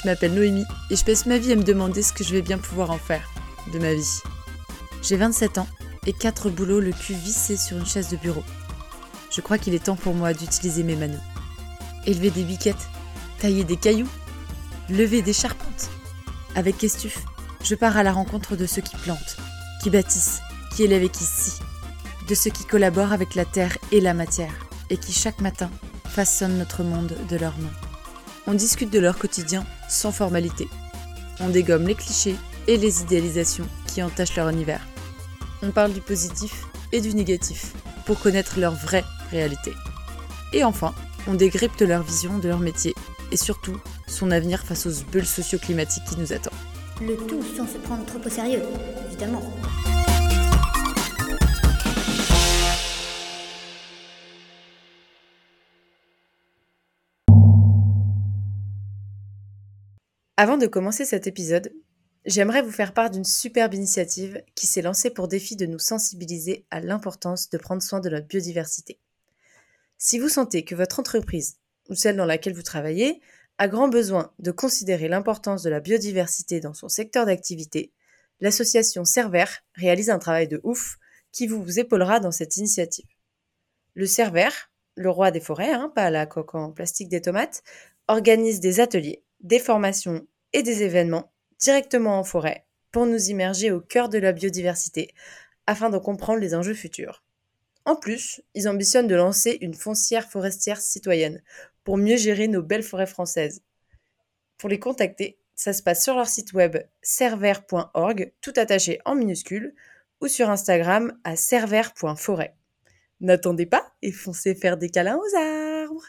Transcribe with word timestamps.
Je 0.00 0.08
m'appelle 0.08 0.32
Noémie 0.32 0.64
et 0.88 0.96
je 0.96 1.04
passe 1.04 1.26
ma 1.26 1.36
vie 1.36 1.52
à 1.52 1.56
me 1.56 1.62
demander 1.62 2.02
ce 2.02 2.14
que 2.14 2.24
je 2.24 2.32
vais 2.32 2.40
bien 2.40 2.56
pouvoir 2.56 2.90
en 2.90 2.96
faire 2.96 3.28
de 3.70 3.78
ma 3.78 3.92
vie. 3.92 4.20
J'ai 5.02 5.16
27 5.16 5.58
ans 5.58 5.66
et 6.06 6.14
4 6.14 6.48
boulots 6.48 6.80
le 6.80 6.92
cul 6.92 7.12
vissé 7.12 7.58
sur 7.58 7.76
une 7.76 7.84
chaise 7.84 8.08
de 8.08 8.16
bureau. 8.16 8.42
Je 9.30 9.42
crois 9.42 9.58
qu'il 9.58 9.74
est 9.74 9.84
temps 9.84 9.96
pour 9.96 10.14
moi 10.14 10.32
d'utiliser 10.32 10.84
mes 10.84 10.96
manos. 10.96 11.20
Élever 12.06 12.30
des 12.30 12.44
biquettes, 12.44 12.88
tailler 13.40 13.64
des 13.64 13.76
cailloux, 13.76 14.08
lever 14.88 15.20
des 15.20 15.34
charpentes. 15.34 15.90
Avec 16.54 16.78
Kestuf, 16.78 17.18
je 17.62 17.74
pars 17.74 17.98
à 17.98 18.02
la 18.02 18.12
rencontre 18.12 18.56
de 18.56 18.64
ceux 18.64 18.82
qui 18.82 18.96
plantent, 18.96 19.36
qui 19.82 19.90
bâtissent, 19.90 20.40
qui 20.74 20.84
élèvent 20.84 21.04
et 21.04 21.10
qui 21.10 21.24
scient, 21.24 21.62
de 22.26 22.34
ceux 22.34 22.50
qui 22.50 22.64
collaborent 22.64 23.12
avec 23.12 23.34
la 23.34 23.44
terre 23.44 23.76
et 23.92 24.00
la 24.00 24.14
matière, 24.14 24.54
et 24.88 24.96
qui 24.96 25.12
chaque 25.12 25.42
matin 25.42 25.70
façonnent 26.08 26.56
notre 26.56 26.84
monde 26.84 27.18
de 27.28 27.36
leurs 27.36 27.58
mains. 27.58 27.68
On 28.46 28.54
discute 28.54 28.90
de 28.90 28.98
leur 28.98 29.18
quotidien 29.18 29.66
sans 29.90 30.12
formalité. 30.12 30.68
On 31.40 31.48
dégomme 31.48 31.86
les 31.86 31.94
clichés 31.94 32.36
et 32.66 32.76
les 32.76 33.02
idéalisations 33.02 33.66
qui 33.86 34.02
entachent 34.02 34.36
leur 34.36 34.48
univers. 34.48 34.86
On 35.62 35.70
parle 35.70 35.92
du 35.92 36.00
positif 36.00 36.66
et 36.92 37.00
du 37.00 37.14
négatif 37.14 37.72
pour 38.06 38.18
connaître 38.20 38.58
leur 38.58 38.74
vraie 38.74 39.04
réalité. 39.30 39.72
Et 40.52 40.64
enfin, 40.64 40.94
on 41.26 41.34
décrypte 41.34 41.82
leur 41.82 42.02
vision 42.02 42.38
de 42.38 42.48
leur 42.48 42.60
métier 42.60 42.94
et 43.32 43.36
surtout 43.36 43.78
son 44.06 44.30
avenir 44.30 44.60
face 44.60 44.86
aux 44.86 45.04
bulles 45.12 45.26
socio-climatiques 45.26 46.04
qui 46.04 46.18
nous 46.18 46.32
attendent. 46.32 46.52
Le 47.00 47.16
tout 47.16 47.42
sans 47.56 47.66
se 47.66 47.78
prendre 47.78 48.04
trop 48.04 48.20
au 48.24 48.30
sérieux, 48.30 48.62
évidemment. 49.06 49.42
Avant 60.42 60.56
de 60.56 60.66
commencer 60.66 61.04
cet 61.04 61.26
épisode, 61.26 61.70
j'aimerais 62.24 62.62
vous 62.62 62.70
faire 62.70 62.94
part 62.94 63.10
d'une 63.10 63.26
superbe 63.26 63.74
initiative 63.74 64.42
qui 64.54 64.66
s'est 64.66 64.80
lancée 64.80 65.10
pour 65.10 65.28
défi 65.28 65.54
de 65.54 65.66
nous 65.66 65.78
sensibiliser 65.78 66.64
à 66.70 66.80
l'importance 66.80 67.50
de 67.50 67.58
prendre 67.58 67.82
soin 67.82 68.00
de 68.00 68.08
notre 68.08 68.26
biodiversité. 68.26 68.98
Si 69.98 70.18
vous 70.18 70.30
sentez 70.30 70.64
que 70.64 70.74
votre 70.74 70.98
entreprise 70.98 71.58
ou 71.90 71.94
celle 71.94 72.16
dans 72.16 72.24
laquelle 72.24 72.54
vous 72.54 72.62
travaillez 72.62 73.20
a 73.58 73.68
grand 73.68 73.88
besoin 73.88 74.32
de 74.38 74.50
considérer 74.50 75.08
l'importance 75.08 75.62
de 75.62 75.68
la 75.68 75.80
biodiversité 75.80 76.60
dans 76.60 76.72
son 76.72 76.88
secteur 76.88 77.26
d'activité, 77.26 77.92
l'association 78.40 79.04
Cerver 79.04 79.44
réalise 79.74 80.08
un 80.08 80.18
travail 80.18 80.48
de 80.48 80.62
ouf 80.64 80.96
qui 81.32 81.48
vous 81.48 81.78
épaulera 81.78 82.18
dans 82.18 82.32
cette 82.32 82.56
initiative. 82.56 83.10
Le 83.92 84.06
Cerver, 84.06 84.48
le 84.94 85.10
roi 85.10 85.32
des 85.32 85.40
forêts, 85.40 85.74
hein, 85.74 85.92
pas 85.94 86.08
la 86.08 86.24
coque 86.24 86.54
en 86.54 86.72
plastique 86.72 87.10
des 87.10 87.20
tomates, 87.20 87.62
organise 88.08 88.60
des 88.60 88.80
ateliers, 88.80 89.22
des 89.42 89.58
formations 89.58 90.26
et 90.52 90.62
des 90.62 90.82
événements 90.82 91.32
directement 91.58 92.18
en 92.18 92.24
forêt 92.24 92.66
pour 92.92 93.06
nous 93.06 93.30
immerger 93.30 93.70
au 93.70 93.80
cœur 93.80 94.08
de 94.08 94.18
la 94.18 94.32
biodiversité 94.32 95.14
afin 95.66 95.90
de 95.90 95.98
comprendre 95.98 96.40
les 96.40 96.54
enjeux 96.54 96.74
futurs. 96.74 97.22
En 97.84 97.96
plus, 97.96 98.42
ils 98.54 98.68
ambitionnent 98.68 99.06
de 99.06 99.14
lancer 99.14 99.58
une 99.60 99.74
foncière 99.74 100.28
forestière 100.28 100.80
citoyenne 100.80 101.42
pour 101.84 101.96
mieux 101.96 102.16
gérer 102.16 102.48
nos 102.48 102.62
belles 102.62 102.82
forêts 102.82 103.06
françaises. 103.06 103.62
Pour 104.58 104.68
les 104.68 104.78
contacter, 104.78 105.38
ça 105.54 105.72
se 105.72 105.82
passe 105.82 106.02
sur 106.02 106.14
leur 106.14 106.28
site 106.28 106.52
web 106.52 106.76
server.org, 107.02 108.32
tout 108.40 108.52
attaché 108.56 109.00
en 109.04 109.14
minuscules, 109.14 109.74
ou 110.20 110.28
sur 110.28 110.50
Instagram 110.50 111.18
à 111.24 111.36
server.forêt. 111.36 112.54
N'attendez 113.20 113.66
pas 113.66 113.92
et 114.02 114.12
foncez 114.12 114.54
faire 114.54 114.76
des 114.76 114.90
câlins 114.90 115.18
aux 115.18 115.36
arbres. 115.36 116.06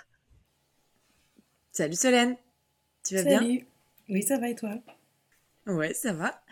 Salut 1.71 1.95
Solène, 1.95 2.35
tu 3.03 3.15
vas 3.15 3.23
bien? 3.23 3.61
Oui, 4.11 4.21
ça 4.21 4.37
va 4.37 4.49
et 4.49 4.55
toi? 4.55 4.77
Ouais, 5.65 5.93
ça 5.93 6.13
va. 6.13 6.43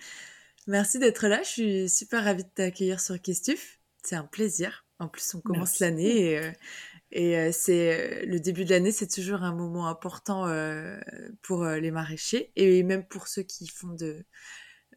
Merci 0.68 1.00
d'être 1.00 1.28
là. 1.28 1.42
Je 1.44 1.50
suis 1.50 1.90
super 1.90 2.24
ravie 2.24 2.44
de 2.44 2.50
t'accueillir 2.50 3.00
sur 3.02 3.20
Kestuf. 3.22 3.80
C'est 4.04 4.16
un 4.16 4.24
plaisir. 4.24 4.86
En 5.00 5.08
plus, 5.08 5.36
on 5.36 5.42
commence 5.42 5.80
l'année 5.80 6.32
et, 6.32 6.38
euh, 6.40 6.52
et 7.12 7.38
euh, 7.38 7.50
c'est 7.54 8.24
euh, 8.24 8.26
le 8.26 8.40
début 8.40 8.66
de 8.66 8.70
l'année, 8.72 8.92
c'est 8.92 9.08
toujours 9.08 9.44
un 9.44 9.54
moment 9.54 9.88
important 9.88 10.46
pour 11.42 11.66
les 11.66 11.92
maraîchers 11.92 12.52
et 12.56 12.84
même 12.84 13.06
pour 13.06 13.28
ceux 13.28 13.44
qui 13.44 13.68
font 13.68 13.90
de 13.94 14.26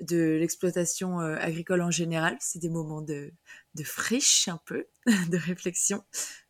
de 0.01 0.39
l'exploitation 0.41 1.19
agricole 1.19 1.83
en 1.83 1.91
général. 1.91 2.37
C'est 2.41 2.59
des 2.59 2.71
moments 2.71 3.03
de, 3.03 3.33
de 3.75 3.85
friche 3.85 4.49
un 4.49 4.61
peu, 4.65 4.87
de 5.31 5.37
réflexion. 5.37 6.03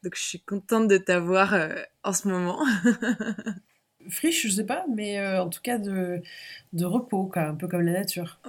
Donc 0.02 0.14
je 0.16 0.22
suis 0.22 0.42
contente 0.42 0.88
de 0.88 0.96
t'avoir 0.96 1.54
en 2.02 2.12
ce 2.12 2.28
moment. 2.28 2.64
friche, 4.08 4.46
je 4.46 4.52
sais 4.52 4.66
pas, 4.66 4.84
mais 4.94 5.20
en 5.38 5.48
tout 5.48 5.60
cas 5.62 5.78
de, 5.78 6.22
de 6.72 6.84
repos, 6.84 7.24
quoi, 7.24 7.42
un 7.42 7.54
peu 7.54 7.68
comme 7.68 7.82
la 7.82 7.92
nature. 7.92 8.40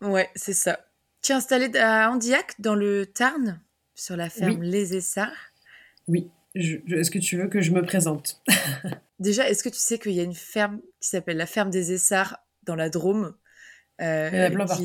Ouais, 0.00 0.28
c'est 0.34 0.52
ça. 0.52 0.80
Tu 1.22 1.32
es 1.32 1.34
installée 1.34 1.74
à 1.78 2.10
Andillac, 2.10 2.60
dans 2.60 2.74
le 2.74 3.06
Tarn, 3.06 3.58
sur 3.94 4.16
la 4.16 4.28
ferme 4.28 4.62
Les 4.62 4.94
Essarts? 4.94 5.52
Oui. 6.06 6.28
Est-ce 6.54 7.10
que 7.10 7.18
tu 7.18 7.36
veux 7.36 7.48
que 7.48 7.60
je 7.60 7.72
me 7.72 7.82
présente? 7.82 8.42
Déjà, 9.18 9.48
est-ce 9.48 9.64
que 9.64 9.68
tu 9.68 9.78
sais 9.78 9.98
qu'il 9.98 10.12
y 10.12 10.20
a 10.20 10.22
une 10.22 10.34
ferme 10.34 10.80
qui 11.00 11.08
s'appelle 11.08 11.36
la 11.36 11.46
ferme 11.46 11.70
des 11.70 11.92
Essarts 11.92 12.38
dans 12.64 12.74
la 12.74 12.90
Drôme 12.90 13.34
euh, 14.00 14.28
Il 14.32 14.38
y 14.38 14.42
en 14.42 14.44
a 14.44 14.50
plein 14.50 14.66
partout. 14.66 14.84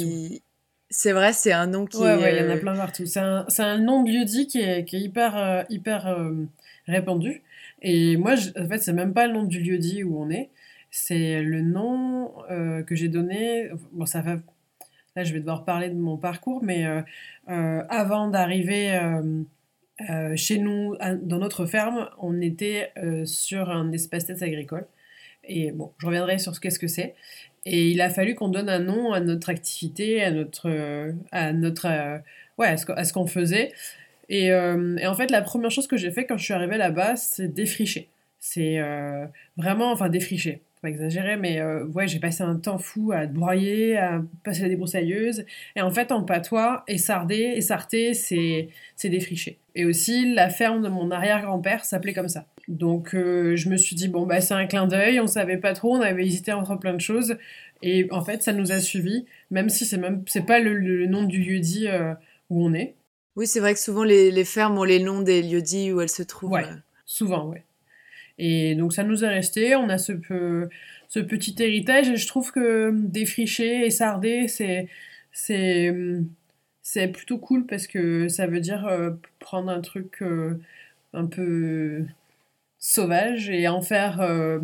C'est 0.90 1.12
vrai, 1.12 1.34
c'est 1.34 1.52
un 1.52 1.68
nom 1.68 1.86
qui 1.86 1.98
ouais, 1.98 2.20
est... 2.20 2.38
il 2.38 2.46
y 2.46 2.48
en 2.48 2.52
a 2.52 2.58
plein 2.58 2.76
partout. 2.76 3.06
C'est 3.06 3.20
un, 3.20 3.46
un, 3.60 3.78
nom 3.78 4.04
de 4.04 4.12
lieu-dit 4.12 4.48
qui 4.48 4.62
est, 4.62 4.86
qui 4.86 4.96
est 4.96 5.02
hyper, 5.02 5.38
euh, 5.38 5.64
hyper 5.70 6.08
euh, 6.08 6.32
répandu. 6.88 7.44
Et 7.82 8.18
moi, 8.18 8.36
en 8.58 8.68
fait, 8.68 8.80
c'est 8.80 8.94
même 8.94 9.14
pas 9.14 9.28
le 9.28 9.34
nom 9.34 9.44
du 9.44 9.60
lieu-dit 9.62 10.04
où 10.04 10.22
on 10.22 10.30
est. 10.30 10.50
C'est 10.92 11.42
le 11.42 11.62
nom 11.62 12.34
que 12.50 12.96
j'ai 12.96 13.10
donné. 13.10 13.70
Bon, 13.92 14.06
ça 14.06 14.22
va 14.22 14.38
Là, 15.16 15.24
je 15.24 15.34
vais 15.34 15.40
devoir 15.40 15.66
parler 15.66 15.90
de 15.90 15.96
mon 15.96 16.18
parcours, 16.18 16.64
mais 16.64 16.86
euh, 16.86 17.02
euh, 17.50 17.84
avant 17.90 18.28
d'arriver 18.28 18.94
euh, 20.10 20.36
chez 20.36 20.60
nous, 20.60 20.96
dans 21.24 21.40
notre 21.40 21.66
ferme, 21.66 22.10
on 22.20 22.40
était 22.42 22.94
sur 23.26 23.70
un 23.70 23.92
espace 23.92 24.26
tête 24.26 24.42
agricole. 24.42 24.86
Et 25.44 25.72
bon, 25.72 25.92
je 25.98 26.06
reviendrai 26.06 26.38
sur 26.38 26.56
ce 26.56 26.60
qu'est-ce 26.60 26.80
que 26.80 26.88
c'est. 26.88 27.16
Et 27.66 27.90
il 27.90 28.00
a 28.02 28.10
fallu 28.10 28.36
qu'on 28.36 28.48
donne 28.48 28.70
un 28.70 28.80
nom 28.80 29.12
à 29.12 29.20
notre 29.20 29.50
activité, 29.50 30.24
à 30.24 30.32
notre, 30.32 30.70
à 31.32 31.52
notre, 31.52 32.22
ouais, 32.58 32.68
à 32.68 32.78
ce 32.78 33.14
qu'on 33.14 33.28
faisait. 33.28 33.74
Et, 34.30 34.48
et, 34.48 35.08
en 35.08 35.16
fait, 35.16 35.32
la 35.32 35.42
première 35.42 35.72
chose 35.72 35.88
que 35.88 35.98
j'ai 35.98 36.12
fait 36.12 36.26
quand 36.26 36.38
je 36.38 36.44
suis 36.44 36.54
arrivée 36.54 36.78
là-bas, 36.78 37.16
c'est 37.16 37.48
défricher. 37.48 38.10
C'est 38.40 38.80
vraiment, 39.58 39.92
enfin 39.92 40.10
défricher 40.10 40.62
pas 40.82 40.90
exagérer, 40.90 41.36
mais 41.36 41.60
euh, 41.60 41.86
ouais, 41.88 42.08
j'ai 42.08 42.20
passé 42.20 42.44
un 42.44 42.56
temps 42.56 42.78
fou 42.78 43.12
à 43.12 43.26
broyer, 43.26 43.98
à 43.98 44.22
passer 44.44 44.62
la 44.62 44.70
débroussailleuse. 44.70 45.46
Et 45.76 45.82
en 45.82 45.92
fait, 45.92 46.12
en 46.12 46.24
patois, 46.24 46.84
essarder, 46.88 47.54
essarter, 47.56 48.14
c'est, 48.14 48.70
c'est 48.96 49.10
défricher. 49.10 49.58
Et 49.76 49.86
aussi, 49.86 50.34
la 50.34 50.50
ferme 50.50 50.82
de 50.82 50.88
mon 50.88 51.12
arrière-grand-père 51.12 51.84
s'appelait 51.84 52.14
comme 52.14 52.30
ça. 52.30 52.46
Donc, 52.70 53.14
euh, 53.14 53.56
je 53.56 53.68
me 53.70 53.76
suis 53.76 53.96
dit, 53.96 54.08
bon, 54.08 54.26
bah, 54.26 54.40
c'est 54.40 54.54
un 54.54 54.68
clin 54.68 54.88
d'œil, 54.88 55.20
on 55.20 55.28
savait 55.28 55.58
pas 55.58 55.74
trop, 55.74 55.96
on 55.96 56.02
avait 56.02 56.26
hésité 56.26 56.54
entre 56.54 56.76
plein 56.78 56.94
de 56.94 57.02
choses. 57.02 57.36
Et 57.82 58.08
en 58.12 58.24
fait, 58.24 58.42
ça 58.42 58.54
nous 58.54 58.72
a 58.72 58.80
suivis, 58.80 59.26
même 59.52 59.70
si 59.70 59.86
c'est 59.86 59.98
même, 59.98 60.24
c'est 60.28 60.46
pas 60.46 60.60
le, 60.60 61.08
nom 61.08 61.24
du 61.24 61.42
lieu-dit 61.42 61.88
euh, 61.88 62.14
où 62.50 62.66
on 62.66 62.74
est. 62.74 62.96
Oui, 63.40 63.48
c'est 63.48 63.62
vrai 63.62 63.74
que 63.74 63.80
souvent 63.80 64.04
les, 64.04 64.44
fermes 64.44 64.78
ont 64.78 64.84
les 64.84 65.00
noms 65.00 65.22
des 65.22 65.42
lieux-dits 65.42 65.94
où 65.94 66.02
elles 66.02 66.10
se 66.10 66.24
trouvent. 66.24 66.60
Souvent, 67.06 67.48
ouais. 67.48 67.64
Et 68.38 68.76
donc 68.76 68.92
ça 68.92 69.04
nous 69.04 69.24
est 69.24 69.30
resté, 69.30 69.78
on 69.78 69.88
a 69.88 69.98
ce, 69.98 70.12
ce 71.08 71.20
petit 71.22 71.56
héritage 71.58 72.10
et 72.10 72.18
je 72.18 72.28
trouve 72.28 72.52
que 72.52 72.92
défricher 72.94 73.86
et 73.86 73.92
sarder, 73.92 74.50
c'est, 74.50 74.90
c'est, 75.32 75.94
plutôt 77.14 77.38
cool 77.38 77.66
parce 77.66 77.88
que 77.88 78.28
ça 78.28 78.46
veut 78.46 78.60
dire 78.60 78.86
euh, 78.88 79.12
prendre 79.40 79.72
un 79.72 79.80
truc 79.80 80.22
euh, 80.22 80.60
un 81.14 81.26
peu 81.26 82.04
sauvage 82.78 83.50
et 83.50 83.70
en 83.70 83.82
faire 83.82 84.20
euh, 84.20 84.60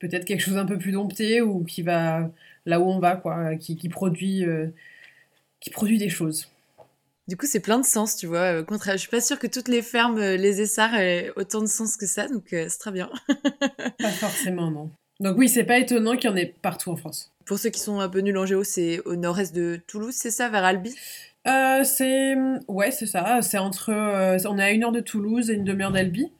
peut-être 0.00 0.26
quelque 0.26 0.42
chose 0.42 0.58
un 0.58 0.66
peu 0.66 0.76
plus 0.76 0.92
dompté 0.92 1.40
ou 1.40 1.64
qui 1.64 1.80
va 1.80 2.30
là 2.66 2.78
où 2.78 2.90
on 2.90 2.98
va, 2.98 3.16
quoi, 3.16 3.56
qui 3.56 3.88
produit, 3.88 4.44
qui 5.60 5.70
produit 5.70 5.96
des 5.96 6.10
choses. 6.10 6.50
Du 7.28 7.36
coup, 7.36 7.44
c'est 7.44 7.60
plein 7.60 7.78
de 7.78 7.84
sens, 7.84 8.16
tu 8.16 8.26
vois. 8.26 8.60
Au 8.60 8.64
contraire, 8.64 8.94
je 8.94 9.00
suis 9.00 9.10
pas 9.10 9.20
sûre 9.20 9.38
que 9.38 9.46
toutes 9.46 9.68
les 9.68 9.82
fermes, 9.82 10.16
euh, 10.16 10.38
les 10.38 10.62
essarts, 10.62 10.94
aient 10.94 11.30
autant 11.36 11.60
de 11.60 11.66
sens 11.66 11.98
que 11.98 12.06
ça, 12.06 12.26
donc 12.26 12.54
euh, 12.54 12.66
c'est 12.70 12.78
très 12.78 12.90
bien. 12.90 13.10
pas 13.98 14.08
forcément, 14.08 14.70
non. 14.70 14.90
Donc 15.20 15.36
oui, 15.36 15.50
c'est 15.50 15.64
pas 15.64 15.78
étonnant 15.78 16.16
qu'il 16.16 16.30
y 16.30 16.32
en 16.32 16.36
ait 16.36 16.54
partout 16.62 16.90
en 16.90 16.96
France. 16.96 17.30
Pour 17.44 17.58
ceux 17.58 17.68
qui 17.68 17.80
sont 17.80 18.00
un 18.00 18.08
peu 18.08 18.20
nuls 18.20 18.38
en 18.38 18.46
géo, 18.46 18.64
c'est 18.64 19.00
au 19.00 19.14
nord-est 19.14 19.54
de 19.54 19.78
Toulouse, 19.86 20.14
c'est 20.16 20.30
ça, 20.30 20.48
vers 20.48 20.64
Albi? 20.64 20.94
Euh, 21.46 21.84
C'est 21.84 22.34
ouais, 22.66 22.90
c'est 22.92 23.06
ça. 23.06 23.42
C'est 23.42 23.58
entre, 23.58 23.92
on 23.92 24.58
est 24.58 24.62
à 24.62 24.70
une 24.70 24.84
heure 24.84 24.92
de 24.92 25.00
Toulouse 25.00 25.50
et 25.50 25.54
une 25.54 25.64
demi-heure 25.64 25.92
d'Albi. 25.92 26.32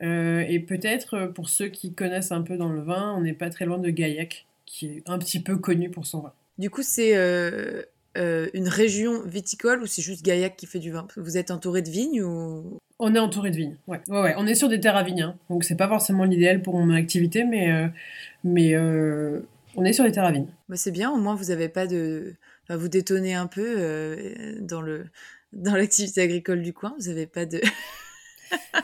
et 0.00 0.64
peut-être 0.68 1.32
pour 1.34 1.48
ceux 1.48 1.68
qui 1.68 1.94
connaissent 1.94 2.32
un 2.32 2.42
peu 2.42 2.56
dans 2.56 2.68
le 2.68 2.80
vin, 2.80 3.14
on 3.16 3.22
n'est 3.22 3.32
pas 3.32 3.50
très 3.50 3.64
loin 3.64 3.78
de 3.78 3.90
Gaillac, 3.90 4.46
qui 4.66 4.86
est 4.86 5.02
un 5.06 5.18
petit 5.18 5.40
peu 5.40 5.56
connu 5.56 5.90
pour 5.90 6.06
son 6.06 6.20
vin. 6.20 6.32
Du 6.58 6.70
coup, 6.70 6.82
c'est 6.82 7.14
euh, 8.18 8.48
une 8.54 8.68
région 8.68 9.22
viticole 9.24 9.82
ou 9.82 9.86
c'est 9.86 10.02
juste 10.02 10.24
Gaillac 10.24 10.56
qui 10.56 10.66
fait 10.66 10.78
du 10.78 10.90
vin? 10.90 11.06
Vous 11.16 11.36
êtes 11.36 11.50
entouré 11.50 11.82
de 11.82 11.90
vignes 11.90 12.22
ou? 12.22 12.78
On 12.98 13.14
est 13.14 13.18
entouré 13.18 13.50
de 13.50 13.56
vignes, 13.56 13.76
ouais. 13.86 14.00
ouais, 14.08 14.20
ouais. 14.20 14.34
On 14.36 14.46
est 14.46 14.54
sur 14.54 14.68
des 14.68 14.80
terres 14.80 14.96
à 14.96 15.04
vignes, 15.04 15.22
hein. 15.22 15.38
donc 15.50 15.64
c'est 15.64 15.76
pas 15.76 15.88
forcément 15.88 16.24
l'idéal 16.24 16.62
pour 16.62 16.76
mon 16.76 16.92
activité, 16.92 17.44
mais, 17.44 17.70
euh, 17.70 17.86
mais 18.42 18.74
euh, 18.74 19.40
on 19.76 19.84
est 19.84 19.92
sur 19.92 20.04
des 20.04 20.10
terres 20.10 20.24
à 20.24 20.32
vignes. 20.32 20.48
Bah, 20.68 20.76
c'est 20.76 20.90
bien, 20.90 21.10
au 21.10 21.16
moins 21.18 21.36
vous 21.36 21.50
avez 21.50 21.68
pas 21.68 21.86
de... 21.86 22.34
Enfin, 22.64 22.76
vous 22.76 22.88
détonnez 22.88 23.34
un 23.34 23.46
peu 23.46 24.28
dans 24.60 24.82
le 24.82 25.06
dans 25.52 25.74
l'activité 25.74 26.20
agricole 26.20 26.62
du 26.62 26.72
coin, 26.72 26.94
vous 26.98 27.08
avez 27.08 27.26
pas 27.26 27.46
de... 27.46 27.60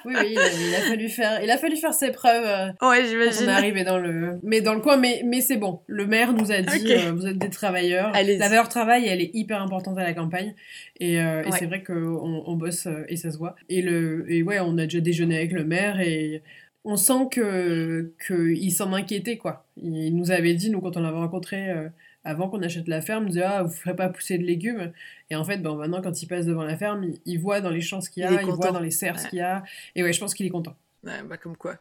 oui, 0.04 0.14
oui, 0.18 0.28
il 0.32 0.38
a, 0.38 0.52
il 0.68 0.74
a, 0.74 0.80
fallu 0.80 1.08
faire, 1.08 1.42
il 1.42 1.50
a 1.50 1.58
fallu 1.58 1.76
faire 1.76 1.94
ses 1.94 2.10
preuves. 2.10 2.44
Euh, 2.44 2.88
ouais, 2.88 3.06
j'imagine. 3.06 3.44
on 3.44 3.48
est 3.48 3.52
arrivé 3.52 3.84
dans 3.84 3.98
le, 3.98 4.38
mais 4.42 4.60
dans 4.60 4.74
le 4.74 4.80
coin, 4.80 4.96
mais, 4.96 5.22
mais 5.24 5.40
c'est 5.40 5.56
bon. 5.56 5.80
Le 5.86 6.06
maire 6.06 6.32
nous 6.32 6.52
a 6.52 6.60
dit, 6.62 6.84
Ok. 6.84 6.90
euh, 6.90 7.12
vous 7.12 7.26
êtes 7.26 7.38
des 7.38 7.50
travailleurs. 7.50 8.10
Allez-y. 8.14 8.38
La 8.38 8.48
valeur 8.48 8.68
travail, 8.68 9.06
elle 9.06 9.20
est 9.20 9.30
hyper 9.34 9.60
importante 9.62 9.98
à 9.98 10.02
la 10.02 10.12
campagne, 10.14 10.54
et, 11.00 11.20
euh, 11.20 11.42
et 11.44 11.52
c'est 11.52 11.66
vrai 11.66 11.82
qu'on 11.82 12.44
on 12.46 12.56
bosse 12.56 12.88
et 13.08 13.16
ça 13.16 13.30
se 13.30 13.38
voit. 13.38 13.56
Et 13.68 13.82
le, 13.82 14.30
et 14.30 14.42
ouais, 14.42 14.60
on 14.60 14.76
a 14.78 14.84
déjà 14.84 15.00
déjeuné 15.00 15.36
avec 15.36 15.52
le 15.52 15.64
maire 15.64 16.00
et 16.00 16.42
on 16.84 16.96
sent 16.96 17.28
que 17.30 18.12
qu'il 18.26 18.70
s'en 18.72 18.92
inquiétait 18.92 19.38
quoi. 19.38 19.64
Il 19.82 20.14
nous 20.16 20.30
avait 20.30 20.54
dit, 20.54 20.70
nous 20.70 20.80
quand 20.80 20.96
on 20.96 21.00
l'avait 21.00 21.16
rencontré. 21.16 21.70
euh, 21.70 21.88
avant 22.24 22.48
qu'on 22.48 22.62
achète 22.62 22.88
la 22.88 23.00
ferme, 23.02 23.28
disait 23.28 23.42
ah 23.42 23.62
vous 23.62 23.70
ferez 23.72 23.94
pas 23.94 24.08
pousser 24.08 24.38
de 24.38 24.44
légumes 24.44 24.92
et 25.30 25.36
en 25.36 25.44
fait 25.44 25.58
bon 25.58 25.76
maintenant 25.76 26.02
quand 26.02 26.22
il 26.22 26.26
passe 26.26 26.46
devant 26.46 26.64
la 26.64 26.76
ferme 26.76 27.04
il, 27.04 27.20
il 27.26 27.38
voit 27.40 27.60
dans 27.60 27.70
les 27.70 27.80
champs 27.82 28.00
ce 28.00 28.10
qu'il 28.10 28.22
y 28.22 28.26
a, 28.26 28.42
Il 28.42 28.52
voit 28.54 28.70
dans 28.72 28.80
les 28.80 28.90
serres 28.90 29.20
ce 29.20 29.26
qu'il 29.28 29.38
y 29.38 29.42
a 29.42 29.62
et 29.94 30.02
ouais 30.02 30.12
je 30.12 30.20
pense 30.20 30.34
qu'il 30.34 30.46
est 30.46 30.50
content. 30.50 30.74
Ouais, 31.04 31.22
bah, 31.22 31.36
comme 31.36 31.54
quoi. 31.56 31.76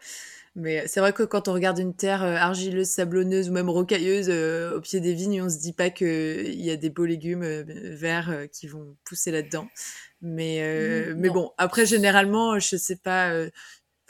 Mais 0.56 0.86
c'est 0.88 1.00
vrai 1.00 1.14
que 1.14 1.24
quand 1.24 1.48
on 1.48 1.54
regarde 1.54 1.80
une 1.80 1.96
terre 1.96 2.24
euh, 2.24 2.36
argileuse, 2.36 2.88
sablonneuse 2.90 3.50
ou 3.50 3.54
même 3.54 3.70
rocailleuse 3.70 4.28
euh, 4.30 4.78
au 4.78 4.82
pied 4.82 5.00
des 5.00 5.14
vignes, 5.14 5.42
on 5.42 5.50
se 5.50 5.60
dit 5.60 5.74
pas 5.74 5.90
qu'il 5.90 6.62
y 6.62 6.70
a 6.70 6.76
des 6.76 6.90
beaux 6.90 7.06
légumes 7.06 7.44
euh, 7.44 7.64
verts 7.96 8.30
euh, 8.30 8.48
qui 8.48 8.68
vont 8.68 8.98
pousser 9.06 9.32
là-dedans. 9.32 9.68
Mais, 10.22 10.62
euh, 10.62 11.16
mais 11.18 11.30
bon, 11.30 11.52
après, 11.58 11.86
généralement, 11.86 12.60
je 12.60 12.76
sais 12.78 12.98
pas. 12.98 13.32
euh, 13.32 13.50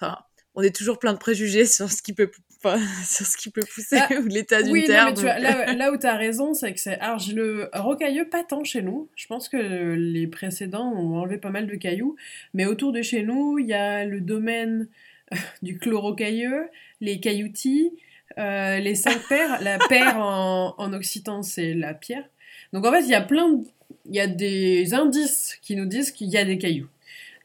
Enfin, 0.01 0.17
on 0.55 0.61
est 0.63 0.75
toujours 0.75 0.99
plein 0.99 1.13
de 1.13 1.17
préjugés 1.19 1.65
sur 1.67 1.91
ce 1.91 2.01
qui 2.01 2.13
peut, 2.13 2.31
sur 3.05 3.25
ce 3.25 3.37
qui 3.37 3.49
peut 3.49 3.61
pousser 3.73 3.97
Ah, 3.99 4.09
ou 4.19 4.27
l'état 4.27 4.61
d'une 4.63 4.71
Oui, 4.71 4.81
non, 4.81 4.85
terre. 4.87 5.13
tu 5.13 5.21
vois, 5.21 5.39
là, 5.39 5.73
là 5.75 5.91
où 5.91 5.97
tu 5.97 6.05
as 6.05 6.15
raison, 6.15 6.53
c'est 6.53 6.73
que 6.73 6.79
c'est 6.79 6.99
argileux. 6.99 7.69
Rocailleux, 7.73 8.27
pas 8.29 8.43
tant 8.43 8.63
chez 8.63 8.81
nous. 8.81 9.09
Je 9.15 9.27
pense 9.27 9.49
que 9.49 9.93
les 9.97 10.27
précédents 10.27 10.91
ont 10.93 11.17
enlevé 11.17 11.37
pas 11.37 11.49
mal 11.49 11.67
de 11.67 11.75
cailloux. 11.75 12.15
Mais 12.53 12.65
autour 12.65 12.91
de 12.91 13.01
chez 13.01 13.23
nous, 13.23 13.59
il 13.59 13.67
y 13.67 13.73
a 13.73 14.05
le 14.05 14.21
domaine 14.21 14.87
du 15.61 15.77
chlorocailleux, 15.77 16.69
les 17.01 17.19
cailloutis, 17.19 17.91
euh, 18.37 18.79
les 18.79 18.95
cinq 18.95 19.19
paires. 19.29 19.61
La 19.61 19.77
paire 19.89 20.17
en, 20.17 20.75
en 20.77 20.93
occitan, 20.93 21.43
c'est 21.43 21.73
la 21.73 21.93
pierre. 21.93 22.25
Donc 22.71 22.85
en 22.85 22.91
fait, 22.91 23.01
il 23.01 23.09
y 23.09 23.13
a 23.15 23.21
plein 23.21 23.49
de- 23.49 23.65
Il 24.09 24.15
y 24.15 24.19
a 24.19 24.27
des 24.27 24.93
indices 24.93 25.57
qui 25.61 25.75
nous 25.75 25.85
disent 25.85 26.11
qu'il 26.11 26.27
y 26.27 26.37
a 26.37 26.43
des 26.45 26.57
cailloux. 26.57 26.87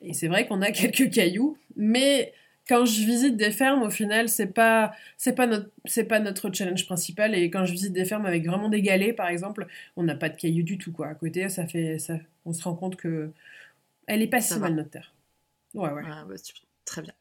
Et 0.00 0.14
c'est 0.14 0.28
vrai 0.28 0.46
qu'on 0.46 0.62
a 0.62 0.70
quelques 0.70 1.10
cailloux, 1.10 1.56
mais 1.76 2.32
quand 2.68 2.84
je 2.84 3.00
visite 3.04 3.36
des 3.36 3.50
fermes, 3.50 3.82
au 3.82 3.90
final, 3.90 4.28
c'est 4.28 4.46
pas 4.52 4.92
c'est 5.16 5.34
pas 5.34 5.46
notre 5.46 5.70
c'est 5.86 6.04
pas 6.04 6.20
notre 6.20 6.52
challenge 6.52 6.84
principal 6.86 7.34
et 7.34 7.50
quand 7.50 7.64
je 7.64 7.72
visite 7.72 7.92
des 7.92 8.04
fermes 8.04 8.26
avec 8.26 8.46
vraiment 8.46 8.68
des 8.68 8.82
galets 8.82 9.16
par 9.16 9.28
exemple 9.28 9.66
on 9.96 10.02
n'a 10.02 10.14
pas 10.14 10.28
de 10.28 10.36
cailloux 10.36 10.62
du 10.64 10.78
tout 10.78 10.92
quoi 10.92 11.08
à 11.08 11.14
côté 11.14 11.48
ça 11.48 11.66
fait 11.66 11.98
ça 11.98 12.18
on 12.44 12.52
se 12.52 12.62
rend 12.62 12.74
compte 12.74 12.96
que 12.96 13.30
elle 14.06 14.22
est 14.22 14.26
pas 14.28 14.40
Ça 14.40 14.54
si 14.56 14.60
va. 14.60 14.66
mal 14.68 14.74
notre 14.76 14.90
terre 14.90 15.14
ouais 15.74 15.90
ouais 15.90 16.02
Ah, 16.06 16.24
bah. 16.28 16.34
Très 16.84 17.02
bien. 17.02 17.12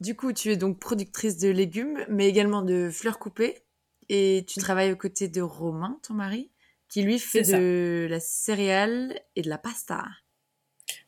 Du 0.00 0.14
coup, 0.14 0.32
tu 0.32 0.50
es 0.50 0.56
donc 0.56 0.78
productrice 0.78 1.38
de 1.38 1.48
légumes, 1.48 2.04
mais 2.08 2.28
également 2.28 2.62
de 2.62 2.90
fleurs 2.90 3.18
coupées. 3.18 3.62
Et 4.10 4.44
tu 4.46 4.58
travailles 4.60 4.92
aux 4.92 4.96
côtés 4.96 5.28
de 5.28 5.40
Romain, 5.40 5.98
ton 6.02 6.14
mari, 6.14 6.50
qui 6.88 7.02
lui 7.02 7.18
fait 7.18 7.44
ça. 7.44 7.58
de 7.58 8.06
la 8.10 8.20
céréale 8.20 9.18
et 9.36 9.42
de 9.42 9.48
la 9.48 9.58
pasta. 9.58 10.04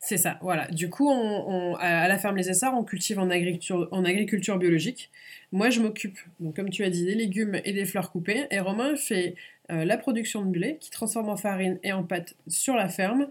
C'est 0.07 0.17
ça 0.17 0.39
voilà. 0.41 0.67
Du 0.67 0.89
coup 0.89 1.09
on, 1.09 1.75
à 1.75 2.07
la 2.07 2.17
ferme 2.17 2.37
les 2.37 2.49
Essarts 2.49 2.73
on 2.73 2.85
cultive 2.85 3.19
en 3.19 3.29
agriculture 3.29 3.89
en 3.91 4.05
agriculture 4.05 4.57
biologique. 4.57 5.11
Moi 5.51 5.69
je 5.69 5.81
m'occupe 5.81 6.17
donc 6.39 6.55
comme 6.55 6.69
tu 6.69 6.85
as 6.85 6.89
dit 6.89 7.03
des 7.03 7.13
légumes 7.13 7.59
et 7.65 7.73
des 7.73 7.83
fleurs 7.83 8.09
coupées. 8.09 8.47
Et 8.49 8.61
Romain 8.61 8.95
fait 8.95 9.35
euh, 9.69 9.83
la 9.83 9.97
production 9.97 10.45
de 10.45 10.49
blé 10.49 10.77
qui 10.79 10.91
transforme 10.91 11.27
en 11.27 11.35
farine 11.35 11.77
et 11.83 11.91
en 11.91 12.03
pâte 12.03 12.35
sur 12.47 12.75
la 12.75 12.87
ferme. 12.87 13.27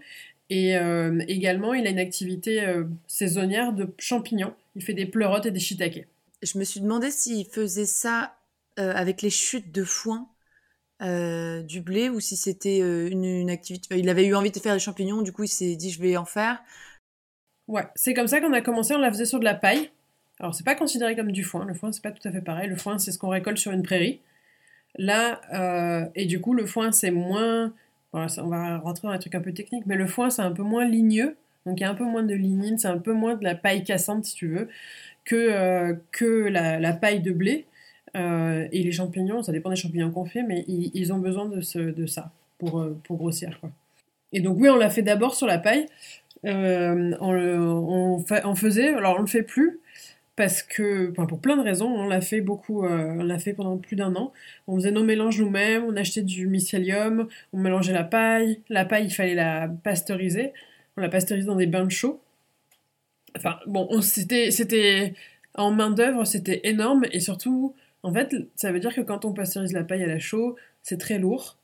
Et 0.51 0.77
euh, 0.77 1.19
également 1.27 1.73
il 1.73 1.87
a 1.87 1.89
une 1.89 1.97
activité 1.97 2.63
euh, 2.63 2.83
saisonnière 3.07 3.73
de 3.73 3.91
champignons. 3.97 4.53
Il 4.75 4.83
fait 4.83 4.93
des 4.93 5.07
pleurotes 5.07 5.47
et 5.47 5.51
des 5.51 5.59
shiitake. 5.59 6.05
Je 6.43 6.59
me 6.59 6.63
suis 6.63 6.79
demandé 6.79 7.09
s'il 7.09 7.45
faisait 7.45 7.87
ça 7.87 8.35
avec 8.77 9.23
les 9.23 9.31
chutes 9.31 9.71
de 9.71 9.83
foin 9.83 10.27
euh, 11.01 11.61
du 11.61 11.81
blé 11.81 12.09
ou 12.09 12.19
si 12.19 12.35
c'était 12.35 12.81
euh, 12.81 13.09
une, 13.09 13.49
activité. 13.49 13.99
il 13.99 14.09
avait 14.09 14.25
eu 14.25 14.33
envie 14.35 14.51
de 14.51 14.59
faire 14.59 14.73
des 14.73 14.79
champignons, 14.79 15.21
du 15.21 15.31
coup 15.31 15.43
il 15.43 15.47
s'est 15.47 15.75
dit 15.75 15.91
je 15.91 16.01
vais 16.01 16.17
en 16.17 16.25
faire. 16.25 16.63
Ouais, 17.67 17.83
c'est 17.95 18.13
comme 18.13 18.27
ça 18.27 18.39
qu'on 18.41 18.53
a 18.53 18.61
commencé, 18.61 18.95
on 18.95 18.99
la 18.99 19.11
faisait 19.11 19.25
sur 19.25 19.39
de 19.39 19.43
la 19.43 19.53
paille. 19.53 19.91
Alors, 20.39 20.55
c'est 20.55 20.63
pas 20.63 20.75
considéré 20.75 21.15
comme 21.15 21.31
du 21.31 21.43
foin, 21.43 21.65
le 21.65 21.73
foin, 21.73 21.91
c'est 21.91 22.03
pas 22.03 22.11
tout 22.11 22.25
à 22.27 22.31
fait 22.31 22.41
pareil. 22.41 22.69
Le 22.69 22.75
foin, 22.75 22.97
c'est 22.97 23.11
ce 23.11 23.17
qu'on 23.19 23.29
récolte 23.29 23.57
sur 23.57 23.71
une 23.71 23.83
prairie. 23.83 24.21
Là, 24.97 25.41
euh, 25.53 26.05
et 26.15 26.25
du 26.25 26.41
coup, 26.41 26.53
le 26.53 26.65
foin, 26.65 26.91
c'est 26.91 27.11
moins. 27.11 27.73
On 28.13 28.47
va 28.47 28.77
rentrer 28.79 29.07
dans 29.07 29.13
des 29.13 29.19
trucs 29.19 29.35
un 29.35 29.41
peu 29.41 29.53
techniques, 29.53 29.85
mais 29.85 29.95
le 29.95 30.07
foin, 30.07 30.29
c'est 30.29 30.41
un 30.41 30.51
peu 30.51 30.63
moins 30.63 30.85
ligneux. 30.85 31.35
Donc, 31.65 31.79
il 31.79 31.83
y 31.83 31.85
a 31.85 31.89
un 31.89 31.95
peu 31.95 32.05
moins 32.05 32.23
de 32.23 32.35
lignine, 32.35 32.77
c'est 32.77 32.87
un 32.87 32.97
peu 32.99 33.13
moins 33.13 33.35
de 33.35 33.43
la 33.43 33.55
paille 33.55 33.83
cassante, 33.83 34.25
si 34.25 34.35
tu 34.35 34.47
veux, 34.47 34.69
que, 35.25 35.99
que 36.11 36.47
la 36.47 36.93
paille 36.93 37.21
de 37.21 37.31
blé. 37.31 37.67
Euh, 38.17 38.67
et 38.71 38.83
les 38.83 38.91
champignons, 38.91 39.43
ça 39.43 39.51
dépend 39.51 39.69
des 39.69 39.75
champignons 39.75 40.11
qu'on 40.11 40.25
fait, 40.25 40.43
mais 40.43 40.65
ils, 40.67 41.13
ont 41.13 41.19
besoin 41.19 41.45
de, 41.45 41.61
ce, 41.61 41.79
de 41.79 42.05
ça 42.05 42.31
pour, 42.57 42.79
euh, 42.79 42.97
pour 43.03 43.17
grossir. 43.17 43.57
Quoi. 43.59 43.69
Et 44.33 44.41
donc, 44.41 44.57
oui, 44.59 44.69
on 44.69 44.75
l'a 44.75 44.89
fait 44.89 45.03
d'abord 45.03 45.35
sur 45.35 45.47
la 45.47 45.59
paille. 45.59 45.85
Euh, 46.45 47.15
on, 47.19 47.31
le- 47.31 47.59
on, 47.61 48.19
fa- 48.19 48.47
on 48.47 48.55
faisait, 48.55 48.89
alors 48.93 49.15
on 49.17 49.21
le 49.21 49.27
fait 49.27 49.43
plus 49.43 49.79
parce 50.35 50.61
que, 50.61 51.07
pour 51.07 51.39
plein 51.39 51.57
de 51.57 51.63
raisons, 51.63 51.87
on 51.87 52.07
l'a 52.07 52.21
fait 52.21 52.41
beaucoup, 52.41 52.85
on 52.85 53.23
l'a 53.23 53.39
fait 53.39 53.53
pendant 53.53 53.77
plus 53.77 53.95
d'un 53.95 54.15
an. 54.15 54.31
On 54.67 54.75
faisait 54.75 54.91
nos 54.91 55.03
mélanges 55.03 55.39
nous-mêmes, 55.41 55.83
on 55.83 55.95
achetait 55.95 56.21
du 56.21 56.47
mycélium, 56.47 57.27
on 57.53 57.57
mélangeait 57.57 57.93
la 57.93 58.03
paille. 58.03 58.61
La 58.69 58.85
paille, 58.85 59.05
il 59.05 59.11
fallait 59.11 59.33
la 59.33 59.67
pasteuriser. 59.83 60.53
On 60.95 61.01
la 61.01 61.09
pasteurisait 61.09 61.47
dans 61.47 61.55
des 61.55 61.65
bains 61.65 61.85
de 61.85 61.91
chaux. 61.91 62.19
Enfin, 63.35 63.57
bon, 63.65 63.87
on- 63.89 64.01
c'était, 64.01 64.51
c'était 64.51 65.13
en 65.55 65.71
main 65.71 65.89
d'œuvre, 65.91 66.23
c'était 66.25 66.61
énorme 66.65 67.05
et 67.11 67.19
surtout, 67.19 67.73
en 68.07 68.13
fait, 68.13 68.33
ça 68.55 68.71
veut 68.71 68.79
dire 68.79 68.95
que 68.95 69.01
quand 69.01 69.25
on 69.25 69.33
pasteurise 69.33 69.73
la 69.73 69.83
paille 69.83 70.01
à 70.01 70.07
la 70.07 70.17
chaux, 70.17 70.55
c'est 70.81 70.97
très 70.97 71.19
lourd. 71.19 71.57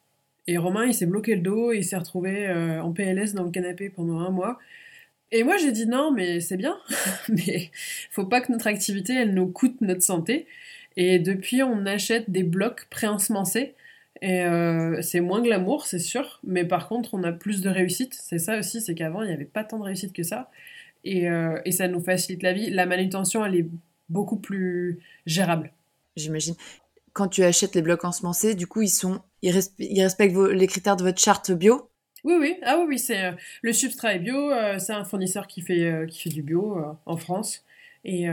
Et 0.45 0.57
Romain, 0.57 0.85
il 0.85 0.93
s'est 0.93 1.05
bloqué 1.05 1.35
le 1.35 1.41
dos 1.41 1.71
et 1.71 1.77
il 1.77 1.85
s'est 1.85 1.95
retrouvé 1.95 2.47
euh, 2.47 2.81
en 2.83 2.91
PLS 2.91 3.33
dans 3.33 3.43
le 3.43 3.50
canapé 3.50 3.89
pendant 3.89 4.19
un 4.19 4.29
mois. 4.29 4.59
Et 5.31 5.43
moi, 5.43 5.55
j'ai 5.55 5.71
dit 5.71 5.88
non, 5.88 6.12
mais 6.12 6.41
c'est 6.41 6.57
bien, 6.57 6.77
mais 7.29 7.71
faut 8.12 8.25
pas 8.25 8.41
que 8.41 8.51
notre 8.51 8.67
activité, 8.67 9.13
elle 9.13 9.33
nous 9.33 9.47
coûte 9.47 9.79
notre 9.79 10.03
santé. 10.03 10.45
Et 10.97 11.17
depuis, 11.17 11.63
on 11.63 11.85
achète 11.85 12.29
des 12.29 12.43
blocs 12.43 12.88
préensemencés. 12.89 13.73
Et 14.21 14.41
euh, 14.43 15.01
c'est 15.01 15.21
moins 15.21 15.41
glamour, 15.41 15.88
c'est 15.88 16.00
sûr, 16.00 16.41
mais 16.43 16.65
par 16.65 16.89
contre, 16.89 17.13
on 17.13 17.23
a 17.23 17.31
plus 17.31 17.62
de 17.62 17.69
réussite. 17.69 18.13
C'est 18.13 18.38
ça 18.38 18.59
aussi, 18.59 18.81
c'est 18.81 18.95
qu'avant, 18.95 19.21
il 19.21 19.27
n'y 19.27 19.33
avait 19.33 19.45
pas 19.45 19.63
tant 19.63 19.79
de 19.79 19.83
réussite 19.83 20.12
que 20.12 20.23
ça. 20.23 20.51
Et, 21.05 21.29
euh, 21.29 21.62
et 21.63 21.71
ça 21.71 21.88
nous 21.88 22.01
facilite 22.01 22.43
la 22.43 22.51
vie. 22.51 22.69
La 22.69 22.85
manutention, 22.85 23.45
elle 23.45 23.55
est 23.55 23.67
beaucoup 24.09 24.38
plus 24.38 25.00
gérable. 25.25 25.71
J'imagine. 26.15 26.55
Quand 27.13 27.27
tu 27.27 27.43
achètes 27.43 27.75
les 27.75 27.82
blocs 27.82 28.05
ensemencés, 28.05 28.55
du 28.55 28.67
coup 28.67 28.82
ils 28.82 28.89
sont, 28.89 29.22
ils, 29.41 29.51
respe- 29.51 29.74
ils 29.79 30.01
respectent 30.01 30.34
vos- 30.34 30.51
les 30.51 30.67
critères 30.67 30.96
de 30.96 31.03
votre 31.03 31.20
charte 31.20 31.51
bio? 31.51 31.89
Oui, 32.24 32.36
oui, 32.39 32.55
ah 32.63 32.77
oui, 32.79 32.86
oui, 32.88 33.00
c'est 33.00 33.25
euh, 33.25 33.32
le 33.62 33.74
substrat 33.74 34.15
est 34.15 34.20
bio, 34.20 34.51
euh, 34.51 34.79
c'est 34.79 34.93
un 34.93 35.03
fournisseur 35.03 35.46
qui 35.46 35.62
fait, 35.62 35.84
euh, 35.84 36.05
qui 36.08 36.22
fait 36.22 36.29
du 36.29 36.41
bio 36.41 36.77
en 37.05 37.17
France. 37.17 37.63
Et, 38.05 38.25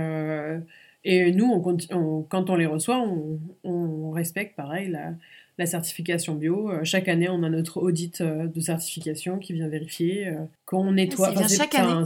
et 1.05 1.33
nous, 1.33 1.47
on, 1.91 2.23
quand 2.23 2.51
on 2.51 2.57
les 2.57 2.67
reçoit, 2.67 2.99
on, 2.99 3.39
on 3.63 4.11
respecte 4.11 4.57
pareil 4.57 4.89
la, 4.89 5.13
la 5.59 5.67
certification 5.67 6.35
bio. 6.35 6.73
Chaque 6.83 7.07
année, 7.07 7.29
on 7.29 7.45
a 7.45 7.49
notre 7.49 7.81
audit 7.81 8.21
de 8.21 8.61
certification 8.61 9.39
qui 9.39 9.53
vient 9.53 9.69
vérifier 9.69 10.33
qu'on 10.67 10.91
nettoie. 10.91 11.29
il 11.31 11.39
vient 11.39 11.47
c'est- 11.47 11.57
chaque 11.57 11.75
enfin, 11.75 12.03
année 12.03 12.05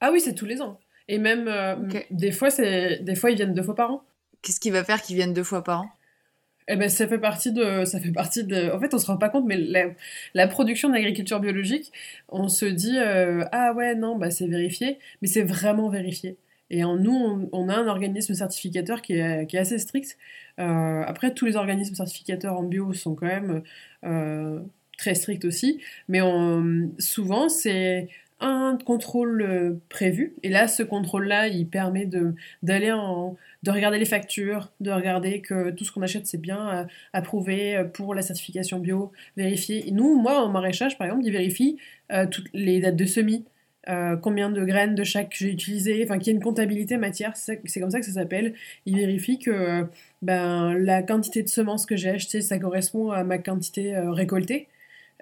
Ah 0.00 0.10
oui, 0.12 0.20
c'est 0.20 0.34
tous 0.34 0.46
les 0.46 0.62
ans. 0.62 0.80
Et 1.08 1.18
même, 1.18 1.50
des, 2.10 2.32
fois, 2.32 2.48
c'est, 2.50 3.02
des 3.02 3.14
fois, 3.14 3.30
ils 3.30 3.36
viennent 3.36 3.52
deux 3.52 3.62
fois 3.62 3.74
par 3.74 3.90
an. 3.90 4.02
Qu'est-ce 4.42 4.60
qui 4.60 4.70
va 4.70 4.84
faire 4.84 5.00
qu'ils 5.00 5.16
viennent 5.16 5.34
deux 5.34 5.44
fois 5.44 5.62
par 5.64 5.82
an? 5.82 5.90
Eh 6.68 6.76
ben, 6.76 6.88
ça 6.88 7.08
fait 7.08 7.18
partie 7.18 7.52
de, 7.52 7.84
ça 7.84 8.00
fait 8.00 8.12
partie 8.12 8.44
de. 8.44 8.70
En 8.70 8.78
fait, 8.80 8.94
on 8.94 8.98
se 8.98 9.06
rend 9.06 9.16
pas 9.16 9.28
compte, 9.28 9.44
mais 9.46 9.58
la, 10.34 10.48
production 10.48 10.90
d'agriculture 10.90 11.40
biologique, 11.40 11.92
on 12.28 12.48
se 12.48 12.66
dit 12.66 12.98
euh, 12.98 13.44
ah 13.52 13.72
ouais 13.74 13.94
non 13.94 14.16
bah 14.16 14.30
c'est 14.30 14.46
vérifié, 14.46 14.98
mais 15.20 15.28
c'est 15.28 15.42
vraiment 15.42 15.88
vérifié. 15.88 16.36
Et 16.70 16.84
en 16.84 16.96
nous, 16.96 17.48
on, 17.52 17.68
a 17.68 17.74
un 17.76 17.86
organisme 17.86 18.34
certificateur 18.34 19.02
qui 19.02 19.14
est, 19.14 19.54
assez 19.56 19.78
strict. 19.78 20.16
Euh, 20.58 21.02
après, 21.06 21.34
tous 21.34 21.44
les 21.44 21.56
organismes 21.56 21.94
certificateurs 21.94 22.56
en 22.56 22.62
bio 22.62 22.94
sont 22.94 23.14
quand 23.14 23.26
même 23.26 23.62
euh, 24.04 24.60
très 24.96 25.14
stricts 25.14 25.44
aussi, 25.44 25.80
mais 26.08 26.20
souvent 26.98 27.48
c'est 27.48 28.08
un 28.42 28.76
contrôle 28.76 29.42
euh, 29.42 29.80
prévu. 29.88 30.34
Et 30.42 30.48
là, 30.48 30.68
ce 30.68 30.82
contrôle-là, 30.82 31.48
il 31.48 31.66
permet 31.68 32.08
d'aller 32.62 32.92
en, 32.92 33.36
de 33.62 33.70
regarder 33.70 33.98
les 33.98 34.04
factures, 34.04 34.72
de 34.80 34.90
regarder 34.90 35.40
que 35.40 35.70
tout 35.70 35.84
ce 35.84 35.92
qu'on 35.92 36.02
achète, 36.02 36.26
c'est 36.26 36.40
bien 36.40 36.70
euh, 36.70 36.84
approuvé 37.12 37.76
euh, 37.76 37.84
pour 37.84 38.14
la 38.14 38.22
certification 38.22 38.78
bio, 38.78 39.12
vérifier. 39.36 39.90
nous, 39.92 40.20
moi, 40.20 40.44
en 40.44 40.48
maraîchage, 40.48 40.98
par 40.98 41.06
exemple, 41.06 41.24
il 41.26 41.32
vérifie 41.32 41.78
toutes 42.30 42.48
les 42.52 42.80
dates 42.80 42.96
de 42.96 43.06
semis, 43.06 43.46
combien 44.20 44.50
de 44.50 44.64
graines 44.66 44.94
de 44.94 45.02
chaque 45.02 45.34
j'ai 45.34 45.48
utilisé, 45.50 46.04
enfin, 46.04 46.18
qu'il 46.18 46.26
y 46.26 46.30
ait 46.30 46.34
une 46.34 46.42
comptabilité 46.42 46.98
matière, 46.98 47.34
c'est, 47.38 47.62
comme 47.80 47.90
ça 47.90 48.00
que 48.00 48.04
ça 48.04 48.12
s'appelle. 48.12 48.52
Il 48.84 48.96
vérifie 48.96 49.38
que 49.38 49.86
ben, 50.20 50.74
la 50.74 51.02
quantité 51.02 51.42
de 51.42 51.48
semences 51.48 51.86
que 51.86 51.96
j'ai 51.96 52.10
achetées, 52.10 52.42
ça 52.42 52.58
correspond 52.58 53.12
à 53.12 53.24
ma 53.24 53.38
quantité 53.38 53.96
récoltée. 53.96 54.68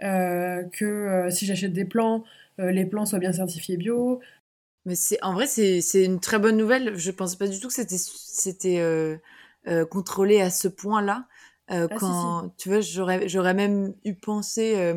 que 0.00 1.29
si 1.31 1.47
j'achète 1.47 1.73
des 1.73 1.85
plants, 1.85 2.25
les 2.71 2.87
plants 2.87 3.07
soient 3.07 3.19
bien 3.19 3.33
certifiés 3.33 3.76
bio. 3.76 4.21
Mais 4.87 4.95
c'est 4.97 5.23
en 5.23 5.35
vrai, 5.35 5.47
c'est 5.47 5.83
une 6.05 6.21
très 6.21 6.38
bonne 6.38 6.57
nouvelle. 6.57 6.97
Je 6.99 7.11
pensais 7.11 7.37
pas 7.38 7.49
du 7.49 7.61
tout 7.61 7.69
que 7.69 7.75
c'était 7.75 8.81
euh, 8.81 9.17
euh, 9.69 9.87
contrôlé 9.87 10.40
à 10.40 10.50
ce 10.50 10.69
point-là. 10.69 11.26
Ah, 11.69 11.88
quand 11.88 12.50
tu 12.59 12.69
vois, 12.71 12.81
j'aurais 12.81 13.29
j'aurais 13.29 13.55
même 13.55 13.95
eu 14.05 14.14
pensé 14.14 14.95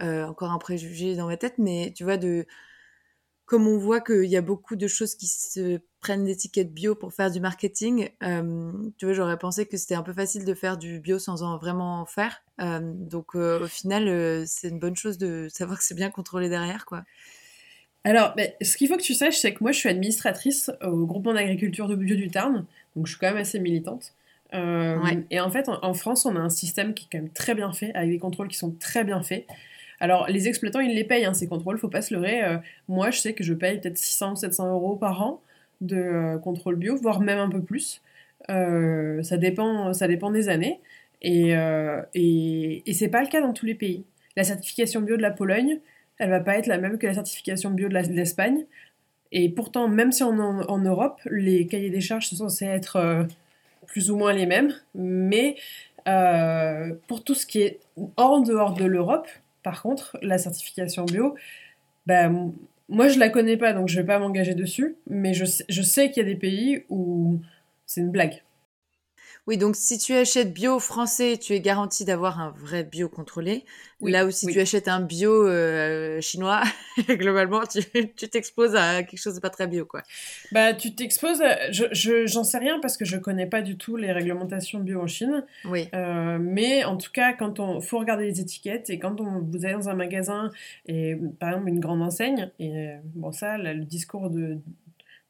encore 0.00 0.50
un 0.50 0.58
préjugé 0.58 1.14
dans 1.16 1.26
ma 1.26 1.36
tête, 1.36 1.54
mais 1.58 1.92
tu 1.96 2.04
vois 2.04 2.16
de 2.16 2.46
comme 3.52 3.68
on 3.68 3.76
voit 3.76 4.00
qu'il 4.00 4.24
y 4.24 4.38
a 4.38 4.40
beaucoup 4.40 4.76
de 4.76 4.86
choses 4.86 5.14
qui 5.14 5.26
se 5.26 5.78
prennent 6.00 6.24
d'étiquettes 6.24 6.72
bio 6.72 6.94
pour 6.94 7.12
faire 7.12 7.30
du 7.30 7.38
marketing, 7.38 8.08
tu 8.96 9.04
vois, 9.04 9.12
j'aurais 9.12 9.36
pensé 9.36 9.66
que 9.66 9.76
c'était 9.76 9.94
un 9.94 10.02
peu 10.02 10.14
facile 10.14 10.46
de 10.46 10.54
faire 10.54 10.78
du 10.78 11.00
bio 11.00 11.18
sans 11.18 11.42
en 11.42 11.58
vraiment 11.58 12.06
faire. 12.06 12.42
donc 12.58 13.34
au 13.34 13.66
final, 13.66 14.46
c'est 14.46 14.70
une 14.70 14.78
bonne 14.78 14.96
chose 14.96 15.18
de 15.18 15.48
savoir 15.50 15.76
que 15.76 15.84
c'est 15.84 15.94
bien 15.94 16.08
contrôlé 16.08 16.48
derrière, 16.48 16.86
quoi. 16.86 17.04
Alors, 18.04 18.34
ce 18.62 18.78
qu'il 18.78 18.88
faut 18.88 18.96
que 18.96 19.02
tu 19.02 19.12
saches, 19.12 19.36
c'est 19.36 19.52
que 19.52 19.62
moi, 19.62 19.72
je 19.72 19.76
suis 19.80 19.90
administratrice 19.90 20.70
au 20.82 21.04
groupement 21.04 21.34
d'agriculture 21.34 21.88
de 21.88 21.94
bio 21.94 22.16
du 22.16 22.30
Tarn, 22.30 22.64
donc 22.96 23.06
je 23.06 23.12
suis 23.12 23.20
quand 23.20 23.28
même 23.28 23.36
assez 23.36 23.60
militante. 23.60 24.14
Et 24.54 25.40
en 25.40 25.50
fait, 25.50 25.68
en, 25.68 25.92
France, 25.92 26.24
on 26.24 26.36
a 26.36 26.40
un 26.40 26.48
système 26.48 26.94
qui 26.94 27.04
est 27.04 27.08
quand 27.12 27.22
même 27.22 27.32
très 27.32 27.54
bien 27.54 27.70
fait, 27.74 27.92
avec 27.92 28.12
des 28.12 28.18
contrôles 28.18 28.48
qui 28.48 28.56
sont 28.56 28.70
très 28.70 29.04
bien 29.04 29.22
faits. 29.22 29.46
Alors, 30.02 30.26
les 30.28 30.48
exploitants, 30.48 30.80
ils 30.80 30.96
les 30.96 31.04
payent, 31.04 31.24
hein, 31.26 31.32
ces 31.32 31.46
contrôles, 31.46 31.78
faut 31.78 31.88
pas 31.88 32.02
se 32.02 32.12
leurrer. 32.12 32.42
Euh, 32.42 32.56
moi, 32.88 33.12
je 33.12 33.20
sais 33.20 33.34
que 33.34 33.44
je 33.44 33.54
paye 33.54 33.78
peut-être 33.78 33.96
600 33.96 34.32
ou 34.32 34.36
700 34.36 34.72
euros 34.72 34.96
par 34.96 35.22
an 35.22 35.40
de 35.80 35.94
euh, 35.94 36.38
contrôle 36.38 36.74
bio, 36.74 36.96
voire 36.96 37.20
même 37.20 37.38
un 37.38 37.48
peu 37.48 37.62
plus. 37.62 38.02
Euh, 38.50 39.22
ça, 39.22 39.36
dépend, 39.36 39.92
ça 39.92 40.08
dépend 40.08 40.32
des 40.32 40.48
années. 40.48 40.80
Et, 41.22 41.52
et, 42.14 42.82
et 42.84 42.94
c'est 42.94 43.10
pas 43.10 43.22
le 43.22 43.28
cas 43.28 43.40
dans 43.40 43.52
tous 43.52 43.64
les 43.64 43.76
pays. 43.76 44.02
La 44.36 44.42
certification 44.42 45.02
bio 45.02 45.16
de 45.16 45.22
la 45.22 45.30
Pologne, 45.30 45.78
elle 46.18 46.30
va 46.30 46.40
pas 46.40 46.58
être 46.58 46.66
la 46.66 46.78
même 46.78 46.98
que 46.98 47.06
la 47.06 47.14
certification 47.14 47.70
bio 47.70 47.88
de 47.88 47.94
l'Espagne. 47.94 48.64
Et 49.30 49.50
pourtant, 49.50 49.86
même 49.86 50.10
si 50.10 50.24
on 50.24 50.36
en, 50.40 50.62
en 50.62 50.78
Europe, 50.78 51.20
les 51.30 51.68
cahiers 51.68 51.90
des 51.90 52.00
charges 52.00 52.26
sont 52.26 52.34
censés 52.34 52.66
être 52.66 53.24
plus 53.86 54.10
ou 54.10 54.16
moins 54.16 54.32
les 54.32 54.46
mêmes, 54.46 54.74
mais 54.96 55.54
pour 57.06 57.22
tout 57.22 57.34
ce 57.34 57.46
qui 57.46 57.60
est 57.60 57.78
hors 58.16 58.42
dehors 58.42 58.74
de 58.74 58.84
l'Europe, 58.84 59.28
par 59.62 59.82
contre, 59.82 60.18
la 60.22 60.38
certification 60.38 61.04
bio, 61.04 61.34
ben, 62.06 62.52
moi 62.88 63.08
je 63.08 63.18
la 63.18 63.28
connais 63.28 63.56
pas, 63.56 63.72
donc 63.72 63.88
je 63.88 64.00
vais 64.00 64.06
pas 64.06 64.18
m'engager 64.18 64.54
dessus, 64.54 64.96
mais 65.06 65.34
je 65.34 65.44
je 65.68 65.82
sais 65.82 66.10
qu'il 66.10 66.22
y 66.22 66.26
a 66.26 66.28
des 66.28 66.38
pays 66.38 66.84
où 66.88 67.40
c'est 67.86 68.00
une 68.00 68.10
blague. 68.10 68.42
Oui, 69.48 69.58
donc 69.58 69.74
si 69.74 69.98
tu 69.98 70.12
achètes 70.12 70.52
bio 70.52 70.78
français, 70.78 71.36
tu 71.36 71.52
es 71.52 71.60
garanti 71.60 72.04
d'avoir 72.04 72.40
un 72.40 72.50
vrai 72.50 72.84
bio 72.84 73.08
contrôlé. 73.08 73.64
Là 74.00 74.24
où 74.24 74.30
si 74.30 74.46
tu 74.46 74.60
achètes 74.60 74.86
un 74.86 75.00
bio 75.00 75.46
euh, 75.48 76.20
chinois, 76.20 76.62
globalement, 77.08 77.62
tu 77.66 78.28
t'exposes 78.28 78.76
à 78.76 79.02
quelque 79.02 79.20
chose 79.20 79.34
de 79.34 79.40
pas 79.40 79.50
très 79.50 79.66
bio, 79.66 79.84
quoi. 79.84 80.02
Bah, 80.52 80.74
tu 80.74 80.94
t'exposes. 80.94 81.42
Je 81.70 82.26
j'en 82.26 82.44
sais 82.44 82.58
rien 82.58 82.78
parce 82.80 82.96
que 82.96 83.04
je 83.04 83.16
connais 83.16 83.46
pas 83.46 83.62
du 83.62 83.76
tout 83.76 83.96
les 83.96 84.12
réglementations 84.12 84.78
bio 84.78 85.00
en 85.00 85.06
Chine. 85.08 85.44
Oui. 85.64 85.88
Euh, 85.92 86.38
mais 86.40 86.84
en 86.84 86.96
tout 86.96 87.10
cas, 87.12 87.32
quand 87.32 87.58
on 87.58 87.80
faut 87.80 87.98
regarder 87.98 88.26
les 88.26 88.40
étiquettes 88.40 88.90
et 88.90 88.98
quand 89.00 89.20
on 89.20 89.40
vous 89.40 89.64
allez 89.64 89.74
dans 89.74 89.88
un 89.88 89.94
magasin 89.94 90.50
et 90.86 91.16
par 91.40 91.50
exemple 91.50 91.68
une 91.68 91.80
grande 91.80 92.02
enseigne 92.02 92.50
et 92.60 92.92
bon 93.14 93.32
ça, 93.32 93.58
le 93.58 93.84
discours 93.84 94.30
de 94.30 94.58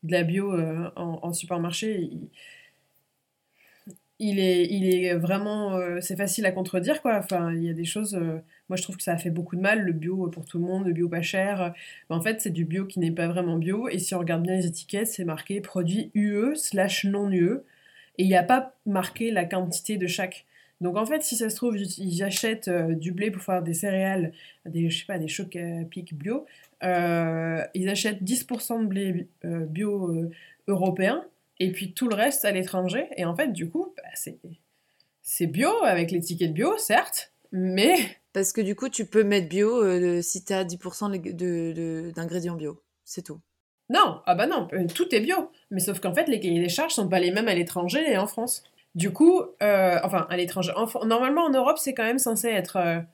de 0.02 0.12
la 0.12 0.22
bio 0.24 0.52
euh, 0.52 0.90
en, 0.96 1.20
en, 1.22 1.32
supermarché. 1.32 2.00
Il, 2.00 2.28
il 4.22 4.38
est, 4.38 4.66
il 4.70 4.88
est 4.94 5.14
vraiment. 5.14 5.74
Euh, 5.76 6.00
c'est 6.00 6.16
facile 6.16 6.46
à 6.46 6.52
contredire, 6.52 7.02
quoi. 7.02 7.18
Enfin, 7.18 7.52
il 7.52 7.64
y 7.64 7.68
a 7.68 7.72
des 7.72 7.84
choses. 7.84 8.14
Euh, 8.14 8.38
moi, 8.68 8.76
je 8.76 8.82
trouve 8.82 8.96
que 8.96 9.02
ça 9.02 9.12
a 9.12 9.18
fait 9.18 9.30
beaucoup 9.30 9.56
de 9.56 9.60
mal, 9.60 9.80
le 9.82 9.92
bio 9.92 10.28
pour 10.28 10.44
tout 10.46 10.58
le 10.58 10.64
monde, 10.64 10.86
le 10.86 10.92
bio 10.92 11.08
pas 11.08 11.22
cher. 11.22 11.74
en 12.08 12.20
fait, 12.20 12.40
c'est 12.40 12.50
du 12.50 12.64
bio 12.64 12.86
qui 12.86 13.00
n'est 13.00 13.10
pas 13.10 13.26
vraiment 13.28 13.56
bio. 13.58 13.88
Et 13.88 13.98
si 13.98 14.14
on 14.14 14.20
regarde 14.20 14.42
bien 14.42 14.54
les 14.54 14.66
étiquettes, 14.66 15.08
c'est 15.08 15.24
marqué 15.24 15.60
produit 15.60 16.10
UE 16.14 16.54
slash 16.54 17.04
non 17.04 17.30
UE. 17.30 17.60
Et 18.18 18.24
il 18.24 18.28
n'y 18.28 18.36
a 18.36 18.42
pas 18.44 18.74
marqué 18.86 19.30
la 19.30 19.44
quantité 19.44 19.96
de 19.96 20.06
chaque. 20.06 20.46
Donc 20.80 20.96
en 20.96 21.06
fait, 21.06 21.22
si 21.22 21.36
ça 21.36 21.50
se 21.50 21.56
trouve, 21.56 21.76
ils 21.76 22.22
achètent 22.22 22.68
euh, 22.68 22.94
du 22.94 23.12
blé 23.12 23.30
pour 23.30 23.42
faire 23.42 23.62
des 23.62 23.74
céréales, 23.74 24.32
des, 24.66 24.90
je 24.90 25.00
sais 25.00 25.06
pas, 25.06 25.18
des 25.18 25.28
chocs 25.28 25.56
à 25.56 25.84
pic 25.90 26.14
bio. 26.14 26.46
ils 26.82 27.88
achètent 27.88 28.22
10% 28.22 28.82
de 28.82 28.86
blé 28.86 29.28
bio 29.44 30.30
européen 30.68 31.24
et 31.58 31.72
puis 31.72 31.94
tout 31.94 32.08
le 32.08 32.14
reste 32.14 32.44
à 32.44 32.50
l'étranger. 32.50 33.08
Et 33.16 33.24
en 33.24 33.34
fait, 33.36 33.52
du 33.52 33.68
coup, 33.68 33.94
bah, 33.96 34.32
c'est 35.22 35.46
bio 35.46 35.70
avec 35.84 36.10
l'étiquette 36.10 36.52
bio, 36.52 36.76
certes, 36.78 37.32
mais... 37.52 37.96
Parce 38.32 38.52
que 38.52 38.62
du 38.62 38.74
coup, 38.74 38.88
tu 38.88 39.04
peux 39.04 39.24
mettre 39.24 39.48
bio 39.48 39.84
euh, 39.84 40.22
si 40.22 40.42
tu 40.42 40.54
as 40.54 40.64
10% 40.64 42.12
d'ingrédients 42.12 42.56
bio. 42.56 42.82
C'est 43.04 43.22
tout. 43.22 43.40
Non, 43.90 44.22
ah 44.24 44.34
bah 44.34 44.46
non, 44.46 44.68
euh, 44.72 44.86
tout 44.86 45.14
est 45.14 45.20
bio. 45.20 45.50
Mais 45.70 45.80
sauf 45.80 46.00
qu'en 46.00 46.14
fait, 46.14 46.28
les 46.28 46.40
cahiers 46.40 46.60
des 46.60 46.70
charges 46.70 46.94
sont 46.94 47.08
pas 47.08 47.20
les 47.20 47.30
mêmes 47.30 47.48
à 47.48 47.54
l'étranger 47.54 48.02
et 48.10 48.16
en 48.16 48.26
France. 48.26 48.64
Du 48.94 49.12
coup, 49.12 49.42
euh, 49.62 49.98
enfin, 50.02 50.26
à 50.30 50.36
l'étranger. 50.38 50.72
Normalement, 51.04 51.42
en 51.42 51.50
Europe, 51.50 51.76
c'est 51.78 51.92
quand 51.92 52.04
même 52.04 52.18
censé 52.18 52.48
être 52.48 53.04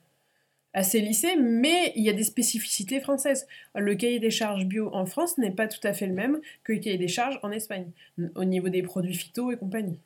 assez 0.73 1.01
lissé, 1.01 1.35
mais 1.35 1.93
il 1.95 2.03
y 2.03 2.09
a 2.09 2.13
des 2.13 2.23
spécificités 2.23 2.99
françaises. 2.99 3.47
Le 3.75 3.95
cahier 3.95 4.19
des 4.19 4.29
charges 4.29 4.65
bio 4.65 4.89
en 4.93 5.05
France 5.05 5.37
n'est 5.37 5.51
pas 5.51 5.67
tout 5.67 5.85
à 5.85 5.93
fait 5.93 6.07
le 6.07 6.13
même 6.13 6.39
que 6.63 6.73
le 6.73 6.79
cahier 6.79 6.97
des 6.97 7.07
charges 7.07 7.39
en 7.43 7.51
Espagne, 7.51 7.91
au 8.35 8.45
niveau 8.45 8.69
des 8.69 8.83
produits 8.83 9.15
phyto 9.15 9.51
et 9.51 9.57
compagnie. 9.57 9.99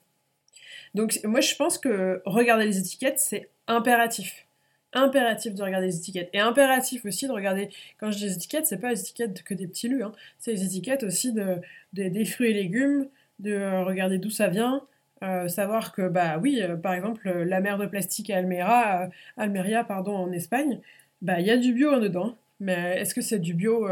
Donc 0.93 1.19
moi 1.23 1.41
je 1.41 1.55
pense 1.55 1.77
que 1.77 2.21
regarder 2.25 2.65
les 2.65 2.77
étiquettes, 2.77 3.19
c'est 3.19 3.49
impératif. 3.67 4.45
Impératif 4.93 5.55
de 5.55 5.63
regarder 5.63 5.87
les 5.87 5.97
étiquettes. 5.97 6.29
Et 6.33 6.39
impératif 6.39 7.03
aussi 7.05 7.27
de 7.27 7.31
regarder, 7.31 7.69
quand 7.99 8.11
je 8.11 8.17
dis 8.17 8.25
les 8.25 8.33
étiquettes, 8.33 8.67
c'est 8.67 8.77
pas 8.77 8.91
les 8.91 8.99
étiquettes 8.99 9.43
que 9.43 9.55
des 9.55 9.67
petits 9.67 9.87
lus, 9.87 10.03
hein. 10.03 10.11
c'est 10.37 10.51
les 10.51 10.63
étiquettes 10.63 11.03
aussi 11.03 11.33
de, 11.33 11.59
des 11.93 12.25
fruits 12.25 12.51
et 12.51 12.53
légumes, 12.53 13.07
de 13.39 13.53
euh, 13.53 13.83
regarder 13.83 14.19
d'où 14.19 14.29
ça 14.29 14.47
vient, 14.47 14.85
euh, 15.23 15.47
savoir 15.47 15.93
que, 15.93 16.07
bah 16.09 16.37
oui, 16.37 16.61
euh, 16.61 16.75
par 16.75 16.93
exemple, 16.93 17.29
la 17.29 17.61
mer 17.61 17.77
de 17.77 17.85
plastique 17.85 18.29
à 18.29 18.37
Almeria, 18.37 19.03
euh, 19.03 19.07
Almeria 19.37 19.83
pardon, 19.83 20.15
en 20.15 20.31
Espagne, 20.31 20.79
bah 21.21 21.39
il 21.39 21.47
y 21.47 21.51
a 21.51 21.57
du 21.57 21.73
bio 21.73 21.99
dedans. 21.99 22.37
Mais 22.59 22.99
est-ce 22.99 23.13
que 23.13 23.21
c'est 23.21 23.39
du 23.39 23.53
bio 23.53 23.87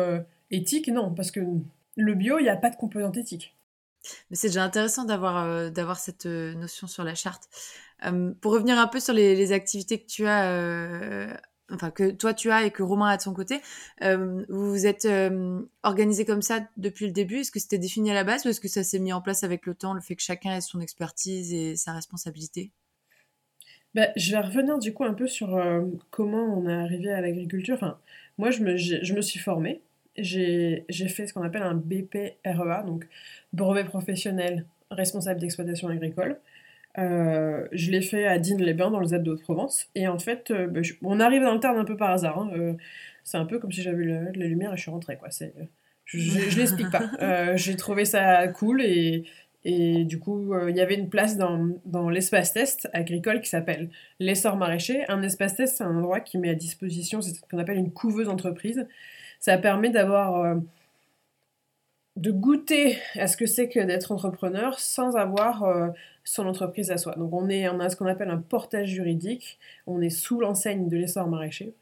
éthique? 0.51 0.87
Non, 0.87 1.13
parce 1.13 1.31
que 1.31 1.41
le 1.97 2.13
bio, 2.13 2.39
il 2.39 2.43
n'y 2.43 2.49
a 2.49 2.55
pas 2.55 2.69
de 2.69 2.75
composante 2.75 3.17
éthique. 3.17 3.55
Mais 4.29 4.35
c'est 4.35 4.47
déjà 4.47 4.63
intéressant 4.63 5.03
d'avoir 5.03 5.71
d'avoir 5.71 5.99
cette 5.99 6.25
notion 6.25 6.87
sur 6.87 7.03
la 7.03 7.15
charte. 7.15 7.49
pour 8.41 8.53
revenir 8.53 8.77
un 8.79 8.87
peu 8.87 8.99
sur 8.99 9.13
les 9.13 9.51
activités 9.51 9.99
que 9.99 10.07
tu 10.07 10.25
as 10.27 11.41
enfin 11.73 11.91
que 11.91 12.11
toi 12.11 12.33
tu 12.33 12.51
as 12.51 12.65
et 12.65 12.71
que 12.71 12.83
Romain 12.83 13.07
a 13.07 13.17
de 13.17 13.21
son 13.21 13.33
côté, 13.33 13.61
euh, 14.03 14.45
vous 14.49 14.69
vous 14.69 14.85
êtes 14.85 15.05
euh, 15.05 15.61
organisé 15.83 16.25
comme 16.25 16.41
ça 16.41 16.61
depuis 16.77 17.05
le 17.05 17.11
début? 17.11 17.39
Est-ce 17.39 17.51
que 17.51 17.59
c'était 17.59 17.77
défini 17.77 18.11
à 18.11 18.13
la 18.13 18.23
base 18.23 18.45
ou 18.45 18.49
est-ce 18.49 18.61
que 18.61 18.67
ça 18.67 18.83
s'est 18.83 18.99
mis 18.99 19.13
en 19.13 19.21
place 19.21 19.43
avec 19.43 19.65
le 19.65 19.75
temps, 19.75 19.93
le 19.93 20.01
fait 20.01 20.15
que 20.15 20.21
chacun 20.21 20.55
ait 20.55 20.61
son 20.61 20.79
expertise 20.79 21.53
et 21.53 21.75
sa 21.75 21.93
responsabilité? 21.93 22.71
Bah, 23.93 24.07
je 24.15 24.31
vais 24.31 24.39
revenir 24.39 24.79
du 24.79 24.93
coup 24.93 25.03
un 25.03 25.13
peu 25.13 25.27
sur 25.27 25.55
euh, 25.55 25.81
comment 26.11 26.57
on 26.57 26.67
est 26.67 26.73
arrivé 26.73 27.11
à 27.11 27.19
l'agriculture. 27.21 27.75
Enfin, 27.75 27.97
moi, 28.37 28.49
je 28.51 28.61
me, 28.61 28.77
je 28.77 29.13
me 29.13 29.21
suis 29.21 29.39
formée. 29.39 29.81
J'ai 30.17 30.85
fait 30.89 31.27
ce 31.27 31.33
qu'on 31.33 31.43
appelle 31.43 31.63
un 31.63 31.75
BPREA, 31.75 32.83
donc 32.85 33.07
brevet 33.53 33.83
professionnel 33.85 34.65
responsable 34.91 35.39
d'exploitation 35.39 35.87
agricole. 35.87 36.37
Euh, 36.97 37.65
je 37.71 37.91
l'ai 37.91 38.01
fait 38.01 38.25
à 38.25 38.37
Digne-les-Bains 38.37 38.91
dans 38.91 38.99
le 38.99 39.05
Z 39.05 39.23
de 39.23 39.31
Haute-Provence. 39.31 39.87
Et 39.95 40.07
en 40.07 40.19
fait, 40.19 40.51
euh, 40.51 40.67
bah, 40.67 40.81
on 41.03 41.19
arrive 41.19 41.43
dans 41.43 41.53
le 41.53 41.59
terme 41.59 41.77
un 41.77 41.85
peu 41.85 41.95
par 41.95 42.11
hasard. 42.11 42.39
Hein. 42.39 42.51
Euh, 42.55 42.73
c'est 43.23 43.37
un 43.37 43.45
peu 43.45 43.59
comme 43.59 43.71
si 43.71 43.81
j'avais 43.81 44.03
eu 44.03 44.07
la, 44.07 44.47
lumière 44.47 44.73
et 44.73 44.77
je 44.77 44.81
suis 44.81 44.91
rentrée. 44.91 45.17
Quoi. 45.17 45.29
je, 46.05 46.17
je, 46.17 46.57
l'explique 46.57 46.91
pas. 46.91 47.55
j'ai 47.55 47.75
trouvé 47.75 48.05
ça 48.05 48.47
cool 48.49 48.81
et, 48.81 49.25
et 49.63 50.03
du 50.03 50.19
coup, 50.19 50.53
il 50.67 50.75
y 50.75 50.81
avait 50.81 50.95
une 50.95 51.09
place 51.09 51.37
dans, 51.37 51.69
dans 51.85 52.09
l'espace 52.09 52.53
test 52.53 52.89
agricole 52.93 53.41
qui 53.41 53.49
s'appelle 53.49 53.89
l'essor 54.19 54.57
maraîcher. 54.57 55.05
Un 55.07 55.21
espace 55.21 55.55
test, 55.55 55.77
c'est 55.77 55.83
un 55.83 55.95
endroit 55.95 56.19
qui 56.19 56.37
met 56.39 56.49
à 56.49 56.55
disposition 56.55 57.21
ce 57.21 57.31
qu'on 57.49 57.59
appelle 57.59 57.77
une 57.77 57.91
couveuse 57.91 58.27
entreprise. 58.27 58.87
Ça 59.39 59.57
permet 59.57 59.91
d'avoir 59.91 60.57
de 62.17 62.31
goûter 62.31 62.97
à 63.15 63.27
ce 63.27 63.37
que 63.37 63.45
c'est 63.45 63.69
que 63.69 63.79
d'être 63.79 64.11
entrepreneur 64.11 64.79
sans 64.79 65.15
avoir 65.15 65.63
euh, 65.63 65.87
son 66.23 66.45
entreprise 66.45 66.91
à 66.91 66.97
soi. 66.97 67.15
Donc 67.15 67.33
on, 67.33 67.49
est, 67.49 67.69
on 67.69 67.79
a 67.79 67.89
ce 67.89 67.95
qu'on 67.95 68.05
appelle 68.05 68.29
un 68.29 68.37
portage 68.37 68.89
juridique, 68.89 69.59
on 69.87 70.01
est 70.01 70.09
sous 70.09 70.39
l'enseigne 70.39 70.89
de 70.89 70.97
l'essor 70.97 71.27
maraîcher, 71.27 71.73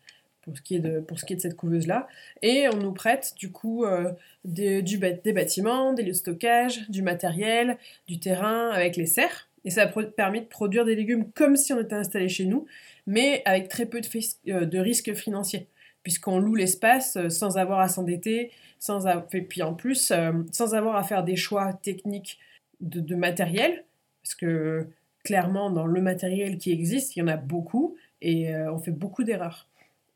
pour 0.41 0.55
ce 0.55 0.61
qui 0.61 0.75
est 0.75 0.79
de, 0.79 0.99
pour 0.99 1.19
ce 1.19 1.25
qui 1.25 1.33
est 1.33 1.35
de 1.35 1.41
cette 1.41 1.55
couveuse-là. 1.55 2.07
Et 2.41 2.67
on 2.69 2.77
nous 2.77 2.93
prête 2.93 3.33
du 3.37 3.51
coup 3.51 3.85
euh, 3.85 4.11
des, 4.45 4.81
du, 4.81 4.97
des 4.97 5.33
bâtiments, 5.33 5.93
des 5.93 6.03
lieux 6.03 6.11
de 6.11 6.13
stockage, 6.13 6.89
du 6.89 7.01
matériel, 7.01 7.77
du 8.07 8.19
terrain 8.19 8.69
avec 8.69 8.95
les 8.95 9.05
serres. 9.05 9.49
Et 9.65 9.71
ça 9.71 9.83
a 9.83 9.87
permis 9.87 10.41
de 10.41 10.45
produire 10.45 10.85
des 10.85 10.95
légumes 10.95 11.31
comme 11.33 11.57
si 11.57 11.73
on 11.73 11.81
était 11.81 11.95
installé 11.95 12.29
chez 12.29 12.45
nous, 12.45 12.65
mais 13.07 13.41
avec 13.45 13.67
très 13.67 13.85
peu 13.85 13.99
de, 13.99 14.07
euh, 14.49 14.65
de 14.65 14.79
risques 14.79 15.13
financiers, 15.13 15.67
puisqu'on 16.03 16.39
loue 16.39 16.55
l'espace 16.55 17.17
euh, 17.17 17.29
sans 17.29 17.57
avoir 17.57 17.79
à 17.79 17.89
s'endetter, 17.89 18.51
sans 18.79 19.05
et 19.33 19.41
puis 19.41 19.61
en 19.61 19.73
plus, 19.73 20.13
sans 20.51 20.73
avoir 20.73 20.95
à 20.95 21.03
faire 21.03 21.23
des 21.23 21.35
choix 21.35 21.73
techniques 21.73 22.39
de, 22.79 23.13
matériel, 23.13 23.83
parce 24.23 24.35
que 24.35 24.87
clairement, 25.25 25.69
dans 25.69 25.85
le 25.85 26.01
matériel 26.01 26.57
qui 26.57 26.71
existe, 26.71 27.15
il 27.15 27.19
y 27.19 27.21
en 27.21 27.27
a 27.27 27.35
beaucoup, 27.35 27.97
et 28.21 28.55
on 28.55 28.79
fait 28.79 28.91
beaucoup 28.91 29.25
d'erreurs. 29.25 29.67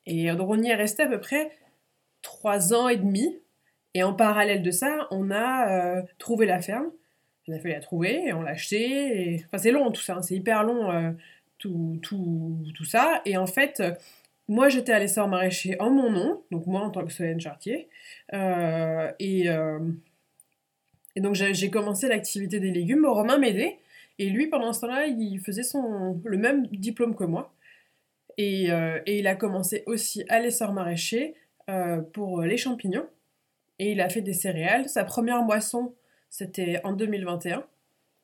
Et 0.06 0.32
donc 0.32 0.50
on 0.50 0.62
y 0.62 0.70
est 0.70 0.76
resté 0.76 1.04
à 1.04 1.08
peu 1.08 1.20
près 1.20 1.52
trois 2.24 2.74
ans 2.74 2.88
et 2.88 2.98
demi. 2.98 3.38
Et 3.94 4.02
en 4.02 4.14
parallèle 4.14 4.64
de 4.64 4.72
ça, 4.72 5.08
on 5.12 5.30
a 5.30 5.70
euh, 5.70 6.02
trouvé 6.18 6.48
la 6.48 6.60
ferme. 6.62 6.90
On 7.48 7.54
a 7.54 7.60
fait 7.60 7.70
la 7.70 7.80
trouver 7.80 8.26
et 8.26 8.34
on 8.34 8.42
l'a 8.42 8.52
acheté. 8.52 9.34
Et... 9.34 9.46
Enfin, 9.46 9.60
c'est 9.60 9.72
long 9.72 9.92
tout 9.92 10.02
ça, 10.02 10.16
hein. 10.16 10.22
c'est 10.24 10.36
hyper 10.36 10.64
long 10.64 10.90
euh, 10.90 11.12
tout, 11.60 12.00
tout, 12.02 12.58
tout, 12.74 12.86
ça. 12.86 13.22
Et 13.26 13.38
en 13.38 13.46
fait, 13.46 13.84
moi 14.48 14.70
j'étais 14.70 14.92
à 14.92 15.00
l'essor 15.00 15.28
maraîcher 15.28 15.80
en 15.80 15.90
mon 15.90 16.12
nom, 16.12 16.44
donc 16.52 16.68
moi 16.68 16.82
en 16.82 16.90
tant 16.90 17.06
que 17.06 17.12
Solène 17.12 17.40
Chartier. 17.40 17.90
Euh, 18.34 19.12
et, 19.20 19.48
et 21.16 21.22
donc 21.22 21.36
j'ai 21.36 21.70
commencé 21.70 22.08
l'activité 22.08 22.60
des 22.60 22.72
légumes. 22.72 23.06
Romain 23.06 23.38
m'aidait. 23.38 23.80
Et 24.20 24.30
lui, 24.30 24.48
pendant 24.48 24.74
ce 24.74 24.82
temps-là, 24.82 25.08
il 25.08 25.40
faisait 25.40 25.64
son, 25.64 26.22
le 26.24 26.38
même 26.38 26.68
diplôme 26.68 27.16
que 27.16 27.24
moi. 27.24 27.54
Euh, 28.40 29.00
et, 29.06 29.20
il 29.20 29.28
a 29.28 29.36
commencé 29.36 29.84
aussi 29.86 30.24
à 30.30 30.40
l'essor 30.40 30.74
maraîcher 30.74 31.36
euh, 31.70 32.02
pour 32.02 32.42
les 32.42 32.58
champignons. 32.58 33.08
Et 33.80 33.92
il 33.92 34.02
a 34.02 34.10
fait 34.10 34.22
des 34.22 34.34
céréales. 34.34 34.88
Sa 34.88 35.04
première 35.04 35.44
moisson, 35.44 35.96
c'était 36.30 36.80
en 36.84 36.94
2021. 36.94 37.66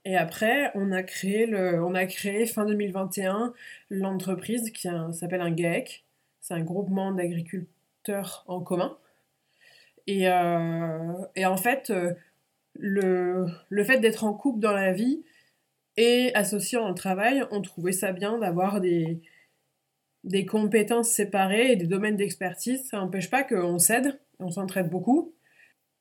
Et 0.05 0.15
après, 0.15 0.71
on 0.75 0.91
a 0.91 1.03
créé, 1.03 1.45
le, 1.45 1.83
on 1.83 1.93
a 1.93 2.05
créé 2.05 2.45
fin 2.45 2.65
2021 2.65 3.53
l'entreprise 3.89 4.71
qui 4.71 4.87
s'appelle 5.11 5.41
un 5.41 5.51
GAEC. 5.51 6.05
C'est 6.41 6.53
un 6.53 6.63
groupement 6.63 7.11
d'agriculteurs 7.11 8.43
en 8.47 8.61
commun. 8.61 8.97
Et, 10.07 10.29
euh, 10.29 11.13
et 11.35 11.45
en 11.45 11.57
fait, 11.57 11.91
le, 12.73 13.45
le 13.69 13.83
fait 13.83 13.99
d'être 13.99 14.23
en 14.23 14.33
couple 14.33 14.59
dans 14.59 14.73
la 14.73 14.91
vie 14.91 15.23
et 15.97 16.33
associé 16.33 16.77
dans 16.77 16.89
le 16.89 16.95
travail, 16.95 17.43
on 17.51 17.61
trouvait 17.61 17.91
ça 17.91 18.11
bien 18.11 18.37
d'avoir 18.39 18.79
des, 18.79 19.21
des 20.23 20.45
compétences 20.45 21.09
séparées 21.09 21.71
et 21.71 21.75
des 21.75 21.87
domaines 21.87 22.17
d'expertise, 22.17 22.87
ça 22.89 22.97
n'empêche 22.97 23.29
pas 23.29 23.43
qu'on 23.43 23.79
s'aide, 23.79 24.19
on 24.39 24.51
s'entraide 24.51 24.89
beaucoup, 24.89 25.33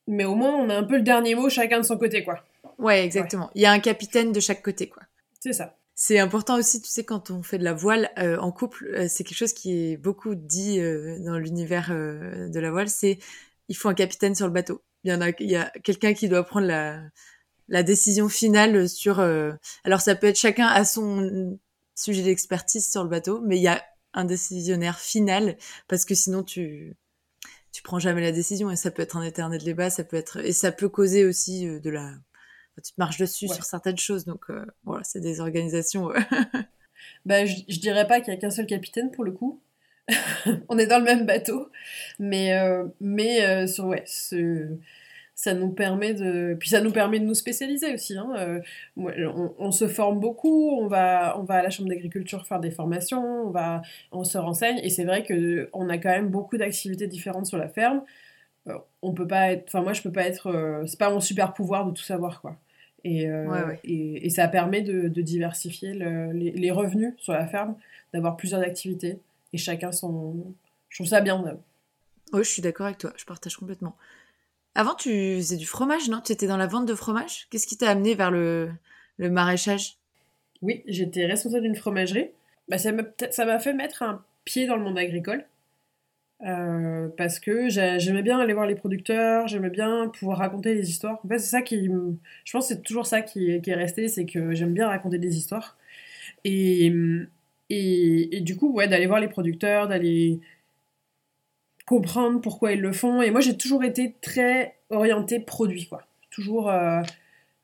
mais 0.07 0.25
au 0.25 0.35
moins 0.35 0.55
on 0.55 0.69
a 0.69 0.75
un 0.75 0.83
peu 0.83 0.97
le 0.97 1.03
dernier 1.03 1.35
mot 1.35 1.49
chacun 1.49 1.79
de 1.79 1.85
son 1.85 1.97
côté, 1.97 2.23
quoi. 2.23 2.43
Ouais, 2.77 3.03
exactement. 3.03 3.49
Il 3.55 3.61
y 3.61 3.65
a 3.65 3.71
un 3.71 3.79
capitaine 3.79 4.31
de 4.31 4.39
chaque 4.39 4.61
côté, 4.61 4.87
quoi. 4.87 5.03
C'est 5.39 5.53
ça. 5.53 5.75
C'est 6.01 6.17
important 6.17 6.57
aussi, 6.57 6.81
tu 6.81 6.87
sais, 6.89 7.03
quand 7.03 7.29
on 7.29 7.43
fait 7.43 7.57
de 7.57 7.63
la 7.65 7.73
voile 7.73 8.09
euh, 8.19 8.37
en 8.37 8.53
couple, 8.53 8.85
euh, 8.95 9.07
c'est 9.09 9.25
quelque 9.25 9.37
chose 9.37 9.51
qui 9.51 9.91
est 9.91 9.97
beaucoup 9.97 10.33
dit 10.33 10.79
euh, 10.79 11.19
dans 11.19 11.37
l'univers 11.37 11.89
de 11.89 12.57
la 12.57 12.71
voile, 12.71 12.87
c'est 12.87 13.19
il 13.67 13.75
faut 13.75 13.89
un 13.89 13.93
capitaine 13.93 14.33
sur 14.33 14.47
le 14.47 14.53
bateau. 14.53 14.81
Il 15.03 15.11
y 15.11 15.13
en 15.13 15.19
a, 15.19 15.31
il 15.39 15.51
y 15.51 15.57
a 15.57 15.69
quelqu'un 15.83 16.13
qui 16.13 16.29
doit 16.29 16.45
prendre 16.45 16.67
la, 16.67 17.01
la 17.67 17.83
décision 17.83 18.29
finale 18.29 18.87
sur. 18.87 19.19
alors 19.19 19.99
ça 19.99 20.15
peut 20.15 20.27
être 20.27 20.39
chacun 20.39 20.67
à 20.67 20.85
son 20.85 21.59
sujet 21.95 22.23
d'expertise 22.23 22.89
sur 22.89 23.03
le 23.03 23.09
bateau, 23.09 23.41
mais 23.41 23.57
il 23.57 23.63
y 23.63 23.67
a 23.67 23.83
un 24.13 24.23
décisionnaire 24.23 24.99
final 24.99 25.57
parce 25.89 26.05
que 26.05 26.15
sinon 26.15 26.43
tu 26.43 26.95
tu 27.71 27.83
prends 27.83 27.99
jamais 27.99 28.21
la 28.21 28.31
décision 28.31 28.71
et 28.71 28.75
ça 28.75 28.91
peut 28.91 29.01
être 29.01 29.17
un 29.17 29.23
éternel 29.23 29.63
débat, 29.63 29.89
ça 29.89 30.03
peut 30.03 30.17
être 30.17 30.37
et 30.37 30.53
ça 30.53 30.71
peut 30.71 30.89
causer 30.89 31.25
aussi 31.25 31.67
euh, 31.67 31.79
de 31.79 31.89
la 31.89 32.13
tu 32.79 32.91
te 32.93 32.99
marches 32.99 33.17
dessus 33.17 33.47
sur 33.47 33.63
certaines 33.63 33.97
choses 33.97 34.25
donc 34.25 34.49
euh, 34.49 34.65
voilà 34.83 35.03
c'est 35.03 35.21
des 35.21 35.39
organisations. 35.39 36.09
bah 37.25 37.45
je, 37.45 37.55
je, 37.67 37.79
dirais 37.79 38.07
pas 38.07 38.21
qu'il 38.21 38.33
y 38.33 38.37
a 38.37 38.39
qu'un 38.39 38.49
seul 38.49 38.65
capitaine 38.65 39.11
pour 39.11 39.23
le 39.23 39.31
coup. 39.31 39.61
On 40.69 40.77
est 40.77 40.87
dans 40.87 40.97
le 40.97 41.05
même 41.05 41.25
bateau, 41.25 41.69
mais 42.17 42.57
euh, 42.57 42.85
mais 42.99 43.67
sur 43.67 43.85
ouais 43.85 44.03
ce 44.07 44.79
ça 45.39 45.53
nous 45.53 45.69
permet 45.69 46.13
de 46.13 46.57
puis 46.59 46.67
ça 46.67 46.81
nous 46.81 46.91
permet 46.91 47.17
de 47.17 47.23
nous 47.23 47.33
spécialiser 47.33 47.93
aussi 47.93 48.17
hein. 48.17 48.33
Euh, 48.37 48.59
on, 48.97 49.71
se 49.71 49.87
forme 49.87 50.19
beaucoup 50.19 50.71
on 50.71 50.87
va 50.87 51.39
on 51.39 51.43
va 51.43 51.55
à 51.55 51.63
la 51.63 51.69
chambre 51.69 51.87
d'agriculture 51.87 52.45
faire 52.45 52.59
des 52.59 52.71
formations 52.71 53.47
on 53.47 53.49
va 53.49 53.81
on 54.11 54.25
se 54.25 54.37
renseigne 54.37 54.79
et 54.83 54.89
c'est 54.89 55.05
vrai 55.05 55.23
que 55.23 55.69
on 55.71 55.87
a 55.87 55.97
quand 55.97 56.09
même 56.09 56.27
beaucoup 56.27 56.57
d'activités 56.57 57.07
différentes 57.07 57.45
sur 57.45 57.57
la 57.57 57.69
ferme 57.69 58.01
euh, 58.67 58.77
on 59.01 59.13
peut 59.13 59.27
pas 59.27 59.53
être 59.53 59.63
enfin 59.67 59.81
moi 59.81 59.93
je 59.93 60.01
peux 60.01 60.11
pas 60.11 60.23
être 60.23 60.47
euh, 60.47 60.85
c'est 60.87 60.99
pas 60.99 61.09
mon 61.09 61.21
super 61.21 61.53
pouvoir 61.53 61.85
de 61.85 61.91
tout 61.91 62.03
savoir 62.03 62.41
quoi 62.41 62.57
et, 63.03 63.29
et, 63.83 64.29
ça 64.29 64.47
permet 64.47 64.81
de, 64.81 65.07
diversifier 65.21 65.93
les, 65.93 66.51
les, 66.51 66.71
revenus 66.71 67.13
sur 67.17 67.33
la 67.33 67.47
ferme 67.47 67.75
d'avoir 68.13 68.37
plusieurs 68.37 68.61
activités. 68.61 69.19
Et 69.53 69.57
chacun 69.57 69.91
son 69.91 70.53
je 70.89 70.97
trouve 70.97 71.07
ça 71.07 71.21
bien 71.21 71.43
oui 72.33 72.43
je 72.43 72.49
suis 72.49 72.61
d'accord 72.61 72.85
avec 72.85 72.97
toi. 72.97 73.11
Je 73.17 73.25
partage 73.25 73.57
complètement. 73.57 73.95
Avant, 74.75 74.95
tu 74.95 75.09
faisais 75.37 75.57
du 75.57 75.65
fromage, 75.65 76.09
non? 76.09 76.21
Tu 76.21 76.31
étais 76.31 76.47
dans 76.47 76.57
la 76.57 76.67
vente 76.67 76.85
de 76.85 76.93
fromage? 76.93 77.47
Qu'est-ce 77.49 77.67
qui 77.67 77.77
t'a 77.77 77.89
amené 77.89 78.13
vers 78.15 78.31
le, 78.31 78.69
le 79.17 79.29
maraîchage? 79.29 79.97
Oui, 80.61 80.83
j'étais 80.85 81.25
responsable 81.25 81.63
d'une 81.63 81.75
fromagerie. 81.75 82.29
Bah, 82.67 82.77
ça 82.77 82.91
m'a 82.91 83.59
fait 83.59 83.73
mettre 83.73 84.03
un 84.03 84.23
pied 84.45 84.67
dans 84.67 84.75
le 84.75 84.83
monde 84.83 84.97
agricole. 84.97 85.45
Euh, 86.45 87.09
parce 87.17 87.39
que 87.39 87.67
j'aimais 87.69 88.21
bien 88.21 88.39
aller 88.39 88.53
voir 88.53 88.65
les 88.65 88.75
producteurs, 88.75 89.47
j'aimais 89.49 89.69
bien 89.69 90.07
pouvoir 90.07 90.37
raconter 90.37 90.73
des 90.73 90.89
histoires. 90.89 91.19
En 91.25 91.29
c'est 91.31 91.39
ça 91.39 91.61
qui. 91.61 91.89
Je 92.45 92.51
pense 92.51 92.69
que 92.69 92.75
c'est 92.75 92.81
toujours 92.81 93.05
ça 93.05 93.21
qui, 93.21 93.49
est 93.49 93.75
resté, 93.75 94.07
c'est 94.07 94.25
que 94.25 94.53
j'aime 94.53 94.73
bien 94.73 94.87
raconter 94.87 95.17
des 95.17 95.37
histoires. 95.37 95.77
Et, 96.45 96.89
du 98.41 98.55
coup, 98.57 98.73
ouais, 98.73 98.87
d'aller 98.87 99.07
voir 99.07 99.19
les 99.19 99.27
producteurs, 99.27 99.87
d'aller 99.87 100.39
comprendre 101.85 102.39
pourquoi 102.41 102.73
ils 102.73 102.81
le 102.81 102.93
font. 102.93 103.21
Et 103.21 103.31
moi, 103.31 103.41
j'ai 103.41 103.57
toujours 103.57 103.83
été 103.83 104.15
très 104.21 104.75
orientée 104.89 105.39
produit, 105.39 105.87
quoi. 105.87 106.03
Toujours. 106.31 106.69
Euh, 106.69 107.01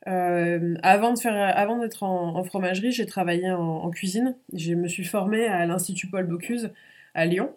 euh, 0.08 0.76
avant 0.84 1.14
de 1.14 1.20
faire, 1.20 1.34
avant 1.58 1.80
d'être 1.80 2.04
en, 2.04 2.44
fromagerie, 2.44 2.92
j'ai 2.92 3.06
travaillé 3.06 3.52
en, 3.52 3.90
cuisine. 3.90 4.36
Je 4.54 4.74
me 4.74 4.88
suis 4.88 5.04
formée 5.06 5.46
à 5.48 5.66
l'Institut 5.66 6.08
Paul 6.08 6.26
Bocuse 6.28 6.72
à 7.14 7.26
Lyon. 7.26 7.52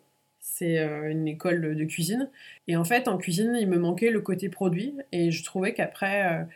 C'est 0.50 0.78
euh, 0.78 1.10
une 1.10 1.28
école 1.28 1.76
de 1.76 1.84
cuisine. 1.84 2.30
Et 2.66 2.76
en 2.76 2.84
fait, 2.84 3.06
en 3.06 3.18
cuisine, 3.18 3.56
il 3.60 3.68
me 3.68 3.78
manquait 3.78 4.10
le 4.10 4.20
côté 4.20 4.48
produit. 4.48 4.94
Et 5.12 5.30
je 5.30 5.44
trouvais 5.44 5.74
qu'après, 5.74 6.46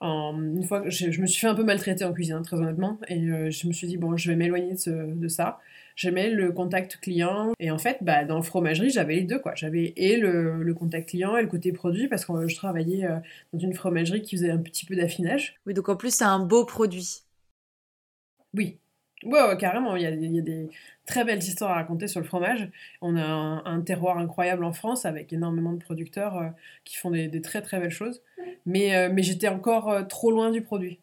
une 0.00 0.64
fois 0.64 0.80
que 0.82 0.90
je, 0.90 1.20
me 1.20 1.26
suis 1.26 1.40
fait 1.40 1.46
un 1.46 1.54
peu 1.54 1.64
maltraiter 1.64 2.04
en 2.04 2.12
cuisine, 2.12 2.40
très 2.42 2.56
honnêtement. 2.56 2.98
Et 3.08 3.20
je 3.50 3.66
me 3.66 3.72
suis 3.72 3.86
dit, 3.86 3.96
bon, 3.96 4.16
je 4.16 4.30
vais 4.30 4.36
m'éloigner 4.36 4.74
de, 4.86 5.14
de, 5.14 5.28
ça. 5.28 5.60
J'aimais 5.96 6.30
le 6.30 6.52
contact 6.52 6.98
client. 7.00 7.52
Et 7.60 7.70
en 7.70 7.78
fait, 7.78 7.98
bah, 8.00 8.24
dans 8.24 8.42
fromagerie, 8.42 8.90
j'avais 8.90 9.16
les 9.16 9.22
deux. 9.22 9.38
quoi. 9.38 9.54
J'avais 9.54 9.92
et 9.96 10.16
le, 10.16 10.62
le, 10.62 10.74
contact 10.74 11.10
client 11.10 11.36
et 11.36 11.42
le 11.42 11.48
côté 11.48 11.72
produit 11.72 12.08
parce 12.08 12.24
que 12.24 12.48
je 12.48 12.56
travaillais 12.56 13.04
euh, 13.04 13.18
dans 13.52 13.58
une 13.58 13.74
fromagerie 13.74 14.22
qui 14.22 14.36
faisait 14.36 14.50
un 14.50 14.58
petit 14.58 14.86
peu 14.86 14.96
d'affinage. 14.96 15.56
Oui, 15.66 15.74
donc 15.74 15.88
en 15.88 15.96
plus, 15.96 16.14
c'est 16.14 16.24
un 16.24 16.40
beau 16.40 16.64
produit. 16.64 17.22
Oui. 18.54 18.78
Ouais, 19.24 19.56
carrément. 19.58 19.96
Il 19.96 20.02
y, 20.02 20.06
a, 20.06 20.10
il 20.10 20.34
y, 20.34 20.38
a, 20.38 20.42
des 20.42 20.68
très 21.06 21.24
belles 21.24 21.38
histoires 21.38 21.72
à 21.72 21.74
raconter 21.74 22.08
sur 22.08 22.20
le 22.20 22.26
fromage. 22.26 22.68
On 23.00 23.16
a 23.16 23.24
un, 23.24 23.80
terroir 23.80 24.18
incroyable 24.18 24.64
en 24.64 24.72
France 24.72 25.04
avec 25.06 25.32
énormément 25.32 25.72
de 25.72 25.78
producteurs 25.78 26.36
euh, 26.38 26.48
qui 26.84 26.96
font 26.96 27.10
des, 27.10 27.28
des, 27.28 27.42
très 27.42 27.62
très 27.62 27.80
belles 27.80 27.90
choses. 27.90 28.22
Mais, 28.66 28.96
euh, 28.96 29.10
mais 29.12 29.22
j'étais 29.22 29.48
encore 29.48 30.06
trop 30.08 30.30
loin 30.30 30.50
du 30.50 30.62
produit. 30.62 30.98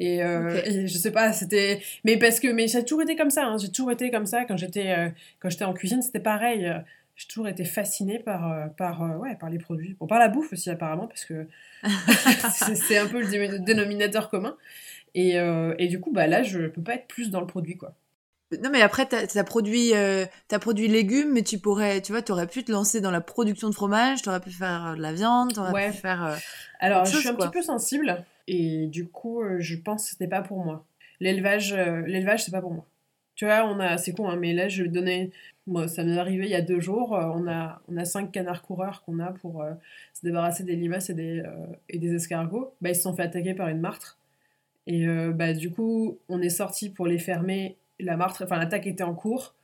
Euh, 0.00 0.62
et, 0.64 0.86
je 0.86 0.98
sais 0.98 1.10
pas, 1.10 1.32
c'était. 1.32 1.82
Mais 2.04 2.16
parce 2.16 2.40
que. 2.40 2.48
Mais 2.48 2.68
ça 2.68 2.78
a 2.78 2.82
toujours 2.82 3.02
été 3.02 3.16
comme 3.16 3.30
ça. 3.30 3.46
Hein. 3.46 3.58
J'ai 3.58 3.70
toujours 3.70 3.92
été 3.92 4.10
comme 4.10 4.26
ça. 4.26 4.44
Quand 4.44 4.56
j'étais 4.56 4.90
euh, 4.90 5.66
en 5.66 5.72
cuisine, 5.72 6.02
c'était 6.02 6.20
pareil. 6.20 6.66
Euh, 6.66 6.78
j'ai 7.16 7.26
toujours 7.26 7.48
été 7.48 7.66
fascinée 7.66 8.18
par, 8.18 8.70
par, 8.78 9.20
ouais, 9.20 9.36
par 9.36 9.50
les 9.50 9.58
produits. 9.58 9.94
Bon, 10.00 10.06
par 10.06 10.18
la 10.18 10.28
bouffe 10.28 10.54
aussi, 10.54 10.70
apparemment, 10.70 11.06
parce 11.06 11.26
que 11.26 11.46
c'est 12.74 12.96
un 12.96 13.06
peu 13.08 13.20
le 13.20 13.58
dénominateur 13.58 14.30
commun. 14.30 14.56
Et, 15.14 15.36
et, 15.78 15.88
du 15.88 16.00
coup, 16.00 16.12
bah, 16.12 16.26
là, 16.26 16.42
je 16.42 16.68
peux 16.68 16.82
pas 16.82 16.94
être 16.94 17.08
plus 17.08 17.30
dans 17.30 17.40
le 17.40 17.46
produit, 17.46 17.76
quoi. 17.76 17.94
Non, 18.62 18.70
mais 18.70 18.82
après, 18.82 19.08
tu 19.08 19.38
as, 19.38 19.44
produit, 19.44 19.92
as 19.92 20.58
produit 20.58 20.88
légumes, 20.88 21.32
mais 21.32 21.42
tu 21.42 21.58
pourrais, 21.58 22.00
tu 22.00 22.12
vois, 22.12 22.22
tu 22.22 22.32
aurais 22.32 22.46
pu 22.46 22.64
te 22.64 22.72
lancer 22.72 23.00
dans 23.00 23.10
la 23.10 23.20
production 23.20 23.68
de 23.68 23.74
fromage, 23.74 24.22
tu 24.22 24.28
aurais 24.28 24.40
pu 24.40 24.50
faire 24.50 24.94
de 24.96 25.02
la 25.02 25.12
viande, 25.12 25.52
tu 25.52 25.60
aurais 25.60 25.90
pu 25.90 25.96
faire. 25.96 26.36
Alors, 26.80 27.04
je 27.04 27.16
suis 27.16 27.28
un 27.28 27.34
petit 27.34 27.50
peu 27.50 27.62
sensible. 27.62 28.24
Et 28.52 28.88
du 28.88 29.06
coup, 29.06 29.42
euh, 29.42 29.60
je 29.60 29.76
pense 29.76 30.04
que 30.04 30.10
c'était 30.10 30.26
pas 30.26 30.42
pour 30.42 30.64
moi. 30.64 30.84
L'élevage, 31.20 31.72
euh, 31.72 32.00
l'élevage, 32.00 32.44
c'est 32.44 32.50
pas 32.50 32.60
pour 32.60 32.72
moi. 32.72 32.84
Tu 33.36 33.44
vois, 33.44 33.64
on 33.64 33.78
a, 33.78 33.96
c'est 33.96 34.12
con, 34.12 34.28
hein, 34.28 34.36
mais 34.36 34.52
là, 34.52 34.66
je 34.66 34.82
donner, 34.82 35.30
moi, 35.68 35.86
ça 35.86 36.02
m'est 36.02 36.18
arrivé 36.18 36.46
il 36.46 36.50
y 36.50 36.56
a 36.56 36.60
deux 36.60 36.80
jours, 36.80 37.16
euh, 37.16 37.30
on 37.32 37.46
a, 37.46 37.80
on 37.86 37.96
a 37.96 38.04
cinq 38.04 38.32
canards 38.32 38.62
coureurs 38.62 39.04
qu'on 39.04 39.20
a 39.20 39.32
pour 39.32 39.64
se 40.14 40.26
débarrasser 40.26 40.64
des 40.64 40.74
limaces 40.74 41.10
et 41.10 41.14
des, 41.14 41.44
et 41.88 41.98
des 41.98 42.12
escargots. 42.12 42.74
Bah, 42.80 42.88
ils 42.88 42.96
se 42.96 43.02
sont 43.02 43.14
fait 43.14 43.22
attaquer 43.22 43.54
par 43.54 43.68
une 43.68 43.80
martre. 43.80 44.18
Et 44.92 45.06
bah, 45.06 45.52
du 45.52 45.70
coup, 45.70 46.18
on 46.28 46.42
est 46.42 46.50
sorti 46.50 46.90
pour 46.90 47.06
les 47.06 47.18
fermer. 47.18 47.76
La 48.00 48.16
martre, 48.16 48.42
enfin, 48.42 48.58
l'attaque 48.58 48.88
était 48.88 49.04
en 49.04 49.14
cours. 49.14 49.54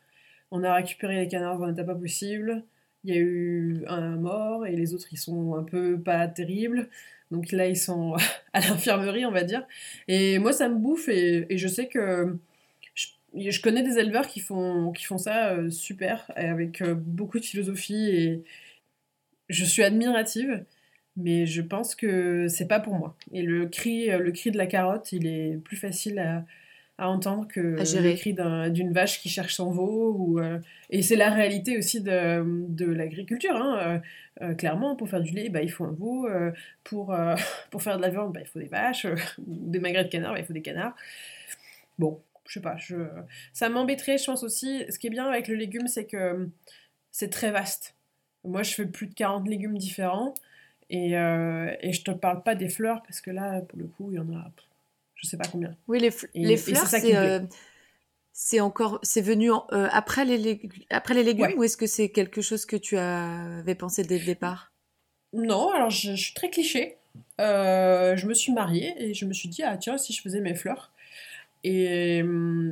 On 0.50 0.62
a 0.62 0.74
récupéré 0.74 1.16
les 1.16 1.28
canards 1.28 1.58
dans 1.58 1.64
un 1.64 1.72
état 1.72 1.84
pas 1.84 1.94
possible. 1.94 2.64
Il 3.04 3.14
y 3.14 3.18
a 3.18 3.20
eu 3.20 3.84
un 3.88 4.16
mort 4.16 4.66
et 4.66 4.74
les 4.76 4.94
autres 4.94 5.08
ils 5.12 5.18
sont 5.18 5.54
un 5.56 5.62
peu 5.64 6.00
pas 6.00 6.26
terribles. 6.28 6.88
Donc 7.30 7.52
là 7.52 7.66
ils 7.68 7.76
sont 7.76 8.14
à 8.52 8.60
l'infirmerie 8.60 9.26
on 9.26 9.32
va 9.32 9.44
dire. 9.44 9.66
Et 10.08 10.38
moi 10.38 10.52
ça 10.52 10.68
me 10.68 10.76
bouffe 10.76 11.08
et, 11.08 11.46
et 11.52 11.58
je 11.58 11.68
sais 11.68 11.88
que 11.88 12.36
je, 12.94 13.06
je, 13.34 13.62
connais 13.62 13.82
des 13.82 13.98
éleveurs 13.98 14.28
qui 14.28 14.40
font, 14.40 14.92
qui 14.92 15.04
font 15.04 15.18
ça 15.18 15.50
euh, 15.52 15.70
super 15.70 16.30
avec 16.36 16.82
euh, 16.82 16.94
beaucoup 16.94 17.38
de 17.38 17.44
philosophie 17.44 18.10
et 18.10 18.44
je 19.48 19.64
suis 19.64 19.82
admirative. 19.82 20.64
Mais 21.16 21.46
je 21.46 21.62
pense 21.62 21.94
que 21.94 22.48
c'est 22.48 22.68
pas 22.68 22.80
pour 22.80 22.94
moi. 22.94 23.16
Et 23.32 23.42
le 23.42 23.66
cri, 23.66 24.08
le 24.08 24.30
cri 24.32 24.50
de 24.50 24.58
la 24.58 24.66
carotte, 24.66 25.12
il 25.12 25.26
est 25.26 25.56
plus 25.64 25.76
facile 25.76 26.18
à, 26.18 26.44
à 26.98 27.08
entendre 27.08 27.46
que 27.46 27.60
le 27.60 28.14
cri 28.16 28.34
d'une 28.72 28.92
vache 28.92 29.20
qui 29.20 29.28
cherche 29.28 29.54
son 29.54 29.70
veau. 29.70 30.14
Ou, 30.18 30.40
euh, 30.40 30.58
et 30.90 31.02
c'est 31.02 31.16
la 31.16 31.30
réalité 31.30 31.76
aussi 31.76 32.00
de, 32.00 32.42
de 32.68 32.86
l'agriculture. 32.86 33.54
Hein. 33.54 33.78
Euh, 33.78 33.98
euh, 34.42 34.54
clairement, 34.54 34.96
pour 34.96 35.08
faire 35.08 35.20
du 35.20 35.32
lait, 35.32 35.50
bah, 35.50 35.62
il 35.62 35.70
faut 35.70 35.84
un 35.84 35.92
veau. 35.92 36.26
pour, 36.84 37.14
pour 37.70 37.82
faire 37.82 37.96
de 37.98 38.02
la 38.02 38.08
viande, 38.08 38.32
bah, 38.32 38.40
il 38.42 38.46
faut 38.46 38.58
des 38.58 38.66
vaches. 38.66 39.06
des 39.38 39.78
magrets 39.78 40.04
de 40.04 40.08
canards, 40.08 40.32
bah, 40.32 40.40
il 40.40 40.46
faut 40.46 40.54
des 40.54 40.62
canards. 40.62 40.96
Bon, 41.98 42.20
je 42.46 42.54
sais 42.54 42.60
pas. 42.60 42.76
Je... 42.78 42.96
Ça 43.52 43.68
m'embêterait, 43.68 44.18
je 44.18 44.24
pense 44.24 44.42
aussi. 44.42 44.84
Ce 44.88 44.98
qui 44.98 45.08
est 45.08 45.10
bien 45.10 45.26
avec 45.26 45.48
le 45.48 45.54
légume, 45.54 45.88
c'est 45.88 46.06
que 46.06 46.48
c'est 47.10 47.30
très 47.30 47.50
vaste. 47.50 47.94
Moi, 48.44 48.62
je 48.62 48.72
fais 48.72 48.86
plus 48.86 49.06
de 49.08 49.14
40 49.14 49.48
légumes 49.48 49.76
différents. 49.76 50.32
Et, 50.90 51.12
et 51.12 51.92
je 51.92 52.02
te 52.02 52.10
parle 52.12 52.42
pas 52.42 52.54
des 52.54 52.68
fleurs, 52.68 53.02
parce 53.02 53.20
que 53.20 53.30
là, 53.30 53.60
pour 53.60 53.78
le 53.78 53.86
coup, 53.86 54.12
il 54.12 54.16
y 54.16 54.18
en 54.18 54.32
a 54.32 54.50
je 55.16 55.26
sais 55.26 55.36
pas 55.36 55.48
combien. 55.50 55.74
Oui, 55.88 55.98
les, 55.98 56.10
les 56.34 56.56
fleurs, 56.56 56.86
c'est 56.86 57.16
euh, 57.16 58.62
encore, 58.62 59.00
c'est 59.02 59.22
venu 59.22 59.50
euh, 59.50 59.88
après 59.90 60.24
les 60.24 60.60
après 60.90 61.14
les 61.14 61.24
légumes 61.24 61.54
ou 61.56 61.64
est-ce 61.64 61.76
que 61.76 61.86
c'est 61.86 62.10
quelque 62.10 62.42
chose 62.42 62.66
que 62.66 62.76
tu 62.76 62.96
avais 62.98 63.74
pensé 63.74 64.04
dès 64.04 64.18
le 64.18 64.26
départ? 64.26 64.72
Non, 65.32 65.70
alors 65.72 65.90
je, 65.90 66.14
suis 66.14 66.34
très 66.34 66.50
cliché. 66.50 66.96
Euh, 67.40 68.14
je 68.16 68.26
me 68.26 68.34
suis 68.34 68.52
mariée 68.52 68.94
et 68.98 69.14
je 69.14 69.24
me 69.24 69.32
suis 69.32 69.48
dit 69.48 69.62
ah 69.62 69.76
tiens 69.76 69.96
si 69.96 70.12
je 70.12 70.20
faisais 70.20 70.40
mes 70.40 70.54
fleurs. 70.54 70.92
Et, 71.64 72.22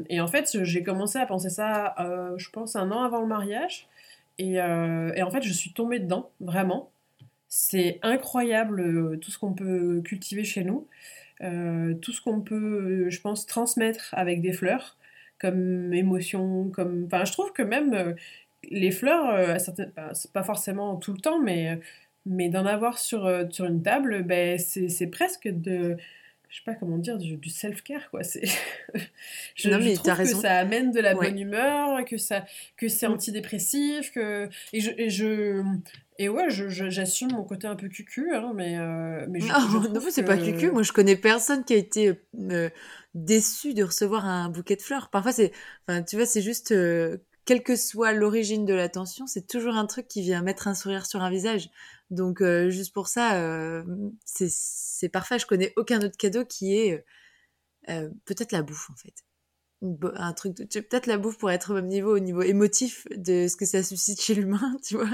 et 0.09 0.21
en 0.21 0.29
fait 0.29 0.63
j'ai 0.63 0.83
commencé 0.85 1.19
à 1.19 1.27
penser 1.27 1.51
ça, 1.51 1.95
je 2.37 2.49
pense 2.51 2.77
un 2.77 2.93
an 2.93 3.03
avant 3.03 3.21
le 3.21 3.27
mariage. 3.27 3.89
Et, 4.39 4.55
et 4.55 5.23
en 5.23 5.31
fait 5.31 5.43
je 5.43 5.53
suis 5.53 5.73
tombée 5.73 5.99
dedans 5.99 6.31
vraiment. 6.41 6.91
C'est 7.57 8.01
incroyable 8.03 9.21
tout 9.21 9.31
ce 9.31 9.39
qu'on 9.39 9.53
peut 9.55 10.03
cultiver 10.05 10.43
chez 10.43 10.65
nous. 10.65 10.89
Euh, 11.41 11.95
tout 11.95 12.11
ce 12.13 12.21
qu'on 12.21 12.41
peut, 12.41 13.09
je 13.11 13.21
pense, 13.21 13.47
transmettre 13.47 14.13
avec 14.13 14.41
des 14.41 14.53
fleurs, 14.53 14.97
comme 15.39 15.95
émotion, 15.95 16.71
comme... 16.71 17.05
Enfin, 17.07 17.25
je 17.25 17.31
trouve 17.31 17.53
que 17.53 17.63
même 17.63 17.95
euh, 17.95 18.13
les 18.71 18.91
fleurs, 18.91 19.31
euh, 19.31 19.57
c'est 20.15 20.33
pas 20.33 20.43
forcément 20.43 20.97
tout 20.97 21.13
le 21.13 21.21
temps, 21.21 21.41
mais, 21.41 21.79
mais 22.27 22.49
d'en 22.49 22.67
avoir 22.67 22.99
sur, 22.99 23.31
sur 23.51 23.67
une 23.67 23.83
table, 23.85 24.25
ben, 24.25 24.59
c'est 24.59 25.07
presque 25.07 25.47
de 25.47 25.97
je 26.55 26.61
sais 26.61 26.65
pas 26.65 26.75
comment 26.77 26.99
dire, 26.99 27.19
du, 27.19 27.51
self-care, 27.51 28.09
quoi. 28.11 28.23
C'est, 28.23 28.45
je, 29.57 29.69
non, 29.69 29.79
mais 29.79 29.97
je 29.97 30.01
trouve 30.01 30.19
que 30.19 30.25
ça 30.25 30.53
amène 30.59 30.93
de 30.93 31.01
la 31.01 31.13
bonne 31.17 31.37
humeur, 31.37 32.05
que 32.05 32.17
ça, 32.17 32.45
que 32.77 32.89
c'est 32.89 33.09
mm. 33.09 33.13
antidépressif, 33.13 34.13
que 34.13 34.49
et 34.73 34.81
je, 34.81 34.93
et 34.97 35.11
je, 35.11 35.65
et 36.21 36.29
ouais, 36.29 36.47
j'assume 36.51 37.33
mon 37.33 37.43
côté 37.43 37.67
un 37.67 37.75
peu 37.75 37.89
cucu, 37.89 38.33
hein, 38.33 38.53
mais, 38.55 38.79
euh, 38.79 39.27
mais 39.29 39.41
je, 39.41 39.49
non, 39.49 40.01
c'est 40.11 40.23
pas 40.23 40.37
cucu. 40.37 40.71
Moi, 40.71 40.85
je 40.85 40.93
connais 40.93 41.17
personne 41.17 41.65
qui 41.65 41.75
a 41.75 41.77
été 41.77 42.21
euh, 42.39 42.71
déçu 43.15 43.75
de 43.75 43.83
recevoir 43.83 44.25
un 44.25 44.49
bouquet 44.49 44.77
de 44.77 44.83
fleurs. 44.83 45.11
Parfois, 45.11 45.33
c'est, 45.33 45.51
enfin, 45.89 46.05
tu 46.05 46.15
vois, 46.15 46.25
c'est 46.25 46.43
juste, 46.43 46.71
euh, 46.71 47.17
quelle 47.47 47.65
que 47.65 47.75
soit 47.75 48.13
l'origine 48.13 48.65
de 48.65 48.75
l'attention, 48.75 49.27
c'est 49.27 49.49
toujours 49.49 49.75
un 49.75 49.87
truc 49.87 50.07
qui 50.07 50.23
vient 50.23 50.41
mettre 50.41 50.69
un 50.69 50.75
sourire 50.75 51.05
sur 51.05 51.21
un 51.21 51.31
visage. 51.31 51.69
Donc, 52.15 52.43
juste 52.69 52.95
pour 52.95 53.09
ça, 53.09 53.85
c'est 54.25 55.09
parfait. 55.09 55.39
Je 55.39 55.47
connais 55.47 55.73
aucun 55.77 56.01
autre 56.01 56.17
cadeau 56.17 56.45
qui 56.45 56.77
est 56.77 57.05
peut-être 58.25 58.53
la 58.53 58.63
bouffe, 58.63 58.91
en 58.91 58.97
fait. 58.97 59.15
Un 60.17 60.33
truc 60.33 60.57
peut-être 60.57 61.07
la 61.07 61.19
bouffe 61.19 61.37
pourrait 61.37 61.57
être 61.57 61.73
au 61.73 61.75
même 61.75 61.89
niveau 61.89 62.17
au 62.17 62.19
niveau 62.19 62.41
émotif 62.43 63.07
de 63.15 63.49
ce 63.49 63.57
que 63.57 63.67
ça 63.67 63.83
suscite 63.83 64.21
chez 64.21 64.35
l'humain 64.35 64.77
tu 64.87 64.97
vois. 64.97 65.11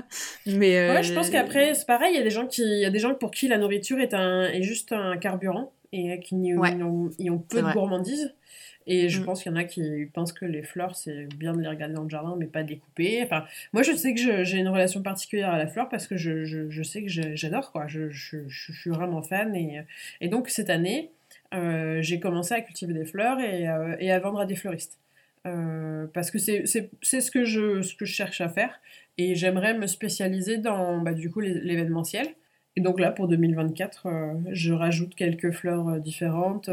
Mais 0.46 0.90
ouais 0.90 1.02
je 1.02 1.12
pense 1.12 1.28
euh, 1.28 1.32
qu'après 1.32 1.74
c'est 1.74 1.86
pareil 1.86 2.12
il 2.14 2.16
y 2.16 2.20
a 2.20 2.22
des 2.22 2.30
gens 2.30 2.46
qui 2.46 2.62
il 2.62 2.80
y 2.80 2.84
a 2.84 2.90
des 2.90 3.00
gens 3.00 3.14
pour 3.14 3.32
qui 3.32 3.48
la 3.48 3.58
nourriture 3.58 3.98
est 3.98 4.14
un 4.14 4.44
est 4.44 4.62
juste 4.62 4.92
un 4.92 5.16
carburant 5.16 5.72
et 5.92 6.20
qui 6.20 6.34
ont, 6.34 7.10
ils 7.18 7.30
ont 7.30 7.38
peu 7.38 7.62
de 7.62 7.72
gourmandise 7.72 8.34
et 8.86 9.08
je 9.08 9.20
mm. 9.20 9.24
pense 9.24 9.42
qu'il 9.42 9.52
y 9.52 9.54
en 9.54 9.58
a 9.58 9.64
qui 9.64 10.06
pensent 10.12 10.32
que 10.32 10.44
les 10.44 10.62
fleurs, 10.62 10.96
c'est 10.96 11.26
bien 11.36 11.54
de 11.54 11.60
les 11.60 11.68
regarder 11.68 11.94
dans 11.94 12.02
le 12.02 12.08
jardin, 12.08 12.34
mais 12.38 12.46
pas 12.46 12.62
de 12.62 12.70
les 12.70 12.78
couper. 12.78 13.22
Enfin, 13.22 13.44
moi, 13.72 13.82
je 13.82 13.92
sais 13.92 14.14
que 14.14 14.44
j'ai 14.44 14.58
une 14.58 14.68
relation 14.68 15.02
particulière 15.02 15.50
à 15.50 15.58
la 15.58 15.66
fleur 15.66 15.88
parce 15.88 16.06
que 16.06 16.16
je, 16.16 16.44
je, 16.44 16.70
je 16.70 16.82
sais 16.82 17.02
que 17.02 17.08
j'adore, 17.08 17.72
quoi. 17.72 17.86
Je, 17.86 18.10
je, 18.10 18.48
suis 18.48 18.90
vraiment 18.90 19.22
fan. 19.22 19.54
Et, 19.54 19.82
et 20.20 20.28
donc, 20.28 20.48
cette 20.48 20.70
année, 20.70 21.10
euh, 21.54 22.00
j'ai 22.00 22.20
commencé 22.20 22.54
à 22.54 22.60
cultiver 22.62 22.94
des 22.94 23.04
fleurs 23.04 23.38
et, 23.40 23.68
euh, 23.68 23.96
et 24.00 24.10
à 24.10 24.18
vendre 24.18 24.40
à 24.40 24.46
des 24.46 24.56
fleuristes. 24.56 24.98
Euh, 25.46 26.06
parce 26.12 26.30
que 26.30 26.38
c'est 26.38 26.66
ce, 26.66 27.30
que 27.30 27.44
je, 27.44 27.82
ce 27.82 27.94
que 27.94 28.04
je 28.04 28.12
cherche 28.12 28.40
à 28.40 28.48
faire 28.48 28.78
et 29.16 29.34
j'aimerais 29.34 29.72
me 29.72 29.86
spécialiser 29.86 30.58
dans 30.58 30.98
bah, 30.98 31.14
du 31.14 31.30
coup 31.30 31.40
l'événementiel. 31.40 32.26
Et 32.76 32.80
donc 32.80 33.00
là, 33.00 33.10
pour 33.10 33.28
2024, 33.28 34.06
je 34.52 34.72
rajoute 34.72 35.14
quelques 35.14 35.50
fleurs 35.50 36.00
différentes. 36.00 36.70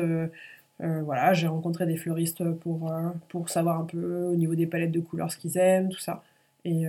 voilà, 0.79 1.33
j'ai 1.33 1.47
rencontré 1.47 1.85
des 1.85 1.97
fleuristes 1.97 2.43
pour, 2.59 2.93
pour 3.29 3.49
savoir 3.49 3.79
un 3.79 3.85
peu 3.85 4.25
au 4.25 4.35
niveau 4.35 4.55
des 4.55 4.67
palettes 4.67 4.91
de 4.91 4.99
couleurs 4.99 5.31
ce 5.31 5.37
qu'ils 5.37 5.57
aiment, 5.57 5.89
tout 5.89 5.99
ça. 5.99 6.23
Et 6.65 6.85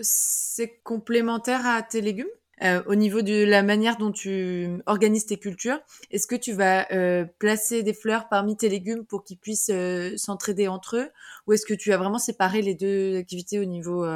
c'est 0.00 0.78
complémentaire 0.82 1.66
à 1.66 1.82
tes 1.82 2.00
légumes 2.00 2.26
euh, 2.62 2.82
au 2.86 2.94
niveau 2.94 3.22
de 3.22 3.44
la 3.44 3.62
manière 3.62 3.96
dont 3.96 4.12
tu 4.12 4.68
organises 4.86 5.26
tes 5.26 5.36
cultures, 5.36 5.80
est-ce 6.10 6.26
que 6.26 6.36
tu 6.36 6.52
vas 6.52 6.86
euh, 6.92 7.24
placer 7.38 7.82
des 7.82 7.94
fleurs 7.94 8.28
parmi 8.28 8.56
tes 8.56 8.68
légumes 8.68 9.04
pour 9.04 9.24
qu'ils 9.24 9.38
puissent 9.38 9.70
euh, 9.72 10.16
s'entraider 10.16 10.68
entre 10.68 10.96
eux? 10.96 11.10
Ou 11.46 11.54
est-ce 11.54 11.66
que 11.66 11.74
tu 11.74 11.92
as 11.92 11.96
vraiment 11.96 12.18
séparé 12.18 12.62
les 12.62 12.74
deux 12.74 13.16
activités 13.16 13.58
au 13.58 13.64
niveau 13.64 14.06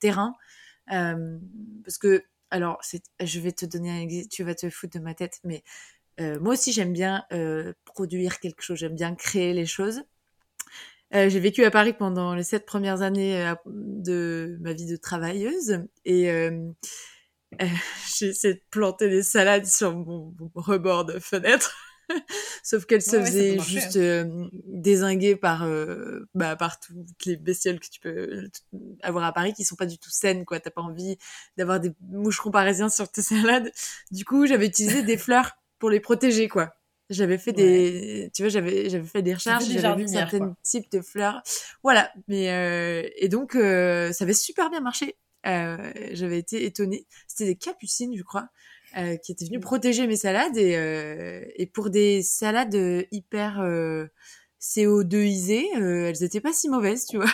terrain? 0.00 0.34
Parce 0.88 1.98
que, 2.00 2.24
alors, 2.50 2.80
je 3.20 3.40
vais 3.40 3.52
te 3.52 3.66
donner 3.66 3.90
un 3.90 4.26
tu 4.28 4.44
vas 4.44 4.54
te 4.54 4.68
foutre 4.70 4.98
de 4.98 5.02
ma 5.02 5.14
tête, 5.14 5.40
mais 5.44 5.62
moi 6.18 6.52
aussi 6.52 6.72
j'aime 6.72 6.92
bien 6.92 7.24
produire 7.84 8.40
quelque 8.40 8.62
chose, 8.62 8.78
j'aime 8.78 8.94
bien 8.94 9.14
créer 9.14 9.54
les 9.54 9.66
choses. 9.66 10.02
j'ai 11.12 11.40
vécu 11.40 11.64
à 11.64 11.70
Paris 11.70 11.92
pendant 11.92 12.34
les 12.34 12.44
sept 12.44 12.66
premières 12.66 13.02
années 13.02 13.54
de 13.66 14.58
ma 14.60 14.72
vie 14.72 14.86
de 14.86 14.96
travailleuse 14.96 15.84
et 16.04 16.30
euh, 16.30 16.72
j'ai 18.18 18.28
essayé 18.28 18.54
de 18.54 18.62
planter 18.70 19.08
des 19.08 19.22
salades 19.22 19.66
sur 19.66 19.96
mon, 19.96 20.34
rebord 20.54 21.04
de 21.04 21.18
fenêtre. 21.18 21.76
Sauf 22.62 22.86
qu'elle 22.86 23.02
se 23.02 23.20
faisait 23.20 23.58
juste 23.58 23.96
euh, 23.96 24.48
désinguer 24.64 25.36
par, 25.36 25.64
euh, 25.64 26.28
bah, 26.34 26.56
par 26.56 26.78
toutes 26.80 27.24
les 27.26 27.36
bestioles 27.36 27.80
que 27.80 27.88
tu 27.88 28.00
peux 28.00 28.48
avoir 29.02 29.24
à 29.24 29.32
Paris 29.32 29.52
qui 29.52 29.64
sont 29.64 29.76
pas 29.76 29.86
du 29.86 29.98
tout 29.98 30.10
saines, 30.10 30.44
quoi. 30.44 30.60
T'as 30.60 30.70
pas 30.70 30.82
envie 30.82 31.16
d'avoir 31.56 31.80
des 31.80 31.92
moucherons 32.00 32.50
parisiens 32.50 32.88
sur 32.88 33.10
tes 33.10 33.22
salades. 33.22 33.72
Du 34.10 34.24
coup, 34.24 34.46
j'avais 34.46 34.66
utilisé 34.66 35.02
des 35.02 35.16
fleurs 35.18 35.52
pour 35.78 35.90
les 35.90 36.00
protéger, 36.00 36.48
quoi. 36.48 36.74
J'avais 37.08 37.38
fait 37.38 37.52
des, 37.52 38.30
tu 38.32 38.42
vois, 38.42 38.50
j'avais, 38.50 38.88
j'avais 38.88 39.06
fait 39.06 39.22
des 39.22 39.34
recherches, 39.34 39.64
j'avais 39.64 40.02
vu 40.02 40.08
certains 40.08 40.54
types 40.62 40.92
de 40.92 41.00
fleurs. 41.00 41.42
Voilà. 41.82 42.12
Mais, 42.28 43.12
et 43.16 43.28
donc, 43.28 43.54
ça 43.54 44.24
avait 44.24 44.32
super 44.32 44.70
bien 44.70 44.80
marché. 44.80 45.16
Euh, 45.46 45.92
j'avais 46.12 46.38
été 46.38 46.64
étonnée. 46.64 47.06
C'était 47.26 47.46
des 47.46 47.56
capucines, 47.56 48.16
je 48.16 48.22
crois, 48.22 48.48
euh, 48.96 49.16
qui 49.16 49.32
étaient 49.32 49.44
venues 49.44 49.58
mmh. 49.58 49.62
protéger 49.62 50.06
mes 50.06 50.16
salades. 50.16 50.56
Et, 50.56 50.76
euh, 50.76 51.44
pour 51.72 51.90
des 51.90 52.22
salades 52.22 53.06
hyper 53.10 53.60
CO2isées, 54.60 55.66
elles 55.76 56.22
étaient 56.24 56.40
pas 56.40 56.52
si 56.52 56.68
mauvaises, 56.68 57.06
tu 57.06 57.16
vois. 57.16 57.30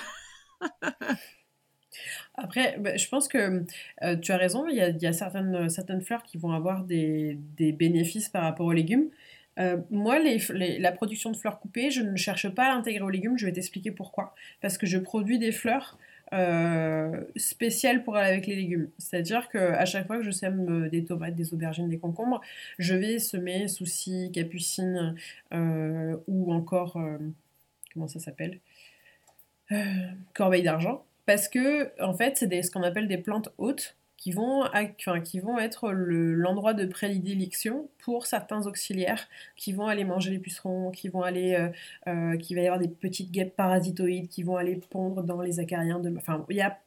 Après, 2.34 2.76
bah, 2.78 2.96
je 2.96 3.08
pense 3.08 3.28
que 3.28 3.64
tu 4.20 4.32
as 4.32 4.36
raison, 4.36 4.66
il 4.68 4.76
y 4.76 5.06
a, 5.06 5.12
certaines, 5.12 5.70
certaines 5.70 6.02
fleurs 6.02 6.22
qui 6.22 6.36
vont 6.36 6.52
avoir 6.52 6.84
des, 6.84 7.38
des 7.56 7.72
bénéfices 7.72 8.28
par 8.28 8.42
rapport 8.42 8.66
aux 8.66 8.72
légumes. 8.72 9.08
moi, 9.90 10.18
la 10.18 10.92
production 10.92 11.30
de 11.30 11.36
fleurs 11.36 11.58
coupées, 11.58 11.90
je 11.90 12.02
ne 12.02 12.16
cherche 12.16 12.50
pas 12.50 12.66
à 12.66 12.74
l'intégrer 12.74 13.02
aux 13.02 13.10
légumes, 13.10 13.38
je 13.38 13.46
vais 13.46 13.52
t'expliquer 13.52 13.90
pourquoi. 13.90 14.34
Parce 14.60 14.76
que 14.76 14.86
je 14.86 14.98
produis 14.98 15.38
des 15.38 15.52
fleurs 15.52 15.96
euh, 16.32 17.22
spécial 17.36 18.02
pour 18.02 18.16
aller 18.16 18.30
avec 18.30 18.46
les 18.46 18.56
légumes. 18.56 18.90
C'est-à-dire 18.98 19.48
qu'à 19.48 19.84
chaque 19.84 20.06
fois 20.06 20.16
que 20.16 20.24
je 20.24 20.30
sème 20.30 20.84
euh, 20.84 20.88
des 20.88 21.04
tomates, 21.04 21.34
des 21.34 21.54
aubergines, 21.54 21.88
des 21.88 21.98
concombres, 21.98 22.40
je 22.78 22.94
vais 22.94 23.18
semer 23.18 23.68
soucis, 23.68 24.30
capucines 24.32 25.14
euh, 25.54 26.16
ou 26.26 26.52
encore, 26.52 26.98
comment 27.92 28.08
ça 28.08 28.18
s'appelle 28.18 28.58
Corbeille 30.34 30.62
d'argent. 30.62 31.04
Parce 31.26 31.48
que, 31.48 31.90
en 32.02 32.14
fait, 32.14 32.36
c'est 32.36 32.62
ce 32.62 32.70
qu'on 32.70 32.82
appelle 32.82 33.08
des 33.08 33.18
plantes 33.18 33.52
hautes. 33.58 33.96
Qui 34.16 34.32
vont, 34.32 34.64
qui 35.24 35.40
vont 35.40 35.58
être 35.58 35.92
l'endroit 35.92 36.74
de 36.74 36.86
prédilection 36.86 37.88
pour 37.98 38.26
certains 38.26 38.66
auxiliaires 38.66 39.28
qui 39.56 39.72
vont 39.72 39.86
aller 39.86 40.04
manger 40.04 40.30
les 40.30 40.38
pucerons, 40.38 40.90
qui 40.90 41.08
vont 41.08 41.22
aller, 41.22 41.54
euh, 41.54 41.68
euh, 42.08 42.36
qui 42.36 42.54
va 42.54 42.62
y 42.62 42.66
avoir 42.66 42.80
des 42.80 42.88
petites 42.88 43.30
guêpes 43.30 43.54
parasitoïdes 43.54 44.28
qui 44.28 44.42
vont 44.42 44.56
aller 44.56 44.80
pondre 44.90 45.22
dans 45.22 45.42
les 45.42 45.60
acariens. 45.60 46.00
De, 46.00 46.14
enfin, 46.16 46.44
il 46.48 46.56
y 46.56 46.62
a 46.62 46.78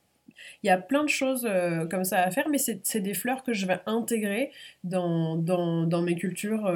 il 0.64 0.68
y 0.68 0.70
a 0.70 0.78
plein 0.78 1.04
de 1.04 1.10
choses 1.10 1.46
euh, 1.46 1.86
comme 1.86 2.06
ça 2.06 2.22
à 2.22 2.32
faire, 2.32 2.48
mais 2.48 2.58
c'est 2.58 3.02
des 3.02 3.14
fleurs 3.14 3.44
que 3.44 3.54
je 3.54 3.66
vais 3.66 3.80
intégrer 3.86 4.52
dans, 4.86 5.36
dans, 5.36 5.84
dans 5.84 6.02
mes 6.02 6.16
cultures, 6.16 6.72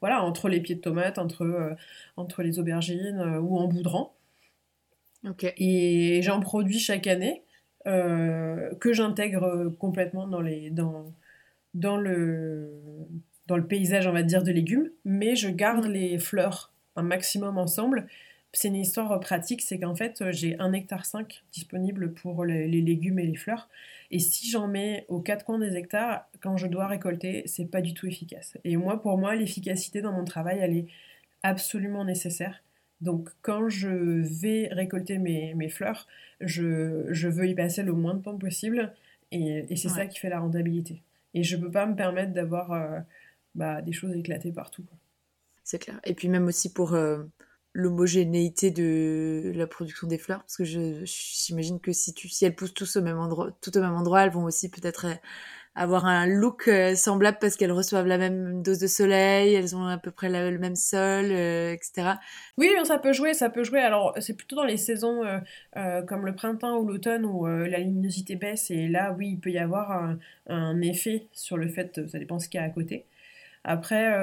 voilà, 0.00 0.22
entre 0.22 0.50
les 0.50 0.60
pieds 0.60 0.74
de 0.74 0.82
tomates, 0.82 1.16
entre, 1.16 1.76
entre 2.18 2.42
les 2.42 2.58
aubergines 2.58 3.38
ou 3.40 3.56
en 3.56 3.68
boudrant. 3.68 4.12
Et 5.56 6.20
j'en 6.22 6.40
produis 6.40 6.78
chaque 6.78 7.06
année. 7.06 7.42
Euh, 7.86 8.74
que 8.80 8.92
j'intègre 8.92 9.72
complètement 9.78 10.26
dans, 10.26 10.40
les, 10.40 10.70
dans, 10.70 11.12
dans, 11.74 11.96
le, 11.96 12.72
dans 13.46 13.56
le 13.56 13.64
paysage, 13.64 14.08
on 14.08 14.12
va 14.12 14.24
dire, 14.24 14.42
de 14.42 14.50
légumes, 14.50 14.90
mais 15.04 15.36
je 15.36 15.48
garde 15.48 15.84
les 15.84 16.18
fleurs 16.18 16.72
un 16.96 17.02
maximum 17.02 17.58
ensemble. 17.58 18.08
C'est 18.52 18.68
une 18.68 18.76
histoire 18.76 19.20
pratique, 19.20 19.62
c'est 19.62 19.78
qu'en 19.78 19.94
fait, 19.94 20.24
j'ai 20.30 20.58
un 20.58 20.72
hectare 20.72 21.04
5 21.04 21.44
disponible 21.52 22.12
pour 22.12 22.44
les, 22.44 22.66
légumes 22.66 23.18
et 23.20 23.26
les 23.26 23.36
fleurs. 23.36 23.68
Et 24.10 24.18
si 24.18 24.50
j'en 24.50 24.66
mets 24.66 25.04
aux 25.08 25.20
quatre 25.20 25.44
coins 25.44 25.58
des 25.58 25.76
hectares, 25.76 26.26
quand 26.40 26.56
je 26.56 26.66
dois 26.66 26.86
récolter, 26.88 27.42
c'est 27.46 27.66
pas 27.66 27.82
du 27.82 27.94
tout 27.94 28.06
efficace. 28.06 28.56
Et 28.64 28.76
moi, 28.76 29.00
pour 29.00 29.18
moi, 29.18 29.36
l'efficacité 29.36 30.00
dans 30.00 30.12
mon 30.12 30.24
travail, 30.24 30.58
elle 30.60 30.76
est 30.76 30.86
absolument 31.42 32.04
nécessaire. 32.04 32.62
Donc 33.00 33.28
quand 33.42 33.68
je 33.68 33.88
vais 33.88 34.68
récolter 34.72 35.18
mes, 35.18 35.54
mes 35.54 35.68
fleurs, 35.68 36.08
je, 36.40 37.06
je, 37.10 37.28
veux 37.28 37.46
y 37.46 37.54
passer 37.54 37.82
le 37.82 37.92
moins 37.92 38.14
de 38.14 38.22
temps 38.22 38.36
possible 38.36 38.92
et, 39.32 39.66
et 39.70 39.76
c'est 39.76 39.88
ça 39.88 40.06
qui 40.06 40.18
fait 40.18 40.28
la 40.28 40.40
rentabilité. 40.40 41.02
Et 41.34 41.42
je 41.42 41.56
ne 41.56 41.62
peux 41.62 41.70
pas 41.70 41.86
me 41.86 41.94
permettre 41.94 42.32
d'avoir 42.32 42.72
euh, 42.72 42.98
bah, 43.54 43.82
des 43.82 43.92
choses 43.92 44.14
éclatées 44.16 44.52
partout. 44.52 44.84
C'est 45.64 45.78
clair. 45.78 46.00
Et 46.04 46.14
puis 46.14 46.28
même 46.28 46.46
aussi 46.46 46.72
pour 46.72 46.94
euh, 46.94 47.24
l'homogénéité 47.72 48.70
de 48.70 49.52
la 49.54 49.66
production 49.66 50.06
des 50.06 50.18
fleurs, 50.18 50.40
parce 50.40 50.56
que 50.56 50.64
j'imagine 50.64 51.80
que 51.80 51.92
si, 51.92 52.14
tu, 52.14 52.28
si 52.28 52.44
elles 52.44 52.54
poussent 52.54 52.74
tous 52.74 52.96
au 52.96 53.02
même 53.02 53.18
endroit, 53.18 53.50
tout 53.60 53.76
au 53.76 53.80
même 53.80 53.94
endroit, 53.94 54.22
elles 54.22 54.30
vont 54.30 54.44
aussi 54.44 54.70
peut-être 54.70 55.06
avoir 55.76 56.06
un 56.06 56.26
look 56.26 56.68
euh, 56.68 56.94
semblable 56.94 57.36
parce 57.38 57.56
qu'elles 57.56 57.72
reçoivent 57.72 58.06
la 58.06 58.16
même 58.16 58.62
dose 58.62 58.78
de 58.78 58.86
soleil, 58.86 59.54
elles 59.54 59.76
ont 59.76 59.86
à 59.86 59.98
peu 59.98 60.10
près 60.10 60.30
le 60.30 60.58
même 60.58 60.74
sol, 60.74 61.26
euh, 61.30 61.72
etc. 61.72 62.14
Oui, 62.56 62.68
ça 62.84 62.98
peut 62.98 63.12
jouer, 63.12 63.34
ça 63.34 63.50
peut 63.50 63.62
jouer. 63.62 63.80
Alors, 63.80 64.14
c'est 64.20 64.34
plutôt 64.34 64.56
dans 64.56 64.64
les 64.64 64.78
saisons 64.78 65.22
euh, 65.76 66.02
comme 66.02 66.24
le 66.24 66.34
printemps 66.34 66.78
ou 66.78 66.86
l'automne 66.86 67.26
où 67.26 67.46
la 67.46 67.78
luminosité 67.78 68.36
baisse 68.36 68.70
et 68.70 68.88
là, 68.88 69.14
oui, 69.16 69.32
il 69.32 69.38
peut 69.38 69.50
y 69.50 69.58
avoir 69.58 70.16
un, 70.48 70.80
effet 70.80 71.26
sur 71.32 71.56
le 71.56 71.68
fait, 71.68 72.06
ça 72.08 72.18
dépend 72.18 72.38
ce 72.38 72.48
qu'il 72.48 72.58
y 72.58 72.62
a 72.62 72.66
à 72.66 72.70
côté. 72.70 73.04
Après, 73.64 74.14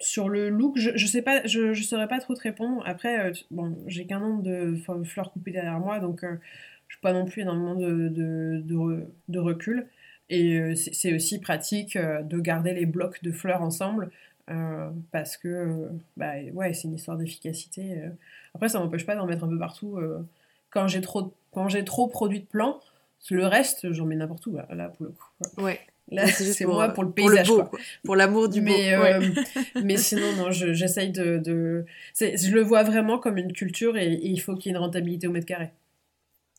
sur 0.00 0.28
le 0.28 0.48
look, 0.48 0.78
je, 0.78 0.90
je 0.94 1.06
sais 1.06 1.22
pas, 1.22 1.44
je, 1.46 1.72
je 1.72 1.82
saurais 1.82 2.08
pas 2.08 2.20
trop 2.20 2.34
te 2.34 2.42
répondre. 2.42 2.82
Après, 2.86 3.32
bon, 3.50 3.76
j'ai 3.86 4.06
qu'un 4.06 4.20
nombre 4.20 4.42
de 4.42 4.76
fleurs 5.04 5.32
coupées 5.32 5.50
derrière 5.50 5.80
moi, 5.80 5.98
donc 5.98 6.24
je 6.88 6.96
n'ai 6.96 7.00
pas 7.02 7.12
non 7.12 7.26
plus 7.26 7.42
énormément 7.42 7.74
de, 7.74 8.08
de, 8.08 9.06
de, 9.28 9.38
recul. 9.38 9.86
Et 10.30 10.58
euh, 10.58 10.74
c'est 10.74 11.14
aussi 11.14 11.40
pratique 11.40 11.96
euh, 11.96 12.22
de 12.22 12.38
garder 12.38 12.74
les 12.74 12.86
blocs 12.86 13.22
de 13.22 13.30
fleurs 13.30 13.62
ensemble 13.62 14.10
euh, 14.50 14.90
parce 15.10 15.36
que 15.36 15.88
bah, 16.16 16.34
ouais, 16.52 16.74
c'est 16.74 16.88
une 16.88 16.94
histoire 16.94 17.16
d'efficacité. 17.16 18.02
Après, 18.54 18.68
ça 18.68 18.78
m'empêche 18.78 19.06
pas 19.06 19.14
d'en 19.14 19.26
mettre 19.26 19.44
un 19.44 19.48
peu 19.48 19.58
partout. 19.58 19.98
quand 20.70 20.88
j'ai 20.88 21.00
trop, 21.00 21.32
quand 21.52 21.68
j'ai 21.68 21.84
trop 21.84 22.08
produit 22.08 22.40
de 22.40 22.46
plants, 22.46 22.80
le 23.30 23.46
reste, 23.46 23.92
j'en 23.92 24.06
mets 24.06 24.16
n'importe 24.16 24.46
où, 24.46 24.56
là, 24.56 24.88
pour 24.88 25.06
le 25.06 25.12
coup. 25.12 25.62
Ouais. 25.62 25.80
Là, 26.10 26.26
c'est 26.26 26.64
moi 26.64 26.88
pour 26.88 27.04
le 27.04 27.10
paysage. 27.10 27.48
Pour, 27.48 27.70
pour 28.02 28.16
l'amour 28.16 28.48
du 28.48 28.62
mais, 28.62 28.96
mais 29.84 29.98
sinon, 29.98 30.34
non, 30.36 30.50
j'essaye 30.50 31.10
de. 31.10 31.36
de... 31.36 31.84
Je 32.18 32.50
le 32.50 32.62
vois 32.62 32.82
vraiment 32.82 33.18
comme 33.18 33.36
une 33.36 33.52
culture 33.52 33.98
et 33.98 34.18
il 34.22 34.40
faut 34.40 34.54
qu'il 34.56 34.72
y 34.72 34.74
ait 34.74 34.78
une 34.78 34.82
rentabilité 34.82 35.26
au 35.26 35.32
mètre 35.32 35.44
carré. 35.44 35.70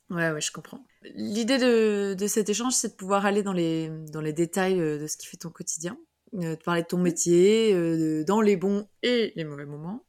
Ouais, 0.09 0.31
ouais, 0.31 0.41
je 0.41 0.51
comprends. 0.51 0.83
L'idée 1.03 1.57
de, 1.57 2.15
de, 2.15 2.27
cet 2.27 2.49
échange, 2.49 2.73
c'est 2.73 2.89
de 2.89 2.93
pouvoir 2.93 3.25
aller 3.25 3.43
dans 3.43 3.53
les, 3.53 3.89
dans 4.11 4.21
les 4.21 4.33
détails 4.33 4.79
euh, 4.79 4.97
de 4.97 5.07
ce 5.07 5.17
qui 5.17 5.27
fait 5.27 5.37
ton 5.37 5.51
quotidien, 5.51 5.97
euh, 6.33 6.55
de 6.55 6.63
parler 6.63 6.81
de 6.81 6.87
ton 6.87 6.97
métier, 6.97 7.73
euh, 7.73 8.23
dans 8.23 8.41
les 8.41 8.57
bons 8.57 8.87
et 9.03 9.31
les 9.35 9.43
mauvais 9.43 9.67
moments, 9.67 10.03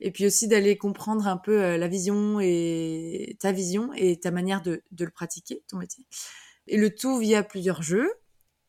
et 0.00 0.10
puis 0.10 0.26
aussi 0.26 0.48
d'aller 0.48 0.78
comprendre 0.78 1.26
un 1.28 1.36
peu 1.36 1.76
la 1.76 1.88
vision 1.88 2.40
et 2.40 3.36
ta 3.40 3.52
vision 3.52 3.92
et 3.94 4.18
ta 4.18 4.30
manière 4.30 4.62
de, 4.62 4.82
de 4.90 5.04
le 5.04 5.10
pratiquer, 5.10 5.62
ton 5.68 5.76
métier. 5.76 6.06
Et 6.66 6.78
le 6.78 6.94
tout 6.94 7.18
via 7.18 7.42
plusieurs 7.42 7.82
jeux. 7.82 8.10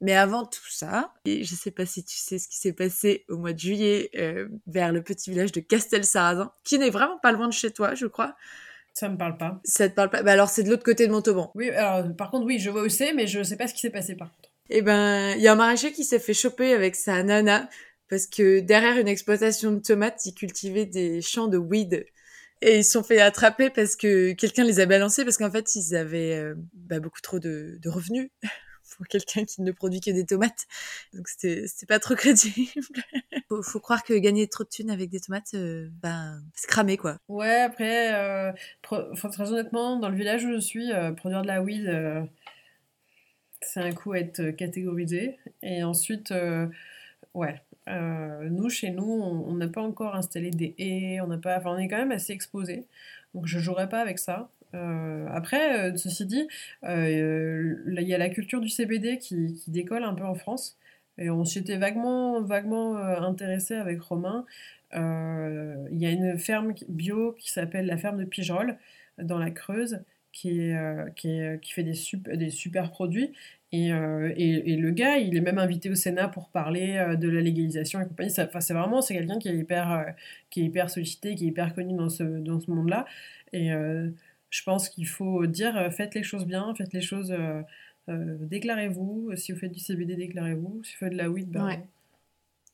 Mais 0.01 0.15
avant 0.15 0.45
tout 0.45 0.69
ça, 0.69 1.13
et 1.23 1.45
je 1.45 1.55
sais 1.55 1.71
pas 1.71 1.85
si 1.85 2.03
tu 2.03 2.17
sais 2.17 2.37
ce 2.37 2.49
qui 2.49 2.57
s'est 2.57 2.73
passé 2.73 3.23
au 3.29 3.37
mois 3.37 3.53
de 3.53 3.59
juillet 3.59 4.11
vers 4.67 4.91
le 4.91 5.01
petit 5.01 5.29
village 5.29 5.53
de 5.53 5.61
Castel-Sarrazin, 5.61 6.51
qui 6.65 6.77
n'est 6.77 6.89
vraiment 6.89 7.17
pas 7.19 7.31
loin 7.31 7.47
de 7.47 7.53
chez 7.53 7.71
toi, 7.71 7.95
je 7.95 8.07
crois. 8.07 8.35
Ça 8.93 9.09
me 9.09 9.17
parle 9.17 9.37
pas. 9.37 9.59
Ça 9.63 9.89
te 9.89 9.95
parle 9.95 10.09
pas? 10.09 10.23
Bah 10.23 10.33
alors 10.33 10.49
c'est 10.49 10.63
de 10.63 10.69
l'autre 10.69 10.83
côté 10.83 11.07
de 11.07 11.11
Montauban. 11.11 11.51
Oui, 11.55 11.69
alors 11.71 12.15
par 12.15 12.29
contre 12.31 12.45
oui, 12.45 12.59
je 12.59 12.69
vois 12.69 12.83
où 12.83 12.89
c'est, 12.89 13.13
mais 13.13 13.27
je 13.27 13.41
sais 13.43 13.57
pas 13.57 13.67
ce 13.67 13.73
qui 13.73 13.79
s'est 13.79 13.89
passé 13.89 14.15
par 14.15 14.31
contre. 14.35 14.49
Eh 14.69 14.81
ben, 14.81 15.33
il 15.35 15.41
y 15.41 15.47
a 15.47 15.53
un 15.53 15.55
maraîcher 15.55 15.91
qui 15.91 16.03
s'est 16.03 16.19
fait 16.19 16.33
choper 16.33 16.73
avec 16.73 16.95
sa 16.95 17.21
nana 17.23 17.69
parce 18.09 18.27
que 18.27 18.59
derrière 18.59 18.97
une 18.97 19.07
exploitation 19.07 19.71
de 19.71 19.79
tomates, 19.79 20.25
ils 20.25 20.33
cultivaient 20.33 20.85
des 20.85 21.21
champs 21.21 21.47
de 21.47 21.57
weed. 21.57 22.05
Et 22.61 22.77
ils 22.77 22.83
se 22.85 22.91
sont 22.91 23.03
fait 23.03 23.19
attraper 23.19 23.69
parce 23.69 23.97
que 23.97 24.31
quelqu'un 24.31 24.63
les 24.63 24.79
a 24.79 24.85
balancés 24.85 25.25
parce 25.25 25.37
qu'en 25.37 25.51
fait, 25.51 25.75
ils 25.75 25.95
avaient 25.95 26.35
euh, 26.35 26.55
bah, 26.73 27.01
beaucoup 27.01 27.19
trop 27.19 27.39
de, 27.39 27.77
de 27.81 27.89
revenus 27.89 28.29
pour 28.95 29.07
quelqu'un 29.07 29.45
qui 29.45 29.61
ne 29.61 29.71
produit 29.71 29.99
que 29.99 30.11
des 30.11 30.25
tomates. 30.25 30.65
Donc 31.13 31.27
c'était 31.27 31.85
pas 31.87 31.99
trop 31.99 32.15
crédible. 32.15 32.69
faut, 33.49 33.61
faut 33.61 33.79
croire 33.79 34.03
que 34.03 34.13
gagner 34.13 34.47
trop 34.47 34.63
de 34.63 34.69
thunes 34.69 34.91
avec 34.91 35.09
des 35.09 35.19
tomates, 35.19 35.53
euh, 35.53 35.89
ben, 36.01 36.41
c'est 36.53 36.67
cramé 36.67 36.97
quoi. 36.97 37.17
Ouais, 37.27 37.61
après, 37.61 38.13
euh, 38.13 38.51
très 38.81 39.51
honnêtement, 39.51 39.97
dans 39.97 40.09
le 40.09 40.15
village 40.15 40.43
où 40.45 40.51
je 40.51 40.59
suis, 40.59 40.91
euh, 40.91 41.11
produire 41.11 41.41
de 41.41 41.47
la 41.47 41.61
weed, 41.61 41.87
euh, 41.87 42.23
c'est 43.61 43.79
un 43.79 43.91
coup 43.93 44.13
à 44.13 44.19
être 44.19 44.51
catégorisé. 44.51 45.37
Et 45.61 45.83
ensuite, 45.83 46.33
ouais, 47.33 47.61
nous, 47.87 48.69
chez 48.69 48.91
nous, 48.91 49.03
on 49.03 49.53
n'a 49.55 49.67
pas 49.67 49.81
encore 49.81 50.15
installé 50.15 50.51
des 50.51 50.75
haies, 50.77 51.21
on 51.21 51.27
n'a 51.27 51.37
pas, 51.37 51.57
enfin, 51.57 51.71
on 51.71 51.77
est 51.77 51.87
quand 51.87 51.97
même 51.97 52.11
assez 52.11 52.33
exposé. 52.33 52.85
Donc 53.33 53.47
je 53.47 53.59
jouerai 53.59 53.89
pas 53.89 54.01
avec 54.01 54.19
ça. 54.19 54.49
Euh, 54.73 55.27
après, 55.31 55.91
euh, 55.91 55.97
ceci 55.97 56.25
dit, 56.25 56.47
euh, 56.83 57.75
il 57.87 58.07
y 58.07 58.13
a 58.13 58.17
la 58.17 58.29
culture 58.29 58.61
du 58.61 58.69
CBD 58.69 59.17
qui, 59.19 59.61
décolle 59.67 60.03
un 60.03 60.13
peu 60.13 60.23
en 60.23 60.35
France. 60.35 60.77
Et 61.17 61.29
on 61.29 61.45
s'y 61.45 61.59
était 61.59 61.77
vaguement, 61.77 62.41
vaguement 62.41 62.97
intéressé 62.97 63.75
avec 63.75 64.01
Romain. 64.01 64.45
Il 64.93 65.97
y 65.97 66.05
a 66.05 66.11
une 66.11 66.37
ferme 66.39 66.73
bio 66.89 67.33
qui 67.33 67.51
s'appelle 67.51 67.85
la 67.85 67.97
ferme 67.97 68.17
de 68.17 68.25
Pigerolles 68.25 68.77
dans 69.19 69.37
la 69.37 69.51
Creuse 69.51 69.99
qui, 70.31 70.71
fait 70.71 71.83
des, 71.83 72.49
super 72.49 72.89
produits. 72.89 73.31
Et, 73.71 73.89
le 73.89 74.89
gars, 74.89 75.17
il 75.17 75.37
est 75.37 75.41
même 75.41 75.59
invité 75.59 75.91
au 75.91 75.95
Sénat 75.95 76.29
pour 76.29 76.49
parler 76.49 77.15
de 77.19 77.29
la 77.29 77.41
légalisation 77.41 78.01
et 78.01 78.05
compagnie. 78.05 78.31
C'est 78.31 78.73
vraiment, 78.73 79.01
quelqu'un 79.01 79.37
qui, 79.37 79.49
est 79.49 79.55
hyper, 79.55 80.15
qui 80.49 80.61
est 80.61 80.65
hyper 80.65 80.89
sollicité, 80.89 81.35
qui 81.35 81.45
est 81.45 81.49
hyper 81.49 81.75
connu 81.75 81.95
dans 81.95 82.09
ce, 82.09 82.23
dans 82.23 82.59
ce 82.59 82.71
monde-là. 82.71 83.05
Et 83.51 83.71
je 84.53 84.61
pense 84.61 84.87
qu'il 84.87 85.07
faut 85.07 85.47
dire 85.47 85.75
euh, 85.75 85.89
faites 85.89 86.13
les 86.13 86.21
choses 86.21 86.45
bien, 86.45 86.75
faites 86.77 86.93
les 86.93 87.01
choses. 87.01 87.31
Euh, 87.31 87.61
euh, 88.07 88.37
déclarez-vous. 88.39 89.31
Si 89.35 89.51
vous 89.51 89.57
faites 89.57 89.71
du 89.71 89.79
CBD, 89.79 90.15
déclarez-vous. 90.15 90.83
Si 90.83 90.93
vous 90.93 90.99
faites 90.99 91.13
de 91.13 91.17
la 91.17 91.27
weed, 91.27 91.49
ben, 91.49 91.81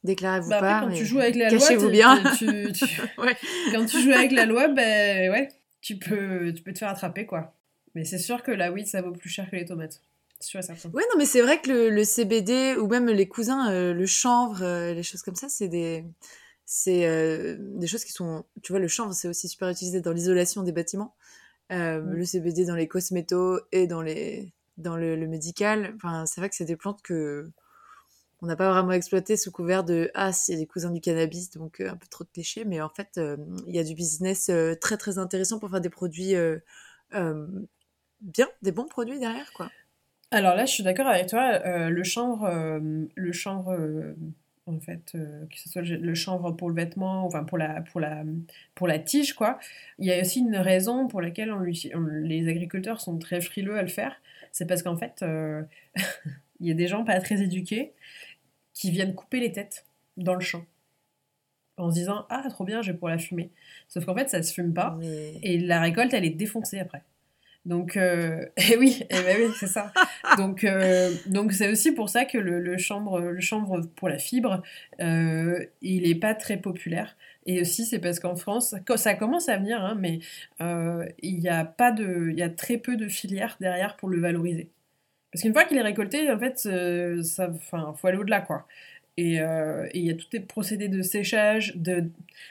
Déclarez-vous 0.03 0.49
bah, 0.49 0.59
pas. 0.59 0.81
Quand 0.81 0.91
tu 0.91 1.05
joues 1.05 1.19
avec 1.19 1.35
la 1.35 1.49
loi, 1.49 1.89
bien. 1.89 2.21
quand 3.71 3.85
tu 3.85 4.01
joues 4.01 4.11
avec 4.11 4.33
la 4.33 4.45
loi, 4.45 4.67
ben 4.67 5.31
ouais, 5.31 5.47
tu 5.79 5.95
peux, 5.95 6.51
tu 6.53 6.61
peux 6.63 6.73
te 6.73 6.79
faire 6.79 6.89
attraper 6.89 7.25
quoi. 7.25 7.53
Mais 7.95 8.03
c'est 8.03 8.17
sûr 8.17 8.43
que 8.43 8.51
la 8.51 8.73
weed, 8.73 8.87
ça 8.87 9.01
vaut 9.01 9.13
plus 9.13 9.29
cher 9.29 9.49
que 9.49 9.55
les 9.55 9.65
tomates. 9.65 10.01
Sûr 10.41 10.61
certain. 10.61 10.89
Ouais, 10.89 11.03
non, 11.11 11.17
mais 11.17 11.25
c'est 11.25 11.41
vrai 11.41 11.61
que 11.61 11.69
le, 11.69 11.89
le, 11.89 12.03
CBD 12.03 12.75
ou 12.75 12.87
même 12.87 13.07
les 13.07 13.27
cousins, 13.27 13.71
le 13.71 14.05
chanvre, 14.05 14.91
les 14.93 15.03
choses 15.03 15.21
comme 15.21 15.35
ça, 15.35 15.47
c'est 15.47 15.69
des, 15.69 16.03
c'est 16.65 17.57
des 17.57 17.87
choses 17.87 18.03
qui 18.03 18.11
sont, 18.11 18.43
tu 18.61 18.73
vois, 18.73 18.79
le 18.79 18.87
chanvre, 18.89 19.13
c'est 19.13 19.29
aussi 19.29 19.47
super 19.47 19.69
utilisé 19.69 20.01
dans 20.01 20.11
l'isolation 20.11 20.63
des 20.63 20.73
bâtiments. 20.73 21.15
Euh, 21.71 22.01
le 22.01 22.25
CBD 22.25 22.65
dans 22.65 22.75
les 22.75 22.87
cosmétos 22.87 23.59
et 23.71 23.85
dans, 23.85 24.01
les, 24.01 24.51
dans 24.77 24.95
le, 24.95 25.15
médical. 25.27 25.93
Enfin, 25.95 26.25
c'est 26.25 26.41
vrai 26.41 26.49
que 26.49 26.55
c'est 26.55 26.65
des 26.65 26.75
plantes 26.75 27.01
que 27.01 27.49
on 28.41 28.47
n'a 28.47 28.55
pas 28.55 28.71
vraiment 28.71 28.93
exploité 28.93 29.35
sous 29.35 29.51
couvert 29.51 29.83
de 29.83 30.09
ah 30.13 30.31
c'est 30.31 30.55
des 30.55 30.65
cousins 30.65 30.91
du 30.91 31.01
cannabis 31.01 31.51
donc 31.51 31.81
euh, 31.81 31.89
un 31.89 31.97
peu 31.97 32.07
trop 32.07 32.23
de 32.23 32.29
clichés 32.29 32.63
mais 32.63 32.79
en 32.79 32.87
fait 32.87 33.17
euh, 33.17 33.35
il 33.67 33.75
y 33.75 33.79
a 33.79 33.83
du 33.83 33.93
business 33.95 34.49
très 34.79 34.95
très 34.95 35.17
intéressant 35.17 35.59
pour 35.59 35.69
faire 35.69 35.81
des 35.81 35.89
produits 35.89 36.35
bien 37.11 38.47
des 38.61 38.71
bons 38.71 38.85
produits 38.85 39.19
derrière 39.19 39.51
quoi 39.51 39.69
alors 40.31 40.55
là 40.55 40.65
je 40.65 40.71
suis 40.71 40.83
d'accord 40.83 41.07
avec 41.07 41.27
toi 41.27 41.89
le 41.89 42.03
chanvre 42.05 42.79
le 42.79 43.31
chanvre 43.33 44.15
en 44.69 44.79
fait, 44.79 45.11
euh, 45.15 45.45
que 45.47 45.57
ce 45.57 45.69
soit 45.69 45.81
le, 45.81 46.13
chanvre 46.15 46.51
pour 46.51 46.69
le 46.69 46.75
vêtement, 46.75 47.25
enfin 47.25 47.43
pour 47.43 47.57
la, 47.57 47.81
pour, 47.81 47.99
la, 47.99 48.23
pour 48.75 48.87
la 48.87 48.99
tige, 48.99 49.33
quoi. 49.33 49.59
Il 49.99 50.05
y 50.07 50.13
a 50.13 50.21
aussi 50.21 50.39
une 50.39 50.55
raison 50.57 51.07
pour 51.07 51.21
laquelle 51.21 51.51
on 51.51 51.59
lui- 51.59 51.91
on- 51.95 51.99
les 52.01 52.47
agriculteurs 52.47 53.01
sont 53.01 53.17
très 53.17 53.41
frileux 53.41 53.77
à 53.77 53.81
le 53.81 53.87
faire. 53.87 54.21
C'est 54.51 54.65
parce 54.65 54.83
qu'en 54.83 54.97
fait, 54.97 55.21
euh, 55.23 55.63
il 56.59 56.67
y 56.67 56.71
a 56.71 56.75
des 56.75 56.87
gens 56.87 57.03
pas 57.03 57.19
très 57.19 57.41
éduqués 57.41 57.93
qui 58.73 58.91
viennent 58.91 59.15
couper 59.15 59.39
les 59.39 59.51
têtes 59.51 59.85
dans 60.17 60.35
le 60.35 60.41
champ 60.41 60.65
en 61.77 61.89
se 61.89 61.95
disant 61.95 62.25
Ah, 62.29 62.43
trop 62.49 62.65
bien, 62.65 62.81
je 62.81 62.91
vais 62.91 62.97
pour 62.97 63.09
la 63.09 63.17
fumer. 63.17 63.51
Sauf 63.87 64.05
qu'en 64.05 64.15
fait, 64.15 64.29
ça 64.29 64.43
se 64.43 64.53
fume 64.53 64.73
pas. 64.73 64.95
Mais... 64.99 65.33
Et 65.43 65.59
la 65.59 65.79
récolte, 65.81 66.13
elle 66.13 66.25
est 66.25 66.29
défoncée 66.29 66.79
après. 66.79 67.03
Donc, 67.69 67.95
euh, 67.97 68.45
oui, 68.79 69.03
eh 69.09 69.21
ben 69.21 69.37
oui, 69.39 69.53
c'est 69.59 69.67
ça. 69.67 69.93
Donc, 70.37 70.63
euh, 70.63 71.11
donc 71.27 71.53
c'est 71.53 71.71
aussi 71.71 71.91
pour 71.93 72.09
ça 72.09 72.25
que 72.25 72.37
le, 72.37 72.59
le 72.59 72.77
chanvre 72.77 73.81
pour 73.95 74.09
la 74.09 74.17
fibre, 74.17 74.61
euh, 74.99 75.63
il 75.81 76.03
n'est 76.03 76.15
pas 76.15 76.33
très 76.35 76.57
populaire. 76.57 77.15
Et 77.45 77.61
aussi, 77.61 77.85
c'est 77.85 77.99
parce 77.99 78.19
qu'en 78.19 78.35
France, 78.35 78.75
ça- 78.97 79.13
commence 79.15 79.49
à 79.49 79.57
venir, 79.57 79.81
hein, 79.83 79.95
mais 79.99 80.19
il 80.59 81.39
y 81.39 81.49
a 81.49 81.63
pas 81.65 81.91
de, 81.91 82.29
il 82.31 82.37
y 82.37 82.43
a 82.43 82.49
très 82.49 82.77
peu 82.77 82.95
de 82.97 83.07
filières 83.07 83.57
derrière 83.59 83.95
pour 83.97 84.09
le 84.09 84.19
valoriser. 84.19 84.69
Parce 85.31 85.43
qu'une 85.43 85.53
fois 85.53 85.65
qu'il 85.65 85.77
est 85.77 85.81
récolté, 85.81 86.31
en 86.31 86.39
fait, 86.39 86.57
ça, 87.23 87.49
enfin, 87.49 87.93
faut 87.97 88.07
aller 88.07 88.17
au-delà, 88.17 88.41
quoi. 88.41 88.67
Et 89.21 89.31
euh, 89.41 89.85
et 89.93 89.99
il 90.01 90.05
y 90.05 90.11
a 90.11 90.17
tous 90.21 90.29
les 90.33 90.39
procédés 90.55 90.87
de 90.97 91.01
séchage, 91.15 91.65
de... 91.75 91.95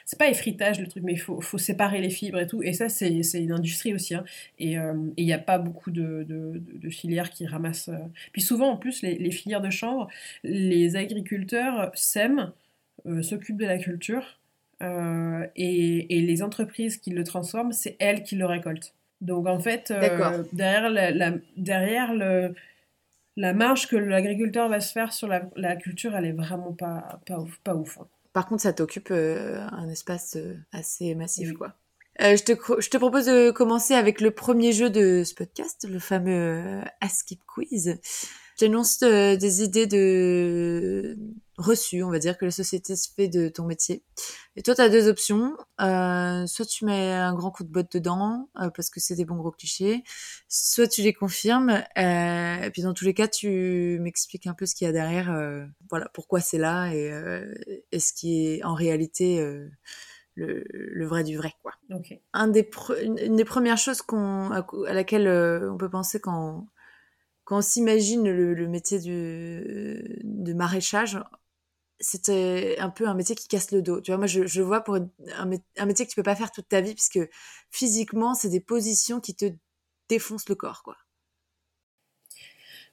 c'est 0.05 0.19
pas 0.23 0.29
effritage 0.29 0.77
le 0.79 0.87
truc, 0.91 1.03
mais 1.07 1.13
il 1.13 1.19
faut, 1.27 1.39
faut 1.49 1.57
séparer 1.69 1.99
les 2.05 2.09
fibres 2.19 2.39
et 2.39 2.47
tout. 2.51 2.61
Et 2.69 2.73
ça, 2.73 2.87
c'est 2.97 3.23
c'est 3.29 3.41
une 3.47 3.51
industrie 3.59 3.93
aussi. 3.97 4.13
hein. 4.15 4.23
Et 4.65 4.77
euh, 4.77 4.93
il 5.17 5.25
n'y 5.25 5.33
a 5.33 5.43
pas 5.51 5.57
beaucoup 5.57 5.91
de, 5.91 6.07
de, 6.27 6.89
filières 6.99 7.29
qui 7.35 7.45
ramassent. 7.47 7.89
euh. 7.89 7.97
Puis 8.33 8.41
souvent, 8.49 8.69
en 8.75 8.77
plus, 8.77 9.01
les, 9.05 9.15
les 9.25 9.31
filières 9.31 9.61
de 9.61 9.69
chanvre, 9.81 10.07
les 10.43 10.95
agriculteurs 10.95 11.91
sèment, 11.95 12.51
euh, 13.05 13.21
s'occupent 13.23 13.61
de 13.65 13.65
la 13.65 13.77
culture, 13.77 14.25
euh, 14.81 15.45
et, 15.55 16.17
et 16.17 16.21
les 16.21 16.39
entreprises 16.47 16.97
qui 16.97 17.11
le 17.11 17.23
transforment, 17.23 17.71
c'est 17.81 17.95
elles 17.99 18.21
qui 18.23 18.35
le 18.35 18.45
récoltent. 18.45 18.93
Donc 19.21 19.47
en 19.47 19.59
fait, 19.59 19.91
euh, 19.91 20.43
derrière, 20.53 20.89
la, 20.89 21.11
la- 21.11 21.37
derrière 21.57 22.13
le, 22.13 22.53
la 23.37 23.53
marge 23.53 23.87
que 23.87 23.95
l'agriculteur 23.95 24.69
va 24.69 24.81
se 24.81 24.91
faire 24.91 25.13
sur 25.13 25.27
la, 25.27 25.49
la 25.55 25.75
culture, 25.75 26.15
elle 26.15 26.25
est 26.25 26.31
vraiment 26.33 26.73
pas, 26.73 27.19
pas 27.25 27.39
ouf. 27.39 27.59
Pas 27.63 27.75
ouf 27.75 27.97
hein. 27.99 28.07
Par 28.33 28.45
contre, 28.47 28.61
ça 28.61 28.73
t'occupe 28.73 29.09
euh, 29.11 29.59
un 29.71 29.89
espace 29.89 30.35
euh, 30.35 30.55
assez 30.71 31.15
massif, 31.15 31.49
Oui. 31.49 31.55
quoi. 31.55 31.73
Euh, 32.21 32.35
je, 32.35 32.43
te, 32.43 32.51
je 32.81 32.89
te 32.89 32.97
propose 32.97 33.25
de 33.25 33.49
commencer 33.49 33.93
avec 33.95 34.19
le 34.21 34.31
premier 34.31 34.71
jeu 34.71 34.89
de 34.89 35.23
ce 35.25 35.33
podcast, 35.33 35.87
le 35.89 35.99
fameux 35.99 36.81
Ask 37.01 37.31
It 37.31 37.39
Quiz. 37.45 37.97
J'annonce 38.59 38.99
des 38.99 39.63
idées 39.63 39.87
de 39.87 41.17
reçues, 41.59 42.03
on 42.03 42.09
va 42.11 42.19
dire, 42.19 42.37
que 42.37 42.45
la 42.45 42.51
société 42.51 42.95
se 42.95 43.09
fait 43.15 43.27
de 43.27 43.49
ton 43.49 43.65
métier. 43.65 44.03
Et 44.55 44.63
toi, 44.63 44.75
tu 44.75 44.81
as 44.81 44.89
deux 44.89 45.07
options. 45.07 45.55
Euh, 45.81 46.45
soit 46.47 46.65
tu 46.65 46.85
mets 46.85 47.11
un 47.13 47.33
grand 47.35 47.51
coup 47.51 47.63
de 47.63 47.69
botte 47.69 47.91
dedans, 47.93 48.49
euh, 48.61 48.69
parce 48.69 48.89
que 48.89 48.99
c'est 48.99 49.15
des 49.15 49.25
bons 49.25 49.35
gros 49.37 49.51
clichés, 49.51 50.03
soit 50.47 50.87
tu 50.87 51.01
les 51.01 51.13
confirmes. 51.13 51.83
euh, 51.97 52.61
et 52.63 52.69
puis 52.71 52.81
dans 52.81 52.93
tous 52.93 53.05
les 53.05 53.13
cas, 53.13 53.27
tu 53.27 53.99
m'expliques 54.01 54.47
un 54.47 54.53
peu 54.53 54.65
ce 54.65 54.75
qu'il 54.75 54.85
y 54.85 54.89
a 54.89 54.93
derrière, 54.93 55.31
euh, 55.31 55.65
voilà, 55.89 56.09
pourquoi 56.13 56.39
c'est 56.41 56.57
là 56.57 56.87
et, 56.93 57.11
euh, 57.11 57.53
et 57.91 57.99
ce 57.99 58.13
qui 58.13 58.47
est 58.47 58.63
en 58.63 58.73
réalité 58.73 59.39
euh, 59.41 59.69
le, 60.35 60.63
le 60.71 61.05
vrai 61.07 61.23
du 61.23 61.37
vrai, 61.37 61.53
quoi 61.61 61.73
Ok. 61.91 62.19
un 62.33 62.47
des 62.47 62.63
pre- 62.63 63.01
une 63.03 63.35
des 63.35 63.45
premières 63.45 63.77
choses 63.77 64.01
qu'on, 64.01 64.51
à, 64.51 64.65
laquelle 64.93 65.27
on 65.69 65.77
peut 65.77 65.89
penser 65.89 66.19
quand, 66.19 66.67
quand 67.45 67.57
on 67.57 67.61
s'imagine 67.61 68.29
le, 68.29 68.53
le 68.53 68.67
métier 68.67 68.99
du, 68.99 70.21
de 70.23 70.53
maraîchage, 70.53 71.19
c'était 71.99 72.77
un 72.79 72.89
peu 72.89 73.07
un 73.07 73.13
métier 73.13 73.35
qui 73.35 73.47
casse 73.47 73.71
le 73.71 73.81
dos. 73.81 74.01
Tu 74.01 74.11
vois, 74.11 74.17
moi, 74.17 74.27
je, 74.27 74.45
je 74.47 74.61
vois 74.61 74.81
pour 74.83 74.95
un, 74.95 75.09
mé- 75.47 75.61
un 75.77 75.85
métier 75.85 76.05
que 76.05 76.11
tu 76.11 76.15
peux 76.15 76.23
pas 76.23 76.35
faire 76.35 76.51
toute 76.51 76.67
ta 76.69 76.81
vie, 76.81 76.93
puisque 76.95 77.19
physiquement, 77.71 78.33
c'est 78.35 78.49
des 78.49 78.61
positions 78.61 79.19
qui 79.21 79.35
te 79.35 79.45
défoncent 80.09 80.49
le 80.49 80.55
corps, 80.55 80.83
quoi. 80.83 80.97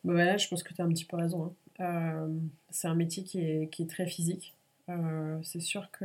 Bah 0.04 0.12
voilà, 0.12 0.36
je 0.36 0.48
pense 0.48 0.62
que 0.62 0.72
tu 0.74 0.80
as 0.82 0.84
un 0.84 0.88
petit 0.88 1.04
peu 1.04 1.16
raison. 1.16 1.44
hein. 1.46 1.54
Euh, 1.80 2.28
c'est 2.70 2.88
un 2.88 2.94
métier 2.94 3.22
qui 3.24 3.40
est, 3.40 3.68
qui 3.70 3.82
est 3.82 3.86
très 3.90 4.06
physique. 4.06 4.54
Euh, 4.88 5.38
c'est 5.42 5.60
sûr 5.60 5.90
que 5.90 6.04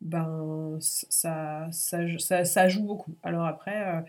ben, 0.00 0.78
ça, 0.80 1.68
ça, 1.70 2.44
ça, 2.44 2.68
joue 2.68 2.82
beaucoup. 2.82 3.14
Alors 3.22 3.46
après, 3.46 3.86
euh, 3.86 4.00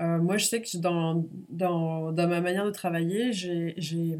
euh, 0.00 0.18
moi 0.18 0.36
je 0.38 0.46
sais 0.46 0.62
que 0.62 0.76
dans, 0.78 1.26
dans, 1.50 2.12
dans 2.12 2.28
ma 2.28 2.40
manière 2.40 2.64
de 2.66 2.70
travailler, 2.72 3.32
j'ai 3.32 4.18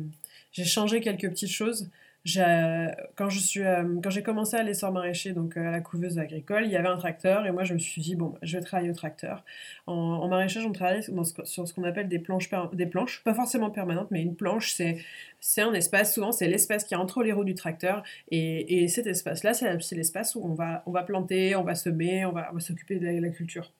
changé 0.64 1.00
quelques 1.00 1.28
petites 1.30 1.50
choses. 1.50 1.90
J'ai- 2.24 2.88
Quand 3.16 3.31
je 3.31 3.38
suis, 3.38 3.62
euh, 3.62 3.85
quand 4.02 4.11
j'ai 4.11 4.22
commencé 4.22 4.57
à 4.57 4.62
l'essor 4.62 4.92
maraîcher, 4.92 5.33
donc 5.33 5.57
euh, 5.57 5.68
à 5.68 5.70
la 5.70 5.81
couveuse 5.81 6.18
agricole, 6.18 6.64
il 6.66 6.70
y 6.70 6.76
avait 6.76 6.88
un 6.88 6.96
tracteur 6.96 7.46
et 7.46 7.52
moi 7.52 7.64
je 7.64 7.72
me 7.74 7.78
suis 7.78 8.02
dit, 8.02 8.16
bon, 8.16 8.35
je 8.42 8.59
vais 8.59 8.62
travailler 8.64 8.90
au 8.90 8.94
tracteur. 8.94 9.44
En, 9.87 10.28
maraîchage, 10.28 10.66
on 10.66 10.72
travaille 10.72 11.02
sur 11.44 11.66
ce 11.68 11.72
qu'on 11.72 11.85
appelle 11.85 12.09
des 12.09 12.18
planches, 12.18 12.50
des 12.74 12.87
planches, 12.87 13.22
pas 13.24 13.35
forcément 13.35 13.70
permanentes, 13.70 14.11
mais 14.11 14.20
une 14.22 14.35
planche, 14.37 14.72
c'est 14.72 14.98
c'est 15.40 15.62
un 15.62 15.72
espace, 15.72 16.12
souvent 16.14 16.33
c'est 16.33 16.48
l'espace 16.48 16.85
qui 16.85 16.94
est 16.94 16.96
entre 16.96 17.22
les 17.22 17.33
roues 17.33 17.44
du 17.44 17.54
tracteur, 17.54 18.02
et, 18.31 18.83
et 18.85 18.88
cet 18.88 19.07
espace-là, 19.07 19.54
c'est 19.54 19.94
l'espace 19.96 20.35
où 20.35 20.42
on 20.44 20.54
va, 20.54 20.83
on 20.87 20.90
va 20.90 21.02
planter, 21.04 21.57
on 21.57 21.62
va 21.64 21.74
semer, 21.76 22.24
on 22.26 22.33
va, 22.33 22.48
on 22.50 22.54
va 22.54 22.61
s'occuper 22.61 22.96
de 22.98 23.07
la, 23.07 23.28
culture. 23.31 23.72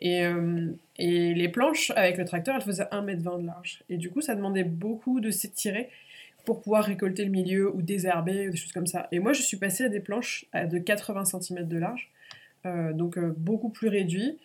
Et, 0.00 0.24
euh, 0.24 0.70
et 0.96 1.34
les 1.34 1.48
planches 1.48 1.90
avec 1.96 2.18
le 2.18 2.24
tracteur, 2.24 2.56
elles 2.56 2.62
faisaient 2.62 2.86
1m20 2.92 3.38
de 3.40 3.46
large. 3.46 3.82
Et 3.88 3.96
du 3.96 4.10
coup, 4.10 4.20
ça 4.20 4.34
demandait 4.34 4.64
beaucoup 4.64 5.20
de 5.20 5.30
s'étirer 5.30 5.88
pour 6.44 6.62
pouvoir 6.62 6.84
récolter 6.84 7.24
le 7.24 7.30
milieu 7.30 7.74
ou 7.74 7.82
désherber 7.82 8.50
des 8.50 8.56
choses 8.56 8.72
comme 8.72 8.86
ça. 8.86 9.08
Et 9.12 9.18
moi, 9.18 9.32
je 9.32 9.42
suis 9.42 9.56
passée 9.56 9.84
à 9.84 9.88
des 9.88 10.00
planches 10.00 10.46
de 10.54 10.78
80 10.78 11.24
cm 11.24 11.66
de 11.66 11.78
large, 11.78 12.10
euh, 12.66 12.92
donc 12.92 13.18
euh, 13.18 13.34
beaucoup 13.36 13.68
plus 13.68 13.88
réduit. 13.88 14.38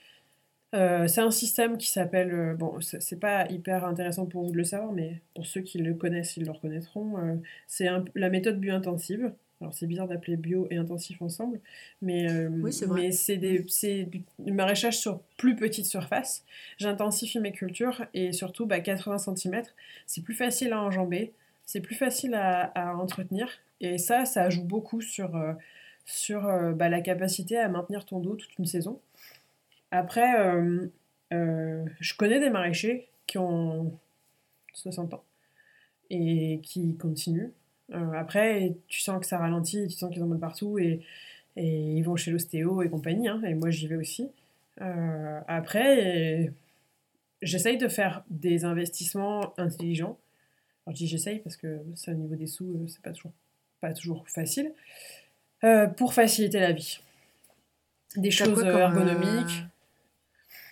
Euh, 0.74 1.08
c'est 1.08 1.22
un 1.22 1.32
système 1.32 1.78
qui 1.78 1.88
s'appelle. 1.88 2.56
bon, 2.58 2.80
c'est 2.82 3.20
pas 3.20 3.48
hyper 3.50 3.86
intéressant 3.86 4.26
pour 4.26 4.44
vous 4.44 4.52
de 4.52 4.58
le 4.58 4.64
savoir, 4.64 4.92
mais 4.92 5.22
pour 5.36 5.46
ceux 5.46 5.62
qui 5.62 5.78
le 5.78 5.94
connaissent, 5.94 6.36
ils 6.36 6.46
le 6.46 6.52
reconnaîtront. 6.52 7.40
c'est 7.68 7.88
la 8.16 8.30
méthode 8.30 8.60
bio-intensive. 8.60 9.32
Alors, 9.64 9.74
c'est 9.74 9.88
bizarre 9.88 10.10
d'appeler 10.10 10.36
bio 10.36 10.68
et 10.72 10.76
intensif 10.76 11.22
ensemble, 11.22 11.62
mais, 12.02 12.30
euh, 12.30 12.50
Oui, 12.50 12.74
c'est 12.74 13.38
du 13.38 14.52
maraîchage 14.52 14.98
sur 14.98 15.22
plus 15.38 15.56
petite 15.56 15.86
surface. 15.86 16.44
J'intensifie 16.78 17.40
mes 17.40 17.54
cultures 17.54 18.06
et 18.14 18.34
surtout 18.34 18.66
bah, 18.66 18.82
80 18.82 19.20
cm, 19.20 19.64
c'est 20.06 20.22
plus 20.22 20.34
facile 20.34 20.74
à 20.74 20.82
enjamber, 20.82 21.32
c'est 21.66 21.82
plus 21.82 21.96
facile 21.96 22.36
à, 22.36 22.96
entretenir. 22.98 23.48
Et 23.82 23.98
ça, 23.98 24.26
ça 24.26 24.50
joue 24.50 24.64
beaucoup 24.64 25.02
sur, 25.02 25.36
euh, 25.36 25.54
sur 26.06 26.46
euh, 26.46 26.74
bah, 26.74 26.90
la 26.90 27.02
capacité 27.02 27.58
à 27.58 27.68
maintenir 27.70 28.06
ton 28.06 28.20
dos 28.20 28.36
toute 28.36 28.58
une 28.58 28.66
saison. 28.66 29.00
Après, 29.92 30.40
euh, 30.40 31.86
je 32.00 32.16
connais 32.16 32.40
des 32.40 32.50
maraîchers 32.50 33.10
qui 33.28 33.38
ont 33.38 33.98
60 34.74 35.14
ans 35.14 35.24
et 36.10 36.60
qui 36.64 36.96
continuent. 36.98 37.52
Après, 37.92 38.76
tu 38.88 39.02
sens 39.02 39.20
que 39.20 39.26
ça 39.26 39.38
ralentit, 39.38 39.88
tu 39.88 39.96
sens 39.96 40.12
qu'ils 40.12 40.24
en 40.24 40.28
mettent 40.28 40.40
partout 40.40 40.80
et, 40.80 41.02
et 41.56 41.94
ils 41.94 42.02
vont 42.02 42.16
chez 42.16 42.32
l'ostéo 42.32 42.82
et 42.82 42.90
compagnie, 42.90 43.28
hein, 43.28 43.42
et 43.46 43.54
moi 43.54 43.70
j'y 43.70 43.88
vais 43.88 43.98
aussi. 43.98 44.32
Après, 44.80 46.52
j'essaye 47.44 47.78
de 47.78 47.88
faire 47.88 48.24
des 48.30 48.66
investissements 48.66 49.54
intelligents. 49.60 50.18
Alors 50.86 50.96
je 50.96 51.04
dis 51.04 51.08
j'essaye 51.08 51.40
parce 51.40 51.56
que 51.58 51.80
c'est 51.96 52.12
au 52.12 52.16
niveau 52.16 52.36
des 52.36 52.48
sous, 52.48 52.66
euh, 52.66 52.88
c'est 52.88 53.02
pas 53.02 53.12
toujours, 53.12 53.32
pas 53.82 53.94
toujours 53.94 54.28
facile. 54.28 54.74
Euh, 55.64 55.88
pour 55.88 56.14
faciliter 56.14 56.60
la 56.60 56.74
vie. 56.74 57.00
Des 58.18 58.32
choses 58.32 58.60
quoi 58.60 58.80
ergonomiques. 58.82 59.64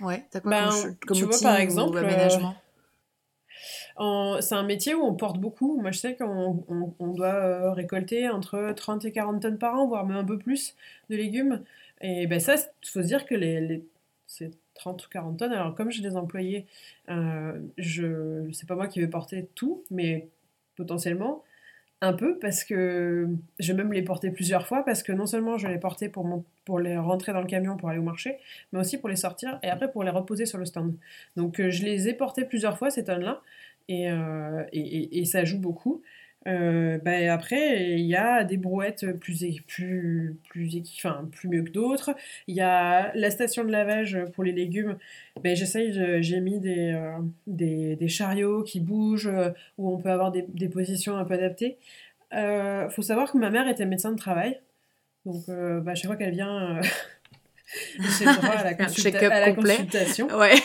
euh, 0.02 0.06
Ouais, 0.06 0.26
t'as 0.32 0.42
quoi 0.42 0.52
Ben, 0.52 0.70
comme, 0.70 0.96
comme 1.08 1.18
tu 1.18 1.24
vois, 1.26 1.40
par 1.42 1.58
exemple, 1.58 1.98
euh, 1.98 2.02
aménagement? 2.02 2.56
C'est 4.42 4.56
un 4.56 4.64
métier 4.64 4.96
où 4.96 5.04
on 5.04 5.14
porte 5.16 5.40
beaucoup. 5.40 5.80
Moi, 5.80 5.92
je 5.92 6.00
sais 6.00 6.16
qu'on 6.16 6.64
on- 6.68 6.94
on 7.00 7.08
doit 7.14 7.74
récolter 7.74 8.28
entre 8.30 8.74
30 8.76 9.06
et 9.06 9.12
40 9.12 9.42
tonnes 9.42 9.58
par 9.60 9.76
an, 9.76 9.88
voire 9.88 10.06
même 10.06 10.18
un 10.18 10.24
peu 10.26 10.38
plus 10.40 10.76
de 11.10 11.16
légumes. 11.16 11.64
Et 12.02 12.26
ben 12.28 12.40
ça, 12.40 12.56
il 12.56 12.88
faut 12.90 13.02
se 13.02 13.08
dire 13.08 13.26
que 13.26 13.36
les, 13.36 13.62
les- 13.62 13.86
c'est 14.28 14.52
30 14.82 15.06
ou 15.06 15.10
40 15.10 15.38
tonnes. 15.38 15.54
Alors, 15.54 15.76
comme 15.76 15.92
j'ai 15.92 16.02
des 16.02 16.16
employés, 16.16 16.66
euh, 17.10 17.60
c'est 18.52 18.68
pas 18.68 18.76
moi 18.76 18.88
qui 18.88 19.00
vais 19.00 19.08
porter 19.08 19.48
tout, 19.56 19.84
mais 19.92 20.28
potentiellement 20.76 21.44
un 22.04 22.14
peu 22.14 22.40
parce 22.40 22.64
que 22.64 23.28
je 23.60 23.72
vais 23.72 23.78
même 23.78 23.94
les 23.94 24.02
porter 24.02 24.32
plusieurs 24.32 24.66
fois 24.66 24.84
parce 24.84 25.04
que 25.04 25.12
non 25.12 25.28
seulement 25.28 25.60
je 25.60 25.68
les 25.68 25.78
porter 25.78 26.10
pour, 26.10 26.44
pour 26.66 26.80
les 26.80 26.98
rentrer 26.98 27.32
dans 27.32 27.42
le 27.42 27.48
camion 27.48 27.78
pour 27.78 27.90
aller 27.90 28.00
au 28.00 28.04
marché, 28.04 28.38
mais 28.74 28.80
aussi 28.80 28.98
pour 28.98 29.08
les 29.08 29.16
sortir 29.16 29.60
et 29.62 29.70
après 29.70 29.92
pour 29.92 30.04
les 30.04 30.10
reposer 30.10 30.48
sur 30.48 30.58
le 30.58 30.66
stand. 30.66 30.96
Donc 31.36 31.60
euh, 31.60 31.70
je 31.70 31.84
les 31.84 32.08
ai 32.08 32.14
portés 32.14 32.44
plusieurs 32.44 32.80
fois 32.80 32.90
ces 32.90 33.04
tonnes-là 33.04 33.42
et, 33.88 34.10
euh, 34.10 34.64
et 34.74 35.26
ça 35.26 35.46
joue 35.46 35.60
beaucoup. 35.60 36.02
Euh, 36.48 36.98
ben, 36.98 37.30
après, 37.30 37.92
il 38.00 38.06
y 38.06 38.16
a 38.16 38.44
des 38.44 38.58
brouettes 38.58 39.12
plus, 39.20 39.62
plus, 39.68 40.36
plus, 40.50 40.82
enfin, 40.98 41.30
plus 41.32 41.48
mieux 41.50 41.62
que 41.64 41.70
d'autres. 41.70 42.12
Il 42.48 42.56
y 42.56 42.62
a 42.62 43.12
la 43.16 43.30
station 43.30 43.64
de 43.64 43.72
lavage 43.72 44.18
pour 44.34 44.44
les 44.44 44.52
légumes. 44.52 44.98
Ben, 45.44 45.56
j'essaye, 45.56 45.94
j'ai 46.24 46.40
mis 46.40 46.60
des, 46.60 46.94
euh, 46.94 47.20
des, 47.48 47.96
des 47.96 48.08
chariots 48.08 48.64
qui 48.64 48.80
bougent, 48.80 49.28
euh, 49.28 49.50
où 49.78 49.94
on 49.94 49.98
peut 50.00 50.10
avoir 50.10 50.32
des, 50.32 50.44
des 50.50 50.68
positions 50.70 51.16
un 51.18 51.26
peu 51.26 51.36
adaptées. 51.36 51.78
euh, 52.34 52.90
faut 52.90 53.02
savoir 53.04 53.32
que 53.32 53.38
ma 53.38 53.50
mère 53.52 53.68
était 53.68 53.86
médecin 53.86 54.12
de 54.12 54.18
travail. 54.18 54.60
Donc, 55.26 55.44
bah, 55.48 55.94
chaque 55.94 56.08
fois 56.08 56.16
qu'elle 56.16 56.32
vient, 56.34 56.82
j'ai 58.20 58.26
droit 58.26 58.50
à 58.50 58.64
la, 58.64 58.70
à 59.32 59.40
la 59.40 59.54
consultation. 59.54 60.28
Ouais. 60.36 60.56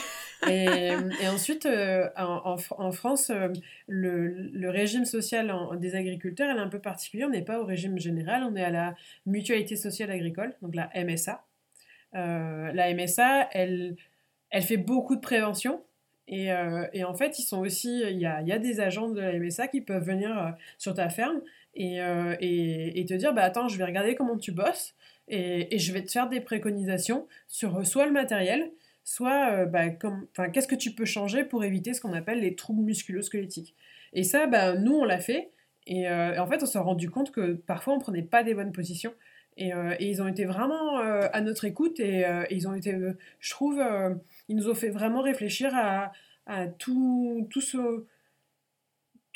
Et, 0.48 0.92
ensuite, 1.28 1.66
euh, 1.66 2.08
en, 2.16 2.42
en 2.44 2.56
Fr- 2.56 2.74
en 2.78 2.92
France, 2.92 3.30
euh, 3.30 3.48
le, 3.88 4.68
régime 4.68 5.04
social 5.04 5.52
des 5.78 5.94
agriculteurs 5.94 6.50
elle 6.50 6.58
est 6.58 6.60
un 6.60 6.68
peu 6.68 6.78
particulier. 6.78 7.24
On 7.24 7.30
n'est 7.30 7.42
pas 7.42 7.60
au 7.60 7.64
régime 7.64 7.98
général, 7.98 8.42
on 8.42 8.54
est 8.56 8.64
à 8.64 8.70
la 8.70 8.94
mutualité 9.24 9.76
sociale 9.76 10.10
agricole, 10.10 10.54
donc 10.62 10.74
la 10.74 10.90
MSA. 10.94 11.44
Euh, 12.14 12.72
la 12.72 12.94
MSA, 12.94 13.48
elle, 13.52 13.96
elle 14.50 14.62
fait 14.62 14.76
beaucoup 14.76 15.16
de 15.16 15.20
prévention. 15.20 15.82
Et, 16.28 16.52
en 16.52 17.14
fait, 17.14 17.38
ils 17.38 17.44
sont 17.44 17.60
aussi, 17.60 18.00
il 18.00 18.18
y 18.18 18.26
a, 18.26 18.58
des 18.58 18.80
agents 18.80 19.08
de 19.08 19.20
la 19.20 19.38
MSA 19.38 19.68
qui 19.68 19.80
peuvent 19.80 20.04
venir 20.04 20.56
sur 20.76 20.92
ta 20.92 21.08
ferme 21.08 21.40
et, 21.76 23.04
te 23.08 23.14
dire, 23.14 23.32
bah 23.32 23.42
attends, 23.42 23.68
je 23.68 23.78
vais 23.78 23.84
regarder 23.84 24.16
comment 24.16 24.36
tu 24.36 24.50
bosses 24.50 24.94
et, 25.28 25.74
et 25.74 25.78
je 25.78 25.92
vais 25.92 26.02
te 26.02 26.10
faire 26.10 26.28
des 26.28 26.40
préconisations 26.40 27.28
sur 27.46 27.86
soit 27.86 28.06
le 28.06 28.12
matériel, 28.12 28.72
soit 29.06 29.52
euh, 29.52 29.66
bah, 29.66 29.88
comme, 29.90 30.26
qu'est-ce 30.52 30.66
que 30.66 30.74
tu 30.74 30.90
peux 30.90 31.04
changer 31.04 31.44
pour 31.44 31.62
éviter 31.62 31.94
ce 31.94 32.00
qu'on 32.00 32.12
appelle 32.12 32.40
les 32.40 32.56
troubles 32.56 32.82
musculo-squelettiques. 32.82 33.76
Et 34.12 34.24
ça, 34.24 34.48
bah, 34.48 34.74
nous, 34.74 34.94
on 34.94 35.04
l'a 35.04 35.20
fait. 35.20 35.52
Et, 35.86 36.08
euh, 36.08 36.34
et 36.34 36.38
en 36.40 36.46
fait, 36.48 36.60
on 36.64 36.66
s'est 36.66 36.80
rendu 36.80 37.08
compte 37.08 37.30
que 37.30 37.54
parfois, 37.54 37.94
on 37.94 38.00
prenait 38.00 38.24
pas 38.24 38.42
des 38.42 38.54
bonnes 38.54 38.72
positions. 38.72 39.14
Et, 39.56 39.72
euh, 39.72 39.94
et 40.00 40.10
ils 40.10 40.20
ont 40.20 40.26
été 40.26 40.44
vraiment 40.44 40.98
à 40.98 41.40
notre 41.40 41.64
écoute 41.64 42.00
et, 42.00 42.26
ils 42.50 42.68
ont 42.68 42.74
été, 42.74 42.94
je 43.38 43.50
trouve, 43.50 43.82
ils 44.48 44.56
nous 44.56 44.68
ont 44.68 44.74
fait 44.74 44.90
vraiment 44.90 45.22
réfléchir 45.22 45.70
à, 45.72 46.12
à 46.46 46.66
tout, 46.66 47.46
tout 47.48 47.62
ce 47.62 48.04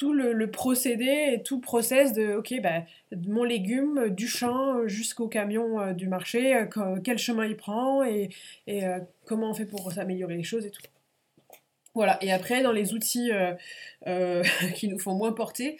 tout 0.00 0.12
le, 0.14 0.32
le 0.32 0.50
procédé 0.50 1.34
et 1.34 1.42
tout 1.42 1.56
le 1.56 1.60
process 1.60 2.14
de 2.14 2.34
ok 2.34 2.54
bah, 2.62 2.84
mon 3.28 3.44
légume 3.44 3.98
euh, 3.98 4.08
du 4.08 4.26
champ 4.26 4.86
jusqu'au 4.86 5.28
camion 5.28 5.78
euh, 5.78 5.92
du 5.92 6.08
marché 6.08 6.56
euh, 6.56 6.64
que- 6.64 6.98
quel 7.00 7.18
chemin 7.18 7.44
il 7.44 7.54
prend 7.56 8.02
et, 8.02 8.30
et 8.66 8.86
euh, 8.86 8.98
comment 9.26 9.50
on 9.50 9.54
fait 9.54 9.66
pour 9.66 9.92
s'améliorer 9.92 10.36
les 10.36 10.42
choses 10.42 10.64
et 10.64 10.70
tout 10.70 10.80
voilà 11.94 12.16
et 12.24 12.32
après 12.32 12.62
dans 12.62 12.72
les 12.72 12.94
outils 12.94 13.30
euh, 13.30 13.52
euh, 14.06 14.42
qui 14.74 14.88
nous 14.88 14.98
font 14.98 15.14
moins 15.14 15.32
porter 15.32 15.76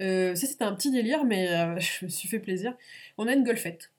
euh, 0.00 0.34
ça 0.36 0.46
c'était 0.46 0.64
un 0.64 0.74
petit 0.74 0.92
délire 0.92 1.24
mais 1.24 1.48
euh, 1.50 1.76
je 1.80 2.04
me 2.04 2.10
suis 2.10 2.28
fait 2.28 2.38
plaisir 2.38 2.72
on 3.18 3.26
a 3.26 3.32
une 3.32 3.44
golfette 3.44 3.90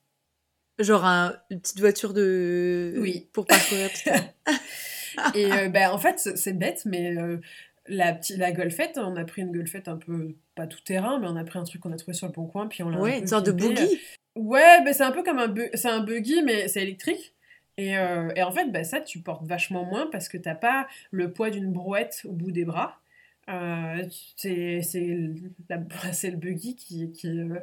Genre 0.79 1.03
un- 1.05 1.35
une 1.49 1.59
petite 1.59 1.79
voiture 1.79 2.13
de. 2.13 2.93
Oui. 2.99 3.27
Pour 3.33 3.47
parcourir 3.47 3.89
tout. 3.91 4.11
Et 5.33 5.51
euh, 5.51 5.69
ben, 5.69 5.89
en 5.89 5.97
fait, 5.97 6.19
c'est 6.19 6.37
c'est 6.37 6.53
bête, 6.53 6.83
mais 6.85 7.17
euh, 7.17 7.37
la, 7.87 8.13
petite, 8.13 8.37
la 8.37 8.51
golfette, 8.51 8.97
on 8.97 9.15
a 9.15 9.23
pris 9.25 9.41
une 9.41 9.51
golfette 9.51 9.87
un 9.87 9.97
peu, 9.97 10.35
pas 10.55 10.67
tout 10.67 10.81
terrain, 10.81 11.19
mais 11.19 11.27
on 11.27 11.35
a 11.35 11.43
pris 11.43 11.59
un 11.59 11.63
truc 11.63 11.81
qu'on 11.81 11.91
a 11.91 11.97
trouvé 11.97 12.13
sur 12.13 12.27
le 12.27 12.33
bon 12.33 12.45
coin, 12.47 12.67
puis 12.67 12.83
on 12.83 12.89
l'a 12.89 12.97
un 12.97 13.01
Ouais, 13.01 13.13
peu 13.13 13.19
une 13.19 13.27
sorte 13.27 13.45
de 13.45 13.51
pimpé. 13.51 13.67
boogie. 13.85 13.99
Ouais, 14.35 14.83
ben, 14.83 14.93
c'est 14.93 15.03
un 15.03 15.11
peu 15.11 15.23
comme 15.23 15.39
un, 15.39 15.53
c'est 15.73 15.89
un 15.89 16.01
buggy, 16.01 16.41
mais 16.43 16.67
c'est 16.67 16.81
électrique. 16.83 17.33
Et, 17.77 17.97
euh, 17.97 18.29
et 18.35 18.43
en 18.43 18.51
fait, 18.51 18.71
ben, 18.71 18.83
ça, 18.83 18.99
tu 19.01 19.19
portes 19.19 19.45
vachement 19.45 19.83
moins 19.85 20.07
parce 20.11 20.29
que 20.29 20.37
t'as 20.37 20.55
pas 20.55 20.87
le 21.11 21.31
poids 21.31 21.49
d'une 21.49 21.71
brouette 21.71 22.21
au 22.25 22.31
bout 22.33 22.51
des 22.51 22.65
bras. 22.65 22.99
Euh, 23.49 24.03
c'est 24.35 24.81
le 26.31 26.35
buggy 26.37 26.75
qui, 26.75 27.11
qui, 27.11 27.27
euh, 27.39 27.59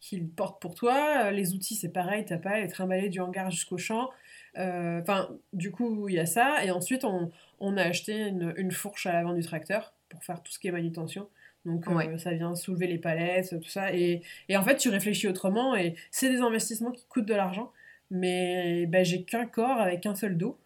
qui 0.00 0.16
le 0.18 0.26
porte 0.26 0.60
pour 0.60 0.74
toi. 0.74 1.24
Euh, 1.26 1.30
Les 1.30 1.54
outils, 1.54 1.74
c'est 1.76 1.88
pareil, 1.92 2.24
t'as 2.24 2.38
pas 2.38 2.50
à 2.50 2.60
les 2.60 2.68
trimballer 2.68 3.08
du 3.08 3.20
hangar 3.20 3.50
jusqu'au 3.50 3.78
champ. 3.78 4.10
Euh, 4.56 5.00
Enfin, 5.02 5.28
du 5.52 5.70
coup, 5.70 6.08
il 6.08 6.14
y 6.14 6.18
a 6.18 6.26
ça. 6.26 6.64
Et 6.64 6.70
ensuite, 6.70 7.04
on, 7.04 7.30
on 7.60 7.76
a 7.76 7.82
acheté 7.82 8.28
une, 8.28 8.54
une 8.56 8.72
fourche 8.72 9.06
à 9.06 9.12
l'avant 9.12 9.34
du 9.34 9.42
tracteur 9.42 9.92
pour 10.08 10.22
faire 10.24 10.42
tout 10.42 10.52
ce 10.52 10.58
qui 10.58 10.68
est 10.68 10.72
manutention. 10.72 11.28
Donc, 11.64 11.86
euh, 11.88 12.18
ça 12.18 12.32
vient 12.32 12.54
soulever 12.54 12.86
les 12.86 12.98
palettes, 12.98 13.60
tout 13.60 13.68
ça. 13.68 13.92
Et, 13.92 14.22
et 14.48 14.56
en 14.56 14.62
fait, 14.62 14.76
tu 14.76 14.88
réfléchis 14.88 15.28
autrement. 15.28 15.76
Et 15.76 15.96
c'est 16.10 16.30
des 16.30 16.40
investissements 16.40 16.92
qui 16.92 17.04
coûtent 17.06 17.26
de 17.26 17.34
l'argent. 17.34 17.72
Mais 18.10 18.86
ben, 18.86 19.04
j'ai 19.04 19.22
qu'un 19.22 19.46
corps 19.46 19.78
avec 19.78 20.06
un 20.06 20.14
seul 20.14 20.36
dos. 20.38 20.58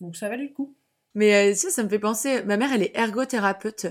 Donc, 0.00 0.16
ça 0.16 0.28
valait 0.28 0.44
le 0.44 0.54
coup. 0.54 0.74
Mais 1.14 1.50
euh, 1.50 1.54
ça, 1.54 1.70
ça 1.70 1.82
me 1.82 1.88
fait 1.88 1.98
penser. 1.98 2.42
Ma 2.44 2.56
mère, 2.56 2.72
elle 2.72 2.82
est 2.82 2.96
ergothérapeute. 2.96 3.86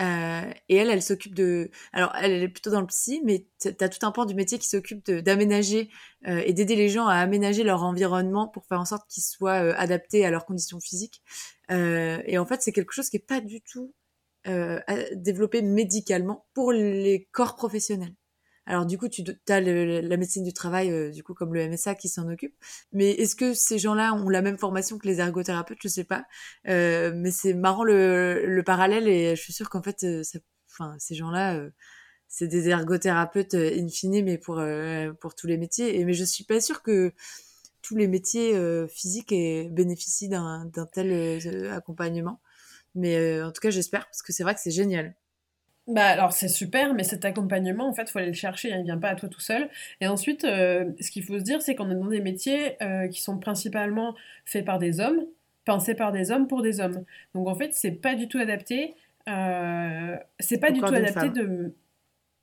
Euh, 0.00 0.50
et 0.68 0.76
elle, 0.76 0.90
elle 0.90 1.02
s'occupe 1.02 1.34
de. 1.34 1.70
Alors, 1.92 2.12
elle, 2.16 2.42
est 2.42 2.48
plutôt 2.48 2.70
dans 2.70 2.80
le 2.80 2.86
psy, 2.86 3.20
mais 3.24 3.46
t- 3.60 3.74
t'as 3.74 3.88
tout 3.88 4.04
un 4.04 4.10
pan 4.10 4.24
du 4.24 4.34
métier 4.34 4.58
qui 4.58 4.68
s'occupe 4.68 5.08
d'aménager 5.10 5.88
euh, 6.26 6.42
et 6.44 6.52
d'aider 6.52 6.74
les 6.76 6.88
gens 6.88 7.06
à 7.06 7.16
aménager 7.16 7.62
leur 7.62 7.82
environnement 7.84 8.48
pour 8.48 8.66
faire 8.66 8.80
en 8.80 8.84
sorte 8.84 9.08
qu'ils 9.08 9.22
soient 9.22 9.62
euh, 9.62 9.74
adaptés 9.76 10.24
à 10.26 10.30
leurs 10.30 10.46
conditions 10.46 10.80
physiques. 10.80 11.22
Euh, 11.70 12.20
et 12.26 12.38
en 12.38 12.46
fait, 12.46 12.60
c'est 12.62 12.72
quelque 12.72 12.92
chose 12.92 13.08
qui 13.08 13.16
est 13.16 13.26
pas 13.26 13.40
du 13.40 13.60
tout 13.62 13.94
euh, 14.48 14.80
développé 15.14 15.62
médicalement 15.62 16.46
pour 16.54 16.72
les 16.72 17.28
corps 17.32 17.56
professionnels. 17.56 18.14
Alors 18.66 18.86
du 18.86 18.96
coup, 18.98 19.08
tu 19.08 19.22
as 19.48 19.60
la 19.60 20.16
médecine 20.16 20.42
du 20.44 20.52
travail, 20.54 20.90
euh, 20.90 21.10
du 21.10 21.22
coup 21.22 21.34
comme 21.34 21.52
le 21.54 21.60
MSA 21.62 21.94
qui 21.94 22.08
s'en 22.08 22.28
occupe. 22.30 22.54
Mais 22.92 23.10
est-ce 23.10 23.36
que 23.36 23.52
ces 23.54 23.78
gens-là 23.78 24.14
ont 24.14 24.28
la 24.30 24.42
même 24.42 24.58
formation 24.58 24.98
que 24.98 25.06
les 25.06 25.20
ergothérapeutes? 25.20 25.78
Je 25.82 25.88
sais 25.88 26.04
pas. 26.04 26.24
Euh, 26.68 27.12
mais 27.14 27.30
c'est 27.30 27.54
marrant 27.54 27.84
le, 27.84 28.44
le 28.46 28.62
parallèle 28.62 29.06
et 29.08 29.36
je 29.36 29.40
suis 29.42 29.52
sûre 29.52 29.68
qu'en 29.70 29.82
fait, 29.82 30.04
euh, 30.04 30.22
enfin, 30.70 30.96
ces 30.98 31.14
gens-là, 31.14 31.56
euh, 31.56 31.70
c'est 32.28 32.48
des 32.48 32.68
ergothérapeutes 32.70 33.54
in 33.54 33.88
fine, 33.88 34.24
mais 34.24 34.38
pour 34.38 34.62
pour 35.20 35.34
tous 35.34 35.46
les 35.46 35.58
métiers. 35.58 35.98
Et 36.00 36.04
mais 36.04 36.14
je 36.14 36.24
suis 36.24 36.44
pas 36.44 36.60
sûre 36.60 36.82
que 36.82 37.12
tous 37.82 37.96
les 37.96 38.08
métiers 38.08 38.54
physiques 38.88 39.30
bénéficient 39.72 40.28
d'un 40.28 40.70
tel 40.92 41.70
accompagnement. 41.72 42.40
Mais 42.96 43.42
en 43.42 43.52
tout 43.52 43.60
cas, 43.60 43.70
j'espère 43.70 44.06
parce 44.06 44.22
que 44.22 44.32
c'est 44.32 44.42
vrai 44.44 44.54
que 44.54 44.60
c'est 44.60 44.70
génial. 44.72 45.14
Bah 45.86 46.06
alors 46.06 46.32
c'est 46.32 46.48
super, 46.48 46.94
mais 46.94 47.04
cet 47.04 47.26
accompagnement, 47.26 47.86
en 47.86 47.92
fait, 47.92 48.08
faut 48.08 48.18
aller 48.18 48.28
le 48.28 48.32
chercher, 48.32 48.72
hein, 48.72 48.78
il 48.78 48.84
vient 48.84 48.96
pas 48.96 49.10
à 49.10 49.16
toi 49.16 49.28
tout 49.28 49.40
seul. 49.40 49.68
Et 50.00 50.06
ensuite, 50.06 50.44
euh, 50.44 50.90
ce 50.98 51.10
qu'il 51.10 51.22
faut 51.22 51.38
se 51.38 51.42
dire, 51.44 51.60
c'est 51.60 51.74
qu'on 51.74 51.90
est 51.90 51.94
dans 51.94 52.06
des 52.06 52.22
métiers 52.22 52.82
euh, 52.82 53.06
qui 53.08 53.20
sont 53.20 53.38
principalement 53.38 54.14
faits 54.46 54.64
par 54.64 54.78
des 54.78 54.98
hommes, 55.00 55.26
pensés 55.66 55.94
par 55.94 56.10
des 56.10 56.30
hommes 56.30 56.48
pour 56.48 56.62
des 56.62 56.80
hommes. 56.80 57.04
Donc 57.34 57.48
en 57.48 57.54
fait, 57.54 57.74
c'est 57.74 57.90
pas 57.92 58.14
du 58.14 58.28
tout 58.28 58.38
adapté. 58.38 58.94
euh, 59.28 60.16
c'est 60.40 60.58
pas 60.58 60.70
Au 60.70 60.72
du 60.72 60.82
tout 60.82 60.94
adapté 60.94 61.12
femme. 61.12 61.32
de. 61.32 61.74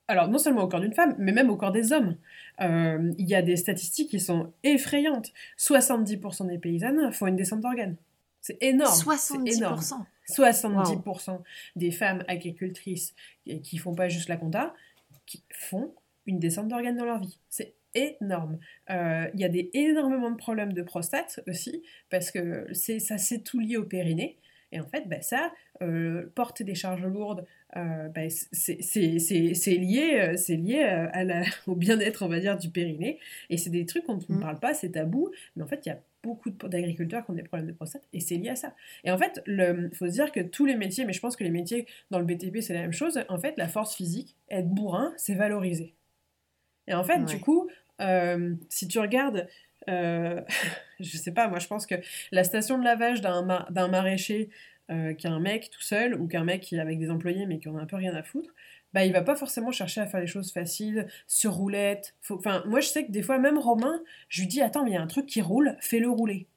Alors 0.07 0.27
non 0.27 0.37
seulement 0.37 0.63
au 0.63 0.67
corps 0.67 0.81
d'une 0.81 0.93
femme, 0.93 1.15
mais 1.17 1.31
même 1.31 1.49
au 1.49 1.55
corps 1.57 1.71
des 1.71 1.93
hommes. 1.93 2.17
Euh, 2.61 3.11
Il 3.17 3.27
y 3.29 3.35
a 3.35 3.41
des 3.41 3.55
statistiques 3.57 4.09
qui 4.11 4.19
sont 4.19 4.53
effrayantes. 4.63 5.31
70% 5.57 6.45
des 6.47 6.59
paysannes 6.59 7.11
font 7.13 7.27
une 7.27 7.35
descente 7.37 7.61
d'organes. 7.61 7.95
C'est 8.41 8.57
énorme. 8.61 9.05
c'est 9.17 9.37
énorme. 9.47 9.87
70%. 10.27 11.01
70% 11.03 11.41
des 11.75 11.91
femmes 11.91 12.23
agricultrices 12.27 13.13
qui 13.63 13.77
font 13.77 13.95
pas 13.95 14.07
juste 14.07 14.29
la 14.29 14.37
compta, 14.37 14.73
qui 15.25 15.43
font 15.53 15.93
une 16.25 16.39
descente 16.39 16.67
d'organes 16.67 16.97
dans 16.97 17.05
leur 17.05 17.19
vie. 17.19 17.37
C'est 17.49 17.73
énorme. 17.95 18.57
Euh, 18.89 19.27
Il 19.33 19.39
y 19.39 19.43
a 19.43 19.49
des, 19.49 19.69
énormément 19.73 20.31
de 20.31 20.37
problèmes 20.37 20.73
de 20.73 20.81
prostate 20.81 21.41
aussi, 21.47 21.83
parce 22.09 22.31
que 22.31 22.67
c'est, 22.73 22.99
ça 22.99 23.17
c'est 23.17 23.39
tout 23.39 23.59
lié 23.59 23.77
au 23.77 23.83
périnée. 23.83 24.37
Et 24.73 24.79
en 24.79 24.85
fait, 24.85 25.09
bah, 25.09 25.21
ça, 25.21 25.51
euh, 25.81 26.31
porter 26.33 26.63
des 26.63 26.75
charges 26.75 27.03
lourdes, 27.03 27.45
euh, 27.75 28.07
bah, 28.07 28.29
c'est, 28.29 28.81
c'est, 28.81 29.19
c'est, 29.19 29.53
c'est 29.53 29.75
lié, 29.75 30.37
c'est 30.37 30.55
lié 30.55 30.79
à 30.83 31.25
la- 31.25 31.43
au 31.67 31.75
bien-être, 31.75 32.23
on 32.23 32.29
va 32.29 32.39
dire, 32.39 32.57
du 32.57 32.69
périnée. 32.69 33.19
Et 33.49 33.57
c'est 33.57 33.69
des 33.69 33.85
trucs 33.85 34.07
dont 34.07 34.19
on 34.29 34.33
ne 34.33 34.37
Mm. 34.37 34.41
parle 34.41 34.59
pas, 34.59 34.73
c'est 34.73 34.91
tabou. 34.91 35.29
Mais 35.57 35.63
en 35.63 35.67
fait, 35.67 35.85
il 35.85 35.89
y 35.89 35.91
a 35.91 35.99
beaucoup 36.23 36.49
d'agriculteurs 36.49 37.25
qui 37.25 37.31
ont 37.31 37.33
des 37.35 37.43
problèmes 37.43 37.67
de 37.67 37.73
prostate, 37.73 38.03
et 38.13 38.19
c'est 38.19 38.35
lié 38.37 38.49
à 38.49 38.55
ça. 38.55 38.75
Et 39.03 39.11
en 39.11 39.17
fait, 39.17 39.41
il 39.47 39.89
faut 39.93 40.07
se 40.07 40.11
dire 40.11 40.31
que 40.31 40.39
tous 40.39 40.65
les 40.65 40.75
métiers, 40.75 41.05
mais 41.05 41.13
je 41.13 41.19
pense 41.19 41.35
que 41.35 41.43
les 41.43 41.49
métiers 41.49 41.87
dans 42.11 42.19
le 42.19 42.25
BTP, 42.25 42.61
c'est 42.61 42.73
la 42.73 42.81
même 42.81 42.93
chose, 42.93 43.19
en 43.29 43.37
fait, 43.39 43.55
la 43.57 43.67
force 43.67 43.95
physique, 43.95 44.35
être 44.49 44.67
bourrin, 44.69 45.13
c'est 45.17 45.35
valorisé. 45.35 45.93
Et 46.87 46.93
en 46.93 47.03
fait, 47.03 47.19
du 47.25 47.39
coup, 47.39 47.69
euh, 48.01 48.55
si 48.69 48.87
tu 48.87 48.99
regardes, 48.99 49.47
euh, 49.89 50.41
je 50.99 51.17
sais 51.17 51.31
pas, 51.31 51.47
moi 51.47 51.59
je 51.59 51.67
pense 51.67 51.85
que 51.85 51.95
la 52.31 52.43
station 52.43 52.77
de 52.77 52.83
lavage 52.83 53.21
d'un 53.21 53.43
ma- 53.43 53.87
maraîcher 53.87 54.49
euh, 54.91 55.13
qui 55.13 55.27
a 55.27 55.31
un 55.31 55.39
mec 55.39 55.69
tout 55.69 55.81
seul, 55.81 56.19
ou 56.19 56.27
qu'un 56.27 56.43
mec 56.43 56.61
qui 56.61 56.75
est 56.75 56.79
avec 56.79 56.99
des 56.99 57.09
employés 57.09 57.45
mais 57.45 57.59
qui 57.59 57.69
en 57.69 57.77
a 57.77 57.81
un 57.81 57.85
peu 57.85 57.95
rien 57.95 58.13
à 58.15 58.23
foutre, 58.23 58.53
bah 58.93 59.05
il 59.05 59.13
va 59.13 59.21
pas 59.21 59.35
forcément 59.35 59.71
chercher 59.71 60.01
à 60.01 60.07
faire 60.07 60.19
les 60.19 60.27
choses 60.27 60.51
faciles, 60.51 61.07
sur 61.27 61.53
roulette. 61.53 62.13
Faut... 62.21 62.35
Enfin, 62.37 62.63
moi 62.67 62.79
je 62.81 62.87
sais 62.87 63.05
que 63.05 63.11
des 63.11 63.21
fois, 63.21 63.37
même 63.39 63.57
Romain, 63.57 64.01
je 64.29 64.41
lui 64.41 64.47
dis 64.47 64.61
Attends, 64.61 64.83
mais 64.83 64.91
il 64.91 64.93
y 64.93 64.97
a 64.97 65.01
un 65.01 65.07
truc 65.07 65.25
qui 65.25 65.41
roule, 65.41 65.77
fais-le 65.79 66.09
rouler. 66.09 66.47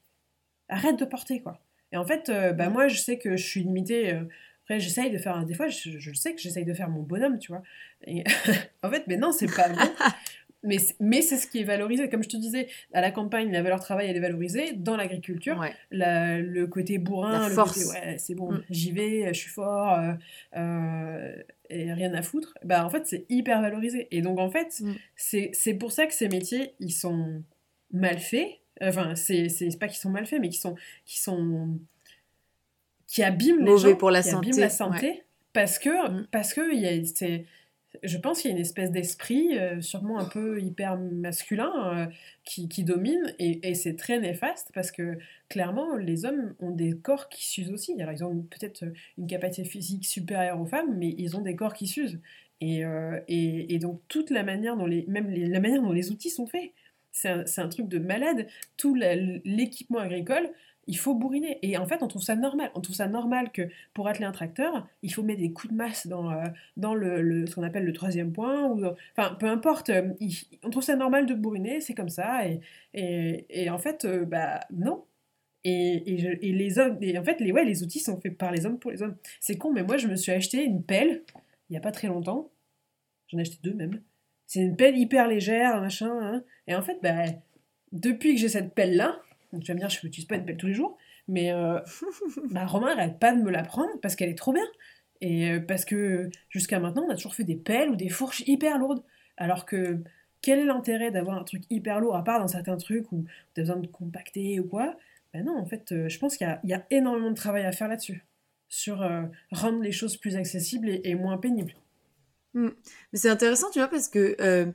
Arrête 0.68 0.99
de 0.99 1.05
porter, 1.05 1.41
quoi. 1.41 1.61
Et 1.93 1.97
en 1.97 2.05
fait, 2.07 2.28
euh, 2.28 2.53
bah, 2.53 2.68
moi 2.70 2.89
je 2.89 2.99
sais 2.99 3.18
que 3.18 3.37
je 3.37 3.47
suis 3.47 3.62
limitée. 3.62 4.12
euh, 4.14 4.24
après, 4.64 4.80
j'essaye 4.80 5.11
de 5.11 5.18
faire. 5.18 5.45
Des 5.45 5.53
fois, 5.55 5.68
je, 5.68 5.99
je 5.99 6.12
sais 6.14 6.35
que 6.35 6.41
j'essaye 6.41 6.64
de 6.64 6.72
faire 6.72 6.89
mon 6.89 7.03
bonhomme, 7.03 7.39
tu 7.39 7.53
vois. 7.53 7.62
Et 8.07 8.24
en 8.82 8.91
fait, 8.91 9.05
mais 9.07 9.16
non, 9.18 9.30
c'est 9.32 9.55
pas 9.55 9.68
bon. 9.68 9.76
Mais, 10.66 10.78
c'est- 10.78 10.97
mais 10.99 11.20
c'est 11.20 11.37
ce 11.37 11.47
qui 11.47 11.61
est 11.61 11.64
valorisé. 11.64 12.09
Comme 12.09 12.22
je 12.22 12.28
te 12.30 12.39
disais, 12.39 12.68
à 12.95 13.03
la 13.03 13.11
campagne, 13.11 13.53
la 13.53 13.61
valeur 13.62 13.80
travail, 13.80 14.07
elle 14.09 14.16
est 14.16 14.20
valorisée. 14.20 14.72
Dans 14.72 14.97
l'agriculture, 14.97 15.59
Ouais. 15.59 15.74
la- 15.91 16.39
le 16.41 16.66
côté 16.66 16.97
bourrin, 16.97 17.39
La 17.39 17.49
le 17.51 17.55
force. 17.55 17.85
côté 17.85 17.87
ouais, 18.01 18.16
c'est 18.16 18.35
bon, 18.35 18.51
Mm. 18.53 18.62
j'y 18.70 18.93
vais, 18.93 19.35
je 19.35 19.39
suis 19.39 19.51
fort, 19.51 20.01
euh, 20.57 21.35
et 21.74 21.92
rien 21.92 22.14
à 22.14 22.22
foutre, 22.22 22.54
bah 22.64 22.84
en 22.86 22.90
fait, 22.90 23.06
c'est 23.06 23.26
hyper 23.28 23.60
valorisé. 23.60 24.08
Et 24.10 24.22
donc, 24.22 24.38
en 24.38 24.50
fait, 24.50 24.80
Mm. 24.80 24.94
c'est 25.16 25.74
pour 25.74 25.92
ça 25.92 26.06
que 26.06 26.14
ces 26.14 26.28
métiers, 26.28 26.74
ils 26.80 26.92
sont 26.92 27.42
mal 27.92 28.18
faits. 28.18 28.48
Enfin, 28.80 29.14
c'est 29.14 29.48
pas 29.78 29.88
qu'ils 29.88 29.98
sont 29.98 30.10
mal 30.10 30.26
faits, 30.26 30.40
mais 30.40 30.48
qui 30.48 30.58
sont. 30.58 30.74
Qui 31.04 31.20
sont 31.20 31.78
qui 33.06 33.22
abîment 33.22 33.58
les 33.58 33.64
Mauvais 33.70 33.90
gens, 33.90 33.96
pour 33.96 34.10
la 34.10 34.22
qui 34.22 34.30
abîment 34.30 34.52
santé, 34.52 34.60
la 34.60 34.70
santé 34.70 35.22
parce 35.52 35.78
que 35.78 36.10
Mm. 36.10 36.26
parce 36.32 36.52
que 36.54 36.72
il 36.74 36.80
y 36.80 36.86
a- 36.86 37.04
c'est 37.04 37.44
je 38.03 38.18
pense 38.18 38.40
qu'il 38.40 38.51
y 38.51 38.55
a 38.55 38.57
une 38.57 38.62
espèce 38.62 38.90
d'esprit, 38.90 39.59
euh, 39.59 39.80
sûrement 39.80 40.18
un 40.18 40.24
peu 40.24 40.61
hyper 40.61 40.99
masculin, 40.99 41.72
euh, 41.95 42.07
qui, 42.45 42.68
qui, 42.68 42.84
domine, 42.84 43.34
et, 43.38 43.74
c'est 43.74 43.97
très 43.97 44.18
néfaste 44.18 44.70
parce 44.74 44.90
que 44.90 45.18
clairement, 45.49 45.97
les 45.97 46.24
hommes 46.24 46.55
ont 46.61 46.70
des 46.70 46.97
corps 46.97 47.28
qui 47.28 47.47
s'usent 47.47 47.70
aussi. 47.70 48.01
Alors, 48.01 48.12
ils 48.12 48.24
ont 48.24 48.42
peut-être 48.42 48.84
une 49.18 49.26
capacité 49.26 49.68
physique 49.68 50.05
supérieure 50.05 50.61
aux 50.61 50.66
femmes, 50.66 50.97
mais 50.97 51.14
ils 51.18 51.36
ont 51.36 51.42
des 51.42 51.57
corps 51.57 51.74
qui 51.74 51.86
s'usent. 51.86 52.20
Et, 52.61 52.84
euh, 52.84 53.20
et, 53.28 53.78
donc, 53.78 54.01
toute 54.09 54.30
la 54.30 54.42
manière 54.42 54.76
dont 54.76 54.86
les, 54.86 55.05
même 55.07 55.30
la 55.30 55.61
manière 55.61 55.82
dont 55.82 55.92
les 55.92 56.11
outils 56.11 56.30
sont 56.30 56.47
faits, 56.47 56.72
c'est 57.12 57.59
un, 57.59 57.68
truc 57.68 57.88
de 57.88 57.99
malade. 57.99 58.47
Tout 58.76 58.95
l'équipement 58.95 59.99
agricole, 59.99 60.51
il 60.87 60.99
faut 60.99 61.14
bourriner. 61.14 61.59
Et 61.62 61.76
en 61.76 61.87
fait, 61.87 62.03
on 62.03 62.09
trouve 62.09 62.22
ça 62.22 62.37
normal. 62.37 62.70
On 62.74 62.80
trouve 62.80 62.97
ça 62.97 63.09
normal 63.09 63.53
que 63.53 63.62
pour 63.93 64.09
atteler 64.09 64.24
un 64.24 64.32
tracteur, 64.32 64.87
il 65.03 65.12
faut 65.12 65.22
mettre 65.22 65.41
des 65.41 65.53
coups 65.53 65.72
de 65.72 65.76
masse 65.76 66.07
dans, 66.07 66.30
euh, 66.30 66.45
dans 66.76 66.95
le, 66.95 67.47
ce 67.47 67.55
qu'on 67.55 67.62
appelle 67.62 67.85
le 67.85 67.93
troisième 67.93 68.32
point. 68.32 68.64
Ou, 68.64 68.85
enfin, 69.16 69.35
peu 69.35 69.47
importe. 69.47 69.91
Euh, 69.91 70.11
on 70.62 70.70
trouve 70.70 70.82
ça 70.82 70.97
normal 70.97 71.26
de 71.26 71.35
bourriner, 71.35 71.80
c'est 71.80 71.95
comme 71.95 72.09
ça. 72.09 72.47
Et, 72.47 72.61
et, 72.95 73.70
en 73.70 73.78
fait, 73.78 74.05
euh, 74.05 74.24
bah 74.24 74.61
non. 74.70 75.05
Et, 75.66 76.47
et, 76.47 76.53
les 76.53 76.78
hommes, 76.78 76.99
en 77.16 77.24
fait, 77.24 77.41
les, 77.41 77.51
ouais, 77.51 77.64
les 77.64 77.82
outils 77.82 78.01
sont 78.01 78.20
faits 78.20 78.37
par 78.37 78.53
les 78.53 78.66
hommes 78.66 78.78
pour 78.78 78.91
les 78.91 79.03
hommes. 79.03 79.16
C'est 79.41 79.57
con, 79.57 79.72
mais 79.72 79.82
moi, 79.82 79.97
je 79.97 80.09
me 80.09 80.16
suis 80.16 80.32
acheté 80.32 80.62
une 80.62 80.82
pelle 80.82 81.22
il 81.68 81.72
n'y 81.72 81.76
a 81.78 81.80
pas 81.80 81.93
très 81.93 82.09
longtemps. 82.09 82.51
J'en 83.28 83.39
ai 83.39 83.41
acheté 83.43 83.59
deux 83.62 83.74
même. 83.74 84.03
C'est 84.47 84.61
une 84.61 84.76
pelle 84.76 84.97
hyper 84.97 85.28
légère, 85.28 85.80
machin. 85.80 86.11
Hein. 86.20 86.45
Et 86.66 86.74
en 86.74 86.82
fait, 86.82 86.99
bah, 87.03 87.24
depuis 87.93 88.35
que 88.35 88.41
j'ai 88.41 88.49
cette 88.49 88.74
pelle-là, 88.74 89.20
tu 89.61 89.68
vas 89.68 89.74
me 89.74 89.80
dire, 89.80 89.90
je 89.90 90.05
n'utilise 90.05 90.26
pas 90.26 90.36
une 90.36 90.44
pelle 90.44 90.57
tous 90.57 90.66
les 90.66 90.74
jours, 90.74 90.96
mais 91.28 91.52
euh, 91.52 91.80
bah, 92.50 92.66
Romain 92.66 92.94
n'arrête 92.94 93.18
pas 93.18 93.34
de 93.34 93.42
me 93.42 93.50
la 93.50 93.62
prendre 93.62 93.90
parce 94.02 94.16
qu'elle 94.16 94.30
est 94.30 94.38
trop 94.38 94.52
bien. 94.52 94.66
Et 95.20 95.50
euh, 95.50 95.61
parce 95.61 95.84
que 95.84 96.30
jusqu'à 96.50 96.80
maintenant, 96.80 97.05
on 97.07 97.11
a 97.11 97.14
toujours 97.14 97.34
fait 97.34 97.44
des 97.44 97.57
pelles 97.57 97.90
ou 97.90 97.96
des 97.96 98.09
fourches 98.09 98.42
hyper 98.46 98.78
lourdes. 98.78 99.02
Alors 99.36 99.64
que 99.66 100.02
quel 100.42 100.59
est 100.59 100.64
l'intérêt 100.64 101.11
d'avoir 101.11 101.38
un 101.38 101.44
truc 101.44 101.62
hyper 101.70 102.00
lourd, 102.00 102.16
à 102.16 102.22
part 102.22 102.38
dans 102.38 102.48
certains 102.48 102.76
trucs 102.76 103.11
où 103.12 103.24
tu 103.55 103.61
as 103.61 103.64
besoin 103.64 103.76
de 103.76 103.86
compacter 103.86 104.61
ou 104.61 104.68
quoi? 104.68 104.96
Ben 105.32 105.44
non, 105.44 105.57
en 105.59 105.64
fait, 105.64 105.90
euh, 105.92 106.09
je 106.09 106.18
pense 106.18 106.36
qu'il 106.36 106.46
y, 106.64 106.68
y, 106.68 106.74
a 106.74 106.84
énormément 106.90 107.30
de 107.30 107.36
travail 107.36 107.64
à 107.64 107.72
faire 107.72 107.88
là-dessus. 107.88 108.24
Sur 108.68 109.02
euh, 109.02 109.22
rendre 109.50 109.80
les 109.80 109.90
choses 109.90 110.16
plus 110.16 110.36
accessibles 110.36 110.88
et, 110.88 111.00
et 111.05 111.14
moins 111.14 111.38
pénibles. 111.38 111.74
Mmh. 112.55 112.68
Mais 113.12 113.18
c'est 113.18 113.28
intéressant, 113.28 113.70
tu 113.70 113.78
vois, 113.78 113.88
parce 113.88 114.09
que 114.09 114.36
euh, 114.40 114.66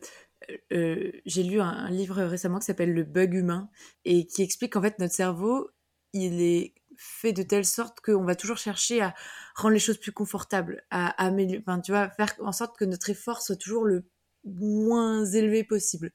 euh, 0.71 1.11
j'ai 1.25 1.43
lu 1.43 1.61
un, 1.61 1.67
un, 1.67 1.89
livre 1.89 2.21
récemment 2.23 2.59
qui 2.59 2.65
s'appelle 2.65 2.93
Le 2.93 3.03
bug 3.03 3.33
humain 3.33 3.69
et 4.05 4.25
qui 4.25 4.41
explique 4.41 4.73
qu'en 4.73 4.81
fait 4.81 4.99
notre 4.99 5.13
cerveau, 5.13 5.69
il 6.13 6.41
est 6.41 6.73
fait 6.97 7.31
de 7.31 7.43
telle 7.43 7.65
sorte 7.65 8.01
qu'on 8.01 8.25
va 8.25 8.35
toujours 8.35 8.57
chercher 8.57 9.01
à 9.01 9.15
rendre 9.55 9.73
les 9.73 9.79
choses 9.79 9.97
plus 9.97 10.11
confortables, 10.11 10.83
à 10.91 11.09
améliorer, 11.23 11.63
enfin, 11.65 11.79
tu 11.79 11.91
vois, 11.91 12.09
faire 12.09 12.33
en 12.39 12.51
sorte 12.51 12.77
que 12.77 12.85
notre 12.85 13.09
effort 13.09 13.41
soit 13.41 13.55
toujours 13.55 13.85
le 13.85 14.03
moins 14.43 15.25
élevé 15.25 15.63
possible. 15.63 16.11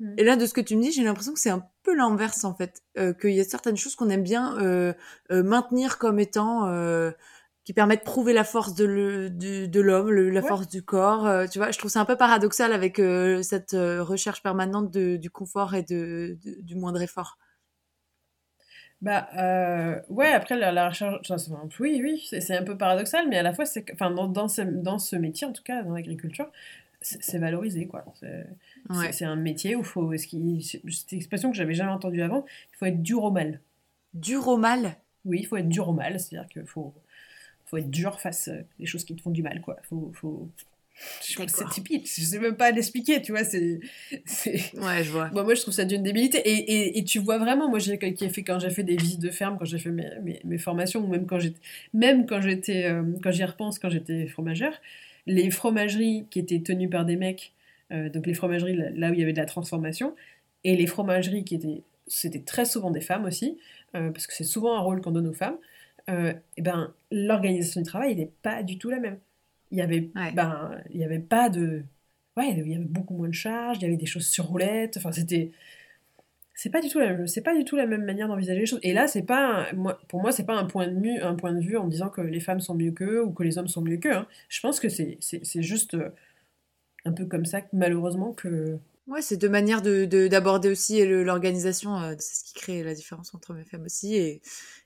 Mmh. 0.00 0.14
Et 0.18 0.24
là, 0.24 0.36
de 0.36 0.44
ce 0.44 0.52
que 0.52 0.60
tu 0.60 0.76
me 0.76 0.82
dis, 0.82 0.92
j'ai 0.92 1.02
l'impression 1.02 1.32
que 1.32 1.40
c'est 1.40 1.50
un 1.50 1.66
peu 1.82 1.94
l'inverse 1.94 2.44
en 2.44 2.54
fait, 2.54 2.82
euh, 2.98 3.14
qu'il 3.14 3.30
y 3.30 3.40
a 3.40 3.44
certaines 3.44 3.78
choses 3.78 3.96
qu'on 3.96 4.10
aime 4.10 4.22
bien 4.22 4.58
euh, 4.58 4.92
maintenir 5.30 5.96
comme 5.96 6.18
étant 6.20 6.66
qui 7.66 7.72
permet 7.72 7.96
de 7.96 8.02
prouver 8.02 8.32
la 8.32 8.44
force 8.44 8.76
de 8.76 8.84
l'homme, 8.84 9.28
de, 9.28 9.66
de 9.66 9.80
la 9.80 10.40
ouais. 10.40 10.46
force 10.46 10.68
du 10.68 10.82
corps. 10.82 11.26
Euh, 11.26 11.46
tu 11.48 11.58
vois, 11.58 11.72
je 11.72 11.78
trouve 11.78 11.90
ça 11.90 12.00
un 12.00 12.04
peu 12.04 12.16
paradoxal 12.16 12.72
avec 12.72 13.00
euh, 13.00 13.42
cette 13.42 13.74
euh, 13.74 14.04
recherche 14.04 14.40
permanente 14.40 14.92
de, 14.92 15.16
du 15.16 15.30
confort 15.30 15.74
et 15.74 15.82
de, 15.82 16.38
de, 16.44 16.62
du 16.62 16.76
moindre 16.76 17.02
effort. 17.02 17.38
Bah 19.02 19.28
ouais, 20.08 20.32
après 20.32 20.56
la, 20.56 20.70
la 20.70 20.88
recherche, 20.88 21.28
oui, 21.80 22.00
oui, 22.02 22.26
c'est 22.30 22.56
un 22.56 22.62
peu 22.62 22.78
paradoxal, 22.78 23.28
mais 23.28 23.36
à 23.36 23.42
la 23.42 23.52
fois, 23.52 23.66
c'est, 23.66 23.84
enfin, 23.92 24.10
dans, 24.12 24.28
dans, 24.28 24.48
ce, 24.48 24.62
dans 24.62 24.98
ce 24.98 25.16
métier, 25.16 25.46
en 25.46 25.52
tout 25.52 25.64
cas, 25.64 25.82
dans 25.82 25.92
l'agriculture, 25.92 26.50
c'est 27.02 27.38
valorisé, 27.38 27.86
quoi. 27.88 28.04
C'est 28.20 28.46
ouais. 28.90 29.22
un 29.24 29.36
métier 29.36 29.76
où 29.76 29.80
il 29.80 29.84
faut, 29.84 30.12
est-ce 30.12 30.26
qu'il, 30.28 30.64
c'est 30.64 30.80
une 31.12 31.18
expression 31.18 31.50
que 31.50 31.56
j'avais 31.56 31.74
jamais 31.74 31.92
entendue 31.92 32.22
avant, 32.22 32.46
il 32.72 32.76
faut 32.76 32.86
être 32.86 33.02
dur 33.02 33.24
au 33.24 33.30
mal. 33.30 33.60
Dur 34.14 34.48
au 34.48 34.56
mal? 34.56 34.96
Oui, 35.24 35.40
il 35.40 35.46
faut 35.46 35.56
être 35.56 35.68
dur 35.68 35.88
au 35.88 35.92
mal, 35.92 36.18
c'est-à-dire 36.18 36.48
qu'il 36.48 36.66
faut 36.66 36.94
faut 37.66 37.76
être 37.76 37.90
dur 37.90 38.20
face 38.20 38.48
aux 38.80 38.86
choses 38.86 39.04
qui 39.04 39.14
te 39.14 39.22
font 39.22 39.30
du 39.30 39.42
mal, 39.42 39.60
quoi. 39.60 39.76
Faut, 39.88 40.10
faut... 40.14 40.48
C'est 41.20 41.68
typique, 41.68 42.06
je 42.06 42.22
sais 42.22 42.38
même 42.38 42.56
pas 42.56 42.70
l'expliquer, 42.70 43.20
tu 43.20 43.32
vois, 43.32 43.44
c'est... 43.44 43.80
Ouais, 44.74 45.04
je 45.04 45.10
vois. 45.10 45.28
Bon, 45.28 45.44
moi, 45.44 45.54
je 45.54 45.60
trouve 45.60 45.74
ça 45.74 45.84
d'une 45.84 46.02
débilité, 46.02 46.38
et, 46.38 46.52
et, 46.52 46.98
et, 46.98 47.04
tu 47.04 47.18
vois 47.18 47.36
vraiment, 47.36 47.68
moi, 47.68 47.78
j'ai 47.78 47.98
fait 47.98 48.42
quand 48.42 48.58
j'ai 48.58 48.70
fait 48.70 48.82
des 48.82 48.96
visites 48.96 49.20
de 49.20 49.30
ferme, 49.30 49.58
quand 49.58 49.66
j'ai 49.66 49.78
fait 49.78 49.90
mes, 49.90 50.08
mes, 50.22 50.40
mes, 50.42 50.58
formations, 50.58 51.04
ou 51.04 51.06
même 51.06 51.26
quand 51.26 51.38
j'étais... 51.38 51.60
Même 51.92 52.24
quand 52.24 52.40
j'étais... 52.40 52.86
Euh, 52.86 53.02
quand 53.22 53.30
j'y 53.30 53.44
repense, 53.44 53.78
quand 53.78 53.90
j'étais 53.90 54.26
fromagère, 54.26 54.80
les 55.26 55.50
fromageries 55.50 56.26
qui 56.30 56.38
étaient 56.38 56.60
tenues 56.60 56.88
par 56.88 57.04
des 57.04 57.16
mecs, 57.16 57.52
euh, 57.92 58.08
donc 58.08 58.26
les 58.26 58.34
fromageries 58.34 58.76
là 58.94 59.10
où 59.10 59.12
il 59.12 59.20
y 59.20 59.22
avait 59.22 59.34
de 59.34 59.38
la 59.38 59.46
transformation, 59.46 60.14
et 60.64 60.76
les 60.76 60.86
fromageries 60.86 61.44
qui 61.44 61.56
étaient... 61.56 61.82
C'était 62.06 62.40
très 62.40 62.64
souvent 62.64 62.90
des 62.90 63.02
femmes 63.02 63.24
aussi, 63.26 63.58
euh, 63.94 64.10
parce 64.10 64.26
que 64.26 64.32
c'est 64.32 64.44
souvent 64.44 64.76
un 64.76 64.80
rôle 64.80 65.02
qu'on 65.02 65.10
donne 65.10 65.26
aux 65.26 65.34
femmes, 65.34 65.58
euh, 66.08 66.32
et 66.32 66.36
eh 66.58 66.62
ben, 66.62 66.94
l'organisation 67.10 67.80
du 67.80 67.86
travail 67.86 68.14
n'est 68.16 68.30
pas 68.42 68.62
du 68.62 68.78
tout 68.78 68.90
la 68.90 69.00
même. 69.00 69.18
Il 69.70 69.78
y 69.78 69.82
avait, 69.82 70.10
ouais. 70.14 70.32
ben, 70.32 70.80
il 70.90 71.00
y 71.00 71.04
avait 71.04 71.18
pas 71.18 71.48
de. 71.50 71.82
Ouais, 72.36 72.50
il 72.50 72.68
y 72.68 72.74
avait 72.74 72.84
beaucoup 72.84 73.14
moins 73.16 73.28
de 73.28 73.34
charges, 73.34 73.78
il 73.78 73.82
y 73.82 73.86
avait 73.86 73.96
des 73.96 74.06
choses 74.06 74.26
sur 74.26 74.46
roulette, 74.46 74.96
enfin, 74.98 75.12
c'était. 75.12 75.52
C'est 76.54 76.70
pas 76.70 76.80
du 76.80 76.88
tout 76.88 76.98
la 76.98 77.12
même, 77.12 77.26
c'est 77.26 77.42
pas 77.42 77.54
du 77.54 77.64
tout 77.64 77.76
la 77.76 77.86
même 77.86 78.04
manière 78.04 78.28
d'envisager 78.28 78.60
les 78.60 78.66
choses. 78.66 78.80
Et 78.82 78.94
là, 78.94 79.08
c'est 79.08 79.22
pas, 79.24 79.70
moi, 79.74 79.98
pour 80.08 80.22
moi, 80.22 80.32
c'est 80.32 80.46
pas 80.46 80.56
un 80.56 80.64
point 80.64 80.88
de 80.88 80.98
vue, 80.98 81.20
un 81.20 81.34
point 81.34 81.52
de 81.52 81.60
vue 81.60 81.76
en 81.76 81.86
disant 81.86 82.08
que 82.08 82.22
les 82.22 82.40
femmes 82.40 82.60
sont 82.60 82.74
mieux 82.74 82.92
qu'eux 82.92 83.22
ou 83.22 83.30
que 83.32 83.42
les 83.42 83.58
hommes 83.58 83.68
sont 83.68 83.82
mieux 83.82 83.98
qu'eux. 83.98 84.14
Hein. 84.14 84.26
Je 84.48 84.60
pense 84.60 84.80
que 84.80 84.88
c'est, 84.88 85.18
c'est, 85.20 85.44
c'est 85.44 85.62
juste 85.62 85.94
euh, 85.94 86.08
un 87.04 87.12
peu 87.12 87.26
comme 87.26 87.44
ça, 87.46 87.60
malheureusement, 87.72 88.32
que 88.32 88.78
Ouais, 89.06 89.22
c'est 89.22 89.36
deux 89.36 89.48
manières 89.48 89.82
de, 89.82 90.04
de, 90.04 90.26
d'aborder 90.26 90.68
aussi 90.68 91.04
l'organisation. 91.06 91.96
Euh, 91.96 92.14
c'est 92.18 92.34
ce 92.40 92.44
qui 92.44 92.54
crée 92.54 92.82
la 92.82 92.94
différence 92.94 93.34
entre 93.34 93.56
et 93.56 93.64
femmes 93.64 93.84
aussi. 93.84 94.16
Et, 94.16 94.42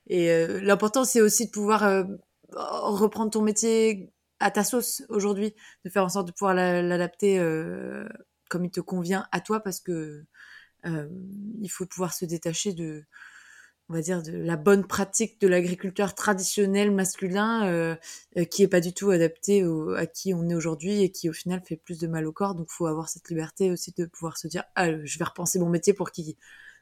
et 0.08 0.30
euh, 0.30 0.60
l'important, 0.60 1.04
c'est 1.04 1.22
aussi 1.22 1.46
de 1.46 1.50
pouvoir 1.50 1.84
euh, 1.84 2.04
reprendre 2.52 3.30
ton 3.30 3.40
métier 3.42 4.10
à 4.38 4.50
ta 4.50 4.62
sauce 4.64 5.02
aujourd'hui, 5.08 5.54
de 5.84 5.90
faire 5.90 6.04
en 6.04 6.08
sorte 6.10 6.26
de 6.28 6.32
pouvoir 6.32 6.54
l'adapter 6.54 7.38
euh, 7.38 8.06
comme 8.50 8.64
il 8.64 8.70
te 8.70 8.80
convient 8.80 9.26
à 9.32 9.40
toi, 9.40 9.60
parce 9.60 9.80
que 9.80 10.24
euh, 10.86 11.08
il 11.62 11.68
faut 11.70 11.86
pouvoir 11.86 12.14
se 12.14 12.24
détacher 12.26 12.72
de, 12.74 13.04
on 13.90 13.92
va 13.94 14.02
dire, 14.02 14.22
de 14.22 14.30
la 14.30 14.56
bonne 14.56 14.86
pratique 14.86 15.40
de 15.40 15.48
l'agriculteur 15.48 16.14
traditionnel 16.14 16.92
masculin 16.92 17.66
euh, 17.66 17.96
euh, 18.38 18.44
qui 18.44 18.62
est 18.62 18.68
pas 18.68 18.80
du 18.80 18.94
tout 18.94 19.10
adapté 19.10 19.64
au, 19.64 19.94
à 19.94 20.06
qui 20.06 20.32
on 20.32 20.48
est 20.48 20.54
aujourd'hui 20.54 21.02
et 21.02 21.10
qui 21.10 21.28
au 21.28 21.32
final 21.32 21.60
fait 21.66 21.76
plus 21.76 21.98
de 21.98 22.06
mal 22.06 22.24
au 22.24 22.32
corps. 22.32 22.54
Donc, 22.54 22.70
faut 22.70 22.86
avoir 22.86 23.08
cette 23.08 23.28
liberté 23.28 23.72
aussi 23.72 23.92
de 23.98 24.06
pouvoir 24.06 24.38
se 24.38 24.46
dire, 24.46 24.62
ah, 24.76 24.92
je 25.04 25.18
vais 25.18 25.24
repenser 25.24 25.58
mon 25.58 25.68
métier 25.68 25.92
pour 25.92 26.12
qu'il 26.12 26.36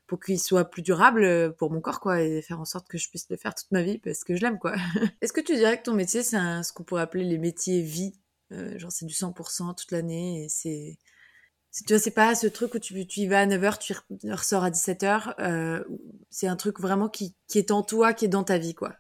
pour 0.07 0.21
qu'il 0.21 0.41
soit 0.41 0.65
plus 0.65 0.83
durable 0.83 1.25
euh, 1.25 1.51
pour 1.51 1.71
mon 1.71 1.81
corps, 1.81 2.01
quoi, 2.01 2.23
et 2.23 2.43
faire 2.43 2.61
en 2.61 2.65
sorte 2.65 2.89
que 2.89 2.99
je 2.99 3.09
puisse 3.09 3.27
le 3.31 3.37
faire 3.37 3.55
toute 3.55 3.71
ma 3.73 3.83
vie 3.83 3.99
parce 3.99 4.25
que 4.25 4.37
je 4.37 4.43
l'aime, 4.43 4.59
quoi. 4.59 4.75
Est-ce 5.23 5.33
que 5.33 5.41
tu 5.41 5.55
dirais 5.55 5.79
que 5.79 5.85
ton 5.85 5.95
métier, 5.95 6.23
c'est 6.23 6.39
ce 6.63 6.73
qu'on 6.73 6.85
pourrait 6.85 7.03
appeler 7.03 7.25
les 7.25 7.39
métiers 7.39 7.83
vie? 7.83 8.15
Euh, 8.53 8.79
Genre, 8.79 8.93
c'est 8.93 9.07
du 9.07 9.15
100% 9.15 9.75
toute 9.75 9.93
l'année 9.93 10.45
et 10.45 10.49
c'est 10.49 10.99
tu 11.73 11.93
vois, 11.93 11.99
c'est 11.99 12.11
pas 12.11 12.35
ce 12.35 12.47
truc 12.47 12.75
où 12.75 12.79
tu, 12.79 13.07
tu 13.07 13.21
y 13.21 13.27
vas 13.27 13.41
à 13.41 13.47
9h, 13.47 13.79
tu 13.79 13.95
ressors 14.31 14.65
à 14.65 14.71
17h. 14.71 15.35
Euh, 15.39 15.85
c'est 16.31 16.47
un 16.47 16.57
truc 16.57 16.81
vraiment 16.81 17.09
qui, 17.09 17.35
qui, 17.47 17.59
est 17.59 17.71
en 17.71 17.83
toi, 17.83 18.15
qui 18.15 18.25
est 18.25 18.29
dans 18.29 18.45
ta 18.45 18.59
vie, 18.59 18.75
quoi. 18.75 18.95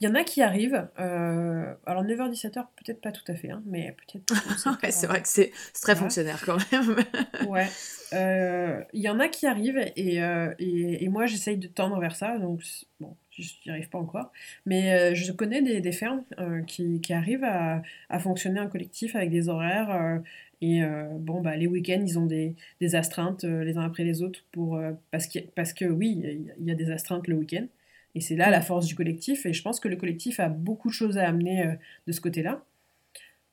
Il 0.00 0.06
y 0.06 0.10
en 0.10 0.14
a 0.14 0.22
qui 0.22 0.40
arrivent. 0.40 0.88
Euh, 1.00 1.74
alors 1.86 2.04
9h, 2.04 2.30
17h, 2.30 2.66
peut-être 2.76 3.00
pas 3.00 3.12
tout 3.12 3.24
à 3.28 3.34
fait, 3.34 3.50
hein, 3.50 3.62
mais 3.66 3.96
peut-être. 4.06 4.32
ouais, 4.82 4.90
c'est 4.90 5.06
vrai 5.06 5.22
que 5.22 5.28
c'est 5.28 5.52
très 5.80 5.96
fonctionnaire 5.96 6.40
quand 6.44 6.58
même. 6.70 6.96
ouais. 7.48 7.68
Euh, 8.12 8.80
il 8.92 9.02
y 9.02 9.08
en 9.08 9.18
a 9.18 9.28
qui 9.28 9.46
arrivent 9.46 9.84
et, 9.96 10.22
euh, 10.22 10.54
et, 10.60 11.04
et 11.04 11.08
moi 11.08 11.26
j'essaye 11.26 11.56
de 11.56 11.66
tendre 11.66 11.98
vers 11.98 12.14
ça. 12.14 12.38
Donc, 12.38 12.62
bon, 13.00 13.16
n'y 13.38 13.72
arrive 13.72 13.88
pas 13.88 13.98
encore. 13.98 14.32
Mais 14.66 14.92
euh, 14.92 15.14
je 15.14 15.32
connais 15.32 15.62
des, 15.62 15.80
des 15.80 15.92
fermes 15.92 16.22
euh, 16.38 16.62
qui, 16.62 17.00
qui, 17.00 17.12
arrivent 17.12 17.44
à, 17.44 17.82
à, 18.08 18.18
fonctionner 18.18 18.60
en 18.60 18.68
collectif 18.68 19.16
avec 19.16 19.30
des 19.30 19.48
horaires. 19.48 20.20
Euh, 20.62 21.08
et 21.10 21.18
bon, 21.18 21.40
bah, 21.40 21.56
les 21.56 21.66
week-ends, 21.66 22.02
ils 22.06 22.18
ont 22.18 22.26
des, 22.26 22.54
des 22.80 22.94
astreintes 22.94 23.44
les 23.44 23.76
uns 23.76 23.82
après 23.84 24.04
les 24.04 24.22
autres 24.22 24.40
pour, 24.52 24.80
parce, 25.10 25.26
que, 25.26 25.38
parce 25.54 25.72
que 25.72 25.84
oui, 25.84 26.22
il 26.58 26.66
y 26.66 26.70
a 26.70 26.74
des 26.74 26.90
astreintes 26.90 27.28
le 27.28 27.36
week-end. 27.36 27.66
Et 28.14 28.20
c'est 28.20 28.36
là 28.36 28.50
la 28.50 28.60
force 28.60 28.86
du 28.86 28.94
collectif. 28.94 29.44
Et 29.46 29.52
je 29.52 29.62
pense 29.62 29.80
que 29.80 29.88
le 29.88 29.96
collectif 29.96 30.40
a 30.40 30.48
beaucoup 30.48 30.88
de 30.88 30.94
choses 30.94 31.18
à 31.18 31.28
amener 31.28 31.74
de 32.06 32.12
ce 32.12 32.20
côté-là. 32.20 32.64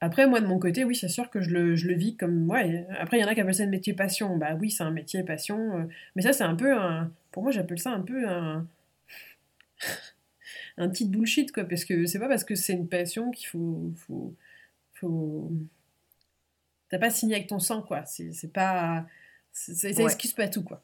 Après, 0.02 0.28
moi, 0.28 0.41
de 0.41 0.47
mon 0.47 0.60
côté, 0.60 0.84
oui, 0.84 0.95
c'est 0.95 1.10
sûr 1.10 1.30
que 1.30 1.41
je 1.41 1.52
le, 1.52 1.76
je 1.76 1.88
le, 1.88 1.93
vis 1.95 2.16
comme. 2.16 2.49
Ouais. 2.49 2.86
Après, 2.99 3.18
il 3.18 3.22
y 3.22 3.24
en 3.24 3.28
a 3.28 3.36
qui 3.36 3.41
appellent 3.41 3.56
ça 3.56 3.64
un 3.64 3.68
métier 3.68 3.93
passion. 3.93 4.38
Bah 4.38 4.56
oui, 4.60 4.72
c'est 4.72 4.84
un 4.84 4.91
métier 4.91 5.24
passion. 5.24 5.88
mais 6.16 6.22
ça, 6.22 6.34
c'est 6.34 6.43
un 6.43 6.56
peu 6.56 6.74
un. 6.76 7.12
Pour 7.32 7.43
moi, 7.43 7.52
j'appelle 7.52 7.80
ça 7.80 7.91
un 7.91 8.02
peu 8.02 8.28
un 8.28 8.68
un 10.78 10.89
petit 10.89 11.06
bullshit, 11.06 11.52
quoi, 11.52 11.66
parce 11.66 11.86
que 11.86 12.06
c'est 12.06 12.20
pas 12.20 12.28
parce 12.28 12.43
que 12.43 12.56
c'est 12.56 12.74
une 12.74 12.88
passion 12.88 13.32
qu'il 13.32 13.47
faut, 13.47 13.91
faut, 13.95 14.34
faut... 14.93 15.52
T'as 16.92 17.00
pas 17.00 17.10
signé 17.10 17.36
avec 17.36 17.48
ton 17.48 17.60
sang, 17.60 17.82
quoi. 17.82 18.04
C'est 18.06 18.54
pas... 18.54 19.06
Ça 19.54 19.88
ouais. 19.88 20.04
excuse 20.04 20.34
pas 20.34 20.48
tout, 20.48 20.64
quoi. 20.64 20.84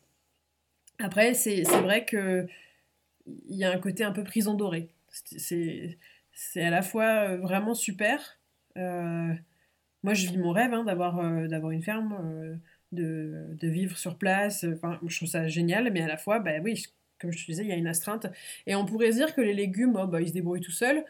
Après, 1.00 1.34
c'est 1.34 1.64
vrai 1.64 2.06
que 2.06 2.48
il 3.26 3.58
y 3.58 3.66
a 3.66 3.72
un 3.72 3.78
côté 3.78 4.04
un 4.04 4.12
peu 4.12 4.24
prison 4.24 4.54
dorée. 4.54 4.90
C'est 5.12 5.98
à 6.56 6.70
la 6.70 6.82
fois 6.82 7.36
vraiment 7.38 7.76
super, 7.76 8.40
euh, 8.78 9.34
moi, 10.04 10.14
je 10.14 10.28
vis 10.28 10.38
mon 10.38 10.52
rêve 10.52 10.74
hein, 10.74 10.86
d'avoir 10.86 11.16
d'avoir 11.48 11.72
une 11.72 11.84
ferme, 11.84 12.60
de, 12.94 13.48
de, 13.60 13.68
vivre 13.68 13.98
sur 13.98 14.18
place. 14.18 14.66
Enfin, 14.76 15.00
je 15.06 15.16
trouve 15.18 15.28
ça 15.28 15.48
génial, 15.48 15.92
mais 15.92 16.02
à 16.02 16.08
la 16.08 16.18
fois, 16.18 16.40
bah 16.40 16.60
oui, 16.64 16.86
comme 17.20 17.32
je 17.32 17.46
te 17.46 17.52
disais, 17.52 17.64
il 17.64 17.70
y 17.70 17.74
a 17.74 17.76
une 17.76 17.88
astreinte. 17.88 18.28
Et 18.66 18.76
on 18.76 18.86
pourrait 18.86 19.12
dire 19.12 19.36
que 19.36 19.42
les 19.42 19.54
légumes, 19.54 19.98
oh, 20.02 20.08
bah, 20.08 20.22
ils 20.22 20.30
se 20.30 20.34
débrouillent 20.34 20.62
tout 20.62 20.72
seuls, 20.72 21.04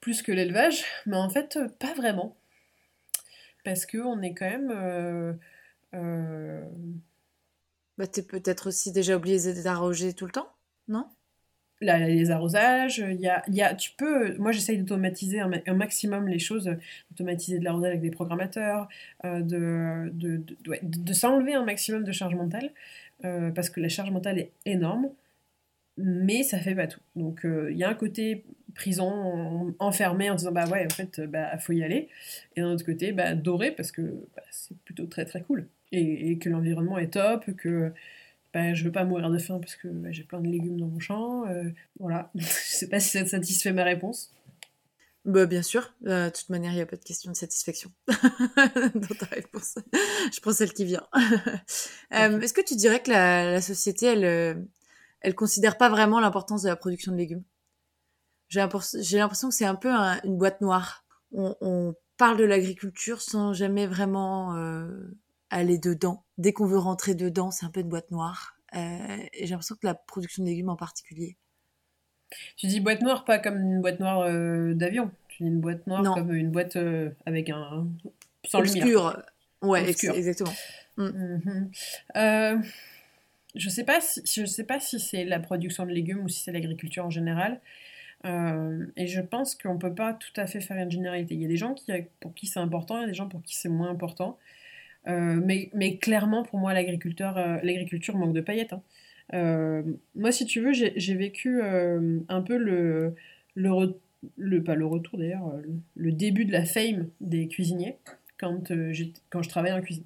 plus 0.00 0.22
que 0.22 0.32
l'élevage, 0.32 0.84
mais 1.06 1.16
en 1.16 1.28
fait, 1.28 1.58
pas 1.78 1.94
vraiment. 1.94 2.36
Parce 3.64 3.86
qu'on 3.86 4.22
est 4.22 4.34
quand 4.34 4.48
même. 4.48 4.70
Euh, 4.70 5.32
euh... 5.94 6.64
Bah, 7.98 8.06
t'es 8.06 8.22
peut-être 8.22 8.68
aussi 8.68 8.92
déjà 8.92 9.16
obligé 9.16 9.52
d'arroser 9.62 10.14
tout 10.14 10.26
le 10.26 10.32
temps, 10.32 10.48
non? 10.88 11.08
Là, 11.80 11.98
les 11.98 12.30
arrosages, 12.30 12.98
il 12.98 13.20
y 13.20 13.28
a, 13.28 13.42
y 13.48 13.60
a, 13.60 13.74
tu 13.74 13.90
peux, 13.96 14.36
moi 14.38 14.52
j'essaye 14.52 14.78
d'automatiser 14.78 15.40
un, 15.40 15.74
maximum 15.74 16.28
les 16.28 16.38
choses, 16.38 16.70
d'automatiser 17.10 17.58
de 17.58 17.64
l'arrosage 17.64 17.90
avec 17.90 18.00
des 18.00 18.12
programmateurs, 18.12 18.88
euh, 19.24 19.40
de, 19.40 20.10
de, 20.14 20.36
de, 20.36 20.78
de 20.80 21.12
s'enlever 21.12 21.54
un 21.54 21.64
maximum 21.64 22.04
de 22.04 22.12
charge 22.12 22.36
mentale, 22.36 22.70
euh, 23.24 23.50
parce 23.50 23.68
que 23.68 23.80
la 23.80 23.88
charge 23.88 24.10
mentale 24.12 24.38
est 24.38 24.52
énorme 24.64 25.10
mais 25.96 26.42
ça 26.42 26.58
fait 26.58 26.74
pas 26.74 26.86
tout. 26.86 27.00
Donc 27.16 27.40
il 27.44 27.50
euh, 27.50 27.72
y 27.72 27.84
a 27.84 27.88
un 27.88 27.94
côté 27.94 28.44
prison 28.74 29.74
enfermé 29.78 30.30
en 30.30 30.34
disant 30.34 30.52
bah 30.52 30.66
ouais 30.66 30.86
en 30.86 30.94
fait 30.94 31.20
bah 31.20 31.58
faut 31.58 31.72
y 31.72 31.82
aller 31.82 32.08
et 32.56 32.62
d'un 32.62 32.72
autre 32.72 32.86
côté 32.86 33.12
bah 33.12 33.34
doré 33.34 33.70
parce 33.70 33.92
que 33.92 34.00
bah, 34.34 34.42
c'est 34.50 34.76
plutôt 34.78 35.04
très 35.04 35.26
très 35.26 35.42
cool 35.42 35.68
et, 35.92 36.38
que 36.38 36.48
l'environnement 36.48 36.96
est 36.96 37.12
top 37.12 37.44
que 37.56 37.92
bah, 38.54 38.72
je 38.72 38.84
veux 38.84 38.92
pas 38.92 39.04
mourir 39.04 39.28
de 39.28 39.36
faim 39.36 39.58
parce 39.58 39.76
que 39.76 39.88
bah, 39.88 40.10
j'ai 40.10 40.24
plein 40.24 40.40
de 40.40 40.48
légumes 40.48 40.80
dans 40.80 40.86
mon 40.86 41.00
champ 41.00 41.46
euh, 41.48 41.64
voilà 42.00 42.30
je 42.34 42.46
sais 42.46 42.88
pas 42.88 42.98
si 42.98 43.10
ça 43.10 43.22
te 43.24 43.28
satisfait 43.28 43.72
ma 43.72 43.84
réponse 43.84 44.32
bah, 45.24 45.46
bien 45.46 45.62
sûr, 45.62 45.94
euh, 46.08 46.30
de 46.30 46.34
toute 46.34 46.48
manière, 46.48 46.72
il 46.72 46.74
n'y 46.74 46.80
a 46.80 46.86
pas 46.86 46.96
de 46.96 47.04
question 47.04 47.30
de 47.30 47.36
satisfaction 47.36 47.92
dans 48.08 49.14
ta 49.20 49.26
réponse. 49.26 49.76
Je 50.34 50.40
prends 50.40 50.52
celle 50.52 50.72
qui 50.72 50.84
vient. 50.84 51.06
Est-ce 52.10 52.52
que 52.52 52.60
tu 52.60 52.74
dirais 52.74 53.00
que 53.00 53.12
la, 53.12 53.52
la 53.52 53.60
société, 53.60 54.06
elle, 54.06 54.66
elle 55.22 55.34
considère 55.34 55.78
pas 55.78 55.88
vraiment 55.88 56.20
l'importance 56.20 56.62
de 56.62 56.68
la 56.68 56.76
production 56.76 57.12
de 57.12 57.16
légumes. 57.16 57.44
J'ai 58.48 58.60
l'impression 58.60 59.48
que 59.48 59.54
c'est 59.54 59.64
un 59.64 59.74
peu 59.74 59.90
une 60.24 60.36
boîte 60.36 60.60
noire. 60.60 61.04
On, 61.32 61.94
parle 62.18 62.36
de 62.36 62.44
l'agriculture 62.44 63.20
sans 63.20 63.52
jamais 63.52 63.86
vraiment 63.86 64.54
euh, 64.54 64.86
aller 65.50 65.78
dedans. 65.78 66.24
Dès 66.38 66.52
qu'on 66.52 66.66
veut 66.66 66.78
rentrer 66.78 67.16
dedans, 67.16 67.50
c'est 67.50 67.66
un 67.66 67.70
peu 67.70 67.80
une 67.80 67.88
boîte 67.88 68.12
noire. 68.12 68.54
Euh, 68.76 69.16
et 69.32 69.46
j'ai 69.46 69.48
l'impression 69.48 69.74
que 69.74 69.86
la 69.86 69.94
production 69.94 70.44
de 70.44 70.48
légumes 70.48 70.68
en 70.68 70.76
particulier. 70.76 71.36
Tu 72.56 72.66
dis 72.66 72.78
boîte 72.78 73.00
noire, 73.00 73.24
pas 73.24 73.38
comme 73.38 73.56
une 73.56 73.80
boîte 73.80 73.98
noire 73.98 74.20
euh, 74.20 74.74
d'avion. 74.74 75.10
Tu 75.28 75.42
dis 75.42 75.48
une 75.48 75.60
boîte 75.60 75.84
noire 75.86 76.14
comme 76.14 76.32
une 76.32 76.50
boîte 76.50 76.78
avec 77.26 77.48
un 77.48 77.88
sans 78.46 78.60
lumière. 78.60 79.22
Ouais, 79.62 79.88
exactement. 79.88 80.52
Mm. 80.98 81.38
Mm-hmm. 82.14 82.62
Je 83.54 83.68
sais 83.68 83.84
pas 83.84 84.00
si, 84.00 84.22
je 84.24 84.46
sais 84.46 84.64
pas 84.64 84.80
si 84.80 84.98
c'est 84.98 85.24
la 85.24 85.40
production 85.40 85.84
de 85.84 85.90
légumes 85.90 86.24
ou 86.24 86.28
si 86.28 86.40
c'est 86.40 86.52
l'agriculture 86.52 87.04
en 87.04 87.10
général. 87.10 87.60
Euh, 88.24 88.86
et 88.96 89.06
je 89.06 89.20
pense 89.20 89.54
qu'on 89.54 89.78
peut 89.78 89.94
pas 89.94 90.14
tout 90.14 90.32
à 90.36 90.46
fait 90.46 90.60
faire 90.60 90.76
une 90.76 90.90
généralité. 90.90 91.34
Il 91.34 91.42
y 91.42 91.44
a 91.44 91.48
des 91.48 91.56
gens 91.56 91.74
qui, 91.74 91.92
pour 92.20 92.34
qui 92.34 92.46
c'est 92.46 92.60
important, 92.60 92.98
il 92.98 93.02
y 93.02 93.04
a 93.04 93.08
des 93.08 93.14
gens 93.14 93.28
pour 93.28 93.42
qui 93.42 93.56
c'est 93.56 93.68
moins 93.68 93.90
important. 93.90 94.38
Euh, 95.08 95.40
mais, 95.44 95.70
mais, 95.74 95.96
clairement, 95.98 96.44
pour 96.44 96.58
moi, 96.58 96.70
euh, 96.70 97.60
l'agriculture 97.62 98.16
manque 98.16 98.34
de 98.34 98.40
paillettes. 98.40 98.74
Hein. 99.32 99.82
moi, 100.14 100.32
si 100.32 100.46
tu 100.46 100.60
veux, 100.60 100.72
j'ai 100.72 101.14
vécu 101.14 101.60
un 101.62 102.42
peu 102.42 102.56
le, 102.56 103.14
le, 103.54 103.70
le, 104.36 104.62
pas 104.62 104.74
le 104.74 104.86
retour 104.86 105.18
d'ailleurs, 105.18 105.52
le 105.96 106.12
début 106.12 106.44
de 106.44 106.52
la 106.52 106.64
fame 106.64 107.08
des 107.20 107.48
cuisiniers 107.48 107.96
quand, 108.38 108.72
quand 109.30 109.42
je 109.42 109.48
travaillais 109.48 109.74
en 109.74 109.82
cuisine. 109.82 110.04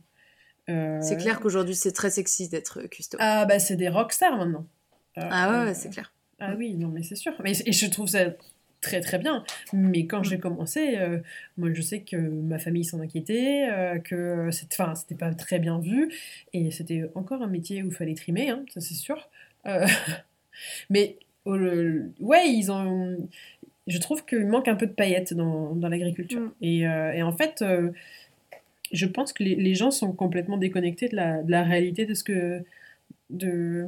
C'est 0.66 1.16
clair 1.16 1.40
qu'aujourd'hui, 1.40 1.74
c'est 1.74 1.92
très 1.92 2.10
sexy 2.10 2.48
d'être 2.48 2.82
custo. 2.82 3.16
Ah, 3.20 3.44
bah, 3.46 3.58
c'est 3.58 3.76
des 3.76 3.88
rockstars 3.88 4.36
maintenant. 4.36 4.66
ah, 5.16 5.64
ouais, 5.64 5.74
c'est 5.74 5.90
clair. 5.90 6.12
Ah 6.38 6.54
oui, 6.56 6.74
non, 6.74 6.88
mais 6.88 7.02
c'est 7.02 7.16
sûr. 7.16 7.32
Mais, 7.42 7.52
et 7.64 7.72
je 7.72 7.86
trouve 7.86 8.08
ça 8.08 8.26
très 8.80 9.00
très 9.00 9.18
bien. 9.18 9.44
Mais 9.72 10.06
quand 10.06 10.22
j'ai 10.22 10.36
mm. 10.36 10.40
commencé, 10.40 10.96
euh, 10.98 11.18
moi 11.56 11.70
je 11.72 11.82
sais 11.82 12.00
que 12.00 12.16
ma 12.16 12.58
famille 12.58 12.84
s'en 12.84 13.00
inquiétait, 13.00 13.68
euh, 13.70 13.98
que 13.98 14.50
c'était 14.50 15.14
pas 15.14 15.34
très 15.34 15.58
bien 15.58 15.78
vu. 15.80 16.12
Et 16.52 16.70
c'était 16.70 17.10
encore 17.14 17.42
un 17.42 17.48
métier 17.48 17.82
où 17.82 17.88
il 17.88 17.94
fallait 17.94 18.14
trimer, 18.14 18.50
hein, 18.50 18.64
ça 18.72 18.80
c'est 18.80 18.94
sûr. 18.94 19.28
Euh, 19.66 19.86
mais 20.90 21.18
oh, 21.44 21.56
ouais, 22.20 22.48
ils 22.48 22.70
ont. 22.70 23.28
Je 23.86 23.98
trouve 23.98 24.24
qu'il 24.24 24.46
manque 24.46 24.66
un 24.66 24.74
peu 24.74 24.86
de 24.86 24.92
paillettes 24.92 25.32
dans, 25.32 25.74
dans 25.74 25.88
l'agriculture. 25.88 26.40
Mm. 26.40 26.52
Et, 26.62 26.80
et, 26.80 27.22
en 27.22 27.32
fait 27.32 27.64
je 28.92 29.06
pense 29.06 29.32
que 29.32 29.42
les, 29.42 29.74
gens 29.74 29.90
sont 29.90 30.12
complètement 30.12 30.58
déconnectés 30.58 31.08
de 31.08 31.16
la, 31.16 31.42
de 31.42 31.50
la, 31.50 31.62
réalité 31.62 32.06
de 32.06 32.14
ce 32.14 32.24
que 32.24 32.64
de, 33.30 33.86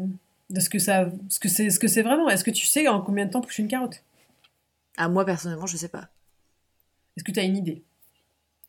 de 0.50 0.60
ce 0.60 0.68
que 0.68 0.78
ça 0.78 1.10
ce 1.28 1.38
que 1.38 1.48
c'est 1.48 1.70
ce 1.70 1.78
que 1.78 1.88
c'est 1.88 2.02
vraiment. 2.02 2.28
Est-ce 2.28 2.44
que 2.44 2.50
tu 2.50 2.66
sais 2.66 2.88
en 2.88 3.00
combien 3.00 3.26
de 3.26 3.30
temps 3.30 3.40
pousse 3.40 3.58
une 3.58 3.68
carotte? 3.68 4.02
Ah 4.96 5.08
moi 5.08 5.24
personnellement, 5.24 5.66
je 5.66 5.76
sais 5.76 5.88
pas. 5.88 6.08
Est-ce 7.16 7.24
que 7.24 7.32
tu 7.32 7.40
as 7.40 7.44
une 7.44 7.56
idée? 7.56 7.82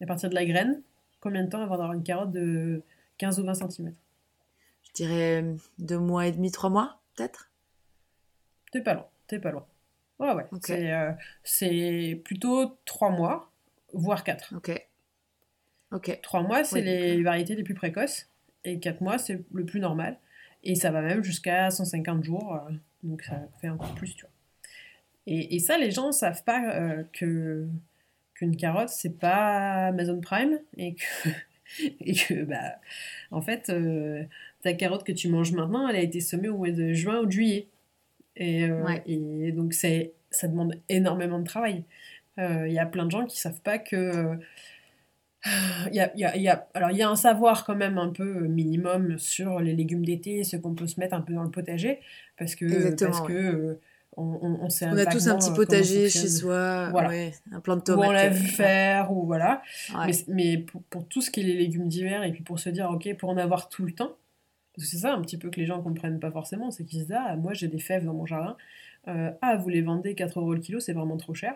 À 0.02 0.06
partir 0.06 0.30
de 0.30 0.36
la 0.36 0.46
graine, 0.46 0.82
combien 1.20 1.44
de 1.44 1.50
temps 1.50 1.62
avant 1.62 1.78
d'avoir 1.78 1.94
une 1.94 2.04
carotte 2.04 2.32
de 2.32 2.82
15 3.18 3.40
ou 3.40 3.44
20 3.46 3.54
cm 3.54 3.94
Je 4.84 4.92
dirais 4.94 5.46
deux 5.78 6.00
mois 6.00 6.28
et 6.28 6.32
demi, 6.32 6.52
trois 6.52 6.70
mois, 6.70 7.00
peut-être? 7.16 7.50
T'es 8.72 8.82
pas 8.82 8.94
loin, 8.94 9.08
t'es 9.28 9.40
pas 9.40 9.52
loin. 9.52 9.66
Ouais, 10.20 10.34
ouais. 10.34 10.46
Euh, 10.72 11.12
c'est 11.44 12.22
plutôt 12.24 12.78
trois 12.86 13.10
mois, 13.10 13.52
voire 13.94 14.24
quatre. 14.24 14.54
Ok. 14.56 14.89
Ok. 15.92 16.20
Trois 16.22 16.44
mois, 16.44 16.64
c'est 16.64 16.82
les 16.82 17.24
variétés 17.24 17.56
les 17.56 17.64
plus 17.64 17.74
précoces. 17.74 18.28
Et 18.64 18.80
quatre 18.80 19.02
mois, 19.02 19.18
c'est 19.18 19.42
le 19.54 19.66
plus 19.66 19.80
normal. 19.80 20.18
Et 20.64 20.76
ça 20.76 20.92
va 20.92 21.02
même 21.02 21.24
jusqu'à 21.24 21.72
150 21.72 22.24
jours. 22.24 22.56
Euh, 22.56 22.72
donc 23.04 23.24
ça 23.24 23.42
fait 23.62 23.70
encore 23.70 23.96
plus, 23.96 24.14
tu 24.16 24.22
vois. 24.22 24.32
Et, 25.26 25.56
et 25.56 25.60
ça, 25.60 25.78
les 25.78 25.92
gens 25.92 26.08
ne 26.08 26.12
savent 26.12 26.44
pas 26.44 26.76
euh, 26.76 27.04
que 27.14 27.68
qu'une 28.34 28.56
carotte, 28.56 28.90
c'est 28.90 29.18
pas 29.18 29.88
Amazon 29.88 30.20
Prime. 30.20 30.60
Et 30.78 30.96
que, 30.96 31.30
et 32.02 32.14
que 32.14 32.44
bah, 32.44 32.76
en 33.32 33.42
fait, 33.42 33.70
euh, 33.70 34.24
ta 34.62 34.74
carotte 34.74 35.06
que 35.06 35.12
tu 35.12 35.30
manges 35.30 35.54
maintenant, 35.54 35.88
elle 35.88 35.96
a 35.96 36.02
été 36.02 36.20
semée 36.20 36.50
au 36.50 36.58
mois 36.58 36.72
de 36.72 36.94
juin 36.94 37.20
ou 37.22 37.26
de 37.26 37.32
juillet. 37.32 37.68
Et, 38.36 38.70
et 39.06 39.52
donc, 39.52 39.74
ça 39.74 40.48
demande 40.48 40.76
énormément 40.88 41.40
de 41.40 41.44
travail. 41.44 41.84
Il 42.38 42.72
y 42.72 42.80
a 42.80 42.86
plein 42.86 43.06
de 43.06 43.12
gens 43.12 43.26
qui 43.26 43.38
savent 43.38 43.60
pas 43.60 43.78
que 43.80 44.40
il 45.46 45.94
y 45.94 46.00
a, 46.00 46.12
y 46.18 46.26
a, 46.26 46.38
y 46.38 46.48
a, 46.50 46.68
alors, 46.74 46.92
il 46.92 46.98
y 46.98 47.02
a 47.02 47.10
un 47.10 47.16
savoir 47.16 47.64
quand 47.64 47.76
même 47.76 47.98
un 47.98 48.10
peu 48.10 48.44
euh, 48.44 48.48
minimum 48.48 49.18
sur 49.18 49.60
les 49.60 49.74
légumes 49.74 50.04
d'été, 50.04 50.44
ce 50.44 50.58
qu'on 50.58 50.76
peut 50.76 50.88
se 50.88 51.00
mettre 51.00 51.14
un 51.14 51.22
peu 51.22 51.34
dans 51.34 51.44
le 51.44 51.52
potager, 51.52 52.00
parce 52.38 52.56
que, 52.56 52.94
parce 53.06 53.22
que 53.22 53.34
euh, 53.34 53.80
on, 54.18 54.38
on, 54.42 54.66
on, 54.66 54.70
sait 54.70 54.88
on 54.88 54.98
a 54.98 55.06
tous 55.06 55.30
un 55.30 55.38
petit 55.38 55.52
euh, 55.52 55.56
potager 55.56 56.10
chez 56.10 56.28
soi, 56.28 56.90
voilà. 56.90 57.10
ouais, 57.10 57.34
un 57.54 57.62
plant 57.62 57.78
de 57.78 57.82
tomates. 57.82 58.06
Ou 58.06 58.10
on 58.10 58.12
l'a 58.12 58.30
vu 58.30 58.48
faire, 58.48 59.14
ou 59.14 59.26
voilà. 59.26 59.62
Mais, 60.06 60.12
mais 60.28 60.58
pour, 60.58 60.84
pour, 60.84 61.08
tout 61.08 61.22
ce 61.22 61.32
qui 61.32 61.40
est 61.40 61.44
les 61.44 61.56
légumes 61.56 61.88
d'hiver, 61.88 62.24
et 62.24 62.32
puis 62.34 62.44
pour 62.44 62.60
se 62.60 62.70
dire, 62.70 62.90
ok, 62.90 63.16
pour 63.18 63.30
en 63.30 63.38
avoir 63.38 63.70
tout 63.70 63.86
le 63.86 63.94
temps, 63.94 64.18
parce 64.76 64.88
que 64.88 64.92
c'est 64.92 65.02
ça 65.04 65.14
un 65.14 65.22
petit 65.22 65.38
peu 65.38 65.50
que 65.50 65.60
les 65.60 65.66
gens 65.66 65.82
comprennent 65.82 66.20
pas 66.20 66.32
forcément, 66.32 66.70
c'est 66.70 66.84
qu'ils 66.84 67.00
se 67.00 67.06
disent, 67.06 67.18
ah, 67.18 67.38
moi 67.38 67.54
j'ai 67.54 67.70
des 67.70 67.80
fèves 67.80 68.04
dans 68.04 68.14
mon 68.14 68.26
jardin, 68.26 68.58
ah, 69.08 69.56
vous 69.56 69.70
les 69.70 69.82
vendez 69.82 70.16
4 70.16 70.40
euros 70.40 70.54
le 70.54 70.60
kilo, 70.60 70.82
c'est 70.82 70.94
vraiment 70.94 71.18
trop 71.18 71.34
cher. 71.34 71.56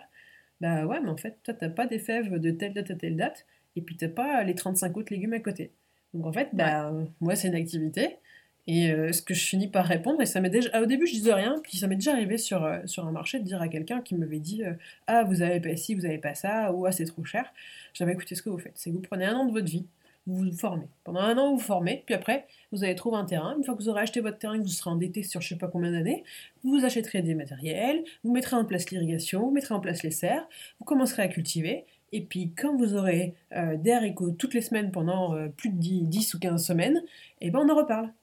Bah 0.62 0.86
ouais, 0.86 1.02
mais 1.02 1.10
en 1.10 1.18
fait, 1.18 1.40
toi, 1.44 1.54
t'as 1.54 1.68
pas 1.68 1.88
des 1.88 2.00
fèves 2.00 2.40
de 2.40 2.52
telle 2.52 2.74
date 2.74 2.90
à 2.90 2.96
telle 2.96 3.18
date, 3.18 3.46
et 3.76 3.82
puis 3.82 3.98
t'as 3.98 4.10
pas 4.10 4.44
les 4.44 4.56
35 4.56 4.96
autres 4.98 5.14
légumes 5.14 5.34
à 5.34 5.40
côté. 5.40 5.72
Donc 6.14 6.26
en 6.26 6.34
fait, 6.34 6.50
bah, 6.54 6.92
moi 7.22 7.36
c'est 7.36 7.48
une 7.48 7.56
activité, 7.56 8.18
et 8.66 8.92
euh, 8.92 9.12
ce 9.12 9.22
que 9.22 9.34
je 9.34 9.46
finis 9.46 9.68
par 9.68 9.86
répondre, 9.86 10.22
et 10.22 10.26
ça 10.26 10.40
m'est 10.40 10.50
déjà, 10.50 10.82
au 10.82 10.86
début 10.86 11.06
je 11.06 11.14
disais 11.14 11.34
rien, 11.34 11.60
puis 11.64 11.78
ça 11.78 11.88
m'est 11.88 11.96
déjà 11.96 12.14
arrivé 12.14 12.38
sur, 12.38 12.64
euh, 12.64 12.80
sur 12.86 13.06
un 13.06 13.12
marché 13.12 13.40
de 13.40 13.44
dire 13.44 13.62
à 13.62 13.68
quelqu'un 13.68 14.02
qui 14.02 14.16
m'avait 14.16 14.40
dit 14.40 14.64
euh, 14.64 14.74
Ah, 15.08 15.24
vous 15.26 15.42
avez 15.42 15.60
pas 15.60 15.76
ci, 15.76 15.96
vous 15.96 16.06
avez 16.06 16.18
pas 16.18 16.34
ça, 16.34 16.72
ou 16.72 16.86
Ah, 16.86 16.92
c'est 16.94 17.06
trop 17.06 17.26
cher. 17.26 17.52
J'avais 17.94 18.14
écouté 18.14 18.36
ce 18.36 18.42
que 18.42 18.50
vous 18.50 18.58
faites, 18.58 18.74
c'est 18.76 18.90
que 18.90 18.96
vous 18.96 19.02
prenez 19.02 19.26
un 19.26 19.36
an 19.36 19.46
de 19.46 19.52
votre 19.52 19.70
vie, 19.70 19.86
vous 20.28 20.46
vous 20.46 20.58
formez. 20.58 20.88
Pendant 21.04 21.20
un 21.20 21.38
an, 21.38 21.50
vous 21.52 21.58
vous 21.58 21.64
formez, 21.64 22.04
puis 22.06 22.16
après, 22.16 22.48
vous 22.72 22.86
allez 22.86 22.96
trouver 22.96 23.18
un 23.18 23.26
terrain. 23.26 23.54
Une 23.58 23.66
fois 23.66 23.76
que 23.76 23.80
vous 23.80 23.90
aurez 23.90 24.02
acheté 24.04 24.22
votre 24.22 24.38
terrain, 24.38 24.58
que 24.58 24.64
vous 24.64 24.70
serez 24.70 24.92
endetté 24.92 25.24
sur 25.24 25.42
je 25.42 25.50
sais 25.50 25.58
pas 25.58 25.68
combien 25.68 25.92
d'années, 25.92 26.24
vous 26.64 26.86
achèterez 26.86 27.22
des 27.22 27.36
matériels, 27.36 28.06
vous 28.24 28.32
mettrez 28.32 28.56
en 28.56 28.64
place 28.64 28.90
l'irrigation, 28.92 29.42
vous 29.42 29.52
mettrez 29.52 29.74
en 29.74 29.82
place 29.82 30.04
les 30.04 30.12
serres, 30.12 30.48
vous 30.80 30.86
commencerez 30.86 31.24
à 31.24 31.28
cultiver, 31.28 31.84
et 32.14 32.22
puis 32.22 32.54
quand 32.56 32.78
vous 32.78 32.96
aurez 32.96 33.36
euh, 33.56 33.76
des 33.76 33.92
haricots 33.92 34.32
toutes 34.32 34.54
les 34.54 34.62
semaines 34.62 34.92
pendant 34.92 35.36
euh, 35.36 35.50
plus 35.50 35.70
de 35.70 35.76
10, 35.76 36.34
ou 36.36 36.40
15 36.40 36.66
semaines, 36.66 37.02
et 37.42 37.48
eh 37.48 37.52
ben 37.52 37.60
on 37.60 37.70
en 37.70 37.76
reparle. 37.76 38.14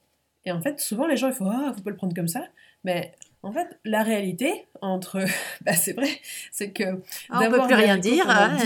Et 0.46 0.52
en 0.52 0.62
fait, 0.62 0.80
souvent 0.80 1.06
les 1.06 1.16
gens 1.16 1.28
ils 1.28 1.34
font 1.34 1.50
Ah, 1.50 1.72
faut 1.76 1.82
pas 1.82 1.90
le 1.90 1.96
prendre 1.96 2.14
comme 2.14 2.28
ça. 2.28 2.44
Mais 2.84 3.12
en 3.42 3.52
fait, 3.52 3.78
la 3.84 4.02
réalité 4.02 4.66
entre. 4.80 5.18
bah, 5.62 5.72
c'est 5.72 5.92
vrai, 5.92 6.08
c'est 6.52 6.70
que. 6.70 7.02
Ah, 7.28 7.40
on 7.42 7.50
peut 7.50 7.66
plus 7.66 7.74
rien 7.74 7.98
dire. 7.98 8.30
Hein, 8.30 8.56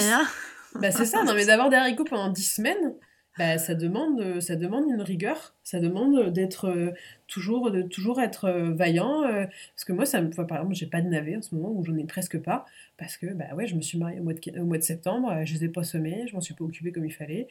bah, 0.75 0.91
c'est 0.91 1.07
ça, 1.07 1.25
non, 1.25 1.35
mais 1.35 1.47
d'avoir 1.47 1.71
des 1.71 1.77
haricots 1.77 2.05
pendant 2.05 2.29
10 2.29 2.43
semaines, 2.57 2.95
bah, 3.39 3.59
ça 3.59 3.75
demande, 3.75 4.41
ça 4.41 4.57
demande 4.57 4.85
une 4.89 5.03
rigueur, 5.03 5.55
ça 5.65 5.81
demande 5.81 6.33
d'être 6.33 6.95
toujours, 7.27 7.71
de 7.71 7.83
toujours 7.83 8.21
être 8.21 8.51
vaillant. 8.51 9.23
parce 9.23 9.85
que 9.85 9.93
moi, 9.93 10.07
ça 10.07 10.23
par 10.23 10.59
exemple, 10.59 10.75
j'ai 10.75 10.87
pas 10.87 11.01
de 11.01 11.09
navet 11.09 11.37
en 11.37 11.43
ce 11.43 11.55
moment, 11.55 11.73
où 11.73 11.85
j'en 11.85 11.97
ai 11.97 12.05
presque 12.05 12.39
pas, 12.39 12.65
parce 12.97 13.17
que 13.17 13.27
bah 13.27 13.55
ouais, 13.57 13.67
je 13.67 13.75
me 13.75 13.81
suis 13.81 13.99
mariée 13.99 14.21
au 14.21 14.23
mois 14.23 14.35
de, 14.35 14.61
au 14.61 14.65
mois 14.65 14.79
de 14.79 14.83
septembre, 14.83 15.43
je 15.45 15.55
les 15.55 15.65
ai 15.65 15.69
pas 15.69 15.83
semés, 15.85 16.27
je 16.29 16.35
m'en 16.35 16.41
suis 16.41 16.55
pas 16.55 16.65
occupée 16.65 16.93
comme 16.93 17.07
il 17.07 17.13
fallait. 17.13 17.49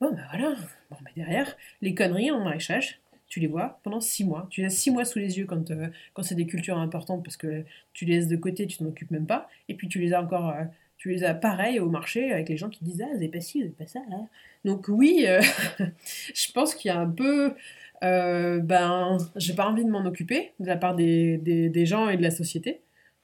Bon, 0.00 0.12
bah 0.12 0.22
voilà. 0.30 0.54
Bon, 0.90 0.96
bah 1.02 1.10
derrière, 1.16 1.56
les 1.80 1.94
conneries 1.94 2.30
en 2.30 2.44
maraîchage, 2.44 3.00
tu 3.28 3.40
les 3.40 3.46
vois 3.46 3.80
pendant 3.82 4.00
six 4.00 4.24
mois. 4.24 4.46
Tu 4.50 4.60
les 4.60 4.66
as 4.66 4.70
six 4.70 4.90
mois 4.90 5.04
sous 5.04 5.18
les 5.18 5.38
yeux 5.38 5.46
quand, 5.46 5.72
quand 6.12 6.22
c'est 6.22 6.34
des 6.34 6.46
cultures 6.46 6.78
importantes 6.78 7.24
parce 7.24 7.36
que 7.38 7.64
tu 7.94 8.04
les 8.04 8.16
laisses 8.16 8.28
de 8.28 8.36
côté, 8.36 8.66
tu 8.66 8.76
t'en 8.78 8.86
occupes 8.86 9.10
même 9.10 9.26
pas. 9.26 9.48
Et 9.68 9.74
puis 9.74 9.88
tu 9.88 9.98
les 9.98 10.12
as 10.12 10.22
encore 10.22 10.54
tu 10.98 11.10
les 11.10 11.24
as 11.24 11.34
pareil 11.34 11.78
au 11.78 11.88
marché 11.90 12.32
avec 12.32 12.48
les 12.48 12.56
gens 12.56 12.70
qui 12.70 12.84
disent 12.84 13.02
Ah, 13.02 13.08
vous 13.08 13.14
n'avez 13.14 13.28
pas 13.28 13.40
ci, 13.40 13.58
vous 13.58 13.64
n'avez 13.64 13.76
pas 13.76 13.86
ça. 13.86 14.00
Là. 14.10 14.18
Donc, 14.66 14.86
oui, 14.88 15.24
euh, 15.28 15.40
je 16.34 16.52
pense 16.52 16.74
qu'il 16.74 16.90
y 16.90 16.92
a 16.92 16.98
un 16.98 17.08
peu. 17.08 17.54
Euh, 18.02 18.58
ben, 18.58 19.16
j'ai 19.36 19.54
pas 19.54 19.64
envie 19.64 19.84
de 19.84 19.90
m'en 19.90 20.04
occuper 20.04 20.52
de 20.58 20.66
la 20.66 20.76
part 20.76 20.96
des, 20.96 21.86
gens 21.86 22.08
et 22.08 22.16
de 22.16 22.22
la 22.22 22.32
société. 22.32 22.82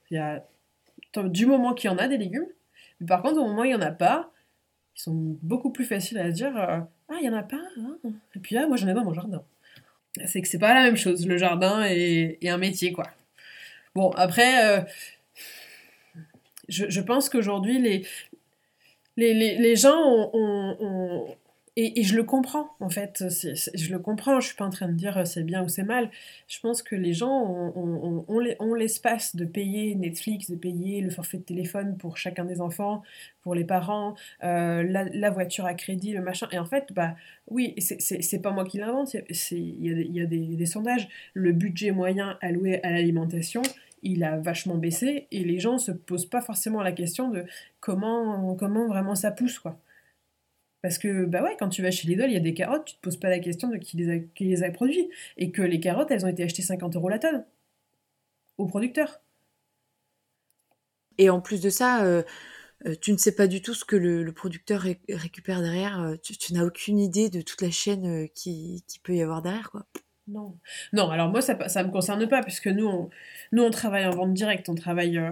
Il 0.09 0.15
y 0.15 0.19
a 0.19 0.43
du 1.25 1.45
moment 1.45 1.73
qu'il 1.73 1.91
y 1.91 1.93
en 1.93 1.97
a 1.97 2.07
des 2.07 2.17
légumes. 2.17 2.47
Mais 2.99 3.07
par 3.07 3.21
contre, 3.21 3.39
au 3.39 3.45
moment 3.45 3.63
où 3.63 3.65
il 3.65 3.69
n'y 3.69 3.75
en 3.75 3.81
a 3.81 3.91
pas, 3.91 4.31
ils 4.95 5.01
sont 5.01 5.37
beaucoup 5.41 5.69
plus 5.69 5.83
faciles 5.83 6.17
à 6.17 6.31
dire 6.31 6.55
euh, 6.57 6.79
Ah, 7.09 7.15
il 7.21 7.23
n'y 7.23 7.29
en 7.29 7.37
a 7.37 7.43
pas 7.43 7.61
hein. 7.77 7.97
Et 8.35 8.39
puis 8.39 8.55
là, 8.55 8.65
moi, 8.65 8.77
j'en 8.77 8.87
ai 8.87 8.93
dans 8.93 9.03
mon 9.03 9.13
jardin. 9.13 9.43
C'est 10.25 10.41
que 10.41 10.47
c'est 10.47 10.59
pas 10.59 10.73
la 10.73 10.83
même 10.83 10.95
chose, 10.95 11.27
le 11.27 11.35
jardin 11.37 11.83
et, 11.85 12.37
un 12.45 12.57
métier, 12.57 12.93
quoi. 12.93 13.07
Bon, 13.95 14.11
après, 14.11 14.65
euh, 14.65 14.81
je, 16.69 17.01
pense 17.01 17.29
qu'aujourd'hui, 17.29 17.79
les, 17.79 18.07
les, 19.17 19.33
les, 19.33 19.75
gens 19.75 20.29
ont, 20.33 21.25
et, 21.75 22.03
je 22.03 22.15
le 22.15 22.23
comprends, 22.23 22.69
en 22.79 22.89
fait. 22.89 23.23
je 23.73 23.91
le 23.91 23.97
comprends, 23.97 24.39
je 24.39 24.47
suis 24.47 24.55
pas 24.55 24.65
en 24.65 24.69
train 24.69 24.87
de 24.87 24.93
dire 24.93 25.17
euh, 25.17 25.25
c'est 25.25 25.41
bien 25.41 25.63
ou 25.63 25.69
c'est 25.69 25.83
mal. 25.83 26.11
Je 26.47 26.59
pense 26.59 26.83
que 26.83 26.95
les 26.95 27.13
gens 27.13 27.31
ont, 27.31 28.75
l'espace 28.75 29.35
de 29.35 29.43
payer 29.45 29.95
Netflix, 29.95 30.51
de 30.51 30.55
payer 30.55 31.01
le 31.01 31.09
forfait 31.09 31.37
de 31.37 31.43
téléphone 31.43 31.97
pour 31.97 32.17
chacun 32.17 32.45
des 32.45 32.61
enfants, 32.61 33.01
pour 33.41 33.55
les 33.55 33.63
parents, 33.63 34.13
euh, 34.43 34.83
la, 34.83 35.29
voiture 35.31 35.65
à 35.65 35.73
crédit, 35.73 36.13
le 36.13 36.21
machin. 36.21 36.47
Et 36.51 36.59
en 36.59 36.65
fait, 36.65 36.93
bah 36.93 37.15
oui, 37.47 37.73
c'est 37.79 38.41
pas 38.41 38.51
moi 38.51 38.65
qui 38.65 38.77
l'invente, 38.77 39.15
il 39.51 39.85
y 39.85 39.89
a, 39.89 40.21
y 40.21 40.21
a 40.21 40.25
des 40.27 40.65
sondages. 40.67 41.07
Le 41.33 41.53
budget 41.53 41.89
moyen 41.89 42.37
alloué 42.41 42.83
à 42.83 42.91
l'alimentation, 42.91 43.63
il 44.03 44.23
a 44.23 44.37
vachement 44.37 44.75
baissé 44.77 45.27
et 45.31 45.43
les 45.43 45.59
gens 45.59 45.77
se 45.77 45.91
posent 45.91 46.25
pas 46.25 46.41
forcément 46.41 46.81
la 46.81 46.91
question 46.91 47.29
de 47.29 47.45
comment, 47.79 48.55
comment 48.55 48.87
vraiment 48.87 49.15
ça 49.15 49.31
pousse, 49.31 49.59
quoi. 49.59 49.79
Parce 50.83 50.97
que, 50.97 51.23
bah 51.23 51.41
ouais, 51.41 51.55
quand 51.57 51.69
tu 51.69 51.81
vas 51.81 51.91
chez 51.91 52.09
Lidl, 52.09 52.25
il 52.27 52.33
y 52.33 52.37
a 52.37 52.41
des 52.41 52.53
carottes, 52.53 52.83
tu 52.85 52.95
te 52.95 53.01
poses 53.01 53.15
pas 53.15 53.29
la 53.29 53.39
question 53.39 53.69
de 53.69 53.77
qui 53.77 53.95
les 53.95 54.09
a, 54.11 54.19
qui 54.19 54.71
produits. 54.73 55.09
Et 55.37 55.49
que 55.49 55.61
les 55.61 55.79
carottes, 55.79 56.11
elles 56.11 56.25
ont 56.25 56.29
été 56.29 56.43
achetées 56.43 56.61
50 56.61 56.97
euros 56.97 57.07
la 57.07 57.19
tonne. 57.19 57.45
Au 58.57 58.65
producteur. 58.67 59.21
Et 61.17 61.29
en 61.29 61.39
plus 61.39 61.61
de 61.61 61.69
ça, 61.69 62.03
euh, 62.03 62.23
euh, 62.85 62.95
tu 62.99 63.13
ne 63.13 63.17
sais 63.17 63.33
pas 63.33 63.47
du 63.47 63.61
tout 63.61 63.73
ce 63.73 63.85
que 63.85 63.95
le, 63.95 64.29
producteur 64.33 64.81
récupère 65.09 65.61
derrière. 65.61 66.01
Euh, 66.01 66.15
tu, 66.21 66.53
n'as 66.53 66.65
aucune 66.65 66.99
idée 66.99 67.29
de 67.29 67.41
toute 67.41 67.61
la 67.61 67.71
chaîne 67.71 68.27
qui, 68.35 68.83
qui 68.87 68.99
peut 68.99 69.15
y 69.15 69.21
avoir 69.21 69.41
derrière, 69.41 69.71
quoi. 69.71 69.85
Non. 70.27 70.55
Non, 70.93 71.09
alors 71.09 71.29
moi, 71.29 71.41
ça 71.41 71.53
ne 71.53 71.87
me 71.87 71.91
concerne 71.91 72.27
pas, 72.27 72.41
puisque 72.41 72.67
nous 72.67 72.87
on, 72.87 73.09
nous, 73.51 73.63
on 73.63 73.69
travaille 73.69 74.05
en 74.05 74.11
vente 74.11 74.33
directe, 74.33 74.69
on 74.69 74.75
travaille... 74.75 75.17
Euh, 75.17 75.31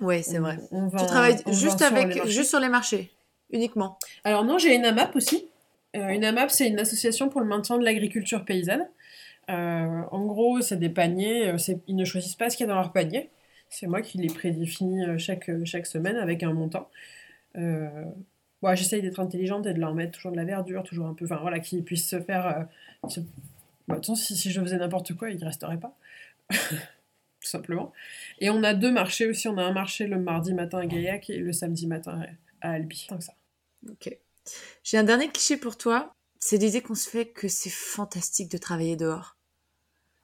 oui, 0.00 0.22
c'est 0.22 0.38
vrai. 0.38 0.58
tu 0.70 1.06
travailles 1.06 1.38
juste, 1.48 1.82
avec, 1.82 2.26
juste 2.26 2.50
sur 2.50 2.60
les 2.60 2.68
marchés, 2.68 3.10
uniquement. 3.50 3.98
Alors 4.22 4.44
non, 4.44 4.58
j'ai 4.58 4.74
une 4.74 4.84
AMAP 4.84 5.16
aussi. 5.16 5.48
Euh, 5.96 6.08
une 6.10 6.24
AMAP, 6.24 6.50
c'est 6.50 6.68
une 6.68 6.78
association 6.78 7.28
pour 7.28 7.40
le 7.40 7.46
maintien 7.48 7.76
de 7.76 7.84
l'agriculture 7.84 8.44
paysanne. 8.44 8.88
Euh, 9.50 10.02
en 10.12 10.24
gros, 10.26 10.60
c'est 10.60 10.76
des 10.76 10.90
paniers, 10.90 11.52
ils 11.88 11.96
ne 11.96 12.04
choisissent 12.04 12.36
pas 12.36 12.50
ce 12.50 12.56
qu'il 12.56 12.66
y 12.66 12.70
a 12.70 12.72
dans 12.72 12.78
leur 12.78 12.92
panier. 12.92 13.30
C'est 13.68 13.88
moi 13.88 14.00
qui 14.00 14.18
les 14.18 14.32
prédéfinis 14.32 15.18
chaque, 15.18 15.50
chaque 15.64 15.86
semaine 15.86 16.16
avec 16.16 16.44
un 16.44 16.52
montant. 16.52 16.88
Bon, 17.56 18.74
J'essaye 18.74 19.02
d'être 19.02 19.18
intelligente 19.18 19.66
et 19.66 19.74
de 19.74 19.80
leur 19.80 19.94
mettre 19.94 20.12
toujours 20.12 20.30
de 20.30 20.36
la 20.36 20.44
verdure, 20.44 20.84
toujours 20.84 21.06
un 21.06 21.14
peu... 21.14 21.24
Enfin 21.24 21.38
voilà, 21.40 21.58
qu'ils 21.58 21.82
puissent 21.82 22.08
se 22.08 22.20
faire... 22.20 22.68
Bah, 23.88 23.96
de 23.96 24.00
toute 24.00 24.16
façon, 24.16 24.34
si, 24.34 24.50
je 24.50 24.60
faisais 24.60 24.78
n'importe 24.78 25.14
quoi, 25.14 25.30
il 25.30 25.38
ne 25.38 25.44
resterait 25.44 25.78
pas. 25.78 25.96
Tout 26.50 27.48
simplement. 27.48 27.92
Et 28.38 28.50
on 28.50 28.62
a 28.62 28.74
deux 28.74 28.90
marchés 28.92 29.26
aussi. 29.26 29.48
On 29.48 29.56
a 29.56 29.62
un 29.62 29.72
marché 29.72 30.06
le 30.06 30.18
mardi 30.18 30.52
matin 30.52 30.78
à 30.78 30.86
Gaillac 30.86 31.30
et 31.30 31.38
le 31.38 31.52
samedi 31.52 31.86
matin 31.86 32.22
à 32.60 32.72
Albi. 32.72 33.06
Tant 33.08 33.20
ça. 33.20 33.32
Ok. 33.88 34.14
J'ai 34.84 34.98
un 34.98 35.04
dernier 35.04 35.28
cliché 35.28 35.56
pour 35.56 35.78
toi. 35.78 36.14
C'est 36.38 36.58
l'idée 36.58 36.82
qu'on 36.82 36.94
se 36.94 37.08
fait 37.08 37.26
que 37.26 37.48
c'est 37.48 37.70
fantastique 37.70 38.50
de 38.50 38.58
travailler 38.58 38.96
dehors. 38.96 39.36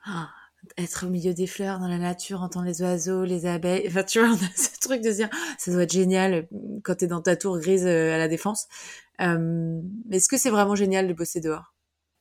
Ah, 0.04 0.30
être 0.78 1.06
au 1.06 1.10
milieu 1.10 1.34
des 1.34 1.46
fleurs, 1.46 1.78
dans 1.78 1.88
la 1.88 1.98
nature, 1.98 2.42
entendre 2.42 2.66
les 2.66 2.82
oiseaux, 2.82 3.24
les 3.24 3.46
abeilles. 3.46 3.84
Enfin, 3.88 4.02
tu 4.02 4.20
vois, 4.20 4.28
on 4.28 4.34
a 4.34 4.48
ce 4.56 4.78
truc 4.80 5.02
de 5.02 5.10
se 5.10 5.16
dire, 5.16 5.30
ça 5.58 5.72
doit 5.72 5.82
être 5.82 5.92
génial 5.92 6.48
quand 6.82 6.96
t'es 6.96 7.06
dans 7.06 7.22
ta 7.22 7.36
tour 7.36 7.58
grise 7.58 7.86
euh, 7.86 8.14
à 8.14 8.18
la 8.18 8.28
défense. 8.28 8.66
Euh, 9.20 9.80
Est-ce 10.10 10.28
que 10.28 10.36
c'est 10.36 10.50
vraiment 10.50 10.74
génial 10.74 11.08
de 11.08 11.12
bosser 11.12 11.40
dehors? 11.40 11.74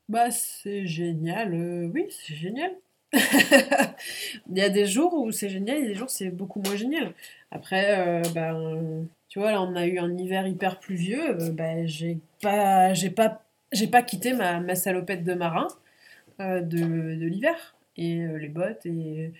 Bah, 0.09 0.29
c'est 0.31 0.85
génial, 0.85 1.53
euh, 1.53 1.87
oui, 1.93 2.05
c'est 2.09 2.35
génial. 2.35 2.71
Il 3.13 4.57
y 4.57 4.61
a 4.61 4.69
des 4.69 4.85
jours 4.85 5.13
où 5.13 5.31
c'est 5.31 5.49
génial, 5.49 5.77
il 5.77 5.83
y 5.83 5.85
a 5.85 5.87
des 5.89 5.95
jours 5.95 6.07
où 6.07 6.11
c'est 6.11 6.29
beaucoup 6.29 6.61
moins 6.61 6.75
génial. 6.75 7.13
Après, 7.51 7.97
euh, 7.99 8.21
ben, 8.33 9.07
tu 9.29 9.39
vois, 9.39 9.51
là, 9.51 9.61
on 9.61 9.75
a 9.75 9.87
eu 9.87 9.97
un 9.99 10.17
hiver 10.17 10.45
hyper 10.47 10.79
pluvieux, 10.79 11.41
euh, 11.41 11.51
ben, 11.51 11.87
j'ai 11.87 12.19
pas, 12.41 12.93
pas, 13.15 13.41
pas 13.91 14.01
quitté 14.03 14.33
ma, 14.33 14.75
salopette 14.75 15.23
de 15.23 15.33
marin 15.33 15.67
de, 16.39 17.25
l'hiver. 17.25 17.75
Et 17.97 18.17
les 18.17 18.49
bottes, 18.49 18.85
et, 18.85 19.31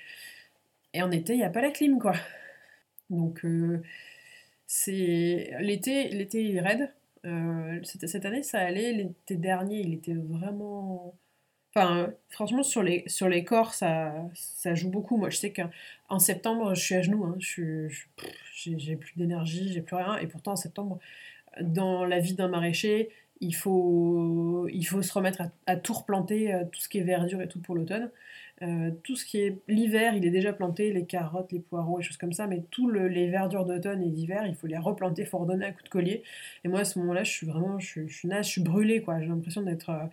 et 0.93 1.01
en 1.03 1.11
été, 1.11 1.33
il 1.33 1.39
n'y 1.39 1.43
a 1.43 1.49
pas 1.49 1.61
la 1.61 1.71
clim, 1.71 1.99
quoi. 1.99 2.13
Donc, 3.09 3.45
c'est 4.67 5.53
l'été, 5.59 6.09
l'été, 6.09 6.53
est 6.55 6.61
raide. 6.61 6.89
Euh, 7.25 7.79
cette 7.83 8.25
année, 8.25 8.43
ça 8.43 8.59
allait. 8.59 8.93
L'été 8.93 9.35
dernier, 9.35 9.79
il 9.81 9.93
était 9.93 10.13
vraiment. 10.13 11.15
Enfin, 11.75 12.13
franchement, 12.29 12.63
sur 12.63 12.83
les, 12.83 13.03
sur 13.07 13.27
les 13.27 13.43
corps, 13.43 13.73
ça, 13.73 14.13
ça 14.33 14.75
joue 14.75 14.89
beaucoup. 14.89 15.17
Moi, 15.17 15.29
je 15.29 15.37
sais 15.37 15.53
qu'en 15.53 16.19
septembre, 16.19 16.73
je 16.73 16.81
suis 16.81 16.95
à 16.95 17.01
genoux. 17.01 17.25
Hein. 17.25 17.35
Je, 17.39 17.89
j'ai 18.53 18.95
plus 18.95 19.13
d'énergie, 19.17 19.73
j'ai 19.73 19.81
plus 19.81 19.95
rien. 19.95 20.17
Et 20.17 20.27
pourtant, 20.27 20.53
en 20.53 20.55
septembre, 20.55 20.99
dans 21.61 22.05
la 22.05 22.19
vie 22.19 22.33
d'un 22.33 22.47
maraîcher, 22.47 23.09
il 23.41 23.53
faut, 23.55 24.67
il 24.71 24.83
faut 24.85 25.01
se 25.01 25.11
remettre 25.13 25.41
à, 25.41 25.51
à, 25.67 25.75
tout 25.75 25.93
replanter, 25.93 26.53
euh, 26.53 26.63
tout 26.71 26.79
ce 26.79 26.87
qui 26.89 26.99
est 26.99 27.03
verdure 27.03 27.41
et 27.41 27.47
tout 27.47 27.61
pour 27.61 27.75
l'automne. 27.75 28.09
Euh, 28.61 28.91
tout 29.03 29.17
ce 29.17 29.25
qui 29.25 29.39
est 29.39 29.59
l'hiver, 29.67 30.13
il 30.15 30.25
est 30.25 30.29
déjà 30.29 30.53
planté, 30.53 30.93
les 30.93 31.05
carottes, 31.05 31.51
les 31.51 31.59
poireaux, 31.59 31.99
et 31.99 32.03
choses 32.03 32.17
comme 32.17 32.31
ça, 32.31 32.47
mais 32.47 32.63
tous 32.71 32.89
les 32.89 33.29
verdures 33.29 33.65
d'automne 33.65 34.01
et 34.01 34.09
d'hiver, 34.09 34.45
il 34.47 34.55
faut 34.55 34.67
les 34.67 34.77
replanter, 34.77 35.23
il 35.23 35.27
faut 35.27 35.39
redonner 35.39 35.65
un 35.65 35.71
coup 35.73 35.83
de 35.83 35.89
collier. 35.89 36.23
Et 36.63 36.69
moi, 36.69 36.81
à 36.81 36.85
ce 36.85 36.97
moment-là, 36.99 37.23
je 37.23 37.31
suis 37.31 37.45
vraiment, 37.47 37.79
je, 37.79 38.07
je 38.07 38.15
suis 38.15 38.27
naze, 38.29 38.45
je 38.47 38.51
suis 38.51 38.61
brûlée, 38.61 39.01
quoi. 39.01 39.19
J'ai 39.19 39.27
l'impression 39.27 39.61
d'être. 39.61 39.89
Euh, 39.89 40.05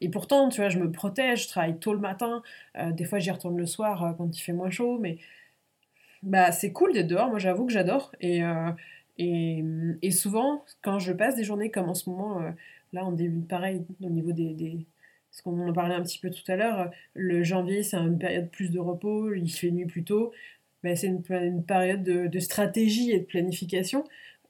et 0.00 0.08
pourtant, 0.08 0.48
tu 0.48 0.60
vois, 0.60 0.70
je 0.70 0.78
me 0.78 0.90
protège, 0.90 1.44
je 1.44 1.48
travaille 1.48 1.78
tôt 1.78 1.92
le 1.92 2.00
matin, 2.00 2.42
euh, 2.78 2.90
des 2.92 3.04
fois 3.04 3.20
j'y 3.20 3.30
retourne 3.30 3.56
le 3.56 3.66
soir 3.66 4.14
quand 4.18 4.36
il 4.36 4.40
fait 4.40 4.52
moins 4.52 4.70
chaud, 4.70 4.98
mais 4.98 5.18
bah, 6.22 6.52
c'est 6.52 6.72
cool 6.72 6.92
d'être 6.92 7.06
dehors, 7.06 7.28
moi 7.28 7.38
j'avoue 7.38 7.66
que 7.66 7.72
j'adore. 7.72 8.12
Et, 8.20 8.40
et, 9.18 10.10
souvent, 10.10 10.64
quand 10.82 10.98
je 10.98 11.12
passe 11.12 11.36
des 11.36 11.44
journées 11.44 11.70
comme 11.70 11.88
en 11.88 11.94
ce 11.94 12.10
moment, 12.10 12.40
là 12.92 13.04
on 13.06 13.12
débute 13.12 13.46
pareil 13.48 13.84
au 14.02 14.10
niveau 14.10 14.32
des 14.32 14.84
parce 15.30 15.42
qu'on 15.42 15.68
en 15.68 15.72
parlait 15.72 15.94
un 15.94 16.02
petit 16.02 16.18
peu 16.18 16.30
tout 16.30 16.50
à 16.50 16.56
l'heure, 16.56 16.90
le 17.14 17.42
janvier 17.42 17.82
c'est 17.82 17.96
une 17.96 18.18
période 18.18 18.50
plus 18.50 18.70
de 18.70 18.78
repos, 18.78 19.34
il 19.34 19.50
fait 19.50 19.70
nuit 19.70 19.86
plus 19.86 20.04
tôt, 20.04 20.32
ben, 20.82 20.96
c'est 20.96 21.08
une, 21.08 21.22
période 21.64 22.02
de, 22.02 22.38
stratégie 22.38 23.10
et 23.10 23.20
de 23.20 23.24
planification. 23.24 24.04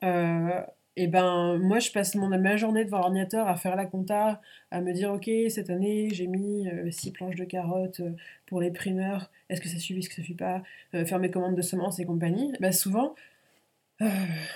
Euh, 0.04 0.62
et 0.96 1.06
ben 1.06 1.58
moi 1.58 1.78
je 1.78 1.90
passe 1.92 2.14
mon, 2.16 2.28
ma 2.28 2.56
journée 2.56 2.84
devant 2.84 2.98
l'ordinateur 2.98 3.46
à 3.48 3.56
faire 3.56 3.76
la 3.76 3.86
compta, 3.86 4.40
à 4.70 4.80
me 4.80 4.92
dire 4.92 5.12
ok 5.12 5.30
cette 5.48 5.70
année 5.70 6.08
j'ai 6.12 6.26
mis 6.26 6.68
6 6.90 7.08
euh, 7.08 7.12
planches 7.12 7.36
de 7.36 7.44
carottes 7.44 8.00
euh, 8.00 8.10
pour 8.46 8.60
les 8.60 8.72
primeurs, 8.72 9.30
est-ce 9.48 9.60
que 9.60 9.68
ça 9.68 9.78
suffit, 9.78 10.00
est-ce 10.00 10.08
que 10.08 10.16
ça 10.16 10.22
suffit 10.22 10.34
pas, 10.34 10.62
faire 10.92 11.18
mes 11.20 11.30
commandes 11.30 11.56
de 11.56 11.62
semences 11.62 11.98
et 12.00 12.04
compagnie. 12.04 12.52
Ben, 12.60 12.72
souvent 12.72 13.14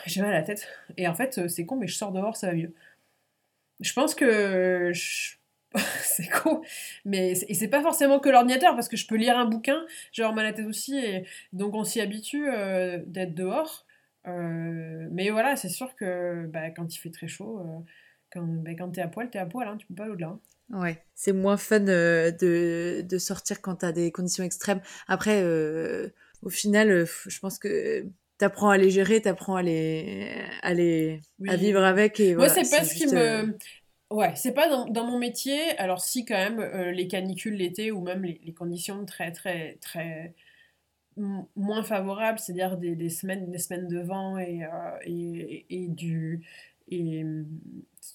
j'ai 0.07 0.21
mal 0.21 0.31
à 0.31 0.39
la 0.39 0.43
tête. 0.43 0.69
Et 0.97 1.09
en 1.09 1.15
fait 1.15 1.49
c'est 1.49 1.65
con 1.67 1.77
mais 1.77 1.87
je 1.89 1.97
sors 1.97 2.13
dehors 2.13 2.37
ça 2.37 2.49
va 2.49 2.55
mieux. 2.55 2.75
Je 3.81 3.93
pense 3.93 4.15
que 4.15 4.93
c'est 6.03 6.29
con. 6.29 6.63
Mais 7.05 7.33
et 7.49 7.55
c'est 7.55 7.69
pas 7.69 7.83
forcément 7.83 8.19
que 8.19 8.29
l'ordinateur, 8.29 8.75
parce 8.75 8.89
que 8.89 8.97
je 8.97 9.07
peux 9.07 9.17
lire 9.17 9.39
un 9.39 9.47
bouquin, 9.47 9.85
j'ai 10.13 10.23
mal 10.23 10.41
à 10.41 10.43
la 10.45 10.53
tête 10.53 10.67
aussi, 10.67 10.99
et 10.99 11.25
donc 11.53 11.75
on 11.75 11.85
s'y 11.85 12.01
habitue 12.01 12.49
euh, 12.49 12.99
d'être 13.07 13.35
dehors. 13.35 13.87
Euh, 14.29 15.09
mais 15.11 15.31
voilà, 15.31 15.57
c'est 15.57 15.69
sûr 15.69 15.95
que 15.97 16.47
bah, 16.47 16.71
quand 16.71 16.95
il 16.95 16.99
fait 16.99 17.11
très 17.11 17.29
chaud, 17.29 17.59
euh, 17.61 17.79
quand, 18.33 18.43
bah, 18.43 18.71
quand 18.79 18.91
t'es 18.91 19.03
à 19.03 19.09
poil, 19.09 19.31
t'es 19.31 19.39
à 19.39 19.47
poil, 19.47 19.67
hein, 19.67 19.77
tu 19.79 19.87
peux 19.87 19.95
pas 19.95 20.05
aller 20.05 20.13
au-delà. 20.13 20.29
Hein. 20.29 20.41
Ouais, 20.71 21.03
c'est 21.15 21.33
moins 21.33 21.57
fun 21.57 21.81
de, 21.81 22.35
de, 23.03 23.19
sortir 23.19 23.61
quand 23.61 23.77
t'as 23.77 23.93
des 23.93 24.11
conditions 24.11 24.45
extrêmes. 24.45 24.81
Après, 25.07 25.45
au 26.41 26.49
final, 26.49 27.05
je 27.27 27.39
pense 27.41 27.59
que 27.59 28.07
t'apprends 28.39 28.71
à 28.71 28.79
les 28.79 28.89
gérer, 28.89 29.21
t'apprends 29.21 29.57
à 29.57 29.63
les, 29.63 30.35
à 30.63 30.73
les, 30.73 31.21
à 31.47 31.57
vivre 31.57 31.83
avec. 31.83 32.21
Et 32.21 32.35
Moi, 32.35 32.49
c'est 32.49 32.69
pas 32.71 32.85
ce 32.85 32.95
qui 32.95 33.07
me 33.07 33.55
Ouais, 34.13 34.35
c'est 34.37 34.53
pas 34.53 34.69
dans, 34.69 35.07
mon 35.07 35.19
métier. 35.19 35.71
Alors 35.79 36.03
si 36.03 36.25
quand 36.27 36.35
même 36.37 36.61
euh, 36.61 36.91
les 36.93 37.09
canicules 37.09 37.55
l'été 37.55 37.91
ou 37.91 38.03
même 38.03 38.25
les, 38.25 38.53
conditions 38.53 39.07
très 39.07 39.33
très 39.33 39.79
très 39.81 40.35
moins 41.17 41.83
favorables, 41.83 42.39
c'est-à-dire 42.39 42.77
des, 42.77 42.95
des 42.95 43.11
semaines 43.11 43.51
des 43.51 43.59
semaines 43.59 43.89
de 43.89 44.01
vent 44.01 44.39
et, 44.39 44.65
euh, 44.65 44.69
et, 45.05 45.67
et 45.71 45.89
du 45.89 46.43
et 46.89 47.25
hum, 47.25 47.47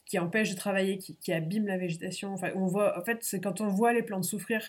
qui 0.06 0.20
empêchent 0.20 0.52
de 0.52 0.56
travailler, 0.56 0.98
qui, 1.00 1.16
qui 1.18 1.34
abîment 1.34 1.68
la 1.68 1.78
végétation. 1.78 2.34
Enfin, 2.34 2.52
on 2.56 2.68
voit 2.68 2.98
en 3.00 3.04
fait 3.04 3.20
c'est 3.24 3.42
quand 3.42 3.62
on 3.62 3.70
voit 3.70 3.94
les 3.94 4.04
plantes 4.04 4.26
souffrir 4.26 4.62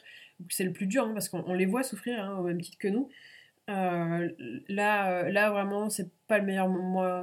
c'est 0.48 0.64
le 0.64 0.72
plus 0.72 0.86
dur 0.86 1.04
hein, 1.04 1.12
parce 1.12 1.28
qu'on 1.28 1.44
on 1.46 1.54
les 1.54 1.66
voit 1.66 1.82
souffrir 1.82 2.20
hein, 2.22 2.38
au 2.38 2.44
même 2.44 2.60
titre 2.60 2.78
que 2.78 2.88
nous. 2.88 3.10
Euh, 3.68 4.30
là, 4.68 5.10
euh, 5.24 5.30
là 5.30 5.50
vraiment, 5.50 5.90
c'est 5.90 6.10
pas 6.26 6.38
le 6.38 6.44
meilleur 6.44 6.68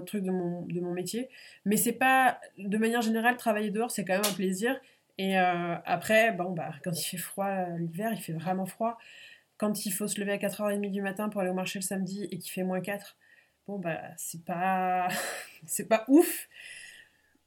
truc 0.05 0.23
de 0.23 0.31
mon, 0.31 0.61
de 0.65 0.79
mon 0.79 0.91
métier. 0.93 1.29
Mais 1.65 1.77
c'est 1.77 1.93
pas, 1.93 2.39
de 2.57 2.77
manière 2.77 3.01
générale, 3.01 3.37
travailler 3.37 3.71
dehors, 3.71 3.91
c'est 3.91 4.05
quand 4.05 4.13
même 4.13 4.25
un 4.31 4.35
plaisir. 4.35 4.79
Et 5.17 5.39
euh, 5.39 5.75
après, 5.85 6.31
bon, 6.33 6.51
bah, 6.51 6.71
quand 6.83 6.91
il 6.91 7.03
fait 7.03 7.17
froid 7.17 7.65
l'hiver, 7.77 8.11
il 8.13 8.21
fait 8.21 8.33
vraiment 8.33 8.65
froid. 8.65 8.97
Quand 9.57 9.85
il 9.85 9.91
faut 9.91 10.07
se 10.07 10.19
lever 10.19 10.33
à 10.33 10.37
4h30 10.37 10.91
du 10.91 11.01
matin 11.01 11.29
pour 11.29 11.41
aller 11.41 11.49
au 11.51 11.53
marché 11.53 11.79
le 11.79 11.83
samedi 11.83 12.25
et 12.31 12.37
qu'il 12.39 12.51
fait 12.51 12.63
moins 12.63 12.81
4, 12.81 13.17
bon, 13.67 13.79
bah, 13.79 14.01
c'est 14.17 14.43
pas, 14.45 15.07
c'est 15.65 15.87
pas 15.87 16.05
ouf. 16.09 16.47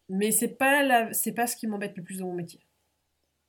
Mais 0.09 0.33
c'est 0.33 0.49
pas, 0.57 0.83
la, 0.83 1.13
c'est 1.13 1.33
pas 1.33 1.47
ce 1.47 1.57
qui 1.57 1.67
m'embête 1.67 1.97
le 1.97 2.03
plus 2.03 2.19
dans 2.19 2.27
mon 2.27 2.35
métier. 2.35 2.61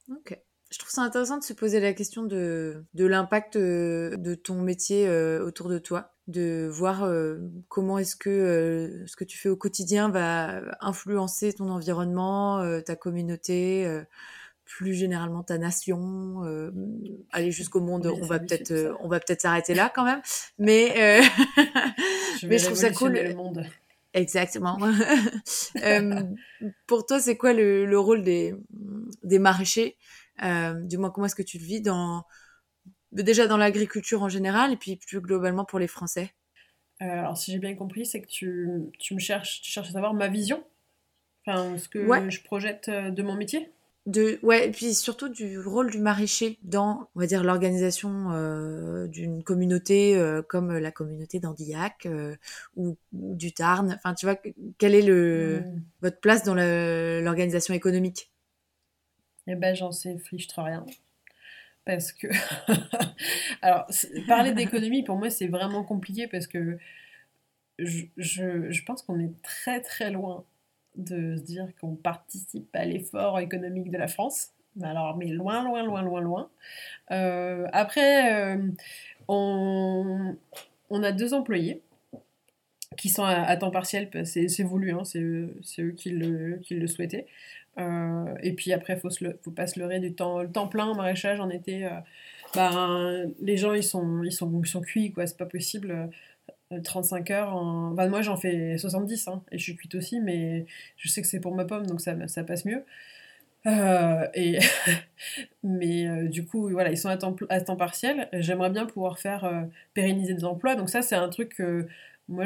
Ok. 0.09 0.39
Je 0.71 0.77
trouve 0.77 0.91
ça 0.91 1.01
intéressant 1.01 1.37
de 1.39 1.43
se 1.43 1.53
poser 1.53 1.79
la 1.79 1.93
question 1.93 2.23
de, 2.23 2.83
de 2.93 3.05
l'impact 3.05 3.55
euh, 3.55 4.15
de 4.17 4.35
ton 4.35 4.61
métier 4.61 5.07
euh, 5.07 5.43
autour 5.43 5.67
de 5.67 5.79
toi, 5.79 6.13
de 6.27 6.69
voir 6.71 7.03
euh, 7.03 7.37
comment 7.69 7.97
est-ce 7.97 8.15
que 8.15 8.29
euh, 8.29 9.07
ce 9.07 9.15
que 9.15 9.23
tu 9.23 9.37
fais 9.37 9.49
au 9.49 9.55
quotidien 9.55 10.09
va 10.09 10.61
influencer 10.79 11.53
ton 11.53 11.69
environnement, 11.69 12.59
euh, 12.59 12.81
ta 12.81 12.95
communauté, 12.95 13.87
euh, 13.87 14.03
plus 14.65 14.93
généralement 14.93 15.41
ta 15.41 15.57
nation, 15.57 16.43
euh, 16.45 16.69
aller 17.31 17.51
jusqu'au 17.51 17.79
monde. 17.79 18.05
On 18.05 18.25
va 18.27 18.37
peut-être 18.37 18.69
euh, 18.69 18.93
on 18.99 19.07
va 19.07 19.19
peut-être 19.19 19.41
s'arrêter 19.41 19.73
là 19.73 19.91
quand 19.93 20.05
même, 20.05 20.21
mais 20.59 20.93
euh, 20.97 21.23
Je 22.41 22.47
mais 22.47 22.59
je 22.59 22.65
trouve 22.65 22.77
ça 22.77 22.91
cool. 22.91 23.13
le 23.13 23.33
monde. 23.33 23.65
Exactement. 24.13 24.77
Pour 26.87 27.05
toi, 27.05 27.19
c'est 27.19 27.37
quoi 27.37 27.53
le, 27.53 27.85
le 27.85 27.99
rôle 27.99 28.21
des, 28.23 28.53
des 29.23 29.39
maraîchers? 29.39 29.97
Euh, 30.43 30.73
Du 30.75 30.97
moins, 30.97 31.11
comment 31.11 31.25
est-ce 31.27 31.35
que 31.35 31.43
tu 31.43 31.57
le 31.59 31.65
vis 31.65 31.81
dans, 31.81 32.25
déjà 33.13 33.47
dans 33.47 33.57
l'agriculture 33.57 34.23
en 34.23 34.29
général 34.29 34.73
et 34.73 34.77
puis 34.77 34.97
plus 34.97 35.21
globalement 35.21 35.65
pour 35.65 35.79
les 35.79 35.87
Français? 35.87 36.31
Euh, 37.01 37.05
alors, 37.05 37.37
si 37.37 37.51
j'ai 37.51 37.59
bien 37.59 37.75
compris, 37.75 38.05
c'est 38.05 38.21
que 38.21 38.27
tu, 38.27 38.69
tu 38.99 39.13
me 39.15 39.19
cherches, 39.19 39.61
tu 39.61 39.71
cherches 39.71 39.89
à 39.89 39.93
savoir 39.93 40.13
ma 40.13 40.27
vision, 40.27 40.63
enfin, 41.45 41.77
ce 41.77 41.89
que 41.89 41.99
Ouais. 42.07 42.29
je 42.29 42.43
projette 42.43 42.89
euh, 42.89 43.11
de 43.11 43.23
mon 43.23 43.35
métier. 43.35 43.71
de, 44.05 44.39
ouais, 44.43 44.67
et 44.67 44.71
puis 44.71 44.95
surtout 44.95 45.29
du 45.29 45.59
rôle 45.59 45.91
du 45.91 45.99
maraîcher 45.99 46.57
dans, 46.63 47.09
on 47.15 47.19
va 47.19 47.27
dire, 47.27 47.43
l'organisation 47.43 48.31
euh, 48.31 49.07
d'une 49.07 49.43
communauté 49.43 50.17
euh, 50.17 50.41
comme 50.41 50.75
la 50.77 50.91
communauté 50.91 51.39
d'Andillac 51.39 52.05
euh, 52.07 52.35
ou, 52.75 52.97
ou 53.13 53.35
du 53.35 53.53
Tarn. 53.53 53.93
Enfin, 53.97 54.15
tu 54.15 54.25
vois, 54.25 54.35
quelle 54.79 54.95
est 54.95 55.01
le, 55.03 55.63
Hmm. 55.63 55.89
votre 56.01 56.19
place 56.19 56.43
dans 56.43 56.55
l'organisation 56.55 57.73
économique? 57.73 58.28
Eh 59.51 59.55
ben, 59.55 59.75
j'en 59.75 59.91
sais 59.91 60.15
fichtre 60.19 60.61
rien. 60.61 60.85
Parce 61.83 62.11
que. 62.11 62.27
Alors, 63.63 63.87
parler 64.27 64.53
d'économie, 64.53 65.01
pour 65.01 65.17
moi, 65.17 65.31
c'est 65.31 65.47
vraiment 65.47 65.83
compliqué 65.83 66.27
parce 66.27 66.45
que 66.45 66.77
je, 67.79 68.85
pense 68.85 69.01
qu'on 69.01 69.19
est 69.19 69.41
très 69.41 69.81
très 69.81 70.11
loin 70.11 70.45
de 70.95 71.35
se 71.35 71.41
dire 71.41 71.67
qu'on 71.81 71.95
participe 71.95 72.69
à 72.75 72.85
l'effort 72.85 73.39
économique 73.39 73.89
de 73.89 73.97
la 73.97 74.07
France. 74.07 74.49
Alors, 74.83 75.17
mais 75.17 75.29
loin, 75.29 75.63
loin, 75.63 75.83
loin, 75.83 76.03
loin, 76.03 76.21
loin. 76.21 76.49
Euh, 77.09 77.67
après, 77.73 78.31
euh, 78.31 78.67
on, 79.27 80.35
a 80.91 81.11
deux 81.11 81.33
employés 81.33 81.81
qui 82.97 83.09
sont 83.09 83.23
à, 83.23 83.57
temps 83.57 83.71
partiel, 83.71 84.11
c'est 84.25 84.63
voulu, 84.63 84.91
hein, 84.91 85.03
c'est 85.05 85.21
eux, 85.21 85.91
qui 85.97 86.11
le 86.11 86.87
souhaitaient. 86.87 87.25
Euh, 87.79 88.35
et 88.43 88.53
puis 88.53 88.73
après, 88.73 88.97
faut, 88.97 89.09
se 89.09 89.23
le- 89.23 89.39
faut 89.43 89.51
pas 89.51 89.67
se 89.67 89.79
leurrer 89.79 89.99
du 89.99 90.13
temps, 90.13 90.41
le 90.41 90.51
temps 90.51 90.67
plein 90.67 90.93
maraîchage 90.93 91.39
en 91.39 91.49
été. 91.49 91.85
euh, 91.85 91.91
ben, 92.55 93.31
les 93.41 93.57
gens, 93.57 93.73
ils 93.73 93.83
sont, 93.83 94.23
ils 94.23 94.31
sont, 94.33 94.51
ils 94.63 94.67
sont 94.67 94.81
cuits, 94.81 95.11
quoi, 95.13 95.27
c'est 95.27 95.37
pas 95.37 95.45
possible. 95.45 95.91
euh, 96.73 96.81
35 96.83 97.31
heures, 97.31 97.55
en... 97.55 97.91
ben, 97.91 98.09
moi 98.09 98.21
j'en 98.21 98.37
fais 98.37 98.77
70, 98.77 99.27
hein, 99.27 99.43
et 99.51 99.57
je 99.57 99.63
suis 99.63 99.75
cuite 99.75 99.95
aussi, 99.95 100.19
mais 100.21 100.65
je 100.97 101.09
sais 101.09 101.21
que 101.21 101.27
c'est 101.27 101.39
pour 101.41 101.55
ma 101.55 101.65
pomme, 101.65 101.85
donc 101.87 102.01
ça, 102.01 102.15
ça 102.27 102.43
passe 102.43 102.65
mieux. 102.65 102.83
Euh, 103.67 104.27
et 104.35 104.59
mais 105.63 106.07
euh, 106.07 106.27
du 106.27 106.45
coup, 106.45 106.69
voilà, 106.69 106.91
ils 106.91 106.97
sont 106.97 107.09
à 107.09 107.17
temps, 107.17 107.35
à 107.49 107.61
temps 107.61 107.75
partiel. 107.75 108.29
J'aimerais 108.33 108.69
bien 108.69 108.85
pouvoir 108.85 109.19
faire 109.19 109.43
euh, 109.45 109.63
pérenniser 109.93 110.33
des 110.33 110.45
emplois. 110.45 110.75
Donc 110.75 110.89
ça, 110.89 111.01
c'est 111.01 111.15
un 111.15 111.29
truc 111.29 111.55
que 111.55 111.87
moi 112.29 112.45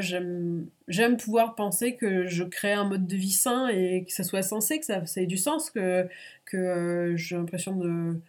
j'aime 0.88 1.18
pouvoir 1.18 1.56
penser 1.56 1.96
que 1.96 2.26
je 2.26 2.44
crée 2.44 2.74
un 2.74 2.86
mode 2.86 3.06
de 3.08 3.16
vie 3.18 3.32
sain 3.32 3.68
et 3.68 4.06
que 4.06 4.14
ça 4.14 4.24
soit 4.24 4.42
sensé, 4.42 4.80
que 4.80 4.86
ça, 4.86 5.04
ait 5.18 5.26
du 5.28 5.38
sens, 5.38 5.70
que, 5.70 6.08
que 6.46 6.58
euh, 6.58 7.18
j'ai 7.18 7.36
l'impression 7.36 7.76
de, 7.76 8.20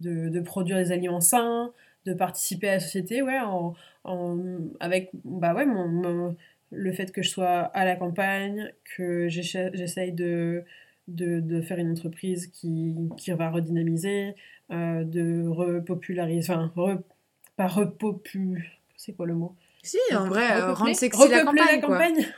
de, 0.00 0.40
produire 0.40 0.78
des 0.78 0.90
aliments 0.92 1.20
sains, 1.20 1.72
de 2.06 2.14
participer 2.14 2.68
à 2.70 2.72
la 2.74 2.80
société, 2.80 3.22
ouais, 3.22 3.38
en, 3.40 3.74
avec 4.80 5.10
bah 5.24 5.54
ouais, 5.54 5.66
le 6.70 6.92
fait 6.92 7.12
que 7.12 7.22
je 7.22 7.28
sois 7.30 7.60
à 7.60 7.84
la 7.84 7.96
campagne, 7.96 8.72
que 8.96 9.28
j'essaye 9.28 10.12
de, 10.12 10.64
de, 11.08 11.40
de 11.40 11.60
faire 11.60 11.78
une 11.78 11.90
entreprise 11.92 12.46
qui, 12.48 12.96
qui 13.18 13.30
va 13.32 13.50
redynamiser, 13.50 14.34
euh, 14.70 15.04
de 15.04 15.46
repopulariser, 15.46 16.50
enfin, 16.52 16.72
re- 16.76 17.02
pas 17.56 17.68
repopu, 17.68 18.80
c'est 18.96 19.12
quoi 19.12 19.26
le 19.26 19.34
mot? 19.34 19.54
Si, 19.82 19.98
en 20.14 20.26
vrai, 20.26 20.52
euh, 20.52 20.74
rendre 20.74 20.94
sexy 20.94 21.28
la 21.28 21.44
campagne. 21.44 22.32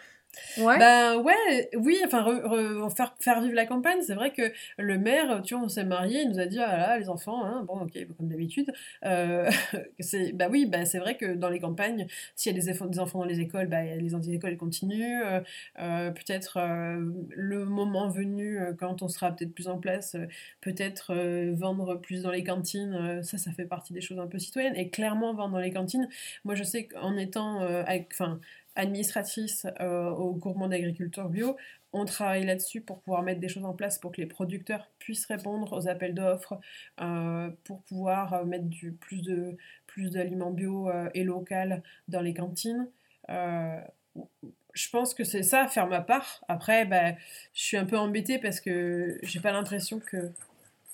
Ouais. 0.57 0.79
Ben 0.79 1.17
ouais, 1.19 1.71
oui, 1.77 1.99
enfin, 2.05 2.23
re- 2.23 2.43
re- 2.43 2.95
faire, 2.97 3.15
faire 3.21 3.41
vivre 3.41 3.55
la 3.55 3.67
campagne, 3.67 3.99
c'est 4.03 4.15
vrai 4.15 4.33
que 4.33 4.53
le 4.79 4.99
maire, 4.99 5.43
tu 5.43 5.55
vois, 5.55 5.65
on 5.65 5.69
s'est 5.69 5.85
marié, 5.85 6.23
il 6.23 6.29
nous 6.31 6.39
a 6.41 6.47
dit, 6.47 6.59
ah 6.61 6.77
là, 6.77 6.99
les 6.99 7.09
enfants, 7.09 7.45
hein, 7.45 7.65
bon, 7.67 7.81
ok, 7.81 7.93
comme 8.17 8.29
d'habitude. 8.29 8.73
Euh, 9.05 9.51
c'est, 10.01 10.33
bah 10.33 10.49
oui, 10.51 10.67
bah 10.67 10.85
c'est 10.85 10.99
vrai 10.99 11.17
que 11.17 11.35
dans 11.35 11.49
les 11.49 11.61
campagnes, 11.61 12.07
s'il 12.37 12.53
y 12.57 12.59
a 12.59 12.63
des, 12.63 12.99
enfants- 12.99 13.19
dans 13.19 13.25
les 13.25 13.41
écoles, 13.41 13.67
bah, 13.69 13.83
les 13.85 14.15
anti-écoles 14.15 14.51
elles 14.51 14.57
continuent. 14.59 15.23
Euh, 15.25 15.41
euh, 15.81 16.11
peut-être 16.11 16.59
euh, 16.59 17.01
le 17.31 17.65
moment 17.65 18.09
venu, 18.09 18.59
quand 18.79 19.03
on 19.03 19.09
sera 19.09 19.33
peut-être 19.33 19.55
plus 19.55 19.69
en 19.69 19.79
place, 19.79 20.17
peut-être 20.61 21.15
vendre 21.53 21.97
plus 21.97 22.23
dans 22.23 22.31
les 22.31 22.45
cantines, 22.45 23.23
ça, 23.23 23.39
ça 23.39 23.53
fait 23.53 23.65
partie 23.67 23.93
des 23.93 24.01
choses 24.01 24.19
un 24.19 24.27
peu 24.27 24.39
citoyennes. 24.39 24.77
Et 24.77 24.89
clairement, 24.91 25.35
vendre 25.35 25.55
dans 25.55 25.59
les 25.61 25.73
cantines, 25.73 26.09
moi 26.45 26.55
je 26.55 26.63
sais 26.65 26.87
qu'en 26.87 27.17
étant, 27.17 27.61
avec- 27.61 28.09
enfin, 28.13 28.41
administratrice 28.77 29.67
euh, 29.81 30.11
au 30.11 30.33
groupement 30.33 30.69
d'agriculteurs 30.69 31.29
bio, 31.29 31.57
on 31.95 32.05
travaille 32.05 32.45
là-dessus 32.45 32.81
pour 32.81 33.01
pouvoir 33.01 33.23
mettre 33.23 33.41
des 33.41 33.49
choses 33.49 33.65
en 33.65 33.73
place 33.73 33.99
pour 33.99 34.11
que 34.11 34.21
les 34.21 34.27
producteurs 34.27 34.91
puissent 34.99 35.27
répondre 35.27 35.73
aux 35.73 35.89
appels 35.89 36.13
d'offres, 36.13 36.59
euh, 37.01 37.51
pour 37.63 37.83
pouvoir 37.83 38.35
euh, 38.35 38.45
mettre 38.45 38.65
du, 38.65 38.93
plus 38.93 39.23
de 39.23 39.57
plus 39.87 40.11
d'aliments 40.11 40.51
bio 40.51 40.91
euh, 40.91 41.09
et 41.15 41.23
local 41.23 41.85
dans 42.09 42.21
les 42.21 42.35
cantines. 42.35 42.89
Je 43.29 44.91
pense 44.91 45.15
que 45.15 45.23
c'est 45.23 45.45
ça, 45.45 45.69
faire 45.69 45.87
ma 45.87 46.01
part. 46.01 46.45
Après, 46.49 46.85
bah, 46.85 47.13
je 47.53 47.63
suis 47.63 47.77
un 47.77 47.85
peu 47.85 47.97
embêtée 47.97 48.41
parce 48.41 48.61
que 48.61 49.19
j'ai 49.23 49.39
pas 49.39 49.53
l'impression 49.53 50.01
que... 50.01 50.33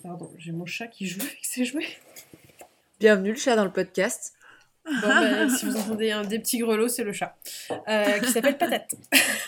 Pardon, 0.03 0.31
j'ai 0.37 0.53
mon 0.53 0.67
chat 0.67 0.87
qui 0.87 1.07
joue 1.07 1.21
avec 1.23 1.43
ses 1.43 1.65
jouets. 1.65 1.97
Bienvenue 3.01 3.31
le 3.31 3.37
chat 3.37 3.57
dans 3.57 3.65
le 3.65 3.73
podcast. 3.73 4.35
Bah, 4.85 5.49
si 5.49 5.67
vous 5.67 5.77
entendez 5.77 6.11
un 6.11 6.25
des 6.25 6.39
petits 6.39 6.59
grelots, 6.59 6.89
c'est 6.89 7.05
le 7.05 7.13
chat, 7.13 7.37
euh, 7.89 8.19
qui 8.19 8.31
s'appelle 8.31 8.59
Patate. 8.59 8.95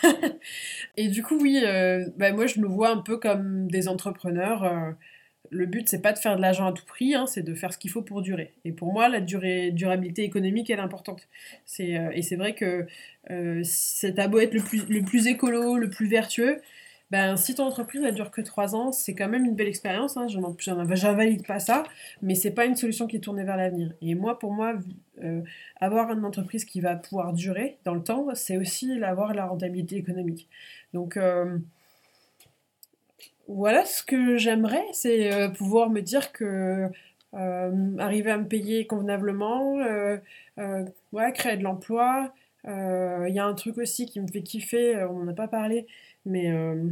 et 0.97 1.07
du 1.07 1.23
coup, 1.23 1.37
oui, 1.39 1.61
euh, 1.65 2.05
bah, 2.17 2.31
moi, 2.31 2.47
je 2.47 2.59
me 2.59 2.67
vois 2.67 2.89
un 2.89 2.97
peu 2.97 3.17
comme 3.17 3.69
des 3.69 3.87
entrepreneurs. 3.87 4.63
euh, 4.63 4.91
le 5.49 5.65
but, 5.65 5.87
c'est 5.87 6.01
pas 6.01 6.13
de 6.13 6.17
faire 6.17 6.35
de 6.35 6.41
l'argent 6.41 6.67
à 6.67 6.71
tout 6.71 6.85
prix, 6.85 7.13
hein, 7.13 7.25
c'est 7.27 7.43
de 7.43 7.53
faire 7.53 7.73
ce 7.73 7.77
qu'il 7.77 7.91
faut 7.91 8.01
pour 8.01 8.21
durer. 8.21 8.53
Et 8.65 8.71
pour 8.71 8.91
moi, 8.91 9.09
la 9.09 9.19
durée, 9.19 9.71
durabilité 9.71 10.23
économique, 10.23 10.69
elle 10.69 10.79
est 10.79 10.83
importante. 10.83 11.27
C'est, 11.65 11.99
et 12.13 12.21
c'est 12.23 12.37
vrai 12.37 12.55
que 12.55 12.87
c'est 13.63 14.17
à 14.17 14.27
beau 14.27 14.39
être 14.39 14.53
le 14.53 14.61
plus, 14.61 14.87
le 14.87 15.03
plus 15.03 15.27
écolo, 15.27 15.77
le 15.77 15.89
plus 15.89 16.07
vertueux, 16.07 16.59
ben, 17.13 17.37
si 17.37 17.53
ton 17.53 17.65
entreprise 17.65 18.01
ne 18.01 18.09
dure 18.09 18.31
que 18.31 18.41
3 18.41 18.75
ans, 18.75 18.91
c'est 18.91 19.13
quand 19.13 19.29
même 19.29 19.45
une 19.45 19.53
belle 19.53 19.67
expérience. 19.67 20.17
Hein, 20.17 20.25
j'invalide 20.57 21.45
pas 21.45 21.59
ça, 21.59 21.83
mais 22.23 22.33
c'est 22.33 22.49
pas 22.49 22.65
une 22.65 22.75
solution 22.75 23.05
qui 23.05 23.17
est 23.17 23.19
tournée 23.19 23.43
vers 23.43 23.55
l'avenir. 23.55 23.93
Et 24.01 24.15
moi, 24.15 24.39
pour 24.39 24.51
moi, 24.51 24.73
euh, 25.23 25.43
avoir 25.79 26.11
une 26.11 26.25
entreprise 26.25 26.65
qui 26.65 26.81
va 26.81 26.95
pouvoir 26.95 27.33
durer 27.33 27.77
dans 27.85 27.93
le 27.93 28.01
temps, 28.01 28.29
c'est 28.33 28.57
aussi 28.57 29.03
avoir 29.03 29.35
la 29.35 29.45
rentabilité 29.45 29.95
économique. 29.95 30.49
Donc, 30.95 31.15
euh, 31.17 31.59
voilà 33.47 33.85
ce 33.85 34.01
que 34.01 34.37
j'aimerais, 34.37 34.85
c'est 34.91 35.31
euh, 35.31 35.49
pouvoir 35.49 35.91
me 35.91 36.01
dire 36.01 36.31
que 36.31 36.89
arriver 37.33 38.31
à 38.31 38.37
me 38.39 38.47
payer 38.47 38.87
convenablement, 38.87 39.75
ouais, 40.57 41.31
créer 41.33 41.57
de 41.57 41.63
l'emploi. 41.63 42.33
Il 42.65 43.33
y 43.33 43.39
a 43.39 43.45
un 43.45 43.53
truc 43.53 43.77
aussi 43.77 44.07
qui 44.07 44.19
me 44.19 44.27
fait 44.27 44.41
kiffer, 44.41 45.03
on 45.05 45.19
n'en 45.19 45.31
a 45.31 45.35
pas 45.35 45.47
parlé, 45.47 45.85
mais 46.25 46.51
euh, 46.51 46.85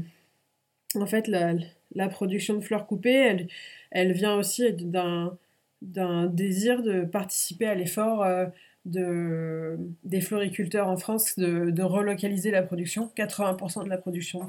en 0.95 1.05
fait, 1.05 1.27
la, 1.27 1.53
la 1.95 2.09
production 2.09 2.55
de 2.55 2.61
fleurs 2.61 2.87
coupées, 2.87 3.13
elle, 3.13 3.47
elle 3.91 4.11
vient 4.13 4.35
aussi 4.35 4.71
d'un 4.73 5.37
d'un 5.81 6.27
désir 6.27 6.83
de 6.83 7.05
participer 7.05 7.65
à 7.65 7.75
l'effort 7.75 8.23
euh, 8.23 8.45
de, 8.85 9.77
des 10.03 10.21
floriculteurs 10.21 10.87
en 10.87 10.97
France 10.97 11.37
de, 11.37 11.69
de, 11.71 11.83
relocaliser 11.83 12.51
la 12.51 12.63
production. 12.63 13.11
80% 13.15 13.83
de 13.83 13.89
la 13.89 13.97
production, 13.97 14.41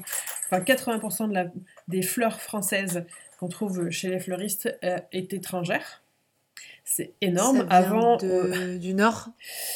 enfin 0.45 0.59
80% 0.59 1.29
de 1.29 1.33
la, 1.33 1.47
des 1.87 2.01
fleurs 2.01 2.39
françaises 2.39 3.05
qu'on 3.39 3.47
trouve 3.47 3.89
chez 3.89 4.09
les 4.09 4.19
fleuristes 4.19 4.77
euh, 4.83 4.97
est 5.11 5.33
étrangère. 5.33 6.03
C'est 6.85 7.13
énorme. 7.21 7.65
Avant, 7.69 8.17
de, 8.17 8.77
du 8.77 8.93
nord, 8.93 9.29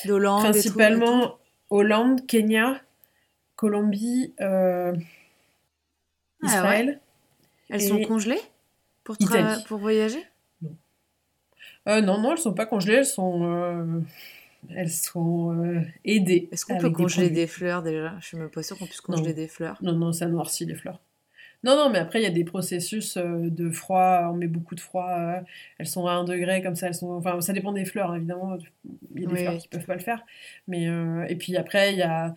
d'Hollande. 0.06 0.44
Principalement 0.44 1.38
Hollande, 1.70 2.26
Kenya, 2.28 2.82
Colombie, 3.58 4.34
euh, 4.40 4.96
ah 6.44 6.46
Israël. 6.46 7.02
Elles 7.70 7.82
sont 7.82 8.02
congelées 8.02 8.40
pour, 9.04 9.18
pour 9.68 9.80
voyager? 9.80 10.24
Non. 10.62 10.76
Euh, 11.88 12.02
non, 12.02 12.22
non, 12.22 12.34
elles 12.34 12.38
sont 12.38 12.54
pas 12.54 12.68
congelées, 12.68 12.96
elles 12.96 13.06
sont, 13.06 13.52
euh, 13.52 14.00
elles 14.70 14.92
sont 14.92 15.54
euh, 15.58 15.82
aidées. 16.06 16.50
Est-ce 16.52 16.66
qu'on 16.66 16.78
peut 16.78 16.92
congeler 16.92 17.32
des, 17.32 17.48
fleurs 17.48 17.82
déjà? 17.82 18.16
Je 18.20 18.28
suis 18.28 18.38
même 18.38 18.50
pas 18.50 18.62
sûre 18.62 18.78
qu'on 18.78 18.86
puisse 18.86 19.02
congeler 19.02 19.34
des 19.34 19.48
fleurs. 19.48 19.78
Non, 19.82 19.94
non, 19.94 20.14
ça 20.14 20.28
noircit 20.28 20.66
les 20.66 20.76
fleurs. 20.76 21.00
Non, 21.64 21.76
non, 21.76 21.90
mais 21.90 21.98
après, 21.98 22.20
il 22.20 22.24
y 22.24 22.28
a 22.28 22.32
des 22.32 22.44
processus 22.44 23.18
de 23.18 23.72
froid, 23.72 24.30
on 24.32 24.36
met 24.36 24.48
beaucoup 24.48 24.76
de 24.76 24.80
froid, 24.80 25.42
elles 25.80 25.88
sont 25.88 26.06
à 26.06 26.12
1 26.12 26.26
degré, 26.26 26.62
comme 26.62 26.76
ça, 26.76 26.86
elles 26.86 26.94
sont... 26.94 27.10
Enfin, 27.14 27.42
ça 27.42 27.52
dépend 27.52 27.72
des 27.72 27.84
fleurs, 27.84 28.16
évidemment, 28.16 28.60
il 29.16 29.24
y 29.24 29.26
a 29.26 29.30
des 29.30 29.36
fleurs 29.36 29.58
qui 29.58 29.68
peuvent 29.68 29.86
pas 29.86 29.96
le 29.96 30.00
faire. 30.00 30.24
Mais, 30.68 30.84
et 31.28 31.36
puis 31.36 31.58
après, 31.58 31.94
il 31.94 31.98
y 31.98 32.04
a 32.04 32.36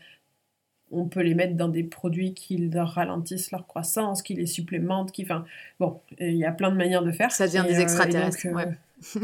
on 0.90 1.06
peut 1.06 1.20
les 1.20 1.34
mettre 1.34 1.54
dans 1.54 1.68
des 1.68 1.84
produits 1.84 2.34
qui 2.34 2.56
leur 2.56 2.90
ralentissent 2.90 3.50
leur 3.50 3.66
croissance, 3.66 4.22
qui 4.22 4.34
les 4.34 4.46
supplémentent, 4.46 5.12
qui, 5.12 5.22
enfin, 5.22 5.44
bon, 5.78 6.00
il 6.18 6.36
y 6.36 6.44
a 6.44 6.52
plein 6.52 6.70
de 6.70 6.76
manières 6.76 7.02
de 7.02 7.12
faire. 7.12 7.30
Ça 7.30 7.46
devient 7.46 7.64
des 7.66 7.78
euh, 7.78 7.82
extraterrestres, 7.82 8.46
ouais. 8.46 8.68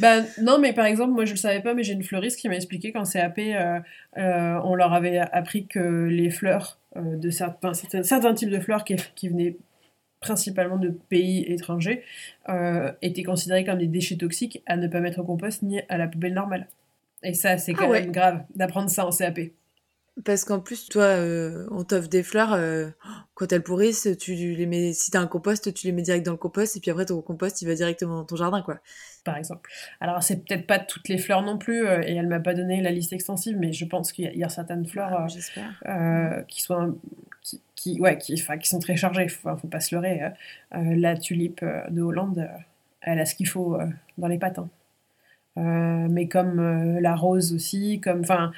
ben 0.00 0.24
non, 0.40 0.58
mais 0.58 0.72
par 0.72 0.86
exemple, 0.86 1.12
moi 1.12 1.26
je 1.26 1.32
le 1.32 1.36
savais 1.36 1.60
pas, 1.60 1.74
mais 1.74 1.82
j'ai 1.82 1.92
une 1.92 2.02
fleuriste 2.02 2.38
qui 2.38 2.48
m'a 2.48 2.56
expliqué 2.56 2.90
qu'en 2.90 3.04
CAP, 3.04 3.38
euh, 3.38 3.80
euh, 4.16 4.60
on 4.64 4.74
leur 4.74 4.94
avait 4.94 5.18
appris 5.18 5.66
que 5.66 6.06
les 6.06 6.30
fleurs 6.30 6.78
de 6.96 7.30
certains, 7.30 7.74
certains, 7.74 8.34
types 8.34 8.50
de 8.50 8.60
fleurs 8.60 8.84
qui, 8.84 8.96
qui, 9.14 9.28
venaient 9.28 9.56
principalement 10.20 10.78
de 10.78 10.88
pays 10.88 11.44
étrangers 11.50 12.02
étaient 13.02 13.22
considérés 13.22 13.64
comme 13.64 13.78
des 13.78 13.86
déchets 13.86 14.16
toxiques 14.16 14.62
à 14.66 14.76
ne 14.76 14.88
pas 14.88 15.00
mettre 15.00 15.18
au 15.20 15.24
compost 15.24 15.62
ni 15.62 15.80
à 15.88 15.98
la 15.98 16.06
poubelle 16.06 16.34
normale. 16.34 16.66
Et 17.22 17.34
ça, 17.34 17.58
c'est 17.58 17.72
ah 17.76 17.78
quand 17.78 17.90
même 17.90 18.10
grave 18.10 18.42
d'apprendre 18.54 18.90
ça 18.90 19.06
en 19.06 19.10
CAP. 19.10 19.40
Parce 20.26 20.44
qu'en 20.44 20.60
plus, 20.60 20.88
toi, 20.88 21.04
euh, 21.04 21.66
on 21.70 21.84
t'offre 21.84 22.08
des 22.08 22.22
fleurs, 22.22 22.52
euh, 22.52 22.90
quand 23.34 23.50
elles 23.50 23.62
pourrissent, 23.62 24.08
tu 24.20 24.34
les 24.34 24.66
mets, 24.66 24.92
si 24.92 25.10
t'as 25.10 25.20
un 25.20 25.26
compost, 25.26 25.72
tu 25.72 25.86
les 25.86 25.92
mets 25.92 26.02
direct 26.02 26.26
dans 26.26 26.32
le 26.32 26.38
compost, 26.38 26.76
et 26.76 26.80
puis 26.80 26.90
après, 26.90 27.06
ton 27.06 27.22
compost, 27.22 27.62
il 27.62 27.68
va 27.68 27.74
directement 27.74 28.16
dans 28.16 28.24
ton 28.24 28.36
jardin, 28.36 28.60
quoi. 28.60 28.78
Par 29.24 29.38
exemple. 29.38 29.70
Alors, 30.00 30.22
c'est 30.22 30.44
peut-être 30.44 30.66
pas 30.66 30.78
toutes 30.78 31.08
les 31.08 31.16
fleurs 31.16 31.40
non 31.40 31.56
plus, 31.56 31.86
euh, 31.86 32.02
et 32.02 32.14
elle 32.14 32.26
m'a 32.26 32.40
pas 32.40 32.52
donné 32.52 32.82
la 32.82 32.90
liste 32.90 33.14
extensive, 33.14 33.56
mais 33.58 33.72
je 33.72 33.86
pense 33.86 34.12
qu'il 34.12 34.30
y, 34.36 34.44
a 34.44 34.48
certaines 34.50 34.86
fleurs 34.86 35.26
ah, 35.86 36.42
qui 36.46 36.60
sont, 36.60 36.98
qui, 37.74 37.98
ouais, 37.98 38.18
qui, 38.18 38.34
qui 38.34 38.68
sont 38.68 38.80
très 38.80 38.96
chargées, 38.96 39.28
faut, 39.28 39.56
faut 39.56 39.68
pas 39.68 39.80
se 39.80 39.94
leurrer. 39.94 40.30
la 40.72 41.16
tulipe 41.16 41.64
de 41.88 42.02
Hollande, 42.02 42.50
elle 43.00 43.18
a 43.18 43.24
ce 43.24 43.34
qu'il 43.34 43.48
faut 43.48 43.78
dans 44.18 44.28
les 44.28 44.38
patins. 44.38 44.68
Hein. 45.56 46.08
mais 46.10 46.28
comme 46.28 46.98
la 47.00 47.16
rose 47.16 47.54
aussi, 47.54 47.98
comme, 48.00 48.20
enfin, 48.20 48.52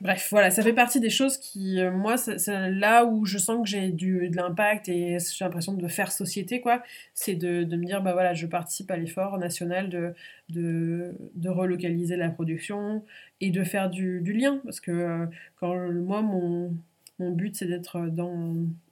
Bref, 0.00 0.28
voilà, 0.30 0.50
ça 0.50 0.62
fait 0.62 0.72
partie 0.72 0.98
des 0.98 1.10
choses 1.10 1.36
qui, 1.36 1.78
euh, 1.78 1.92
moi, 1.92 2.16
c'est 2.16 2.70
là 2.70 3.04
où 3.04 3.26
je 3.26 3.36
sens 3.36 3.62
que 3.62 3.68
j'ai 3.68 3.90
de 3.90 4.34
l'impact 4.34 4.88
et 4.88 5.18
j'ai 5.18 5.44
l'impression 5.44 5.74
de 5.74 5.88
faire 5.88 6.10
société, 6.10 6.62
quoi. 6.62 6.82
C'est 7.12 7.34
de, 7.34 7.64
de, 7.64 7.76
me 7.76 7.84
dire, 7.84 8.02
bah 8.02 8.14
voilà, 8.14 8.32
je 8.32 8.46
participe 8.46 8.90
à 8.90 8.96
l'effort 8.96 9.36
national 9.36 9.90
de, 9.90 10.14
de, 10.48 11.14
de, 11.34 11.48
relocaliser 11.50 12.16
la 12.16 12.30
production 12.30 13.04
et 13.42 13.50
de 13.50 13.62
faire 13.62 13.90
du, 13.90 14.22
du 14.22 14.32
lien. 14.32 14.60
Parce 14.64 14.80
que 14.80 14.90
euh, 14.90 15.26
quand 15.56 15.74
moi, 15.92 16.22
mon, 16.22 16.74
mon 17.18 17.32
but, 17.32 17.54
c'est 17.54 17.66
d'être 17.66 18.10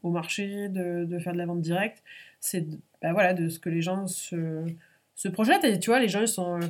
au 0.02 0.10
marché, 0.10 0.68
de, 0.68 1.06
de, 1.06 1.18
faire 1.18 1.32
de 1.32 1.38
la 1.38 1.46
vente 1.46 1.62
directe, 1.62 2.02
c'est 2.38 2.66
bah 3.00 3.14
voilà, 3.14 3.32
de 3.32 3.48
ce 3.48 3.58
que 3.58 3.70
les 3.70 3.80
gens 3.80 4.06
se, 4.06 4.66
se 5.14 5.28
projettent. 5.28 5.64
Et 5.64 5.78
tu 5.80 5.88
vois, 5.88 6.00
les 6.00 6.08
gens, 6.08 6.20
ils 6.20 6.28
sont 6.28 6.60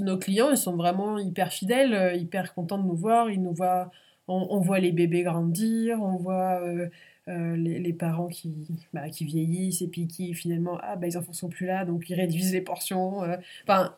nos 0.00 0.18
clients, 0.18 0.50
ils 0.50 0.56
sont 0.56 0.76
vraiment 0.76 1.18
hyper 1.18 1.52
fidèles, 1.52 1.94
euh, 1.94 2.14
hyper 2.14 2.54
contents 2.54 2.78
de 2.78 2.86
nous 2.86 2.96
voir. 2.96 3.30
Ils 3.30 3.42
nous 3.42 3.52
voient, 3.52 3.90
on, 4.28 4.60
voit 4.60 4.78
les 4.78 4.92
bébés 4.92 5.22
grandir, 5.22 6.00
on 6.00 6.16
voit 6.16 6.60
euh, 6.62 6.88
euh, 7.28 7.56
les, 7.56 7.92
parents 7.92 8.28
qui, 8.28 8.52
bah, 8.92 9.08
qui 9.10 9.24
vieillissent 9.24 9.82
et 9.82 9.88
puis 9.88 10.06
qui 10.06 10.34
finalement, 10.34 10.78
ah 10.82 10.96
bah, 10.96 11.06
les 11.06 11.16
enfants 11.16 11.32
sont 11.32 11.48
plus 11.48 11.66
là, 11.66 11.84
donc 11.84 12.08
ils 12.08 12.14
réduisent 12.14 12.52
les 12.52 12.60
portions. 12.60 13.22
Enfin, 13.64 13.96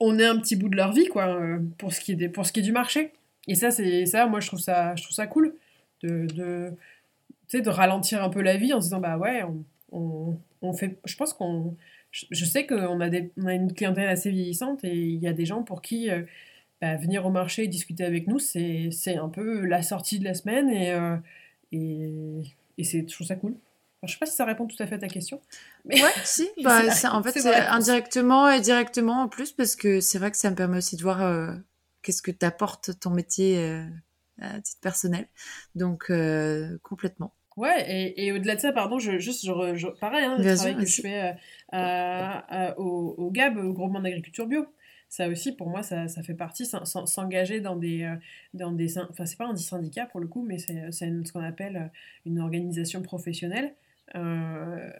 on 0.00 0.18
est 0.18 0.26
un 0.26 0.38
petit 0.38 0.56
bout 0.56 0.68
de 0.68 0.76
leur 0.76 0.92
vie, 0.92 1.06
quoi, 1.06 1.38
pour, 1.78 1.92
ce 1.92 2.00
qui 2.00 2.12
est 2.12 2.28
pour 2.28 2.46
ce 2.46 2.52
qui 2.52 2.60
est 2.60 2.62
du 2.62 2.72
marché. 2.72 3.12
Et 3.48 3.54
ça, 3.54 3.70
c'est 3.70 4.06
ça, 4.06 4.26
moi, 4.26 4.40
je 4.40 4.46
trouve 4.46 4.60
ça, 4.60 4.94
je 4.96 5.02
trouve 5.02 5.14
ça 5.14 5.26
cool 5.26 5.54
de, 6.02 6.26
de, 6.26 7.60
de 7.60 7.70
ralentir 7.70 8.22
un 8.22 8.30
peu 8.30 8.42
la 8.42 8.56
vie 8.56 8.72
en 8.72 8.80
se 8.80 8.86
disant, 8.86 9.00
bah 9.00 9.18
ouais, 9.18 9.42
on, 9.90 10.36
on 10.62 10.72
fait, 10.72 10.98
je 11.04 11.16
pense 11.16 11.34
qu'on 11.34 11.76
je, 12.12 12.44
sais 12.44 12.66
qu'on 12.66 13.00
a, 13.00 13.08
on 13.38 13.46
a 13.46 13.54
une 13.54 13.72
clientèle 13.72 14.08
assez 14.08 14.30
vieillissante 14.30 14.84
et 14.84 14.94
il 14.94 15.20
y 15.20 15.26
a 15.26 15.32
des 15.32 15.46
gens 15.46 15.62
pour 15.62 15.80
qui 15.80 16.10
euh, 16.10 16.22
bah, 16.80 16.96
venir 16.96 17.24
au 17.24 17.30
marché 17.30 17.64
et 17.64 17.68
discuter 17.68 18.04
avec 18.04 18.28
nous, 18.28 18.38
c'est 18.38 18.90
un 19.16 19.28
peu 19.30 19.64
la 19.64 19.82
sortie 19.82 20.18
de 20.18 20.24
la 20.24 20.34
semaine 20.34 20.68
et, 20.68 20.92
euh, 20.92 21.16
et, 21.72 22.42
et 22.76 22.84
c'est, 22.84 23.00
je 23.08 23.14
trouve 23.14 23.26
ça 23.26 23.36
cool. 23.36 23.56
Je 24.02 24.08
je 24.08 24.12
sais 24.12 24.18
pas 24.18 24.26
si 24.26 24.34
ça 24.34 24.44
répond 24.44 24.66
tout 24.66 24.80
à 24.80 24.86
fait 24.86 24.96
à 24.96 24.98
ta 24.98 25.08
question. 25.08 25.40
Mais... 25.84 26.02
Ouais, 26.02 26.10
si. 26.24 26.48
Bah, 26.62 26.82
en 27.12 27.22
fait, 27.22 27.40
c'est 27.40 27.54
indirectement 27.54 28.50
et 28.50 28.60
directement 28.60 29.22
en 29.22 29.28
plus, 29.28 29.52
parce 29.52 29.76
que 29.76 30.00
c'est 30.00 30.18
vrai 30.18 30.30
que 30.30 30.36
ça 30.36 30.50
me 30.50 30.56
permet 30.56 30.78
aussi 30.78 30.96
de 30.96 31.02
voir 31.02 31.22
euh, 31.22 31.54
qu'est-ce 32.02 32.20
que 32.20 32.32
t'apporte 32.32 32.98
ton 33.00 33.10
métier 33.10 33.84
à 34.40 34.60
titre 34.60 34.80
personnel. 34.80 35.28
Donc, 35.76 36.12
complètement. 36.82 37.32
Ouais, 37.56 37.84
et, 37.86 38.26
et 38.26 38.32
au-delà 38.32 38.56
de 38.56 38.60
ça, 38.60 38.72
pardon, 38.72 38.98
je, 38.98 39.18
juste, 39.18 39.44
je, 39.44 39.88
pareil, 40.00 40.24
hein, 40.24 40.36
le 40.38 40.54
travail 40.56 40.76
que 40.76 40.86
je 40.86 41.02
fais 41.02 41.34
euh, 41.74 42.74
au, 42.76 43.14
au, 43.18 43.30
GAB, 43.30 43.58
au 43.58 43.72
Groupement 43.72 44.00
d'agriculture 44.00 44.46
bio. 44.46 44.66
Ça 45.08 45.28
aussi, 45.28 45.52
pour 45.52 45.68
moi, 45.68 45.82
ça, 45.82 46.08
ça 46.08 46.22
fait 46.22 46.32
partie, 46.34 46.64
s'engager 46.64 47.60
dans 47.60 47.76
des... 47.76 48.04
Euh, 48.04 48.16
dans 48.54 48.72
des 48.72 48.98
enfin, 48.98 49.26
c'est 49.26 49.36
pas 49.36 49.46
un 49.46 49.56
syndicat 49.56 50.06
pour 50.06 50.20
le 50.20 50.26
coup, 50.26 50.42
mais 50.42 50.56
c'est 50.56 50.90
ce 50.90 51.32
qu'on 51.32 51.44
appelle 51.44 51.90
une 52.24 52.38
organisation 52.40 53.02
professionnelle. 53.02 53.74
Euh, 54.14 54.90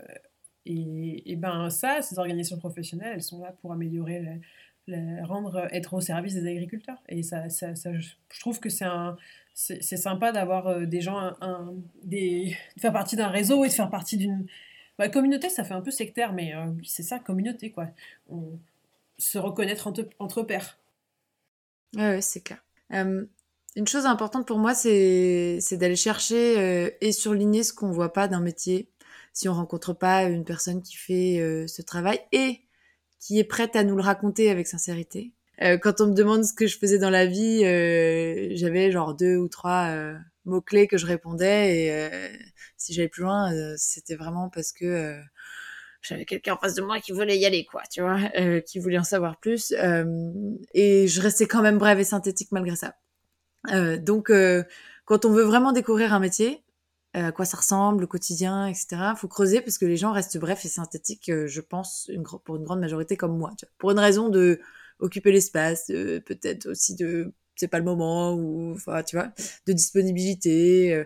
et, 0.66 1.32
et, 1.32 1.36
ben 1.36 1.70
ça, 1.70 2.02
ces 2.02 2.18
organisations 2.18 2.58
professionnelles, 2.58 3.12
elles 3.14 3.22
sont 3.22 3.42
là 3.42 3.52
pour 3.62 3.72
améliorer, 3.72 4.40
rendre, 4.88 5.68
être 5.72 5.94
au 5.94 6.00
service 6.00 6.34
des 6.34 6.48
agriculteurs. 6.48 7.02
Et 7.08 7.22
ça, 7.22 7.48
ça, 7.48 7.72
je 7.74 8.40
trouve 8.40 8.60
que 8.60 8.68
c'est 8.68 8.84
un 8.84 9.16
c'est 9.54 9.96
sympa 9.96 10.32
d'avoir 10.32 10.66
euh, 10.68 10.86
des 10.86 11.00
gens, 11.00 11.18
un, 11.40 11.74
des, 12.02 12.56
de 12.76 12.80
faire 12.80 12.92
partie 12.92 13.16
d'un 13.16 13.28
réseau 13.28 13.64
et 13.64 13.68
de 13.68 13.72
faire 13.72 13.90
partie 13.90 14.16
d'une 14.16 14.46
bah, 14.98 15.08
communauté. 15.08 15.48
Ça 15.48 15.64
fait 15.64 15.74
un 15.74 15.80
peu 15.82 15.90
sectaire, 15.90 16.32
mais 16.32 16.54
euh, 16.54 16.66
c'est 16.84 17.02
ça, 17.02 17.18
communauté, 17.18 17.70
quoi. 17.70 17.88
On, 18.28 18.58
se 19.18 19.38
reconnaître 19.38 19.86
entre, 19.86 20.08
entre 20.18 20.42
pairs. 20.42 20.78
Ouais, 21.94 22.20
c'est 22.20 22.40
clair. 22.40 22.64
Euh, 22.92 23.24
une 23.76 23.86
chose 23.86 24.06
importante 24.06 24.48
pour 24.48 24.58
moi, 24.58 24.74
c'est 24.74 25.60
d'aller 25.72 25.96
chercher 25.96 26.96
et 27.00 27.12
surligner 27.12 27.62
ce 27.62 27.72
qu'on 27.72 27.92
voit 27.92 28.12
pas 28.12 28.26
d'un 28.26 28.40
métier. 28.40 28.88
Si 29.32 29.48
on 29.48 29.54
rencontre 29.54 29.92
pas 29.92 30.24
une 30.24 30.44
personne 30.44 30.82
qui 30.82 30.96
fait 30.96 31.66
ce 31.68 31.82
travail 31.82 32.20
et 32.32 32.62
qui 33.22 33.38
est 33.38 33.44
prête 33.44 33.76
à 33.76 33.84
nous 33.84 33.94
le 33.94 34.02
raconter 34.02 34.50
avec 34.50 34.66
sincérité. 34.66 35.32
Euh, 35.62 35.78
quand 35.78 36.00
on 36.00 36.08
me 36.08 36.14
demande 36.14 36.44
ce 36.44 36.52
que 36.52 36.66
je 36.66 36.76
faisais 36.76 36.98
dans 36.98 37.08
la 37.08 37.24
vie, 37.24 37.64
euh, 37.64 38.48
j'avais 38.56 38.90
genre 38.90 39.14
deux 39.14 39.36
ou 39.36 39.48
trois 39.48 39.90
euh, 39.90 40.18
mots-clés 40.44 40.88
que 40.88 40.98
je 40.98 41.06
répondais. 41.06 41.86
Et 41.86 42.32
si 42.76 42.92
j'allais 42.92 43.08
plus 43.08 43.22
loin, 43.22 43.52
c'était 43.76 44.16
vraiment 44.16 44.48
parce 44.48 44.72
que 44.72 45.16
j'avais 46.00 46.24
quelqu'un 46.24 46.54
en 46.54 46.58
face 46.58 46.74
de 46.74 46.82
moi 46.82 46.98
qui 46.98 47.12
voulait 47.12 47.38
y 47.38 47.46
aller, 47.46 47.64
quoi, 47.64 47.82
tu 47.88 48.00
vois, 48.00 48.18
qui 48.66 48.80
voulait 48.80 48.98
en 48.98 49.04
savoir 49.04 49.38
plus. 49.38 49.72
et 50.74 51.06
je 51.06 51.20
restais 51.20 51.46
quand 51.46 51.62
même 51.62 51.78
brève 51.78 52.00
et 52.00 52.04
synthétique 52.04 52.50
malgré 52.50 52.74
ça. 52.74 52.96
donc, 53.98 54.32
quand 55.04 55.24
on 55.24 55.30
veut 55.30 55.44
vraiment 55.44 55.70
découvrir 55.70 56.12
un 56.12 56.18
métier, 56.18 56.61
à 57.14 57.30
quoi 57.32 57.44
ça 57.44 57.58
ressemble, 57.58 58.02
le 58.02 58.06
quotidien, 58.06 58.66
etc. 58.66 59.12
Faut 59.16 59.28
creuser 59.28 59.60
parce 59.60 59.76
que 59.78 59.84
les 59.84 59.96
gens 59.96 60.12
restent 60.12 60.38
brefs 60.38 60.64
et 60.64 60.68
synthétiques, 60.68 61.30
je 61.46 61.60
pense, 61.60 62.08
une, 62.10 62.22
pour 62.22 62.56
une 62.56 62.64
grande 62.64 62.80
majorité 62.80 63.16
comme 63.16 63.36
moi. 63.36 63.52
Tu 63.58 63.66
vois. 63.66 63.72
Pour 63.78 63.90
une 63.90 63.98
raison 63.98 64.28
de 64.30 64.60
occuper 65.02 65.32
l'espace, 65.32 65.90
euh, 65.90 66.20
peut-être 66.20 66.66
aussi 66.66 66.94
de 66.94 67.34
c'est 67.56 67.68
pas 67.68 67.78
le 67.78 67.84
moment 67.84 68.32
ou 68.32 68.72
enfin 68.72 69.02
tu 69.02 69.14
vois 69.14 69.30
de 69.66 69.72
disponibilité 69.74 70.94
euh. 70.94 71.04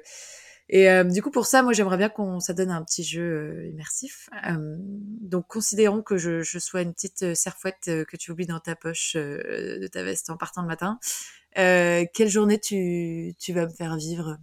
et 0.69 0.89
euh, 0.89 1.03
du 1.03 1.21
coup 1.21 1.33
pour 1.33 1.45
ça 1.45 1.63
moi 1.63 1.73
j'aimerais 1.73 1.97
bien 1.97 2.09
qu'on 2.09 2.39
ça 2.39 2.55
donne 2.55 2.71
un 2.71 2.85
petit 2.85 3.03
jeu 3.03 3.67
immersif 3.67 4.31
donc 5.21 5.49
considérons 5.49 6.03
que 6.03 6.17
je, 6.17 6.43
je, 6.43 6.59
sois 6.61 6.83
une 6.83 6.95
petite 6.95 7.35
serfouette 7.35 7.85
que 7.85 8.17
tu 8.17 8.31
oublies 8.31 8.47
dans 8.47 8.61
ta 8.61 8.77
poche 8.77 9.17
de 9.17 9.87
ta 9.89 10.05
veste 10.05 10.31
en 10.31 10.37
partant 10.37 10.63
le 10.63 10.69
matin 10.69 11.01
quelle 11.55 12.29
journée 12.29 12.61
tu, 12.61 13.35
tu 13.39 13.53
vas 13.53 13.67
me 13.67 13.73
faire 13.73 13.97
vivre? 13.97 14.39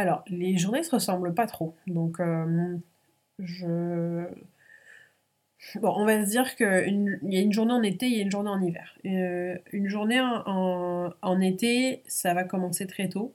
Alors, 0.00 0.24
les 0.28 0.56
journées 0.56 0.82
se 0.82 0.92
ressemblent 0.92 1.34
pas 1.34 1.46
trop. 1.46 1.76
Donc, 1.86 2.20
euh. 2.20 2.78
Bon, 5.74 5.92
on 5.94 6.06
va 6.06 6.24
se 6.24 6.30
dire 6.30 6.56
qu'il 6.56 7.18
y 7.22 7.36
a 7.36 7.40
une 7.40 7.52
journée 7.52 7.72
en 7.72 7.82
été, 7.82 8.06
il 8.06 8.16
y 8.16 8.20
a 8.20 8.22
une 8.22 8.30
journée 8.30 8.48
en 8.48 8.62
hiver. 8.62 8.96
Euh, 9.04 9.58
une 9.72 9.88
journée 9.88 10.18
en, 10.18 11.12
en, 11.20 11.40
été, 11.40 12.02
ça 12.06 12.32
va 12.32 12.44
commencer 12.44 12.86
très 12.86 13.10
tôt. 13.10 13.34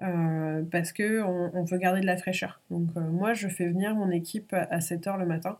Euh, 0.00 0.62
parce 0.70 0.92
que 0.92 1.22
on, 1.22 1.64
veut 1.64 1.78
garder 1.78 2.00
de 2.00 2.06
la 2.06 2.16
fraîcheur. 2.16 2.60
Donc 2.70 2.94
moi, 2.94 3.34
je 3.34 3.48
fais 3.48 3.66
venir 3.66 3.96
mon 3.96 4.10
équipe 4.12 4.52
à 4.52 4.78
7h 4.78 5.18
le 5.18 5.26
matin 5.26 5.58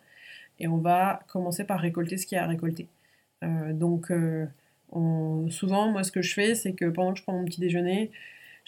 et 0.61 0.69
on 0.69 0.77
va 0.79 1.19
commencer 1.27 1.65
par 1.65 1.81
récolter 1.81 2.17
ce 2.17 2.27
qu'il 2.27 2.37
y 2.37 2.39
a 2.39 2.45
à 2.45 2.47
récolter. 2.47 2.89
donc 3.43 4.13
souvent, 5.51 5.91
moi, 5.91 6.05
ce 6.05 6.13
que 6.13 6.23
je 6.23 6.33
fais, 6.33 6.55
c'est 6.55 6.75
que 6.75 6.85
pendant 6.85 7.13
que 7.13 7.19
je 7.19 7.25
prends 7.25 7.33
mon 7.33 7.45
petit 7.45 7.61
déjeuner, 7.61 8.13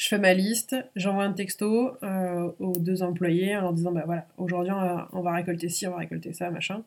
je 0.01 0.09
fais 0.09 0.19
ma 0.19 0.33
liste, 0.33 0.75
j'envoie 0.97 1.25
un 1.25 1.35
texto 1.35 1.91
euh, 2.03 2.51
aux 2.59 2.73
deux 2.73 3.03
employés 3.03 3.55
en 3.55 3.61
leur 3.61 3.73
disant 3.75 3.93
bah 3.93 4.05
voilà, 4.07 4.27
aujourd'hui 4.39 4.73
on, 5.13 5.21
va, 5.21 5.33
récolter 5.35 5.69
ci, 5.69 5.87
on 5.87 5.91
va 5.91 5.99
récolter 5.99 6.33
ça, 6.33 6.51
machin. 6.51 6.83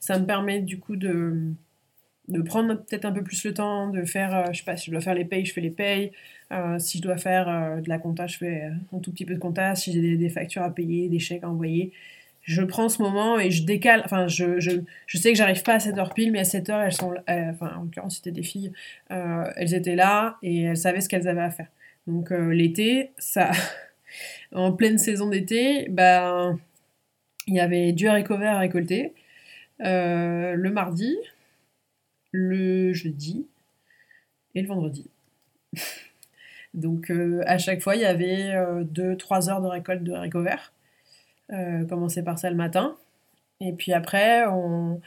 Ça 0.00 0.18
me 0.18 0.26
permet 0.26 0.58
du 0.58 0.80
coup 0.80 0.96
de, 0.96 1.52
de 2.26 2.42
prendre 2.42 2.74
peut-être 2.74 3.04
un 3.04 3.12
peu 3.12 3.22
plus 3.22 3.44
le 3.44 3.54
temps, 3.54 3.88
de 3.90 4.04
faire, 4.04 4.34
euh, 4.34 4.46
je 4.50 4.58
sais 4.58 4.64
pas, 4.64 4.76
si 4.76 4.86
je 4.86 4.90
dois 4.90 5.00
faire 5.00 5.14
les 5.14 5.24
payes, 5.24 5.44
je 5.44 5.52
fais 5.52 5.60
les 5.60 5.70
payes. 5.70 6.10
Euh, 6.50 6.80
si 6.80 6.98
je 6.98 7.04
dois 7.04 7.16
faire 7.16 7.46
de 7.80 7.88
la 7.88 7.98
compta, 7.98 8.26
je 8.26 8.36
fais 8.36 8.62
un 8.92 8.98
tout 8.98 9.12
petit 9.12 9.26
peu 9.26 9.34
de 9.34 9.38
compta. 9.38 9.76
Si 9.76 9.92
j'ai 9.92 10.00
des, 10.00 10.16
des, 10.16 10.28
factures 10.28 10.62
à 10.62 10.74
payer, 10.74 11.08
des 11.08 11.20
chèques 11.20 11.44
à 11.44 11.48
envoyer, 11.48 11.92
je 12.42 12.62
prends 12.62 12.88
ce 12.88 13.00
moment 13.00 13.38
et 13.38 13.52
je 13.52 13.62
décale. 13.62 14.02
Enfin, 14.04 14.26
je, 14.26 14.58
je, 14.58 14.72
je 15.06 15.18
sais 15.18 15.30
que 15.30 15.38
j'arrive 15.38 15.62
pas 15.62 15.74
à 15.74 15.80
7 15.80 15.96
heures 15.98 16.14
pile, 16.14 16.32
mais 16.32 16.40
à 16.40 16.44
7 16.44 16.68
heures, 16.70 16.80
elles 16.80 16.92
sont. 16.92 17.14
enfin, 17.28 17.76
en 17.76 17.82
l'occurrence, 17.84 18.16
c'était 18.16 18.32
des 18.32 18.42
filles. 18.42 18.72
elles 19.08 19.72
étaient 19.72 19.94
là 19.94 20.36
et 20.42 20.62
elles 20.62 20.76
savaient 20.76 21.00
ce 21.00 21.08
qu'elles 21.08 21.28
avaient 21.28 21.42
à 21.42 21.50
faire. 21.52 21.68
Donc 22.06 22.30
euh, 22.30 22.52
l'été, 22.52 23.10
ça, 23.18 23.50
en 24.52 24.72
pleine 24.72 24.98
saison 24.98 25.28
d'été, 25.28 25.88
ben 25.90 26.58
il 27.48 27.54
y 27.54 27.60
avait 27.60 27.92
du 27.92 28.08
haricot 28.08 28.34
à 28.34 28.58
récolter 28.58 29.14
euh, 29.82 30.54
le 30.54 30.70
mardi, 30.70 31.16
le 32.32 32.92
jeudi 32.92 33.46
et 34.54 34.62
le 34.62 34.68
vendredi. 34.68 35.08
Donc 36.74 37.10
euh, 37.10 37.42
à 37.46 37.58
chaque 37.58 37.80
fois, 37.80 37.96
il 37.96 38.02
y 38.02 38.04
avait 38.04 38.54
2-3 38.84 39.50
heures 39.50 39.62
de 39.62 39.68
récolte 39.68 40.02
de 40.02 40.12
haricots 40.12 40.42
verts. 40.42 40.72
commencer 41.88 42.22
par 42.22 42.38
ça 42.38 42.50
le 42.50 42.56
matin. 42.56 42.96
Et 43.60 43.72
puis 43.72 43.92
après, 43.92 44.44
en 44.44 45.00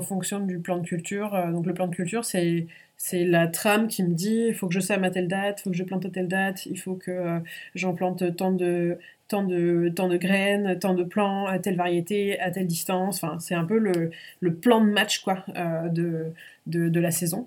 fonction 0.00 0.40
du 0.40 0.58
plan 0.60 0.78
de 0.78 0.86
culture, 0.86 1.30
donc 1.52 1.66
le 1.66 1.74
plan 1.74 1.88
de 1.88 1.94
culture, 1.94 2.24
c'est 2.24 2.66
c'est 2.98 3.24
la 3.24 3.46
trame 3.46 3.86
qui 3.88 4.02
me 4.02 4.12
dit 4.12 4.46
il 4.48 4.54
faut 4.54 4.66
que 4.68 4.74
je 4.74 4.80
sème 4.80 5.04
à 5.04 5.10
telle 5.10 5.28
date, 5.28 5.60
il 5.60 5.62
faut 5.62 5.70
que 5.70 5.76
je 5.76 5.84
plante 5.84 6.04
à 6.04 6.10
telle 6.10 6.28
date, 6.28 6.66
il 6.66 6.78
faut 6.78 6.96
que 6.96 7.12
euh, 7.12 7.38
j'en 7.76 7.94
plante 7.94 8.36
tant 8.36 8.52
de, 8.52 8.98
tant, 9.28 9.44
de, 9.44 9.90
tant 9.94 10.08
de 10.08 10.16
graines, 10.16 10.78
tant 10.80 10.94
de 10.94 11.04
plants, 11.04 11.46
à 11.46 11.60
telle 11.60 11.76
variété, 11.76 12.38
à 12.40 12.50
telle 12.50 12.66
distance. 12.66 13.22
Enfin, 13.22 13.38
c'est 13.38 13.54
un 13.54 13.64
peu 13.64 13.78
le, 13.78 14.10
le, 14.40 14.54
plan 14.54 14.84
de 14.84 14.90
match 14.90 15.20
quoi, 15.20 15.44
euh, 15.56 15.88
de, 15.88 16.32
de, 16.66 16.88
de, 16.88 17.00
la 17.00 17.12
saison. 17.12 17.46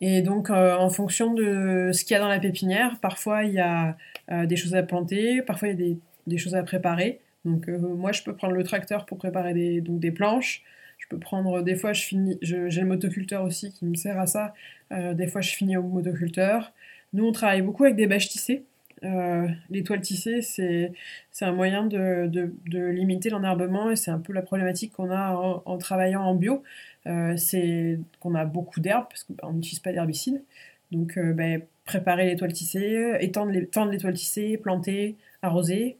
Et 0.00 0.22
donc, 0.22 0.50
euh, 0.50 0.74
en 0.76 0.90
fonction 0.90 1.34
de 1.34 1.90
ce 1.92 2.04
qu'il 2.04 2.14
y 2.14 2.16
a 2.16 2.20
dans 2.20 2.28
la 2.28 2.40
pépinière, 2.40 2.98
parfois 3.00 3.44
il 3.44 3.54
y 3.54 3.60
a 3.60 3.96
des 4.28 4.56
choses 4.56 4.74
à 4.74 4.82
planter, 4.82 5.40
parfois 5.42 5.68
il 5.68 5.70
y 5.70 5.74
a 5.74 5.76
des, 5.76 5.98
des 6.26 6.38
choses 6.38 6.54
à 6.56 6.62
préparer. 6.64 7.20
Donc, 7.44 7.68
moi, 7.68 8.12
je 8.12 8.22
peux 8.22 8.34
prendre 8.34 8.54
le 8.54 8.64
tracteur 8.64 9.06
pour 9.06 9.18
préparer 9.18 9.54
des, 9.54 9.80
donc 9.80 10.00
des 10.00 10.10
planches. 10.10 10.64
Je 10.98 11.06
peux 11.08 11.18
prendre, 11.18 11.62
des 11.62 11.76
fois, 11.76 11.92
je 11.92 12.02
finis, 12.02 12.38
j'ai 12.42 12.68
le 12.68 12.86
motoculteur 12.86 13.44
aussi 13.44 13.72
qui 13.72 13.84
me 13.86 13.94
sert 13.94 14.18
à 14.18 14.26
ça. 14.26 14.52
Euh, 14.92 15.14
des 15.14 15.26
fois, 15.28 15.40
je 15.40 15.50
finis 15.50 15.76
au 15.76 15.82
motoculteur. 15.82 16.72
Nous, 17.12 17.26
on 17.26 17.32
travaille 17.32 17.62
beaucoup 17.62 17.84
avec 17.84 17.96
des 17.96 18.06
bâches 18.06 18.28
tissées. 18.28 18.64
Euh, 19.04 19.46
les 19.70 19.84
toiles 19.84 20.00
tissées, 20.00 20.42
c'est 20.42 20.92
un 21.40 21.52
moyen 21.52 21.86
de, 21.86 22.26
de, 22.26 22.52
de 22.66 22.86
limiter 22.86 23.30
l'enherbement 23.30 23.92
et 23.92 23.96
c'est 23.96 24.10
un 24.10 24.18
peu 24.18 24.32
la 24.32 24.42
problématique 24.42 24.92
qu'on 24.92 25.10
a 25.10 25.62
en, 25.64 25.78
travaillant 25.78 26.22
en 26.22 26.34
bio. 26.34 26.64
Euh, 27.06 27.36
c'est 27.36 28.00
qu'on 28.18 28.34
a 28.34 28.44
beaucoup 28.44 28.80
d'herbes 28.80 29.06
parce 29.08 29.22
qu'on 29.22 29.34
bah, 29.34 29.50
n'utilise 29.52 29.78
pas 29.78 29.92
d'herbicides. 29.92 30.42
Donc, 30.90 31.18
ben, 31.18 31.62
préparer 31.84 32.26
les 32.26 32.36
toiles 32.36 32.52
tissées, 32.52 33.16
étendre 33.20 33.52
les, 33.52 33.66
tendre 33.66 33.92
les 33.92 33.98
toiles 33.98 34.14
tissées, 34.14 34.56
planter, 34.58 35.16
arroser. 35.42 35.96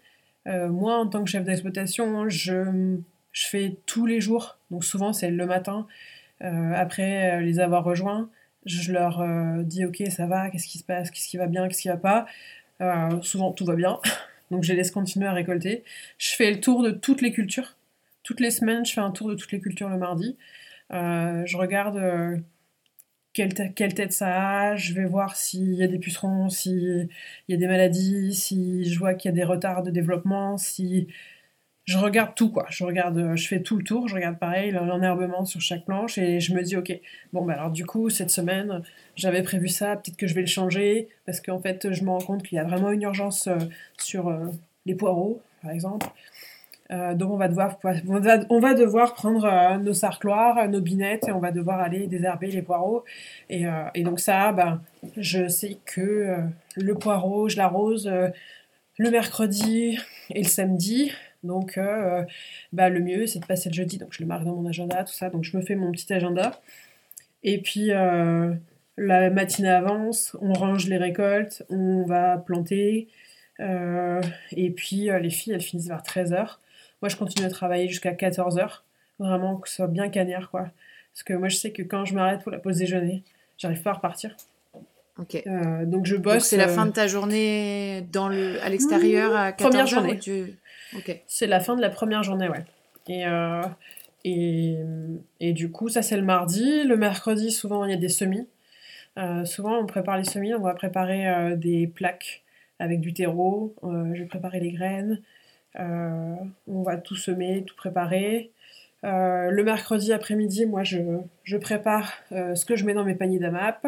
moi, 0.47 0.97
en 0.99 1.07
tant 1.07 1.23
que 1.23 1.31
chef 1.31 1.45
d'exploitation, 1.45 2.29
je 2.29 2.99
je 3.33 3.47
fais 3.47 3.77
tous 3.87 4.07
les 4.07 4.21
jours. 4.21 4.58
Donc 4.71 4.85
souvent 4.85 5.13
c'est 5.13 5.31
le 5.31 5.47
matin. 5.47 5.87
Euh, 6.43 6.73
après 6.75 7.39
euh, 7.39 7.41
les 7.41 7.61
avoir 7.61 7.85
rejoints, 7.85 8.31
je 8.65 8.93
leur 8.93 9.21
euh, 9.21 9.63
dis 9.63 9.85
ok 9.85 10.03
ça 10.11 10.27
va, 10.27 10.51
qu'est-ce 10.51 10.69
qui 10.69 10.79
se 10.79 10.85
passe, 10.85 11.11
qu'est-ce 11.11 11.29
qui 11.29 11.37
va 11.37 11.47
bien, 11.47 11.69
qu'est-ce 11.69 11.83
qui 11.83 11.89
va 11.89 11.97
pas. 11.97 12.27
souvent 13.23 13.53
tout 13.53 13.65
va 13.65 13.75
bien. 13.75 14.01
Donc 14.51 14.65
je 14.65 14.73
les 14.73 14.79
laisse 14.79 14.91
continuer 14.91 15.27
à 15.27 15.33
récolter. 15.33 15.85
Je 16.19 16.31
fais 16.35 16.51
le 16.51 16.61
tour 16.61 16.83
de 16.83 16.91
toutes 16.91 17.23
les 17.23 17.33
cultures. 17.33 17.77
Toutes 18.23 18.41
les 18.41 18.51
semaines, 18.51 18.85
je 18.85 18.93
fais 18.93 19.01
un 19.01 19.11
tour 19.11 19.29
de 19.29 19.35
toutes 19.35 19.53
les 19.53 19.61
cultures 19.61 19.89
le 19.89 19.99
mardi. 19.99 20.37
je 20.91 21.57
regarde 21.57 22.43
quelle, 23.33 23.55
quelle, 23.75 23.95
tête 23.95 24.13
ça 24.13 24.71
a, 24.71 24.77
je 24.77 24.95
vais 24.95 25.05
voir 25.05 25.37
s'il 25.37 25.75
y 25.75 25.83
a 25.85 25.87
des 25.87 25.99
pucerons, 25.99 26.49
s'il 26.51 27.09
y 27.49 27.55
a 27.55 27.57
des 27.57 27.67
maladies, 27.67 28.35
si 28.35 28.85
je 28.85 28.99
vois 28.99 29.15
qu'il 29.15 29.31
y 29.31 29.33
a 29.33 29.37
des 29.37 29.45
retards 29.45 29.83
de 29.83 29.91
développement, 29.91 30.59
si 30.59 31.09
je 31.89 31.97
regarde 31.97 32.35
tout 32.35 32.51
quoi. 32.51 32.67
Je 32.69 32.85
regarde, 32.85 33.17
euh, 33.17 33.35
je 33.35 33.49
fais 33.49 33.63
tout 33.63 33.79
le 33.79 33.83
tour, 33.83 34.09
je 34.09 34.15
regarde 34.15 34.39
pareil 34.39 34.73
l'enherbement 34.73 35.47
sur 35.47 35.63
chaque 35.63 35.87
planche 35.87 36.19
et 36.19 36.39
je 36.39 36.55
me 36.55 36.63
dis 36.63 36.77
ok, 36.77 36.93
bon 37.33 37.47
bah 37.47 37.55
alors 37.55 37.71
du 37.71 37.87
coup 37.87 38.11
cette 38.11 38.29
semaine 38.29 38.83
j'avais 39.17 39.43
prévu 39.43 39.69
ça, 39.69 39.97
peut-être 39.97 40.19
que 40.19 40.27
je 40.27 40.35
vais 40.35 40.43
le 40.43 40.49
changer 40.49 41.09
parce 41.25 41.41
qu'en 41.41 41.59
fait 41.61 41.91
je 41.91 42.05
me 42.05 42.11
rends 42.11 42.19
compte 42.19 42.43
qu'il 42.43 42.57
y 42.57 42.59
a 42.59 42.65
vraiment 42.65 42.91
une 42.93 43.01
urgence 43.03 43.47
euh, 43.47 43.57
sur 43.97 44.29
euh, 44.29 44.49
les 44.85 44.95
poireaux 44.95 45.41
par 45.63 45.71
exemple. 45.71 46.07
donc 46.91 47.31
on 47.31 47.37
va 47.39 47.49
devoir, 47.49 47.79
on 48.51 48.61
va, 48.61 48.75
devoir 48.75 49.15
prendre 49.15 49.79
nos 49.79 49.95
sarcloirs, 49.95 50.69
nos 50.69 50.83
binettes 50.83 51.27
et 51.27 51.33
on 51.33 51.41
va 51.41 51.53
devoir 51.53 51.81
aller 51.81 52.07
désherber 52.07 52.51
les 52.51 52.63
poireaux. 52.63 53.05
Et, 53.51 53.65
et 53.95 54.03
donc 54.05 54.21
ça, 54.21 54.53
ben, 54.53 54.81
je 55.17 55.49
sais 55.49 55.79
que 55.85 56.37
le 56.77 56.95
poireau, 56.95 57.49
je 57.49 57.57
l'arrose 57.57 58.09
le 58.99 59.11
mercredi 59.11 59.99
et 60.31 60.43
le 60.43 60.49
samedi. 60.49 61.13
Donc, 61.45 61.79
euh, 61.79 62.25
bah, 62.73 62.89
le 62.89 63.01
mieux, 63.01 63.27
c'est 63.27 63.39
de 63.39 63.47
passer 63.47 63.69
le 63.69 63.75
jeudi. 63.75 63.99
Donc, 63.99 64.13
je 64.13 64.21
le 64.21 64.27
marque 64.27 64.45
dans 64.45 64.55
mon 64.55 64.69
agenda, 64.69 65.05
tout 65.05 65.13
ça. 65.13 65.31
Donc, 65.31 65.45
je 65.45 65.57
me 65.57 65.63
fais 65.63 65.77
mon 65.77 65.93
petit 65.93 66.13
agenda. 66.13 66.61
Et 67.43 67.59
puis, 67.59 67.93
euh, 67.93 68.53
la 68.97 69.31
matinée 69.31 69.71
avance, 69.71 70.37
on 70.41 70.53
range 70.53 70.89
les 70.89 70.97
récoltes, 70.97 71.63
on 71.71 72.03
va 72.05 72.39
planter. 72.39 73.09
Euh, 73.61 74.21
et 74.53 74.71
puis, 74.71 75.09
les 75.21 75.31
filles, 75.31 75.53
elles 75.53 75.61
finissent 75.61 75.89
vers 75.89 76.03
13h. 76.03 76.59
Moi, 77.01 77.09
je 77.09 77.17
continue 77.17 77.47
à 77.47 77.51
travailler 77.51 77.89
jusqu'à 77.89 78.13
14h. 78.13 78.83
Vraiment, 79.21 79.57
que 79.57 79.69
ce 79.69 79.77
soit 79.77 79.87
bien 79.87 80.09
cagnard, 80.09 80.51
quoi. 80.51 80.69
Parce 81.13 81.23
que 81.25 81.35
moi, 81.35 81.49
je 81.49 81.57
sais 81.57 81.73
que 81.73 81.83
quand 81.83 82.05
je 82.05 82.15
m'arrête 82.15 82.43
pour 82.43 82.53
la 82.53 82.59
pause 82.59 82.79
déjeuner, 82.79 83.23
j'arrive 83.57 83.83
pas 83.83 83.91
à 83.91 83.95
repartir. 83.95 84.37
Ok. 85.19 85.43
donc 85.85 86.07
je 86.07 86.15
bosse. 86.15 86.45
c'est 86.45 86.57
la 86.57 86.69
fin 86.69 86.87
de 86.87 86.93
ta 86.93 87.09
journée 87.09 88.07
dans 88.13 88.29
le, 88.29 88.63
à 88.63 88.69
l'extérieur 88.69 89.35
à 89.35 89.51
14h 89.51 89.57
Première 89.57 89.87
journée. 89.89 90.21
C'est 91.27 91.47
la 91.47 91.61
fin 91.61 91.77
de 91.77 91.81
la 91.81 91.91
première 91.91 92.23
journée, 92.23 92.49
ouais. 92.49 92.65
Et, 93.09 93.27
euh, 93.27 93.63
et, 94.25 94.77
et, 95.41 95.53
du 95.53 95.71
coup, 95.71 95.89
ça 95.89 96.03
c'est 96.03 96.17
le 96.17 96.23
mardi. 96.23 96.85
Le 96.85 96.97
mercredi, 96.97 97.51
souvent, 97.51 97.85
il 97.85 97.91
y 97.91 97.95
a 97.95 97.99
des 97.99 98.09
semis. 98.09 98.47
Euh, 99.19 99.45
souvent, 99.45 99.79
on 99.79 99.87
prépare 99.87 100.17
les 100.17 100.25
semis, 100.25 100.55
on 100.55 100.61
va 100.61 100.75
préparer 100.75 101.29
euh, 101.29 101.57
des 101.57 101.87
plaques 101.87 102.43
avec 102.79 103.01
du 103.01 103.13
terreau. 103.13 103.75
je 103.83 104.21
vais 104.21 104.27
préparer 104.27 104.61
les 104.61 104.71
graines. 104.71 105.21
on 105.75 106.83
va 106.83 106.97
tout 106.97 107.17
semer, 107.17 107.65
tout 107.67 107.75
préparer. 107.75 108.53
le 109.03 109.63
mercredi 109.63 110.13
après-midi, 110.13 110.65
moi, 110.65 110.85
je, 110.85 110.99
je 111.43 111.57
prépare 111.57 112.13
ce 112.31 112.65
que 112.65 112.77
je 112.77 112.85
mets 112.85 112.95
dans 112.95 113.05
mes 113.05 113.17
paniers 113.17 113.41
d'AMAP. 113.41 113.85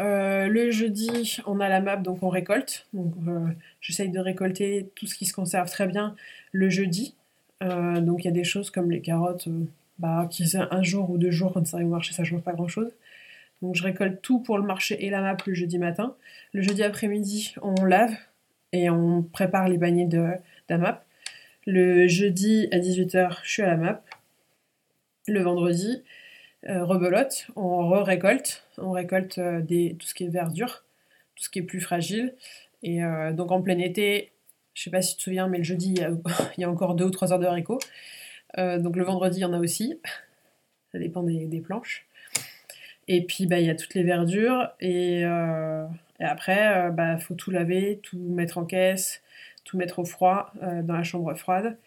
Euh, 0.00 0.46
le 0.48 0.70
jeudi, 0.70 1.38
on 1.46 1.60
a 1.60 1.68
la 1.68 1.80
map, 1.80 1.96
donc 1.96 2.22
on 2.22 2.28
récolte. 2.28 2.86
Donc, 2.92 3.14
euh, 3.28 3.46
j'essaye 3.80 4.08
de 4.08 4.18
récolter 4.18 4.88
tout 4.94 5.06
ce 5.06 5.14
qui 5.14 5.26
se 5.26 5.32
conserve 5.32 5.68
très 5.70 5.86
bien 5.86 6.14
le 6.52 6.70
jeudi. 6.70 7.14
Euh, 7.62 8.00
donc, 8.00 8.24
il 8.24 8.26
y 8.26 8.28
a 8.28 8.32
des 8.32 8.44
choses 8.44 8.70
comme 8.70 8.90
les 8.90 9.00
carottes, 9.00 9.48
bah, 9.98 10.26
qui 10.30 10.44
un 10.56 10.82
jour 10.82 11.10
ou 11.10 11.18
deux 11.18 11.30
jours 11.30 11.52
quand 11.52 11.66
ça 11.66 11.76
arrive 11.76 11.88
au 11.88 11.92
marché, 11.92 12.12
ça 12.12 12.24
change 12.24 12.42
pas 12.42 12.52
grand 12.52 12.68
chose. 12.68 12.92
Donc, 13.60 13.76
je 13.76 13.82
récolte 13.84 14.20
tout 14.22 14.40
pour 14.40 14.58
le 14.58 14.64
marché 14.64 15.04
et 15.04 15.10
la 15.10 15.20
map 15.20 15.36
le 15.46 15.54
jeudi 15.54 15.78
matin. 15.78 16.16
Le 16.52 16.62
jeudi 16.62 16.82
après-midi, 16.82 17.54
on 17.62 17.84
lave 17.84 18.14
et 18.72 18.90
on 18.90 19.22
prépare 19.22 19.68
les 19.68 19.78
paniers 19.78 20.06
de, 20.06 20.32
la 20.68 20.78
map. 20.78 21.04
Le 21.66 22.08
jeudi 22.08 22.68
à 22.72 22.78
18h, 22.78 23.38
je 23.44 23.50
suis 23.50 23.62
à 23.62 23.68
la 23.68 23.76
map. 23.76 24.02
Le 25.28 25.40
vendredi, 25.40 26.02
euh, 26.68 26.84
rebelote, 26.84 27.48
on 27.56 27.88
re-récolte, 27.88 28.64
on 28.78 28.92
récolte 28.92 29.38
euh, 29.38 29.60
des, 29.60 29.96
tout 29.98 30.06
ce 30.06 30.14
qui 30.14 30.24
est 30.24 30.28
verdure, 30.28 30.84
tout 31.34 31.42
ce 31.42 31.50
qui 31.50 31.58
est 31.58 31.62
plus 31.62 31.80
fragile. 31.80 32.34
Et 32.84 33.02
euh, 33.02 33.32
donc 33.32 33.50
en 33.50 33.62
plein 33.62 33.78
été, 33.78 34.30
je 34.74 34.82
sais 34.82 34.90
pas 34.90 35.02
si 35.02 35.14
tu 35.14 35.18
te 35.18 35.22
souviens, 35.24 35.48
mais 35.48 35.58
le 35.58 35.64
jeudi, 35.64 35.94
il 35.94 36.60
y 36.60 36.64
a, 36.64 36.70
encore 36.70 36.94
deux 36.94 37.04
ou 37.04 37.10
trois 37.10 37.32
heures 37.32 37.40
de 37.40 37.46
haricots. 37.46 37.80
donc 38.56 38.96
le 38.96 39.02
vendredi, 39.02 39.38
il 39.38 39.42
y 39.42 39.44
en 39.44 39.52
a 39.52 39.58
aussi. 39.58 40.00
Ça 40.92 40.98
dépend 40.98 41.22
des, 41.22 41.60
planches. 41.60 42.06
Et 43.08 43.24
puis 43.24 43.46
bah, 43.46 43.58
il 43.58 43.66
y 43.66 43.70
a 43.70 43.74
toutes 43.74 43.94
les 43.94 44.04
verdures. 44.04 44.70
Et, 44.80 45.22
Et 45.22 46.24
après, 46.24 46.88
il 46.88 46.94
bah, 46.94 47.18
faut 47.18 47.34
tout 47.34 47.50
laver, 47.50 47.98
tout 48.02 48.18
mettre 48.18 48.58
en 48.58 48.66
caisse, 48.66 49.22
tout 49.64 49.78
mettre 49.78 49.98
au 50.00 50.04
froid, 50.04 50.52
dans 50.60 50.94
la 50.94 51.02
chambre 51.02 51.34
froide. 51.34 51.78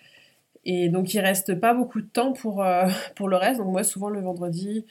Et 0.65 0.89
donc, 0.89 1.13
il 1.13 1.19
reste 1.19 1.55
pas 1.59 1.73
beaucoup 1.73 2.01
de 2.01 2.07
temps 2.07 2.33
pour, 2.33 2.65
pour 3.15 3.29
le 3.29 3.35
reste. 3.37 3.59
Donc, 3.59 3.71
moi, 3.71 3.83
souvent, 3.83 4.09
le 4.09 4.19
vendredi, 4.19 4.85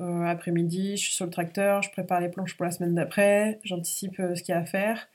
après-midi, 0.00 0.96
je 0.96 1.02
suis 1.02 1.12
sur 1.12 1.24
le 1.26 1.30
tracteur, 1.30 1.82
je 1.82 1.90
prépare 1.90 2.20
les 2.20 2.28
planches 2.28 2.56
pour 2.56 2.64
la 2.64 2.70
semaine 2.70 2.94
d'après, 2.94 3.58
j'anticipe 3.64 4.16
ce 4.16 4.42
qu'il 4.42 4.54
y 4.54 4.56
a 4.56 4.60
à 4.60 4.64
faire. 4.64 5.08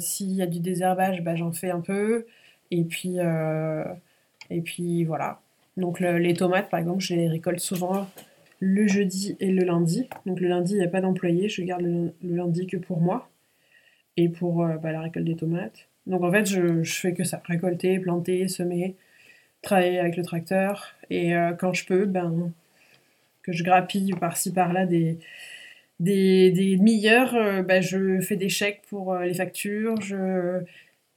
S'il 0.00 0.32
y 0.32 0.42
a 0.42 0.46
du 0.46 0.60
désherbage, 0.60 1.22
bah, 1.22 1.36
j'en 1.36 1.52
fais 1.52 1.70
un 1.70 1.80
peu. 1.80 2.26
Et 2.70 2.84
puis, 2.84 3.18
et 4.50 4.60
puis 4.60 5.04
voilà. 5.04 5.40
Donc 5.76 6.00
les 6.00 6.34
tomates, 6.34 6.68
par 6.68 6.80
exemple, 6.80 7.00
je 7.00 7.14
les 7.14 7.28
récolte 7.28 7.60
souvent 7.60 8.06
le 8.60 8.86
jeudi 8.86 9.36
et 9.40 9.50
le 9.50 9.64
lundi. 9.64 10.08
Donc 10.26 10.40
le 10.40 10.48
lundi, 10.48 10.74
il 10.74 10.78
n'y 10.78 10.84
a 10.84 10.88
pas 10.88 11.00
d'employé, 11.00 11.48
je 11.48 11.62
garde 11.62 11.82
le, 11.82 12.14
lundi 12.22 12.66
que 12.66 12.76
pour 12.76 13.00
moi 13.00 13.28
et 14.16 14.28
pour 14.28 14.62
euh, 14.62 14.76
bah, 14.76 14.92
la 14.92 15.00
récolte 15.00 15.26
des 15.26 15.36
tomates. 15.36 15.88
Donc 16.06 16.22
en 16.22 16.30
fait, 16.30 16.46
je, 16.46 16.82
je, 16.82 16.94
fais 16.94 17.14
que 17.14 17.24
ça, 17.24 17.42
récolter, 17.44 17.98
planter, 17.98 18.48
semer, 18.48 18.96
travailler 19.62 19.98
avec 19.98 20.16
le 20.16 20.24
tracteur. 20.24 20.94
Et 21.10 21.34
euh, 21.34 21.52
quand 21.52 21.72
je 21.72 21.86
peux, 21.86 22.06
ben, 22.06 22.52
que 23.42 23.52
je 23.52 23.62
grappille 23.64 24.12
par-ci 24.20 24.52
par-là 24.52 24.86
des, 24.86 25.18
des, 26.00 26.50
des 26.50 26.76
meilleurs, 26.76 27.34
euh, 27.34 27.62
ben, 27.62 27.82
je 27.82 28.20
fais 28.20 28.36
des 28.36 28.48
chèques 28.48 28.82
pour 28.88 29.16
les 29.16 29.34
factures, 29.34 30.00
je, 30.00 30.60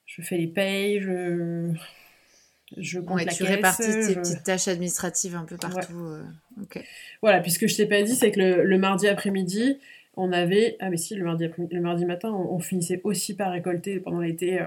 je 0.06 0.22
fais 0.22 0.38
les 0.38 0.48
payes, 0.48 1.02
je 1.02 1.74
je 2.78 3.00
compte 3.00 3.28
tu 3.30 3.44
répartis 3.44 4.08
tes 4.08 4.16
petites 4.16 4.44
tâches 4.44 4.68
administratives 4.68 5.36
un 5.36 5.46
peu 5.46 5.58
partout. 5.58 5.98
Euh, 5.98 6.24
voilà, 7.22 7.40
puisque 7.40 7.68
je 7.68 7.76
t'ai 7.76 7.86
pas 7.86 8.02
dit, 8.02 8.16
c'est 8.16 8.32
que 8.32 8.40
le, 8.40 8.78
mardi 8.78 9.08
après-midi, 9.08 9.78
on 10.18 10.32
avait. 10.32 10.78
Ah, 10.80 10.90
mais 10.90 10.98
si, 10.98 11.16
le 11.16 11.24
mardi, 11.24 11.48
le 11.72 11.82
mardi 11.82 12.06
matin, 12.06 12.32
on, 12.32 12.60
finissait 12.60 13.02
aussi 13.04 13.36
par 13.36 13.52
récolter 13.52 14.00
pendant 14.00 14.20
l'été 14.20 14.62
euh, 14.62 14.66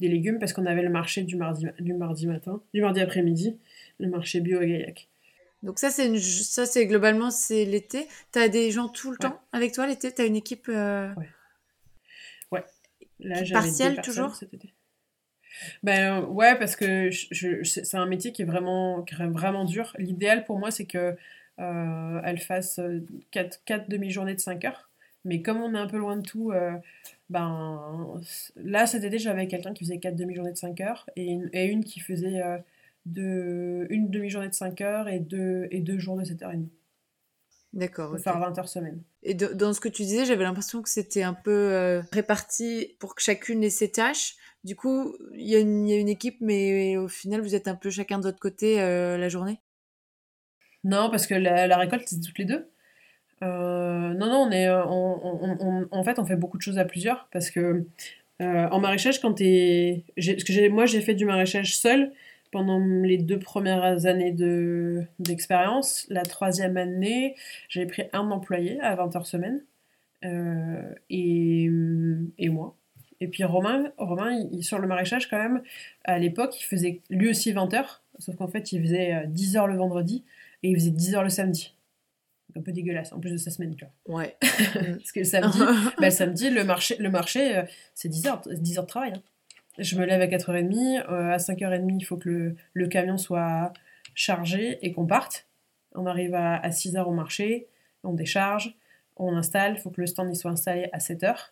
des 0.00 0.08
légumes 0.08 0.38
parce 0.38 0.52
qu'on 0.52 0.66
avait 0.66 0.82
le 0.82 0.90
marché 0.90 1.22
du 1.22 1.36
mardi, 1.36 1.66
du 1.78 1.94
mardi 1.94 2.26
matin, 2.26 2.60
du 2.74 2.80
mardi 2.80 3.00
après-midi, 3.00 3.58
le 3.98 4.08
marché 4.08 4.40
bio 4.40 4.60
à 4.60 4.66
Gaillac. 4.66 5.08
Donc, 5.62 5.78
ça, 5.78 5.90
c'est, 5.90 6.16
ça, 6.18 6.64
c'est 6.64 6.86
globalement, 6.86 7.30
c'est 7.30 7.64
l'été. 7.64 8.06
Tu 8.32 8.38
as 8.38 8.48
des 8.48 8.70
gens 8.70 8.88
tout 8.88 9.10
le 9.10 9.18
temps 9.18 9.40
avec 9.52 9.72
toi 9.72 9.86
l'été? 9.86 10.12
Tu 10.12 10.22
as 10.22 10.24
une 10.24 10.36
équipe. 10.36 10.68
Euh... 10.68 11.12
Ouais. 11.14 11.28
Ouais. 12.52 12.64
Là, 13.20 13.42
partielle 13.52 14.00
toujours? 14.00 14.34
cet 14.34 14.54
été. 14.54 14.72
Ben 15.82 16.20
ouais, 16.24 16.58
parce 16.58 16.76
que 16.76 17.10
je, 17.10 17.62
c'est 17.64 17.96
un 17.96 18.06
métier 18.06 18.32
qui 18.32 18.42
est 18.42 18.46
vraiment, 18.46 19.04
vraiment 19.18 19.64
dur. 19.64 19.94
L'idéal 19.98 20.44
pour 20.44 20.58
moi, 20.58 20.70
c'est 20.70 20.86
que 20.86 21.16
euh, 21.58 22.20
elle 22.24 22.38
fasse 22.38 22.80
4, 23.30 23.62
4 23.64 23.90
demi-journées 23.90 24.34
de 24.34 24.40
5 24.40 24.64
heures. 24.64 24.89
Mais 25.24 25.42
comme 25.42 25.58
on 25.58 25.74
est 25.74 25.78
un 25.78 25.86
peu 25.86 25.98
loin 25.98 26.16
de 26.16 26.22
tout, 26.22 26.50
euh, 26.52 26.72
ben 27.28 28.20
là 28.56 28.86
cet 28.86 29.04
été 29.04 29.18
j'avais 29.18 29.46
quelqu'un 29.48 29.74
qui 29.74 29.84
faisait 29.84 29.98
4 29.98 30.16
demi-journées 30.16 30.52
de 30.52 30.56
5 30.56 30.80
heures 30.80 31.08
et 31.16 31.26
une, 31.26 31.50
et 31.52 31.66
une 31.66 31.84
qui 31.84 32.00
faisait 32.00 32.42
euh, 32.42 32.58
de, 33.06 33.86
une 33.90 34.10
demi-journée 34.10 34.48
de 34.48 34.54
5 34.54 34.80
heures 34.80 35.08
et 35.08 35.18
deux, 35.18 35.68
et 35.70 35.80
deux 35.80 35.98
jours 35.98 36.16
de 36.16 36.24
7h30. 36.24 36.68
D'accord. 37.72 38.10
Pour 38.10 38.18
faire 38.18 38.38
20 38.38 38.58
heures 38.58 38.68
semaine. 38.68 39.00
Et 39.22 39.34
dans 39.34 39.72
ce 39.72 39.80
que 39.80 39.88
tu 39.88 40.02
disais, 40.02 40.24
j'avais 40.24 40.42
l'impression 40.42 40.82
que 40.82 40.88
c'était 40.88 41.22
un 41.22 41.34
peu 41.34 42.02
réparti 42.10 42.96
pour 42.98 43.14
que 43.14 43.22
chacune 43.22 43.62
ait 43.62 43.70
ses 43.70 43.92
tâches. 43.92 44.36
Du 44.62 44.76
coup, 44.76 45.16
il 45.34 45.48
y, 45.48 45.56
a 45.56 45.58
une 45.58 46.08
équipe, 46.08 46.36
mais 46.40 46.98
au 46.98 47.08
final, 47.08 47.40
vous 47.40 47.54
êtes 47.54 47.66
un 47.66 47.74
peu 47.74 47.88
chacun 47.88 48.18
de 48.18 48.24
votre 48.24 48.38
côté 48.38 48.80
euh, 48.80 49.16
la 49.16 49.30
journée? 49.30 49.58
Non, 50.84 51.10
parce 51.10 51.26
que 51.26 51.34
la, 51.34 51.76
récolte, 51.78 52.06
c'est 52.06 52.20
toutes 52.20 52.38
les 52.38 52.44
deux. 52.44 52.70
Euh, 53.42 54.14
non, 54.14 54.26
non, 54.26 54.48
on 54.48 54.50
est, 54.50 54.68
en 54.68 56.04
fait, 56.04 56.18
on 56.18 56.24
fait 56.24 56.36
beaucoup 56.36 56.58
de 56.58 56.62
choses 56.62 56.78
à 56.78 56.84
plusieurs 56.84 57.28
parce 57.32 57.50
que 57.50 57.86
euh, 58.42 58.68
en 58.68 58.80
maraîchage, 58.80 59.20
quand 59.20 59.34
t'es, 59.34 60.04
que 60.16 60.68
moi, 60.68 60.86
j'ai 60.86 61.00
fait 61.00 61.14
du 61.14 61.24
maraîchage 61.24 61.76
seul 61.76 62.12
pendant 62.52 62.78
les 62.78 63.18
deux 63.18 63.38
premières 63.38 64.06
années 64.06 64.32
de 64.32 65.04
d'expérience. 65.18 66.06
La 66.10 66.22
troisième 66.22 66.76
année, 66.76 67.36
j'avais 67.68 67.86
pris 67.86 68.04
un 68.12 68.30
employé 68.30 68.80
à 68.80 68.94
20 68.96 69.16
heures 69.16 69.26
semaine 69.26 69.64
et, 71.08 71.70
et 72.38 72.48
moi. 72.48 72.76
Et 73.20 73.28
puis 73.28 73.44
Romain, 73.44 73.92
Romain 73.98 74.48
il, 74.50 74.64
sur 74.64 74.78
le 74.78 74.88
maraîchage, 74.88 75.28
quand 75.28 75.38
même, 75.38 75.62
à 76.04 76.18
l'époque, 76.18 76.58
il 76.58 76.64
faisait 76.64 77.00
lui 77.10 77.28
aussi 77.28 77.52
20 77.52 77.74
heures, 77.74 78.02
sauf 78.18 78.36
qu'en 78.36 78.48
fait, 78.48 78.72
il 78.72 78.82
faisait 78.82 79.26
10 79.26 79.56
euh, 79.56 79.60
heures 79.60 79.66
le 79.66 79.76
vendredi 79.76 80.24
et 80.62 80.70
il 80.70 80.74
faisait 80.76 80.90
10 80.90 81.14
heures 81.14 81.22
le 81.22 81.28
samedi. 81.28 81.74
Un 82.56 82.60
peu 82.60 82.72
dégueulasse, 82.72 83.12
en 83.12 83.20
plus 83.20 83.32
de 83.32 83.36
sa 83.36 83.50
semaine, 83.50 83.74
tu 83.74 83.84
vois. 83.84 84.18
Ouais. 84.18 84.36
Parce 84.40 85.12
que 85.12 85.20
le 85.20 85.24
samedi, 85.24 85.58
bah, 85.98 86.06
le, 86.06 86.10
samedi 86.10 86.50
le 86.50 86.64
marché, 86.64 86.96
le 86.98 87.10
marché 87.10 87.56
euh, 87.56 87.62
c'est 87.94 88.08
10 88.08 88.26
heures, 88.26 88.42
10 88.46 88.78
heures 88.78 88.84
de 88.84 88.88
travail. 88.88 89.12
Hein. 89.14 89.22
Je 89.78 89.96
me 89.96 90.04
lève 90.04 90.20
à 90.20 90.26
4h30, 90.26 91.04
euh, 91.08 91.32
à 91.32 91.36
5h30, 91.36 91.96
il 91.98 92.04
faut 92.04 92.16
que 92.16 92.28
le, 92.28 92.56
le 92.74 92.88
camion 92.88 93.16
soit 93.16 93.72
chargé 94.14 94.78
et 94.82 94.92
qu'on 94.92 95.06
parte. 95.06 95.46
On 95.94 96.06
arrive 96.06 96.34
à, 96.34 96.56
à 96.56 96.70
6h 96.70 97.02
au 97.04 97.12
marché, 97.12 97.66
on 98.04 98.12
décharge, 98.12 98.74
on 99.16 99.36
installe, 99.36 99.74
il 99.76 99.80
faut 99.80 99.90
que 99.90 100.00
le 100.00 100.06
stand 100.06 100.30
y 100.32 100.36
soit 100.36 100.50
installé 100.50 100.88
à 100.92 100.98
7h. 100.98 101.50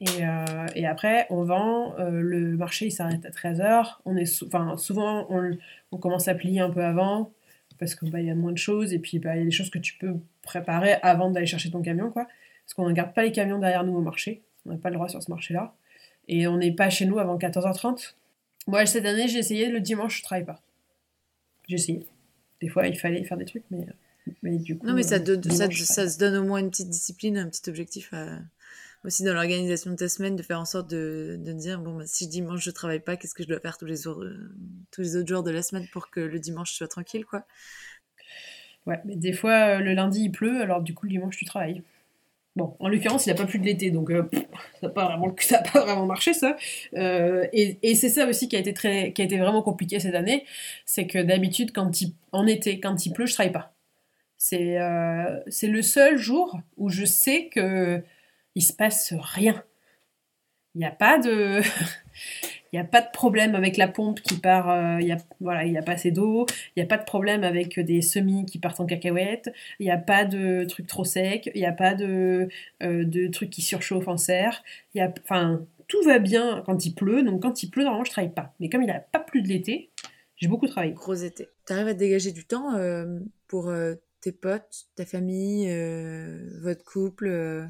Et, 0.00 0.06
euh, 0.20 0.66
et, 0.74 0.86
après, 0.86 1.26
on 1.30 1.44
vend, 1.44 1.94
euh, 1.98 2.10
le 2.20 2.56
marché 2.56 2.86
il 2.86 2.90
s'arrête 2.90 3.24
à 3.24 3.30
13h. 3.30 3.98
On 4.04 4.16
est 4.16 4.42
enfin, 4.42 4.76
souvent, 4.76 5.26
on, 5.30 5.56
on, 5.92 5.98
commence 5.98 6.26
à 6.26 6.34
plier 6.34 6.60
un 6.60 6.70
peu 6.70 6.82
avant 6.82 7.32
parce 7.78 7.94
qu'il 7.94 8.10
bah, 8.10 8.20
y 8.20 8.30
a 8.30 8.34
moins 8.34 8.52
de 8.52 8.58
choses 8.58 8.92
et 8.92 8.98
puis 8.98 9.18
bah, 9.18 9.36
il 9.36 9.40
y 9.40 9.42
a 9.42 9.44
des 9.44 9.50
choses 9.50 9.70
que 9.70 9.78
tu 9.78 9.96
peux 9.98 10.14
préparer 10.42 10.94
avant 11.02 11.30
d'aller 11.30 11.46
chercher 11.46 11.70
ton 11.70 11.82
camion. 11.82 12.10
Quoi. 12.10 12.26
Parce 12.64 12.74
qu'on 12.74 12.88
ne 12.88 12.94
garde 12.94 13.12
pas 13.12 13.22
les 13.22 13.32
camions 13.32 13.58
derrière 13.58 13.84
nous 13.84 13.96
au 13.96 14.00
marché. 14.00 14.42
On 14.66 14.72
n'a 14.72 14.78
pas 14.78 14.90
le 14.90 14.94
droit 14.96 15.08
sur 15.08 15.22
ce 15.22 15.30
marché-là. 15.30 15.74
Et 16.28 16.46
on 16.46 16.56
n'est 16.56 16.72
pas 16.72 16.90
chez 16.90 17.06
nous 17.06 17.18
avant 17.18 17.36
14h30. 17.36 18.14
Moi, 18.66 18.86
cette 18.86 19.04
année, 19.04 19.28
j'ai 19.28 19.38
essayé 19.38 19.68
le 19.68 19.80
dimanche, 19.80 20.16
je 20.16 20.22
ne 20.22 20.24
travaille 20.24 20.44
pas. 20.44 20.62
J'ai 21.68 21.74
essayé. 21.74 22.06
Des 22.60 22.68
fois, 22.68 22.86
il 22.86 22.98
fallait 22.98 23.24
faire 23.24 23.36
des 23.36 23.44
trucs, 23.44 23.64
mais, 23.70 23.86
mais 24.42 24.56
du 24.56 24.78
coup. 24.78 24.86
Non, 24.86 24.94
mais 24.94 25.02
ça, 25.02 25.16
euh, 25.16 25.42
ça, 25.50 25.70
ça, 25.70 26.08
se 26.08 26.18
donne 26.18 26.36
au 26.36 26.44
moins 26.44 26.60
une 26.60 26.70
petite 26.70 26.88
discipline, 26.88 27.36
un 27.36 27.48
petit 27.48 27.68
objectif 27.68 28.14
à 28.14 28.38
aussi 29.04 29.22
dans 29.22 29.34
l'organisation 29.34 29.90
de 29.90 29.96
ta 29.96 30.08
semaine, 30.08 30.34
de 30.34 30.42
faire 30.42 30.58
en 30.58 30.64
sorte 30.64 30.88
de, 30.90 31.36
de 31.38 31.52
dire 31.52 31.78
bon, 31.78 31.98
bah, 31.98 32.04
si 32.06 32.26
dimanche 32.26 32.64
je 32.64 32.70
travaille 32.70 33.00
pas, 33.00 33.16
qu'est-ce 33.16 33.34
que 33.34 33.42
je 33.42 33.48
dois 33.48 33.60
faire 33.60 33.76
tous 33.76 33.86
les, 33.86 33.96
jours, 33.96 34.22
euh, 34.22 34.50
tous 34.90 35.02
les 35.02 35.16
autres 35.16 35.28
jours 35.28 35.42
de 35.42 35.50
la 35.50 35.62
semaine 35.62 35.86
pour 35.92 36.10
que 36.10 36.20
le 36.20 36.38
dimanche 36.38 36.72
soit 36.72 36.88
tranquille, 36.88 37.24
quoi? 37.24 37.44
Ouais, 38.86 39.00
mais 39.04 39.16
des 39.16 39.32
fois, 39.32 39.76
euh, 39.76 39.78
le 39.78 39.94
lundi 39.94 40.24
il 40.24 40.32
pleut, 40.32 40.60
alors 40.60 40.82
du 40.82 40.94
coup, 40.94 41.06
le 41.06 41.10
dimanche 41.10 41.36
tu 41.36 41.44
travailles. 41.44 41.82
Bon, 42.56 42.76
en 42.78 42.88
l'occurrence, 42.88 43.26
il 43.26 43.30
n'a 43.30 43.34
pas 43.34 43.46
plu 43.46 43.58
de 43.58 43.64
l'été, 43.64 43.90
donc 43.90 44.10
euh, 44.10 44.28
ça 44.80 44.86
n'a 44.86 44.88
pas, 44.88 45.06
vraiment, 45.06 45.34
pas 45.72 45.80
vraiment 45.80 46.06
marché, 46.06 46.34
ça. 46.34 46.56
et, 46.92 47.78
et 47.82 47.94
c'est 47.94 48.08
ça 48.08 48.26
aussi 48.28 48.48
qui 48.48 48.56
a, 48.56 48.60
été 48.60 48.72
très, 48.72 49.12
qui 49.12 49.22
a 49.22 49.24
été 49.24 49.38
vraiment 49.38 49.62
compliqué 49.62 49.98
cette 50.00 50.14
année, 50.14 50.44
c'est 50.86 51.06
que 51.06 51.18
d'habitude, 51.18 51.72
quand 51.72 52.00
il, 52.00 52.12
en 52.32 52.46
été, 52.46 52.78
quand 52.80 53.06
il 53.06 53.12
pleut, 53.12 53.26
je 53.26 53.34
travaille 53.34 53.52
pas. 53.52 53.72
C'est 54.38 54.78
c'est 55.48 55.68
le 55.68 55.80
seul 55.80 56.18
jour 56.18 56.60
où 56.76 56.90
je 56.90 57.04
sais 57.06 57.48
que 57.48 58.02
il 58.54 58.62
se 58.62 58.72
passe 58.72 59.14
rien. 59.18 59.62
Il 60.74 60.78
n'y 60.78 60.86
a 60.86 60.90
pas 60.90 61.18
de. 61.18 61.60
Il 62.72 62.80
a 62.80 62.82
pas 62.82 63.02
de 63.02 63.10
problème 63.12 63.54
avec 63.54 63.76
la 63.76 63.86
pompe 63.86 64.20
qui 64.20 64.34
part, 64.34 64.68
euh, 64.68 64.98
il 65.00 65.06
y 65.06 65.12
a, 65.12 65.16
voilà, 65.38 65.64
il 65.64 65.70
n'y 65.70 65.78
a 65.78 65.82
pas 65.82 65.92
assez 65.92 66.10
d'eau, 66.10 66.44
il 66.74 66.80
n'y 66.80 66.82
a 66.82 66.86
pas 66.86 66.96
de 66.96 67.04
problème 67.04 67.44
avec 67.44 67.78
des 67.78 68.02
semis 68.02 68.46
qui 68.46 68.58
partent 68.58 68.80
en 68.80 68.84
cacahuète, 68.84 69.52
il 69.78 69.84
n'y 69.84 69.92
a 69.92 69.96
pas 69.96 70.24
de 70.24 70.64
trucs 70.64 70.88
trop 70.88 71.04
secs, 71.04 71.48
il 71.54 71.60
n'y 71.60 71.66
a 71.66 71.72
pas 71.72 71.94
de, 71.94 72.48
euh, 72.82 73.04
de 73.04 73.28
trucs 73.28 73.50
qui 73.50 73.62
surchauffent 73.62 74.08
en 74.08 74.16
serre, 74.16 74.64
y 74.96 75.00
a, 75.00 75.12
enfin, 75.22 75.64
tout 75.86 76.02
va 76.02 76.18
bien 76.18 76.64
quand 76.66 76.84
il 76.84 76.96
pleut, 76.96 77.22
donc 77.22 77.42
quand 77.42 77.62
il 77.62 77.70
pleut, 77.70 77.84
normalement, 77.84 78.04
je 78.04 78.10
travaille 78.10 78.34
pas. 78.34 78.52
Mais 78.58 78.68
comme 78.68 78.82
il 78.82 78.88
n'a 78.88 78.98
pas 78.98 79.20
plu 79.20 79.40
de 79.40 79.46
l'été, 79.46 79.90
j'ai 80.34 80.48
beaucoup 80.48 80.66
travaillé. 80.66 80.94
Gros 80.94 81.14
été. 81.14 81.46
Tu 81.68 81.72
arrives 81.72 81.86
à 81.86 81.94
dégager 81.94 82.32
du 82.32 82.44
temps 82.44 82.74
euh, 82.74 83.20
pour 83.46 83.72
tes 84.20 84.32
potes, 84.32 84.86
ta 84.96 85.06
famille, 85.06 85.68
votre 86.60 86.82
couple 86.82 87.68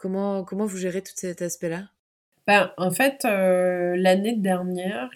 Comment, 0.00 0.44
comment 0.44 0.64
vous 0.64 0.78
gérez 0.78 1.02
tout 1.02 1.12
cet 1.14 1.42
aspect-là? 1.42 1.82
Ben, 2.46 2.72
En 2.78 2.90
fait, 2.90 3.26
euh, 3.26 3.96
l'année 3.96 4.34
dernière, 4.34 5.10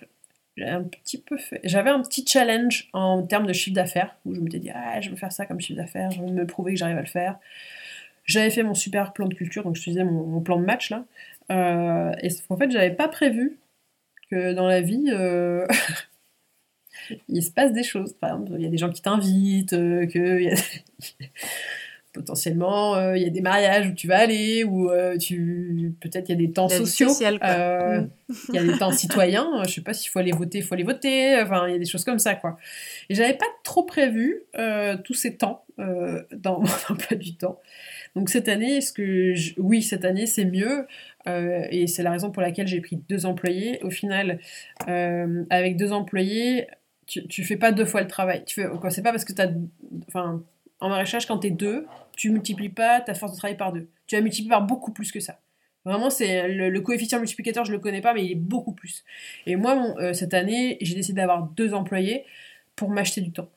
J'avais 0.59 1.91
un 1.91 2.03
petit 2.03 2.27
challenge 2.27 2.91
en 2.93 3.23
termes 3.27 3.47
de 3.47 3.55
chiffre 3.55 3.75
d'affaires, 3.75 4.15
où 4.27 4.35
je 4.35 4.41
me 4.41 4.49
dit, 4.49 4.71
ah, 4.75 5.01
je 5.01 5.09
veux 5.09 5.17
faire 5.17 5.33
ça 5.33 5.47
comme 5.47 5.59
chiffre 5.59 5.79
d'affaires, 5.79 6.11
je 6.11 6.21
veux 6.21 6.31
me 6.31 6.47
prouver 6.47 6.75
que 6.75 6.79
j'arrive 6.79 6.99
à 6.99 7.01
le 7.01 7.07
faire. 7.07 7.39
J'avais 8.27 8.51
fait 8.51 8.63
mon 8.63 8.75
super 8.75 9.15
plan 9.15 9.27
de 9.27 9.35
culture, 9.35 9.65
donc 9.65 9.75
je 9.75 9.83
faisais 9.83 10.05
mon, 10.05 10.41
plan 10.43 10.61
de 10.61 10.67
match 10.67 10.91
là. 10.91 11.07
Euh, 11.51 12.13
et 12.23 12.29
en 12.51 12.57
fait, 12.59 12.71
j'avais 12.71 12.95
pas 12.95 13.09
prévu 13.09 13.59
que 14.31 14.53
dans 14.53 14.67
la 14.67 14.83
vie, 14.83 15.07
euh, 15.09 15.67
il 17.29 17.43
se 17.43 17.51
passe 17.51 17.73
des 17.73 17.85
choses. 17.85 18.13
Par 18.13 18.35
exemple, 18.35 18.53
il 18.59 18.65
y 18.65 18.67
a 18.67 18.71
des 18.71 18.79
gens 18.79 18.91
qui 18.91 19.01
t'invitent, 19.01 19.71
que 19.71 20.55
potentiellement 22.15 22.95
euh, 22.95 23.17
il 23.17 23.23
y 23.23 23.27
a 23.27 23.31
des 23.31 23.43
mariages 23.43 23.89
où 23.89 23.93
tu 23.93 24.07
vas 24.07 24.19
aller 24.19 24.65
ou 24.65 24.89
euh, 24.89 25.19
tu 25.19 25.95
peut-être 26.01 26.29
il 26.29 26.33
y 26.33 26.35
a 26.35 26.47
des 26.47 26.53
temps 26.53 26.69
sociaux 26.69 27.11
euh, 27.21 28.01
mm. 28.01 28.11
il 28.51 28.55
y 28.55 28.59
a 28.59 28.65
des 28.65 28.79
temps 28.79 28.93
citoyens 28.93 29.63
je 29.65 29.73
sais 29.73 29.81
pas 29.83 29.93
s'il 29.93 30.11
faut 30.11 30.21
aller 30.21 30.33
voter 30.33 30.59
il 30.59 30.65
faut 30.65 30.75
aller 30.75 30.85
voter 30.85 31.39
enfin 31.43 31.67
il 31.67 31.73
y 31.73 31.75
a 31.75 31.79
des 31.79 31.85
choses 31.85 32.05
comme 32.05 32.21
ça 32.21 32.37
quoi. 32.37 32.57
Et 33.11 33.15
j'avais 33.15 33.35
pas 33.35 33.47
trop 33.65 33.83
prévu 33.83 34.45
tous 35.05 35.15
ces 35.15 35.37
temps 35.37 35.67
dans 35.77 36.61
mon 36.61 36.69
emploi 36.89 37.17
du 37.17 37.37
temps. 37.37 37.61
Donc 38.15 38.31
cette 38.31 38.49
année 38.49 38.81
ce 38.81 38.93
que 38.93 39.35
oui 39.61 39.83
cette 39.83 40.05
année 40.05 40.27
c'est 40.27 40.45
mieux 40.45 40.87
et 41.27 41.87
c'est 41.89 42.05
la 42.05 42.13
raison 42.13 42.31
pour 42.31 42.43
laquelle 42.43 42.69
j'ai 42.69 42.81
pris 42.81 42.97
deux 43.09 43.27
employés. 43.27 43.81
Au 43.83 43.91
final 43.91 44.39
avec 44.87 45.77
deux 45.77 45.93
employés 45.93 46.69
tu, 47.07 47.27
tu 47.27 47.45
fais 47.45 47.57
pas 47.57 47.73
deux 47.73 47.85
fois 47.85 48.01
le 48.01 48.09
travail. 48.09 48.45
Tu 48.47 48.63
fais 48.63 48.69
quoi 48.81 48.91
c'est 48.91 49.03
pas 49.03 49.11
parce 49.11 49.25
que 49.25 49.33
tu 49.33 49.43
as 49.43 49.51
enfin 50.09 50.43
en 50.85 50.89
maraîchage, 50.91 51.27
quand 51.27 51.39
tu 51.39 51.47
es 51.49 51.51
deux, 51.51 51.87
tu 52.17 52.31
multiplies 52.31 52.69
pas 52.69 53.01
ta 53.01 53.15
force 53.15 53.33
de 53.33 53.37
travail 53.39 53.57
par 53.57 53.73
deux. 53.73 53.89
Tu 54.07 54.17
vas 54.17 54.23
multiplier 54.23 54.51
par 54.51 54.67
beaucoup 54.67 54.93
plus 54.93 55.13
que 55.13 55.21
ça. 55.21 55.41
Vraiment, 55.85 56.09
c'est 56.09 56.49
le, 56.49 56.81
coefficient 56.81 57.19
multiplicateur, 57.19 57.65
je 57.65 57.73
le 57.73 57.79
connais 57.79 58.01
pas, 58.01 58.15
mais 58.15 58.25
il 58.25 58.33
est 58.33 58.37
beaucoup 58.37 58.73
plus. 58.73 59.05
Et 59.47 59.57
moi, 59.57 59.95
euh, 59.99 60.15
cette 60.15 60.33
année, 60.33 60.79
j'ai 60.81 60.95
décidé 60.95 61.21
d'avoir 61.21 61.43
deux 61.43 61.75
employés 61.75 62.25
pour 62.75 62.89
m'acheter 62.89 63.21
du 63.21 63.33
temps. 63.33 63.51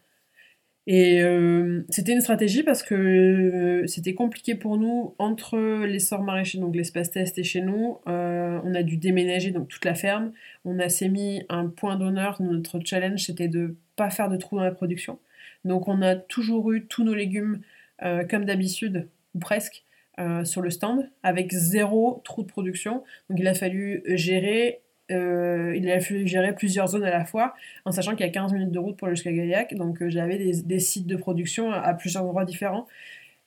Et 0.87 1.21
euh, 1.21 1.85
c'était 1.89 2.13
une 2.13 2.21
stratégie 2.21 2.63
parce 2.63 2.81
que 2.81 2.95
euh, 2.95 3.87
c'était 3.87 4.13
compliqué 4.13 4.55
pour 4.55 4.77
nous 4.77 5.15
entre 5.19 5.57
l'essor 5.85 6.23
maraîcher, 6.23 6.59
donc 6.59 6.75
l'espace 6.75 7.11
test 7.11 7.37
et 7.37 7.43
chez 7.43 7.61
nous. 7.61 7.99
on 8.05 8.73
a 8.75 8.83
dû 8.83 8.97
déménager 8.97 9.51
donc 9.51 9.67
toute 9.67 9.85
la 9.85 9.95
ferme. 9.95 10.31
On 10.65 10.79
a 10.79 10.89
s'est 10.89 11.09
mis 11.09 11.43
un 11.49 11.67
point 11.67 11.97
d'honneur. 11.97 12.41
Notre 12.41 12.79
challenge, 12.83 13.21
c'était 13.21 13.49
de 13.49 13.75
pas 13.95 14.09
faire 14.09 14.29
de 14.29 14.37
trous 14.37 14.57
dans 14.57 14.63
la 14.63 14.71
production. 14.71 15.19
Donc 15.65 15.87
on 15.87 16.01
a 16.01 16.15
toujours 16.15 16.71
eu 16.71 16.85
tous 16.85 17.03
nos 17.03 17.13
légumes 17.13 17.61
euh, 18.03 18.23
comme 18.25 18.45
d'habitude, 18.45 19.07
ou 19.35 19.39
presque, 19.39 19.83
euh, 20.19 20.45
sur 20.45 20.61
le 20.61 20.69
stand, 20.69 21.09
avec 21.23 21.51
zéro 21.51 22.21
trou 22.23 22.43
de 22.43 22.47
production. 22.47 23.03
Donc 23.29 23.39
il 23.39 23.47
a 23.47 23.53
fallu 23.53 24.03
gérer 24.07 24.81
euh, 25.09 25.73
il 25.77 25.89
a 25.89 25.99
fallu 26.01 26.27
gérer 26.27 26.53
plusieurs 26.53 26.87
zones 26.87 27.05
à 27.05 27.11
la 27.11 27.23
fois, 27.23 27.53
en 27.85 27.91
sachant 27.91 28.11
qu'il 28.15 28.25
y 28.25 28.29
a 28.29 28.31
15 28.31 28.51
minutes 28.51 28.71
de 28.71 28.79
route 28.79 28.97
pour 28.97 29.07
aller 29.07 29.15
jusqu'à 29.15 29.31
Gaillac, 29.31 29.73
donc 29.75 30.05
j'avais 30.07 30.37
des, 30.37 30.79
sites 30.79 31.07
de 31.07 31.15
production 31.15 31.71
à, 31.71 31.93
plusieurs 31.93 32.23
endroits 32.23 32.43
différents, 32.43 32.87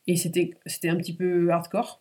et 0.06 0.16
c'était 0.16 0.54
un 0.88 0.96
petit 0.96 1.12
peu 1.12 1.50
hardcore. 1.50 2.00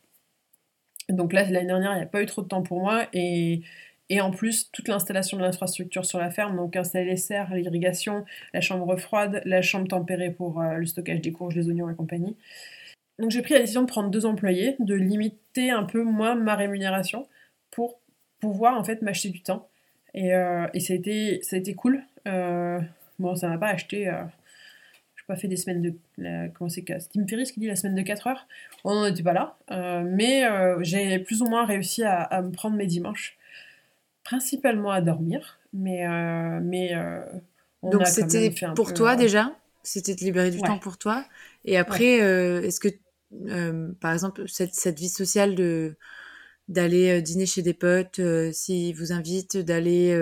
Donc 1.10 1.34
là, 1.34 1.44
l'année 1.44 1.68
dernière, 1.68 1.92
il 1.94 1.98
n'y 1.98 2.04
a 2.04 2.06
pas 2.06 2.22
eu 2.22 2.26
trop 2.26 2.42
de 2.42 2.48
temps 2.48 2.62
pour 2.62 2.80
moi, 2.80 3.08
et 3.12 3.62
et 4.10 4.22
en 4.22 4.32
plus, 4.32 4.72
toute 4.72 4.88
l'installation 4.88 5.38
de 5.38 5.44
l'infrastructure 5.44 6.04
sur 6.04 6.18
la 6.18 6.32
ferme, 6.32 6.58
donc 6.58 6.76
installer 6.76 7.06
les 7.06 7.18
serres, 7.18 7.54
l'irrigation, 7.54 8.26
la 8.54 8.62
chambre 8.62 8.98
froide, 8.98 9.42
la 9.46 9.62
chambre 9.62 9.88
tempérée 9.88 10.32
pour 10.32 10.60
euh, 10.60 10.78
le 10.78 10.86
stockage 10.88 11.22
des 11.22 11.32
courges, 11.32 11.54
des 11.54 11.68
oignons 11.68 11.90
et 11.90 11.96
compagnie. 11.96 12.36
Donc 13.20 13.30
j'ai 13.30 13.44
pris 13.44 13.54
la 13.54 13.60
décision 13.60 13.82
de 13.82 13.88
prendre 13.88 14.10
deux 14.10 14.26
employés, 14.26 14.76
de 14.80 14.96
limiter 14.96 15.70
un 15.70 15.84
peu 15.84 16.04
moi 16.04 16.34
ma 16.34 16.56
rémunération 16.56 17.28
pour 17.70 18.00
pouvoir 18.40 18.78
en 18.78 18.84
fait 18.84 19.04
m'acheter 19.04 19.30
du 19.30 19.42
temps. 19.42 19.68
Et, 20.16 20.34
euh, 20.34 20.66
ça, 20.80 20.94
a 20.94 20.96
été, 20.96 21.40
ça 21.44 21.56
a 21.56 21.60
été 21.60 21.76
cool. 21.76 22.02
Euh, 22.28 22.80
bon, 23.20 23.36
ça 23.36 23.48
m'a 23.48 23.60
pas 23.60 23.68
acheté. 23.68 24.06
je 24.06 24.10
n'ai 24.12 25.28
pas 25.28 25.36
fait 25.36 25.48
des 25.48 25.58
semaines 25.58 25.84
de. 25.84 26.50
comment 26.56 26.70
c'est 26.70 26.84
Tim 26.84 27.28
Ferriss 27.28 27.52
qui 27.52 27.60
dit 27.60 27.68
la 27.68 27.76
semaine 27.76 27.96
de 27.96 28.02
4 28.02 28.26
heures. 28.26 28.48
On 28.84 28.96
n'en 28.96 29.06
était 29.06 29.22
pas 29.22 29.34
là. 29.34 29.58
mais 30.04 30.46
j'ai 30.82 31.20
plus 31.20 31.44
ou 31.44 31.46
moins 31.46 31.66
réussi 31.66 32.02
à 32.04 32.42
me 32.42 32.52
prendre 32.52 32.76
mes 32.76 32.88
dimanches 32.88 33.38
principalement 34.30 34.92
à 34.92 35.02
dormir, 35.02 35.58
mais, 35.74 36.06
euh, 36.06 36.60
mais 36.62 36.94
euh, 36.94 37.20
Donc 37.82 38.06
c'était 38.06 38.54
pour 38.76 38.94
toi 38.94 39.14
euh, 39.14 39.16
déjà? 39.16 39.56
C'était 39.82 40.14
de 40.14 40.20
libérer 40.20 40.52
du 40.52 40.62
temps 40.62 40.78
pour 40.78 41.00
toi? 41.00 41.26
Et 41.66 41.78
après, 41.78 42.18
est-ce 42.18 42.80
que, 42.80 42.90
par 44.00 44.14
exemple, 44.14 44.48
cette, 44.48 44.76
cette, 44.76 45.00
vie 45.00 45.10
sociale 45.10 45.56
de 45.56 45.96
d'aller 46.68 47.24
dîner 47.24 47.48
chez 47.48 47.64
des 47.64 47.74
potes, 47.74 48.22
s'ils 48.52 48.96
vous 48.96 49.12
invitent, 49.12 49.58
d'aller... 49.58 50.16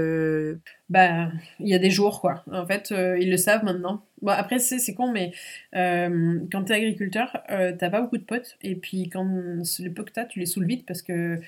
Bah, 0.87 1.29
il 1.59 1.67
y 1.67 1.73
a 1.73 1.79
des 1.79 1.89
jours, 1.89 2.21
quoi. 2.21 2.45
En 2.49 2.65
fait, 2.65 2.93
ils 3.19 3.29
le 3.29 3.35
savent 3.35 3.65
maintenant. 3.65 4.05
Bon, 4.21 4.31
après, 4.31 4.59
c'est 4.59 4.93
con, 4.93 5.11
mais 5.11 5.33
quand 5.73 6.63
tu 6.63 6.71
es 6.71 6.75
agriculteur, 6.75 7.43
t'as 7.49 7.89
pas 7.89 7.99
beaucoup 7.99 8.17
de 8.17 8.23
potes. 8.23 8.57
Et 8.61 8.75
puis, 8.75 9.09
quand 9.09 9.27
les 9.79 9.89
potes 9.89 10.07
que 10.07 10.13
t'as, 10.13 10.25
tu 10.25 10.39
les 10.39 10.45
saoules 10.45 10.67
vite 10.67 10.85
parce 10.85 11.01
que 11.01 11.41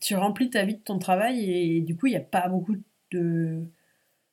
tu 0.00 0.16
remplis 0.16 0.50
ta 0.50 0.64
vie 0.64 0.74
de 0.74 0.80
ton 0.80 0.98
travail 0.98 1.50
et, 1.50 1.80
du 1.80 1.96
coup, 1.96 2.06
il 2.06 2.10
n'y 2.10 2.16
a 2.16 2.20
pas 2.20 2.48
beaucoup 2.48 2.76
de. 3.12 3.62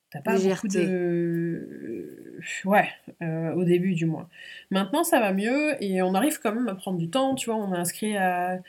T'as 0.10 0.22
pas 0.22 0.38
beaucoup 0.38 0.68
de. 0.68 2.40
Ouais, 2.66 2.90
euh, 3.22 3.54
au 3.54 3.64
début 3.64 3.94
du 3.94 4.06
mois. 4.06 4.30
Maintenant, 4.70 5.04
ça 5.04 5.20
va 5.20 5.32
mieux 5.32 5.82
et 5.82 6.02
on 6.02 6.14
arrive 6.14 6.40
quand 6.40 6.54
même 6.54 6.68
à 6.68 6.76
prendre 6.76 6.98
du 6.98 7.10
temps. 7.10 7.36
Tu 7.36 7.50
vois, 7.50 7.58
on 7.58 7.74
est 7.74 7.78
inscrit 7.78 8.18
à, 8.18 8.60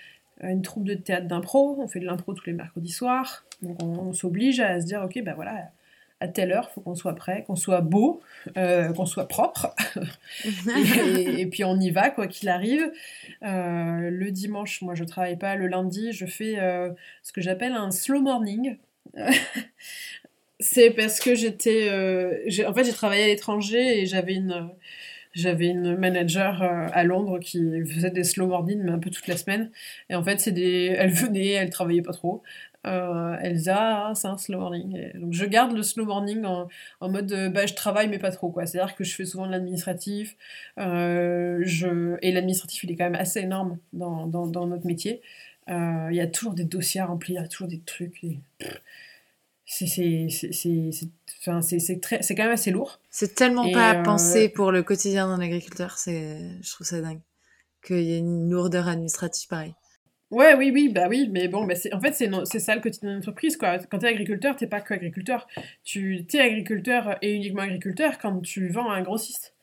une 0.43 0.63
troupe 0.63 0.85
de 0.85 0.95
théâtre 0.95 1.27
d'impro. 1.27 1.81
On 1.81 1.89
fait 1.89 2.01
de 2.01 2.07
l'impro 2.07 2.35
tous 2.35 2.47
les 2.47 2.53
mercredis 2.53 2.93
soirs. 2.93 3.45
Donc, 3.63 3.83
on, 3.83 4.13
s'oblige 4.13 4.61
à 4.61 4.81
se 4.81 4.87
dire, 4.87 5.03
ok, 5.03 5.23
ben 5.25 5.35
voilà, 5.35 5.71
à 6.23 6.29
telle 6.29 6.53
heure, 6.53 6.69
il 6.71 6.75
faut 6.75 6.81
qu'on 6.81 6.95
soit 6.95 7.17
prêt, 7.17 7.43
qu'on 7.49 7.57
soit 7.57 7.81
beau, 7.81 8.21
euh, 8.57 8.93
qu'on 8.93 9.07
soit 9.07 9.27
propre. 9.27 9.75
et, 10.77 11.47
puis 11.47 11.65
on 11.65 11.79
y 11.81 11.91
va, 11.91 12.11
quoi 12.11 12.29
qu'il 12.29 12.49
arrive. 12.49 12.93
Euh, 13.43 14.09
le 14.09 14.31
dimanche, 14.31 14.83
moi 14.83 14.95
je 14.95 15.03
travaille 15.03 15.37
pas. 15.37 15.57
Le 15.57 15.67
lundi, 15.67 16.13
je 16.13 16.25
fais 16.27 16.61
euh, 16.61 16.91
ce 17.25 17.33
que 17.33 17.41
j'appelle 17.41 17.73
un 17.73 17.91
slow 17.91 18.21
morning. 18.21 18.77
C'est 20.61 20.91
parce 20.91 21.19
que 21.19 21.35
j'étais. 21.35 21.91
en 21.91 22.73
fait, 22.73 22.85
j'ai 22.85 22.93
travaillé 22.93 23.25
à 23.25 23.27
l'étranger 23.27 24.01
et 24.01 24.07
j'avais 24.07 24.35
une. 24.35 24.71
J'avais 25.35 25.69
une 25.69 25.97
manager 25.97 26.63
à 26.63 27.05
Londres 27.05 27.39
qui 27.39 27.59
faisait 27.87 28.11
des 28.11 28.23
slow 28.23 28.49
morning, 28.49 28.83
mais 28.83 28.93
un 28.93 28.99
peu 28.99 29.09
toute 29.09 29.27
la 29.29 29.39
semaine. 29.39 29.71
Et 30.11 30.15
en 30.15 30.23
fait, 30.23 30.41
c'est 30.41 30.53
des... 30.53 30.95
elle 30.95 31.11
venait, 31.11 31.53
elle 31.53 31.71
travaillait 31.71 32.03
pas 32.03 32.13
trop. 32.13 32.43
Euh, 32.85 33.37
Elsa, 33.41 34.09
hein, 34.09 34.15
c'est 34.15 34.27
un 34.27 34.37
slow 34.37 34.59
morning. 34.59 35.13
donc 35.15 35.33
je 35.33 35.45
garde 35.45 35.73
le 35.73 35.85
slow 35.85 36.05
morning 36.05 36.45
en, 36.45 36.69
en 37.01 37.09
mode 37.09 37.53
bah, 37.53 37.65
je 37.67 37.75
travaille 37.75 38.09
mais 38.09 38.19
pas 38.19 38.33
trop 38.33 38.51
quoi. 38.51 38.67
C'est-à-dire 38.67 38.97
que 38.97 39.05
je 39.05 39.15
fais 39.15 39.25
souvent 39.25 39.47
de 39.47 39.53
l'administratif. 39.53 40.37
Euh, 40.79 41.61
je... 41.63 42.17
Et 42.23 42.33
l'administratif 42.33 42.83
il 42.85 42.91
est 42.91 42.97
quand 42.97 43.05
même 43.05 43.15
assez 43.15 43.41
énorme 43.41 43.79
dans, 43.93 44.27
dans, 44.27 44.47
dans 44.47 44.67
notre 44.67 44.87
métier. 44.87 45.23
Euh, 45.69 46.09
il 46.11 46.17
y 46.17 46.21
a 46.21 46.27
toujours 46.27 46.55
des 46.55 46.65
dossiers 46.65 47.01
à 47.01 47.07
remplir, 47.07 47.41
il 47.41 47.43
y 47.43 47.45
a 47.45 47.49
toujours 47.49 47.69
des 47.69 47.81
trucs. 47.81 48.25
C'est 49.65 49.87
quand 51.47 52.43
même 52.43 52.51
assez 52.51 52.71
lourd. 52.73 52.99
C'est 53.11 53.35
tellement 53.35 53.71
pas 53.71 53.91
à 53.91 54.03
penser 54.03 54.49
pour 54.49 54.73
le 54.73 54.83
quotidien 54.83 55.29
d'un 55.29 55.41
agriculteur, 55.41 55.97
je 56.05 56.71
trouve 56.73 56.87
ça 56.87 57.01
dingue. 57.01 57.21
Qu'il 57.85 58.03
y 58.03 58.15
ait 58.15 58.19
une 58.19 58.51
lourdeur 58.51 58.87
administrative 58.87 59.49
pareille. 59.49 59.75
Ouais, 60.33 60.55
oui, 60.55 60.71
oui, 60.73 60.89
bah 60.89 61.09
oui, 61.11 61.29
mais 61.31 61.47
bon, 61.47 61.67
bah 61.67 61.75
en 61.93 62.01
fait, 62.01 62.15
c'est 62.15 62.59
ça 62.59 62.75
le 62.75 62.81
quotidien 62.81 63.11
d'une 63.11 63.19
entreprise, 63.19 63.59
quoi. 63.59 63.79
Quand 63.79 63.99
t'es 63.99 64.09
agriculteur, 64.09 64.57
t'es 64.57 64.67
pas 64.67 64.81
que 64.81 64.95
agriculteur. 64.95 65.47
Tu 65.85 66.25
es 66.33 66.41
agriculteur 66.41 67.19
et 67.21 67.35
uniquement 67.35 67.61
agriculteur 67.61 68.19
quand 68.19 68.41
tu 68.41 68.69
vends 68.69 68.91
à 68.91 68.95
un 68.95 69.03
grossiste. 69.03 69.55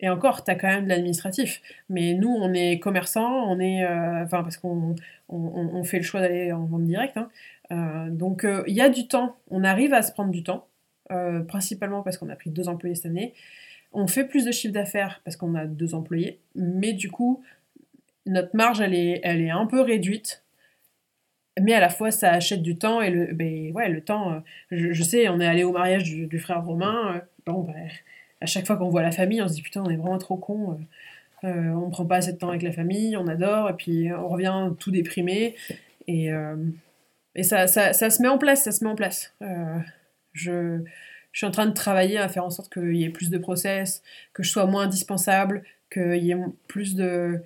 Et 0.00 0.08
encore, 0.08 0.42
t'as 0.44 0.56
quand 0.56 0.66
même 0.66 0.84
de 0.84 0.88
l'administratif. 0.88 1.62
Mais 1.88 2.14
nous, 2.14 2.28
on 2.28 2.52
est 2.52 2.80
commerçants, 2.80 3.44
on 3.48 3.60
est. 3.60 3.84
Euh, 3.84 4.24
enfin, 4.24 4.42
parce 4.42 4.56
qu'on 4.56 4.96
on, 5.28 5.84
fait 5.84 5.98
le 5.98 6.02
choix 6.02 6.20
d'aller 6.20 6.52
en 6.52 6.64
vente 6.64 6.84
directe. 6.84 7.16
Hein. 7.16 7.30
Euh, 7.70 8.10
donc, 8.10 8.44
euh, 8.44 8.64
il 8.66 8.74
y 8.74 8.80
a 8.80 8.88
du 8.88 9.06
temps. 9.06 9.36
On 9.50 9.62
arrive 9.64 9.94
à 9.94 10.02
se 10.02 10.12
prendre 10.12 10.32
du 10.32 10.42
temps. 10.42 10.66
principalement 11.48 12.02
parce 12.02 12.18
qu'on 12.18 12.28
a 12.30 12.36
pris 12.36 12.50
deux 12.50 12.68
employés 12.68 12.96
cette 12.96 13.06
année. 13.06 13.32
On 13.92 14.08
fait 14.08 14.24
plus 14.24 14.44
de 14.44 14.52
chiffre 14.52 14.74
d'affaires 14.74 15.20
parce 15.24 15.36
qu'on 15.36 15.54
a 15.54 15.66
deux 15.66 15.94
employés. 15.94 16.40
Mais 16.56 16.92
du 16.92 17.10
coup, 17.10 17.42
notre 18.26 18.54
marge, 18.54 18.80
elle 18.80 18.94
est, 18.94 19.20
elle 19.22 19.40
est 19.40 19.50
un 19.50 19.66
peu 19.66 19.80
réduite. 19.80 20.42
Mais 21.60 21.72
à 21.72 21.80
la 21.80 21.88
fois, 21.88 22.10
ça 22.10 22.32
achète 22.32 22.62
du 22.62 22.76
temps. 22.76 23.00
Et 23.00 23.10
le, 23.10 23.32
ben, 23.32 23.72
ouais, 23.72 23.88
le 23.88 24.02
temps, 24.02 24.32
euh, 24.32 24.40
je, 24.70 25.02
sais, 25.02 25.28
on 25.28 25.40
est 25.40 25.46
allé 25.46 25.64
au 25.64 25.72
mariage 25.72 26.04
du, 26.04 26.38
frère 26.38 26.64
Romain. 26.64 27.16
Euh, 27.16 27.20
bon, 27.46 27.62
ben, 27.62 27.88
à 28.40 28.46
chaque 28.46 28.66
fois 28.66 28.76
qu'on 28.76 28.90
voit 28.90 29.02
la 29.02 29.12
famille, 29.12 29.40
on 29.40 29.48
se 29.48 29.54
dit 29.54 29.62
putain, 29.62 29.82
on 29.82 29.90
est 29.90 29.96
vraiment 29.96 30.18
trop 30.18 30.36
con. 30.36 30.78
Euh, 31.44 31.70
on 31.70 31.90
prend 31.90 32.04
pas 32.04 32.16
assez 32.16 32.32
de 32.32 32.38
temps 32.38 32.50
avec 32.50 32.62
la 32.62 32.72
famille, 32.72 33.16
on 33.16 33.26
adore. 33.26 33.70
Et 33.70 33.74
puis 33.74 34.12
on 34.12 34.28
revient 34.28 34.70
tout 34.78 34.90
déprimé. 34.90 35.54
Et, 36.08 36.30
et 37.34 37.42
ça, 37.42 37.66
ça, 37.66 37.92
ça, 37.92 38.10
se 38.10 38.22
met 38.22 38.28
en 38.28 38.38
place, 38.38 38.64
ça 38.64 38.72
se 38.72 38.84
met 38.84 38.90
en 38.90 38.94
place. 38.94 39.34
je, 40.32 40.80
je 41.36 41.40
suis 41.40 41.46
en 41.46 41.50
train 41.50 41.66
de 41.66 41.74
travailler 41.74 42.16
à 42.16 42.28
faire 42.28 42.44
en 42.44 42.50
sorte 42.50 42.72
qu'il 42.72 42.96
y 42.96 43.04
ait 43.04 43.10
plus 43.10 43.28
de 43.28 43.36
process, 43.36 44.02
que 44.32 44.42
je 44.42 44.50
sois 44.50 44.64
moins 44.64 44.84
indispensable, 44.84 45.64
qu'il 45.92 46.24
y 46.24 46.30
ait 46.30 46.38
plus 46.66 46.94
de 46.94 47.42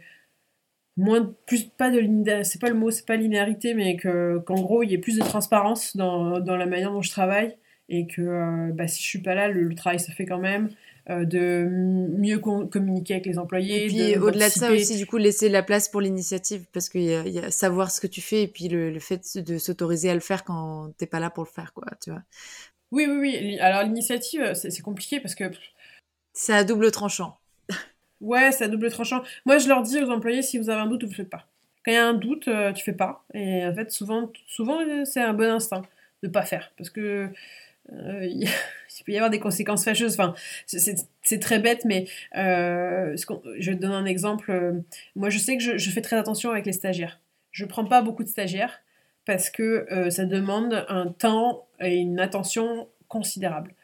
moins 1.01 1.35
plus 1.47 1.65
pas 1.65 1.91
de 1.91 2.43
c'est 2.43 2.61
pas 2.61 2.69
le 2.69 2.75
mot 2.75 2.91
c'est 2.91 3.07
pas 3.07 3.17
linéarité 3.17 3.75
mais 3.75 3.97
que 3.97 4.39
qu'en 4.39 4.61
gros 4.61 4.83
il 4.83 4.91
y 4.91 4.95
ait 4.95 4.99
plus 4.99 5.17
de 5.19 5.25
transparence 5.25 5.97
dans, 5.97 6.41
dans 6.41 6.57
la 6.57 6.67
manière 6.67 6.93
dont 6.93 7.03
je 7.03 7.11
travaille 7.11 7.57
et 7.89 8.07
que 8.07 8.21
euh, 8.21 8.73
bah, 8.73 8.87
si 8.87 9.03
je 9.03 9.09
suis 9.09 9.23
pas 9.23 9.35
là 9.35 9.49
le, 9.49 9.75
travail 9.75 9.99
se 9.99 10.11
fait 10.13 10.27
quand 10.27 10.39
même 10.39 10.69
euh, 11.09 11.25
de 11.25 11.67
mieux 11.69 12.39
communiquer 12.39 13.15
avec 13.15 13.27
les 13.27 13.39
employés 13.39 13.87
et 13.87 13.89
puis 13.89 14.17
au-delà 14.19 14.49
de 14.49 14.53
ça 14.53 14.71
aussi 14.73 14.99
du 14.99 15.07
coup 15.07 15.17
laisser 15.17 15.49
la 15.49 15.63
place 15.63 15.89
pour 15.89 16.03
l'initiative 16.03 16.67
parce 16.73 16.89
qu'il 16.89 17.03
y, 17.03 17.31
y, 17.31 17.39
a 17.39 17.51
savoir 17.51 17.91
ce 17.91 18.01
que 18.01 18.07
tu 18.07 18.21
fais 18.21 18.43
et 18.43 18.49
puis 18.49 18.69
le, 18.69 18.91
le 18.91 19.01
fait 19.01 19.39
de 19.39 19.57
s'autoriser 19.59 20.11
à 20.11 20.15
le 20.15 20.21
faire 20.21 20.45
quand 20.45 20.93
t'es 20.99 21.07
pas 21.07 21.19
là 21.19 21.31
pour 21.31 21.45
le 21.45 21.51
faire 21.51 21.73
quoi 21.73 21.87
tu 22.03 22.11
vois. 22.11 22.23
Oui 22.93 23.07
oui 23.09 23.17
oui. 23.19 23.59
Alors 23.61 23.83
l'initiative 23.85 24.53
c'est 24.55 24.83
compliqué 24.83 25.19
parce 25.19 25.35
que 25.35 25.45
c'est 26.35 26.53
à 26.53 26.63
double 26.63 26.91
tranchant 26.91 27.40
Ouais, 28.21 28.53
c'est 28.53 28.65
à 28.65 28.69
double 28.69 28.91
tranchant. 28.91 29.23
Moi, 29.47 29.59
je 29.59 29.69
leur 29.69 29.83
dis 29.83 29.99
aux 29.99 30.11
employés, 30.11 30.43
si 30.43 30.59
vous 30.59 30.69
avez 30.71 30.81
un 30.81 30.87
doute, 30.87 31.05
vous 31.05 31.11
ne 31.11 31.15
faites 31.15 31.31
pas. 31.31 31.47
Quand 31.85 31.93
il 31.93 31.95
y 31.95 31.99
a 31.99 32.07
un 32.07 32.15
doute, 32.15 32.49
euh, 32.49 32.73
tu 32.73 32.85
fais 32.85 32.93
pas. 32.93 33.25
Et 33.33 33.65
en 33.65 33.75
fait, 33.75 33.91
souvent, 33.91 34.31
souvent 34.47 34.81
euh, 34.81 35.05
c'est 35.05 35.21
un 35.21 35.33
bon 35.33 35.51
instinct 35.51 35.83
de 36.23 36.29
pas 36.29 36.43
faire. 36.43 36.73
Parce 36.77 36.91
que 36.91 37.31
euh, 37.93 38.27
il 38.27 38.47
peut 39.07 39.13
y 39.13 39.17
avoir 39.17 39.31
des 39.31 39.41
conséquences 39.41 39.85
fâcheuses. 39.85 40.13
Enfin, 40.13 40.35
c'est 40.67 41.39
très 41.41 41.59
bête, 41.59 41.87
mais 41.87 42.07
je 42.35 43.71
vais 43.71 43.77
te 43.77 43.81
donner 43.81 43.95
un 43.95 44.05
exemple. 44.05 44.83
Moi, 45.17 45.31
je 45.31 45.39
sais 45.39 45.57
que 45.57 45.79
je, 45.79 45.91
fais 45.91 46.03
très 46.03 46.17
attention 46.17 46.51
avec 46.51 46.67
les 46.67 46.73
stagiaires. 46.73 47.21
Je 47.53 47.65
prends 47.65 47.87
pas 47.87 48.03
beaucoup 48.03 48.23
de 48.23 48.29
stagiaires 48.29 48.81
parce 49.25 49.49
que 49.49 49.87
ça 50.11 50.25
demande 50.27 50.85
un 50.89 51.07
temps 51.07 51.67
et 51.81 51.97
une 51.97 52.21
attention 52.21 52.89
considérable. 53.09 53.75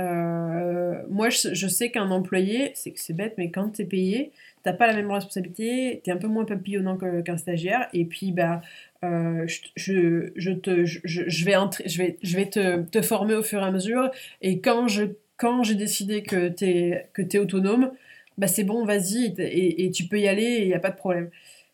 Euh, 0.00 1.02
moi, 1.08 1.28
je, 1.30 1.68
sais 1.68 1.90
qu'un 1.90 2.10
employé, 2.10 2.72
c'est 2.74 3.12
bête, 3.12 3.34
mais 3.38 3.50
quand 3.50 3.70
tu 3.70 3.82
es 3.82 3.84
payé, 3.84 4.32
t'as 4.62 4.72
pas 4.72 4.86
la 4.86 4.94
même 4.94 5.10
responsabilité, 5.10 6.00
tu 6.02 6.10
es 6.10 6.12
un 6.12 6.16
peu 6.16 6.26
moins 6.26 6.44
papillonnant 6.44 6.96
qu'un 6.96 7.36
stagiaire, 7.36 7.88
et 7.92 8.04
puis 8.04 8.32
bah, 8.32 8.60
euh, 9.04 9.46
je, 9.76 10.32
je, 10.34 10.50
te, 10.50 10.84
je, 10.84 11.00
je, 11.04 11.44
vais, 11.44 11.54
je 11.86 11.98
vais, 11.98 12.18
je 12.22 12.36
vais 12.36 12.46
te, 12.46 12.82
te, 12.82 13.02
former 13.02 13.34
au 13.34 13.42
fur 13.42 13.60
et 13.60 13.64
à 13.64 13.70
mesure, 13.70 14.10
et 14.42 14.60
quand 14.60 14.88
j'ai 14.88 15.16
quand 15.36 15.62
décidé 15.62 16.22
que 16.22 16.48
tu 16.48 16.64
es, 16.64 17.08
que 17.12 17.22
es 17.22 17.38
autonome, 17.38 17.92
bah 18.38 18.46
c'est 18.46 18.64
bon, 18.64 18.84
vas-y, 18.84 19.34
et, 19.38 19.84
et, 19.84 19.90
tu 19.90 20.04
peux 20.04 20.18
y 20.18 20.28
aller, 20.28 20.58
il 20.62 20.66
n'y 20.66 20.74
a 20.74 20.80
pas 20.80 20.90
de 20.90 20.96
problème. 20.96 21.30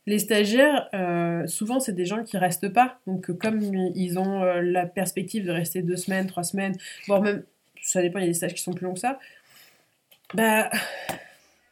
Les 0.06 0.18
stagiaires, 0.18 0.88
euh, 0.94 1.46
souvent, 1.46 1.78
c'est 1.78 1.92
des 1.92 2.06
gens 2.06 2.24
qui 2.24 2.36
restent 2.38 2.72
pas. 2.72 2.98
Donc, 3.06 3.30
comme 3.38 3.60
ils 3.94 4.18
ont 4.18 4.42
la 4.44 4.86
perspective 4.86 5.46
de 5.46 5.52
rester 5.52 5.82
deux 5.82 5.96
semaines, 5.96 6.26
trois 6.26 6.42
semaines, 6.42 6.74
voire 7.06 7.22
même 7.22 7.44
ça 7.82 8.02
dépend, 8.02 8.18
il 8.18 8.22
y 8.22 8.24
a 8.24 8.28
des 8.28 8.34
stages 8.34 8.54
qui 8.54 8.62
sont 8.62 8.72
plus 8.72 8.86
longs 8.86 8.94
que 8.94 9.00
ça. 9.00 9.18
Bah. 10.34 10.70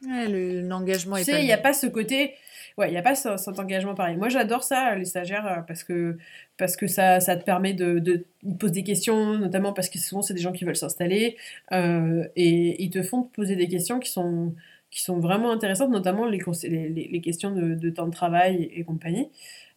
L'engagement 0.01 1.17
est 1.17 1.25
tu 1.25 1.31
sais, 1.31 1.41
il 1.41 1.45
n'y 1.45 1.51
a 1.51 1.57
pas 1.57 1.73
ce 1.73 1.87
côté. 1.87 2.35
Ouais, 2.77 2.87
il 2.87 2.91
n'y 2.91 2.97
a 2.97 3.01
pas 3.01 3.15
cet 3.15 3.59
engagement 3.59 3.93
pareil. 3.93 4.15
Moi, 4.15 4.29
j'adore 4.29 4.63
ça, 4.63 4.95
les 4.95 5.03
stagiaires, 5.03 5.45
euh, 5.45 5.61
parce 5.67 5.83
que, 5.83 6.17
parce 6.57 6.77
que 6.77 6.87
ça, 6.87 7.19
ça 7.19 7.35
te 7.35 7.43
permet 7.43 7.73
de, 7.73 7.99
de. 7.99 8.25
Ils 8.43 8.53
te 8.53 8.57
posent 8.57 8.71
des 8.71 8.85
questions, 8.85 9.37
notamment 9.37 9.73
parce 9.73 9.89
que 9.89 9.99
souvent, 9.99 10.21
c'est 10.21 10.33
des 10.33 10.39
gens 10.39 10.53
qui 10.53 10.63
veulent 10.63 10.77
s'installer. 10.77 11.35
Euh, 11.73 12.25
et 12.37 12.81
ils 12.81 12.89
te 12.89 13.03
font 13.03 13.23
te 13.23 13.35
poser 13.35 13.57
des 13.57 13.67
questions 13.67 13.99
qui 13.99 14.09
sont, 14.09 14.55
qui 14.91 15.01
sont 15.01 15.19
vraiment 15.19 15.51
intéressantes, 15.51 15.91
notamment 15.91 16.25
les, 16.25 16.39
les, 16.63 17.09
les 17.11 17.21
questions 17.21 17.51
de, 17.51 17.75
de, 17.75 17.89
temps 17.89 18.07
de 18.07 18.13
travail 18.13 18.71
et, 18.73 18.85
compagnie. 18.85 19.29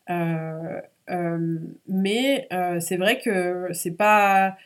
Euh, 0.08 0.80
mais 1.88 2.48
c'est 2.78 2.96
vrai 2.96 3.18
que 3.20 3.66
c'est 3.72 3.96
pas 3.96 4.56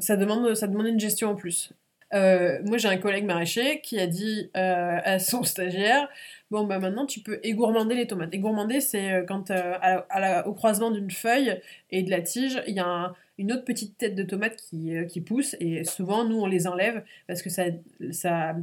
ça 0.00 0.16
demande, 0.16 0.54
ça 0.54 0.66
demande 0.66 0.86
une 0.86 1.00
gestion 1.00 1.30
en 1.30 1.34
plus. 1.34 1.72
Euh, 2.14 2.58
moi, 2.64 2.78
j'ai 2.78 2.88
un 2.88 2.96
collègue 2.96 3.24
maraîcher 3.24 3.80
qui 3.80 3.98
a 3.98 4.06
dit 4.06 4.50
euh, 4.56 4.98
à 5.04 5.18
son 5.18 5.42
stagiaire 5.44 6.08
Bon, 6.50 6.64
bah 6.64 6.78
maintenant, 6.78 7.04
tu 7.04 7.20
peux 7.20 7.40
égourmander 7.42 7.94
les 7.94 8.06
tomates. 8.06 8.32
Égourmander, 8.32 8.80
c'est 8.80 9.12
euh, 9.12 9.24
quand 9.24 9.50
au 10.46 10.54
croisement 10.54 10.90
d'une 10.90 11.10
feuille 11.10 11.60
et 11.90 12.02
de 12.02 12.10
la 12.10 12.22
tige, 12.22 12.62
il 12.66 12.74
y 12.74 12.80
a 12.80 13.12
une 13.36 13.52
autre 13.52 13.64
petite 13.64 13.98
tête 13.98 14.14
de 14.14 14.22
tomate 14.22 14.56
qui, 14.56 14.94
qui, 15.08 15.20
pousse. 15.20 15.56
Et 15.60 15.84
souvent, 15.84 16.24
nous, 16.24 16.40
on 16.40 16.46
les 16.46 16.66
enlève 16.66 17.04
parce 17.26 17.42
que 17.42 17.50
ça, 17.50 17.64
ça, 18.12 18.56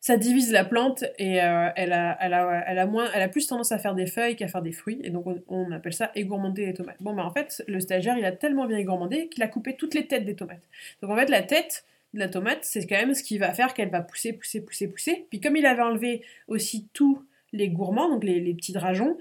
ça 0.00 0.16
divise 0.16 0.50
la 0.50 0.64
plante 0.64 1.04
et 1.18 1.42
euh, 1.42 1.68
elle, 1.76 1.92
a, 1.92 2.16
elle, 2.20 2.32
a, 2.32 2.64
elle, 2.66 2.78
a 2.78 2.86
moins, 2.86 3.10
elle 3.14 3.22
a 3.22 3.28
plus 3.28 3.46
tendance 3.46 3.70
à 3.70 3.78
faire 3.78 3.94
des 3.94 4.06
feuilles 4.06 4.34
qu'à 4.34 4.48
faire 4.48 4.62
des 4.62 4.72
fruits. 4.72 4.98
Et 5.04 5.10
donc 5.10 5.26
on, 5.46 5.70
appelle 5.72 5.92
ça 5.92 6.10
égourmander 6.14 6.64
les 6.64 6.74
tomates. 6.74 6.96
Bon, 7.00 7.14
bah 7.14 7.24
en 7.24 7.30
fait, 7.30 7.62
le 7.68 7.80
stagiaire, 7.80 8.16
il 8.16 8.24
a 8.24 8.32
tellement 8.32 8.66
bien 8.66 8.78
égourmandé 8.78 9.28
qu'il 9.28 9.42
a 9.42 9.48
coupé 9.48 9.76
toutes 9.76 9.94
les 9.94 10.06
têtes 10.06 10.24
des 10.24 10.34
tomates. 10.34 10.62
Donc 11.02 11.10
en 11.10 11.16
fait, 11.16 11.28
la 11.28 11.42
tête 11.42 11.84
de 12.14 12.18
la 12.18 12.28
tomate, 12.28 12.60
c'est 12.62 12.86
quand 12.86 12.96
même 12.96 13.14
ce 13.14 13.22
qui 13.22 13.36
va 13.36 13.52
faire 13.52 13.74
qu'elle 13.74 13.90
va 13.90 14.00
pousser, 14.00 14.32
pousser, 14.32 14.62
pousser, 14.62 14.88
pousser. 14.88 15.26
Puis 15.28 15.38
comme 15.38 15.56
il 15.56 15.66
avait 15.66 15.82
enlevé 15.82 16.22
aussi 16.48 16.88
tous 16.94 17.22
les 17.52 17.68
gourmands, 17.68 18.08
donc 18.08 18.24
les, 18.24 18.40
les 18.40 18.54
petits 18.54 18.72
drageons, 18.72 19.18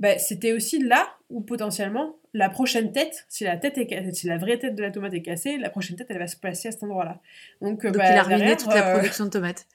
bah, 0.00 0.18
c'était 0.18 0.52
aussi 0.52 0.82
là 0.82 1.08
où 1.28 1.40
potentiellement 1.40 2.16
la 2.32 2.48
prochaine 2.48 2.90
tête, 2.90 3.26
si 3.28 3.44
la 3.44 3.56
tête 3.56 3.78
est 3.78 4.12
si 4.12 4.26
la 4.26 4.38
vraie 4.38 4.58
tête 4.58 4.74
de 4.74 4.82
la 4.82 4.90
tomate 4.90 5.14
est 5.14 5.22
cassée, 5.22 5.56
la 5.58 5.70
prochaine 5.70 5.96
tête 5.96 6.08
elle 6.10 6.18
va 6.18 6.26
se 6.26 6.36
placer 6.36 6.68
à 6.68 6.72
cet 6.72 6.82
endroit-là. 6.82 7.20
Donc, 7.60 7.84
donc 7.84 7.96
bah, 7.96 8.10
il 8.10 8.18
a 8.18 8.22
ruiné 8.22 8.56
toute 8.56 8.74
la 8.74 8.88
euh, 8.88 8.94
production 8.94 9.26
de 9.26 9.30
tomates 9.30 9.66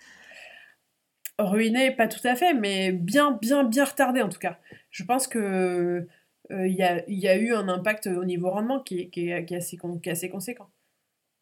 ruiné, 1.39 1.91
pas 1.91 2.07
tout 2.07 2.25
à 2.25 2.35
fait, 2.35 2.53
mais 2.53 2.91
bien, 2.91 3.31
bien, 3.31 3.63
bien 3.63 3.85
retardé 3.85 4.21
en 4.21 4.29
tout 4.29 4.39
cas. 4.39 4.57
Je 4.91 5.03
pense 5.03 5.27
que 5.27 6.07
euh, 6.51 6.67
il 6.67 6.75
y, 6.75 6.83
a, 6.83 7.03
y, 7.09 7.27
a, 7.27 7.37
eu 7.37 7.53
un 7.53 7.67
impact 7.67 8.07
au 8.07 8.23
niveau 8.23 8.49
rendement 8.49 8.79
qui, 8.79 9.01
est, 9.01 9.07
qui, 9.09 9.29
est, 9.29 9.55
assez, 9.55 9.77
qui 9.77 10.09
est 10.09 10.11
assez 10.11 10.29
conséquent. 10.29 10.69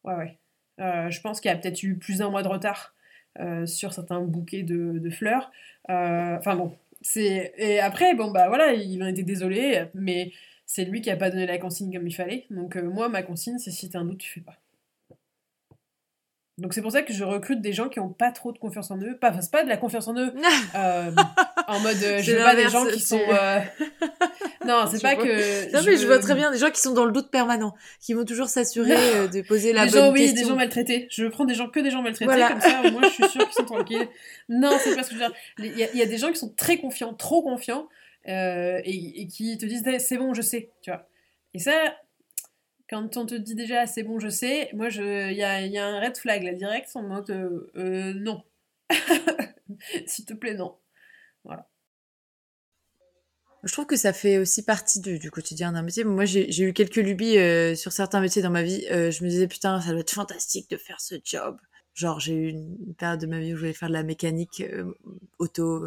Ouais, 0.04 0.14
ouais. 0.14 0.38
Euh, 0.80 1.10
je 1.10 1.20
pense 1.20 1.40
qu'il 1.40 1.50
y 1.50 1.54
a 1.54 1.56
peut-être 1.56 1.82
eu 1.82 1.96
plus 1.96 2.18
d'un 2.18 2.30
mois 2.30 2.42
de 2.42 2.48
retard 2.48 2.94
euh, 3.38 3.66
sur 3.66 3.92
certains 3.92 4.20
bouquets 4.20 4.62
de, 4.62 4.98
de 4.98 5.10
fleurs. 5.10 5.52
Enfin 5.88 6.56
bon, 6.56 6.76
c'est 7.02 7.52
et 7.58 7.80
après 7.80 8.14
bon 8.14 8.30
bah 8.30 8.48
voilà, 8.48 8.72
il 8.72 9.02
en 9.02 9.06
était 9.06 9.22
désolé, 9.22 9.84
mais 9.94 10.32
c'est 10.66 10.84
lui 10.86 11.02
qui 11.02 11.10
a 11.10 11.16
pas 11.16 11.30
donné 11.30 11.46
la 11.46 11.58
consigne 11.58 11.92
comme 11.94 12.06
il 12.08 12.14
fallait. 12.14 12.46
Donc 12.50 12.76
moi 12.76 13.08
ma 13.08 13.22
consigne 13.22 13.58
c'est 13.58 13.70
si 13.70 13.90
t'as 13.90 14.00
un 14.00 14.06
doute 14.06 14.18
tu 14.18 14.30
fais 14.30 14.40
pas. 14.40 14.56
Donc 16.56 16.72
c'est 16.72 16.82
pour 16.82 16.92
ça 16.92 17.02
que 17.02 17.12
je 17.12 17.24
recrute 17.24 17.60
des 17.60 17.72
gens 17.72 17.88
qui 17.88 17.98
n'ont 17.98 18.12
pas 18.12 18.30
trop 18.30 18.52
de 18.52 18.58
confiance 18.58 18.90
en 18.92 18.98
eux. 18.98 19.16
Pas, 19.20 19.30
enfin, 19.30 19.40
c'est 19.40 19.50
pas 19.50 19.64
de 19.64 19.68
la 19.68 19.76
confiance 19.76 20.06
en 20.06 20.16
eux. 20.16 20.32
euh, 20.76 21.10
en 21.66 21.80
mode, 21.80 21.96
euh, 22.02 22.22
je 22.22 22.30
veux 22.30 22.38
pas 22.38 22.54
des 22.54 22.68
gens 22.68 22.86
qui 22.86 23.00
sont. 23.00 23.18
Euh... 23.18 23.58
non, 24.64 24.84
c'est 24.88 25.02
pas 25.02 25.16
que. 25.16 25.72
Non, 25.72 25.80
mais 25.84 25.96
je 25.96 26.06
vois 26.06 26.20
très 26.20 26.36
bien 26.36 26.52
des 26.52 26.58
gens 26.58 26.70
qui 26.70 26.80
sont 26.80 26.94
dans 26.94 27.06
le 27.06 27.12
doute 27.12 27.30
permanent, 27.30 27.74
qui 28.00 28.14
vont 28.14 28.24
toujours 28.24 28.48
s'assurer 28.48 28.94
euh, 28.94 29.26
de 29.26 29.42
poser 29.42 29.72
la 29.72 29.86
des 29.86 29.92
bonne 29.92 30.04
gens, 30.04 30.12
oui, 30.12 30.32
des 30.32 30.44
gens 30.44 30.54
maltraités. 30.54 31.08
Je 31.10 31.26
prends 31.26 31.44
des 31.44 31.54
gens 31.54 31.68
que 31.68 31.80
des 31.80 31.90
gens 31.90 32.02
maltraités, 32.02 32.26
voilà. 32.26 32.50
comme 32.50 32.60
ça, 32.60 32.88
moins 32.88 33.02
je 33.02 33.14
suis 33.14 33.28
sûre 33.28 33.44
qu'ils 33.44 33.54
sont 33.54 33.64
tranquilles. 33.64 34.08
Non, 34.48 34.76
c'est 34.78 34.94
pas 34.94 35.02
ce 35.02 35.10
que 35.10 35.16
je 35.16 35.20
veux 35.20 35.26
dire. 35.26 35.36
Il 35.58 35.76
y, 35.76 35.82
a, 35.82 35.88
il 35.92 35.98
y 35.98 36.02
a 36.02 36.06
des 36.06 36.18
gens 36.18 36.30
qui 36.30 36.38
sont 36.38 36.54
très 36.56 36.76
confiants, 36.76 37.14
trop 37.14 37.42
confiants, 37.42 37.88
euh, 38.28 38.80
et, 38.84 39.22
et, 39.22 39.26
qui 39.26 39.58
te 39.58 39.66
disent 39.66 39.82
c'est 39.98 40.18
bon, 40.18 40.34
je 40.34 40.42
sais, 40.42 40.70
tu 40.82 40.90
vois. 40.90 41.08
Et 41.52 41.58
ça, 41.58 41.72
quand 42.94 43.16
on 43.16 43.26
te 43.26 43.34
dit 43.34 43.56
déjà 43.56 43.86
c'est 43.86 44.04
bon, 44.04 44.20
je 44.20 44.28
sais, 44.28 44.70
moi 44.72 44.88
il 44.88 45.36
y 45.36 45.42
a, 45.42 45.86
un 45.86 46.00
red 46.00 46.16
flag 46.16 46.44
là 46.44 46.54
direct, 46.54 46.90
en 46.94 47.02
mode 47.02 47.30
euh, 47.30 47.72
euh 47.76 48.14
non. 48.14 48.42
S'il 50.06 50.24
te 50.24 50.34
plaît, 50.34 50.54
non. 50.54 50.76
Voilà. 51.42 51.68
Je 53.64 53.72
trouve 53.72 53.86
que 53.86 53.96
ça 53.96 54.12
fait 54.12 54.38
aussi 54.38 54.62
partie 54.62 55.00
du, 55.00 55.30
quotidien 55.30 55.72
d'un 55.72 55.82
métier. 55.82 56.04
Moi, 56.04 56.24
j'ai 56.26 56.62
eu 56.62 56.72
quelques 56.72 56.96
lubies 56.96 57.38
euh, 57.38 57.74
sur 57.74 57.92
certains 57.92 58.20
métiers 58.20 58.42
dans 58.42 58.50
ma 58.50 58.62
vie. 58.62 58.86
Euh, 58.90 59.10
je 59.10 59.24
me 59.24 59.28
disais, 59.28 59.48
putain, 59.48 59.80
ça 59.80 59.90
doit 59.90 60.00
être 60.00 60.10
fantastique 60.10 60.70
de 60.70 60.76
faire 60.76 61.00
ce 61.00 61.16
job. 61.24 61.56
Genre, 61.94 62.20
j'ai 62.20 62.34
eu 62.34 62.48
une 62.50 62.94
période 62.94 63.20
de 63.20 63.26
ma 63.26 63.40
vie 63.40 63.54
où 63.54 63.56
je 63.56 63.60
voulais 63.60 63.72
faire 63.72 63.88
de 63.88 63.94
la 63.94 64.02
mécanique 64.02 64.62
auto, 65.38 65.86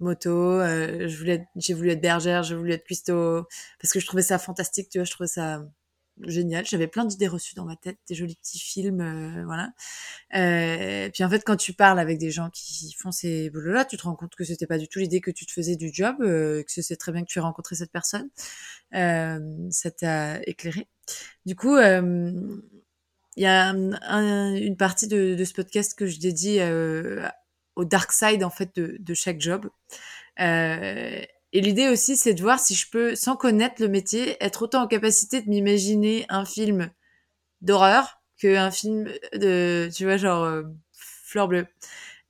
moto. 0.00 0.60
j'ai 1.06 1.74
voulu 1.74 1.90
être 1.90 2.00
bergère, 2.00 2.42
j'ai 2.42 2.54
voulu 2.54 2.72
être 2.72 2.84
cuistot 2.84 3.44
parce 3.80 3.92
que 3.92 4.00
je 4.00 4.06
trouvais 4.06 4.22
ça 4.22 4.38
fantastique. 4.38 4.88
Tu 4.90 4.98
vois, 4.98 5.04
je 5.04 5.12
trouvais 5.12 5.28
ça 5.28 5.64
génial. 6.22 6.64
J'avais 6.66 6.86
plein 6.86 7.04
d'idées 7.04 7.28
reçues 7.28 7.54
dans 7.54 7.64
ma 7.64 7.76
tête, 7.76 7.98
des 8.08 8.14
jolis 8.14 8.36
petits 8.36 8.58
films, 8.58 9.00
euh, 9.00 9.44
voilà. 9.44 9.70
Euh, 10.34 11.10
puis 11.12 11.24
en 11.24 11.30
fait, 11.30 11.42
quand 11.44 11.56
tu 11.56 11.72
parles 11.72 11.98
avec 11.98 12.18
des 12.18 12.30
gens 12.30 12.50
qui 12.50 12.92
font 12.98 13.12
ces 13.12 13.50
boulots-là, 13.50 13.84
tu 13.84 13.96
te 13.96 14.02
rends 14.02 14.16
compte 14.16 14.34
que 14.34 14.44
c'était 14.44 14.66
pas 14.66 14.78
du 14.78 14.88
tout 14.88 14.98
l'idée 14.98 15.20
que 15.20 15.30
tu 15.30 15.46
te 15.46 15.52
faisais 15.52 15.76
du 15.76 15.90
job, 15.92 16.16
euh, 16.20 16.62
que 16.62 16.82
c'est 16.82 16.96
très 16.96 17.12
bien 17.12 17.22
que 17.22 17.28
tu 17.28 17.38
aies 17.38 17.42
rencontré 17.42 17.76
cette 17.76 17.92
personne. 17.92 18.28
Euh, 18.94 19.38
ça 19.70 19.90
t'a 19.90 20.40
éclairé. 20.42 20.88
Du 21.46 21.56
coup, 21.56 21.76
euh, 21.76 22.60
il 23.36 23.42
y 23.42 23.46
a 23.46 23.68
un, 23.68 24.54
une 24.54 24.76
partie 24.76 25.08
de, 25.08 25.42
ce 25.44 25.52
podcast 25.52 25.94
que 25.96 26.06
je 26.06 26.18
dédie 26.18 26.60
au 27.76 27.84
dark 27.84 28.12
side 28.12 28.42
en 28.42 28.50
fait 28.50 28.74
de, 28.76 28.96
de 28.98 29.14
chaque 29.14 29.40
job. 29.40 29.70
Euh, 30.40 31.22
et 31.52 31.60
l'idée 31.60 31.88
aussi, 31.88 32.16
c'est 32.16 32.34
de 32.34 32.42
voir 32.42 32.60
si 32.60 32.74
je 32.74 32.90
peux, 32.90 33.14
sans 33.14 33.36
connaître 33.36 33.82
le 33.82 33.88
métier, 33.88 34.36
être 34.40 34.62
autant 34.62 34.82
en 34.82 34.86
capacité 34.86 35.40
de 35.40 35.48
m'imaginer 35.48 36.26
un 36.28 36.44
film 36.44 36.90
d'horreur 37.62 38.20
qu'un 38.38 38.70
film 38.70 39.10
de, 39.34 39.88
tu 39.94 40.04
vois, 40.04 40.16
genre 40.16 40.44
euh, 40.44 40.62
Fleur 40.92 41.48
bleue. 41.48 41.66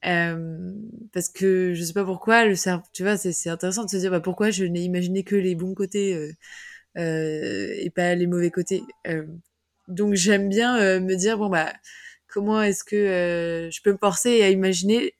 Euh, 0.06 0.72
parce 1.12 1.28
que 1.28 1.74
je 1.74 1.82
sais 1.84 1.92
pas 1.92 2.04
pourquoi, 2.04 2.44
le 2.46 2.54
cerveau, 2.56 2.84
tu 2.92 3.02
vois, 3.02 3.16
c'est 3.16 3.50
intéressant 3.50 3.84
de 3.84 3.90
se 3.90 3.96
dire 3.96 4.10
bah, 4.10 4.20
pourquoi 4.20 4.50
je 4.50 4.64
n'ai 4.64 4.82
imaginé 4.82 5.24
que 5.24 5.36
les 5.36 5.54
bons 5.54 5.74
côtés 5.74 6.14
euh, 6.14 6.32
euh 6.98 7.74
et 7.78 7.90
pas 7.90 8.14
les 8.14 8.26
mauvais 8.26 8.50
côtés. 8.50 8.82
Euh, 9.08 9.26
donc 9.88 10.14
j'aime 10.14 10.48
bien 10.48 11.00
me 11.00 11.16
dire 11.16 11.38
bon 11.38 11.48
bah 11.48 11.72
comment 12.28 12.62
est-ce 12.62 12.84
que 12.84 13.68
je 13.72 13.82
peux 13.82 13.92
me 13.92 13.98
forcer 13.98 14.42
à 14.42 14.50
imaginer 14.50 15.14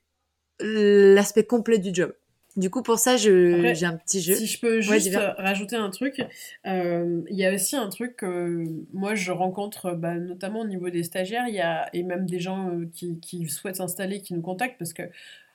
l'aspect 0.61 1.45
complet 1.45 1.79
du 1.79 1.91
job. 1.93 2.13
Du 2.59 2.69
coup, 2.69 2.81
pour 2.81 2.99
ça, 2.99 3.15
j'ai 3.15 3.85
un 3.85 3.95
petit 3.95 4.21
jeu. 4.21 4.35
Si 4.35 4.45
je 4.45 4.59
peux 4.59 4.81
juste 4.81 5.17
rajouter 5.37 5.77
un 5.77 5.89
truc, 5.89 6.21
euh, 6.67 7.21
il 7.29 7.37
y 7.37 7.45
a 7.45 7.53
aussi 7.53 7.77
un 7.77 7.87
truc 7.87 8.17
que 8.17 8.65
moi 8.91 9.15
je 9.15 9.31
rencontre, 9.31 9.91
bah, 9.93 10.15
notamment 10.15 10.59
au 10.59 10.67
niveau 10.67 10.89
des 10.89 11.03
stagiaires, 11.03 11.47
y 11.47 11.61
a, 11.61 11.89
et 11.93 12.03
même 12.03 12.25
des 12.25 12.39
gens 12.39 12.69
euh, 12.69 12.89
qui, 12.93 13.17
qui, 13.21 13.47
souhaitent 13.47 13.77
s'installer, 13.77 14.19
qui 14.19 14.33
nous 14.33 14.41
contactent, 14.41 14.77
parce 14.77 14.91
que 14.91 15.03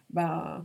bah, 0.09 0.65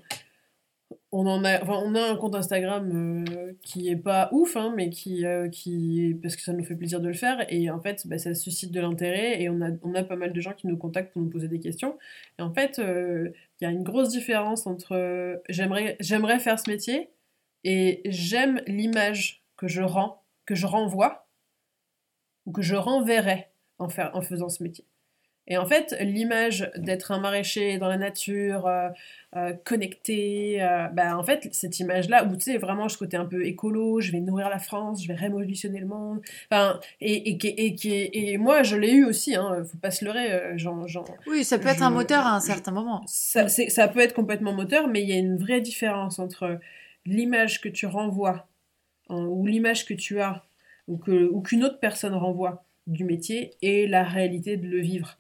on 1.12 1.26
en 1.26 1.44
a, 1.44 1.62
enfin, 1.64 1.82
on 1.84 1.96
a 1.96 2.02
un 2.02 2.16
compte 2.16 2.36
Instagram 2.36 3.26
euh, 3.32 3.54
qui 3.64 3.90
est 3.90 3.96
pas 3.96 4.30
ouf, 4.32 4.56
hein, 4.56 4.74
mais 4.76 4.90
qui, 4.92 5.26
euh, 5.26 5.50
qui, 5.50 6.16
parce 6.22 6.36
que 6.36 6.42
ça 6.44 6.54
nous 6.54 6.64
fait 6.64 6.76
plaisir 6.76 7.00
de 7.02 7.08
le 7.08 7.14
faire. 7.16 7.46
Et 7.52 7.70
en 7.72 7.80
fait, 7.82 8.06
bah, 8.08 8.20
ça 8.20 8.36
suscite 8.36 8.72
de 8.72 8.80
l'intérêt 8.80 9.42
et 9.42 9.50
on 9.50 9.60
a, 9.62 9.70
on 9.82 9.96
a 9.96 10.04
pas 10.04 10.16
mal 10.16 10.34
de 10.34 10.42
gens 10.42 10.54
qui 10.54 10.68
nous 10.68 10.78
contactent 10.78 11.12
pour 11.12 11.22
nous 11.22 11.30
poser 11.30 11.48
des 11.48 11.60
questions. 11.60 11.98
Et 12.38 12.44
en 12.44 12.54
fait, 12.54 12.78
euh, 12.78 13.32
il 13.60 13.64
y 13.64 13.68
a 13.68 13.72
une 13.72 13.84
grosse 13.84 14.10
différence 14.10 14.68
entre 14.68 15.42
j'aimerais, 15.50 15.98
j'aimerais 16.00 16.40
faire 16.40 16.60
ce 16.60 16.70
métier 16.70 17.10
et 17.64 18.02
j'aime 18.06 18.62
l'image 18.68 19.44
que 19.58 19.68
je 19.68 19.82
rends, 19.82 20.24
que 20.46 20.54
je 20.56 20.68
renvoie 20.68 21.28
ou 22.46 22.52
que 22.52 22.62
je 22.62 22.76
renverrai 22.76 23.48
en, 23.80 23.90
faire, 23.90 24.16
en 24.16 24.22
faisant 24.22 24.50
ce 24.50 24.62
métier. 24.64 24.86
Et 25.50 25.58
en 25.58 25.66
fait, 25.66 25.96
l'image 26.00 26.72
d'être 26.78 27.12
un 27.12 27.20
maraîcher 27.20 27.80
dans 27.80 27.88
la 27.88 27.98
nature, 27.98 28.68
euh, 28.68 28.90
euh, 29.36 29.54
connecté, 29.64 30.62
euh, 30.62 30.88
bah, 30.90 31.18
en 31.18 31.24
fait, 31.24 31.50
cette 31.52 31.80
image-là, 31.80 32.24
où 32.26 32.36
tu 32.36 32.52
sais, 32.52 32.58
vraiment 32.58 32.88
ce 32.88 33.00
côté 33.00 33.18
un 33.18 33.26
peu 33.26 33.44
écolo, 33.46 34.00
je 34.00 34.12
vais 34.12 34.20
nourrir 34.20 34.50
la 34.50 34.60
France, 34.60 35.02
je 35.04 35.08
vais 35.08 35.16
révolutionner 35.16 35.80
le 35.80 35.88
monde, 35.88 36.22
enfin, 36.52 36.80
et, 37.02 37.32
et, 37.32 37.66
et, 37.66 38.32
et, 38.32 38.38
moi, 38.38 38.62
je 38.62 38.76
l'ai 38.76 38.92
eu 38.92 39.06
aussi, 39.06 39.36
hein, 39.36 39.64
faut 39.70 39.78
pas 39.80 39.90
se 39.90 40.06
leurrer. 40.06 40.58
Genre, 40.58 40.88
oui, 41.26 41.44
ça 41.44 41.58
peut 41.58 41.68
être 41.68 41.82
un 41.82 41.90
moteur 41.90 42.28
à 42.28 42.36
un 42.36 42.40
certain 42.40 42.72
moment. 42.72 43.04
Ça, 43.08 43.48
ça 43.50 43.88
peut 43.88 44.00
être 44.00 44.14
complètement 44.14 44.54
moteur, 44.54 44.88
mais 44.88 45.02
il 45.02 45.10
y 45.10 45.14
a 45.14 45.18
une 45.18 45.38
vraie 45.38 45.62
différence 45.62 46.20
entre 46.20 46.60
l'image 47.08 47.60
que 47.60 47.70
tu 47.70 47.88
renvoies, 47.88 48.48
hein, 49.10 49.26
ou 49.26 49.48
l'image 49.48 49.86
que 49.86 49.96
tu 49.96 50.22
as, 50.22 50.44
ou 50.88 50.98
qu'une 50.98 51.64
ou 51.64 51.66
autre 51.66 51.80
personne 51.80 52.14
renvoie 52.14 52.64
du 52.86 53.04
métier, 53.04 53.56
et 53.64 53.88
la 53.88 54.04
réalité 54.04 54.56
de 54.56 54.68
le 54.68 54.80
vivre. 54.80 55.18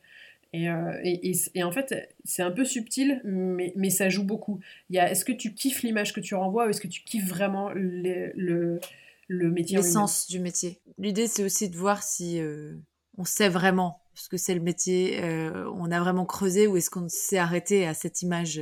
Euh, 0.55 0.99
et, 1.03 1.29
et, 1.29 1.35
et, 1.53 1.63
en 1.63 1.71
fait, 1.71 2.15
c'est 2.25 2.41
un 2.41 2.51
peu 2.51 2.65
subtil, 2.65 3.21
mais, 3.23 3.71
mais 3.75 3.89
ça 3.89 4.09
joue 4.09 4.23
beaucoup. 4.23 4.59
Est-ce 4.91 5.23
que 5.23 5.31
tu 5.31 5.53
kiffes 5.53 5.83
l'image 5.83 6.13
que 6.13 6.19
tu 6.19 6.33
renvoies 6.35 6.65
ou 6.65 6.69
est-ce 6.69 6.81
que 6.81 6.87
tu 6.87 7.03
kiffes 7.03 7.27
vraiment 7.27 7.69
le, 7.73 8.31
le, 8.35 8.79
le 9.27 9.51
métier 9.51 9.77
L'essence 9.77 10.27
du 10.27 10.39
métier. 10.39 10.79
L'idée, 10.97 11.27
c'est 11.27 11.43
aussi 11.43 11.69
de 11.69 11.77
voir 11.77 12.01
si 12.01 12.39
euh, 12.39 12.75
on 13.17 13.25
sait 13.25 13.49
vraiment 13.49 14.01
ce 14.15 14.27
que 14.27 14.37
c'est 14.37 14.55
le 14.55 14.61
métier, 14.61 15.23
euh, 15.23 15.69
on 15.75 15.91
a 15.91 15.99
vraiment 15.99 16.25
creusé 16.25 16.67
ou 16.67 16.75
est-ce 16.77 16.89
qu'on 16.89 17.07
s'est 17.07 17.37
arrêté 17.37 17.87
à 17.87 17.93
cette 17.93 18.21
image 18.21 18.61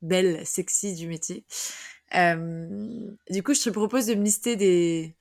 belle, 0.00 0.44
sexy 0.44 0.94
du 0.94 1.06
métier. 1.06 1.44
du 2.10 3.42
coup, 3.44 3.54
je 3.54 3.62
te 3.62 3.70
propose 3.70 4.06
de 4.06 4.14
me 4.14 4.24
lister 4.24 4.56
des, 4.56 5.14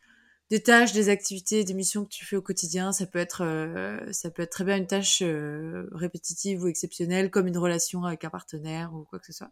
des 0.51 0.61
tâches, 0.61 0.91
des 0.91 1.07
activités, 1.07 1.63
des 1.63 1.73
missions 1.73 2.03
que 2.03 2.09
tu 2.09 2.25
fais 2.25 2.35
au 2.35 2.41
quotidien. 2.41 2.91
Ça 2.91 3.07
peut 3.07 3.19
être, 3.19 3.41
euh, 3.45 3.97
ça 4.11 4.29
peut 4.29 4.41
être 4.41 4.51
très 4.51 4.65
bien 4.65 4.75
une 4.75 4.85
tâche 4.85 5.21
euh, 5.21 5.87
répétitive 5.93 6.61
ou 6.61 6.67
exceptionnelle, 6.67 7.31
comme 7.31 7.47
une 7.47 7.57
relation 7.57 8.03
avec 8.03 8.25
un 8.25 8.29
partenaire 8.29 8.93
ou 8.93 9.05
quoi 9.05 9.19
que 9.19 9.27
ce 9.27 9.31
soit, 9.31 9.51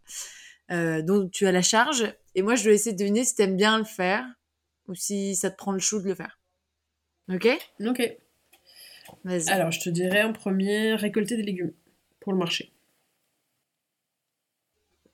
euh, 0.72 1.02
dont 1.02 1.30
tu 1.30 1.48
as 1.48 1.54
la 1.54 1.62
charge. 1.62 2.14
Et 2.36 2.42
moi, 2.42 2.56
je 2.56 2.66
dois 2.66 2.74
essayer 2.74 2.92
de 2.92 2.98
deviner 2.98 3.24
si 3.24 3.34
tu 3.34 3.42
aimes 3.44 3.56
bien 3.56 3.78
le 3.78 3.86
faire 3.86 4.26
ou 4.90 4.94
si 4.94 5.38
ça 5.38 5.50
te 5.50 5.56
prend 5.56 5.72
le 5.72 5.80
chou 5.80 6.02
de 6.02 6.10
le 6.10 6.16
faire. 6.16 6.38
Ok? 7.32 7.48
Ok. 7.86 8.18
Vas-y. 9.24 9.50
Alors, 9.52 9.72
je 9.72 9.80
te 9.80 9.90
dirais 9.90 10.24
en 10.24 10.34
premier, 10.34 10.96
récolter 10.96 11.38
des 11.38 11.44
légumes 11.44 11.74
pour 12.20 12.34
le 12.34 12.40
marché. 12.40 12.74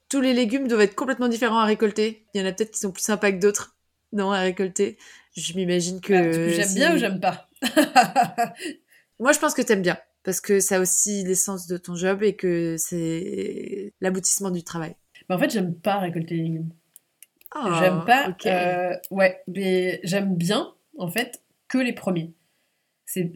Tous 0.10 0.22
les 0.22 0.34
légumes 0.34 0.68
doivent 0.68 0.82
être 0.82 0.96
complètement 0.96 1.28
différents 1.28 1.60
à 1.60 1.66
récolter. 1.66 2.26
Il 2.34 2.42
y 2.42 2.44
en 2.44 2.48
a 2.48 2.54
peut-être 2.54 2.72
qui 2.72 2.80
sont 2.80 2.92
plus 2.92 3.04
sympas 3.04 3.32
que 3.32 3.38
d'autres. 3.38 3.76
Non, 4.14 4.32
à 4.32 4.40
récolter. 4.40 4.98
Je 5.36 5.54
m'imagine 5.54 6.02
que. 6.02 6.14
Bah, 6.14 6.50
j'aime 6.50 6.74
bien 6.74 6.96
ou 6.96 6.98
j'aime 6.98 7.20
pas 7.20 7.50
Moi, 9.20 9.32
je 9.32 9.40
pense 9.40 9.54
que 9.54 9.62
t'aimes 9.62 9.82
bien. 9.82 9.98
Parce 10.24 10.42
que 10.42 10.60
ça 10.60 10.78
a 10.78 10.80
aussi 10.80 11.24
l'essence 11.24 11.68
de 11.68 11.78
ton 11.78 11.96
job 11.96 12.24
et 12.24 12.36
que 12.36 12.76
c'est 12.78 13.94
l'aboutissement 14.02 14.50
du 14.50 14.64
travail. 14.64 14.96
Mais 15.30 15.36
en 15.36 15.38
fait, 15.38 15.52
j'aime 15.52 15.76
pas 15.76 16.00
récolter 16.00 16.36
les 16.36 16.44
légumes. 16.44 16.70
Ah, 17.52 17.80
j'aime 17.80 18.06
pas. 18.06 18.36
Euh, 18.48 18.98
ouais, 19.12 19.42
mais 19.48 20.00
j'aime 20.04 20.36
bien, 20.36 20.74
en 20.98 21.10
fait, 21.10 21.42
que 21.68 21.78
les 21.78 21.94
premiers. 21.94 22.34
C'est, 23.06 23.32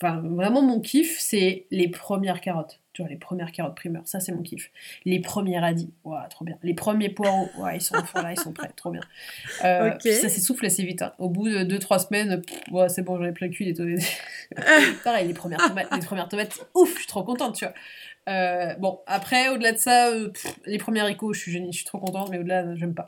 enfin, 0.00 0.20
vraiment 0.22 0.60
mon 0.60 0.80
kiff, 0.80 1.18
c'est 1.20 1.66
les 1.70 1.88
premières 1.88 2.40
carottes. 2.40 2.80
Tu 2.96 3.02
vois, 3.02 3.10
les 3.10 3.18
premières 3.18 3.52
carottes 3.52 3.74
primeurs, 3.74 4.08
ça 4.08 4.20
c'est 4.20 4.32
mon 4.32 4.40
kiff. 4.40 4.70
Les 5.04 5.20
premiers 5.20 5.58
radis, 5.58 5.92
waouh, 6.02 6.26
trop 6.30 6.46
bien. 6.46 6.56
Les 6.62 6.72
premiers 6.72 7.10
poireaux, 7.10 7.50
ouais, 7.58 7.76
ils 7.76 7.82
sont 7.82 7.94
là, 8.14 8.32
ils 8.32 8.40
sont 8.40 8.54
prêts, 8.54 8.70
trop 8.74 8.90
bien. 8.90 9.02
Euh, 9.64 9.92
Ça 10.00 10.30
s'essouffle 10.30 10.64
assez 10.64 10.82
vite. 10.82 11.02
Hein. 11.02 11.12
Au 11.18 11.28
bout 11.28 11.46
de 11.46 11.62
2-3 11.62 12.06
semaines, 12.06 12.40
ouais, 12.70 12.88
c'est 12.88 13.02
bon, 13.02 13.18
j'en 13.18 13.24
ai 13.24 13.32
plein 13.32 13.48
le 13.48 13.52
cul 13.52 13.70
des 13.70 13.74
Pareil, 15.04 15.28
les 15.28 15.34
premières 15.34 15.58
tomates, 15.58 15.88
les 15.92 16.00
premières 16.00 16.30
tomates, 16.30 16.58
ouf, 16.74 16.94
je 16.94 17.00
suis 17.00 17.06
trop 17.06 17.22
contente, 17.22 17.56
tu 17.56 17.66
vois. 17.66 17.74
Euh, 18.30 18.74
bon, 18.76 19.00
après, 19.06 19.50
au-delà 19.50 19.72
de 19.72 19.76
ça, 19.76 20.08
euh, 20.08 20.30
les 20.64 20.78
premiers 20.78 21.00
haricots, 21.00 21.34
je 21.34 21.40
suis 21.40 21.52
génie, 21.52 21.72
je 21.72 21.76
suis 21.76 21.86
trop 21.86 21.98
contente, 21.98 22.30
mais 22.30 22.38
au-delà, 22.38 22.74
j'aime 22.76 22.94
pas. 22.94 23.04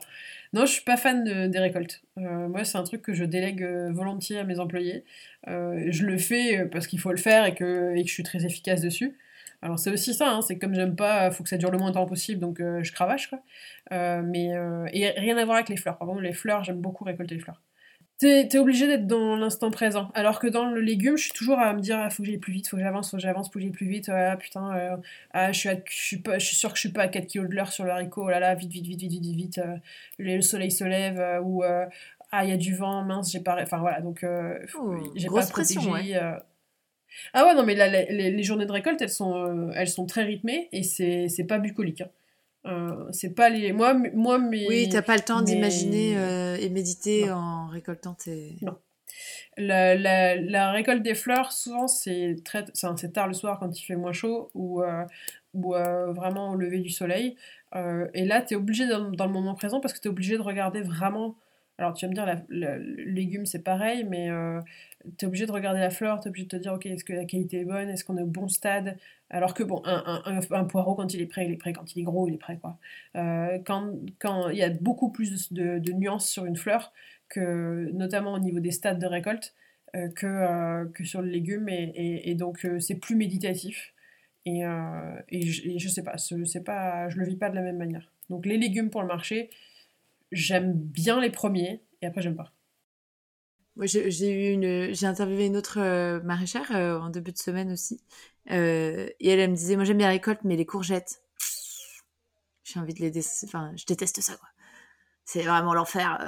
Non, 0.53 0.67
je 0.67 0.71
suis 0.73 0.83
pas 0.83 0.97
fan 0.97 1.49
des 1.49 1.59
récoltes. 1.59 2.03
Euh, 2.19 2.47
moi, 2.47 2.63
c'est 2.63 2.77
un 2.77 2.83
truc 2.83 3.01
que 3.01 3.15
je 3.15 3.23
délègue 3.23 3.63
volontiers 3.89 4.37
à 4.37 4.43
mes 4.43 4.59
employés. 4.59 5.03
je 5.47 6.05
le 6.05 6.17
fais 6.19 6.63
parce 6.71 6.85
qu'il 6.85 6.99
faut 6.99 7.11
le 7.11 7.17
faire 7.17 7.45
et 7.45 7.55
que, 7.55 7.95
et 7.95 8.03
que 8.03 8.07
je 8.07 8.13
suis 8.13 8.23
très 8.23 8.45
efficace 8.45 8.81
dessus. 8.81 9.17
Alors 9.61 9.77
c'est 9.77 9.91
aussi 9.91 10.13
ça, 10.13 10.31
hein, 10.31 10.41
c'est 10.41 10.57
comme 10.57 10.73
j'aime 10.73 10.95
pas, 10.95 11.31
faut 11.31 11.43
que 11.43 11.49
ça 11.49 11.57
dure 11.57 11.71
le 11.71 11.77
moins 11.77 11.89
de 11.89 11.95
temps 11.95 12.05
possible, 12.05 12.39
donc 12.39 12.61
euh, 12.61 12.81
je 12.81 12.93
cravache 12.93 13.27
quoi. 13.27 13.39
Euh, 13.91 14.21
mais 14.23 14.55
euh, 14.55 14.87
et 14.93 15.09
rien 15.11 15.37
à 15.37 15.43
voir 15.43 15.57
avec 15.57 15.69
les 15.69 15.75
fleurs. 15.75 15.97
Par 15.97 16.07
contre, 16.07 16.21
les 16.21 16.33
fleurs, 16.33 16.63
j'aime 16.63 16.79
beaucoup 16.79 17.03
récolter 17.03 17.35
les 17.35 17.41
fleurs. 17.41 17.61
T'es 18.19 18.47
es 18.47 18.57
obligé 18.57 18.87
d'être 18.87 19.07
dans 19.07 19.35
l'instant 19.37 19.71
présent. 19.71 20.11
Alors 20.13 20.39
que 20.39 20.47
dans 20.47 20.69
le 20.69 20.81
légume, 20.81 21.17
je 21.17 21.23
suis 21.23 21.33
toujours 21.33 21.59
à 21.59 21.73
me 21.73 21.79
dire, 21.79 21.97
ah, 21.99 22.09
faut 22.09 22.23
que 22.23 22.27
j'aille 22.27 22.37
plus 22.37 22.51
vite, 22.51 22.67
faut 22.67 22.75
que 22.75 22.83
j'avance, 22.83 23.11
faut 23.11 23.17
que 23.17 23.23
j'avance, 23.23 23.47
faut 23.47 23.53
que 23.53 23.59
j'aille 23.61 23.71
plus 23.71 23.87
vite. 23.87 24.09
Ah 24.09 24.35
putain, 24.37 24.99
ah, 25.31 25.51
je 25.51 25.59
suis, 25.59 25.69
je 25.69 25.95
suis 25.95 26.17
pas, 26.17 26.37
je 26.37 26.45
suis 26.45 26.55
sûr 26.55 26.69
que 26.69 26.75
je 26.75 26.81
suis 26.81 26.91
pas 26.91 27.03
à 27.03 27.07
4 27.07 27.27
kg 27.27 27.47
de 27.47 27.55
l'heure 27.55 27.71
sur 27.71 27.85
le 27.85 27.91
haricot. 27.91 28.23
Oh 28.25 28.29
là 28.29 28.39
là, 28.39 28.55
vite, 28.55 28.71
vite, 28.71 28.85
vite, 28.85 29.01
vite, 29.01 29.21
vite, 29.21 29.35
vite. 29.35 29.61
le 30.17 30.41
soleil 30.41 30.71
se 30.71 30.83
lève 30.85 31.41
ou 31.43 31.63
ah 32.31 32.43
il 32.43 32.49
y 32.49 32.53
a 32.53 32.57
du 32.57 32.75
vent, 32.75 33.03
mince, 33.03 33.31
j'ai 33.31 33.39
pas. 33.39 33.61
Enfin 33.61 33.77
voilà, 33.77 34.01
donc 34.01 34.25
j'ai 35.15 35.27
pas 35.27 35.45
protégé. 35.47 36.19
Ah 37.33 37.45
ouais, 37.45 37.55
non, 37.55 37.63
mais 37.63 37.75
les, 37.75 38.43
journées 38.43 38.65
de 38.65 38.71
récolte, 38.71 39.01
elles 39.01 39.09
sont, 39.09 39.35
euh, 39.35 39.71
elles 39.75 39.89
sont 39.89 40.05
très 40.05 40.23
rythmées 40.23 40.69
et 40.71 40.83
c'est 40.83 41.47
pas 41.47 41.59
bucolique. 41.59 42.01
Hein. 42.01 42.09
Euh, 42.65 43.09
c'est 43.11 43.33
pas 43.33 43.49
les. 43.49 43.71
Moi, 43.71 43.93
moi 44.13 44.37
mais. 44.37 44.67
Oui, 44.67 44.89
t'as 44.89 45.01
pas 45.01 45.15
le 45.15 45.21
temps 45.21 45.41
d'imaginer 45.41 46.17
euh, 46.17 46.57
et 46.57 46.69
méditer 46.69 47.31
en 47.31 47.67
récoltant 47.67 48.15
tes. 48.15 48.57
Non. 48.61 48.77
La, 49.57 49.95
la, 49.95 50.35
la, 50.35 50.71
récolte 50.71 51.01
des 51.03 51.15
fleurs, 51.15 51.51
souvent, 51.51 51.87
c'est 51.87 52.35
très... 52.45 52.63
tard 53.13 53.27
le 53.27 53.33
soir 53.33 53.59
quand 53.59 53.77
il 53.77 53.83
fait 53.83 53.95
moins 53.95 54.13
chaud 54.13 54.49
ou, 54.53 54.81
ou 55.53 55.73
vraiment 55.73 56.51
au 56.51 56.55
lever 56.55 56.79
du 56.79 56.89
soleil. 56.89 57.35
et 57.75 58.25
là, 58.25 58.41
tu 58.41 58.53
es 58.53 58.57
obligé 58.57 58.87
dans, 58.87 59.09
dans, 59.11 59.25
le 59.25 59.33
moment 59.33 59.55
présent 59.55 59.81
parce 59.81 59.93
que 59.93 59.99
tu 59.99 60.07
es 60.07 60.11
obligé 60.11 60.37
de 60.37 60.41
regarder 60.41 60.81
vraiment 60.81 61.35
alors 61.79 61.93
tu 61.93 62.05
vas 62.05 62.09
me 62.09 62.13
dire, 62.13 62.43
le 62.49 62.77
légume 63.05 63.45
c'est 63.45 63.63
pareil, 63.63 64.03
mais 64.03 64.29
euh, 64.29 64.59
tu 65.17 65.25
es 65.25 65.27
obligé 65.27 65.45
de 65.45 65.51
regarder 65.51 65.79
la 65.79 65.89
fleur, 65.89 66.19
tu 66.19 66.27
es 66.27 66.29
obligé 66.29 66.45
de 66.45 66.49
te 66.49 66.55
dire, 66.57 66.73
ok, 66.73 66.85
est-ce 66.85 67.03
que 67.03 67.13
la 67.13 67.25
qualité 67.25 67.61
est 67.61 67.65
bonne, 67.65 67.89
est-ce 67.89 68.03
qu'on 68.03 68.17
est 68.17 68.21
au 68.21 68.27
bon 68.27 68.47
stade? 68.47 68.97
Alors 69.29 69.53
que 69.53 69.63
bon, 69.63 69.81
un, 69.85 70.41
un, 70.51 70.63
poireau 70.65 70.95
quand 70.95 71.13
il 71.13 71.21
est 71.21 71.27
prêt, 71.27 71.45
il 71.45 71.51
est 71.51 71.57
prêt, 71.57 71.73
quand 71.73 71.95
il 71.95 71.99
est 71.99 72.03
gros, 72.03 72.27
il 72.27 72.33
est 72.33 72.39
prêt. 72.39 72.57
quoi. 72.57 72.77
Euh, 73.15 73.59
quand 73.65 74.49
il 74.49 74.57
y 74.57 74.63
a 74.63 74.69
beaucoup 74.69 75.11
plus 75.11 75.53
de, 75.53 75.79
nuances 75.93 76.27
sur 76.27 76.45
une 76.45 76.55
fleur, 76.57 76.91
que, 77.29 77.91
notamment 77.93 78.33
au 78.33 78.39
niveau 78.39 78.59
des 78.59 78.71
stades 78.71 78.99
de 78.99 79.05
récolte, 79.05 79.53
euh, 79.95 80.09
que, 80.09 80.85
que 80.91 81.03
sur 81.03 81.21
le 81.21 81.29
légume, 81.29 81.69
et, 81.69 82.35
donc 82.35 82.67
c'est 82.79 82.95
plus 82.95 83.15
méditatif. 83.15 83.93
Et, 84.45 84.61
et, 85.29 85.41
je, 85.43 85.69
et, 85.69 85.79
je, 85.79 85.89
sais 85.89 86.03
pas, 86.03 86.17
c'est 86.17 86.63
pas, 86.63 87.09
je 87.09 87.17
le 87.17 87.25
vis 87.25 87.35
pas 87.35 87.49
de 87.49 87.55
la 87.55 87.61
même 87.61 87.77
manière. 87.77 88.11
Donc 88.29 88.45
les 88.45 88.57
légumes 88.57 88.89
pour 88.89 89.01
le 89.01 89.07
marché, 89.07 89.49
j'aime 90.31 90.73
bien 90.73 91.21
les 91.21 91.29
premiers 91.29 91.81
et 92.01 92.07
après 92.07 92.21
j'aime 92.21 92.35
pas. 92.35 92.51
Moi, 93.79 93.85
j'ai 93.85 94.29
eu 94.29 94.51
une, 94.51 94.93
j'ai 94.93 95.05
interviewé 95.05 95.45
une 95.45 95.55
autre 95.55 95.79
euh, 95.79 96.19
maraîchère 96.23 96.69
euh, 96.75 96.99
en 96.99 97.09
début 97.09 97.31
de 97.31 97.37
semaine 97.37 97.71
aussi, 97.71 98.01
euh, 98.51 99.07
et 99.21 99.29
elle, 99.29 99.39
elle 99.39 99.51
me 99.51 99.55
disait, 99.55 99.77
moi 99.77 99.85
j'aime 99.85 99.97
bien 99.97 100.07
la 100.07 100.11
récolte, 100.11 100.41
mais 100.43 100.57
les 100.57 100.65
courgettes, 100.65 101.21
j'ai 102.65 102.77
envie 102.77 102.93
de 102.93 102.99
les, 102.99 103.17
enfin, 103.45 103.71
je 103.77 103.85
déteste 103.85 104.19
ça 104.19 104.35
quoi. 104.35 104.49
C'est 105.23 105.43
vraiment 105.43 105.73
l'enfer. 105.73 106.19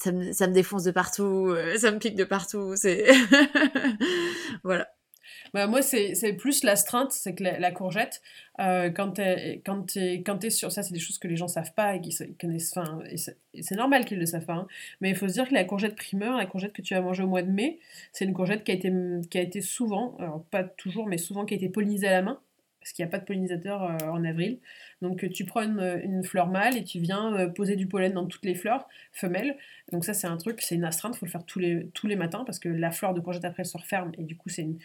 ça, 0.00 0.10
me, 0.10 0.32
ça 0.32 0.48
me 0.48 0.52
défonce 0.52 0.82
de 0.82 0.90
partout, 0.90 1.54
ça 1.78 1.92
me 1.92 1.98
pique 2.00 2.16
de 2.16 2.24
partout. 2.24 2.74
C'est 2.74 3.06
voilà. 4.64 4.88
Bah, 5.56 5.66
moi, 5.66 5.80
c'est 5.80 6.34
plus 6.34 6.64
l'astreinte, 6.64 7.12
c'est 7.12 7.34
que 7.34 7.42
la, 7.42 7.70
courgette, 7.70 8.20
euh, 8.60 8.90
quand 8.90 9.12
tu 9.12 9.22
es, 9.22 9.62
quand 9.64 10.44
es, 10.44 10.50
sur 10.50 10.70
ça, 10.70 10.82
c'est 10.82 10.92
des 10.92 10.98
choses 11.00 11.16
que 11.16 11.28
les 11.28 11.36
gens 11.36 11.48
savent 11.48 11.72
pas 11.72 11.96
et 11.96 12.02
qui 12.02 12.14
connaissent. 12.38 12.76
Enfin, 12.76 12.98
c'est 13.62 13.74
normal 13.74 14.04
qu'ils 14.04 14.18
le 14.18 14.26
savent 14.26 14.44
pas. 14.44 14.52
Hein. 14.52 14.68
Mais 15.00 15.08
il 15.08 15.16
faut 15.16 15.26
se 15.26 15.32
dire 15.32 15.48
que 15.48 15.54
la 15.54 15.64
courgette 15.64 15.96
primeur, 15.96 16.36
la 16.36 16.44
courgette 16.44 16.74
que 16.74 16.82
tu 16.82 16.92
vas 16.92 17.00
manger 17.00 17.22
au 17.22 17.28
mois 17.28 17.40
de 17.40 17.50
mai, 17.50 17.78
c'est 18.12 18.26
une 18.26 18.34
courgette 18.34 18.64
qui 18.64 18.72
a, 18.72 18.74
été, 18.74 18.92
qui 19.30 19.38
a 19.38 19.40
été 19.40 19.62
souvent, 19.62 20.14
alors 20.18 20.44
pas 20.50 20.62
toujours, 20.62 21.06
mais 21.06 21.16
souvent 21.16 21.46
qui 21.46 21.54
a 21.54 21.56
été 21.56 21.70
pollinisée 21.70 22.08
à 22.08 22.12
la 22.12 22.20
main 22.20 22.38
parce 22.78 22.92
qu'il 22.92 23.04
n'y 23.04 23.08
a 23.08 23.10
pas 23.10 23.18
de 23.18 23.24
pollinisateur 23.24 23.82
euh, 23.82 23.96
en 24.10 24.24
avril. 24.24 24.60
Donc 25.02 25.28
tu 25.32 25.44
prends 25.44 25.62
une, 25.62 26.22
fleur 26.22 26.46
mâle 26.46 26.76
et 26.76 26.84
tu 26.84 27.00
viens 27.00 27.34
euh, 27.34 27.48
poser 27.48 27.74
du 27.74 27.88
pollen 27.88 28.12
dans 28.12 28.26
toutes 28.26 28.44
les 28.44 28.54
fleurs 28.54 28.86
femelles. 29.12 29.56
Donc 29.90 30.04
ça 30.04 30.14
c'est 30.14 30.28
un 30.28 30.36
truc, 30.36 30.60
c'est 30.60 30.76
une 30.76 30.84
astreinte, 30.84 31.16
il 31.16 31.18
faut 31.18 31.26
le 31.26 31.30
faire 31.32 31.44
tous 31.44 31.58
les, 31.58 31.88
tous 31.94 32.06
les 32.06 32.14
matins 32.14 32.44
parce 32.44 32.60
que 32.60 32.68
la 32.68 32.92
fleur 32.92 33.12
de 33.12 33.20
courgette 33.20 33.44
après 33.44 33.64
se 33.64 33.76
referme 33.76 34.12
et 34.18 34.22
du 34.22 34.36
coup 34.36 34.50
c'est 34.50 34.62
une, 34.62 34.78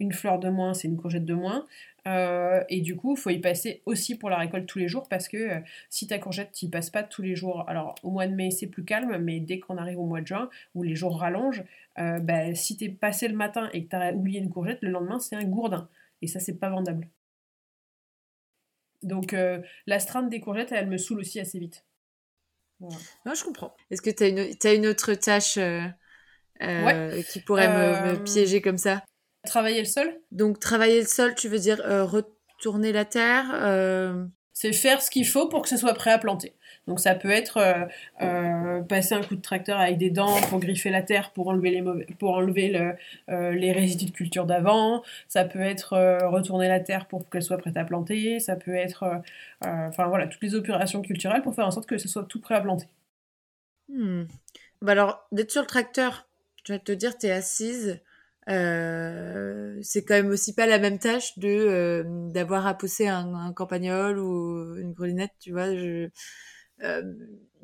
une 0.00 0.12
fleur 0.12 0.38
de 0.38 0.48
moins, 0.48 0.74
c'est 0.74 0.88
une 0.88 0.96
courgette 0.96 1.24
de 1.24 1.34
moins. 1.34 1.66
Euh, 2.06 2.62
et 2.68 2.80
du 2.80 2.96
coup, 2.96 3.14
il 3.16 3.20
faut 3.20 3.30
y 3.30 3.38
passer 3.38 3.82
aussi 3.84 4.16
pour 4.16 4.30
la 4.30 4.38
récolte 4.38 4.66
tous 4.66 4.78
les 4.78 4.88
jours 4.88 5.08
parce 5.08 5.28
que 5.28 5.36
euh, 5.36 5.60
si 5.90 6.06
ta 6.06 6.18
courgette, 6.18 6.52
tu 6.52 6.68
passes 6.68 6.90
pas 6.90 7.02
tous 7.02 7.22
les 7.22 7.36
jours. 7.36 7.68
Alors, 7.68 7.96
au 8.02 8.10
mois 8.10 8.26
de 8.26 8.34
mai, 8.34 8.50
c'est 8.50 8.68
plus 8.68 8.84
calme, 8.84 9.18
mais 9.18 9.40
dès 9.40 9.58
qu'on 9.58 9.76
arrive 9.76 9.98
au 9.98 10.06
mois 10.06 10.20
de 10.20 10.26
juin, 10.26 10.48
où 10.74 10.82
les 10.82 10.94
jours 10.94 11.20
rallongent, 11.20 11.64
euh, 11.98 12.18
bah, 12.20 12.54
si 12.54 12.76
tu 12.76 12.84
es 12.84 12.88
passé 12.88 13.28
le 13.28 13.36
matin 13.36 13.68
et 13.72 13.84
que 13.84 13.90
tu 13.90 13.96
as 13.96 14.12
oublié 14.14 14.40
une 14.40 14.50
courgette, 14.50 14.78
le 14.80 14.90
lendemain, 14.90 15.18
c'est 15.18 15.36
un 15.36 15.44
gourdin. 15.44 15.88
Et 16.22 16.26
ça, 16.26 16.40
c'est 16.40 16.58
pas 16.58 16.70
vendable. 16.70 17.08
Donc, 19.02 19.32
la 19.86 19.98
des 20.28 20.40
courgettes, 20.40 20.72
elle 20.72 20.88
me 20.88 20.98
saoule 20.98 21.20
aussi 21.20 21.38
assez 21.38 21.60
vite. 21.60 21.84
Non, 22.80 23.34
je 23.34 23.44
comprends. 23.44 23.76
Est-ce 23.90 24.02
que 24.02 24.10
tu 24.10 24.24
as 24.24 24.28
une, 24.28 24.38
as 24.38 24.74
une 24.74 24.86
autre 24.88 25.14
tâche 25.14 25.54
qui 25.54 27.40
pourrait 27.42 27.68
me, 27.68 28.12
me 28.12 28.24
piéger 28.24 28.60
comme 28.60 28.78
ça? 28.78 29.04
Travailler 29.48 29.78
le 29.78 29.86
sol? 29.86 30.06
Donc 30.30 30.60
travailler 30.60 31.00
le 31.00 31.06
sol, 31.06 31.34
tu 31.34 31.48
veux 31.48 31.58
dire 31.58 31.80
euh, 31.80 32.04
retourner 32.04 32.92
la 32.92 33.06
terre 33.06 33.46
euh, 33.54 34.26
C'est 34.52 34.74
faire 34.74 35.00
ce 35.00 35.10
qu'il 35.10 35.26
faut 35.26 35.48
pour 35.48 35.62
que 35.62 35.70
ce 35.70 35.78
soit 35.78 35.94
prêt 35.94 36.10
à 36.10 36.18
planter. 36.18 36.52
Donc 36.86 37.00
ça 37.00 37.14
peut 37.14 37.30
être 37.30 37.58
euh, 38.20 38.80
passer 38.82 39.14
un 39.14 39.22
coup 39.22 39.36
de 39.36 39.40
tracteur 39.40 39.78
avec 39.78 39.96
des 39.96 40.10
dents 40.10 40.38
pour 40.50 40.58
griffer 40.58 40.90
la 40.90 41.02
terre, 41.02 41.32
pour 41.32 41.48
enlever 41.48 41.70
les, 41.70 41.82
pour 42.18 42.30
enlever 42.30 42.68
le, 42.68 43.52
les 43.52 43.72
résidus 43.72 44.06
de 44.06 44.10
culture 44.10 44.44
d'avant. 44.44 45.02
Ça 45.28 45.44
peut 45.44 45.60
être 45.60 45.96
retourner 46.26 46.68
la 46.68 46.80
terre 46.80 47.06
pour 47.06 47.28
qu'elle 47.28 47.42
soit 47.42 47.58
prête 47.58 47.76
à 47.76 47.84
planter. 47.84 48.40
Ça 48.40 48.56
peut 48.56 48.74
être, 48.74 49.20
enfin 49.62 50.06
voilà, 50.08 50.26
toutes 50.28 50.42
les 50.42 50.54
opérations 50.54 51.02
culturelles 51.02 51.42
pour 51.42 51.54
faire 51.54 51.66
en 51.66 51.70
sorte 51.70 51.86
que 51.86 51.98
ce 51.98 52.08
soit 52.08 52.24
tout 52.24 52.40
prêt 52.40 52.54
à 52.54 52.60
planter. 52.60 52.86
Hmm. 53.88 54.24
Bah 54.80 54.92
alors, 54.92 55.26
d'être 55.32 55.50
sur 55.50 55.62
le 55.62 55.66
tracteur, 55.66 56.26
je 56.64 56.72
vais 56.72 56.78
te 56.78 56.92
dire, 56.92 57.18
tu 57.18 57.26
es 57.26 57.30
assise, 57.30 58.00
euh, 58.48 59.78
c'est 59.82 60.04
quand 60.04 60.14
même 60.14 60.30
aussi 60.30 60.54
pas 60.54 60.66
la 60.66 60.78
même 60.78 60.98
tâche 60.98 61.38
de 61.38 61.48
euh, 61.48 62.02
d'avoir 62.30 62.66
à 62.66 62.74
pousser 62.74 63.06
un, 63.06 63.34
un, 63.34 63.52
campagnol 63.52 64.18
ou 64.18 64.76
une 64.76 64.92
grelinette, 64.92 65.32
tu 65.38 65.52
vois. 65.52 65.66
Euh, 65.66 66.08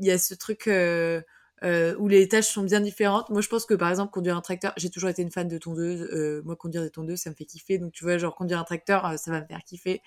il 0.01 0.07
y 0.07 0.11
a 0.11 0.19
ce 0.19 0.35
truc 0.35 0.69
où 0.69 2.09
les 2.09 2.29
tâches 2.29 2.49
sont 2.49 2.65
bien 2.65 2.81
différentes. 2.81 3.31
Moi, 3.31 3.41
je 3.41 3.49
pense 3.49 3.65
que 3.65 3.75
par 3.75 3.89
exemple 3.91 4.13
conduire 4.13 4.37
un 4.37 4.43
tracteur, 4.43 4.73
j'ai 4.77 4.91
toujours 4.91 5.09
été 5.09 5.23
une 5.23 5.31
fan 5.31 5.49
de 5.49 5.59
tondeuse. 5.59 6.43
moi, 6.45 6.57
conduire 6.57 6.83
des 6.83 6.91
tondeuses, 6.91 7.21
ça 7.21 7.31
me 7.31 7.35
fait 7.35 7.47
kiffer. 7.47 7.79
Donc, 7.79 7.93
tu 7.93 8.05
vois, 8.05 8.19
genre 8.19 8.35
conduire 8.35 8.59
un 8.61 8.65
tracteur, 8.65 9.19
ça 9.19 9.31
va 9.31 9.41
me 9.41 9.47
faire 9.47 9.63
kiffer. 9.65 10.03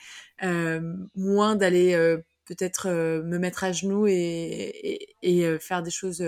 moins 1.16 1.56
d'aller 1.56 2.18
peut-être 2.46 2.90
me 2.90 3.40
mettre 3.40 3.64
à 3.64 3.72
genoux 3.72 4.08
et, 4.08 4.14
et, 4.14 5.16
et 5.42 5.60
faire 5.60 5.82
des 5.84 5.92
choses 5.92 6.24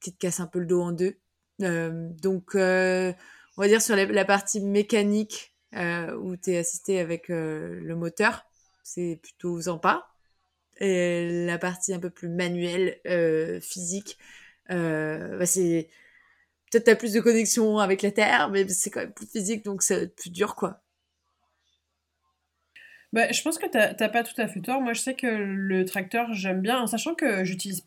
qui 0.00 0.12
te 0.12 0.18
cassent 0.18 0.40
un 0.40 0.46
peu 0.46 0.60
le 0.60 0.66
dos 0.66 0.80
en 0.82 0.92
deux. 0.92 1.18
Donc, 1.58 2.54
on 2.54 3.14
va 3.56 3.68
dire 3.68 3.82
sur 3.82 3.96
la, 3.96 4.24
partie 4.24 4.60
mécanique 4.60 5.54
où 5.74 6.36
tu 6.36 6.52
es 6.52 6.58
assisté 6.58 7.00
avec 7.00 7.28
le 7.28 7.94
moteur, 7.94 8.46
c'est 8.82 9.18
plutôt 9.22 9.60
sympa. 9.60 10.06
Et 10.80 11.44
la 11.46 11.58
partie 11.58 11.92
un 11.92 11.98
peu 11.98 12.10
plus 12.10 12.28
manuelle, 12.28 13.00
physique, 13.60 14.18
bah 14.68 15.46
c'est 15.46 15.88
peut-être 16.70 16.84
t'as 16.84 16.96
plus 16.96 17.12
de 17.12 17.20
connexion 17.20 17.78
avec 17.78 18.02
la 18.02 18.10
terre, 18.10 18.50
mais 18.50 18.68
c'est 18.68 18.90
quand 18.90 19.00
même 19.00 19.12
plus 19.12 19.26
physique, 19.26 19.64
donc 19.64 19.82
c'est 19.82 20.14
plus 20.14 20.30
dur, 20.30 20.54
quoi. 20.54 20.82
Bah, 23.12 23.32
je 23.32 23.40
pense 23.42 23.58
que 23.58 23.66
t'as 23.66 24.08
pas 24.08 24.22
tout 24.22 24.38
à 24.38 24.48
fait 24.48 24.60
tort. 24.60 24.82
Moi, 24.82 24.92
je 24.92 25.00
sais 25.00 25.14
que 25.14 25.26
le 25.26 25.84
tracteur, 25.86 26.32
j'aime 26.34 26.60
bien, 26.60 26.80
en 26.80 26.86
sachant 26.86 27.14
que 27.14 27.44
j'utilise 27.44 27.86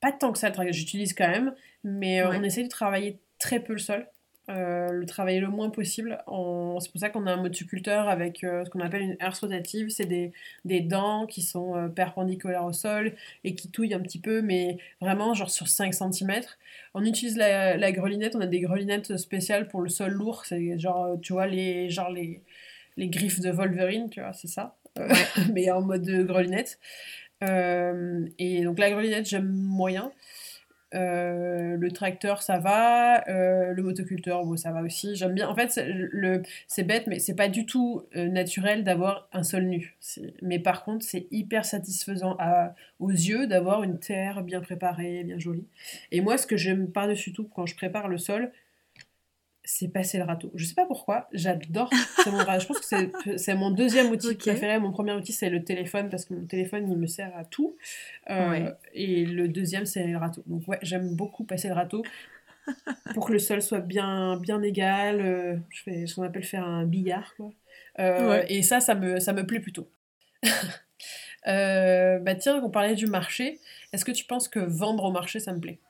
pas 0.00 0.12
tant 0.12 0.32
que 0.32 0.38
ça 0.38 0.52
j'utilise 0.70 1.14
quand 1.14 1.28
même, 1.28 1.54
mais 1.86 2.20
euh, 2.20 2.30
on 2.30 2.42
essaie 2.42 2.64
de 2.64 2.68
travailler 2.68 3.20
très 3.38 3.60
peu 3.60 3.72
le 3.72 3.78
sol. 3.78 4.06
Euh, 4.48 4.92
le 4.92 5.06
travailler 5.06 5.40
le 5.40 5.48
moins 5.48 5.70
possible. 5.70 6.18
C'est 6.18 6.92
pour 6.92 7.00
ça 7.00 7.10
qu'on 7.10 7.26
a 7.26 7.32
un 7.32 7.42
motoculteur 7.42 8.08
avec 8.08 8.44
euh, 8.44 8.64
ce 8.64 8.70
qu'on 8.70 8.78
appelle 8.78 9.02
une 9.02 9.16
herse 9.18 9.40
rotative. 9.40 9.88
C'est 9.88 10.06
des, 10.06 10.32
des, 10.64 10.80
dents 10.80 11.26
qui 11.26 11.42
sont 11.42 11.90
perpendiculaires 11.94 12.64
au 12.64 12.72
sol 12.72 13.14
et 13.42 13.54
qui 13.56 13.70
touillent 13.70 13.94
un 13.94 14.00
petit 14.00 14.20
peu, 14.20 14.42
mais 14.42 14.78
vraiment 15.00 15.34
genre 15.34 15.50
sur 15.50 15.66
5 15.66 15.94
cm. 15.94 16.42
On 16.94 17.04
utilise 17.04 17.36
la, 17.36 17.76
la, 17.76 17.92
grelinette, 17.92 18.36
on 18.36 18.40
a 18.40 18.46
des 18.46 18.60
grelinettes 18.60 19.16
spéciales 19.16 19.66
pour 19.68 19.80
le 19.80 19.88
sol 19.88 20.12
lourd. 20.12 20.44
C'est 20.44 20.78
genre, 20.78 21.18
tu 21.20 21.32
vois, 21.32 21.46
les, 21.46 21.90
genre 21.90 22.10
les, 22.10 22.42
les 22.96 23.08
griffes 23.08 23.40
de 23.40 23.50
Wolverine, 23.50 24.10
tu 24.10 24.20
vois, 24.20 24.32
c'est 24.32 24.48
ça. 24.48 24.76
mais 25.52 25.70
en 25.70 25.82
mode 25.82 26.08
grelinette. 26.24 26.78
et 27.42 28.60
donc 28.64 28.78
la 28.78 28.90
grelinette, 28.90 29.28
j'aime 29.28 29.50
moyen. 29.50 30.12
Euh, 30.96 31.76
le 31.76 31.90
tracteur, 31.90 32.42
ça 32.42 32.58
va. 32.58 33.26
Euh, 33.28 33.72
le 33.72 33.82
motoculteur, 33.82 34.44
bon, 34.44 34.56
ça 34.56 34.72
va 34.72 34.82
aussi. 34.82 35.14
J'aime 35.14 35.34
bien. 35.34 35.48
En 35.48 35.54
fait, 35.54 35.80
c'est 36.66 36.82
bête, 36.84 37.06
mais 37.06 37.18
c'est 37.18 37.34
pas 37.34 37.48
du 37.48 37.66
tout 37.66 38.02
euh, 38.16 38.28
naturel 38.28 38.82
d'avoir 38.82 39.28
un 39.32 39.42
sol 39.42 39.64
nu. 39.64 39.96
Mais 40.42 40.58
par 40.58 40.84
contre, 40.84 41.04
c'est 41.04 41.26
hyper 41.30 41.64
satisfaisant 41.64 42.36
aux 42.98 43.10
yeux 43.10 43.46
d'avoir 43.46 43.82
une 43.82 43.98
terre 43.98 44.42
bien 44.42 44.60
préparée, 44.60 45.24
bien 45.24 45.38
jolie. 45.38 45.66
Et 46.12 46.20
moi, 46.20 46.38
ce 46.38 46.46
que 46.46 46.56
j'aime 46.56 46.90
par-dessus 46.90 47.32
tout 47.32 47.44
quand 47.44 47.66
je 47.66 47.76
prépare 47.76 48.08
le 48.08 48.18
sol, 48.18 48.50
c'est 49.66 49.88
passer 49.88 50.16
le 50.16 50.24
râteau. 50.24 50.50
Je 50.54 50.64
sais 50.64 50.74
pas 50.74 50.86
pourquoi, 50.86 51.28
j'adore. 51.32 51.90
je 51.92 52.66
pense 52.66 52.78
que 52.78 53.36
c'est 53.36 53.54
mon 53.54 53.70
deuxième 53.72 54.10
outil 54.10 54.36
préféré. 54.36 54.78
Mon 54.78 54.92
premier 54.92 55.12
outil, 55.12 55.32
c'est 55.32 55.50
le 55.50 55.64
téléphone, 55.64 56.08
parce 56.08 56.24
que 56.24 56.34
mon 56.34 56.46
téléphone, 56.46 56.88
il 56.88 56.96
me 56.96 57.08
sert 57.08 57.36
à 57.36 57.44
tout. 57.44 57.76
Euh, 58.30 58.70
et 58.94 59.26
le 59.26 59.48
deuxième, 59.48 59.84
c'est 59.84 60.06
le 60.06 60.16
râteau. 60.16 60.42
Donc, 60.46 60.66
ouais, 60.68 60.78
j'aime 60.82 61.16
beaucoup 61.16 61.44
passer 61.44 61.66
le 61.66 61.74
râteau 61.74 62.04
pour 63.12 63.26
que 63.26 63.32
le 63.32 63.40
sol 63.40 63.60
soit 63.60 63.80
bien, 63.80 64.36
bien 64.36 64.62
égal. 64.62 65.20
Euh, 65.20 65.56
je 65.70 65.82
fais 65.82 66.06
ce 66.06 66.14
qu'on 66.14 66.22
appelle 66.22 66.44
faire 66.44 66.64
un 66.64 66.86
billard, 66.86 67.34
quoi. 67.36 67.50
Euh, 67.98 68.44
et 68.48 68.62
ça, 68.62 68.80
ça 68.80 68.94
me, 68.94 69.18
ça 69.18 69.32
me 69.32 69.44
plaît 69.44 69.60
plutôt. 69.60 69.90
bah 71.44 72.34
tiens, 72.36 72.62
on 72.62 72.70
parlait 72.70 72.94
du 72.94 73.06
marché. 73.06 73.58
Est-ce 73.92 74.04
que 74.04 74.12
tu 74.12 74.26
penses 74.26 74.46
que 74.46 74.60
vendre 74.60 75.04
au 75.04 75.10
marché, 75.10 75.40
ça 75.40 75.52
me 75.52 75.58
plaît? 75.58 75.80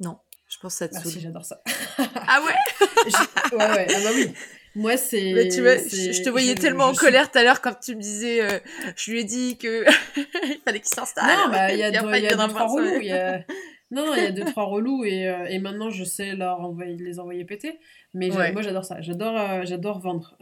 Non. 0.00 0.18
Je 0.56 0.60
pense 0.62 0.72
que 0.72 0.78
ça 0.78 0.88
te 0.88 0.94
Merci, 0.94 1.20
j'adore 1.20 1.44
ça. 1.44 1.60
ah 1.98 2.40
ouais? 2.42 3.12
Ouais, 3.52 3.58
ouais, 3.58 3.86
ah 3.90 4.00
bah 4.02 4.10
oui. 4.14 4.32
Moi, 4.74 4.96
c'est. 4.96 5.48
tu 5.52 5.60
vois, 5.60 5.76
je 5.76 6.22
te 6.22 6.30
voyais 6.30 6.54
tellement 6.54 6.86
en 6.86 6.94
colère 6.94 7.30
tout 7.30 7.38
à 7.38 7.42
l'heure 7.42 7.60
quand 7.60 7.74
tu 7.78 7.94
me 7.94 8.00
disais, 8.00 8.40
euh, 8.40 8.58
je 8.96 9.10
lui 9.10 9.20
ai 9.20 9.24
dit 9.24 9.58
que 9.58 9.84
il 10.16 10.58
fallait 10.64 10.80
qu'il 10.80 10.94
s'installe. 10.94 11.26
Non, 11.26 11.50
bah, 11.50 11.72
il 11.72 11.78
y 11.78 11.82
a, 11.82 11.90
deux, 11.90 12.10
y 12.10 12.26
a 12.26 12.36
deux, 12.36 12.48
trois 12.48 12.66
relous. 12.66 13.00
Y 13.00 13.12
a... 13.12 13.44
Non, 13.90 14.14
il 14.16 14.22
y 14.22 14.26
a 14.26 14.32
deux, 14.32 14.44
trois 14.44 14.64
relous 14.64 15.04
et, 15.04 15.28
euh, 15.28 15.44
et 15.44 15.58
maintenant 15.58 15.90
je 15.90 16.04
sais 16.04 16.34
leur 16.34 16.60
envoyer, 16.60 16.96
les 16.96 17.20
envoyer 17.20 17.44
péter. 17.44 17.78
Mais 18.14 18.30
moi, 18.30 18.62
j'adore 18.62 18.84
ça. 18.84 19.02
J'adore 19.02 19.38
euh, 19.38 19.60
j'adore 19.64 20.00
vendre. 20.00 20.38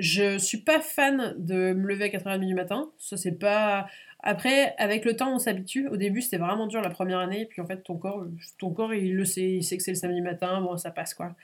je 0.00 0.36
suis 0.38 0.58
pas 0.58 0.80
fan 0.80 1.34
de 1.38 1.72
me 1.72 1.86
lever 1.86 2.04
à 2.04 2.08
4h30 2.08 2.44
du 2.44 2.54
matin. 2.54 2.90
Ça, 2.98 3.16
c'est 3.16 3.38
pas. 3.38 3.86
Après, 4.20 4.74
avec 4.78 5.04
le 5.04 5.14
temps, 5.14 5.34
on 5.34 5.38
s'habitue. 5.38 5.88
Au 5.88 5.96
début, 5.96 6.20
c'était 6.20 6.38
vraiment 6.38 6.66
dur 6.66 6.80
la 6.80 6.90
première 6.90 7.18
année. 7.18 7.42
Et 7.42 7.46
puis, 7.46 7.60
en 7.60 7.66
fait, 7.66 7.82
ton 7.82 7.96
corps, 7.96 8.26
ton 8.58 8.70
corps 8.72 8.94
il 8.94 9.14
le 9.14 9.24
sait. 9.24 9.50
Il 9.52 9.62
sait 9.62 9.76
que 9.76 9.82
c'est 9.82 9.92
le 9.92 9.96
samedi 9.96 10.20
matin. 10.20 10.60
Bon, 10.60 10.76
ça 10.76 10.90
passe, 10.90 11.14
quoi. 11.14 11.36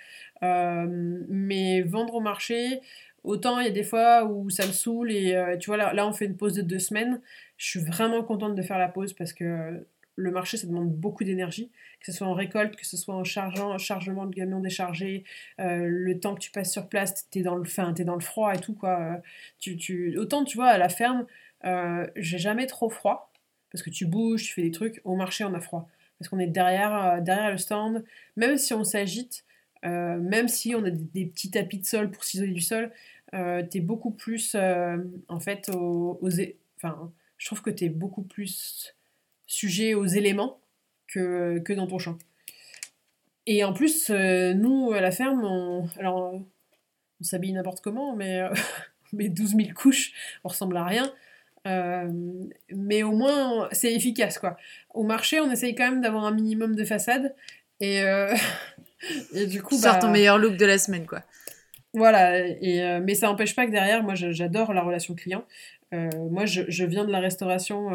Euh, 0.43 0.87
mais 1.29 1.83
vendre 1.83 2.15
au 2.15 2.21
marché, 2.21 2.81
autant 3.25 3.61
il 3.61 3.67
y 3.67 3.69
a 3.69 3.73
des 3.73 3.85
fois 3.85 4.25
où 4.25 4.51
ça 4.51 4.67
me 4.67 4.73
saoule. 4.73 5.13
Et 5.13 5.35
euh, 5.35 5.57
tu 5.57 5.69
vois, 5.69 5.77
là, 5.77 5.93
là, 5.93 6.07
on 6.07 6.13
fait 6.13 6.27
une 6.27 6.37
pause 6.37 6.55
de 6.55 6.63
deux 6.63 6.79
semaines. 6.79 7.21
Je 7.57 7.69
suis 7.69 7.81
vraiment 7.81 8.23
contente 8.25 8.55
de 8.55 8.63
faire 8.63 8.79
la 8.79 8.89
pause 8.89 9.13
parce 9.13 9.33
que 9.33 9.85
le 10.17 10.31
marché, 10.31 10.57
ça 10.57 10.67
demande 10.67 10.91
beaucoup 10.91 11.25
d'énergie, 11.25 11.71
que 12.01 12.07
ce 12.07 12.13
soit 12.13 12.27
en 12.27 12.35
récolte, 12.35 12.77
que 12.77 12.87
ce 12.87 12.97
soit 12.97 13.15
en 13.15 13.25
chargeant, 13.25 13.79
chargement 13.79 14.27
de 14.27 14.35
camions 14.35 14.61
déchargés, 14.61 15.25
euh, 15.61 15.87
le 15.87 16.21
temps 16.21 16.35
que 16.35 16.41
tu 16.41 16.51
passes 16.51 16.71
sur 16.71 16.89
place, 16.89 17.29
t'es 17.31 17.41
dans 17.43 17.55
le 17.55 18.05
dans 18.05 18.15
le 18.15 18.21
froid 18.21 18.55
et 18.55 18.59
tout 18.59 18.75
quoi. 18.75 19.21
Tu, 19.59 19.77
tu, 19.77 20.19
autant 20.19 20.45
tu 20.45 20.57
vois 20.59 20.69
à 20.69 20.79
la 20.79 20.89
ferme, 20.89 21.27
euh, 21.65 22.07
j'ai 22.17 22.39
jamais 22.39 22.67
trop 22.67 22.91
froid 22.91 23.33
parce 23.71 23.83
que 23.83 23.91
tu 23.91 24.07
bouges, 24.07 24.45
tu 24.45 24.53
fais 24.55 24.63
des 24.63 24.71
trucs. 24.71 25.01
Au 25.05 25.17
marché, 25.17 25.45
on 25.45 25.55
a 25.55 25.61
froid 25.61 25.89
parce 26.19 26.29
qu'on 26.29 26.39
est 26.39 26.47
derrière, 26.47 26.95
euh, 26.95 27.21
derrière 27.21 27.51
le 27.51 27.59
stand. 27.59 28.05
Même 28.37 28.57
si 28.59 28.75
on 28.75 28.85
s'agite, 28.85 29.45
euh, 29.85 30.19
même 30.19 30.49
si 30.49 30.75
on 30.75 30.85
a 30.85 30.91
des, 30.91 31.27
petits 31.27 31.51
tapis 31.51 31.79
de 31.79 31.87
sol 31.87 32.11
pour 32.11 32.25
s'isoler 32.25 32.53
du 32.53 32.61
sol, 32.61 32.93
tu 33.33 33.79
es 33.79 33.81
beaucoup 33.81 34.11
plus 34.11 34.55
en 34.55 35.41
fait 35.41 35.71
aux, 35.71 36.21
enfin, 36.77 37.11
je 37.39 37.47
trouve 37.47 37.63
que 37.63 37.71
tu 37.71 37.85
es 37.85 37.89
beaucoup 37.89 38.23
plus 38.23 38.95
sujet 39.47 39.95
aux 39.95 40.05
éléments 40.05 40.61
que, 41.09 41.59
que 41.61 41.73
dans 41.73 41.87
ton 41.87 41.99
champ. 41.99 42.19
Et 43.47 43.65
en 43.65 43.73
plus, 43.73 44.11
nous, 44.11 44.93
à 44.93 45.01
la 45.01 45.11
ferme, 45.11 45.43
on, 45.45 45.89
alors, 45.99 46.35
on 47.21 47.25
s'habille 47.25 47.53
n'importe 47.53 47.81
comment, 47.81 48.15
mais, 48.15 48.43
mais 49.15 49.31
12 49.31 49.57
000 49.57 49.69
couches, 49.75 50.13
on 50.45 50.51
ressemble 50.51 50.77
à 50.77 50.85
rien. 50.85 51.11
Euh, 51.67 52.09
mais 52.71 53.03
au 53.03 53.13
moins, 53.13 53.69
c'est 53.73 53.93
efficace, 53.95 54.39
quoi. 54.39 54.57
Au 54.91 55.05
marché, 55.05 55.41
on 55.41 55.51
essaye 55.51 55.75
quand 55.75 55.89
même 55.89 56.01
d'avoir 56.01 56.25
un 56.25 56.33
minimum 56.33 56.75
de 56.75 56.85
façade. 56.85 57.35
Et, 57.81 58.03
euh, 58.03 58.35
et 59.35 59.47
du 59.47 59.63
coup. 59.63 59.77
Tu 59.77 59.83
bah... 59.83 59.97
ton 59.97 60.11
meilleur 60.11 60.39
look 60.39 60.57
de 60.57 60.67
la 60.67 60.79
semaine, 60.79 61.07
quoi. 61.07 61.23
Voilà, 61.95 62.39
et, 62.39 62.83
euh, 62.83 63.01
mais 63.05 63.15
ça 63.15 63.27
n'empêche 63.27 63.55
pas 63.55 63.67
que 63.67 63.71
derrière, 63.71 64.03
moi 64.03 64.15
j'adore 64.15 64.73
la 64.73 64.81
relation 64.81 65.15
client. 65.15 65.45
Moi 66.31 66.47
je, 66.47 66.63
je, 66.69 66.87
viens 66.87 67.05
de 67.05 67.13
la 67.13 67.21
restauration 67.21 67.91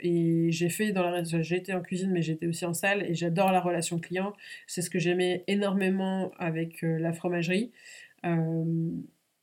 et 0.00 0.50
j'ai 0.50 0.70
fait 0.70 0.92
dans 0.92 1.10
la 1.10 1.22
j'ai 1.22 1.56
été 1.56 1.74
en 1.74 1.82
cuisine 1.82 2.10
mais 2.10 2.22
j'étais 2.22 2.46
aussi 2.46 2.64
en 2.64 2.72
salle 2.72 3.02
et 3.02 3.14
j'adore 3.14 3.52
la 3.52 3.60
relation 3.60 3.98
client. 3.98 4.32
C'est 4.66 4.80
ce 4.80 4.88
que 4.88 4.98
j'aimais 4.98 5.44
énormément 5.48 6.32
avec 6.38 6.78
la 6.80 7.12
fromagerie. 7.12 7.70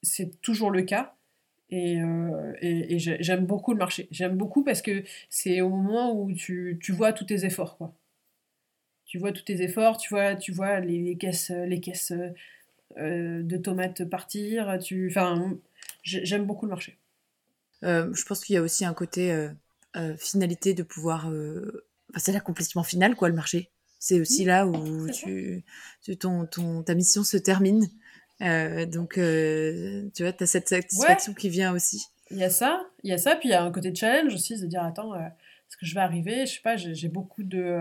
c'est 0.01 0.41
toujours 0.41 0.71
le 0.71 0.81
cas. 0.81 1.13
Et, 1.71 1.99
et, 2.61 2.95
et 2.95 2.99
j'aime 2.99 3.45
beaucoup 3.45 3.73
le 3.73 3.77
marché. 3.77 4.07
J'aime 4.09 4.35
beaucoup 4.35 4.63
parce 4.63 4.81
que 4.81 5.03
c'est 5.29 5.61
au 5.61 5.69
moment 5.69 6.19
où 6.19 6.33
tu, 6.33 6.79
tu 6.81 6.91
vois 6.91 7.13
tous 7.13 7.25
tes 7.25 7.45
efforts. 7.45 7.77
Quoi. 7.77 7.93
Tu 9.05 9.19
vois 9.19 9.31
tous 9.31 9.43
tes 9.43 9.61
efforts, 9.61 9.97
tu 9.97 10.09
vois, 10.09 10.35
tu 10.35 10.51
vois 10.51 10.79
les, 10.79 10.99
les 10.99 11.15
caisses, 11.15 11.51
les 11.51 11.79
caisses 11.79 12.11
euh, 12.97 13.43
de 13.43 13.57
tomates 13.57 14.03
partir. 14.05 14.79
Tu... 14.81 15.09
Enfin, 15.09 15.57
j'aime 16.03 16.45
beaucoup 16.45 16.65
le 16.65 16.71
marché. 16.71 16.97
Euh, 17.83 18.11
je 18.13 18.25
pense 18.25 18.43
qu'il 18.43 18.55
y 18.55 18.57
a 18.57 18.61
aussi 18.61 18.83
un 18.83 18.93
côté 18.93 19.31
euh, 19.31 20.17
finalité 20.17 20.73
de 20.73 20.83
pouvoir. 20.83 21.27
Enfin, 21.27 22.19
c'est 22.19 22.31
l'accomplissement 22.31 22.83
final, 22.83 23.15
quoi, 23.15 23.29
le 23.29 23.35
marché. 23.35 23.69
C'est 23.99 24.19
aussi 24.19 24.45
là 24.45 24.65
où 24.65 25.09
tu, 25.09 25.63
ton, 26.19 26.45
ton, 26.45 26.83
ta 26.83 26.95
mission 26.95 27.23
se 27.23 27.37
termine. 27.37 27.87
Donc, 28.39 29.13
tu 29.15 30.23
vois, 30.23 30.33
tu 30.33 30.43
as 30.43 30.47
cette 30.47 30.69
satisfaction 30.69 31.33
qui 31.33 31.49
vient 31.49 31.73
aussi. 31.73 32.05
Il 32.31 32.37
y 32.37 32.43
a 32.43 32.49
ça, 32.49 32.85
il 33.03 33.09
y 33.09 33.13
a 33.13 33.17
ça, 33.17 33.35
puis 33.35 33.49
il 33.49 33.51
y 33.51 33.55
a 33.55 33.63
un 33.63 33.71
côté 33.71 33.93
challenge 33.93 34.33
aussi, 34.33 34.59
de 34.59 34.65
dire, 34.67 34.83
attends, 34.83 35.15
est-ce 35.15 35.77
que 35.77 35.85
je 35.85 35.95
vais 35.95 36.01
arriver? 36.01 36.45
Je 36.45 36.53
sais 36.53 36.61
pas, 36.61 36.77
j'ai 36.77 37.09
beaucoup 37.09 37.43
de 37.43 37.77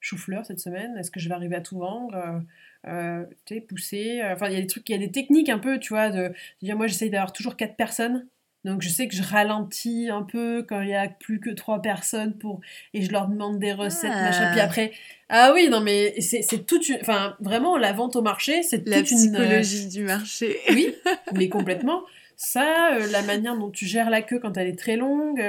chou-fleur 0.00 0.46
cette 0.46 0.60
semaine, 0.60 0.96
est-ce 0.98 1.10
que 1.10 1.20
je 1.20 1.28
vais 1.28 1.34
arriver 1.34 1.56
à 1.56 1.60
tout 1.60 1.78
vendre? 1.78 2.42
Euh, 2.86 3.24
tu 3.46 3.54
sais, 3.54 3.60
pousser. 3.60 4.20
Euh, 4.20 4.34
enfin, 4.34 4.48
il 4.48 4.54
y 4.54 4.56
a 4.56 4.60
des 4.60 4.66
trucs, 4.66 4.88
il 4.88 4.92
y 4.92 4.94
a 4.94 4.98
des 4.98 5.10
techniques 5.10 5.48
un 5.48 5.58
peu, 5.58 5.78
tu 5.78 5.90
vois, 5.90 6.10
de, 6.10 6.32
dire, 6.62 6.76
moi 6.76 6.86
j'essaye 6.86 7.10
d'avoir 7.10 7.32
toujours 7.32 7.56
quatre 7.56 7.76
personnes. 7.76 8.26
Donc 8.64 8.82
je 8.82 8.88
sais 8.88 9.08
que 9.08 9.14
je 9.14 9.22
ralentis 9.22 10.08
un 10.10 10.22
peu 10.22 10.64
quand 10.66 10.80
il 10.80 10.88
y 10.88 10.94
a 10.94 11.08
plus 11.08 11.40
que 11.40 11.50
trois 11.50 11.82
personnes 11.82 12.34
pour 12.34 12.60
et 12.92 13.02
je 13.02 13.12
leur 13.12 13.28
demande 13.28 13.58
des 13.58 13.72
recettes 13.72 14.10
machin. 14.10 14.50
Puis 14.52 14.60
ah. 14.60 14.64
après 14.64 14.92
ah 15.28 15.52
oui 15.54 15.68
non 15.68 15.80
mais 15.80 16.20
c'est 16.20 16.66
toute 16.66 16.88
une 16.88 16.98
enfin 17.00 17.36
vraiment 17.40 17.76
la 17.76 17.92
vente 17.92 18.16
au 18.16 18.22
marché 18.22 18.62
c'est 18.62 18.78
toute 18.78 18.88
la 18.88 19.02
psychologie 19.02 19.88
du 19.88 20.04
marché. 20.04 20.58
oui 20.70 20.94
mais 21.34 21.48
complètement 21.48 22.02
ça, 22.36 22.94
euh, 22.94 23.06
la 23.12 23.22
manière 23.22 23.56
dont 23.56 23.70
tu 23.70 23.86
gères 23.86 24.10
la 24.10 24.20
queue 24.20 24.40
quand 24.40 24.56
elle 24.56 24.66
est 24.66 24.78
très 24.78 24.96
longue. 24.96 25.40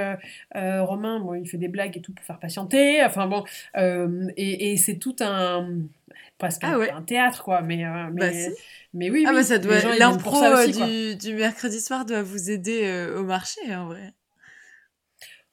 Romain, 0.54 1.20
bon, 1.20 1.34
il 1.34 1.50
fait 1.50 1.58
des 1.58 1.68
blagues 1.68 1.98
et 1.98 2.02
tout 2.02 2.14
pour 2.14 2.24
faire 2.24 2.38
patienter. 2.38 3.04
Enfin 3.04 3.26
bon, 3.26 3.44
et, 3.76 4.72
et 4.72 4.78
c'est 4.78 4.98
tout 4.98 5.16
un, 5.20 5.68
presque 6.38 6.64
ah 6.64 6.78
un, 6.94 7.02
théâtre, 7.02 7.44
quoi. 7.44 7.62
Mais, 7.62 7.86
euh, 7.86 8.10
bah, 8.12 8.32
mais, 8.32 8.49
mais, 8.94 9.10
oui, 9.10 9.26
ah 9.28 9.34
bah 9.34 9.44
ça 9.44 9.57
doit... 9.57 9.80
L'impro 9.95 10.44
euh, 10.44 10.68
du, 10.68 11.16
du, 11.16 11.34
mercredi 11.34 11.80
soir 11.80 12.06
doit 12.06 12.22
vous 12.22 12.49
aider 12.49 12.82
euh, 12.84 13.20
au 13.20 13.24
marché, 13.24 13.62
en 13.74 13.88
vrai. 13.88 14.14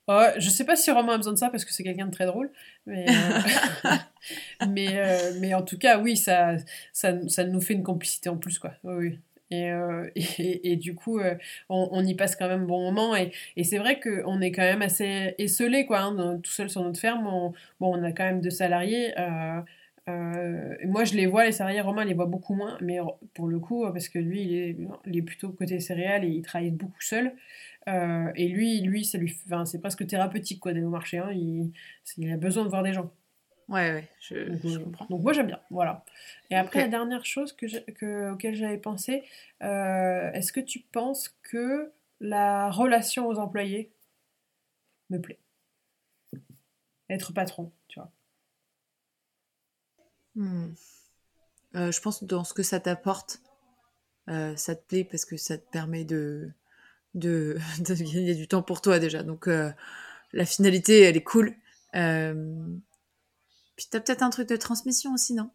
Oh, 0.08 0.24
je 0.36 0.50
sais 0.50 0.64
pas 0.64 0.74
si 0.74 0.90
Romain 0.90 1.14
a 1.14 1.16
besoin 1.16 1.32
de 1.32 1.38
ça 1.38 1.48
parce 1.48 1.64
que 1.64 1.72
c'est 1.72 1.84
quelqu'un 1.84 2.06
de 2.06 2.10
très 2.10 2.26
drôle, 2.26 2.50
mais, 2.86 3.06
mais, 4.68 5.32
mais 5.40 5.54
en 5.54 5.62
tout 5.62 5.78
cas, 5.78 5.98
oui, 5.98 6.16
ça, 6.16 6.56
ça, 6.92 7.14
ça, 7.28 7.44
nous 7.44 7.60
fait 7.60 7.74
une 7.74 7.84
complicité 7.84 8.28
en 8.28 8.36
plus, 8.36 8.58
quoi. 8.58 8.72
Oui. 8.82 9.20
Et, 9.52 9.68
et, 10.16 10.72
et, 10.72 10.76
du 10.76 10.96
coup, 10.96 11.20
on, 11.68 11.88
on, 11.92 12.04
y 12.04 12.14
passe 12.14 12.34
quand 12.34 12.48
même 12.48 12.66
bon 12.66 12.82
moment. 12.82 13.14
Et, 13.14 13.30
et 13.56 13.62
c'est 13.62 13.78
vrai 13.78 14.00
qu'on 14.00 14.40
est 14.40 14.50
quand 14.50 14.62
même 14.62 14.82
assez 14.82 15.36
esselé, 15.38 15.86
quoi, 15.86 16.00
hein, 16.00 16.40
tout 16.42 16.50
seul 16.50 16.68
sur 16.68 16.82
notre 16.82 16.98
ferme. 16.98 17.26
On, 17.28 17.52
bon, 17.78 17.96
on 17.96 18.02
a 18.02 18.10
quand 18.10 18.24
même 18.24 18.40
deux 18.40 18.50
salariés. 18.50 19.12
Euh, 19.20 19.60
moi, 20.06 21.04
je 21.04 21.14
les 21.14 21.26
vois, 21.26 21.44
les 21.44 21.52
salariés 21.52 21.80
romains, 21.80 22.04
les 22.04 22.14
voit 22.14 22.26
beaucoup 22.26 22.54
moins, 22.54 22.76
mais 22.80 22.98
pour 23.34 23.48
le 23.48 23.58
coup, 23.58 23.84
parce 23.92 24.08
que 24.08 24.18
lui, 24.18 24.42
il 24.42 24.54
est, 24.54 24.76
il 25.06 25.16
est 25.16 25.22
plutôt 25.22 25.50
côté 25.50 25.78
céréales 25.80 26.24
et 26.24 26.28
il 26.28 26.42
travaille 26.42 26.70
beaucoup 26.70 27.00
seul. 27.00 27.34
Euh, 27.88 28.30
et 28.36 28.48
lui, 28.48 28.80
lui, 28.80 29.04
ça 29.04 29.18
lui, 29.18 29.36
enfin, 29.46 29.64
c'est 29.64 29.80
presque 29.80 30.06
thérapeutique 30.06 30.60
quoi 30.60 30.72
d'aller 30.72 30.84
au 30.84 30.90
marché. 30.90 31.18
Hein. 31.18 31.30
Il, 31.32 31.72
il, 32.16 32.32
a 32.32 32.36
besoin 32.36 32.64
de 32.64 32.68
voir 32.68 32.82
des 32.82 32.92
gens. 32.92 33.10
Ouais, 33.68 33.92
ouais, 33.92 34.08
je, 34.20 34.50
donc, 34.50 34.84
comprends. 34.84 35.06
Donc 35.06 35.22
moi, 35.22 35.32
j'aime 35.32 35.46
bien, 35.46 35.60
voilà. 35.70 36.04
Et 36.50 36.56
après, 36.56 36.80
la 36.80 36.88
dernière 36.88 37.24
chose 37.24 37.52
que, 37.52 37.66
que 37.92 38.32
auquel 38.32 38.54
j'avais 38.54 38.78
pensé, 38.78 39.22
euh, 39.62 40.30
est-ce 40.32 40.52
que 40.52 40.60
tu 40.60 40.80
penses 40.80 41.34
que 41.42 41.92
la 42.20 42.70
relation 42.70 43.26
aux 43.26 43.38
employés 43.38 43.90
me 45.10 45.18
plaît? 45.18 45.38
Être 47.08 47.32
patron, 47.32 47.72
tu 47.88 47.98
vois 47.98 48.10
Hmm. 50.34 50.72
Euh, 51.74 51.90
je 51.90 52.00
pense 52.00 52.20
que 52.20 52.24
dans 52.24 52.44
ce 52.44 52.54
que 52.54 52.62
ça 52.62 52.80
t'apporte, 52.80 53.40
euh, 54.28 54.54
ça 54.56 54.74
te 54.74 54.86
plaît 54.86 55.04
parce 55.04 55.24
que 55.24 55.36
ça 55.36 55.58
te 55.58 55.68
permet 55.70 56.04
de, 56.04 56.50
de, 57.14 57.58
de 57.80 57.94
gagner 57.94 58.34
du 58.34 58.48
temps 58.48 58.62
pour 58.62 58.80
toi 58.80 58.98
déjà. 58.98 59.22
Donc 59.22 59.48
euh, 59.48 59.70
la 60.32 60.44
finalité, 60.44 61.02
elle 61.02 61.16
est 61.16 61.22
cool. 61.22 61.54
Puis 61.92 63.86
t'as 63.90 64.00
peut-être 64.00 64.22
un 64.22 64.30
truc 64.30 64.48
de 64.48 64.56
transmission 64.56 65.12
aussi, 65.14 65.34
non? 65.34 65.50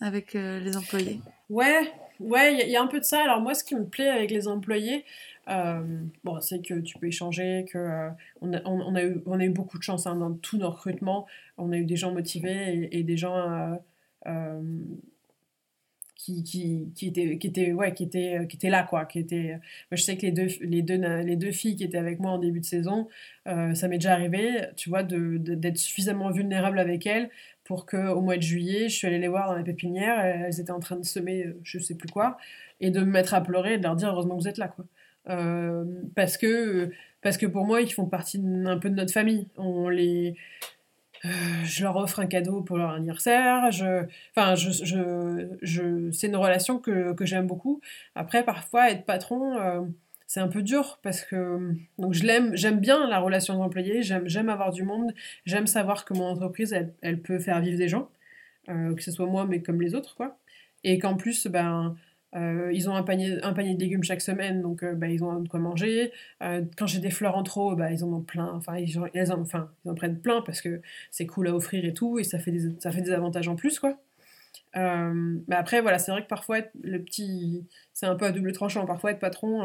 Avec 0.00 0.32
les 0.32 0.76
employés. 0.78 1.20
Ouais, 1.50 1.92
ouais, 2.20 2.66
il 2.66 2.70
y, 2.70 2.76
a 2.76 2.82
un 2.82 2.86
peu 2.86 3.00
de 3.00 3.04
ça. 3.04 3.22
Alors 3.22 3.42
moi, 3.42 3.54
ce 3.54 3.62
qui 3.62 3.74
me 3.74 3.84
plaît 3.84 4.08
avec 4.08 4.30
les 4.30 4.48
employés, 4.48 5.04
bon, 5.46 6.40
c'est 6.40 6.66
que 6.66 6.80
tu 6.80 6.98
peux 6.98 7.08
échanger, 7.08 7.66
que 7.70 8.08
on, 8.40 8.54
a, 8.54 9.02
eu, 9.04 9.22
on 9.26 9.38
a 9.38 9.44
eu 9.44 9.50
beaucoup 9.50 9.76
de 9.76 9.82
chance 9.82 10.06
hein, 10.06 10.16
dans 10.16 10.32
tous 10.32 10.56
nos 10.56 10.70
recrutements. 10.70 11.26
On 11.58 11.70
a 11.70 11.76
eu 11.76 11.84
des 11.84 11.96
gens 11.96 12.12
motivés 12.12 12.88
et, 12.90 13.02
des 13.02 13.18
gens 13.18 13.78
qui, 16.20 16.42
qui, 16.44 16.92
qui, 16.94 17.06
était, 17.08 17.38
qui, 17.38 17.46
était, 17.46 17.72
ouais, 17.72 17.94
qui, 17.94 18.04
était, 18.04 18.46
qui 18.46 18.56
était 18.56 18.68
là, 18.68 18.82
quoi. 18.82 19.06
Qui 19.06 19.20
était... 19.20 19.52
Moi, 19.90 19.96
je 19.96 20.02
sais 20.02 20.16
que 20.16 20.22
les 20.22 20.32
deux, 20.32 20.48
les, 20.60 20.82
deux, 20.82 20.96
les 20.96 21.36
deux 21.36 21.50
filles 21.50 21.76
qui 21.76 21.84
étaient 21.84 21.98
avec 21.98 22.20
moi 22.20 22.32
en 22.32 22.38
début 22.38 22.60
de 22.60 22.64
saison, 22.66 23.08
euh, 23.48 23.74
ça 23.74 23.88
m'est 23.88 23.96
déjà 23.96 24.12
arrivé, 24.12 24.66
tu 24.76 24.90
vois, 24.90 25.02
d'être 25.02 25.60
de, 25.60 25.78
suffisamment 25.78 26.30
vulnérable 26.30 26.78
avec 26.78 27.06
elles 27.06 27.30
pour 27.64 27.86
qu'au 27.86 28.20
mois 28.20 28.36
de 28.36 28.42
juillet, 28.42 28.88
je 28.88 28.96
suis 28.96 29.06
allée 29.06 29.18
les 29.18 29.28
voir 29.28 29.48
dans 29.48 29.56
la 29.56 29.62
pépinière, 29.62 30.20
elles 30.20 30.60
étaient 30.60 30.72
en 30.72 30.80
train 30.80 30.96
de 30.96 31.04
semer 31.04 31.44
euh, 31.46 31.60
je 31.62 31.78
sais 31.78 31.94
plus 31.94 32.08
quoi, 32.08 32.36
et 32.80 32.90
de 32.90 33.00
me 33.00 33.06
mettre 33.06 33.32
à 33.32 33.40
pleurer 33.42 33.74
et 33.74 33.78
de 33.78 33.84
leur 33.84 33.96
dire 33.96 34.08
heureusement 34.08 34.36
que 34.36 34.42
vous 34.42 34.48
êtes 34.48 34.58
là, 34.58 34.68
quoi. 34.68 34.84
Euh, 35.28 35.84
parce, 36.16 36.36
que, 36.36 36.90
parce 37.22 37.36
que 37.36 37.46
pour 37.46 37.64
moi, 37.64 37.80
ils 37.80 37.92
font 37.92 38.06
partie 38.06 38.42
un 38.66 38.78
peu 38.78 38.90
de 38.90 38.94
notre 38.94 39.12
famille. 39.12 39.46
On 39.56 39.88
les 39.88 40.34
euh, 41.24 41.28
je 41.64 41.82
leur 41.82 41.96
offre 41.96 42.20
un 42.20 42.26
cadeau 42.26 42.62
pour 42.62 42.78
leur 42.78 42.90
anniversaire. 42.90 43.70
Je, 43.70 44.04
enfin, 44.34 44.54
c'est 44.56 46.26
une 46.26 46.36
relation 46.36 46.78
que, 46.78 47.12
que 47.14 47.26
j'aime 47.26 47.46
beaucoup. 47.46 47.80
Après, 48.14 48.44
parfois, 48.44 48.90
être 48.90 49.04
patron, 49.04 49.58
euh, 49.58 49.82
c'est 50.26 50.40
un 50.40 50.48
peu 50.48 50.62
dur 50.62 51.00
parce 51.02 51.22
que 51.24 51.74
donc 51.98 52.14
je 52.14 52.22
l'aime, 52.22 52.54
j'aime 52.54 52.78
bien 52.78 53.08
la 53.08 53.18
relation 53.18 53.58
d'employé, 53.58 54.02
j'aime, 54.02 54.48
avoir 54.48 54.70
du 54.70 54.84
monde, 54.84 55.12
j'aime 55.44 55.66
savoir 55.66 56.04
que 56.04 56.14
mon 56.14 56.26
entreprise, 56.26 56.72
elle, 56.72 56.94
elle 57.02 57.20
peut 57.20 57.40
faire 57.40 57.60
vivre 57.60 57.76
des 57.76 57.88
gens, 57.88 58.08
euh, 58.68 58.94
que 58.94 59.02
ce 59.02 59.10
soit 59.10 59.26
moi, 59.26 59.44
mais 59.44 59.60
comme 59.60 59.82
les 59.82 59.94
autres, 59.94 60.14
quoi. 60.16 60.38
Et 60.84 60.98
qu'en 60.98 61.16
plus, 61.16 61.46
ben, 61.48 61.96
euh, 62.36 62.70
ils 62.72 62.88
ont 62.88 62.94
un 62.94 63.02
panier, 63.02 63.42
un 63.42 63.52
panier 63.52 63.74
de 63.74 63.80
légumes 63.80 64.04
chaque 64.04 64.20
semaine, 64.20 64.62
donc 64.62 64.82
euh, 64.82 64.94
bah, 64.94 65.08
ils 65.08 65.24
ont 65.24 65.40
de 65.40 65.48
quoi 65.48 65.58
manger. 65.58 66.12
Euh, 66.42 66.62
quand 66.76 66.86
j'ai 66.86 67.00
des 67.00 67.10
fleurs 67.10 67.36
en 67.36 67.42
trop, 67.42 67.74
bah, 67.74 67.90
ils 67.90 68.04
en 68.04 68.12
ont 68.12 68.22
plein. 68.22 68.52
Enfin, 68.52 68.78
ils, 68.78 68.98
en, 68.98 69.06
ils 69.14 69.32
en 69.32 69.94
prennent 69.94 70.20
plein 70.20 70.40
parce 70.42 70.60
que 70.60 70.80
c'est 71.10 71.26
cool 71.26 71.48
à 71.48 71.54
offrir 71.54 71.84
et 71.84 71.92
tout, 71.92 72.18
et 72.18 72.24
ça 72.24 72.38
fait 72.38 72.52
des, 72.52 72.80
ça 72.80 72.92
fait 72.92 73.02
des 73.02 73.12
avantages 73.12 73.48
en 73.48 73.56
plus, 73.56 73.80
quoi. 73.80 73.98
mais 74.74 75.56
après, 75.56 75.80
voilà, 75.80 75.98
c'est 75.98 76.12
vrai 76.12 76.22
que 76.22 76.28
parfois, 76.28 76.60
le 76.82 77.02
petit. 77.02 77.66
C'est 77.92 78.06
un 78.06 78.14
peu 78.16 78.26
à 78.26 78.32
double 78.32 78.52
tranchant. 78.52 78.86
Parfois, 78.86 79.10
être 79.12 79.18
patron, 79.18 79.64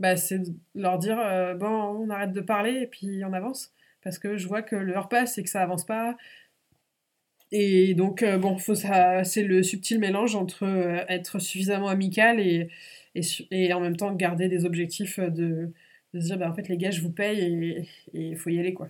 bah, 0.00 0.16
c'est 0.16 0.42
leur 0.74 0.98
dire 0.98 1.16
bon, 1.58 1.68
on 1.68 2.10
arrête 2.10 2.32
de 2.32 2.40
parler 2.40 2.72
et 2.82 2.86
puis 2.86 3.22
on 3.24 3.32
avance. 3.32 3.72
Parce 4.02 4.18
que 4.18 4.36
je 4.36 4.46
vois 4.48 4.62
que 4.62 4.76
l'heure 4.76 5.08
passe 5.08 5.38
et 5.38 5.42
que 5.44 5.48
ça 5.48 5.62
avance 5.62 5.86
pas. 5.86 6.16
Et 7.56 7.94
donc, 7.94 8.24
euh, 8.24 8.36
bon, 8.36 8.58
c'est 8.58 9.44
le 9.44 9.62
subtil 9.62 10.00
mélange 10.00 10.34
entre 10.34 10.64
euh, 10.64 11.04
être 11.08 11.38
suffisamment 11.38 11.86
amical 11.86 12.40
et, 12.40 12.68
et, 13.14 13.22
et, 13.52 13.72
en 13.72 13.78
même 13.78 13.96
temps 13.96 14.12
garder 14.12 14.48
des 14.48 14.64
objectifs 14.64 15.20
de, 15.20 15.70
de 16.14 16.20
se 16.20 16.26
dire, 16.26 16.36
bah, 16.36 16.50
en 16.50 16.52
fait, 16.52 16.66
les 16.68 16.76
gars, 16.76 16.90
je 16.90 17.00
vous 17.00 17.12
paye 17.12 17.38
et 17.38 17.86
il 18.12 18.36
faut 18.36 18.50
y 18.50 18.58
aller, 18.58 18.74
quoi. 18.74 18.88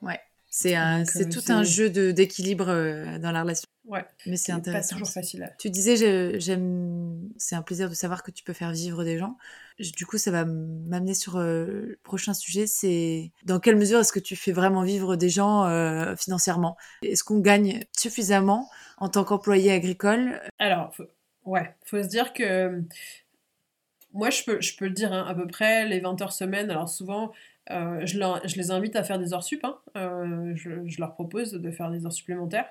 Ouais, 0.00 0.18
c'est 0.48 0.78
euh, 0.78 1.04
tout 1.30 1.52
un 1.52 1.62
jeu 1.62 1.90
d'équilibre 1.90 2.64
dans 3.18 3.32
la 3.32 3.42
relation. 3.42 3.68
Ouais. 3.86 4.04
Mais 4.26 4.36
c'est 4.36 4.52
intéressant. 4.52 4.96
Pas 4.96 5.00
toujours 5.00 5.12
facile. 5.12 5.54
Tu 5.58 5.70
disais, 5.70 6.40
j'aime, 6.40 7.30
c'est 7.36 7.54
un 7.54 7.62
plaisir 7.62 7.88
de 7.88 7.94
savoir 7.94 8.22
que 8.22 8.30
tu 8.30 8.42
peux 8.42 8.52
faire 8.52 8.72
vivre 8.72 9.04
des 9.04 9.18
gens. 9.18 9.38
Du 9.78 10.06
coup, 10.06 10.18
ça 10.18 10.30
va 10.30 10.44
m'amener 10.44 11.14
sur 11.14 11.36
euh, 11.36 11.66
le 11.66 12.00
prochain 12.02 12.34
sujet. 12.34 12.66
C'est 12.66 13.30
dans 13.44 13.60
quelle 13.60 13.76
mesure 13.76 14.00
est-ce 14.00 14.12
que 14.12 14.20
tu 14.20 14.34
fais 14.34 14.52
vraiment 14.52 14.82
vivre 14.82 15.16
des 15.16 15.28
gens 15.28 15.66
euh, 15.66 16.16
financièrement? 16.16 16.76
Est-ce 17.02 17.22
qu'on 17.22 17.38
gagne 17.38 17.84
suffisamment 17.96 18.68
en 18.98 19.08
tant 19.08 19.24
qu'employé 19.24 19.70
agricole? 19.70 20.40
Alors, 20.58 20.94
faut, 20.94 21.06
ouais, 21.44 21.74
faut 21.84 22.02
se 22.02 22.08
dire 22.08 22.32
que 22.32 22.82
moi, 24.12 24.30
je 24.30 24.42
peux, 24.42 24.60
je 24.60 24.76
peux 24.76 24.86
le 24.86 24.92
dire 24.92 25.12
hein, 25.12 25.24
à 25.28 25.34
peu 25.34 25.46
près 25.46 25.86
les 25.86 26.00
20 26.00 26.20
heures 26.22 26.32
semaine. 26.32 26.70
Alors 26.70 26.88
souvent, 26.88 27.32
euh, 27.70 28.00
je, 28.04 28.18
je, 28.44 28.56
les 28.56 28.70
invite 28.72 28.96
à 28.96 29.04
faire 29.04 29.20
des 29.20 29.32
heures 29.32 29.44
sup. 29.44 29.64
Hein. 29.64 29.78
je, 30.56 30.88
je, 30.88 30.98
leur 30.98 31.14
propose 31.14 31.52
de 31.52 31.70
faire 31.70 31.90
des 31.92 32.04
heures 32.04 32.12
supplémentaires. 32.12 32.66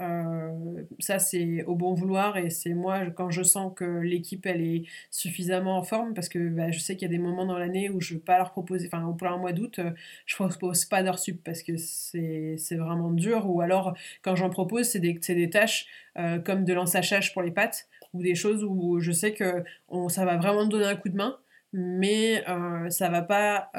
Euh, 0.00 0.82
ça, 0.98 1.18
c'est 1.18 1.64
au 1.64 1.74
bon 1.74 1.94
vouloir 1.94 2.36
et 2.36 2.50
c'est 2.50 2.74
moi 2.74 3.06
quand 3.10 3.30
je 3.30 3.42
sens 3.42 3.72
que 3.74 3.84
l'équipe 3.84 4.44
elle 4.44 4.60
est 4.60 4.82
suffisamment 5.10 5.78
en 5.78 5.82
forme 5.82 6.12
parce 6.12 6.28
que 6.28 6.50
bah, 6.50 6.70
je 6.70 6.78
sais 6.78 6.96
qu'il 6.96 7.08
y 7.08 7.10
a 7.10 7.16
des 7.16 7.22
moments 7.22 7.46
dans 7.46 7.58
l'année 7.58 7.88
où 7.88 8.00
je 8.00 8.12
ne 8.12 8.18
veux 8.18 8.24
pas 8.24 8.36
leur 8.36 8.52
proposer, 8.52 8.90
enfin, 8.92 9.14
pour 9.18 9.26
un 9.28 9.38
mois 9.38 9.52
d'août, 9.52 9.78
euh, 9.78 9.90
je 10.26 10.34
ne 10.34 10.48
propose 10.48 10.84
pas 10.84 11.02
d'heures 11.02 11.18
sup 11.18 11.42
parce 11.42 11.62
que 11.62 11.76
c'est 11.76 12.76
vraiment 12.76 13.10
dur 13.10 13.48
ou 13.48 13.62
alors 13.62 13.96
quand 14.22 14.36
j'en 14.36 14.50
propose, 14.50 14.86
c'est 14.86 15.00
des, 15.00 15.14
des, 15.14 15.50
tâches 15.50 15.86
euh, 16.18 16.38
comme 16.40 16.64
de 16.64 16.74
l'ensachage 16.74 17.32
pour 17.32 17.42
les 17.42 17.50
pattes 17.50 17.88
ou 18.12 18.22
des 18.22 18.34
choses 18.34 18.64
où 18.64 19.00
je 19.00 19.12
sais 19.12 19.32
que 19.32 19.64
on, 19.88 20.08
ça 20.08 20.26
va 20.26 20.36
vraiment 20.36 20.66
me 20.66 20.70
donner 20.70 20.86
un 20.86 20.96
coup 20.96 21.08
de 21.08 21.16
main, 21.16 21.38
mais 21.72 22.44
ça 22.90 23.08
va 23.08 23.22
pas, 23.22 23.70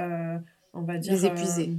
on 0.74 0.82
va 0.82 0.98
dire. 0.98 1.14
Les 1.14 1.26
épuiser. 1.26 1.72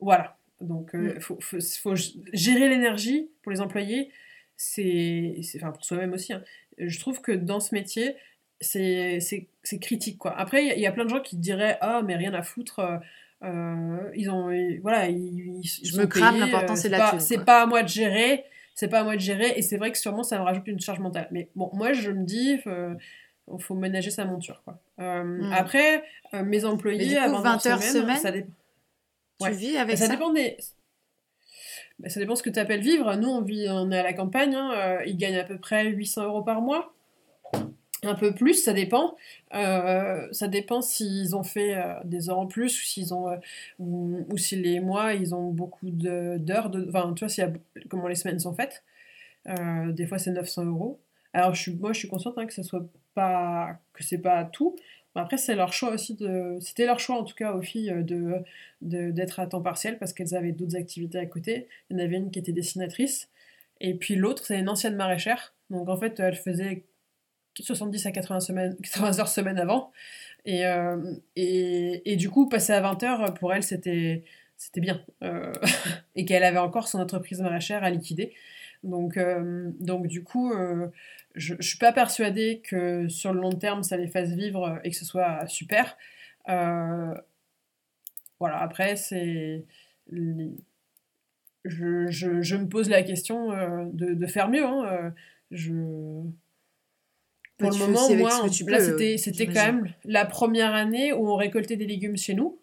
voilà. 0.00 0.36
Donc, 0.60 0.90
il 0.94 1.00
mm. 1.00 1.20
faut, 1.20 1.38
faut, 1.40 1.94
gérer 2.32 2.68
l'énergie 2.68 3.28
pour 3.42 3.52
les 3.52 3.60
employés, 3.60 4.10
c'est. 4.56 5.36
Enfin, 5.56 5.70
pour 5.72 5.84
soi-même 5.84 6.12
aussi. 6.12 6.32
Hein. 6.32 6.42
Je 6.78 6.98
trouve 6.98 7.20
que 7.20 7.32
dans 7.32 7.60
ce 7.60 7.74
métier, 7.74 8.16
c'est 8.60 9.78
critique, 9.80 10.18
quoi. 10.18 10.36
Après, 10.38 10.66
il 10.66 10.80
y, 10.80 10.86
a 10.86 10.92
plein 10.92 11.04
de 11.04 11.10
gens 11.10 11.20
qui 11.20 11.36
diraient 11.36 11.78
Ah, 11.80 12.02
mais 12.04 12.16
rien 12.16 12.34
à 12.34 12.42
foutre. 12.42 12.80
Euh, 12.80 12.96
euh, 13.44 14.10
ils 14.14 14.30
ont. 14.30 14.50
Voilà, 14.82 15.08
ils, 15.08 15.62
Je 15.62 15.98
me 15.98 16.06
crame, 16.06 16.38
l'important, 16.38 16.76
c'est 16.76 16.88
la 16.88 17.18
C'est 17.18 17.44
pas 17.44 17.62
à 17.62 17.66
moi 17.66 17.82
de 17.82 17.88
gérer. 17.88 18.44
C'est 18.74 18.88
pas 18.88 19.00
à 19.00 19.04
moi 19.04 19.14
de 19.14 19.20
gérer. 19.20 19.52
Et 19.56 19.62
c'est 19.62 19.76
vrai 19.76 19.92
que 19.92 19.98
sûrement, 19.98 20.22
ça 20.22 20.38
me 20.38 20.44
rajoute 20.44 20.66
une 20.66 20.80
charge 20.80 21.00
mentale. 21.00 21.28
Mais 21.30 21.48
bon, 21.54 21.70
moi, 21.72 21.92
je 21.92 22.10
me 22.10 22.24
dis. 22.24 22.58
Euh, 22.66 22.94
il 23.52 23.62
faut 23.62 23.74
ménager 23.74 24.10
sa 24.10 24.24
monture. 24.24 24.62
Quoi. 24.64 24.80
Mm. 24.96 25.52
Après, 25.52 26.02
mes 26.32 26.64
employés, 26.64 27.18
à 27.18 27.28
20 27.28 27.66
heures 27.66 27.82
semaine, 27.82 28.16
ça 28.16 28.30
dépend. 28.30 28.50
Tu 29.40 29.50
vis 29.50 29.76
avec 29.76 29.96
ça 29.96 30.06
Ça 30.06 30.12
dépend 30.12 30.32
des... 30.32 30.56
Bah, 31.98 32.08
ça 32.08 32.18
dépend 32.20 32.34
ce 32.34 32.42
que 32.42 32.50
tu 32.50 32.58
appelles 32.58 32.80
vivre. 32.80 33.14
Nous, 33.16 33.28
on, 33.28 33.42
vit, 33.42 33.66
on 33.68 33.90
est 33.90 33.98
à 33.98 34.02
la 34.02 34.12
campagne. 34.12 34.54
Hein, 34.54 34.72
euh, 34.76 35.04
ils 35.06 35.16
gagnent 35.16 35.38
à 35.38 35.44
peu 35.44 35.58
près 35.58 35.86
800 35.86 36.24
euros 36.24 36.42
par 36.42 36.60
mois. 36.60 36.92
Un 38.02 38.14
peu 38.14 38.34
plus, 38.34 38.54
ça 38.54 38.72
dépend. 38.72 39.16
Euh, 39.54 40.26
ça 40.32 40.48
dépend 40.48 40.82
s'ils 40.82 41.34
ont 41.36 41.44
fait 41.44 41.74
euh, 41.74 41.94
des 42.04 42.28
heures 42.28 42.38
en 42.38 42.46
plus 42.46 42.78
ou 42.78 42.84
s'ils 42.84 43.14
ont 43.14 43.38
ou, 43.78 44.36
si 44.36 44.56
les 44.56 44.80
mois 44.80 45.14
ils 45.14 45.34
ont 45.34 45.50
beaucoup 45.50 45.88
d'heures. 45.90 46.70
Enfin, 46.88 47.14
tu 47.14 47.24
vois, 47.24 47.44
a, 47.44 47.48
comment 47.88 48.08
les 48.08 48.14
semaines 48.14 48.40
sont 48.40 48.54
faites. 48.54 48.82
des 49.46 50.06
fois, 50.06 50.18
c'est 50.18 50.32
900 50.32 50.66
euros. 50.66 51.00
Alors, 51.32 51.54
je 51.54 51.62
suis, 51.62 51.74
moi, 51.74 51.92
je 51.92 51.98
suis 52.00 52.08
consciente 52.08 52.34
hein, 52.36 52.46
que 52.46 52.52
ce 52.52 52.62
soit 52.62 52.86
pas 53.14 53.78
que 53.92 54.04
c'est 54.04 54.18
pas 54.18 54.44
tout, 54.44 54.76
après, 55.14 55.36
c'est 55.36 55.54
leur 55.54 55.72
choix 55.72 55.90
aussi 55.90 56.14
de. 56.14 56.58
C'était 56.60 56.86
leur 56.86 56.98
choix 56.98 57.16
en 57.16 57.24
tout 57.24 57.34
cas 57.34 57.52
aux 57.52 57.62
filles 57.62 57.90
euh, 57.90 58.40
d'être 58.82 59.40
à 59.40 59.46
temps 59.46 59.62
partiel 59.62 59.98
parce 59.98 60.12
qu'elles 60.12 60.34
avaient 60.34 60.52
d'autres 60.52 60.76
activités 60.76 61.18
à 61.18 61.26
côté. 61.26 61.68
Il 61.88 61.96
y 61.96 62.00
en 62.00 62.04
avait 62.04 62.16
une 62.16 62.30
qui 62.30 62.40
était 62.40 62.52
dessinatrice 62.52 63.28
et 63.80 63.94
puis 63.94 64.16
l'autre, 64.16 64.44
c'est 64.46 64.58
une 64.58 64.68
ancienne 64.68 64.96
maraîchère. 64.96 65.54
Donc 65.70 65.88
en 65.88 65.96
fait, 65.96 66.18
elle 66.20 66.36
faisait 66.36 66.84
70 67.60 68.06
à 68.06 68.12
80, 68.12 68.40
semaines, 68.40 68.76
80 68.82 69.20
heures 69.20 69.28
semaine 69.28 69.58
avant. 69.58 69.92
Et, 70.46 70.66
euh, 70.66 71.14
et, 71.36 72.16
du 72.16 72.28
coup, 72.28 72.48
passer 72.48 72.72
à 72.72 72.80
20 72.80 73.02
heures, 73.02 73.34
pour 73.34 73.54
elle, 73.54 73.62
c'était 73.62 74.24
bien. 74.76 75.00
Euh, 75.22 75.52
et 76.16 76.24
qu'elle 76.24 76.44
avait 76.44 76.58
encore 76.58 76.88
son 76.88 76.98
entreprise 77.00 77.40
maraîchère 77.40 77.84
à 77.84 77.90
liquider. 77.90 78.34
Donc 78.82 79.16
du 80.06 80.22
coup, 80.22 80.52
je 81.34 81.54
ne 81.54 81.62
suis 81.62 81.78
pas 81.78 81.92
persuadée 81.92 82.62
que 82.64 83.08
sur 83.08 83.32
le 83.32 83.40
long 83.40 83.52
terme, 83.52 83.82
ça 83.82 83.96
les 83.96 84.06
fasse 84.06 84.30
vivre 84.30 84.78
et 84.84 84.90
que 84.90 84.96
ce 84.96 85.04
soit 85.04 85.46
super. 85.46 85.96
Euh, 86.48 87.14
voilà, 88.38 88.60
après, 88.60 88.96
c'est. 88.96 89.64
Je, 90.10 92.06
je, 92.10 92.42
je, 92.42 92.56
me 92.56 92.68
pose 92.68 92.90
la 92.90 93.02
question 93.02 93.52
euh, 93.52 93.84
de, 93.92 94.12
de, 94.14 94.26
faire 94.26 94.50
mieux. 94.50 94.64
Hein. 94.64 94.86
Euh, 94.86 95.10
je... 95.50 95.72
Pour 97.56 97.70
le 97.70 97.78
moment, 97.78 98.14
moi, 98.16 98.30
là, 98.66 98.80
c'était 99.16 99.46
quand 99.46 99.64
même 99.64 99.88
la 100.04 100.26
première 100.26 100.74
année 100.74 101.12
où 101.12 101.28
on 101.30 101.36
récoltait 101.36 101.76
des 101.76 101.86
légumes 101.86 102.16
chez 102.16 102.34
nous. 102.34 102.58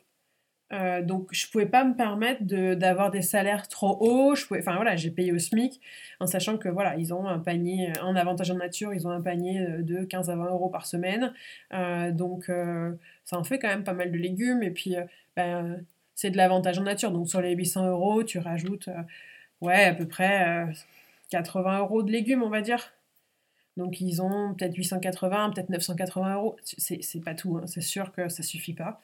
Euh, 0.72 1.02
donc 1.02 1.30
je 1.32 1.50
pouvais 1.50 1.66
pas 1.66 1.84
me 1.84 1.96
permettre 1.96 2.44
d'avoir 2.76 3.12
des 3.12 3.22
salaires 3.22 3.68
trop 3.68 3.98
hauts. 4.00 4.36
Je 4.36 4.46
pouvais, 4.46 4.62
enfin 4.62 4.76
voilà, 4.76 4.96
j'ai 4.96 5.12
payé 5.12 5.32
au 5.32 5.40
SMIC 5.40 5.82
en 6.20 6.28
sachant 6.28 6.58
que 6.58 6.70
voilà, 6.70 6.96
ils 6.98 7.14
ont 7.14 7.28
un 7.28 7.40
panier, 7.40 7.92
en 8.02 8.16
avantage 8.16 8.52
en 8.52 8.56
nature, 8.56 8.94
ils 8.94 9.08
ont 9.08 9.12
un 9.12 9.22
panier 9.22 9.66
de 9.80 10.04
15 10.04 10.30
à 10.30 10.36
20 10.36 10.46
euros 10.46 10.70
par 10.70 10.86
semaine. 10.86 11.34
Euh, 11.74 12.12
donc 12.12 12.50
euh, 12.50 12.94
ça 13.26 13.38
en 13.38 13.44
fait 13.44 13.60
quand 13.60 13.68
même 13.68 13.84
pas 13.84 13.94
mal 13.94 14.12
de 14.12 14.18
légumes 14.18 14.64
et 14.64 14.72
puis 14.72 14.96
ben, 15.36 15.84
c'est 16.16 16.32
de 16.32 16.38
l'avantage 16.38 16.80
en 16.80 16.84
nature. 16.84 17.12
Donc 17.12 17.28
sur 17.30 17.42
les 17.42 17.54
800 17.54 17.88
euros, 17.88 18.24
tu 18.24 18.40
rajoutes 18.40 18.90
ouais 19.62 19.86
à 19.86 19.94
peu 19.94 20.08
près 20.08 20.68
80 21.32 21.80
euros 21.80 22.04
de 22.04 22.12
légumes, 22.12 22.44
on 22.44 22.50
va 22.50 22.62
dire. 22.62 22.94
Donc 23.78 24.02
ils 24.02 24.22
ont 24.22 24.54
peut-être 24.54 24.76
880, 24.76 25.52
peut-être 25.52 25.70
980 25.70 26.36
euros. 26.36 26.56
C'est 26.64 27.24
pas 27.24 27.36
tout, 27.36 27.58
hein. 27.58 27.68
c'est 27.68 27.82
sûr 27.82 28.12
que 28.14 28.30
ça 28.30 28.44
suffit 28.44 28.74
pas. 28.74 29.02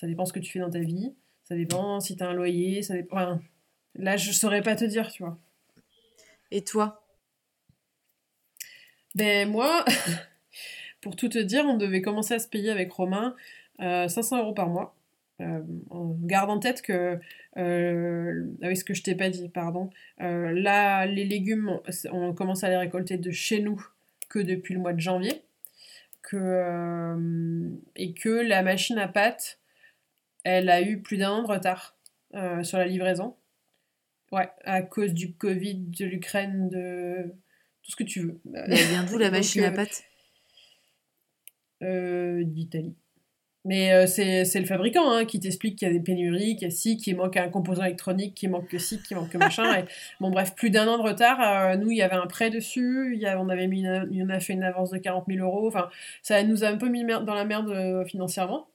Ça 0.00 0.06
dépend 0.06 0.24
ce 0.24 0.32
que 0.32 0.40
tu 0.40 0.50
fais 0.50 0.60
dans 0.60 0.70
ta 0.70 0.78
vie. 0.78 1.12
Ça 1.44 1.54
dépend 1.54 2.00
si 2.00 2.16
tu 2.16 2.22
as 2.22 2.28
un 2.28 2.32
loyer. 2.32 2.80
Ça 2.80 2.94
dépend... 2.94 3.38
là, 3.94 4.16
je 4.16 4.32
saurais 4.32 4.62
pas 4.62 4.74
te 4.74 4.86
dire, 4.86 5.12
tu 5.12 5.22
vois. 5.22 5.38
Et 6.50 6.64
toi? 6.64 7.04
Ben, 9.14 9.46
moi, 9.46 9.84
pour 11.02 11.16
tout 11.16 11.28
te 11.28 11.38
dire, 11.38 11.66
on 11.66 11.76
devait 11.76 12.00
commencer 12.00 12.32
à 12.32 12.38
se 12.38 12.48
payer 12.48 12.70
avec 12.70 12.90
Romain 12.90 13.36
500 13.78 14.36
euh, 14.36 14.40
euros 14.40 14.54
par 14.54 14.70
mois. 14.70 14.96
Euh, 15.42 15.60
garde 16.22 16.48
en 16.48 16.60
tête 16.60 16.80
que, 16.80 17.18
euh, 17.58 18.46
ah 18.62 18.68
oui, 18.68 18.76
ce 18.76 18.84
que 18.84 18.94
je 18.94 19.02
t'ai 19.02 19.14
pas 19.14 19.28
dit, 19.28 19.50
pardon, 19.50 19.90
euh, 20.22 20.52
là, 20.52 21.04
les 21.04 21.24
légumes, 21.24 21.78
on 22.10 22.32
commence 22.32 22.64
à 22.64 22.70
les 22.70 22.78
récolter 22.78 23.18
de 23.18 23.30
chez 23.30 23.60
nous 23.60 23.86
que 24.30 24.38
depuis 24.38 24.72
le 24.72 24.80
mois 24.80 24.94
de 24.94 25.00
janvier, 25.00 25.42
que, 26.22 27.68
et 27.96 28.14
que 28.14 28.30
la 28.30 28.62
machine 28.62 28.96
à 28.96 29.08
pâte, 29.08 29.59
elle 30.44 30.70
a 30.70 30.82
eu 30.82 31.00
plus 31.00 31.16
d'un 31.16 31.30
an 31.30 31.42
de 31.42 31.48
retard 31.48 31.96
euh, 32.34 32.62
sur 32.62 32.78
la 32.78 32.86
livraison. 32.86 33.36
Ouais, 34.32 34.48
à 34.64 34.82
cause 34.82 35.12
du 35.12 35.32
Covid, 35.34 35.74
de 35.74 36.04
l'Ukraine, 36.04 36.68
de 36.68 37.34
tout 37.82 37.90
ce 37.90 37.96
que 37.96 38.04
tu 38.04 38.20
veux. 38.20 38.40
Mais 38.44 38.60
elle 38.68 38.86
vient 38.86 39.04
d'où 39.04 39.18
la 39.18 39.30
machine 39.32 39.64
à 39.64 39.72
pâte? 39.72 40.04
Euh, 41.82 42.44
D'Italie. 42.44 42.94
Mais 43.66 43.92
euh, 43.92 44.06
c'est 44.06 44.58
le 44.58 44.64
fabricant 44.64 45.10
hein, 45.10 45.26
qui 45.26 45.38
t'explique 45.38 45.76
qu'il 45.76 45.88
y 45.88 45.90
a 45.90 45.92
des 45.92 46.00
pénuries, 46.00 46.56
qu'il 46.56 46.68
y 46.68 46.70
a 46.70 46.74
ci, 46.74 46.96
qu'il 46.96 47.16
manque 47.16 47.36
un 47.36 47.50
composant 47.50 47.84
électronique, 47.84 48.34
qu'il 48.34 48.48
manque 48.48 48.68
que 48.68 48.78
ci, 48.78 49.02
qu'il 49.02 49.18
manque 49.18 49.30
que 49.30 49.36
machin. 49.36 49.80
et, 49.80 49.84
bon, 50.20 50.30
bref, 50.30 50.54
plus 50.54 50.70
d'un 50.70 50.88
an 50.88 50.96
de 50.96 51.02
retard. 51.02 51.76
nous, 51.76 51.90
il 51.90 51.98
y 51.98 52.02
avait 52.02 52.14
un 52.14 52.26
prêt 52.26 52.48
dessus. 52.48 53.12
Il 53.14 53.20
y 53.20 53.26
on 53.26 53.48
avait 53.50 53.66
mis 53.66 53.84
on 53.86 54.28
a 54.30 54.40
fait 54.40 54.54
une 54.54 54.62
avance 54.62 54.90
de 54.90 54.98
40 54.98 55.26
000 55.28 55.44
euros. 55.44 55.66
Enfin, 55.66 55.90
ça 56.22 56.42
nous 56.44 56.64
a 56.64 56.68
un 56.68 56.76
peu 56.76 56.88
mis 56.88 57.04
dans 57.04 57.34
la 57.34 57.44
merde 57.44 58.06
financièrement. 58.06 58.69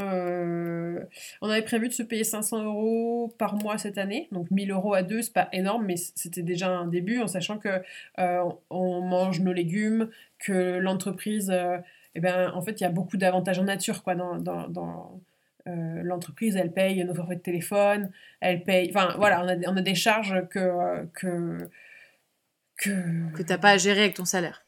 Euh, 0.00 1.04
on 1.40 1.48
avait 1.48 1.62
prévu 1.62 1.88
de 1.88 1.92
se 1.92 2.02
payer 2.02 2.24
500 2.24 2.64
euros 2.64 3.34
par 3.38 3.54
mois 3.54 3.78
cette 3.78 3.98
année, 3.98 4.28
donc 4.32 4.50
1000 4.50 4.70
euros 4.70 4.94
à 4.94 5.02
deux, 5.02 5.22
c'est 5.22 5.32
pas 5.32 5.48
énorme, 5.52 5.86
mais 5.86 5.96
c'était 5.96 6.42
déjà 6.42 6.68
un 6.68 6.86
début 6.86 7.20
en 7.20 7.26
sachant 7.26 7.58
que 7.58 7.82
euh, 8.18 8.44
on 8.70 9.00
mange 9.02 9.40
nos 9.40 9.52
légumes, 9.52 10.10
que 10.38 10.78
l'entreprise, 10.78 11.50
euh, 11.50 11.78
eh 12.14 12.20
ben, 12.20 12.50
en 12.54 12.62
fait, 12.62 12.80
il 12.80 12.84
y 12.84 12.86
a 12.86 12.90
beaucoup 12.90 13.16
d'avantages 13.16 13.58
en 13.58 13.64
nature 13.64 14.02
quoi, 14.02 14.14
dans, 14.14 14.36
dans, 14.36 15.20
l'entreprise, 15.66 16.56
elle 16.56 16.72
paye 16.72 17.04
nos 17.04 17.14
forfaits 17.14 17.38
de 17.38 17.42
téléphone, 17.42 18.10
elle 18.40 18.64
paye, 18.64 18.90
enfin 18.90 19.14
voilà, 19.18 19.44
on 19.44 19.48
a, 19.48 19.70
on 19.70 19.76
a 19.76 19.82
des 19.82 19.94
charges 19.94 20.48
que 20.48 21.04
que 21.12 21.70
que, 22.76 23.32
que 23.36 23.42
t'as 23.42 23.58
pas 23.58 23.70
à 23.70 23.76
gérer 23.76 24.00
avec 24.00 24.14
ton 24.14 24.24
salaire. 24.24 24.64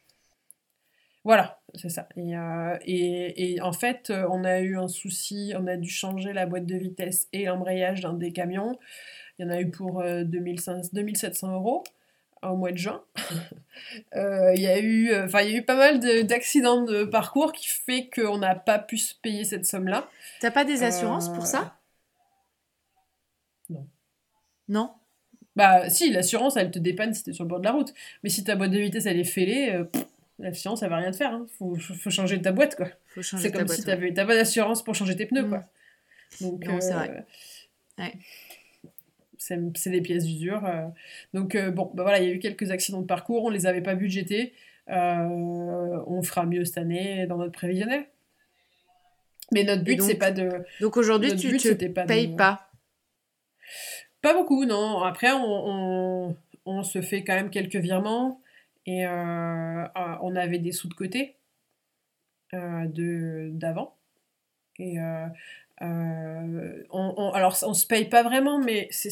Voilà, 1.24 1.61
c'est 1.74 1.88
ça. 1.88 2.08
Euh, 2.18 2.78
et, 2.84 3.54
et, 3.54 3.60
en 3.62 3.72
fait, 3.72 4.10
euh, 4.10 4.26
on 4.30 4.44
a 4.44 4.60
eu 4.60 4.76
un 4.76 4.88
souci, 4.88 5.52
on 5.56 5.66
a 5.66 5.76
dû 5.76 5.88
changer 5.88 6.32
la 6.32 6.46
boîte 6.46 6.66
de 6.66 6.76
vitesse 6.76 7.28
et 7.32 7.46
l'embrayage 7.46 8.02
d'un 8.02 8.12
des 8.12 8.32
camions. 8.32 8.78
Il 9.38 9.46
y 9.46 9.48
en 9.48 9.50
a 9.50 9.60
eu 9.60 9.70
pour 9.70 10.02
2500, 10.02 10.72
euh, 10.72 10.80
2700 10.92 11.54
euros 11.54 11.82
au 12.42 12.56
mois 12.56 12.72
de 12.72 12.76
juin. 12.76 13.02
il, 14.14 14.60
y 14.60 14.66
a 14.66 14.78
eu, 14.80 15.14
enfin, 15.14 15.42
y 15.42 15.54
a 15.54 15.56
eu 15.56 15.62
pas 15.62 15.76
mal 15.76 16.00
d'accidents 16.26 16.82
de, 16.82 17.04
parcours 17.04 17.52
qui 17.52 17.68
fait 17.68 18.10
qu'on 18.14 18.38
n'a 18.38 18.54
pas 18.54 18.78
pu 18.78 18.98
se 18.98 19.14
payer 19.14 19.44
cette 19.44 19.64
somme-là. 19.64 20.08
T'as 20.40 20.50
pas 20.50 20.64
des 20.64 20.82
assurances 20.82 21.32
pour 21.32 21.46
ça? 21.46 21.76
Non. 23.70 23.86
Non? 24.68 24.90
Bah 25.54 25.88
si, 25.88 26.10
l'assurance, 26.10 26.56
elle 26.56 26.70
te 26.70 26.78
dépanne 26.78 27.14
si 27.14 27.22
t'es 27.22 27.32
sur 27.32 27.44
le 27.44 27.48
bord 27.48 27.60
de 27.60 27.64
la 27.64 27.72
route. 27.72 27.94
Mais 28.22 28.28
si 28.28 28.42
ta 28.42 28.56
boîte 28.56 28.72
de 28.72 28.78
vitesse, 28.78 29.06
elle 29.06 29.20
est 29.20 29.24
fêlée... 29.24 29.82
La 30.42 30.52
fiance, 30.52 30.80
ça 30.80 30.88
va 30.88 30.96
rien 30.96 31.12
te 31.12 31.16
faire. 31.16 31.30
Il 31.30 31.34
hein. 31.34 31.46
faut, 31.56 31.76
faut, 31.76 32.10
changer 32.10 32.42
ta 32.42 32.50
boîte, 32.50 32.74
quoi. 32.74 32.88
C'est 33.22 33.52
comme 33.52 33.68
si 33.68 33.82
tu 33.82 33.86
n'avais 33.86 34.12
pas 34.12 34.26
d'assurance 34.26 34.82
pour 34.82 34.94
changer 34.96 35.14
tes 35.14 35.26
pneus, 35.26 35.44
quoi. 35.44 35.64
Mm. 36.40 36.58
Donc, 36.58 36.82
c'est 36.82 36.92
vrai. 36.92 37.24
Euh, 38.00 38.04
c'est 39.38 39.90
des 39.90 40.00
pièces 40.00 40.24
d'usure. 40.24 40.64
Euh. 40.66 40.88
Donc, 41.32 41.54
euh, 41.54 41.70
bon, 41.70 41.92
bah 41.94 42.02
voilà, 42.02 42.18
il 42.18 42.28
y 42.28 42.30
a 42.30 42.34
eu 42.34 42.40
quelques 42.40 42.72
accidents 42.72 43.00
de 43.00 43.06
parcours. 43.06 43.44
On 43.44 43.50
les 43.50 43.66
avait 43.66 43.82
pas 43.82 43.94
budgétés. 43.94 44.52
on 44.88 46.22
fera 46.24 46.44
mieux 46.44 46.64
cette 46.64 46.78
année 46.78 47.26
dans 47.28 47.36
notre 47.36 47.52
prévisionnel. 47.52 48.06
Mais 49.52 49.62
notre 49.62 49.84
but, 49.84 50.02
c'est 50.02 50.16
pas 50.16 50.32
de. 50.32 50.50
Donc 50.80 50.96
aujourd'hui, 50.96 51.36
tu 51.36 51.52
ne 51.52 52.04
payes 52.04 52.34
pas 52.34 52.68
Pas 54.22 54.34
beaucoup, 54.34 54.64
non. 54.64 55.02
Après, 55.02 55.30
on, 55.32 56.36
on 56.66 56.82
se 56.82 57.00
fait 57.00 57.22
quand 57.22 57.34
même 57.34 57.50
quelques 57.50 57.76
virements 57.76 58.41
et 58.86 59.06
on 59.06 60.36
avait 60.36 60.58
des 60.58 60.72
sous 60.72 60.88
de 60.88 60.94
côté 60.94 61.36
de 62.52 63.50
d'avant. 63.52 63.96
Et 64.78 64.98
on, 65.80 67.30
alors 67.34 67.56
on 67.62 67.74
se 67.74 67.86
paye 67.86 68.08
pas 68.08 68.22
vraiment, 68.22 68.58
mais 68.58 68.88
c'est 68.90 69.10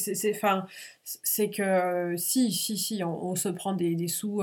c'est 1.05 1.51
que 1.51 2.15
si 2.17 2.53
si 2.53 2.79
si 2.79 3.05
on, 3.05 3.35
se 3.35 3.49
prend 3.49 3.75
des, 3.75 3.95
des 3.95 4.09
sous 4.09 4.43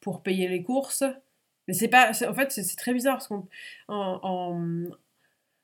pour 0.00 0.22
payer 0.22 0.48
les 0.48 0.62
courses. 0.62 1.04
Mais 1.68 1.74
c'est 1.74 1.88
pas, 1.88 2.10
en 2.28 2.34
fait, 2.34 2.50
c'est 2.50 2.76
très 2.76 2.92
bizarre 2.92 3.16
parce 3.16 3.28
qu'en 3.28 3.46
en, 3.88 4.88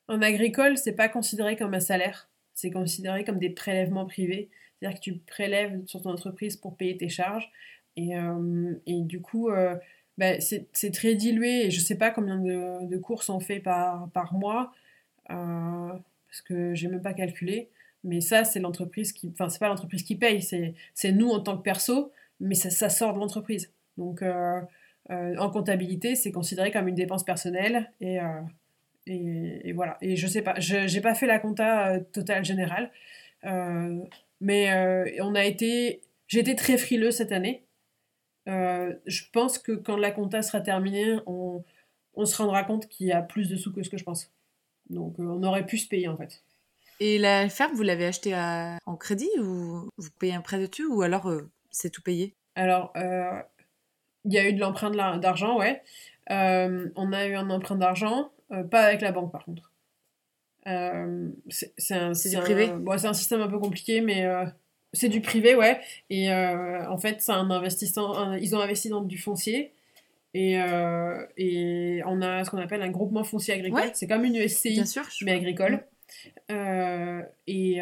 en, 0.08 0.22
agricole, 0.22 0.78
c'est 0.78 0.92
pas 0.92 1.08
considéré 1.08 1.56
comme 1.56 1.74
un 1.74 1.80
salaire, 1.80 2.28
c'est 2.54 2.70
considéré 2.70 3.24
comme 3.24 3.38
des 3.38 3.50
prélèvements 3.50 4.06
privés. 4.06 4.50
C'est-à-dire 4.78 4.98
que 4.98 5.04
tu 5.04 5.16
prélèves 5.18 5.84
sur 5.86 6.02
ton 6.02 6.10
entreprise 6.10 6.56
pour 6.56 6.76
payer 6.76 6.96
tes 6.96 7.08
charges. 7.08 7.50
Et, 7.96 8.16
euh, 8.16 8.74
et 8.86 9.00
du 9.00 9.20
coup, 9.20 9.48
euh, 9.48 9.74
bah, 10.18 10.40
c'est 10.40 10.90
très 10.92 11.14
dilué. 11.14 11.66
Et 11.66 11.70
je 11.70 11.80
sais 11.80 11.96
pas 11.96 12.10
combien 12.10 12.38
de, 12.38 12.96
courses 12.98 13.28
on 13.28 13.40
fait 13.40 13.60
par, 13.60 14.08
par 14.10 14.34
mois, 14.34 14.72
euh, 15.30 15.92
parce 16.28 16.40
que 16.44 16.74
j'ai 16.74 16.88
même 16.88 17.02
pas 17.02 17.14
calculé. 17.14 17.70
Mais 18.04 18.20
ça, 18.20 18.44
c'est 18.44 18.60
l'entreprise 18.60 19.12
qui. 19.12 19.30
Enfin, 19.32 19.48
c'est 19.48 19.58
pas 19.58 19.68
l'entreprise 19.68 20.02
qui 20.02 20.16
paye, 20.16 20.42
c'est 20.42 21.12
nous 21.12 21.30
en 21.30 21.40
tant 21.40 21.56
que 21.56 21.62
perso, 21.62 22.12
mais 22.40 22.54
ça, 22.54 22.88
sort 22.88 23.14
de 23.14 23.18
l'entreprise. 23.18 23.72
Donc, 23.96 24.22
en 25.08 25.50
comptabilité, 25.50 26.14
c'est 26.14 26.32
considéré 26.32 26.70
comme 26.70 26.88
une 26.88 26.94
dépense 26.94 27.24
personnelle 27.24 27.90
et, 28.00 28.18
et, 29.06 29.72
voilà. 29.72 29.96
Et 30.02 30.16
je 30.16 30.26
sais 30.26 30.42
pas, 30.42 30.58
je 30.60 30.92
n'ai 30.92 31.00
pas 31.00 31.14
fait 31.14 31.26
la 31.26 31.38
compta 31.40 31.98
totale 32.12 32.44
générale, 32.44 32.92
mais 34.40 35.20
on 35.20 35.34
a 35.34 35.44
été, 35.44 36.02
j'ai 36.28 36.40
été 36.40 36.54
très 36.54 36.78
frileux 36.78 37.10
cette 37.10 37.32
année. 37.32 37.65
Je 38.46 39.22
pense 39.32 39.58
que 39.58 39.72
quand 39.72 39.96
la 39.96 40.10
compta 40.10 40.42
sera 40.42 40.60
terminée, 40.60 41.18
on, 41.26 41.64
on 42.14 42.24
se 42.24 42.36
rendra 42.36 42.64
compte 42.64 42.88
qu'il 42.88 43.06
y 43.06 43.12
a 43.12 43.22
plus 43.22 43.48
de 43.48 43.56
sous 43.56 43.72
que 43.72 43.82
ce 43.82 43.90
que 43.90 43.98
je 43.98 44.04
pense. 44.04 44.30
Donc 44.90 45.18
on 45.18 45.42
aurait 45.42 45.66
pu 45.66 45.78
se 45.78 45.88
payer 45.88 46.08
en 46.08 46.16
fait. 46.16 46.42
Et 47.00 47.18
la 47.18 47.48
ferme, 47.48 47.74
vous 47.74 47.82
l'avez 47.82 48.06
achetée 48.06 48.34
en 48.34 48.96
crédit 48.96 49.28
ou 49.38 49.90
vous 49.98 50.10
payez 50.18 50.34
un 50.34 50.40
prêt 50.40 50.58
dessus 50.58 50.86
ou 50.86 51.02
alors 51.02 51.30
c'est 51.70 51.90
tout 51.90 52.02
payé? 52.02 52.34
Alors, 52.54 52.92
il 54.26 54.32
y 54.32 54.38
a 54.38 54.48
eu 54.48 54.52
de 54.52 54.60
l'emprunt 54.60 54.90
d'argent, 54.90 55.58
ouais. 55.58 55.82
Euh, 56.30 56.88
on 56.96 57.12
a 57.12 57.26
eu 57.26 57.34
un 57.34 57.48
emprunt 57.50 57.76
d'argent, 57.76 58.32
euh, 58.52 58.64
pas 58.64 58.82
avec 58.82 59.00
la 59.00 59.12
banque 59.12 59.30
par 59.30 59.44
contre. 59.44 59.70
Euh, 60.66 61.30
c'est 61.48 61.94
un, 61.94 62.10
du 62.10 62.38
privé? 62.38 62.68
bon, 62.68 62.98
C'est 62.98 63.06
un 63.06 63.12
système 63.12 63.40
un 63.40 63.48
peu 63.48 63.60
compliqué, 63.60 64.00
mais 64.00 64.26
c'est 64.96 65.08
du 65.08 65.20
privé, 65.20 65.54
ouais. 65.54 65.80
Et 66.10 66.32
en 66.32 66.98
fait, 66.98 67.20
c'est 67.20 67.32
un 67.32 67.50
investissement. 67.50 68.34
ils 68.34 68.54
ont 68.56 68.60
investi 68.60 68.88
dans 68.88 69.02
du 69.02 69.18
foncier. 69.18 69.72
Et, 70.34 70.54
et 71.36 72.02
on 72.06 72.20
a 72.20 72.44
ce 72.44 72.50
qu'on 72.50 72.58
appelle 72.58 72.82
un 72.82 72.90
groupement 72.90 73.24
foncier 73.24 73.54
agricole. 73.54 73.90
C'est 73.94 74.06
comme 74.06 74.24
une 74.24 74.48
SCI, 74.48 74.82
mais 75.22 75.32
agricole. 75.32 75.84
et 77.46 77.80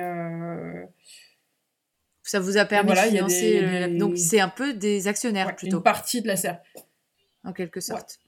ça 2.24 2.40
vous 2.40 2.56
a 2.56 2.64
permis 2.64 2.90
de 2.90 2.96
financer. 2.96 3.60
Euh, 3.62 3.98
donc 3.98 4.16
c'est 4.16 4.40
un 4.40 4.48
peu 4.48 4.72
des 4.74 5.06
actionnaires 5.06 5.54
plutôt. 5.54 5.76
Une 5.76 5.82
partie 5.82 6.22
de 6.22 6.26
la 6.26 6.36
serre. 6.36 6.60
En 7.44 7.52
quelque 7.52 7.80
sorte. 7.80 8.18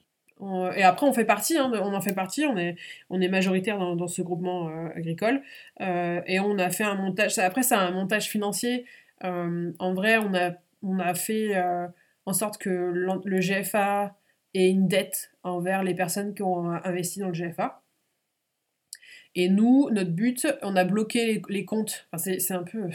Et 0.40 0.82
après, 0.82 1.06
on 1.06 1.12
fait 1.12 1.24
partie, 1.24 1.56
hein, 1.56 1.70
on 1.72 1.94
en 1.94 2.00
fait 2.00 2.12
partie, 2.12 2.44
on 2.44 2.56
est, 2.56 3.28
majoritaire 3.28 3.78
dans, 3.78 4.06
ce 4.06 4.20
groupement 4.22 4.68
euh, 4.68 4.88
agricole. 4.94 5.42
Euh, 5.80 6.20
et 6.26 6.40
on 6.40 6.58
a 6.58 6.68
fait 6.70 6.84
un 6.84 6.94
montage, 6.94 7.38
après, 7.38 7.62
c'est 7.62 7.74
un 7.74 7.90
montage 7.90 8.28
financier. 8.28 8.84
en 9.22 9.94
vrai, 9.94 10.18
on 10.18 10.98
a 10.98 11.14
fait 11.14 11.54
en 12.26 12.32
sorte 12.32 12.58
que 12.58 12.70
le 12.70 13.40
GFA 13.40 14.14
ait 14.54 14.68
une 14.68 14.88
dette 14.88 15.32
envers 15.42 15.82
les 15.82 15.94
personnes 15.94 16.34
qui 16.34 16.42
ont 16.42 16.70
investi 16.70 17.20
dans 17.20 17.28
le 17.28 17.32
GFA. 17.32 17.82
Et 19.38 19.50
nous, 19.50 19.90
notre 19.92 20.12
but, 20.12 20.46
on 20.62 20.76
a 20.76 20.84
bloqué 20.84 21.42
les, 21.50 21.64
comptes. 21.66 22.08
Enfin, 22.10 22.32
c'est 22.38 22.54
un 22.54 22.62
peu. 22.62 22.88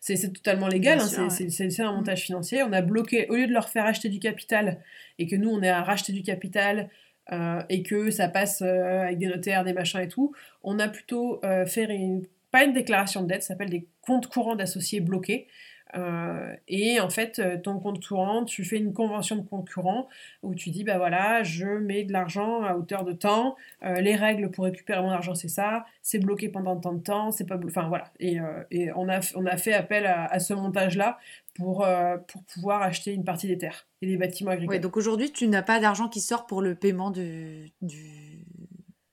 C'est 0.00 0.32
totalement 0.34 0.68
légal, 0.68 1.00
hein, 1.00 1.30
c'est 1.30 1.80
un 1.80 1.92
montage 1.92 2.24
financier. 2.24 2.62
On 2.62 2.72
a 2.74 2.82
bloqué, 2.82 3.26
au 3.30 3.36
lieu 3.36 3.46
de 3.46 3.52
leur 3.52 3.70
faire 3.70 3.86
acheter 3.86 4.10
du 4.10 4.20
capital, 4.20 4.82
et 5.18 5.26
que 5.26 5.34
nous, 5.34 5.48
on 5.48 5.62
est 5.62 5.70
à 5.70 5.82
racheter 5.82 6.12
du 6.12 6.22
capital, 6.22 6.90
euh, 7.32 7.62
et 7.70 7.82
que 7.82 8.10
ça 8.10 8.28
passe 8.28 8.60
euh, 8.60 9.02
avec 9.02 9.18
des 9.18 9.26
notaires, 9.28 9.64
des 9.64 9.72
machins 9.72 10.00
et 10.00 10.08
tout, 10.08 10.34
on 10.62 10.78
a 10.78 10.88
plutôt 10.88 11.40
euh, 11.44 11.64
fait 11.64 11.84
une, 11.84 12.26
pas 12.50 12.64
une 12.64 12.74
déclaration 12.74 13.22
de 13.22 13.28
dette, 13.28 13.42
ça 13.42 13.48
s'appelle 13.48 13.70
des 13.70 13.86
comptes 14.02 14.28
courants 14.28 14.56
d'associés 14.56 15.00
bloqués. 15.00 15.46
Euh, 15.94 16.54
et 16.68 17.00
en 17.00 17.10
fait, 17.10 17.38
euh, 17.38 17.56
ton 17.58 17.78
compte 17.78 18.04
courant, 18.04 18.44
tu 18.44 18.64
fais 18.64 18.76
une 18.76 18.92
convention 18.92 19.36
de 19.36 19.42
courant 19.42 20.08
où 20.42 20.54
tu 20.54 20.70
dis, 20.70 20.84
bah 20.84 20.98
voilà, 20.98 21.42
je 21.42 21.66
mets 21.66 22.04
de 22.04 22.12
l'argent 22.12 22.62
à 22.62 22.74
hauteur 22.74 23.04
de 23.04 23.12
temps, 23.12 23.56
euh, 23.84 24.00
les 24.00 24.14
règles 24.14 24.50
pour 24.50 24.64
récupérer 24.64 25.00
mon 25.00 25.10
argent, 25.10 25.34
c'est 25.34 25.48
ça, 25.48 25.86
c'est 26.02 26.18
bloqué 26.18 26.48
pendant 26.48 26.76
tant 26.76 26.92
de 26.92 27.02
temps, 27.02 27.30
c'est 27.30 27.46
pas... 27.46 27.58
Enfin 27.64 27.88
voilà. 27.88 28.10
Et, 28.20 28.38
et, 28.70 28.92
on, 28.92 29.08
a, 29.08 29.20
on 29.34 29.46
a 29.46 29.56
fait 29.56 29.72
appel 29.72 30.06
à, 30.06 30.38
ce 30.38 30.54
montage-là 30.54 31.18
pour, 31.54 31.86
pour 32.28 32.44
pouvoir 32.44 32.82
acheter 32.82 33.12
une 33.12 33.24
partie 33.24 33.46
des 33.46 33.58
terres 33.58 33.86
et 34.02 34.06
des 34.06 34.16
bâtiments 34.16 34.50
agricoles. 34.52 34.76
Ouais, 34.76 34.80
donc 34.80 34.96
aujourd'hui, 34.96 35.32
tu 35.32 35.48
n'as 35.48 35.62
pas 35.62 35.80
d'argent 35.80 36.08
qui 36.08 36.20
sort 36.20 36.46
pour 36.46 36.62
le 36.62 36.74
paiement 36.74 37.10
du, 37.10 37.72
du 37.82 38.44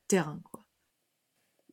terrain, 0.08 0.40
quoi. 0.44 0.62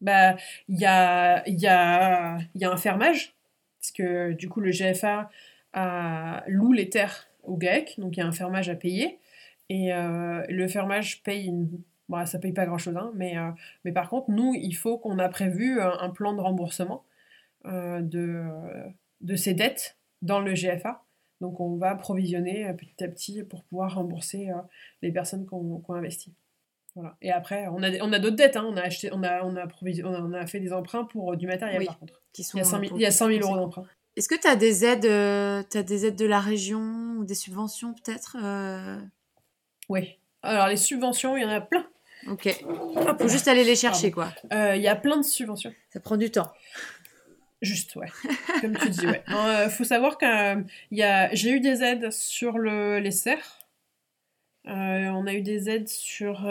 Bah, 0.01 0.35
il 0.69 0.81
y 0.81 0.85
a, 0.85 1.49
y, 1.49 1.67
a, 1.69 2.39
y 2.57 2.65
a 2.65 2.73
un 2.73 2.77
fermage 2.77 3.37
parce 3.83 3.93
que 3.93 4.33
du 4.33 4.49
coup 4.49 4.61
le 4.61 4.71
GFA 4.71 5.29
loue 6.47 6.73
les 6.73 6.89
terres 6.89 7.29
au 7.43 7.57
GAEC, 7.57 7.99
donc 7.99 8.17
il 8.17 8.21
y 8.21 8.23
a 8.23 8.27
un 8.27 8.33
fermage 8.33 8.69
à 8.69 8.77
payer. 8.77 9.19
Et 9.69 9.93
euh, 9.93 10.45
le 10.49 10.69
fermage 10.69 11.23
paye 11.23 11.47
une... 11.47 11.81
Bon, 12.09 12.25
ça 12.27 12.39
paye 12.39 12.53
pas 12.53 12.67
grand-chose, 12.67 12.97
hein, 12.97 13.13
mais, 13.15 13.39
euh, 13.39 13.51
mais 13.85 13.93
par 13.93 14.11
contre, 14.11 14.31
nous, 14.31 14.55
il 14.55 14.77
faut 14.77 14.99
qu'on 14.99 15.19
a 15.19 15.29
prévu 15.29 15.81
un, 15.81 16.11
plan 16.11 16.35
de 16.35 16.41
remboursement 16.41 17.05
euh, 17.65 18.03
de, 18.03 18.45
de 19.23 19.35
ces 19.37 19.55
dettes 19.55 19.97
dans 20.21 20.41
le 20.41 20.53
GFA. 20.53 21.03
Donc 21.41 21.59
on 21.59 21.77
va 21.77 21.95
provisionner 21.95 22.73
petit 22.75 23.03
à 23.03 23.09
petit 23.09 23.43
pour 23.43 23.65
pouvoir 23.65 23.95
rembourser 23.95 24.51
les 25.01 25.11
personnes 25.11 25.47
qui 25.47 25.55
ont, 25.55 25.83
investi. 25.89 26.33
Voilà. 26.95 27.17
Et 27.23 27.31
après, 27.31 27.67
on 27.69 27.83
a, 27.83 27.91
on 28.03 28.13
a 28.13 28.19
d'autres 28.19 28.37
dettes. 28.37 28.57
Hein. 28.57 28.67
On, 28.69 28.77
a 28.77 28.83
acheté, 28.83 29.11
on, 29.13 29.23
a, 29.23 29.43
on, 29.45 29.57
a 29.57 29.67
on 30.05 30.33
a 30.33 30.47
fait 30.47 30.61
des 30.61 30.73
emprunts 30.73 31.05
pour 31.05 31.37
du 31.37 31.47
matériel, 31.47 31.87
par 31.87 31.99
contre 31.99 32.23
il, 32.39 32.59
y 32.59 32.61
a 32.61 32.65
100 32.65 32.81
000, 32.81 32.97
il 32.97 33.03
y 33.03 33.07
a 33.07 33.11
100 33.11 33.29
000 33.29 33.41
euros 33.41 33.57
d'emprunt. 33.57 33.85
Est-ce 34.17 34.29
que 34.29 34.35
tu 34.35 34.47
as 34.47 34.57
des 34.57 34.85
aides, 34.85 35.07
euh, 35.07 35.63
as 35.75 35.83
des 35.83 36.07
aides 36.07 36.17
de 36.17 36.27
la 36.27 36.41
région 36.41 37.17
ou 37.19 37.25
des 37.25 37.35
subventions 37.35 37.95
peut-être 37.95 38.37
euh? 38.43 39.01
Oui. 39.89 40.19
Alors 40.43 40.69
les 40.69 40.77
subventions, 40.77 41.37
il 41.37 41.43
y 41.43 41.45
en 41.45 41.51
a 41.51 41.61
plein. 41.61 41.87
Ok. 42.29 42.47
Il 42.47 43.17
faut 43.19 43.29
juste 43.29 43.49
aller 43.49 43.65
les 43.65 43.75
chercher, 43.75 44.11
quoi. 44.11 44.33
Euh, 44.53 44.77
il 44.77 44.83
y 44.83 44.89
a 44.89 44.97
plein 44.97 45.17
de 45.17 45.23
subventions. 45.23 45.73
Ça 45.93 46.01
prend 46.01 46.17
du 46.17 46.31
temps. 46.31 46.53
Juste, 47.63 47.97
ouais. 47.97 48.09
Comme 48.61 48.77
tu 48.77 48.91
dis, 48.91 49.07
ouais. 49.07 49.25
Il 49.29 49.71
faut 49.71 49.85
savoir 49.85 50.19
que 50.19 50.27
j'ai 50.91 51.51
eu 51.51 51.61
des 51.61 51.83
aides 51.83 52.11
sur 52.13 52.59
le, 52.59 52.99
les 52.99 53.11
serres. 53.11 53.59
On 54.65 55.27
a 55.27 55.35
eu 55.35 55.43
des 55.43 55.69
aides 55.69 55.89
sur 55.89 56.47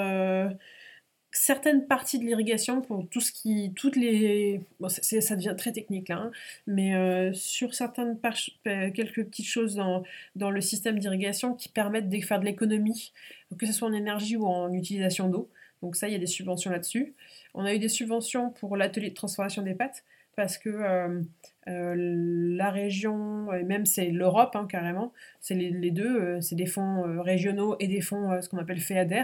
certaines 1.31 1.87
parties 1.87 2.19
de 2.19 2.25
l'irrigation 2.25 2.81
pour 2.81 3.07
tout 3.07 3.21
ce 3.21 3.31
qui 3.31 3.71
toutes 3.75 3.95
les 3.95 4.61
ça 4.89 5.35
devient 5.35 5.55
très 5.57 5.71
technique 5.71 6.09
là 6.09 6.17
hein, 6.17 6.31
mais 6.67 6.95
euh, 6.95 7.31
sur 7.33 7.73
certaines 7.73 8.19
euh, 8.67 8.91
quelques 8.91 9.25
petites 9.25 9.45
choses 9.45 9.75
dans, 9.75 10.03
dans 10.35 10.51
le 10.51 10.59
système 10.59 10.99
d'irrigation 10.99 11.53
qui 11.53 11.69
permettent 11.69 12.09
de 12.09 12.19
faire 12.19 12.39
de 12.39 12.45
l'économie 12.45 13.13
que 13.57 13.65
ce 13.65 13.71
soit 13.71 13.87
en 13.87 13.93
énergie 13.93 14.35
ou 14.35 14.45
en 14.45 14.71
utilisation 14.73 15.29
d'eau. 15.29 15.49
Donc 15.81 15.95
ça 15.95 16.07
il 16.07 16.11
y 16.13 16.15
a 16.15 16.19
des 16.19 16.27
subventions 16.27 16.69
là-dessus. 16.69 17.13
On 17.53 17.65
a 17.65 17.73
eu 17.73 17.79
des 17.79 17.89
subventions 17.89 18.49
pour 18.51 18.75
l'atelier 18.77 19.09
de 19.09 19.15
transformation 19.15 19.61
des 19.61 19.73
pâtes 19.73 20.03
parce 20.35 20.57
que 20.57 20.69
euh, 20.69 21.21
la 21.67 22.71
région, 22.71 23.53
et 23.53 23.63
même 23.63 23.85
c'est 23.85 24.09
l'Europe 24.09 24.55
hein, 24.55 24.65
carrément, 24.67 25.13
c'est 25.39 25.55
les, 25.55 25.91
deux, 25.91 26.41
c'est 26.41 26.55
des 26.55 26.65
fonds 26.65 27.21
régionaux 27.21 27.75
et 27.79 27.87
des 27.87 28.01
fonds, 28.01 28.41
ce 28.41 28.49
qu'on 28.49 28.57
appelle 28.57 28.79
FEADER, 28.79 29.23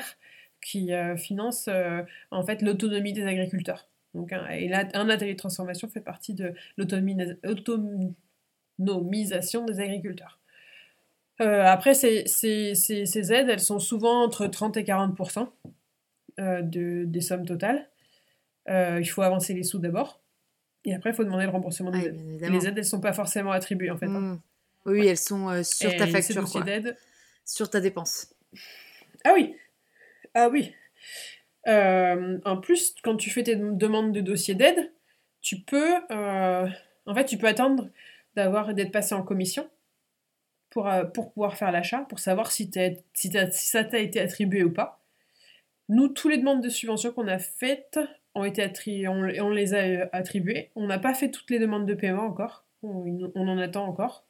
qui 0.62 0.94
euh, 0.94 1.18
finance 1.18 1.68
euh, 1.68 2.04
en 2.32 2.44
fait 2.44 2.62
l'autonomie 2.62 3.14
des 3.14 3.26
agriculteurs. 3.26 3.88
Donc, 4.14 4.34
et 4.52 4.68
là, 4.68 4.88
un 4.94 5.10
atelier 5.10 5.34
de 5.34 5.38
transformation 5.38 5.88
fait 5.88 6.02
partie 6.02 6.34
de 6.34 6.54
l'autonomisation 6.78 9.66
des 9.66 9.80
agriculteurs. 9.80 10.40
Euh, 11.40 11.64
après, 11.64 11.94
ces, 11.94 12.26
ces, 12.26 12.74
ces, 12.74 13.34
aides, 13.34 13.50
elles 13.50 13.60
sont 13.60 13.80
souvent 13.80 14.24
entre 14.24 14.48
30 14.48 14.78
et 14.78 14.84
40 14.84 15.16
de, 16.38 17.04
des 17.06 17.22
sommes 17.22 17.46
totales. 17.46 17.88
il 18.68 19.06
faut 19.06 19.22
avancer 19.22 19.54
les 19.54 19.64
sous 19.64 19.78
d'abord. 19.78 20.20
Et 20.88 20.96
après, 20.96 21.12
il 21.12 21.14
faut 21.14 21.24
demander 21.24 21.44
le 21.44 21.52
remboursement 21.52 21.92
des 21.92 22.08
aides. 22.08 22.16
les 22.40 22.66
aides, 22.66 22.66
elles 22.66 22.76
ne 22.78 22.82
sont 22.82 23.02
pas 23.02 23.14
forcément 23.14 23.52
attribuées, 23.52 23.92
en 23.92 23.98
fait. 23.98 24.08
Hein. 24.08 24.40
Oui, 24.86 25.06
elles 25.06 25.18
sont 25.18 25.64
sur 25.64 25.96
ta 25.96 26.08
facture. 26.08 26.50
Quoi. 26.50 26.64
Sur 27.46 27.70
ta 27.70 27.80
dépense. 27.80 28.34
Ah 29.24 29.34
oui, 29.36 29.56
ah 30.34 30.50
oui. 30.50 30.74
Euh, 31.68 32.40
en 32.46 32.58
plus, 32.58 32.96
quand 33.04 33.18
tu 33.18 33.30
fais 33.30 33.44
tes 33.44 33.56
demandes 33.56 34.14
de 34.14 34.22
dossier 34.22 34.56
d'aide, 34.56 34.92
tu 35.42 35.60
peux, 35.60 35.96
euh, 36.12 36.68
en 37.06 37.14
fait, 37.14 37.26
tu 37.26 37.38
peux 37.38 37.48
attendre 37.48 37.90
d'avoir 38.36 38.74
d'être 38.74 38.92
passé 38.92 39.14
en 39.14 39.24
commission. 39.24 39.70
pour, 40.70 40.88
euh, 40.88 41.06
pour 41.06 41.32
pouvoir 41.32 41.58
faire 41.58 41.72
l'achat, 41.72 42.02
pour 42.10 42.20
savoir 42.20 42.52
si, 42.52 42.70
si, 43.14 43.32
si 43.32 43.68
ça 43.68 43.84
t'a 43.84 44.00
été 44.00 44.20
attribué 44.20 44.64
ou 44.64 44.72
pas. 44.72 45.02
Nous, 45.90 46.10
tous 46.10 46.28
les 46.30 46.38
demandes 46.38 46.62
de 46.62 46.70
subvention 46.70 47.12
qu'on 47.14 47.28
a 47.28 47.40
faites 47.40 48.00
ont 48.38 48.44
été 48.46 48.62
attri- 48.64 49.08
on, 49.08 49.24
on 49.46 49.50
les 49.50 49.74
a 49.74 49.78
euh, 49.80 50.06
attribuées. 50.14 50.70
On 50.76 50.88
n'a 50.88 51.00
pas 51.00 51.14
fait 51.14 51.30
toutes 51.32 51.50
les 51.50 51.60
demandes 51.60 51.86
de 51.86 51.94
paiement 51.94 52.24
encore. 52.26 52.64
On, 52.84 53.32
on 53.36 53.48
en 53.48 53.58
attend 53.58 53.86
encore. 53.86 54.24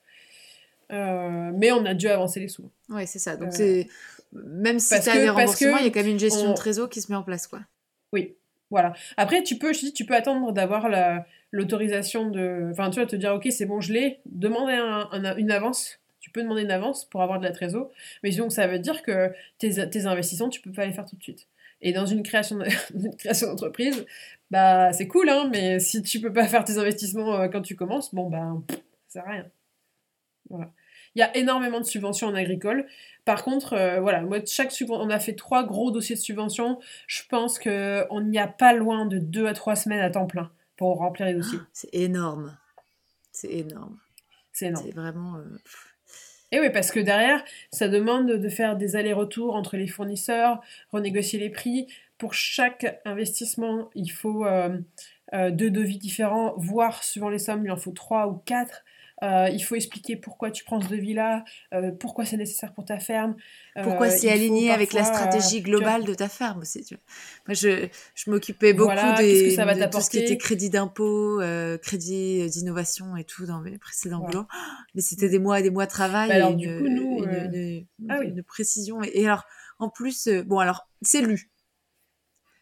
Euh, 0.91 1.51
mais 1.55 1.71
on 1.71 1.85
a 1.85 1.93
dû 1.93 2.07
avancer 2.07 2.39
les 2.39 2.47
sous. 2.47 2.69
Ouais, 2.89 3.05
c'est 3.05 3.19
ça. 3.19 3.35
Donc, 3.35 3.49
Euh, 3.49 3.51
c'est. 3.51 3.87
Même 4.33 4.79
si 4.79 4.89
tu 4.89 5.09
as 5.09 5.13
que- 5.13 5.19
des 5.19 5.29
remboursements, 5.29 5.77
il 5.77 5.85
y 5.85 5.87
a 5.87 5.91
quand 5.91 6.01
même 6.01 6.11
une 6.11 6.19
gestion 6.19 6.47
on- 6.47 6.49
de 6.51 6.55
trésor 6.55 6.89
qui 6.89 7.01
se 7.01 7.11
met 7.11 7.17
en 7.17 7.23
place, 7.23 7.47
quoi. 7.47 7.59
Oui, 8.13 8.35
voilà. 8.69 8.93
Après, 9.17 9.41
tu 9.43 9.57
peux, 9.57 9.73
je 9.73 9.79
te 9.79 9.85
dis, 9.85 9.93
tu 9.93 10.05
peux 10.05 10.15
attendre 10.15 10.51
d'avoir 10.53 10.89
la- 10.89 11.25
l'autorisation 11.51 12.29
de. 12.29 12.69
Enfin, 12.71 12.89
tu 12.89 12.99
vas 12.99 13.05
te 13.05 13.15
dire, 13.15 13.33
ok, 13.33 13.47
c'est 13.51 13.65
bon, 13.65 13.79
je 13.81 13.93
l'ai. 13.93 14.19
Demander 14.25 14.73
un- 14.73 15.09
un- 15.11 15.35
une 15.37 15.51
avance. 15.51 15.99
Tu 16.19 16.29
peux 16.29 16.41
demander 16.41 16.61
une 16.63 16.71
avance 16.71 17.05
pour 17.05 17.21
avoir 17.21 17.39
de 17.39 17.45
la 17.45 17.51
trésor. 17.51 17.89
Mais 18.23 18.31
donc, 18.31 18.51
ça 18.51 18.67
veut 18.67 18.79
dire 18.79 19.01
que 19.01 19.31
tes, 19.59 19.89
tes 19.89 20.05
investissements, 20.05 20.49
tu 20.49 20.61
peux 20.61 20.71
pas 20.73 20.85
les 20.85 20.91
faire 20.93 21.05
tout 21.05 21.15
de 21.15 21.23
suite. 21.23 21.47
Et 21.81 21.93
dans 21.93 22.05
une 22.05 22.23
création 22.23 22.57
de- 22.57 22.65
une 22.95 23.15
création 23.15 23.47
d'entreprise, 23.47 24.05
bah, 24.51 24.93
c'est 24.93 25.07
cool, 25.07 25.29
hein, 25.29 25.49
mais 25.51 25.79
si 25.79 26.01
tu 26.01 26.19
peux 26.21 26.33
pas 26.33 26.47
faire 26.47 26.63
tes 26.63 26.77
investissements 26.77 27.35
euh, 27.35 27.47
quand 27.47 27.61
tu 27.61 27.75
commences, 27.75 28.13
bon, 28.13 28.29
bah, 28.29 28.53
pff, 28.67 28.79
ça 29.07 29.21
sert 29.21 29.27
à 29.27 29.31
rien. 29.31 29.45
Voilà. 30.49 30.71
Il 31.15 31.19
y 31.19 31.23
a 31.23 31.35
énormément 31.35 31.79
de 31.79 31.85
subventions 31.85 32.27
en 32.27 32.35
agricole. 32.35 32.85
Par 33.25 33.43
contre, 33.43 33.73
euh, 33.73 33.99
voilà, 33.99 34.21
moi, 34.21 34.39
chaque 34.45 34.71
on 34.89 35.09
a 35.09 35.19
fait 35.19 35.33
trois 35.33 35.63
gros 35.65 35.91
dossiers 35.91 36.15
de 36.15 36.21
subventions. 36.21 36.79
Je 37.07 37.23
pense 37.27 37.57
qu'on 37.59 38.21
n'y 38.21 38.37
a 38.39 38.47
pas 38.47 38.73
loin 38.73 39.05
de 39.05 39.17
deux 39.17 39.47
à 39.47 39.53
trois 39.53 39.75
semaines 39.75 39.99
à 39.99 40.09
temps 40.09 40.27
plein 40.27 40.51
pour 40.75 40.97
remplir 40.97 41.25
les 41.25 41.33
dossiers. 41.33 41.59
C'est 41.73 41.89
énorme. 41.93 42.55
C'est 43.31 43.51
énorme. 43.51 43.97
C'est 44.53 44.67
énorme. 44.67 44.85
C'est 44.85 44.95
vraiment. 44.95 45.35
euh, 45.37 45.43
Et 46.51 46.59
oui, 46.59 46.69
parce 46.69 46.91
que 46.91 46.99
derrière, 46.99 47.43
ça 47.71 47.89
demande 47.89 48.27
de 48.27 48.49
faire 48.49 48.77
des 48.77 48.95
allers-retours 48.95 49.55
entre 49.55 49.75
les 49.75 49.87
fournisseurs, 49.87 50.61
renégocier 50.91 51.39
les 51.39 51.49
prix. 51.49 51.87
Pour 52.17 52.33
chaque 52.33 53.01
investissement, 53.05 53.89
il 53.95 54.09
faut 54.09 54.45
euh, 54.45 54.77
euh, 55.33 55.51
deux 55.51 55.69
devis 55.69 55.97
différents, 55.97 56.53
voire 56.57 57.03
suivant 57.03 57.29
les 57.29 57.39
sommes, 57.39 57.65
il 57.65 57.71
en 57.71 57.77
faut 57.77 57.91
trois 57.91 58.27
ou 58.27 58.35
quatre. 58.45 58.85
Euh, 59.23 59.49
il 59.49 59.59
faut 59.63 59.75
expliquer 59.75 60.15
pourquoi 60.15 60.51
tu 60.51 60.63
prends 60.63 60.79
ce 60.79 60.87
devis-là, 60.89 61.43
euh, 61.73 61.91
pourquoi 61.91 62.23
c'est 62.23 62.37
nécessaire 62.37 62.73
pour 62.73 62.85
ta 62.85 62.99
ferme. 62.99 63.35
Pourquoi 63.81 64.07
Euh, 64.07 64.11
c'est 64.11 64.27
il 64.27 64.29
faut 64.29 64.33
aligné 64.35 64.71
avec 64.71 64.93
la 64.93 65.03
stratégie 65.03 65.61
globale 65.61 66.03
de 66.03 66.13
ta 66.13 66.29
ferme 66.29 66.59
aussi 66.59 66.83
tu 66.83 66.95
vois. 66.95 67.03
Moi, 67.47 67.53
je, 67.55 67.87
je 68.15 68.29
m'occupais 68.29 68.73
beaucoup 68.73 68.85
Voilà, 68.85 69.15
des, 69.15 69.51
ça 69.51 69.65
va 69.65 69.73
de 69.73 69.83
tout 69.85 70.01
ce 70.01 70.09
qui 70.09 70.19
était 70.19 70.37
crédit 70.37 70.69
d'impôt, 70.69 71.39
crédit 71.81 72.47
d'innovation 72.49 73.15
et 73.17 73.23
tout 73.23 73.45
dans 73.45 73.59
mes 73.61 73.77
précédents 73.79 74.19
boulots. 74.19 74.45
Mais 74.95 75.01
c'était 75.01 75.29
des 75.29 75.39
mois 75.39 75.59
et 75.59 75.63
des 75.63 75.71
mois 75.71 75.85
de 75.85 75.91
travail 75.91 76.29
Bah 76.29 76.35
alors, 76.35 76.51
et 76.51 76.55
du 76.55 76.67
une, 76.67 76.79
coup, 76.79 76.87
nous, 76.87 77.23
une- 77.23 77.85
une- 77.99 78.09
ah 78.09 78.17
oui. 78.19 78.27
une 78.27 78.43
précision. 78.43 79.01
Et, 79.03 79.25
alors, 79.25 79.43
en 79.79 79.89
plus, 79.89 80.27
bon, 80.45 80.59
alors, 80.59 80.87
c'est 81.01 81.21
lu. 81.21 81.49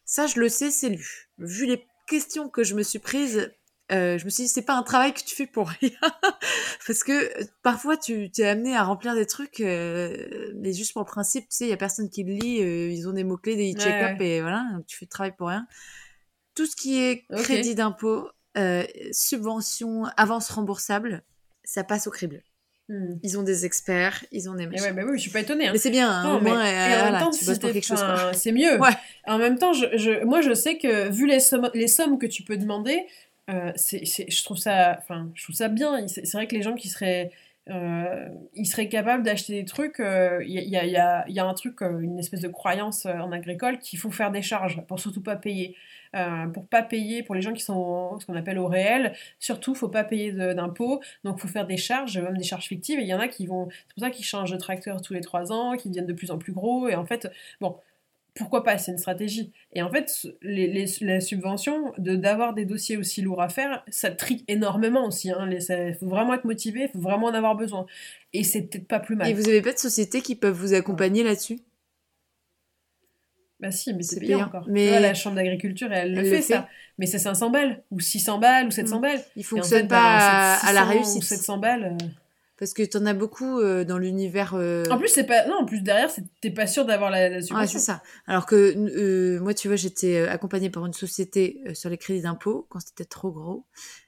Ça, 0.06 0.27
je 0.27 0.40
le 0.40 0.49
sais, 0.49 0.72
c'est 0.72 0.90
lu. 0.90 1.30
Vu 1.40 1.65
les 1.65 1.86
questions 2.07 2.49
que 2.49 2.64
je 2.64 2.76
me 2.76 2.84
suis 2.84 2.99
prises, 2.99 3.52
euh, 3.91 4.18
je 4.18 4.26
me 4.26 4.30
suis 4.30 4.44
dit, 4.44 4.49
c'est 4.49 4.64
pas 4.64 4.74
un 4.76 4.84
travail 4.84 5.14
que 5.14 5.20
tu 5.22 5.36
fais 5.36 5.45
pour 5.48 5.70
rien. 5.70 5.91
Parce 6.88 7.03
que 7.03 7.32
parfois, 7.64 7.98
tu 7.98 8.30
t'es 8.32 8.45
amené 8.45 8.76
à 8.76 8.84
remplir 8.84 9.14
des 9.16 9.26
trucs, 9.26 9.60
euh, 9.60 10.52
mais 10.56 10.74
juste 10.74 10.94
pour 10.94 11.02
le 11.02 11.07
principe, 11.07 11.44
tu 11.49 11.56
sais, 11.57 11.66
il 11.66 11.70
y 11.70 11.74
a 11.74 11.78
personne 11.78 12.10
qui 12.10 12.24
le 12.24 12.34
lit, 12.34 12.62
euh, 12.64 12.90
ils 12.90 13.07
ont 13.07 13.14
des 13.14 13.24
mots-clés, 13.24 13.56
des 13.56 13.74
Ouais, 13.74 13.80
check-up, 13.80 14.20
et 14.22 14.41
voilà, 14.41 14.66
donc 14.74 14.86
tu 14.88 14.98
fais 14.98 15.06
le 15.06 15.10
travail 15.10 15.34
pour 15.38 15.48
rien. 15.49 15.68
Tout 16.56 16.66
ce 16.66 16.76
qui 16.76 16.99
est 17.02 17.26
crédit 17.44 17.76
d'impôt, 17.76 18.30
subvention, 19.12 20.06
avance 20.18 20.49
remboursable, 20.49 21.24
ça 21.64 21.84
passe 21.84 22.07
au 22.07 22.12
crible. 22.12 22.44
hmm. 22.90 23.16
Ils 23.24 23.38
ont 23.40 23.44
des 23.44 23.66
experts, 23.66 24.24
ils 24.32 24.49
ont 24.49 24.56
des 24.56 24.68
machins. 24.68 24.84
ouais, 24.86 24.94
bah 24.94 25.02
oui, 25.06 25.18
je 25.18 25.22
suis 25.24 25.32
pas 25.32 25.40
étonnée. 25.41 25.68
hein. 25.68 25.72
Mais 25.74 25.80
c'est 25.80 25.90
bien, 25.90 26.10
hein, 26.12 26.24
Non, 26.24 26.38
au 26.38 26.41
mais- 26.41 26.49
moins, 26.52 26.64
et 26.64 26.68
euh, 26.70 26.72
en 26.72 26.90
même 26.90 26.99
voilà, 27.02 27.20
temps, 27.20 27.32
tu 27.32 27.40
si 27.40 27.45
bosses 27.45 27.60
pour 27.60 27.72
quelque 27.72 27.86
chose. 27.86 28.03
C'est 28.34 28.52
mieux. 28.52 28.80
Ouais. 28.80 28.91
En 29.26 29.38
même 29.38 29.57
temps, 29.57 29.74
je, 29.74 29.86
je- 29.98 30.24
moi, 30.24 30.41
je 30.41 30.53
sais 30.53 30.78
que 30.78 31.10
vu 31.10 31.26
les 31.28 31.40
sommes, 31.40 31.70
les 31.74 31.88
sommes 31.88 32.18
que 32.20 32.26
tu 32.28 32.44
peux 32.44 32.57
demander, 32.57 33.06
euh, 33.50 33.72
je 33.76 34.44
trouve 34.44 34.58
ça, 34.58 34.98
enfin, 35.00 35.30
je 35.36 35.44
trouve 35.44 35.56
ça 35.56 35.68
bien. 35.68 36.08
C'est, 36.08 36.32
vrai 36.34 36.48
que 36.48 36.56
les 36.56 36.62
gens 36.64 36.76
qui 36.76 36.90
seraient, 36.90 37.32
euh, 37.70 38.28
ils 38.54 38.66
seraient 38.66 38.90
capables 38.90 39.24
d'acheter 39.24 39.54
des 39.54 39.66
trucs. 39.66 40.00
euh, 40.00 40.44
Il 40.46 40.52
y, 40.52 40.78
a, 40.78 40.86
y, 40.86 40.92
y 41.34 41.40
a- 41.40 41.46
un 41.46 41.54
truc, 41.54 41.82
euh, 41.82 42.00
une 42.00 42.18
espèce 42.20 42.42
de 42.42 42.48
croyance 42.48 43.06
en 43.06 43.32
agricole 43.32 43.80
qu'il 43.80 44.00
faut 44.00 44.12
faire 44.12 44.32
des 44.32 44.42
charges 44.42 44.82
pour 44.88 45.00
surtout 45.00 45.22
pas 45.22 45.36
payer. 45.36 45.76
Pour 46.54 46.66
pas 46.68 46.82
payer, 46.82 47.24
pour 47.24 47.36
les 47.36 47.42
gens 47.42 47.52
qui 47.52 47.62
sont 47.62 48.18
ce 48.22 48.26
qu'on 48.26 48.36
appelle 48.36 48.58
au 48.58 48.68
réel, 48.68 49.14
surtout 49.38 49.76
faut 49.76 49.90
pas 49.90 50.06
payer 50.06 50.32
d'impôts, 50.32 51.02
donc 51.26 51.40
faut 51.40 51.50
faire 51.50 51.68
des 51.68 51.76
charges, 51.76 52.18
même 52.18 52.38
des 52.38 52.44
charges 52.46 52.68
fictives. 52.68 53.00
Et 53.00 53.02
il 53.02 53.08
y 53.10 53.14
en 53.14 53.20
a 53.20 53.28
qui 53.28 53.46
vont, 53.48 53.68
c'est 53.70 53.94
pour 53.96 54.00
ça 54.04 54.12
qu'ils 54.12 54.24
changent 54.26 54.52
de 54.52 54.56
tracteur 54.58 55.02
tous 55.02 55.14
les 55.14 55.20
trois 55.20 55.52
ans, 55.52 55.76
qui 55.76 55.90
deviennent 55.90 56.06
de 56.08 56.14
plus 56.14 56.32
en 56.32 56.38
plus 56.38 56.54
gros. 56.54 56.88
Et 56.88 56.96
en 56.96 57.06
fait, 57.06 57.28
bon, 57.60 57.78
pourquoi 58.36 58.64
pas 58.64 58.78
C'est 58.78 58.91
une 58.91 58.98
stratégie. 58.98 59.52
Et 59.74 59.82
en 59.82 59.90
fait, 59.90 60.28
les, 60.41 60.68
les, 60.68 60.86
la 61.02 61.22
subvention, 61.22 61.94
de 61.98 62.16
d'avoir 62.16 62.53
des 62.53 62.66
dossiers 62.66 62.98
aussi 62.98 63.22
lourds 63.22 63.41
à 63.41 63.49
faire, 63.49 63.84
ça 63.88 64.12
trique 64.12 64.44
énormément 64.48 65.06
aussi. 65.07 65.32
Hein. 65.32 65.49
Il 65.52 65.95
faut 65.99 66.07
vraiment 66.07 66.34
être 66.34 66.44
motivé, 66.45 66.84
il 66.84 66.90
faut 66.90 66.99
vraiment 66.99 67.28
en 67.28 67.34
avoir 67.34 67.56
besoin. 67.56 67.86
Et 68.34 68.44
c'est 68.44 68.64
peut-être 68.64 68.88
pas 68.88 68.99
plus 68.99 69.16
mal. 69.16 69.30
Et 69.30 69.34
vous 69.34 69.48
avez 69.48 69.62
pas 69.62 69.74
de 69.74 69.78
sociétés 69.80 70.22
qui 70.22 70.36
peuvent 70.36 70.56
vous 70.56 70.74
accompagner 70.74 71.24
là-dessus? 71.24 71.60
Bah 73.62 73.72
si, 73.72 73.94
mais 73.94 74.03
C'est 74.03 74.20
payant. 74.20 74.41
encore. 74.41 74.66
Mais- 74.68 74.90
vois, 74.90 74.99
la 74.99 75.14
chambre 75.14 75.38
d'agriculture, 75.38 75.91
elle, 75.94 76.12
le 76.14 76.20
Elle 76.20 76.26
fait, 76.26 76.32
le 76.32 76.36
fait. 76.41 76.53
ça. 76.56 76.68
Mais 76.98 77.06
c'est 77.06 77.20
500 77.20 77.49
balles, 77.52 77.84
ou 77.90 78.02
600 78.02 78.38
balles, 78.38 78.68
ou 78.68 78.72
700 78.72 78.98
Mm. 78.98 79.02
balles. 79.02 79.24
Ils 79.38 79.41
Et 79.56 79.60
en 79.60 79.64
fait, 79.64 79.84
pas 79.84 79.88
bah, 79.88 79.98
à, 80.62 80.68
à 80.68 80.74
la 80.74 80.82
600 80.82 80.91
réussite. 80.94 81.22
Ou 81.24 81.26
700 81.26 81.57
balles. 81.57 81.84
euh, 82.02 82.06
Parce 82.57 82.73
que 82.73 82.84
t'en 82.84 83.06
as 83.06 83.14
beaucoup 83.14 83.60
euh, 83.60 83.84
dans 83.84 83.98
l'univers. 83.98 84.53
euh, 84.56 84.86
En 84.90 84.98
plus, 84.98 85.10
c'est 85.10 85.26
pas. 85.26 85.45
Non, 85.45 85.56
en 85.61 85.65
plus, 85.65 85.82
derrière, 85.82 86.10
t'es 86.41 86.52
pas 86.52 86.68
sûr 86.68 86.86
d'avoir 86.86 87.10
la, 87.11 87.27
la 87.27 87.41
subvention. 87.41 87.80
c'est 87.80 87.84
ça. 87.86 88.02
Alors 88.27 88.45
que 88.45 88.56
euh, 88.56 89.41
moi, 89.41 89.53
tu 89.53 89.68
vois, 89.68 89.76
j'étais 89.76 90.22
euh, 90.22 90.32
accompagnée 90.32 90.69
par 90.69 90.86
une 90.86 90.94
société 90.94 91.60
euh, 91.68 91.73
sur 91.73 91.90
les 91.90 91.98
crédits 91.98 92.22
d'impôt 92.22 92.65
quand 92.69 92.80
c'était 92.80 93.03
trop 93.03 93.32
gros. 93.32 93.65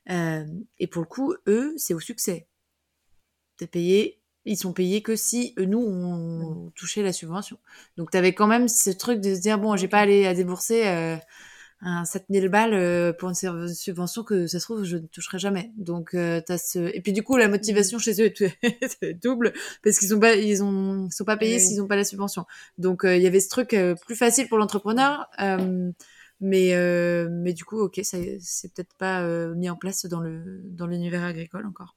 Euh, 0.09 0.45
et 0.79 0.87
pour 0.87 1.01
le 1.01 1.07
coup, 1.07 1.33
eux, 1.47 1.73
c'est 1.75 1.93
au 1.93 1.99
succès. 1.99 2.47
T'es 3.57 3.67
payé, 3.67 4.21
ils 4.45 4.55
sont 4.55 4.71
payés 4.71 5.01
que 5.01 5.17
si 5.17 5.53
nous, 5.57 5.79
on 5.85 6.71
touchait 6.75 7.03
la 7.03 7.11
subvention. 7.11 7.57
Donc, 7.97 8.11
t'avais 8.11 8.33
quand 8.33 8.47
même 8.47 8.69
ce 8.69 8.91
truc 8.91 9.19
de 9.19 9.35
se 9.35 9.41
dire, 9.41 9.57
bon, 9.59 9.75
j'ai 9.75 9.89
pas 9.89 9.99
allé 9.99 10.25
à 10.25 10.33
débourser 10.33 10.87
euh, 10.87 11.17
un 11.81 12.05
7000 12.05 12.49
balles 12.49 12.73
euh, 12.73 13.13
pour 13.13 13.29
une 13.29 13.35
subvention 13.73 14.23
que 14.23 14.47
ça 14.47 14.59
se 14.59 14.65
trouve, 14.65 14.83
je 14.83 14.97
ne 14.97 15.05
toucherai 15.07 15.37
jamais. 15.39 15.71
Donc, 15.77 16.13
euh, 16.15 16.41
t'as 16.45 16.57
ce... 16.57 16.79
Et 16.95 17.01
puis, 17.01 17.13
du 17.13 17.23
coup, 17.23 17.37
la 17.37 17.47
motivation 17.47 17.99
chez 17.99 18.21
eux 18.21 18.25
est, 18.25 19.13
double 19.21 19.53
parce 19.83 19.99
qu'ils 19.99 20.09
sont 20.09 20.19
pas, 20.19 20.35
ils 20.35 20.63
ont, 20.63 21.05
ils 21.07 21.13
sont 21.13 21.25
pas 21.25 21.37
payés 21.37 21.55
Oui. 21.55 21.61
s'ils 21.61 21.77
n'ont 21.77 21.87
pas 21.87 21.95
la 21.95 22.03
subvention. 22.03 22.45
Donc 22.77 23.05
euh, 23.05 23.15
il 23.15 23.21
y 23.23 23.27
avait 23.27 23.39
ce 23.39 23.49
truc 23.49 23.73
euh, 23.73 23.95
plus 23.95 24.15
facile 24.15 24.47
pour 24.47 24.57
l'entrepreneur, 24.57 25.27
euh, 25.41 25.91
mais 26.41 26.73
euh, 26.75 27.27
mais 27.31 27.53
du 27.53 27.65
coup 27.65 27.79
ok, 27.79 27.99
ça 28.03 28.17
c'est 28.39 28.73
peut-être 28.73 28.93
pas 28.97 29.21
euh, 29.23 29.55
mis 29.55 29.69
en 29.69 29.75
place 29.75 30.05
dans 30.05 30.19
le 30.21 30.61
dans 30.65 30.87
l'univers 30.87 31.23
agricole 31.23 31.65
encore. 31.65 31.95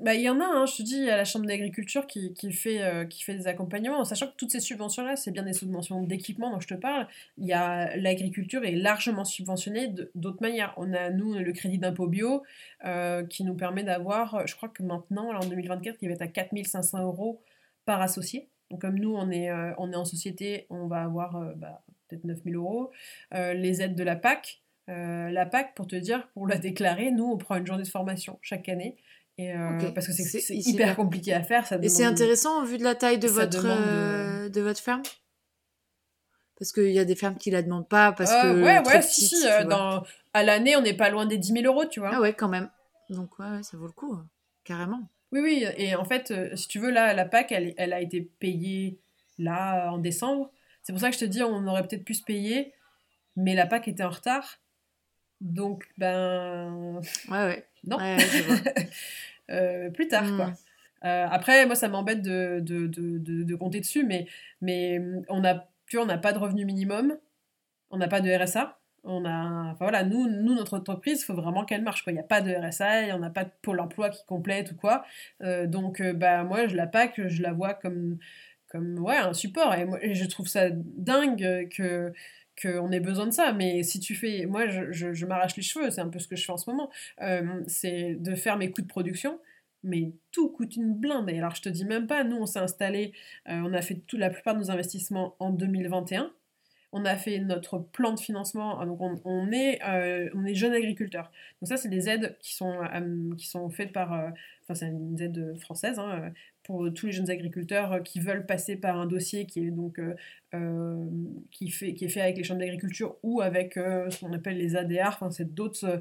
Bah, 0.00 0.14
il 0.14 0.22
y 0.22 0.28
en 0.30 0.40
a, 0.40 0.44
hein, 0.44 0.66
je 0.66 0.76
te 0.76 0.82
dis, 0.82 1.10
à 1.10 1.16
la 1.16 1.24
Chambre 1.24 1.46
d'agriculture 1.46 2.06
qui, 2.06 2.32
qui, 2.34 2.52
fait, 2.52 2.82
euh, 2.82 3.04
qui 3.04 3.22
fait 3.22 3.34
des 3.34 3.46
accompagnements, 3.46 3.98
en 3.98 4.04
sachant 4.04 4.28
que 4.28 4.36
toutes 4.36 4.50
ces 4.50 4.60
subventions-là, 4.60 5.16
c'est 5.16 5.30
bien 5.30 5.42
des 5.42 5.52
subventions 5.52 6.02
d'équipement 6.02 6.50
dont 6.50 6.60
je 6.60 6.68
te 6.68 6.74
parle. 6.74 7.06
L'agriculture 7.38 8.64
est 8.64 8.72
largement 8.72 9.24
subventionnée 9.24 9.94
d'autres 10.14 10.40
manières. 10.40 10.74
On 10.78 10.92
a, 10.94 11.10
nous, 11.10 11.34
le 11.34 11.52
crédit 11.52 11.78
d'impôt 11.78 12.06
bio 12.06 12.42
euh, 12.84 13.24
qui 13.26 13.44
nous 13.44 13.54
permet 13.54 13.84
d'avoir, 13.84 14.46
je 14.46 14.56
crois 14.56 14.70
que 14.70 14.82
maintenant, 14.82 15.32
en 15.34 15.46
2024, 15.46 15.98
il 16.02 16.08
va 16.08 16.14
être 16.14 16.22
à 16.22 16.28
4500 16.28 17.02
euros 17.04 17.42
par 17.84 18.00
associé. 18.00 18.48
Donc, 18.70 18.80
comme 18.82 18.98
nous, 18.98 19.14
on 19.14 19.30
est, 19.30 19.50
euh, 19.50 19.72
on 19.78 19.92
est 19.92 19.96
en 19.96 20.04
société, 20.04 20.66
on 20.70 20.86
va 20.86 21.02
avoir 21.02 21.36
euh, 21.36 21.52
bah, 21.56 21.82
peut-être 22.08 22.24
9000 22.24 22.56
euros. 22.56 22.90
Euh, 23.34 23.52
les 23.52 23.82
aides 23.82 23.96
de 23.96 24.04
la 24.04 24.16
PAC, 24.16 24.62
euh, 24.88 25.30
la 25.30 25.46
PAC, 25.46 25.74
pour 25.74 25.86
te 25.86 25.96
dire, 25.96 26.28
pour 26.34 26.46
la 26.46 26.56
déclarer, 26.58 27.10
nous, 27.10 27.24
on 27.24 27.36
prend 27.36 27.56
une 27.56 27.66
journée 27.66 27.82
de 27.82 27.88
formation 27.88 28.38
chaque 28.42 28.68
année. 28.68 28.96
Et, 29.40 29.52
euh. 29.54 29.90
Parce 29.94 30.06
que 30.06 30.12
c'est 30.12 30.54
hyper 30.56 30.96
compliqué 30.96 31.32
à 31.32 31.42
faire. 31.42 31.66
Ça 31.66 31.78
Et 31.80 31.88
c'est 31.88 32.04
intéressant 32.04 32.62
au 32.62 32.66
vu 32.66 32.78
de 32.78 32.84
la 32.84 32.94
taille 32.94 33.18
de 33.18 33.28
votre 33.28 33.62
demande, 33.62 33.78
euh, 33.86 34.48
de 34.48 34.60
votre 34.60 34.80
ferme, 34.80 35.02
parce 36.58 36.72
qu'il 36.72 36.90
y 36.90 36.98
a 36.98 37.04
des 37.04 37.14
fermes 37.16 37.36
qui 37.36 37.50
la 37.50 37.62
demandent 37.62 37.88
pas 37.88 38.12
parce 38.12 38.30
Euh, 38.32 38.42
que 38.54 38.62
ouais, 38.62 38.86
ouais, 38.86 39.02
si, 39.02 39.28
si. 39.28 39.46
euh, 39.46 39.64
dans... 39.64 40.02
À 40.34 40.42
l'année, 40.42 40.76
on 40.76 40.82
n'est 40.82 40.94
pas 40.96 41.08
loin 41.10 41.26
des 41.26 41.38
10 41.38 41.52
000 41.62 41.64
euros, 41.64 41.86
tu 41.86 42.00
vois. 42.00 42.10
Ah 42.12 42.20
ouais 42.20 42.34
quand 42.34 42.48
même. 42.48 42.68
Donc 43.08 43.38
ouais, 43.38 43.46
ouais, 43.50 43.62
ça 43.62 43.76
vaut 43.76 43.86
le 43.86 43.92
coup 43.92 44.12
hein, 44.14 44.26
carrément. 44.64 45.08
Oui, 45.32 45.40
oui. 45.40 45.64
Et 45.76 45.94
en 45.94 46.04
fait, 46.04 46.30
euh, 46.32 46.54
si 46.56 46.68
tu 46.68 46.78
veux, 46.78 46.90
là, 46.90 47.14
la 47.14 47.24
PAC, 47.24 47.52
elle, 47.52 47.72
elle 47.76 47.92
a 47.92 48.00
été 48.00 48.20
payée 48.40 48.98
là 49.38 49.90
en 49.92 49.98
décembre. 49.98 50.50
C'est 50.82 50.92
pour 50.92 51.00
ça 51.00 51.08
que 51.08 51.14
je 51.14 51.20
te 51.20 51.24
dis, 51.24 51.42
on 51.42 51.66
aurait 51.66 51.86
peut-être 51.86 52.04
pu 52.04 52.14
se 52.14 52.22
payer, 52.24 52.72
mais 53.36 53.54
la 53.54 53.66
PAC 53.66 53.88
était 53.88 54.02
en 54.02 54.10
retard. 54.10 54.59
Donc, 55.40 55.86
ben. 55.98 57.00
Ouais 57.30 57.44
ouais. 57.44 57.66
Non. 57.84 57.96
Ouais. 57.98 58.16
Euh, 59.50 59.90
plus 59.90 60.06
tard, 60.06 60.24
Mm. 60.24 60.36
quoi. 60.36 60.52
Euh, 61.04 61.26
après, 61.28 61.66
moi, 61.66 61.74
ça 61.74 61.88
m'embête 61.88 62.22
de, 62.22 62.60
de, 62.60 62.86
de, 62.86 63.18
de, 63.18 63.54
compter 63.56 63.80
dessus, 63.80 64.04
mais, 64.04 64.26
mais 64.60 65.00
on 65.28 65.42
a, 65.44 65.66
tu 65.88 65.96
vois, 65.96 66.04
on 66.04 66.08
n'a 66.08 66.18
pas 66.18 66.32
de 66.32 66.38
revenu 66.38 66.64
minimum, 66.64 67.16
on 67.90 67.96
n'a 67.98 68.06
pas 68.08 68.20
de 68.20 68.30
RSA, 68.30 68.78
On 69.02 69.24
a, 69.24 69.70
enfin 69.72 69.86
voilà, 69.86 70.04
nous, 70.04 70.28
nous 70.28 70.54
notre 70.54 70.76
entreprise, 70.78 71.22
il 71.22 71.24
faut 71.24 71.34
vraiment 71.34 71.64
qu'elle 71.64 71.82
marche. 71.82 72.04
Quoi. 72.04 72.12
Il 72.12 72.16
n'y 72.16 72.20
a 72.20 72.24
pas 72.24 72.42
de 72.42 72.52
RSA, 72.54 73.02
il 73.02 73.06
n'y 73.06 73.12
en 73.12 73.22
a 73.22 73.30
pas 73.30 73.44
de 73.44 73.50
pôle 73.62 73.80
emploi 73.80 74.10
qui 74.10 74.24
complète 74.26 74.72
ou 74.72 74.76
quoi. 74.76 75.04
Euh, 75.42 75.66
donc, 75.66 76.00
bah, 76.02 76.44
moi, 76.44 76.68
je 76.68 76.76
la 76.76 76.86
PAC, 76.86 77.26
je 77.28 77.42
la 77.42 77.52
vois 77.52 77.74
comme, 77.74 78.18
comme 78.68 78.98
ouais, 79.00 79.16
un 79.16 79.32
support. 79.34 79.74
Et, 79.74 79.84
moi, 79.86 79.98
et 80.04 80.14
je 80.14 80.26
trouve 80.26 80.46
ça 80.48 80.68
dingue 80.70 81.68
que 81.70 82.12
qu'on 82.60 82.90
ait 82.92 83.00
besoin 83.00 83.26
de 83.26 83.32
ça. 83.32 83.52
Mais 83.52 83.82
si 83.82 84.00
tu 84.00 84.14
fais, 84.14 84.46
moi, 84.46 84.68
je, 84.68 85.12
je, 85.12 85.26
m'arrache 85.26 85.56
les 85.56 85.62
cheveux, 85.62 85.90
c'est 85.90 86.00
un 86.00 86.08
peu 86.08 86.18
ce 86.18 86.28
que 86.28 86.36
je 86.36 86.44
fais 86.44 86.52
en 86.52 86.56
ce 86.56 86.68
moment. 86.70 86.90
Euh, 87.22 87.62
c'est 87.66 88.14
de 88.14 88.34
faire 88.34 88.56
mes 88.56 88.70
coûts 88.70 88.82
de 88.82 88.86
production 88.88 89.38
mais 89.82 90.12
tout 90.30 90.50
coûte 90.50 90.76
une 90.76 90.92
blinde. 90.92 91.30
Et 91.30 91.38
alors, 91.38 91.54
je 91.54 91.62
te 91.62 91.70
dis 91.70 91.86
même 91.86 92.06
pas, 92.06 92.22
nous, 92.22 92.36
on 92.36 92.44
s'est 92.44 92.58
installé, 92.58 93.14
euh, 93.48 93.62
on 93.64 93.72
a 93.72 93.80
fait 93.80 93.94
tout, 93.94 94.18
la 94.18 94.28
plupart 94.28 94.52
de 94.52 94.58
nos 94.58 94.70
investissements 94.70 95.36
en 95.38 95.48
2021. 95.48 96.30
On 96.92 97.06
a 97.06 97.16
fait 97.16 97.38
notre 97.38 97.78
plan 97.78 98.12
de 98.12 98.20
financement, 98.20 98.84
donc 98.84 99.00
on, 99.00 99.18
on 99.24 99.50
est, 99.52 99.80
euh, 99.88 100.28
on 100.34 100.44
est 100.44 100.54
jeune 100.54 100.74
agriculteur. 100.74 101.32
Donc 101.62 101.68
ça, 101.68 101.78
c'est 101.78 101.88
des 101.88 102.10
aides 102.10 102.36
qui 102.40 102.54
sont, 102.54 102.78
qui 103.38 103.46
sont 103.46 103.70
faites 103.70 103.92
par, 103.92 104.12
enfin 104.12 104.74
c'est 104.74 104.88
une 104.88 105.18
aide 105.18 105.56
française, 105.58 105.98
hein, 105.98 106.30
pour 106.70 106.88
tous 106.94 107.06
les 107.06 107.12
jeunes 107.12 107.30
agriculteurs 107.30 108.00
qui 108.04 108.20
veulent 108.20 108.46
passer 108.46 108.76
par 108.76 108.96
un 108.96 109.06
dossier 109.06 109.44
qui 109.44 109.58
est 109.58 109.72
donc 109.72 109.98
euh, 110.54 111.04
qui, 111.50 111.68
fait, 111.68 111.94
qui 111.94 112.04
est 112.04 112.08
fait 112.08 112.20
avec 112.20 112.36
les 112.36 112.44
chambres 112.44 112.60
d'agriculture 112.60 113.16
ou 113.24 113.40
avec 113.40 113.74
ce 113.74 114.20
qu'on 114.20 114.32
appelle 114.32 114.56
les 114.56 114.76
ADR, 114.76 115.08
enfin 115.08 115.32
c'est 115.32 115.52
d'autres 115.52 116.00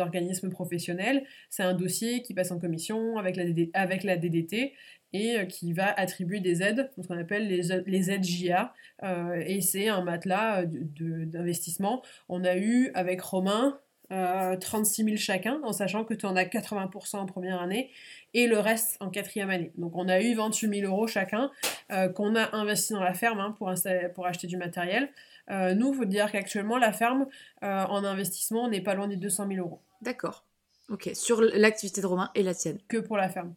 organismes 0.00 0.50
professionnels. 0.50 1.24
C'est 1.50 1.62
un 1.62 1.74
dossier 1.74 2.22
qui 2.22 2.34
passe 2.34 2.50
en 2.50 2.58
commission 2.58 3.16
avec 3.16 3.36
la, 3.36 4.16
DDT 4.16 4.72
et 5.12 5.46
qui 5.46 5.72
va 5.72 5.92
attribuer 5.92 6.40
des 6.40 6.64
aides, 6.64 6.90
ce 7.00 7.06
qu'on 7.06 7.18
appelle 7.18 7.46
les, 7.46 7.82
les 7.86 8.10
aides 8.10 8.24
JA, 8.24 8.74
euh, 9.04 9.40
et 9.46 9.60
c'est 9.60 9.88
un 9.88 10.02
matelas 10.02 10.64
d'investissement. 10.64 12.02
On 12.28 12.42
a 12.42 12.56
eu 12.56 12.90
avec 12.94 13.20
Romain 13.20 13.78
euh, 14.12 14.56
36 14.56 15.04
000 15.04 15.16
chacun, 15.16 15.60
en 15.62 15.72
sachant 15.72 16.04
que 16.04 16.12
tu 16.12 16.26
en 16.26 16.36
as 16.36 16.44
80% 16.44 17.16
en 17.16 17.26
première 17.26 17.62
année 17.62 17.90
et 18.34 18.46
le 18.46 18.58
reste 18.58 18.96
en 19.00 19.10
quatrième 19.10 19.50
année. 19.50 19.72
Donc 19.76 19.92
on 19.94 20.08
a 20.08 20.20
eu 20.20 20.34
28 20.34 20.80
000 20.80 20.92
euros 20.92 21.06
chacun 21.06 21.50
euh, 21.90 22.08
qu'on 22.08 22.34
a 22.36 22.54
investi 22.56 22.92
dans 22.92 23.02
la 23.02 23.14
ferme 23.14 23.40
hein, 23.40 23.54
pour, 23.58 23.72
pour, 24.14 24.26
acheter 24.26 24.46
du 24.46 24.56
matériel. 24.56 25.10
Euh, 25.50 25.74
nous, 25.74 25.92
il 25.92 25.96
faut 25.96 26.04
dire 26.04 26.30
qu'actuellement, 26.30 26.78
la 26.78 26.92
ferme, 26.92 27.26
euh, 27.62 27.84
en 27.84 28.04
investissement, 28.04 28.64
on 28.64 28.68
n'est 28.68 28.80
pas 28.80 28.94
loin 28.94 29.08
des 29.08 29.16
200 29.16 29.48
000 29.48 29.66
euros. 29.66 29.80
D'accord. 30.00 30.44
Ok. 30.88 31.10
Sur 31.14 31.40
l'activité 31.40 32.00
de 32.00 32.06
Romain 32.06 32.30
et 32.34 32.42
la 32.42 32.54
tienne 32.54 32.78
Que 32.88 32.98
pour 32.98 33.16
la 33.16 33.28
ferme. 33.28 33.54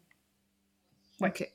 Ouais. 1.21 1.29
Ok. 1.29 1.51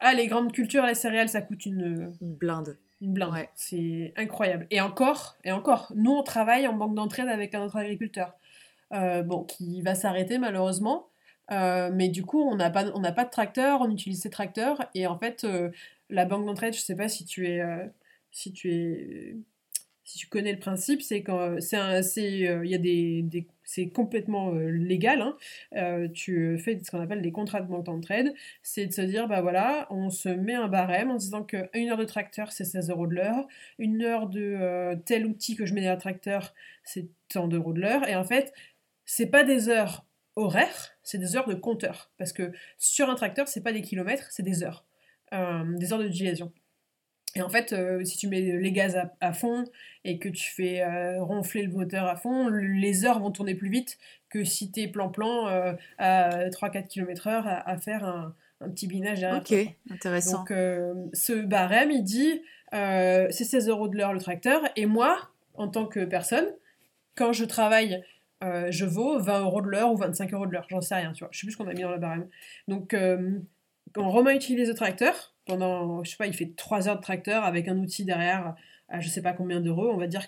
Ah, 0.00 0.14
les 0.14 0.26
grandes 0.26 0.52
cultures, 0.52 0.84
les 0.86 0.94
céréales, 0.94 1.28
ça 1.28 1.40
coûte 1.40 1.66
une... 1.66 2.12
Une 2.20 2.34
blinde. 2.34 2.78
Une 3.00 3.14
blinde. 3.14 3.32
Ouais. 3.32 3.48
C'est 3.54 4.12
incroyable. 4.16 4.66
Et 4.70 4.80
encore, 4.80 5.36
et 5.44 5.52
encore, 5.52 5.92
nous, 5.96 6.12
on 6.12 6.22
travaille 6.22 6.68
en 6.68 6.74
banque 6.74 6.94
d'entraide 6.94 7.28
avec 7.28 7.54
un 7.54 7.62
autre 7.62 7.76
agriculteur. 7.76 8.34
Bon, 9.24 9.42
qui 9.42 9.82
va 9.82 9.96
s'arrêter 9.96 10.38
malheureusement. 10.38 11.08
Euh, 11.50 11.90
mais 11.92 12.08
du 12.08 12.24
coup, 12.24 12.40
on 12.42 12.56
n'a 12.56 12.70
pas, 12.70 12.84
pas 12.90 13.24
de 13.24 13.30
tracteur, 13.30 13.80
on 13.82 13.90
utilise 13.90 14.22
ces 14.22 14.30
tracteurs. 14.30 14.78
Et 14.94 15.06
en 15.06 15.18
fait, 15.18 15.44
euh, 15.44 15.70
la 16.10 16.24
banque 16.24 16.46
d'entraide, 16.46 16.74
je 16.74 16.80
sais 16.80 16.96
pas 16.96 17.08
si 17.08 17.24
tu 17.24 17.48
es, 17.48 17.60
euh, 17.60 17.86
si 18.30 18.52
tu 18.52 18.72
es, 18.72 19.36
si 20.04 20.18
tu 20.18 20.28
connais 20.28 20.52
le 20.52 20.58
principe, 20.58 21.02
c'est 21.02 21.22
quand 21.22 21.56
c'est, 21.60 22.38
y 22.40 22.74
a 22.74 22.78
des, 22.78 23.22
des 23.22 23.46
c'est 23.64 23.88
complètement 23.88 24.52
légal. 24.52 25.22
Hein. 25.22 26.08
tu 26.14 26.58
fais 26.58 26.78
ce 26.82 26.90
qu'on 26.90 27.00
appelle 27.00 27.22
des 27.22 27.32
contrats 27.32 27.60
de 27.62 27.68
banque 27.68 27.86
d'entraide. 27.86 28.34
C'est 28.62 28.86
de 28.86 28.92
se 28.92 29.00
dire, 29.00 29.28
bah 29.28 29.40
voilà, 29.40 29.86
on 29.90 30.10
se 30.10 30.28
met 30.28 30.54
un 30.54 30.68
barème 30.68 31.10
en 31.10 31.16
disant 31.16 31.42
qu'une 31.44 31.88
heure 31.90 31.96
de 31.96 32.04
tracteur, 32.04 32.52
c'est 32.52 32.64
16 32.64 32.90
euros 32.90 33.06
de 33.06 33.14
l'heure. 33.14 33.46
Une 33.78 34.02
heure 34.02 34.28
de 34.28 34.94
tel 35.06 35.26
outil 35.26 35.56
que 35.56 35.64
je 35.66 35.74
mets 35.74 35.84
dans 35.84 35.92
le 35.92 35.98
tracteur, 35.98 36.54
c'est 36.84 37.08
tant 37.28 37.48
d'euros 37.48 37.72
de 37.72 37.80
l'heure. 37.80 38.06
Et 38.08 38.16
en 38.16 38.24
fait, 38.24 38.52
c'est 39.06 39.26
pas 39.26 39.44
des 39.44 39.68
heures 39.70 40.04
horaires, 40.36 40.96
c'est 41.02 41.18
des 41.18 41.36
heures 41.36 41.48
de 41.48 41.54
compteur. 41.54 42.10
Parce 42.18 42.32
que 42.32 42.52
sur 42.78 43.10
un 43.10 43.14
tracteur, 43.14 43.48
c'est 43.48 43.62
pas 43.62 43.72
des 43.72 43.82
kilomètres, 43.82 44.26
c'est 44.30 44.42
des 44.42 44.62
heures. 44.62 44.84
Euh, 45.32 45.64
des 45.78 45.92
heures 45.92 45.98
d'utilisation. 45.98 46.52
Et 47.36 47.42
en 47.42 47.48
fait, 47.48 47.72
euh, 47.72 48.04
si 48.04 48.16
tu 48.16 48.28
mets 48.28 48.40
les 48.40 48.72
gaz 48.72 48.96
à, 48.96 49.12
à, 49.20 49.32
fond 49.32 49.64
et 50.04 50.20
que 50.20 50.28
tu 50.28 50.48
fais 50.52 50.82
euh, 50.82 51.20
ronfler 51.20 51.62
le 51.62 51.72
moteur 51.72 52.06
à 52.06 52.14
fond, 52.14 52.48
les 52.48 53.04
heures 53.04 53.18
vont 53.18 53.32
tourner 53.32 53.56
plus 53.56 53.70
vite 53.70 53.98
que 54.28 54.44
si 54.44 54.70
tu 54.70 54.80
es 54.80 54.88
plan-plan 54.88 55.46
à 55.98 56.48
3-4 56.48 56.86
km 56.86 57.26
heure 57.26 57.46
à, 57.48 57.68
à 57.68 57.76
faire 57.78 58.04
un, 58.04 58.34
un, 58.60 58.70
petit 58.70 58.86
binage 58.86 59.20
derrière. 59.20 59.40
Ok, 59.40 59.76
intéressant. 59.90 60.38
Donc, 60.38 60.50
ce 61.12 61.42
barème, 61.42 61.90
il 61.90 62.04
dit 62.04 62.42
c'est 62.70 63.44
16 63.44 63.68
euros 63.68 63.88
de 63.88 63.96
l'heure 63.96 64.12
le 64.12 64.20
tracteur. 64.20 64.62
Et 64.76 64.86
moi, 64.86 65.30
en 65.54 65.66
tant 65.66 65.86
que 65.86 66.04
personne, 66.04 66.46
quand 67.16 67.32
je 67.32 67.44
travaille 67.44 68.04
euh, 68.44 68.70
je 68.70 68.84
vaux 68.84 69.18
20 69.18 69.40
euros 69.40 69.62
de 69.62 69.68
l'heure 69.68 69.92
ou 69.92 69.96
25 69.96 70.32
euros 70.34 70.46
de 70.46 70.52
l'heure, 70.52 70.66
j'en 70.68 70.80
sais 70.80 70.94
rien, 70.94 71.12
tu 71.12 71.24
vois. 71.24 71.28
Je 71.32 71.40
sais 71.40 71.46
plus 71.46 71.52
ce 71.52 71.56
qu'on 71.56 71.68
a 71.68 71.72
mis 71.72 71.82
dans 71.82 71.90
la 71.90 71.98
barème. 71.98 72.28
Donc, 72.68 72.94
euh, 72.94 73.38
quand 73.92 74.08
Romain 74.10 74.34
utilise 74.34 74.68
le 74.68 74.74
tracteur, 74.74 75.34
pendant, 75.46 76.04
je 76.04 76.10
sais 76.10 76.16
pas, 76.16 76.26
il 76.26 76.34
fait 76.34 76.54
3 76.56 76.88
heures 76.88 76.96
de 76.96 77.02
tracteur 77.02 77.44
avec 77.44 77.68
un 77.68 77.78
outil 77.78 78.04
derrière 78.04 78.54
à 78.88 79.00
je 79.00 79.08
sais 79.08 79.22
pas 79.22 79.32
combien 79.32 79.60
d'euros, 79.60 79.90
on 79.92 79.96
va 79.96 80.06
dire 80.06 80.26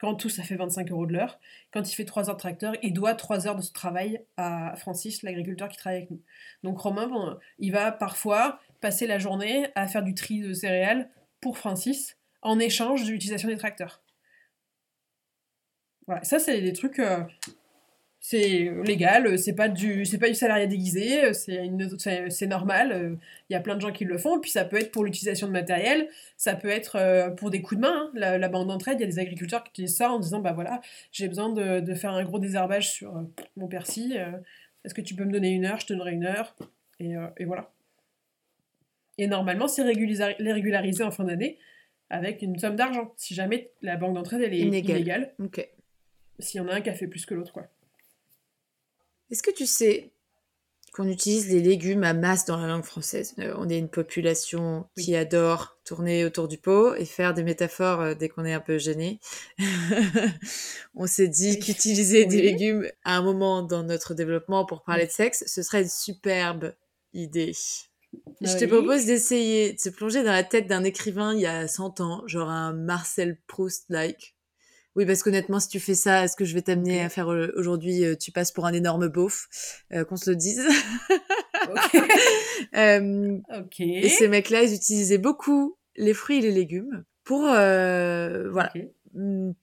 qu'en 0.00 0.14
tout 0.14 0.28
ça 0.28 0.42
fait 0.42 0.56
25 0.56 0.90
euros 0.90 1.06
de 1.06 1.12
l'heure. 1.12 1.38
Quand 1.72 1.90
il 1.90 1.94
fait 1.94 2.04
3 2.04 2.28
heures 2.28 2.36
de 2.36 2.40
tracteur, 2.40 2.74
il 2.82 2.92
doit 2.92 3.14
3 3.14 3.46
heures 3.46 3.56
de 3.56 3.62
ce 3.62 3.72
travail 3.72 4.22
à 4.36 4.74
Francis, 4.76 5.22
l'agriculteur 5.22 5.68
qui 5.68 5.78
travaille 5.78 5.98
avec 5.98 6.10
nous. 6.10 6.20
Donc 6.62 6.78
Romain, 6.78 7.38
il 7.58 7.72
va 7.72 7.92
parfois 7.92 8.60
passer 8.80 9.06
la 9.06 9.18
journée 9.18 9.68
à 9.74 9.86
faire 9.86 10.02
du 10.02 10.14
tri 10.14 10.40
de 10.40 10.52
céréales 10.52 11.08
pour 11.40 11.58
Francis 11.58 12.16
en 12.42 12.58
échange 12.58 13.04
de 13.04 13.10
l'utilisation 13.10 13.48
des 13.48 13.56
tracteurs. 13.56 14.01
Voilà, 16.06 16.24
ça 16.24 16.38
c'est 16.38 16.60
des 16.60 16.72
trucs, 16.72 16.98
euh, 16.98 17.20
c'est 18.18 18.72
légal, 18.84 19.38
c'est 19.38 19.54
pas 19.54 19.68
du, 19.68 20.04
c'est 20.04 20.18
pas 20.18 20.28
du 20.28 20.34
salariat 20.34 20.66
déguisé, 20.66 21.32
c'est 21.34 21.60
c'est 22.30 22.46
normal. 22.46 23.18
Il 23.50 23.52
y 23.52 23.56
a 23.56 23.60
plein 23.60 23.74
de 23.76 23.80
gens 23.80 23.92
qui 23.92 24.04
le 24.04 24.18
font. 24.18 24.40
Puis 24.40 24.50
ça 24.50 24.64
peut 24.64 24.78
être 24.78 24.92
pour 24.92 25.04
l'utilisation 25.04 25.46
de 25.48 25.52
matériel, 25.52 26.08
ça 26.36 26.54
peut 26.54 26.68
être 26.68 26.96
euh, 26.96 27.30
pour 27.30 27.50
des 27.50 27.62
coups 27.62 27.80
de 27.80 27.86
main. 27.86 28.06
Hein. 28.06 28.10
La, 28.14 28.38
la, 28.38 28.48
bande 28.48 28.68
d'entraide, 28.68 28.98
il 28.98 29.02
y 29.02 29.04
a 29.04 29.08
des 29.08 29.18
agriculteurs 29.18 29.64
qui 29.64 29.70
utilisent 29.70 29.96
ça 29.96 30.10
en 30.12 30.18
disant 30.18 30.40
bah 30.40 30.52
voilà, 30.52 30.80
j'ai 31.12 31.28
besoin 31.28 31.52
de, 31.52 31.80
de, 31.80 31.94
faire 31.94 32.12
un 32.12 32.24
gros 32.24 32.38
désherbage 32.38 32.90
sur 32.90 33.16
euh, 33.16 33.22
mon 33.56 33.68
persil. 33.68 34.14
Est-ce 34.84 34.94
que 34.94 35.00
tu 35.00 35.14
peux 35.14 35.24
me 35.24 35.32
donner 35.32 35.50
une 35.50 35.64
heure 35.64 35.80
Je 35.80 35.86
te 35.86 35.92
donnerai 35.92 36.12
une 36.12 36.26
heure. 36.26 36.56
Et, 37.00 37.14
et 37.38 37.44
voilà. 37.44 37.70
Et 39.18 39.26
normalement, 39.26 39.68
c'est 39.68 39.82
régularisé, 39.82 41.04
en 41.04 41.10
fin 41.10 41.24
d'année 41.24 41.58
avec 42.10 42.42
une 42.42 42.58
somme 42.58 42.76
d'argent. 42.76 43.12
Si 43.16 43.34
jamais 43.34 43.70
la 43.80 43.96
banque 43.96 44.14
d'entraide 44.14 44.42
elle 44.42 44.54
est 44.54 44.58
illégale. 44.58 45.34
S'il 46.42 46.60
y 46.60 46.64
en 46.64 46.68
a 46.68 46.74
un 46.74 46.80
qui 46.80 46.90
a 46.90 46.94
fait 46.94 47.06
plus 47.06 47.26
que 47.26 47.34
l'autre, 47.34 47.52
quoi. 47.52 47.66
Est-ce 49.30 49.42
que 49.42 49.50
tu 49.50 49.66
sais 49.66 50.12
qu'on 50.92 51.08
utilise 51.08 51.48
les 51.48 51.60
légumes 51.60 52.04
à 52.04 52.12
masse 52.12 52.44
dans 52.44 52.58
la 52.58 52.66
langue 52.66 52.84
française? 52.84 53.34
Euh, 53.38 53.54
On 53.56 53.68
est 53.68 53.78
une 53.78 53.88
population 53.88 54.86
oui. 54.96 55.04
qui 55.04 55.16
adore 55.16 55.78
tourner 55.84 56.26
autour 56.26 56.48
du 56.48 56.58
pot 56.58 56.94
et 56.94 57.06
faire 57.06 57.32
des 57.32 57.42
métaphores 57.42 58.00
euh, 58.00 58.14
dès 58.14 58.28
qu'on 58.28 58.44
est 58.44 58.52
un 58.52 58.60
peu 58.60 58.76
gêné. 58.76 59.20
on 60.94 61.06
s'est 61.06 61.28
dit 61.28 61.58
qu'utiliser 61.58 62.20
oui. 62.20 62.26
des 62.26 62.42
légumes 62.42 62.86
à 63.04 63.16
un 63.16 63.22
moment 63.22 63.62
dans 63.62 63.82
notre 63.82 64.12
développement 64.12 64.66
pour 64.66 64.82
parler 64.82 65.06
de 65.06 65.10
sexe, 65.10 65.44
ce 65.46 65.62
serait 65.62 65.82
une 65.82 65.88
superbe 65.88 66.74
idée. 67.14 67.54
Je 68.42 68.58
te 68.58 68.64
propose 68.66 69.06
d'essayer 69.06 69.72
de 69.72 69.78
se 69.78 69.88
plonger 69.88 70.22
dans 70.22 70.32
la 70.32 70.44
tête 70.44 70.66
d'un 70.66 70.84
écrivain 70.84 71.34
il 71.34 71.40
y 71.40 71.46
a 71.46 71.66
100 71.66 72.00
ans, 72.00 72.22
genre 72.26 72.50
un 72.50 72.74
Marcel 72.74 73.38
Proust-like. 73.46 74.34
Oui, 74.94 75.06
parce 75.06 75.22
qu'honnêtement, 75.22 75.58
si 75.58 75.68
tu 75.68 75.80
fais 75.80 75.94
ça, 75.94 76.28
ce 76.28 76.36
que 76.36 76.44
je 76.44 76.54
vais 76.54 76.62
t'amener 76.62 76.96
okay. 76.96 77.04
à 77.04 77.08
faire 77.08 77.28
aujourd'hui, 77.56 78.04
tu 78.18 78.30
passes 78.30 78.52
pour 78.52 78.66
un 78.66 78.72
énorme 78.72 79.08
beauf, 79.08 79.48
euh, 79.92 80.04
qu'on 80.04 80.16
se 80.16 80.28
le 80.28 80.36
dise? 80.36 80.62
okay. 81.70 82.00
euh, 82.76 83.38
ok. 83.58 83.80
Et 83.80 84.08
ces 84.08 84.28
mecs-là, 84.28 84.64
ils 84.64 84.74
utilisaient 84.74 85.18
beaucoup 85.18 85.76
les 85.96 86.12
fruits 86.14 86.38
et 86.38 86.40
les 86.42 86.52
légumes 86.52 87.04
pour, 87.24 87.44
euh, 87.46 88.50
voilà, 88.50 88.70
okay. 88.74 88.90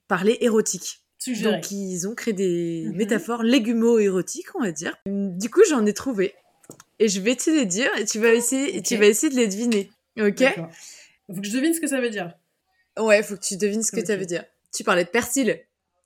parler 0.08 0.38
érotique. 0.42 1.02
Suggéré. 1.20 1.56
Donc, 1.56 1.72
ils 1.72 2.08
ont 2.08 2.16
créé 2.16 2.34
des 2.34 2.86
mm 2.86 2.92
-hmm. 2.92 2.96
métaphores 2.96 3.44
légumo-érotiques, 3.44 4.56
on 4.56 4.62
va 4.62 4.72
dire. 4.72 4.96
Du 5.06 5.50
coup, 5.50 5.62
j'en 5.70 5.86
ai 5.86 5.94
trouvé. 5.94 6.34
Et 6.98 7.08
je 7.08 7.20
vais 7.22 7.36
te 7.36 7.50
les 7.50 7.66
dire 7.66 7.90
et 7.98 8.06
tu 8.06 8.20
vas 8.20 8.34
essayer, 8.34 8.78
et 8.78 8.82
tu 8.82 8.96
vas 8.98 9.06
essayer 9.06 9.32
de 9.32 9.38
les 9.38 9.48
deviner. 9.48 9.92
Ok? 10.20 10.44
Faut 11.28 11.42
que 11.42 11.48
je 11.48 11.56
devine 11.56 11.74
ce 11.74 11.80
que 11.80 11.88
ça 11.88 12.02
veut 12.02 12.10
dire. 12.10 12.34
Ouais, 12.98 13.22
faut 13.24 13.36
que 13.36 13.46
tu 13.46 13.58
devines 13.58 13.84
ce 13.84 13.92
que 13.92 14.04
ça 14.06 14.16
veut 14.16 14.26
dire. 14.26 14.44
Tu 14.74 14.84
parlais 14.84 15.04
de 15.04 15.10
persil. 15.10 15.60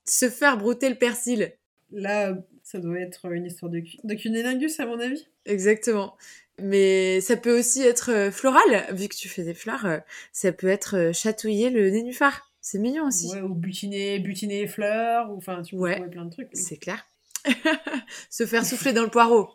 Se 0.06 0.30
faire 0.30 0.58
brouter 0.58 0.90
le 0.90 0.96
persil. 0.96 1.54
Là, 1.92 2.36
ça 2.64 2.80
doit 2.80 3.00
être 3.00 3.32
une 3.32 3.46
histoire 3.46 3.72
de, 3.72 3.84
de 4.04 4.14
cunilingus, 4.16 4.80
à 4.80 4.86
mon 4.86 5.00
avis. 5.00 5.28
Exactement. 5.46 6.16
Mais 6.60 7.22
ça 7.22 7.36
peut 7.36 7.58
aussi 7.58 7.82
être 7.82 8.12
euh, 8.12 8.32
floral, 8.32 8.86
vu 8.92 9.08
que 9.08 9.16
tu 9.16 9.28
fais 9.28 9.44
des 9.44 9.54
fleurs. 9.54 9.86
Euh, 9.86 10.00
ça 10.32 10.52
peut 10.52 10.68
être 10.68 10.98
euh, 10.98 11.14
chatouiller 11.14 11.70
le 11.70 11.90
nénuphar. 11.90 12.52
C'est 12.62 12.80
mignon 12.80 13.08
aussi. 13.08 13.28
Ouais, 13.32 13.42
ou 13.42 13.54
butiner, 13.54 14.20
butiner 14.20 14.62
les 14.62 14.68
fleurs, 14.68 15.32
ou 15.32 15.38
enfin, 15.38 15.62
tu 15.64 15.76
peux 15.76 15.82
ouais, 15.82 15.96
trouver 15.96 16.10
plein 16.10 16.26
de 16.26 16.30
trucs. 16.30 16.50
C'est 16.54 16.78
clair. 16.78 17.06
Se 18.30 18.46
faire 18.46 18.66
souffler 18.66 18.94
dans 18.94 19.04
le 19.04 19.10
poireau. 19.10 19.50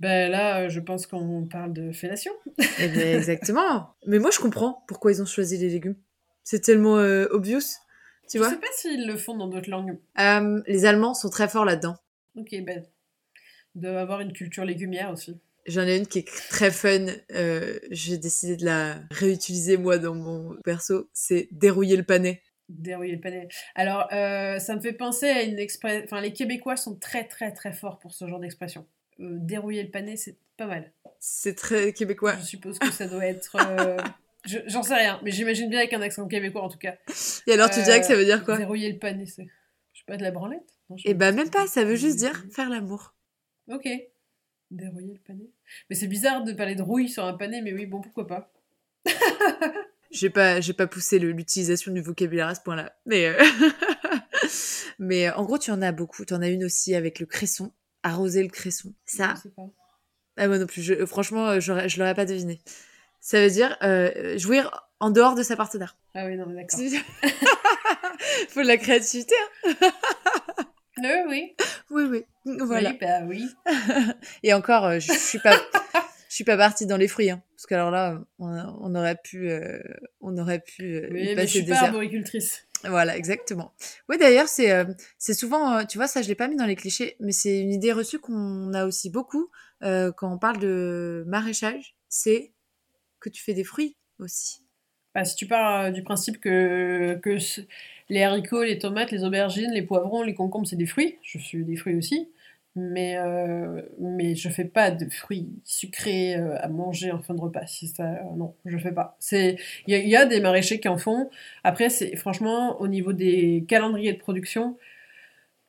Ben 0.00 0.30
là, 0.30 0.68
je 0.68 0.80
pense 0.80 1.06
qu'on 1.06 1.46
parle 1.46 1.74
de 1.74 1.92
fellation. 1.92 2.32
eh 2.78 2.88
ben, 2.88 3.16
exactement. 3.18 3.94
Mais 4.06 4.18
moi, 4.18 4.30
je 4.30 4.40
comprends 4.40 4.82
pourquoi 4.88 5.12
ils 5.12 5.22
ont 5.22 5.26
choisi 5.26 5.58
les 5.58 5.68
légumes. 5.68 5.96
C'est 6.42 6.60
tellement 6.60 6.96
euh, 6.96 7.26
obvious 7.30 7.60
Tu 8.30 8.38
Je 8.38 8.42
vois 8.42 8.50
sais 8.50 8.58
pas 8.58 8.66
s'ils 8.74 9.06
le 9.06 9.16
font 9.16 9.36
dans 9.36 9.48
d'autres 9.48 9.68
langues. 9.70 9.98
Euh, 10.18 10.62
Les 10.66 10.84
Allemands 10.86 11.14
sont 11.14 11.28
très 11.30 11.48
forts 11.48 11.64
là-dedans. 11.64 11.96
Ok, 12.36 12.54
ben. 12.62 12.84
Ils 13.74 13.82
doivent 13.82 13.96
avoir 13.96 14.20
une 14.20 14.32
culture 14.32 14.64
légumière 14.64 15.10
aussi. 15.10 15.38
J'en 15.66 15.82
ai 15.82 15.96
une 15.96 16.06
qui 16.06 16.20
est 16.20 16.28
très 16.48 16.70
fun. 16.70 17.06
euh, 17.32 17.78
J'ai 17.90 18.18
décidé 18.18 18.56
de 18.56 18.64
la 18.64 18.96
réutiliser 19.10 19.76
moi 19.76 19.98
dans 19.98 20.14
mon 20.14 20.56
perso. 20.64 21.08
C'est 21.12 21.48
dérouiller 21.50 21.96
le 21.96 22.02
panais. 22.02 22.40
Dérouiller 22.68 23.14
le 23.16 23.20
panais. 23.20 23.48
Alors, 23.74 24.08
euh, 24.12 24.58
ça 24.60 24.76
me 24.76 24.80
fait 24.80 24.92
penser 24.92 25.26
à 25.28 25.42
une 25.42 25.58
expression. 25.58 26.02
Enfin, 26.04 26.20
les 26.20 26.32
Québécois 26.32 26.76
sont 26.76 26.94
très, 26.96 27.24
très, 27.26 27.52
très 27.52 27.72
forts 27.72 27.98
pour 27.98 28.12
ce 28.12 28.26
genre 28.28 28.38
d'expression. 28.40 28.86
Dérouiller 29.18 29.82
le 29.82 29.90
panais, 29.90 30.16
c'est 30.16 30.36
pas 30.56 30.66
mal. 30.66 30.92
C'est 31.18 31.54
très 31.56 31.92
québécois. 31.92 32.36
Je 32.38 32.44
suppose 32.44 32.78
que 32.78 32.90
ça 32.90 33.06
doit 33.06 33.26
être. 33.26 33.56
euh, 34.46 34.48
je- 34.48 34.58
J'en 34.66 34.82
sais 34.82 34.94
rien, 34.94 35.20
mais 35.24 35.30
j'imagine 35.30 35.68
bien 35.70 35.78
avec 35.80 35.92
un 35.92 36.00
accent 36.02 36.26
québécois 36.28 36.62
en 36.62 36.68
tout 36.68 36.78
cas. 36.78 36.96
Et 37.46 37.52
alors, 37.52 37.70
tu 37.70 37.82
dirais 37.82 38.00
que 38.00 38.06
ça 38.06 38.16
veut 38.16 38.24
dire 38.24 38.40
Euh, 38.42 38.44
quoi 38.44 38.56
Dérouiller 38.58 38.90
le 38.92 38.98
panais, 38.98 39.26
c'est. 39.26 39.46
Je 39.92 39.98
sais 40.00 40.04
pas, 40.06 40.16
de 40.16 40.22
la 40.22 40.30
branlette? 40.30 40.74
Non, 40.88 40.96
je 40.96 41.02
Eh 41.06 41.08
sais 41.10 41.14
ben, 41.14 41.34
même 41.34 41.50
pas. 41.50 41.66
Ça 41.66 41.84
veut 41.84 41.96
juste 41.96 42.16
dire 42.18 42.44
faire 42.52 42.68
l'amour. 42.70 43.14
Ok. 43.68 43.88
Dérouiller 44.70 45.14
le 45.14 45.20
panais. 45.20 45.50
Mais 45.88 45.96
c'est 45.96 46.06
bizarre 46.06 46.44
de 46.44 46.52
parler 46.52 46.74
de 46.76 46.82
rouille 46.82 47.08
sur 47.08 47.24
un 47.24 47.34
panais, 47.34 47.60
mais 47.62 47.72
oui, 47.72 47.86
bon, 47.86 48.00
pourquoi 48.00 48.26
pas. 48.26 48.52
J'ai 50.12 50.28
pas, 50.30 50.60
j'ai 50.60 50.72
pas 50.72 50.88
poussé 50.88 51.20
l'utilisation 51.20 51.92
du 51.92 52.00
vocabulaire 52.00 52.48
à 52.48 52.54
ce 52.56 52.60
point-là. 52.62 52.92
Mais, 53.06 53.26
euh, 53.26 53.40
mais 54.98 55.28
euh, 55.28 55.34
en 55.34 55.44
gros, 55.44 55.56
tu 55.58 55.70
en 55.70 55.80
as 55.82 55.92
beaucoup. 55.92 56.24
Tu 56.24 56.34
en 56.34 56.42
as 56.42 56.48
une 56.48 56.64
aussi 56.64 56.94
avec 56.96 57.20
le 57.20 57.26
cresson. 57.26 57.72
Arroser 58.02 58.42
le 58.42 58.48
cresson. 58.48 58.92
Ça, 59.04 59.34
Je 59.36 59.42
sais 59.42 59.54
pas. 59.54 59.68
ah, 60.36 60.48
moi 60.48 60.58
non 60.58 60.66
plus. 60.66 60.82
Je- 60.82 61.06
franchement, 61.06 61.46
euh, 61.50 61.60
je 61.60 61.98
l'aurais 61.98 62.14
pas 62.14 62.24
deviné. 62.24 62.60
Ça 63.20 63.40
veut 63.40 63.50
dire 63.50 63.76
euh, 63.82 64.36
jouir 64.38 64.88
en 64.98 65.10
dehors 65.10 65.34
de 65.34 65.42
sa 65.42 65.56
partenaire. 65.56 65.96
Ah 66.14 66.26
oui, 66.26 66.36
non, 66.36 66.46
mais 66.46 66.54
d'accord. 66.54 66.78
Faut 68.48 68.62
de 68.62 68.66
la 68.66 68.76
créativité. 68.76 69.34
hein. 69.66 69.72
Euh, 71.04 71.24
oui. 71.28 71.54
Oui, 71.90 72.02
oui. 72.10 72.24
Voilà. 72.58 72.90
Oui, 72.90 72.98
bah 73.00 73.20
oui. 73.26 73.48
Et 74.42 74.52
encore, 74.52 74.84
euh, 74.86 74.98
je 74.98 75.12
je 75.12 75.18
suis 75.18 75.38
pas, 75.38 75.56
je 76.28 76.34
suis 76.34 76.44
pas 76.44 76.56
partie 76.56 76.86
dans 76.86 76.96
les 76.98 77.08
fruits, 77.08 77.30
hein, 77.30 77.42
parce 77.56 77.66
que 77.66 77.74
alors 77.74 77.90
là, 77.90 78.20
on, 78.38 78.48
on 78.80 78.94
aurait 78.94 79.16
pu, 79.16 79.50
euh, 79.50 79.80
on 80.20 80.36
aurait 80.36 80.60
pu 80.60 80.96
euh, 80.96 81.08
y 81.08 81.12
Oui, 81.12 81.22
mais 81.22 81.26
je 81.28 81.34
passer 81.36 81.46
suis 81.48 81.62
des 81.64 81.72
pas 81.72 81.84
arboricultrice. 81.84 82.66
Voilà, 82.84 83.16
exactement. 83.16 83.72
Oui, 84.08 84.18
d'ailleurs, 84.18 84.48
c'est, 84.48 84.70
euh, 84.72 84.84
c'est 85.18 85.34
souvent, 85.34 85.76
euh, 85.78 85.84
tu 85.84 85.98
vois, 85.98 86.06
ça, 86.06 86.22
je 86.22 86.28
l'ai 86.28 86.34
pas 86.34 86.48
mis 86.48 86.56
dans 86.56 86.66
les 86.66 86.76
clichés, 86.76 87.16
mais 87.20 87.32
c'est 87.32 87.58
une 87.60 87.72
idée 87.72 87.92
reçue 87.92 88.18
qu'on 88.18 88.72
a 88.74 88.84
aussi 88.86 89.10
beaucoup 89.10 89.50
euh, 89.82 90.12
quand 90.12 90.32
on 90.32 90.38
parle 90.38 90.58
de 90.58 91.24
maraîchage, 91.26 91.94
c'est 92.08 92.52
que 93.20 93.28
tu 93.28 93.42
fais 93.42 93.54
des 93.54 93.64
fruits 93.64 93.96
aussi. 94.18 94.62
Bah, 95.14 95.24
si 95.24 95.36
tu 95.36 95.46
pars 95.46 95.80
euh, 95.80 95.90
du 95.90 96.02
principe 96.02 96.40
que, 96.40 97.18
les 98.08 98.22
haricots, 98.22 98.62
les 98.62 98.78
tomates, 98.78 99.10
les 99.10 99.24
aubergines, 99.24 99.70
les 99.72 99.82
poivrons, 99.82 100.22
les 100.22 100.34
concombres, 100.34 100.66
c'est 100.66 100.76
des 100.76 100.86
fruits, 100.86 101.18
je 101.22 101.38
suis 101.38 101.64
des 101.64 101.76
fruits 101.76 101.96
aussi, 101.96 102.28
mais, 102.76 103.16
euh, 103.18 103.82
mais 103.98 104.34
je 104.36 104.48
fais 104.48 104.64
pas 104.64 104.90
de 104.90 105.08
fruits 105.08 105.48
sucrés 105.64 106.36
euh, 106.36 106.56
à 106.60 106.68
manger 106.68 107.10
en 107.10 107.20
fin 107.20 107.34
de 107.34 107.40
repas. 107.40 107.66
Si 107.66 107.88
ça, 107.88 108.04
euh, 108.04 108.36
non, 108.36 108.54
je 108.64 108.78
fais 108.78 108.92
pas. 108.92 109.16
Il 109.32 109.58
y, 109.88 109.94
y 109.94 110.16
a 110.16 110.24
des 110.24 110.40
maraîchers 110.40 110.78
qui 110.78 110.88
en 110.88 110.96
font. 110.98 111.30
Après, 111.64 111.88
franchement, 112.16 112.80
au 112.80 112.86
niveau 112.86 113.12
des 113.12 113.64
calendriers 113.68 114.12
de 114.12 114.18
production, 114.18 114.76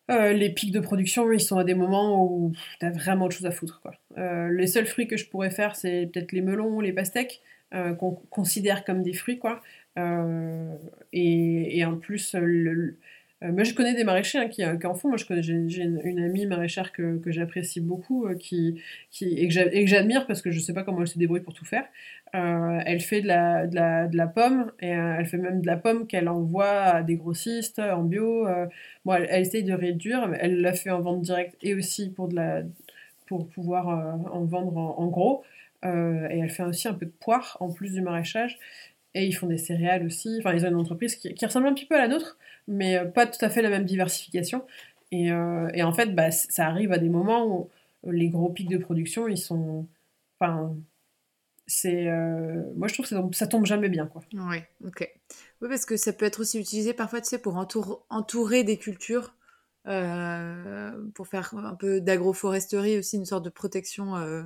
euh, 0.10 0.34
les 0.34 0.50
pics 0.50 0.72
de 0.72 0.80
production, 0.80 1.32
ils 1.32 1.40
sont 1.40 1.58
à 1.58 1.64
des 1.64 1.76
moments 1.76 2.26
où 2.26 2.52
tu 2.80 2.86
as 2.86 2.90
vraiment 2.92 3.26
autre 3.26 3.36
chose 3.38 3.46
à 3.46 3.52
foutre. 3.52 3.82
Quoi. 3.82 3.94
Euh, 4.18 4.50
les 4.50 4.68
seuls 4.68 4.86
fruits 4.88 5.08
que 5.08 5.18
je 5.18 5.26
pourrais 5.28 5.52
faire, 5.52 5.76
c'est 5.76 6.10
peut-être 6.12 6.32
les 6.32 6.42
melons, 6.42 6.80
les 6.82 6.92
pastèques, 6.94 7.42
euh, 7.74 7.94
qu'on 7.94 8.12
considère 8.30 8.84
comme 8.84 9.04
des 9.04 9.14
fruits. 9.14 9.40
Quoi. 9.40 9.62
Et, 11.14 11.78
et 11.78 11.86
en 11.86 11.98
plus, 11.98 12.36
le- 12.36 12.98
moi 13.42 13.64
je 13.64 13.74
connais 13.74 13.96
des 13.96 14.04
maraîchers 14.04 14.38
hein, 14.38 14.48
qui, 14.48 14.64
qui 14.80 14.88
en 14.88 14.94
font. 14.94 15.08
Moi 15.08 15.18
je 15.18 15.26
connais, 15.26 15.42
j'ai, 15.42 15.54
une, 15.54 16.20
amie 16.20 16.46
maraîchère 16.46 16.92
que, 16.92 17.18
que 17.18 17.32
j'apprécie 17.32 17.82
beaucoup 17.82 18.28
euh, 18.28 18.36
qui, 18.36 18.82
qui, 19.10 19.34
et 19.34 19.48
que 19.48 19.88
j'admire 19.88 20.28
parce 20.28 20.42
que 20.42 20.52
je 20.52 20.60
sais 20.60 20.74
pas 20.74 20.84
comment 20.84 21.02
elle 21.02 21.08
se 21.08 21.18
débrouille 21.18 21.42
pour 21.42 21.54
tout 21.54 21.66
faire. 21.66 21.86
Euh, 22.34 22.80
elle 22.86 23.02
fait 23.02 23.22
de 23.22 23.28
la, 23.28 23.68
de, 23.68 23.76
la, 23.76 24.08
de 24.08 24.16
la 24.16 24.28
pomme 24.28 24.72
et 24.80 24.96
euh, 24.96 25.16
elle 25.20 25.26
fait 25.26 25.38
même 25.38 25.62
de 25.62 25.68
la 25.68 25.76
pomme 25.76 26.08
qu'elle 26.08 26.30
envoie 26.30 26.70
à 26.70 27.04
des 27.04 27.16
grossistes 27.16 27.80
en 27.80 28.04
bio. 28.04 28.48
euh, 28.48 28.68
bon, 29.06 29.14
elle, 29.16 29.28
elle 29.30 29.42
essaye 29.42 29.64
de 29.64 29.74
réduire, 29.74 30.32
elle 30.40 30.62
l'a 30.62 30.74
fait 30.74 30.92
en 30.92 31.02
vente 31.02 31.22
directe 31.22 31.58
et 31.62 31.74
aussi 31.74 32.10
pour, 32.10 32.30
de 32.30 32.36
la, 32.36 32.62
pour 33.26 33.48
pouvoir 33.48 33.90
euh, 33.90 34.30
en 34.32 34.46
vendre 34.46 34.78
en, 34.78 35.08
gros. 35.08 35.44
Euh, 35.84 36.28
et 36.30 36.40
elle 36.40 36.50
fait 36.50 36.64
aussi 36.64 36.88
un 36.88 36.94
peu 36.94 37.06
de 37.06 37.14
poire 37.20 37.58
en 37.60 37.72
plus 37.72 37.94
du 37.94 38.02
maraîchage. 38.02 38.60
Et 39.14 39.26
ils 39.26 39.34
font 39.34 39.48
des 39.48 39.58
céréales 39.58 40.06
aussi. 40.06 40.38
Enfin, 40.40 40.54
ils 40.54 40.66
ont 40.66 40.70
une 40.70 40.76
entreprise 40.76 41.16
qui 41.16 41.46
ressemble 41.46 41.68
un 41.68 41.74
petit 41.74 41.86
peu 41.86 41.96
à 41.96 42.00
la 42.00 42.08
nôtre, 42.08 42.38
mais 42.68 42.98
euh, 42.98 43.06
pas 43.06 43.26
tout 43.28 43.44
à 43.44 43.50
fait 43.50 43.62
la 43.62 43.70
même 43.70 43.86
diversification. 43.86 44.66
Et, 45.12 45.32
euh, 45.32 45.68
et 45.74 45.84
en 45.84 45.92
fait, 45.94 46.16
bah, 46.16 46.32
ça 46.32 46.68
arrive 46.68 46.92
à 46.92 46.98
des 46.98 47.10
moments 47.10 47.46
où 47.48 47.70
les 48.12 48.30
gros 48.30 48.50
pics 48.50 48.70
de 48.70 48.78
production, 48.78 49.28
ils 49.28 49.38
sont. 49.38 49.88
Enfin. 50.40 50.76
C'est. 51.68 52.08
euh, 52.08 52.64
Moi, 52.76 52.88
je 52.88 52.94
trouve 52.96 53.06
que 53.06 53.10
ça 53.10 53.16
tombe, 53.22 53.34
ça 53.34 53.48
tombe 53.48 53.66
jamais 53.66 53.90
bien, 53.90 54.06
quoi. 54.08 54.22
Oui, 54.34 54.58
ok. 54.86 55.10
Oui, 55.62 55.70
parce 55.70 55.86
que 55.86 55.96
ça 55.96 56.12
peut 56.12 56.26
être 56.26 56.42
aussi 56.42 56.60
utilisé 56.60 56.94
parfois, 56.94 57.22
tu 57.22 57.30
sais, 57.30 57.38
pour 57.40 57.56
entour- 57.56 58.04
entourer 58.10 58.64
des 58.64 58.78
cultures, 58.78 59.36
euh, 59.88 60.92
pour 61.14 61.28
faire 61.28 61.54
un 61.54 61.76
peu 61.76 62.02
d'agroforesterie 62.02 62.98
aussi, 62.98 63.18
une 63.18 63.26
sorte 63.26 63.46
de 63.46 63.50
protection 63.50 64.16
euh, 64.18 64.44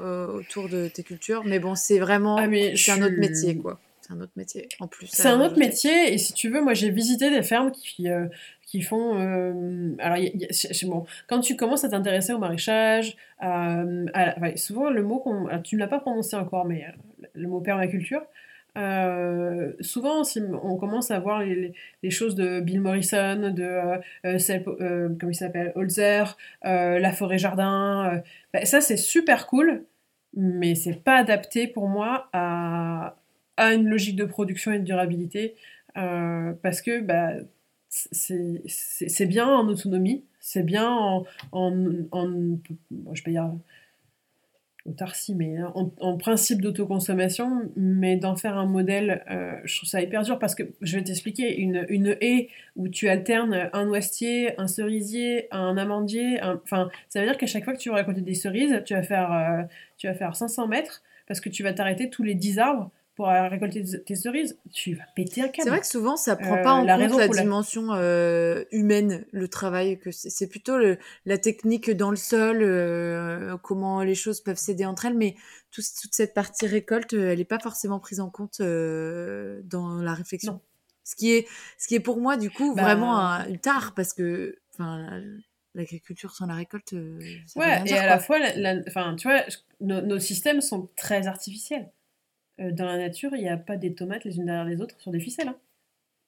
euh, 0.00 0.26
autour 0.28 0.68
de 0.68 0.88
tes 0.88 1.02
cultures. 1.02 1.44
Mais 1.44 1.58
bon, 1.58 1.74
c'est 1.74 1.98
vraiment, 1.98 2.36
Ah, 2.38 2.46
mais 2.48 2.74
un 2.88 3.02
autre 3.02 3.18
métier, 3.18 3.56
quoi. 3.56 3.78
C'est 4.08 4.14
un 4.14 4.20
autre 4.20 4.32
métier, 4.36 4.68
en 4.80 4.86
plus. 4.88 5.06
C'est 5.06 5.28
un 5.28 5.34
autre 5.34 5.42
rajouter. 5.54 5.60
métier, 5.60 6.12
et 6.14 6.18
si 6.18 6.32
tu 6.32 6.48
veux, 6.48 6.62
moi 6.62 6.72
j'ai 6.74 6.90
visité 6.90 7.30
des 7.30 7.42
fermes 7.42 7.70
qui, 7.70 8.08
euh, 8.08 8.26
qui 8.66 8.80
font. 8.82 9.18
euh, 9.20 9.94
alors, 9.98 10.16
y 10.18 10.32
bon, 10.86 11.04
quand 11.28 11.40
tu 11.40 11.56
commences 11.56 11.84
à 11.84 11.90
t'intéresser 11.90 12.32
au 12.32 12.38
maraîchage, 12.38 13.16
euh, 13.42 14.06
à- 14.14 14.56
souvent 14.56 14.90
le 14.90 15.02
mot 15.02 15.18
qu'on. 15.18 15.46
Tu 15.62 15.74
ne 15.76 15.80
l'as 15.80 15.88
pas 15.88 16.00
prononcé 16.00 16.36
encore, 16.36 16.64
mais 16.64 16.84
euh, 16.84 17.26
le 17.34 17.48
mot 17.48 17.60
permaculture. 17.60 18.22
euh, 18.76 19.72
souvent, 19.80 20.22
si 20.24 20.40
on 20.62 20.76
commence 20.76 21.10
à 21.10 21.18
voir 21.18 21.40
les, 21.40 21.54
les- 21.54 21.72
les 22.02 22.10
choses 22.10 22.34
de 22.36 22.60
Bill 22.60 22.80
Morrison, 22.80 23.50
de 23.52 23.62
euh, 23.62 23.96
euh, 24.24 24.38
euh, 24.80 25.08
comment 25.18 25.32
il 25.32 25.34
s'appelle, 25.34 25.72
Holzer, 25.74 26.36
euh, 26.64 26.98
La 26.98 27.12
Forêt 27.12 27.38
Jardin, 27.38 28.12
euh, 28.14 28.20
bah, 28.52 28.64
ça 28.66 28.80
c'est 28.80 28.96
super 28.96 29.46
cool, 29.48 29.84
mais 30.36 30.74
c'est 30.76 31.02
pas 31.02 31.16
adapté 31.16 31.66
pour 31.66 31.88
moi 31.88 32.28
à, 32.32 33.16
à 33.58 33.74
une 33.74 33.86
logique 33.88 34.16
de 34.16 34.24
production 34.24 34.72
et 34.72 34.78
de 34.78 34.84
durabilité 34.84 35.54
euh, 35.98 36.52
parce 36.62 36.80
que 36.80 37.00
bah, 37.00 37.32
c'est 37.90 39.26
bien 39.26 39.46
en 39.46 39.66
autonomie, 39.68 40.24
c'est 40.40 40.62
bien 40.62 40.88
en, 40.88 41.24
en, 41.52 41.72
je 43.12 43.24
vais 43.24 43.32
dire 43.32 43.52
autarcie, 44.86 45.34
mais 45.34 45.56
en, 45.74 46.16
principe 46.16 46.62
d'autoconsommation, 46.62 47.70
mais 47.76 48.16
d'en 48.16 48.36
faire 48.36 48.56
un 48.56 48.64
modèle, 48.64 49.22
euh, 49.30 49.52
je 49.64 49.76
trouve 49.76 49.88
ça 49.88 50.00
hyper 50.00 50.22
dur 50.22 50.38
parce 50.38 50.54
que 50.54 50.62
je 50.80 50.96
vais 50.96 51.04
t'expliquer, 51.04 51.58
une, 51.60 51.84
une 51.90 52.16
haie 52.20 52.48
où 52.76 52.88
tu 52.88 53.08
alternes 53.08 53.68
un 53.72 53.84
noisetier, 53.84 54.58
un 54.58 54.66
cerisier, 54.66 55.48
un 55.50 55.76
amandier, 55.76 56.40
enfin, 56.42 56.88
ça 57.08 57.20
veut 57.20 57.26
dire 57.26 57.36
qu'à 57.36 57.46
chaque 57.46 57.64
fois 57.64 57.74
que 57.74 57.78
tu 57.78 57.90
vas 57.90 57.96
récolter 57.96 58.22
des 58.22 58.34
cerises, 58.34 58.82
tu 58.86 58.94
vas 58.94 59.02
faire, 59.02 59.32
euh, 59.32 59.62
tu 59.98 60.06
vas 60.06 60.14
faire 60.14 60.34
500 60.34 60.68
mètres 60.68 61.02
parce 61.26 61.40
que 61.40 61.50
tu 61.50 61.62
vas 61.62 61.74
t'arrêter 61.74 62.08
tous 62.08 62.22
les 62.22 62.34
10 62.34 62.58
arbres 62.58 62.90
pour 63.18 63.28
euh, 63.28 63.48
récolter 63.48 63.82
tes 64.06 64.14
cerises. 64.14 64.56
Tu 64.72 64.94
vas 64.94 65.02
péter 65.16 65.40
un 65.42 65.48
câble. 65.48 65.64
C'est 65.64 65.70
vrai 65.70 65.80
que 65.80 65.88
souvent, 65.88 66.16
ça 66.16 66.36
prend 66.36 66.58
Euh, 66.58 66.62
pas 66.62 66.72
en 66.74 66.84
la 66.84 66.96
compte 67.08 67.18
la 67.18 67.26
dimension 67.26 67.92
euh, 67.92 68.62
humaine, 68.70 69.26
le 69.32 69.48
travail, 69.48 69.98
que 69.98 70.12
c'est 70.12 70.46
plutôt 70.46 70.78
le- 70.78 70.98
la 71.26 71.36
technique 71.36 71.90
dans 71.90 72.10
le 72.10 72.16
sol, 72.16 72.58
euh, 72.62 73.56
comment 73.58 74.04
les 74.04 74.14
choses 74.14 74.40
peuvent 74.40 74.56
s'aider 74.56 74.84
entre 74.86 75.06
elles, 75.06 75.16
mais 75.16 75.34
tout- 75.72 75.82
toute 76.00 76.14
cette 76.14 76.32
partie 76.32 76.68
récolte, 76.68 77.12
elle 77.12 77.38
n'est 77.38 77.44
pas 77.44 77.58
forcément 77.58 77.98
prise 77.98 78.20
en 78.20 78.30
compte 78.30 78.60
dans 78.60 80.00
la 80.00 80.14
réflexion. 80.14 80.52
Non. 80.52 80.60
Ce 81.02 81.16
qui 81.16 81.32
est, 81.32 81.48
ce 81.76 81.88
qui 81.88 81.96
est 81.96 82.00
pour 82.00 82.20
moi 82.20 82.36
du 82.36 82.50
coup 82.52 82.72
Bah, 82.76 82.82
vraiment 82.82 83.18
un, 83.18 83.48
une 83.48 83.58
tare 83.58 83.94
parce 83.96 84.12
que, 84.12 84.56
l'agriculture 85.74 86.36
sans 86.36 86.46
la 86.46 86.54
récolte, 86.54 86.90
ça 87.48 87.58
Ouais, 87.60 87.80
et 87.80 87.84
dire, 87.84 87.96
à 87.96 88.00
quoi. 88.00 88.06
la 88.06 88.18
fois, 88.20 88.38
enfin, 88.86 89.16
tu 89.16 89.26
vois, 89.26 89.42
nos 89.80 90.18
systèmes 90.20 90.60
sont 90.60 90.88
très 90.96 91.26
artificiels. 91.26 91.90
Euh, 92.60 92.72
dans 92.72 92.86
la 92.86 92.98
nature, 92.98 93.30
il 93.34 93.42
n'y 93.42 93.48
a 93.48 93.56
pas 93.56 93.76
des 93.76 93.94
tomates 93.94 94.24
les 94.24 94.36
unes 94.38 94.46
derrière 94.46 94.64
les 94.64 94.80
autres 94.80 95.00
sur 95.00 95.10
des 95.10 95.20
ficelles. 95.20 95.48
hein. 95.48 95.56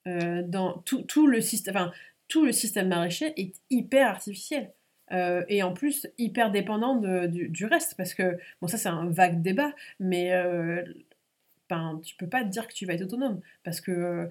Euh, 0.07 0.41
dans 0.43 0.79
tout, 0.79 1.27
le 1.27 1.41
système, 1.41 1.91
tout 2.27 2.45
le 2.45 2.51
système 2.51 2.87
maraîcher 2.87 3.33
est 3.37 3.53
hyper 3.69 4.07
artificiel. 4.07 4.71
Euh, 5.11 5.43
et 5.49 5.61
en 5.61 5.73
plus, 5.73 6.07
hyper 6.17 6.51
dépendant 6.51 6.95
du, 6.95 7.65
reste. 7.65 7.95
Parce 7.97 8.13
que, 8.13 8.37
bon, 8.61 8.67
ça, 8.67 8.77
c'est 8.77 8.89
un 8.89 9.09
vague 9.09 9.41
débat, 9.41 9.73
mais 9.99 10.31
ben, 11.69 12.01
tu 12.03 12.15
peux 12.15 12.27
pas 12.27 12.43
te 12.43 12.49
dire 12.49 12.67
que 12.67 12.73
tu 12.73 12.85
vas 12.85 12.93
être 12.93 13.03
autonome. 13.03 13.41
Parce 13.63 13.81
que 13.81 14.29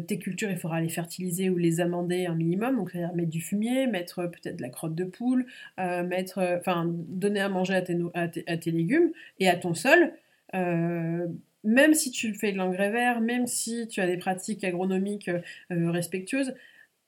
tes 0.00 0.18
cultures, 0.18 0.50
il 0.50 0.56
faudra 0.56 0.80
les 0.80 0.88
fertiliser 0.88 1.50
ou 1.50 1.58
les 1.58 1.80
amender 1.80 2.26
un 2.26 2.34
minimum. 2.34 2.76
Donc, 2.76 2.90
c'est-à-dire 2.90 3.14
mettre 3.14 3.30
du 3.30 3.42
fumier, 3.42 3.86
mettre 3.86 4.26
peut-être 4.26 4.56
de 4.56 4.62
la 4.62 4.70
crotte 4.70 4.94
de 4.94 5.04
poule, 5.04 5.46
mettre, 5.76 6.56
enfin, 6.58 6.86
donner 6.88 7.40
à 7.40 7.50
manger 7.50 7.74
à 7.74 8.56
tes 8.56 8.70
légumes 8.70 9.12
et 9.38 9.48
à 9.48 9.56
ton 9.56 9.74
sol. 9.74 10.12
Euh, 10.54 11.26
même 11.62 11.94
si 11.94 12.10
tu 12.10 12.34
fais 12.34 12.52
de 12.52 12.58
l'engrais 12.58 12.90
vert, 12.90 13.20
même 13.20 13.46
si 13.46 13.88
tu 13.88 14.00
as 14.00 14.06
des 14.06 14.18
pratiques 14.18 14.64
agronomiques 14.64 15.28
euh, 15.28 15.90
respectueuses, 15.90 16.54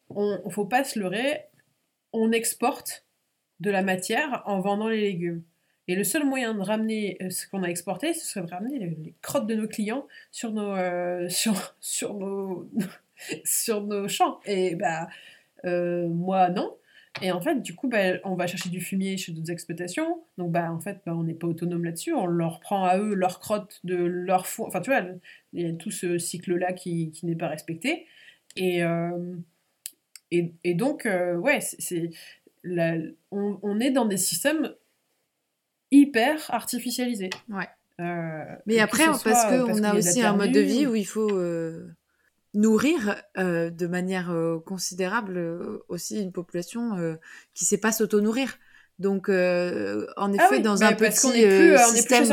on 0.09 0.41
ne 0.45 0.51
faut 0.51 0.65
pas 0.65 0.85
se 0.85 0.99
leurrer, 0.99 1.43
on 2.13 2.33
exporte 2.33 3.05
de 3.61 3.71
la 3.71 3.83
matière 3.83 4.43
en 4.47 4.61
vendant 4.61 4.89
les 4.89 5.01
légumes. 5.01 5.43
Et 5.89 5.95
le 5.95 6.05
seul 6.05 6.25
moyen 6.25 6.55
de 6.55 6.63
ramener 6.63 7.17
euh, 7.23 7.31
ce 7.31 7.47
qu'on 7.47 7.63
a 7.63 7.69
exporté, 7.69 8.13
ce 8.13 8.27
serait 8.27 8.45
de 8.45 8.51
ramener 8.51 8.79
les, 8.79 9.15
crottes 9.23 9.47
de 9.47 9.55
nos 9.55 9.69
clients 9.69 10.07
sur 10.31 10.53
nos, 10.53 10.75
champs. 14.09 14.41
Et 14.47 14.75
bah, 14.75 15.09
moi, 15.65 16.49
non. 16.51 16.77
Et 17.23 17.33
en 17.33 17.41
fait, 17.41 17.63
du 17.63 17.75
coup, 17.75 17.89
bah, 17.89 18.19
on 18.25 18.35
va 18.35 18.47
chercher 18.47 18.69
du 18.69 18.81
fumier 18.81 19.17
chez 19.17 19.33
d'autres 19.33 19.51
exploitations. 19.51 20.23
Donc, 20.39 20.53
bah, 20.53 20.71
en 20.71 20.81
fait, 20.81 21.01
bah, 21.07 21.15
on 21.15 21.25
n'est 21.25 21.35
pas 21.35 21.47
autonome 21.47 21.85
là-dessus. 21.85 22.13
On 22.13 22.27
leur 22.27 22.61
prend 22.61 22.85
à 22.85 22.99
eux 22.99 23.15
leur 23.15 23.41
crotte 23.41 23.81
de 23.85 23.97
leur 23.97 24.47
four. 24.47 24.67
Enfin, 24.67 24.81
tu 24.81 24.91
vois, 24.91 25.03
il 25.53 25.67
y 25.67 25.71
a 25.71 25.73
tout 25.73 25.91
ce 25.91 26.19
cycle-là 26.19 26.73
qui, 26.73 27.11
qui 27.11 27.27
n'est 27.27 27.37
pas 27.37 27.49
respecté. 27.49 28.07
Et, 28.57 28.83
euh, 28.83 29.35
et, 30.31 30.53
et, 30.65 30.75
donc, 30.75 31.07
euh, 31.07 31.37
ouais, 31.37 31.61
c'est, 31.61 32.11
on, 33.31 33.59
on, 33.63 33.81
est 33.81 33.91
dans 33.91 34.07
des 34.07 34.17
systèmes 34.17 34.75
hyper 35.91 36.53
artificialisés. 36.53 37.31
Ouais. 37.49 37.69
Euh, 38.01 38.45
Mais 38.67 38.79
après, 38.79 39.07
parce 39.07 39.45
qu'on 39.47 39.83
a 39.83 39.95
aussi 39.95 40.23
un 40.23 40.37
mode 40.37 40.53
de 40.53 40.61
vie 40.61 40.87
où 40.87 40.95
il 40.95 41.07
faut 41.07 41.31
nourrir 42.57 43.23
euh, 43.37 43.71
de 43.71 43.87
manière 43.87 44.31
euh, 44.31 44.59
considérable 44.59 45.37
euh, 45.37 45.85
aussi 45.89 46.21
une 46.21 46.33
population 46.33 47.17
qui 47.55 47.65
sait 47.65 47.79
pas 47.79 47.93
s'auto-nourrir. 47.93 48.59
Donc, 48.99 49.29
en 49.29 49.33
ah 49.33 50.31
effet, 50.33 50.61
dans 50.61 50.83
un 50.83 50.93
petit 50.95 51.31
plus, 51.31 51.79
système, 51.95 52.25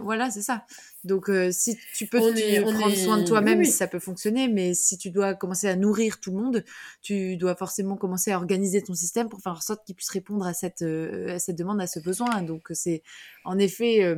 voilà, 0.00 0.30
c'est 0.30 0.42
ça. 0.42 0.64
Donc, 1.04 1.28
euh, 1.28 1.50
si 1.50 1.76
tu 1.96 2.06
peux 2.06 2.18
prendre 2.18 2.94
soin 2.94 3.18
de 3.18 3.26
toi-même, 3.26 3.64
ça 3.64 3.88
peut 3.88 3.98
fonctionner. 3.98 4.48
Mais 4.48 4.72
si 4.74 4.96
tu 4.98 5.10
dois 5.10 5.34
commencer 5.34 5.66
à 5.68 5.74
nourrir 5.74 6.20
tout 6.20 6.30
le 6.30 6.40
monde, 6.40 6.64
tu 7.00 7.36
dois 7.36 7.56
forcément 7.56 7.96
commencer 7.96 8.30
à 8.30 8.36
organiser 8.36 8.82
ton 8.82 8.94
système 8.94 9.28
pour 9.28 9.40
faire 9.40 9.52
en 9.52 9.60
sorte 9.60 9.84
qu'il 9.84 9.96
puisse 9.96 10.10
répondre 10.10 10.46
à 10.46 10.54
cette, 10.54 10.82
euh, 10.82 11.34
à 11.34 11.38
cette 11.40 11.56
demande, 11.56 11.80
à 11.80 11.88
ce 11.88 11.98
besoin. 11.98 12.42
Donc, 12.42 12.68
c'est 12.72 13.02
en 13.44 13.58
effet, 13.58 14.04
euh, 14.04 14.16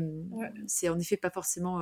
c'est 0.66 0.90
en 0.90 0.98
effet 0.98 1.16
pas 1.16 1.31
forcément, 1.31 1.81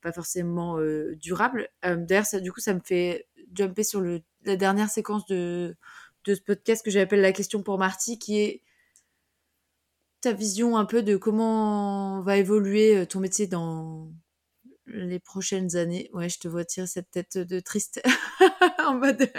pas 0.00 0.12
forcément 0.12 0.78
durable. 1.20 1.68
D'ailleurs, 1.82 2.26
ça, 2.26 2.40
du 2.40 2.50
coup, 2.50 2.60
ça 2.60 2.72
me 2.72 2.80
fait 2.82 3.26
jumper 3.54 3.84
sur 3.84 4.00
le, 4.00 4.22
la 4.44 4.56
dernière 4.56 4.88
séquence 4.88 5.26
de, 5.26 5.76
de 6.24 6.34
ce 6.34 6.40
podcast 6.40 6.82
que 6.82 6.90
j'appelle 6.90 7.20
la 7.20 7.32
question 7.32 7.62
pour 7.62 7.78
Marty, 7.78 8.18
qui 8.18 8.40
est 8.40 8.62
ta 10.20 10.32
vision 10.32 10.76
un 10.76 10.84
peu 10.84 11.02
de 11.02 11.16
comment 11.16 12.20
va 12.22 12.36
évoluer 12.36 13.06
ton 13.06 13.20
métier 13.20 13.46
dans 13.46 14.10
les 14.86 15.18
prochaines 15.18 15.76
années? 15.76 16.10
Ouais, 16.12 16.28
je 16.28 16.38
te 16.38 16.48
vois 16.48 16.64
tirer 16.64 16.86
cette 16.86 17.10
tête 17.10 17.38
de 17.38 17.60
triste 17.60 18.02
en 18.86 18.94
mode 18.94 19.30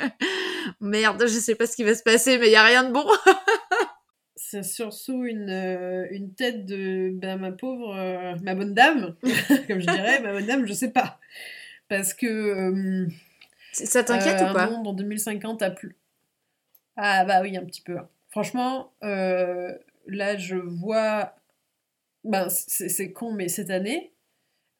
merde, 0.79 1.21
je 1.21 1.39
sais 1.39 1.55
pas 1.55 1.67
ce 1.67 1.75
qui 1.75 1.83
va 1.83 1.95
se 1.95 2.03
passer, 2.03 2.37
mais 2.37 2.47
il 2.47 2.51
y 2.51 2.55
a 2.55 2.63
rien 2.63 2.83
de 2.83 2.91
bon. 2.91 3.05
C'est 4.35 4.63
surtout 4.63 5.25
une, 5.25 5.49
euh, 5.49 6.07
une 6.09 6.33
tête 6.33 6.65
de 6.65 7.11
ben, 7.13 7.37
ma 7.37 7.51
pauvre, 7.51 7.95
euh, 7.95 8.35
ma 8.41 8.55
bonne 8.55 8.73
dame, 8.73 9.15
comme 9.67 9.79
je 9.79 9.85
dirais, 9.85 10.21
ma 10.21 10.31
bonne 10.31 10.45
dame, 10.45 10.65
je 10.65 10.73
sais 10.73 10.91
pas. 10.91 11.19
Parce 11.87 12.13
que. 12.13 12.25
Euh, 12.25 13.07
ça 13.73 14.03
t'inquiète 14.03 14.41
ou 14.41 14.53
pas? 14.53 14.63
Un 14.63 14.71
monde 14.71 14.87
en 14.87 14.93
2050 14.93 15.61
a 15.61 15.69
plus. 15.69 15.95
Ah 16.95 17.25
bah 17.25 17.41
oui, 17.41 17.55
un 17.57 17.65
petit 17.65 17.81
peu. 17.81 17.97
Franchement, 18.29 18.91
là 20.09 20.37
je 20.37 20.55
vois. 20.55 21.35
Ben, 22.25 22.49
c'est 22.49 23.13
con, 23.13 23.31
mais 23.31 23.47
cette 23.47 23.69
année, 23.69 24.11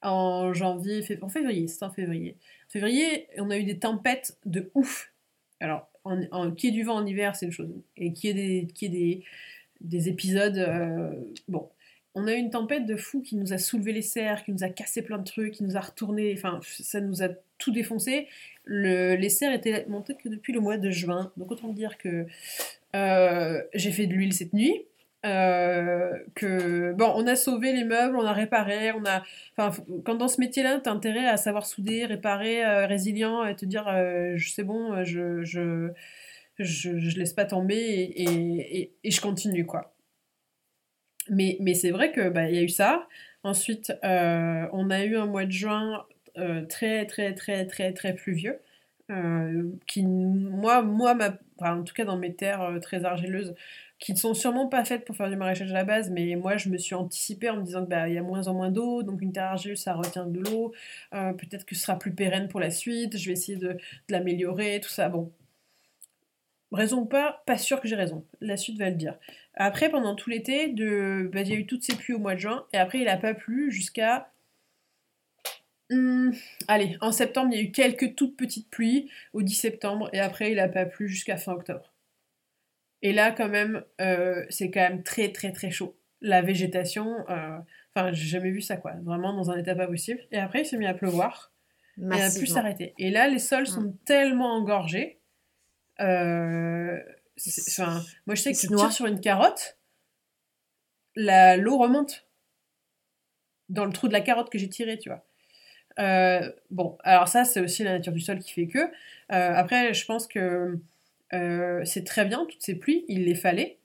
en 0.02 0.52
janvier, 0.52 1.02
en 1.22 1.28
février, 1.28 1.68
c'est 1.68 1.82
en 1.82 1.90
février. 1.90 2.36
En 2.68 2.70
février, 2.70 3.28
on 3.38 3.50
a 3.50 3.56
eu 3.58 3.64
des 3.64 3.78
tempêtes 3.78 4.38
de 4.44 4.70
ouf. 4.74 5.12
Alors, 5.58 5.88
en, 6.04 6.52
qui 6.52 6.68
est 6.68 6.70
du 6.70 6.82
vent 6.82 6.96
en 6.96 7.06
hiver, 7.06 7.34
c'est 7.36 7.46
une 7.46 7.52
chose. 7.52 7.70
Et 7.96 8.12
qui 8.12 8.28
est 8.28 8.34
des, 8.34 8.68
qui 8.74 8.88
des, 8.90 9.24
des 9.80 10.08
épisodes. 10.08 10.58
Euh, 10.58 11.12
bon. 11.48 11.68
On 12.16 12.26
a 12.26 12.34
eu 12.34 12.38
une 12.38 12.50
tempête 12.50 12.86
de 12.86 12.96
fou 12.96 13.22
qui 13.22 13.36
nous 13.36 13.52
a 13.52 13.58
soulevé 13.58 13.92
les 13.92 14.02
serres, 14.02 14.44
qui 14.44 14.50
nous 14.50 14.64
a 14.64 14.68
cassé 14.68 15.00
plein 15.00 15.18
de 15.18 15.24
trucs, 15.24 15.54
qui 15.54 15.62
nous 15.62 15.76
a 15.76 15.80
retourné. 15.80 16.34
Enfin, 16.36 16.60
ça 16.62 17.00
nous 17.00 17.22
a 17.22 17.28
tout 17.56 17.70
défoncé. 17.70 18.26
Le, 18.64 19.14
les 19.14 19.28
serres 19.28 19.52
étaient 19.52 19.86
montées 19.86 20.16
que 20.16 20.28
depuis 20.28 20.52
le 20.52 20.60
mois 20.60 20.76
de 20.76 20.90
juin. 20.90 21.32
Donc, 21.36 21.52
autant 21.52 21.68
dire 21.72 21.98
que 21.98 22.26
euh, 22.96 23.62
j'ai 23.74 23.92
fait 23.92 24.08
de 24.08 24.14
l'huile 24.14 24.32
cette 24.32 24.52
nuit. 24.52 24.86
Euh, 25.26 26.18
que 26.34 26.92
bon, 26.94 27.12
on 27.14 27.26
a 27.26 27.36
sauvé 27.36 27.74
les 27.74 27.84
meubles, 27.84 28.16
on 28.16 28.24
a 28.24 28.32
réparé, 28.32 28.92
on 28.92 29.04
a, 29.04 29.22
enfin, 29.56 29.82
quand 30.04 30.14
dans 30.14 30.28
ce 30.28 30.40
métier-là, 30.40 30.80
t'as 30.82 30.92
intérêt 30.92 31.26
à 31.26 31.36
savoir 31.36 31.66
souder, 31.66 32.06
réparer, 32.06 32.64
euh, 32.64 32.86
résilient, 32.86 33.44
et 33.44 33.54
te 33.54 33.66
dire, 33.66 33.86
euh, 33.88 34.38
c'est 34.38 34.64
bon, 34.64 35.04
je, 35.04 35.42
je, 35.42 35.90
je, 36.58 36.98
je, 36.98 37.18
laisse 37.18 37.34
pas 37.34 37.44
tomber 37.44 37.76
et, 37.76 38.92
et, 39.04 39.10
je 39.10 39.20
continue 39.20 39.66
quoi. 39.66 39.94
Mais, 41.28 41.56
mais 41.60 41.74
c'est 41.74 41.90
vrai 41.90 42.12
que 42.12 42.28
bah, 42.28 42.50
y 42.50 42.58
a 42.58 42.62
eu 42.62 42.68
ça. 42.68 43.06
Ensuite, 43.42 43.92
on 44.02 44.90
a 44.90 45.04
eu 45.04 45.16
un 45.16 45.26
mois 45.26 45.44
de 45.46 45.50
juin 45.52 46.06
très 46.68 47.06
très 47.06 47.34
très 47.34 47.66
très 47.66 47.92
très 47.92 48.14
pluvieux. 48.14 48.60
qui 49.86 50.04
moi 50.04 50.82
moi 50.82 51.14
ma, 51.14 51.38
en 51.60 51.82
tout 51.84 51.94
cas 51.94 52.04
dans 52.04 52.16
mes 52.18 52.34
terres 52.34 52.78
très 52.82 53.04
argileuses 53.04 53.54
qui 54.00 54.14
ne 54.14 54.18
sont 54.18 54.32
sûrement 54.34 54.66
pas 54.66 54.84
faites 54.84 55.04
pour 55.04 55.14
faire 55.14 55.28
du 55.28 55.36
maraîchage 55.36 55.70
à 55.70 55.74
la 55.74 55.84
base, 55.84 56.10
mais 56.10 56.34
moi 56.34 56.56
je 56.56 56.70
me 56.70 56.78
suis 56.78 56.94
anticipée 56.94 57.50
en 57.50 57.56
me 57.56 57.62
disant 57.62 57.80
qu'il 57.80 57.90
bah, 57.90 58.08
y 58.08 58.16
a 58.16 58.22
moins 58.22 58.48
en 58.48 58.54
moins 58.54 58.70
d'eau, 58.70 59.02
donc 59.02 59.20
une 59.20 59.32
terre 59.32 59.44
argileuse 59.44 59.78
ça 59.78 59.94
retient 59.94 60.26
de 60.26 60.40
l'eau, 60.40 60.72
euh, 61.14 61.34
peut-être 61.34 61.66
que 61.66 61.74
ce 61.74 61.82
sera 61.82 61.98
plus 61.98 62.12
pérenne 62.12 62.48
pour 62.48 62.60
la 62.60 62.70
suite, 62.70 63.18
je 63.18 63.26
vais 63.26 63.32
essayer 63.32 63.58
de, 63.58 63.76
l'améliorer, 64.08 64.80
tout 64.82 64.88
ça. 64.88 65.08
Bon, 65.10 65.30
raison 66.72 67.00
ou 67.00 67.04
pas, 67.04 67.42
pas 67.46 67.58
sûr 67.58 67.80
que 67.80 67.88
j'ai 67.88 67.96
raison, 67.96 68.24
la 68.40 68.56
suite 68.56 68.78
va 68.78 68.88
le 68.88 68.96
dire. 68.96 69.16
Après, 69.54 69.90
pendant 69.90 70.14
tout 70.14 70.30
l'été, 70.30 70.68
de... 70.68 71.28
Bah, 71.32 71.42
il 71.42 71.48
y 71.48 71.52
a 71.52 71.56
eu 71.56 71.66
toutes 71.66 71.84
ces 71.84 71.94
pluies 71.94 72.14
au 72.14 72.18
mois 72.18 72.34
de 72.34 72.40
juin, 72.40 72.66
et 72.72 72.78
après 72.78 72.98
il 72.98 73.04
n'a 73.04 73.18
pas 73.18 73.34
plu 73.34 73.70
jusqu'à 73.70 74.30
hmm, 75.90 76.30
allez, 76.68 76.96
en 77.02 77.12
septembre, 77.12 77.50
il 77.52 77.56
y 77.58 77.60
a 77.60 77.64
eu 77.64 77.70
quelques 77.70 78.14
toutes 78.16 78.36
petites 78.36 78.70
pluies 78.70 79.10
au 79.34 79.42
10 79.42 79.54
septembre, 79.54 80.08
et 80.14 80.20
après, 80.20 80.50
il 80.52 80.56
n'a 80.56 80.68
pas 80.68 80.86
plu 80.86 81.08
jusqu'à 81.08 81.36
fin 81.36 81.52
octobre. 81.52 81.90
Et 83.02 83.12
là, 83.12 83.32
quand 83.32 83.48
même, 83.48 83.82
euh, 84.00 84.44
c'est 84.50 84.70
quand 84.70 84.80
même 84.80 85.02
très, 85.02 85.32
très, 85.32 85.52
très 85.52 85.70
chaud. 85.70 85.96
La 86.20 86.42
végétation, 86.42 87.24
euh, 87.30 87.58
enfin, 87.94 88.12
j'ai 88.12 88.26
jamais 88.26 88.50
vu 88.50 88.60
ça, 88.60 88.76
quoi. 88.76 88.92
Vraiment 89.02 89.32
dans 89.32 89.50
un 89.50 89.56
état 89.56 89.74
pas 89.74 89.86
possible. 89.86 90.20
Et 90.32 90.38
après, 90.38 90.62
il 90.62 90.66
s'est 90.66 90.76
mis 90.76 90.86
à 90.86 90.94
pleuvoir. 90.94 91.52
Et 91.98 92.02
il 92.02 92.12
a 92.12 92.30
pu 92.30 92.46
s'arrêter. 92.46 92.94
Et 92.98 93.10
là, 93.10 93.28
les 93.28 93.38
sols 93.38 93.66
sont 93.66 93.82
mm. 93.82 93.96
tellement 94.04 94.54
engorgés. 94.54 95.18
Euh, 96.00 96.98
moi, 98.26 98.34
je 98.34 98.42
sais 98.42 98.52
que 98.52 98.58
tu 98.58 98.68
tires 98.68 98.92
sur 98.92 99.06
une 99.06 99.20
carotte, 99.20 99.78
l'eau 101.16 101.78
remonte 101.78 102.26
dans 103.68 103.84
le 103.84 103.92
trou 103.92 104.08
de 104.08 104.12
la 104.12 104.20
carotte 104.20 104.50
que 104.50 104.58
j'ai 104.58 104.68
tiré, 104.68 104.98
tu 104.98 105.10
vois. 105.10 105.24
bon, 106.70 106.98
alors 107.02 107.28
ça, 107.28 107.44
c'est 107.44 107.60
aussi 107.60 107.82
la 107.82 107.92
nature 107.92 108.12
du 108.12 108.20
sol 108.20 108.40
qui 108.40 108.52
fait 108.52 108.66
que. 108.66 108.90
après, 109.28 109.94
je 109.94 110.04
pense 110.04 110.26
que 110.26 110.78
euh, 111.32 111.84
c'est 111.84 112.04
très 112.04 112.24
bien, 112.24 112.46
toutes 112.46 112.62
ces 112.62 112.74
pluies, 112.74 113.04
il 113.08 113.24
les 113.24 113.34
fallait. 113.34 113.78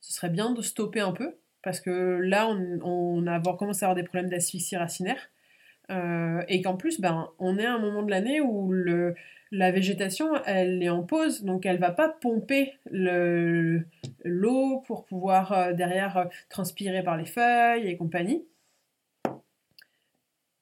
Ce 0.00 0.12
serait 0.12 0.30
bien 0.30 0.52
de 0.52 0.62
stopper 0.62 1.00
un 1.00 1.12
peu, 1.12 1.36
parce 1.62 1.80
que 1.80 2.18
là, 2.22 2.48
on, 2.48 3.26
a 3.26 3.40
commencé 3.56 3.84
à 3.84 3.88
avoir 3.88 3.96
des 3.96 4.02
problèmes 4.02 4.30
d'asphyxie 4.30 4.76
racinaire. 4.76 5.30
Euh, 5.90 6.42
et 6.48 6.62
qu'en 6.62 6.76
plus, 6.76 7.00
ben, 7.00 7.28
on 7.38 7.58
est 7.58 7.66
à 7.66 7.74
un 7.74 7.78
moment 7.78 8.02
de 8.02 8.10
l'année 8.10 8.40
où 8.40 8.72
la 9.50 9.70
végétation, 9.72 10.32
elle 10.46 10.82
est 10.82 10.88
en 10.88 11.02
pause, 11.02 11.42
donc 11.42 11.66
elle 11.66 11.78
va 11.78 11.90
pas 11.90 12.08
pomper 12.08 12.74
l'eau 12.90 14.82
pour 14.86 15.04
pouvoir 15.04 15.52
euh, 15.52 15.72
derrière 15.72 16.28
transpirer 16.48 17.02
par 17.02 17.16
les 17.16 17.26
feuilles 17.26 17.88
et 17.88 17.96
compagnie. 17.96 18.44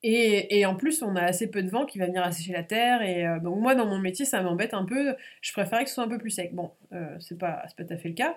Et, 0.05 0.65
en 0.65 0.77
plus, 0.77 1.03
on 1.03 1.17
a 1.17 1.23
assez 1.23 1.51
peu 1.51 1.63
de 1.63 1.71
vent 1.71 1.85
qui 1.85 1.99
va 1.99 2.07
venir 2.07 2.23
assécher 2.23 2.53
la 2.53 2.63
terre. 2.63 3.03
Et 3.03 3.27
euh, 3.27 3.41
donc, 3.41 3.59
moi, 3.59 3.75
dans 3.75 3.87
mon 3.87 3.99
métier, 3.99 4.25
ça 4.25 4.41
m'embête 4.43 4.75
un 4.75 4.85
peu. 4.85 5.17
Je 5.41 5.53
préférais 5.53 5.83
que 5.85 5.89
ce 5.89 5.97
soit 5.97 6.05
un 6.05 6.09
peu 6.09 6.19
plus 6.19 6.31
sec. 6.31 6.55
Bon, 6.55 6.71
euh, 6.93 7.17
c'est 7.19 7.39
pas, 7.39 7.65
pas 7.77 7.85
tout 7.85 7.93
à 7.93 7.97
fait 7.97 8.09
le 8.09 8.15
cas. 8.15 8.37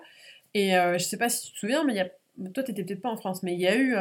Et 0.54 0.76
euh, 0.76 0.98
je 0.98 1.04
sais 1.04 1.16
pas 1.16 1.28
si 1.28 1.46
tu 1.46 1.52
te 1.52 1.58
souviens, 1.58 1.84
mais 1.84 1.94
y 1.94 2.00
a... 2.00 2.08
toi, 2.52 2.64
t'étais 2.64 2.82
peut-être 2.84 3.00
pas 3.00 3.10
en 3.10 3.16
France, 3.16 3.42
mais 3.42 3.54
il 3.54 3.60
y 3.60 3.68
a 3.68 3.76
eu, 3.76 3.94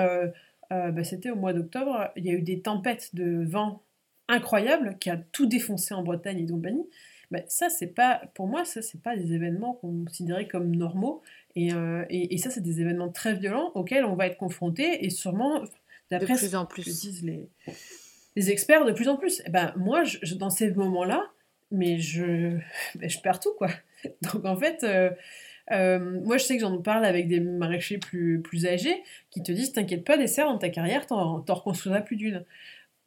bah, 0.70 1.04
c'était 1.04 1.30
au 1.30 1.36
mois 1.36 1.54
d'octobre, 1.54 2.10
il 2.16 2.26
y 2.26 2.30
a 2.30 2.34
eu 2.34 2.42
des 2.42 2.62
tempêtes 2.62 3.14
de 3.14 3.46
vent 3.46 3.84
incroyables 4.28 4.98
qui 5.00 5.10
a 5.10 5.18
tout 5.18 5.46
défoncé 5.46 5.94
en 5.94 6.02
Bretagne 6.04 6.40
et 6.40 6.48
compagnie. 6.48 6.88
Bah, 7.30 7.40
ça, 7.48 7.70
c'est 7.70 7.88
pas, 7.88 8.22
pour 8.34 8.48
moi, 8.48 8.66
ça, 8.66 8.82
c'est 8.82 9.02
pas 9.02 9.16
des 9.16 9.34
événements 9.34 9.74
considérés 9.76 10.48
comme 10.48 10.76
normaux. 10.76 11.22
Et, 11.56 11.70
et, 12.10 12.34
et 12.34 12.38
ça, 12.38 12.50
c'est 12.50 12.62
des 12.62 12.82
événements 12.82 13.10
très 13.10 13.36
violents 13.36 13.72
auxquels 13.76 14.04
on 14.04 14.16
va 14.16 14.26
être 14.28 14.38
confronté 14.38 15.06
et 15.06 15.10
sûrement 15.10 15.64
de 16.20 16.26
plus 16.26 16.56
en 16.56 16.66
plus. 16.66 16.84
disent 16.84 17.24
les, 17.24 17.50
les 18.36 18.52
experts, 18.52 18.86
de 18.86 18.92
plus 18.92 19.08
en 19.08 19.18
plus. 19.18 19.40
Et 19.40 19.44
eh 19.48 19.50
ben, 19.50 19.74
moi, 19.76 20.04
je, 20.04 20.36
dans 20.36 20.50
ces 20.50 20.72
moments-là, 20.72 21.30
mais 21.72 22.00
je, 22.00 22.58
ben, 22.96 23.10
je 23.10 23.20
perds 23.20 23.40
tout, 23.40 23.54
quoi. 23.58 23.70
Donc, 24.34 24.46
en 24.46 24.56
fait, 24.56 24.84
euh, 24.84 25.10
euh, 25.72 26.00
moi, 26.00 26.38
je 26.38 26.44
sais 26.44 26.56
que 26.56 26.62
j'en 26.62 26.82
parle 26.82 27.06
avec 27.06 27.28
des 27.28 27.40
maraîchers 27.40 27.98
plus, 27.98 28.42
plus 28.42 28.66
âgés 28.66 29.04
qui 29.30 29.42
te 29.44 29.52
disent 29.52 29.74
T'inquiète 29.74 30.04
pas, 30.04 30.18
des 30.18 30.28
serres 30.28 30.48
dans 30.48 30.58
ta 30.58 30.70
carrière, 30.70 31.06
t'en, 31.06 31.42
t'en 31.42 31.54
reconstruiras 31.56 32.02
plus 32.02 32.16
d'une. 32.16 32.44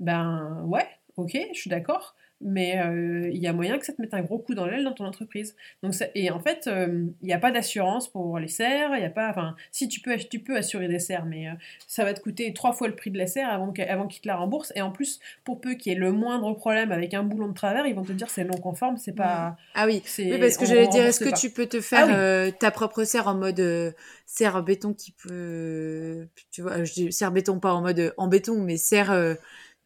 Ben 0.01 0.63
ouais, 0.67 0.87
ok, 1.17 1.37
je 1.53 1.59
suis 1.59 1.71
d'accord 1.71 2.17
mais 2.41 2.79
euh, 2.79 3.31
il 3.33 3.41
y 3.41 3.47
a 3.47 3.53
moyen 3.53 3.79
que 3.79 3.87
ça 3.87 3.93
te 3.93 4.03
mette 4.03 4.13
un 4.13 4.23
gros 4.23 4.39
coup 4.39 4.55
dans 4.55 4.67
l'aile 4.67 4.85
dans 4.85 4.93
ton 4.93 5.05
entreprise. 5.05 5.57
Donc 5.83 5.95
et 6.15 6.31
en 6.31 6.41
fait, 6.41 6.67
euh, 6.67 7.07
il 7.23 7.27
n'y 7.27 7.33
a 7.33 7.39
pas 7.39 7.51
d'assurance 7.51 8.11
pour 8.11 8.39
les 8.39 8.49
serres, 8.49 8.91
il 8.97 9.03
y 9.03 9.07
a 9.07 9.11
pas, 9.11 9.31
enfin, 9.31 9.57
si 9.71 9.89
tu 9.89 10.01
peux, 10.01 10.17
tu 10.17 10.41
peux 10.41 10.57
assurer 10.57 10.89
des 10.89 10.99
serres, 10.99 11.27
mais 11.27 11.49
euh, 11.49 11.53
ça 11.87 12.05
va 12.05 12.13
te 12.13 12.21
coûter 12.21 12.53
trois 12.53 12.73
fois 12.73 12.89
le 12.89 12.97
prix 12.97 13.11
de 13.11 13.19
la 13.19 13.27
serre 13.27 13.49
avant 13.49 13.73
qu'ils 13.73 14.21
te 14.21 14.29
la 14.29 14.37
remboursent. 14.37 14.73
Et 14.77 14.83
en 14.83 14.91
plus, 14.91 15.21
pour 15.45 15.61
peu 15.61 15.75
qu'il 15.75 15.93
y 15.93 15.97
ait 15.97 15.99
le 15.99 16.13
moindre 16.13 16.53
problème 16.55 16.93
avec 16.93 17.15
un 17.15 17.23
boulon 17.23 17.49
de 17.49 17.55
travers, 17.55 17.87
ils 17.87 17.95
vont 17.95 18.05
te 18.05 18.13
dire 18.13 18.29
c'est 18.29 18.45
non 18.45 18.59
conforme, 18.59 18.97
c'est 18.97 19.15
pas. 19.15 19.57
Ah 19.75 19.87
oui, 19.87 20.03
oui 20.19 20.39
parce 20.39 20.57
que 20.57 20.67
j'allais 20.67 20.89
dire, 20.89 21.05
est-ce 21.05 21.25
que 21.25 21.35
tu 21.39 21.51
peux 21.51 21.67
te 21.67 21.81
faire 21.81 22.09
ah 22.11 22.53
ta 22.53 22.71
propre 22.71 23.05
serre 23.05 23.29
en 23.29 23.35
mode 23.35 23.95
serre 24.27 24.63
béton 24.63 24.93
qui 24.93 25.13
peut, 25.13 26.27
tu 26.51 26.63
vois, 26.63 26.85
je 26.85 26.93
dis 26.93 27.13
serre 27.13 27.33
béton 27.33 27.59
pas 27.59 27.73
en 27.73 27.81
mode 27.81 28.13
en 28.17 28.29
béton, 28.29 28.61
mais 28.61 28.77
serre 28.77 29.37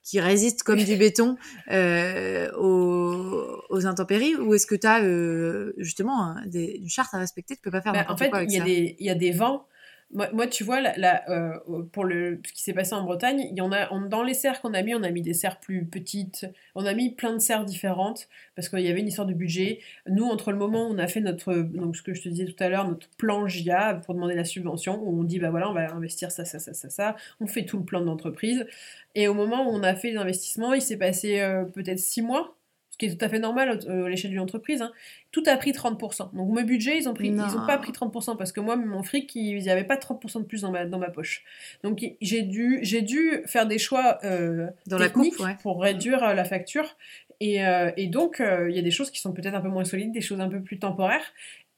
qui 0.08 0.20
résiste 0.20 0.62
comme 0.62 0.82
du 0.82 0.96
béton 0.96 1.36
euh, 1.70 2.50
aux, 2.52 3.62
aux, 3.68 3.86
intempéries 3.86 4.34
ou 4.36 4.54
est-ce 4.54 4.66
que 4.66 4.74
tu 4.74 4.86
as 4.86 5.02
euh, 5.02 5.74
justement 5.76 6.34
des, 6.46 6.78
une 6.80 6.88
charte 6.88 7.12
à 7.12 7.18
respecter 7.18 7.56
Tu 7.56 7.60
peux 7.60 7.70
pas 7.70 7.82
faire 7.82 7.92
bah, 7.92 7.98
n'importe 7.98 8.30
quoi. 8.30 8.38
En 8.38 8.40
fait, 8.40 8.46
il 8.48 8.96
y 8.98 9.10
a 9.10 9.14
des 9.14 9.32
vents 9.32 9.66
moi, 10.10 10.46
tu 10.46 10.64
vois, 10.64 10.80
euh, 11.28 11.58
pour 11.92 12.04
le, 12.04 12.40
ce 12.46 12.52
qui 12.52 12.62
s'est 12.62 12.72
passé 12.72 12.94
en 12.94 13.04
Bretagne, 13.04 13.46
il 13.50 13.56
y 13.56 13.60
en 13.60 13.72
a, 13.72 13.88
dans 14.08 14.22
les 14.22 14.32
serres 14.32 14.62
qu'on 14.62 14.72
a 14.72 14.82
mis, 14.82 14.94
on 14.94 15.02
a 15.02 15.10
mis 15.10 15.20
des 15.20 15.34
serres 15.34 15.60
plus 15.60 15.84
petites, 15.84 16.46
on 16.74 16.86
a 16.86 16.94
mis 16.94 17.14
plein 17.14 17.34
de 17.34 17.38
serres 17.38 17.66
différentes, 17.66 18.28
parce 18.54 18.70
qu'il 18.70 18.80
y 18.80 18.88
avait 18.88 19.00
une 19.00 19.08
histoire 19.08 19.26
de 19.26 19.34
budget. 19.34 19.80
Nous, 20.08 20.24
entre 20.24 20.50
le 20.50 20.56
moment 20.56 20.88
où 20.88 20.94
on 20.94 20.98
a 20.98 21.08
fait 21.08 21.20
notre, 21.20 21.52
donc 21.54 21.94
ce 21.94 22.02
que 22.02 22.14
je 22.14 22.22
te 22.22 22.28
disais 22.30 22.46
tout 22.46 22.62
à 22.62 22.70
l'heure, 22.70 22.88
notre 22.88 23.08
plan 23.18 23.46
GIA 23.46 24.00
pour 24.04 24.14
demander 24.14 24.34
la 24.34 24.44
subvention, 24.44 24.98
où 25.02 25.20
on 25.20 25.24
dit, 25.24 25.38
bah 25.38 25.50
voilà, 25.50 25.68
on 25.68 25.74
va 25.74 25.92
investir 25.92 26.30
ça, 26.30 26.46
ça, 26.46 26.58
ça, 26.58 26.72
ça, 26.72 26.88
ça, 26.88 27.16
on 27.40 27.46
fait 27.46 27.66
tout 27.66 27.78
le 27.78 27.84
plan 27.84 28.00
d'entreprise. 28.00 28.66
Et 29.14 29.28
au 29.28 29.34
moment 29.34 29.68
où 29.68 29.74
on 29.74 29.82
a 29.82 29.94
fait 29.94 30.12
les 30.12 30.16
investissements, 30.16 30.72
il 30.72 30.82
s'est 30.82 30.96
passé 30.96 31.40
euh, 31.40 31.64
peut-être 31.64 31.98
six 31.98 32.22
mois, 32.22 32.57
ce 32.98 33.06
qui 33.06 33.12
est 33.12 33.16
tout 33.16 33.24
à 33.24 33.28
fait 33.28 33.38
normal 33.38 33.78
euh, 33.88 34.06
à 34.06 34.08
l'échelle 34.08 34.30
d'une 34.30 34.40
entreprise, 34.40 34.82
hein. 34.82 34.92
tout 35.30 35.42
a 35.46 35.56
pris 35.56 35.70
30%. 35.70 36.34
Donc 36.34 36.48
mon 36.48 36.62
budget, 36.62 36.98
ils 36.98 37.08
ont 37.08 37.14
pris, 37.14 37.28
ils 37.28 37.40
ont 37.40 37.66
pas 37.66 37.78
pris 37.78 37.92
30% 37.92 38.36
parce 38.36 38.50
que 38.50 38.60
moi, 38.60 38.76
mon 38.76 39.02
fric, 39.02 39.34
il 39.36 39.58
n'y 39.58 39.70
avait 39.70 39.84
pas 39.84 39.96
30% 39.96 40.40
de 40.40 40.44
plus 40.44 40.62
dans 40.62 40.72
ma, 40.72 40.84
dans 40.84 40.98
ma 40.98 41.10
poche. 41.10 41.44
Donc 41.84 42.00
j'ai 42.20 42.42
dû, 42.42 42.80
j'ai 42.82 43.02
dû 43.02 43.42
faire 43.46 43.66
des 43.66 43.78
choix 43.78 44.18
euh, 44.24 44.68
dans 44.86 44.98
techniques 44.98 45.38
la 45.38 45.54
coupe, 45.54 45.62
pour 45.62 45.80
réduire 45.80 46.24
euh, 46.24 46.34
la 46.34 46.44
facture. 46.44 46.96
Et, 47.40 47.60
et 47.96 48.08
donc, 48.08 48.40
il 48.40 48.74
y 48.74 48.80
a 48.80 48.82
des 48.82 48.90
choses 48.90 49.12
qui 49.12 49.20
sont 49.20 49.32
peut-être 49.32 49.54
un 49.54 49.60
peu 49.60 49.68
moins 49.68 49.84
solides, 49.84 50.10
des 50.10 50.20
choses 50.20 50.40
un 50.40 50.48
peu 50.48 50.60
plus 50.60 50.80
temporaires. 50.80 51.22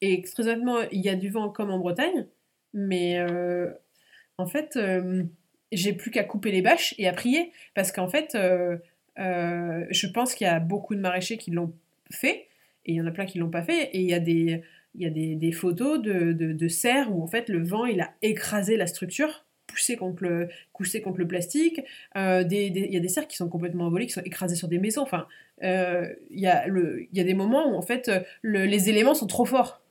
Et 0.00 0.22
très 0.22 0.48
honnêtement, 0.48 0.78
il 0.90 1.02
y 1.02 1.10
a 1.10 1.16
du 1.16 1.28
vent 1.28 1.50
comme 1.50 1.70
en 1.70 1.78
Bretagne, 1.78 2.26
mais 2.72 3.22
en 4.38 4.46
fait, 4.46 4.78
j'ai 5.70 5.92
plus 5.92 6.10
qu'à 6.10 6.24
couper 6.24 6.50
les 6.50 6.62
bâches 6.62 6.94
et 6.96 7.06
à 7.06 7.12
prier 7.12 7.52
parce 7.74 7.92
qu'en 7.92 8.08
fait 8.08 8.34
euh, 9.18 9.84
je 9.90 10.06
pense 10.06 10.34
qu'il 10.34 10.46
y 10.46 10.50
a 10.50 10.60
beaucoup 10.60 10.94
de 10.94 11.00
maraîchers 11.00 11.36
qui 11.36 11.50
l'ont 11.50 11.72
fait, 12.10 12.46
et 12.86 12.92
il 12.92 12.94
y 12.94 13.00
en 13.00 13.06
a 13.06 13.10
plein 13.10 13.26
qui 13.26 13.38
l'ont 13.38 13.50
pas 13.50 13.62
fait, 13.62 13.90
et 13.92 14.00
il 14.00 14.08
y 14.08 14.14
a 14.14 14.20
des, 14.20 14.62
il 14.94 15.02
y 15.02 15.06
a 15.06 15.10
des, 15.10 15.52
photos 15.52 16.00
de, 16.00 16.32
de, 16.32 16.52
de, 16.52 16.68
serres 16.68 17.14
où 17.14 17.22
en 17.22 17.26
fait 17.26 17.48
le 17.48 17.62
vent 17.62 17.86
il 17.86 18.00
a 18.00 18.12
écrasé 18.22 18.76
la 18.76 18.86
structure, 18.86 19.44
poussé 19.66 19.96
contre 19.96 20.24
le, 20.24 20.48
poussé 20.76 21.00
contre 21.00 21.18
le 21.18 21.28
plastique. 21.28 21.80
Euh, 22.16 22.44
il 22.50 22.76
y 22.76 22.96
a 22.96 23.00
des 23.00 23.08
serres 23.08 23.28
qui 23.28 23.36
sont 23.36 23.48
complètement 23.48 23.86
envolées, 23.86 24.06
qui 24.06 24.12
sont 24.12 24.22
écrasées 24.22 24.56
sur 24.56 24.68
des 24.68 24.78
maisons. 24.78 25.02
Enfin, 25.02 25.28
euh, 25.62 26.08
il, 26.30 26.40
y 26.40 26.46
a 26.46 26.66
le, 26.66 27.02
il 27.12 27.16
y 27.16 27.20
a 27.20 27.24
des 27.24 27.34
moments 27.34 27.70
où 27.70 27.76
en 27.76 27.82
fait 27.82 28.10
le, 28.42 28.64
les 28.64 28.88
éléments 28.88 29.14
sont 29.14 29.26
trop 29.26 29.44
forts. 29.44 29.82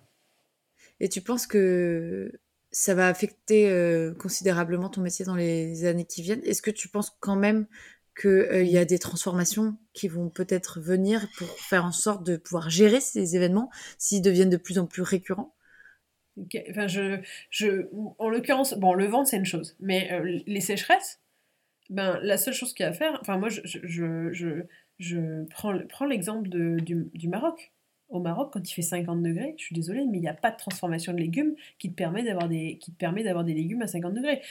Et 1.00 1.08
tu 1.08 1.22
penses 1.22 1.48
que 1.48 2.32
ça 2.72 2.94
va 2.94 3.08
affecter 3.08 3.72
considérablement 4.20 4.90
ton 4.90 5.02
métier 5.02 5.26
dans 5.26 5.36
les 5.36 5.86
années 5.86 6.06
qui 6.06 6.22
viennent? 6.22 6.44
Est-ce 6.44 6.62
que 6.62 6.72
tu 6.72 6.90
penses 6.90 7.16
quand 7.22 7.38
même 7.38 7.68
qu'il 8.20 8.30
euh, 8.30 8.64
y 8.64 8.78
a 8.78 8.86
des 8.86 9.00
transformations 9.00 9.78
qui 9.94 10.08
vont 10.08 10.30
peut-être 10.30 10.80
venir 10.80 11.28
pour 11.38 11.48
faire 11.48 11.86
en 11.86 11.92
sorte 11.92 12.26
de 12.26 12.38
pouvoir 12.38 12.70
gérer 12.70 13.00
ces 13.00 13.36
événements 13.36 13.70
s'ils 13.98 14.22
deviennent 14.22 14.50
de 14.50 14.58
plus 14.58 14.80
en 14.80 14.86
plus 14.86 15.02
récurrents? 15.02 15.56
Enfin, 16.70 16.88
je, 16.88 17.20
je, 17.50 17.88
en 18.18 18.30
l'occurrence, 18.30 18.74
bon, 18.78 18.94
le 18.94 19.06
vent, 19.06 19.26
c'est 19.26 19.38
une 19.38 19.46
chose, 19.46 19.76
mais 19.80 20.12
euh, 20.12 20.40
les 20.46 20.62
sécheresses, 20.62 21.20
ben, 21.90 22.20
la 22.22 22.38
seule 22.38 22.54
chose 22.54 22.74
qu'il 22.74 22.84
y 22.84 22.88
a 22.88 22.92
à 22.92 22.94
faire, 22.94 23.18
enfin, 23.22 23.38
moi, 23.38 23.50
je, 23.50 23.62
je, 23.66 24.32
je, 24.32 24.64
je 25.00 25.44
prends, 25.50 25.78
prends 25.90 26.06
l'exemple 26.06 26.48
du, 26.48 27.10
du 27.14 27.28
Maroc 27.28 27.74
au 28.10 28.20
Maroc, 28.20 28.52
quand 28.54 28.70
il 28.70 28.74
fait 28.74 28.82
50 28.82 29.22
degrés, 29.22 29.54
je 29.58 29.66
suis 29.66 29.76
désolée, 29.76 30.06
mais 30.06 30.18
il 30.18 30.22
n'y 30.22 30.28
a 30.28 30.34
pas 30.34 30.52
de 30.52 30.58
transformation 30.58 31.14
de 31.14 31.20
légumes 31.20 31.56
qui 31.78 31.92
te 31.92 31.96
permet 31.96 32.24
d'avoir 32.24 32.50
des, 32.50 32.80
des 32.90 33.54
légumes 33.54 33.82
à 33.84 33.88
50 33.88 34.14
degrés. 34.14 34.42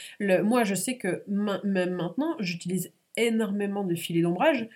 Moi, 0.43 0.63
je 0.63 0.75
sais 0.75 0.97
que 0.97 1.23
même 1.27 1.95
maintenant, 1.95 2.35
j'utilise 2.39 2.93
énormément 3.17 3.83
de 3.83 3.95
filets 3.95 4.21
d'ombrage. 4.21 4.67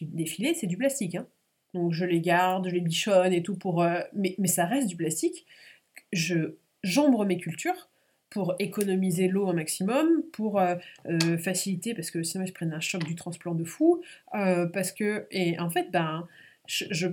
Des 0.00 0.26
filets, 0.26 0.54
c'est 0.54 0.66
du 0.66 0.76
plastique. 0.76 1.14
Hein. 1.14 1.26
Donc 1.74 1.92
je 1.92 2.04
les 2.04 2.20
garde, 2.20 2.68
je 2.68 2.74
les 2.74 2.80
bichonne 2.80 3.32
et 3.32 3.42
tout 3.42 3.56
pour. 3.56 3.82
Euh, 3.82 4.00
mais, 4.14 4.36
ça 4.46 4.64
reste 4.64 4.88
du 4.88 4.96
plastique. 4.96 5.44
Je 6.12 6.54
j'ombre 6.82 7.24
mes 7.26 7.36
cultures 7.36 7.90
pour 8.30 8.54
économiser 8.58 9.28
l'eau 9.28 9.48
un 9.48 9.52
maximum, 9.52 10.22
pour 10.32 10.60
euh, 10.60 10.76
euh, 11.06 11.38
faciliter, 11.38 11.94
parce 11.94 12.10
que 12.10 12.22
sinon 12.22 12.44
ils 12.44 12.52
prennent 12.52 12.72
un 12.72 12.80
choc 12.80 13.04
du 13.04 13.14
transplant 13.14 13.54
de 13.54 13.64
fou. 13.64 14.02
parce 14.32 14.92
que. 14.92 15.26
Et 15.30 15.58
en 15.58 15.68
fait, 15.68 15.90
ben. 15.90 16.26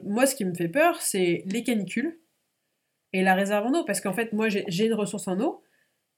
Moi, 0.06 0.28
ce 0.28 0.36
qui 0.36 0.45
me 0.45 0.53
fait 0.53 0.69
peur, 0.69 1.02
c'est 1.02 1.44
les 1.45 1.61
canicules 1.61 2.18
et 3.11 3.22
la 3.22 3.36
réserve 3.36 3.65
en 3.65 3.73
eau. 3.78 3.84
Parce 3.84 3.99
qu'en 3.99 4.14
fait, 4.14 4.32
moi, 4.32 4.48
j'ai 4.48 4.86
une 4.86 4.94
ressource 4.94 5.28
en 5.28 5.38
eau, 5.41 5.61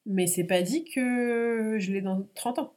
mais 0.05 0.27
c'est 0.27 0.43
pas 0.43 0.61
dit 0.61 0.85
que 0.85 1.77
je 1.80 1.91
l'ai 1.91 2.01
dans 2.01 2.27
30 2.35 2.60
ans. 2.60 2.76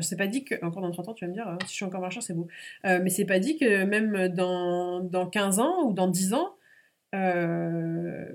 C'est 0.00 0.16
pas 0.16 0.26
dit 0.26 0.44
que, 0.44 0.54
encore 0.64 0.82
dans 0.82 0.90
30 0.90 1.08
ans, 1.08 1.14
tu 1.14 1.24
vas 1.24 1.28
me 1.28 1.34
dire, 1.34 1.46
hein, 1.48 1.58
si 1.62 1.70
je 1.70 1.74
suis 1.74 1.84
encore 1.84 2.00
marchand, 2.00 2.20
c'est 2.20 2.34
beau. 2.34 2.48
Euh, 2.86 3.00
mais 3.02 3.10
c'est 3.10 3.24
pas 3.24 3.38
dit 3.38 3.58
que 3.58 3.84
même 3.84 4.28
dans, 4.28 5.00
dans 5.00 5.28
15 5.28 5.58
ans 5.58 5.84
ou 5.84 5.92
dans 5.92 6.08
10 6.08 6.34
ans, 6.34 6.54
euh, 7.14 8.26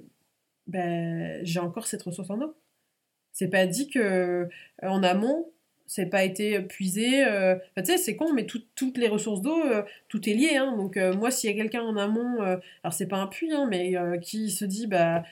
ben, 0.67 1.39
j'ai 1.43 1.59
encore 1.59 1.87
cette 1.87 2.03
ressource 2.03 2.29
en 2.29 2.41
eau. 2.41 2.55
C'est 3.33 3.49
pas 3.49 3.65
dit 3.67 3.89
que 3.89 3.99
euh, 3.99 4.47
en 4.83 5.03
amont, 5.03 5.51
c'est 5.87 6.07
pas 6.07 6.23
été 6.23 6.59
puisé. 6.61 7.25
tu 7.77 7.85
sais, 7.85 7.97
c'est 7.97 8.15
con, 8.15 8.33
mais 8.33 8.45
toutes 8.45 8.97
les 8.97 9.07
ressources 9.07 9.41
d'eau, 9.41 9.63
tout 10.07 10.29
est 10.29 10.33
lié. 10.33 10.55
Hein. 10.57 10.75
donc, 10.77 10.97
moi, 11.17 11.31
s'il 11.31 11.49
y 11.49 11.53
a 11.53 11.55
quelqu'un 11.55 11.81
en 11.81 11.97
amont, 11.97 12.41
alors 12.41 12.93
c'est 12.93 13.07
pas 13.07 13.17
un 13.17 13.27
puits, 13.27 13.51
hein, 13.51 13.67
mais 13.69 13.95
qui 14.21 14.51
se 14.51 14.65
dit, 14.65 14.85
bah 14.85 15.23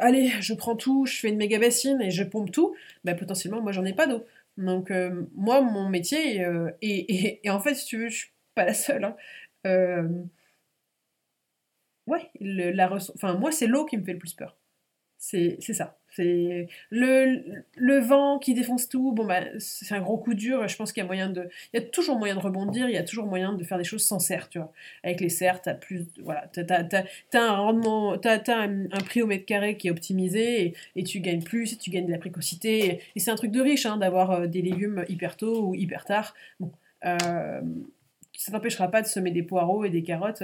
allez, 0.00 0.30
je 0.40 0.54
prends 0.54 0.76
tout, 0.76 1.06
je 1.06 1.16
fais 1.18 1.28
une 1.28 1.36
méga 1.36 1.58
bassine 1.58 2.00
et 2.00 2.10
je 2.10 2.24
pompe 2.24 2.50
tout, 2.50 2.74
bah, 3.04 3.14
potentiellement, 3.14 3.60
moi, 3.60 3.72
j'en 3.72 3.84
ai 3.84 3.92
pas 3.92 4.06
d'eau. 4.06 4.24
Donc, 4.56 4.90
euh, 4.90 5.26
moi, 5.34 5.60
mon 5.62 5.88
métier, 5.88 6.44
euh, 6.44 6.70
et, 6.82 7.40
en 7.50 7.60
fait, 7.60 7.74
si 7.74 7.86
tu 7.86 7.98
veux, 7.98 8.08
je 8.08 8.16
suis 8.18 8.32
pas 8.54 8.64
la 8.66 8.74
seule. 8.74 9.04
Hein, 9.04 9.16
euh, 9.66 10.08
ouais, 12.06 12.30
la 12.40 12.92
enfin, 12.92 13.34
moi, 13.34 13.52
c'est 13.52 13.66
l'eau 13.66 13.84
qui 13.86 13.96
me 13.98 14.04
fait 14.04 14.12
le 14.12 14.18
plus 14.18 14.34
peur. 14.34 14.56
C'est 15.18 15.60
ça. 15.62 15.98
C'est 16.14 16.68
le, 16.90 17.62
le 17.76 17.98
vent 17.98 18.38
qui 18.38 18.54
défonce 18.54 18.88
tout. 18.88 19.12
Bon, 19.12 19.24
bah, 19.24 19.40
c'est 19.58 19.94
un 19.94 20.00
gros 20.00 20.18
coup 20.18 20.34
dur. 20.34 20.68
Je 20.68 20.76
pense 20.76 20.92
qu'il 20.92 21.02
y 21.02 21.04
a 21.04 21.06
moyen 21.06 21.30
de. 21.30 21.48
Il 21.72 21.80
y 21.80 21.82
a 21.82 21.86
toujours 21.86 22.18
moyen 22.18 22.34
de 22.34 22.40
rebondir. 22.40 22.88
Il 22.88 22.94
y 22.94 22.98
a 22.98 23.02
toujours 23.02 23.26
moyen 23.26 23.54
de 23.54 23.64
faire 23.64 23.78
des 23.78 23.84
choses 23.84 24.04
sans 24.04 24.18
serre, 24.18 24.48
tu 24.48 24.58
vois. 24.58 24.72
Avec 25.02 25.20
les 25.20 25.28
serres, 25.28 25.62
t'as 25.62 25.74
plus. 25.74 26.06
Voilà. 26.22 26.48
T'as, 26.52 26.84
as, 26.92 27.38
un 27.38 27.56
rendement. 27.56 28.18
T'as, 28.18 28.40
un, 28.48 28.84
un, 28.84 29.00
prix 29.00 29.22
au 29.22 29.26
mètre 29.26 29.46
carré 29.46 29.76
qui 29.76 29.88
est 29.88 29.90
optimisé 29.90 30.74
et, 30.96 31.04
tu 31.04 31.20
gagnes 31.20 31.42
plus 31.42 31.72
et 31.72 31.76
tu 31.76 31.90
gagnes 31.90 32.06
de 32.06 32.12
la 32.12 32.18
précocité. 32.18 33.00
Et, 33.14 33.20
c'est 33.20 33.30
un 33.30 33.36
truc 33.36 33.50
de 33.50 33.60
riche, 33.60 33.86
hein, 33.86 33.96
d'avoir 33.96 34.30
euh, 34.32 34.46
des 34.46 34.62
légumes 34.62 35.04
hyper 35.08 35.36
tôt 35.36 35.68
ou 35.68 35.74
hyper 35.74 36.04
tard. 36.04 36.34
Bon. 36.60 36.72
Euh, 37.04 37.60
ça 38.36 38.52
n'empêchera 38.52 38.88
pas 38.88 39.02
de 39.02 39.06
semer 39.06 39.30
des 39.30 39.42
poireaux 39.42 39.84
et 39.84 39.90
des 39.90 40.02
carottes. 40.02 40.42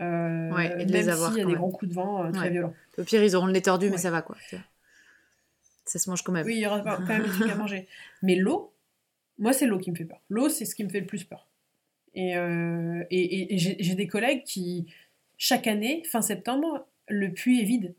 Euh, 0.00 0.50
ouais, 0.52 0.82
et 0.82 0.84
de 0.84 0.92
même 0.92 1.02
s'il 1.02 1.38
y 1.38 1.40
a 1.40 1.44
des 1.44 1.54
gros 1.54 1.70
coups 1.70 1.88
de 1.90 1.94
vent 1.94 2.24
euh, 2.24 2.30
très 2.30 2.50
violents. 2.50 2.74
Au 2.98 3.02
pire, 3.02 3.22
ils 3.22 3.34
auront 3.34 3.46
le 3.46 3.52
nez 3.52 3.62
tordu, 3.62 3.90
mais 3.90 3.96
ça 3.96 4.10
va 4.10 4.22
quoi 4.22 4.36
ça 5.88 5.98
se 5.98 6.10
mange 6.10 6.22
quand 6.22 6.32
même. 6.32 6.46
Oui, 6.46 6.56
il 6.56 6.60
y 6.60 6.66
aura 6.66 6.80
quand 6.80 7.06
même 7.06 7.24
des 7.24 7.30
trucs 7.30 7.50
à 7.50 7.54
manger. 7.56 7.86
Mais 8.22 8.36
l'eau, 8.36 8.72
moi, 9.38 9.52
c'est 9.52 9.66
l'eau 9.66 9.78
qui 9.78 9.90
me 9.90 9.96
fait 9.96 10.04
peur. 10.04 10.20
L'eau, 10.28 10.48
c'est 10.48 10.64
ce 10.64 10.74
qui 10.74 10.84
me 10.84 10.88
fait 10.88 11.00
le 11.00 11.06
plus 11.06 11.24
peur. 11.24 11.48
Et, 12.14 12.36
euh, 12.36 13.04
et, 13.10 13.56
j'ai 13.58 13.94
des 13.94 14.08
collègues 14.08 14.44
qui, 14.44 14.86
chaque 15.36 15.66
année, 15.66 16.02
fin 16.04 16.22
septembre, 16.22 16.86
le 17.08 17.32
puits 17.32 17.60
est 17.60 17.64
vide. 17.64 17.94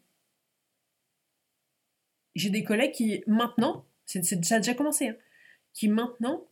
J'ai 2.35 2.49
des 2.49 2.63
collègues 2.63 2.91
qui, 2.91 3.23
maintenant, 3.27 3.85
c'est, 4.05 4.23
ça 4.23 4.55
a 4.55 4.59
déjà 4.59 4.73
commencé, 4.73 5.09
hein, 5.09 5.15
qui 5.73 5.87
maintenant 5.87 6.45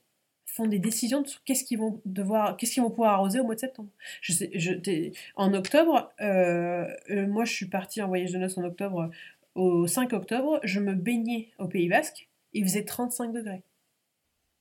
font 0.46 0.66
des 0.66 0.80
décisions 0.80 1.26
sur 1.26 1.44
qu'est-ce 1.44 1.64
qu'ils 1.64 1.78
vont 1.78 2.02
devoir, 2.06 2.58
qu'est-ce 2.58 2.74
qu'ils 2.74 2.84
vont 2.84 2.90
pouvoir 2.90 3.14
arroser 3.14 3.40
au 3.40 3.44
mois 3.44 3.56
de 3.56 3.60
septembre. 3.60 3.90
Je 4.22 4.34
sais, 4.34 4.50
je, 4.56 5.12
en 5.36 5.54
octobre, 5.54 6.12
euh, 6.22 6.88
euh, 7.10 7.28
moi 7.28 7.46
je 7.46 7.54
suis 7.54 7.68
partie 7.68 8.02
en 8.02 8.08
voyage 8.08 8.32
de 8.32 8.38
noces 8.38 8.58
en 8.58 8.64
octobre 8.64 9.12
au 9.58 9.88
5 9.88 10.14
octobre, 10.14 10.60
je 10.64 10.80
me 10.80 10.94
baignais 10.94 11.52
au 11.58 11.68
Pays 11.68 11.90
Basque, 11.90 12.30
il 12.54 12.64
faisait 12.64 12.86
35 12.86 13.34
degrés. 13.34 13.64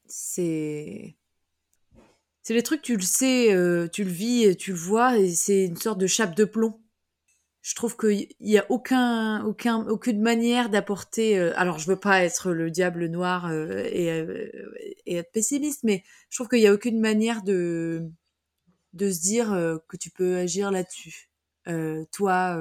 C'est. 0.07 1.17
C'est 2.43 2.55
les 2.55 2.63
trucs, 2.63 2.83
tu 2.83 2.97
le 2.97 3.03
sais, 3.03 3.53
euh, 3.53 3.89
tu 3.89 4.05
le 4.05 4.11
vis, 4.11 4.57
tu 4.57 4.71
le 4.71 4.79
vois, 4.79 5.19
et 5.19 5.31
c'est 5.31 5.65
une 5.65 5.77
sorte 5.77 5.99
de 5.99 6.07
chape 6.07 6.37
de 6.37 6.45
plomb. 6.45 6.81
je 7.61 7.75
trouve 7.75 7.97
qu'il 7.97 8.29
y 8.41 8.57
a 8.57 8.65
aucun, 8.71 9.45
aucun, 9.45 9.87
aucune 9.89 10.23
manière 10.23 10.71
d'apporter. 10.71 11.39
Euh, 11.39 11.53
alors, 11.57 11.79
je 11.81 11.89
veux 11.89 11.99
pas 11.99 12.23
être 12.25 12.53
le 12.53 12.71
diable 12.71 13.07
noir 13.07 13.47
euh, 13.51 13.83
et, 13.87 15.17
être 15.17 15.33
pessimiste, 15.33 15.83
mais 15.83 16.05
je 16.31 16.37
trouve 16.39 16.49
qu'il 16.49 16.61
y 16.61 16.69
a 16.69 16.73
aucune 16.73 17.01
manière 17.01 17.43
de 17.43 18.09
de 18.93 19.11
se 19.11 19.21
dire 19.21 19.49
que 19.89 19.97
tu 19.99 20.09
peux 20.11 20.37
agir 20.37 20.71
là-dessus. 20.71 21.29
toi, 22.13 22.59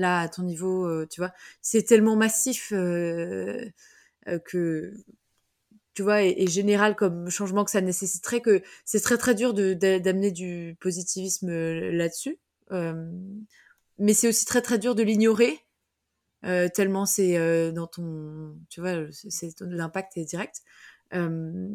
là, 0.00 0.20
à 0.20 0.28
ton 0.28 0.42
niveau, 0.42 1.06
tu 1.06 1.20
vois, 1.20 1.32
c'est 1.62 1.84
tellement 1.84 2.16
massif 2.16 2.70
que 2.70 3.72
tu 5.94 6.02
vois, 6.02 6.22
et, 6.22 6.46
général 6.46 6.96
comme 6.96 7.30
changement 7.30 7.64
que 7.64 7.70
ça 7.70 7.80
nécessiterait 7.80 8.40
que 8.40 8.62
c'est 8.84 9.00
très 9.00 9.18
très 9.18 9.34
dur 9.34 9.54
d'amener 9.54 10.30
du 10.30 10.76
positivisme 10.80 11.50
là-dessus 11.50 12.38
mais 14.00 14.14
c'est 14.14 14.28
aussi 14.28 14.46
très 14.46 14.62
très 14.62 14.78
dur 14.78 14.96
de 14.96 15.04
l'ignorer 15.04 15.60
euh, 16.44 16.68
tellement 16.68 17.06
c'est 17.06 17.36
euh, 17.36 17.70
dans 17.70 17.86
ton 17.86 18.56
tu 18.70 18.80
vois 18.80 18.94
c'est 19.12 19.52
l'impact 19.60 20.16
est 20.16 20.24
direct 20.24 20.62
euh, 21.12 21.68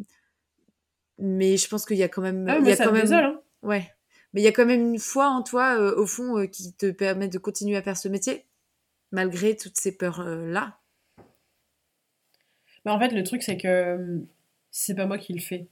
mais 1.20 1.56
je 1.56 1.70
pense 1.70 1.86
qu'il 1.86 1.98
y 1.98 2.04
a 2.04 2.10
quand 2.10 2.24
même 2.24 2.46
ah, 2.50 2.58
il 2.60 2.68
y 2.68 2.72
a 2.72 2.78
quand 2.78 2.92
même 2.92 3.14
hein. 3.14 3.40
ouais 3.62 3.95
mais 4.36 4.41
il 4.41 4.44
y 4.44 4.48
a 4.48 4.52
quand 4.52 4.68
même 4.68 4.82
une 4.82 4.99
foi 4.99 5.30
en 5.30 5.41
toi 5.41 5.80
au 5.98 6.06
fond 6.06 6.45
qui 6.45 6.74
te 6.74 6.91
permet 6.91 7.28
de 7.28 7.40
continuer 7.40 7.78
à 7.78 7.82
faire 7.82 7.98
ce 7.98 8.07
métier 8.07 8.45
malgré 9.12 9.56
toutes 9.56 9.78
ces 9.78 9.98
peurs 9.98 10.24
là 10.24 10.78
bah, 12.86 12.94
en 12.94 12.99
fait 12.99 13.10
le 13.10 13.24
truc 13.24 13.41
c'est 13.41 13.57
que 13.57 14.22
c'est 14.70 14.94
pas 14.94 15.07
moi 15.07 15.18
qui 15.18 15.34
le 15.34 15.41
fais 15.41 15.68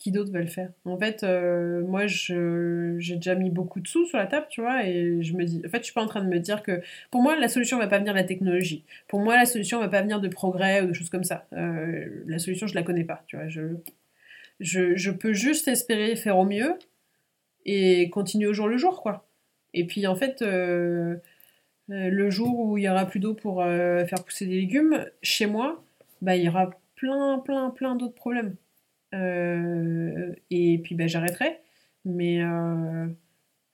qui 0.00 0.10
d'autre 0.12 0.32
va 0.32 0.40
le 0.40 0.46
faire? 0.46 0.70
En 0.86 0.98
fait, 0.98 1.22
euh, 1.22 1.82
moi, 1.82 2.06
j'ai 2.06 3.16
déjà 3.16 3.34
mis 3.34 3.50
beaucoup 3.50 3.80
de 3.80 3.86
sous 3.86 4.06
sur 4.06 4.16
la 4.16 4.26
table, 4.26 4.46
tu 4.48 4.62
vois, 4.62 4.84
et 4.86 5.22
je 5.22 5.36
me 5.36 5.44
dis, 5.44 5.62
en 5.64 5.68
fait, 5.68 5.78
je 5.78 5.84
suis 5.84 5.92
pas 5.92 6.02
en 6.02 6.06
train 6.06 6.24
de 6.24 6.28
me 6.28 6.38
dire 6.38 6.62
que, 6.62 6.80
pour 7.10 7.22
moi, 7.22 7.38
la 7.38 7.48
solution 7.48 7.78
va 7.78 7.86
pas 7.86 7.98
venir 7.98 8.14
de 8.14 8.18
la 8.18 8.24
technologie. 8.24 8.82
Pour 9.08 9.20
moi, 9.20 9.36
la 9.36 9.44
solution 9.44 9.78
va 9.78 9.88
pas 9.88 10.00
venir 10.00 10.20
de 10.20 10.28
progrès 10.28 10.80
ou 10.80 10.86
de 10.86 10.94
choses 10.94 11.10
comme 11.10 11.22
ça. 11.22 11.46
Euh, 11.52 12.24
la 12.26 12.38
solution, 12.38 12.66
je 12.66 12.74
la 12.74 12.82
connais 12.82 13.04
pas, 13.04 13.22
tu 13.26 13.36
vois. 13.36 13.48
Je, 13.48 13.60
je, 14.58 14.96
je, 14.96 15.10
peux 15.10 15.34
juste 15.34 15.68
espérer 15.68 16.16
faire 16.16 16.38
au 16.38 16.46
mieux 16.46 16.78
et 17.70 18.10
continuer 18.10 18.46
au 18.46 18.52
jour 18.52 18.68
le 18.68 18.76
jour, 18.76 19.02
quoi. 19.02 19.26
Et 19.74 19.86
puis, 19.86 20.06
en 20.06 20.16
fait, 20.16 20.42
euh, 20.42 21.16
le 21.88 22.30
jour 22.30 22.58
où 22.58 22.78
il 22.78 22.84
y 22.84 22.88
aura 22.88 23.06
plus 23.06 23.20
d'eau 23.20 23.34
pour 23.34 23.62
faire 23.62 24.24
pousser 24.24 24.46
des 24.46 24.56
légumes, 24.56 25.06
chez 25.22 25.46
moi, 25.46 25.82
bah, 26.22 26.36
il 26.36 26.44
y 26.44 26.48
aura 26.48 26.70
plein, 26.96 27.38
plein, 27.38 27.70
plein 27.70 27.96
d'autres 27.96 28.14
problèmes. 28.14 28.56
Euh, 29.14 30.32
et 30.50 30.78
puis 30.78 30.94
bah, 30.94 31.06
j'arrêterai. 31.06 31.58
Mais 32.04 32.42
euh, 32.42 33.06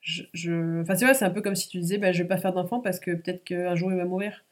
je, 0.01 0.81
Enfin, 0.81 0.95
tu 0.95 1.05
vois, 1.05 1.15
c'est 1.15 1.25
un 1.25 1.31
peu 1.31 1.43
comme 1.43 1.55
si 1.55 1.69
tu 1.69 1.79
disais 1.79 1.99
bah, 1.99 2.13
je 2.13 2.23
vais 2.23 2.29
pas 2.29 2.39
faire 2.39 2.53
d'enfant 2.53 2.81
parce 2.81 3.01
que 3.01 3.13
peut-être 3.13 3.45
qu'un 3.45 3.75
jour 3.75 3.91
il 3.93 3.99
va 3.99 4.05
mourir. 4.05 4.45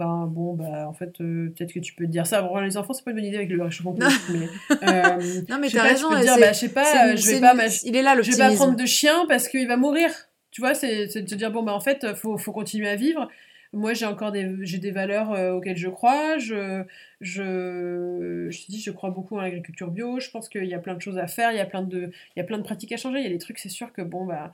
Bah, 0.00 0.24
bon, 0.26 0.54
bah, 0.54 0.88
en 0.88 0.94
fait, 0.94 1.20
euh, 1.20 1.52
peut-être 1.54 1.74
que 1.74 1.78
tu 1.78 1.94
peux 1.94 2.06
te 2.06 2.10
dire 2.10 2.26
ça. 2.26 2.40
Bon, 2.40 2.58
les 2.60 2.78
enfants, 2.78 2.94
c'est 2.94 3.04
pas 3.04 3.10
une 3.10 3.18
bonne 3.18 3.26
idée 3.26 3.36
avec 3.36 3.50
le 3.50 3.62
réchauffement 3.62 3.92
climatique, 3.94 4.22
mais. 4.30 4.48
Euh, 4.82 5.42
non, 5.50 5.58
mais 5.60 5.68
t'as 5.68 5.82
raison. 5.82 6.08
Tu 6.08 6.16
peux 6.16 6.22
dire, 6.22 6.38
bah, 6.40 6.52
je 6.54 6.58
sais 6.58 6.70
pas, 6.70 7.14
je 7.14 7.30
vais 7.30 7.40
pas, 7.40 7.54
il 7.84 7.94
est 7.94 8.00
là, 8.00 8.16
je 8.22 8.30
vais 8.30 8.38
pas 8.38 8.54
prendre 8.54 8.76
de 8.76 8.86
chien 8.86 9.26
parce 9.28 9.46
qu'il 9.46 9.68
va 9.68 9.76
mourir. 9.76 10.10
Tu 10.52 10.62
vois, 10.62 10.72
c'est 10.72 11.04
de 11.04 11.20
te 11.20 11.34
dire, 11.34 11.50
bon, 11.50 11.62
bah, 11.62 11.74
en 11.74 11.80
fait, 11.80 12.14
faut, 12.16 12.38
faut 12.38 12.52
continuer 12.52 12.88
à 12.88 12.96
vivre. 12.96 13.28
Moi, 13.74 13.92
j'ai 13.92 14.06
encore 14.06 14.32
des, 14.32 14.50
j'ai 14.62 14.78
des 14.78 14.90
valeurs 14.90 15.32
euh, 15.32 15.52
auxquelles 15.52 15.76
je 15.76 15.90
crois. 15.90 16.38
Je, 16.38 16.82
je, 17.20 18.48
je 18.48 18.64
te 18.64 18.70
dis, 18.70 18.80
je 18.80 18.90
crois 18.90 19.10
beaucoup 19.10 19.36
en 19.36 19.42
l'agriculture 19.42 19.90
bio. 19.90 20.18
Je 20.18 20.30
pense 20.30 20.48
qu'il 20.48 20.64
y 20.64 20.74
a 20.74 20.78
plein 20.78 20.94
de 20.94 21.02
choses 21.02 21.18
à 21.18 21.26
faire. 21.26 21.52
Il 21.52 21.58
y 21.58 21.60
a 21.60 21.66
plein 21.66 21.82
de, 21.82 22.10
il 22.34 22.38
y 22.38 22.40
a 22.40 22.44
plein 22.44 22.56
de 22.56 22.62
pratiques 22.62 22.92
à 22.92 22.96
changer. 22.96 23.18
Il 23.18 23.24
y 23.24 23.28
a 23.28 23.30
des 23.30 23.38
trucs, 23.38 23.58
c'est 23.58 23.68
sûr 23.68 23.92
que 23.92 24.00
bon, 24.00 24.24
bah, 24.24 24.50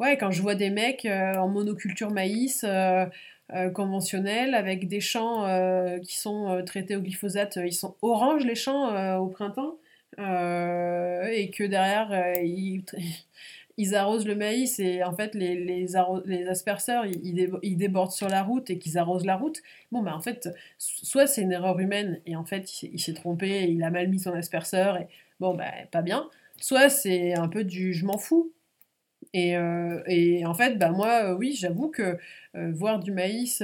ouais, 0.00 0.18
quand 0.18 0.32
je 0.32 0.42
vois 0.42 0.54
des 0.56 0.70
mecs 0.70 1.04
euh, 1.04 1.36
en 1.36 1.48
monoculture 1.48 2.10
maïs, 2.10 2.64
euh, 2.68 3.06
conventionnels 3.74 4.54
avec 4.54 4.88
des 4.88 5.00
champs 5.00 5.46
qui 6.02 6.18
sont 6.18 6.62
traités 6.66 6.96
au 6.96 7.00
glyphosate, 7.00 7.58
ils 7.64 7.72
sont 7.72 7.96
oranges 8.02 8.44
les 8.44 8.54
champs 8.54 9.16
au 9.18 9.28
printemps, 9.28 9.78
et 10.18 11.50
que 11.50 11.64
derrière 11.64 12.34
ils, 13.78 13.94
arrosent 13.94 14.26
le 14.26 14.34
maïs 14.34 14.78
et 14.80 15.02
en 15.02 15.14
fait 15.14 15.34
les, 15.34 15.54
les, 15.54 15.86
les 16.26 16.48
asperceurs 16.48 17.06
ils, 17.06 17.76
débordent 17.76 18.12
sur 18.12 18.28
la 18.28 18.42
route 18.42 18.68
et 18.70 18.78
qu'ils 18.78 18.98
arrosent 18.98 19.24
la 19.24 19.36
route. 19.36 19.62
Bon 19.92 20.02
bah 20.02 20.14
en 20.14 20.20
fait 20.20 20.48
soit 20.78 21.26
c'est 21.26 21.42
une 21.42 21.52
erreur 21.52 21.78
humaine 21.78 22.20
et 22.26 22.36
en 22.36 22.44
fait 22.44 22.82
il 22.82 23.00
s'est 23.00 23.14
trompé, 23.14 23.66
il 23.70 23.82
a 23.82 23.90
mal 23.90 24.08
mis 24.08 24.18
son 24.18 24.32
asperceur 24.32 24.98
et 24.98 25.06
bon 25.40 25.54
bah 25.54 25.72
pas 25.90 26.02
bien. 26.02 26.28
Soit 26.60 26.88
c'est 26.88 27.34
un 27.34 27.48
peu 27.48 27.64
du 27.64 27.94
je 27.94 28.04
m'en 28.04 28.18
fous. 28.18 28.52
Et, 29.34 29.56
euh, 29.56 30.02
et, 30.06 30.46
en 30.46 30.54
fait, 30.54 30.78
bah 30.78 30.90
moi, 30.90 31.24
euh, 31.24 31.34
oui, 31.36 31.54
j'avoue 31.54 31.88
que 31.88 32.18
euh, 32.56 32.72
voir 32.72 32.98
du 32.98 33.12
maïs 33.12 33.62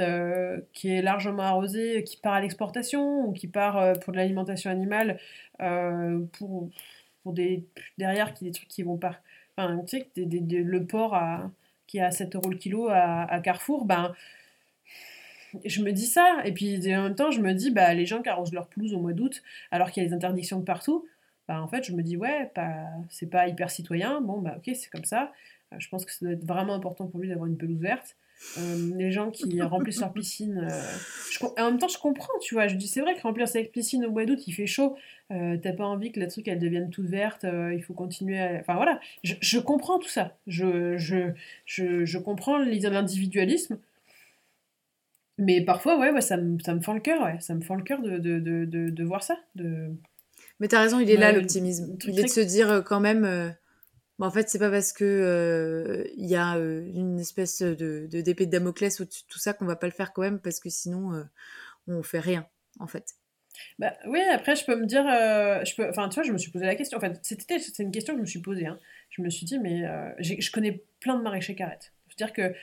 qui 0.73 0.89
est 0.91 1.03
largement 1.03 1.43
arrosé, 1.43 2.05
qui 2.05 2.17
part 2.17 2.35
à 2.35 2.41
l'exportation 2.41 3.27
ou 3.27 3.33
qui 3.33 3.49
part 3.49 3.95
pour 4.01 4.13
de 4.13 4.19
l'alimentation 4.19 4.71
animale, 4.71 5.19
pour, 5.59 6.71
pour 7.23 7.33
des 7.33 7.65
derrière 7.99 8.35
qui 8.35 8.45
des 8.45 8.53
trucs 8.53 8.69
qui 8.69 8.83
vont 8.83 8.99
pas 8.99 9.21
enfin, 9.57 9.81
tu 9.87 9.99
sais, 9.99 10.09
le 10.17 10.81
porc 10.87 11.17
qui 11.87 11.99
est 11.99 12.03
à 12.03 12.11
7 12.11 12.35
euros 12.37 12.51
le 12.51 12.57
kilo 12.57 12.89
à, 12.91 13.41
Carrefour, 13.43 13.85
ben, 13.85 14.15
je 15.65 15.83
me 15.83 15.93
dis 15.93 16.07
ça. 16.07 16.43
Et 16.45 16.53
puis 16.53 16.77
en 16.95 17.03
même 17.05 17.15
temps, 17.15 17.31
je 17.31 17.41
me 17.41 17.53
dis, 17.53 17.71
bah, 17.71 17.95
les 17.95 18.07
gens 18.07 18.23
qui 18.23 18.29
arrosent 18.29 18.53
leur 18.53 18.69
pelouse 18.69 18.95
au 18.95 19.01
mois 19.01 19.13
d'août, 19.13 19.43
alors 19.71 19.91
qu'il 19.91 20.03
y 20.03 20.07
a 20.07 20.09
des 20.09 20.15
interdictions 20.15 20.59
de 20.61 20.65
partout, 20.65 21.07
bah, 21.49 21.61
en 21.61 21.69
fait, 21.69 21.85
je 21.85 21.93
me 21.93 22.03
dis, 22.03 22.17
ouais, 22.17 22.51
pas, 22.55 22.87
c'est 23.11 23.29
pas 23.29 23.49
hyper 23.49 23.71
citoyen. 23.71 24.21
Bon, 24.21 24.41
bah, 24.41 24.55
ok, 24.57 24.75
c'est 24.75 24.91
comme 24.91 25.05
ça. 25.05 25.33
Euh, 25.73 25.77
je 25.79 25.89
pense 25.89 26.05
que 26.05 26.13
ça 26.13 26.25
doit 26.25 26.35
être 26.35 26.45
vraiment 26.45 26.75
important 26.75 27.07
pour 27.07 27.21
lui 27.21 27.29
d'avoir 27.29 27.47
une 27.47 27.57
pelouse 27.57 27.81
verte. 27.81 28.17
Euh, 28.59 28.97
les 28.97 29.11
gens 29.11 29.31
qui 29.31 29.61
remplissent 29.63 30.01
leur 30.01 30.13
piscine. 30.13 30.69
Euh, 30.71 31.49
en 31.59 31.71
même 31.71 31.79
temps, 31.79 31.89
je 31.89 31.99
comprends, 31.99 32.39
tu 32.41 32.55
vois. 32.55 32.69
Je 32.69 32.77
dis, 32.77 32.89
c'est 32.89 33.01
vrai 33.01 33.15
que 33.15 33.23
remplir 33.23 33.49
sa 33.49 33.63
piscine 33.63 34.05
au 34.05 34.11
mois 34.11 34.25
d'août, 34.25 34.41
il 34.47 34.53
fait 34.53 34.67
chaud. 34.67 34.97
Euh, 35.31 35.57
t'as 35.57 35.73
pas 35.73 35.85
envie 35.85 36.13
que 36.13 36.21
la 36.21 36.27
truc 36.27 36.47
elle 36.49 36.59
devienne 36.59 36.91
toute 36.91 37.07
verte. 37.07 37.45
il 37.45 37.83
faut 37.83 37.95
continuer 37.95 38.39
à. 38.39 38.61
Enfin 38.61 38.75
voilà, 38.75 39.01
je, 39.23 39.59
comprends 39.59 39.99
tout 39.99 40.09
ça. 40.09 40.37
Je, 40.47 40.97
je, 40.99 41.33
je, 41.65 42.05
je 42.05 42.19
comprends 42.19 42.59
l'individualisme. 42.59 43.79
Mais 45.37 45.63
parfois, 45.63 45.99
ouais, 45.99 46.11
ouais 46.11 46.21
ça, 46.21 46.37
me, 46.37 46.61
ça 46.61 46.75
me 46.75 46.81
fend 46.81 46.95
le 46.95 47.01
cœur, 47.01 47.21
ouais. 47.23 47.41
Ça 47.41 47.55
me 47.55 47.61
fend 47.61 47.75
le 47.75 47.83
cœur 47.83 48.01
de, 48.03 48.19
de, 48.19 48.39
de, 48.39 48.65
de, 48.65 49.05
voir 49.05 49.25
ça. 49.25 49.37
De... 49.57 49.91
Mais 50.61 50.69
t'as 50.69 50.81
raison, 50.81 51.01
il 51.01 51.11
est 51.11 51.17
là 51.17 51.33
l'optimisme. 51.33 51.97
Il 52.07 52.21
est 52.21 52.25
de 52.25 52.29
se 52.29 52.41
dire 52.41 52.85
quand 52.87 53.01
même 53.01 53.55
en 54.21 54.31
fait, 54.31 54.49
c'est 54.49 54.59
pas 54.59 54.71
parce 54.71 54.93
que 54.93 55.05
euh, 55.05 56.09
il 56.17 56.27
y 56.27 56.37
a 56.37 56.57
euh, 56.57 56.87
une 56.95 57.19
espèce 57.19 57.63
de 57.63 58.07
d'épée 58.07 58.47
de, 58.47 58.51
Damoclès 58.53 59.01
au-dessus 59.01 59.23
de 59.25 59.29
tout 59.29 59.39
ça 59.39 59.53
qu'on 59.53 59.65
va 59.65 59.77
pas 59.77 59.87
le 59.87 59.93
faire 59.93 60.13
quand 60.13 60.23
même 60.23 60.39
parce 60.39 60.61
que 60.61 60.71
sinon 60.71 61.15
euh, 61.15 61.25
on 61.89 62.03
fait 62.03 62.21
rien 62.21 62.47
en 62.79 62.87
fait. 62.87 63.15
Bah 63.79 63.93
oui, 64.07 64.21
après 64.33 64.57
je 64.57 64.65
peux 64.65 64.77
me 64.77 64.87
dire, 64.87 65.05
je 65.05 65.75
peux, 65.77 65.89
enfin 65.89 66.09
tu 66.09 66.15
vois, 66.17 66.25
je 66.25 66.33
me 66.33 66.39
suis 66.39 66.51
posé 66.51 66.67
la 66.67 66.75
question. 66.75 66.99
En 66.99 67.01
fait, 67.01 67.19
c'était 67.23 67.59
c'est 67.59 67.83
une 67.83 67.93
question 67.93 68.15
que 68.15 68.19
je 68.19 68.23
me 68.23 68.27
suis 68.27 68.41
posée. 68.41 68.67
Hein. 68.67 68.79
Je 69.11 69.23
me 69.23 69.31
suis 69.31 69.47
dit 69.47 69.59
mais 69.59 69.83
je 70.19 70.51
connais 70.51 70.85
plein 71.01 71.17
de 71.17 71.23
maraîchers 71.23 71.55
carrettes. 71.55 71.93
C'est-à-dire 72.09 72.33
que 72.33 72.55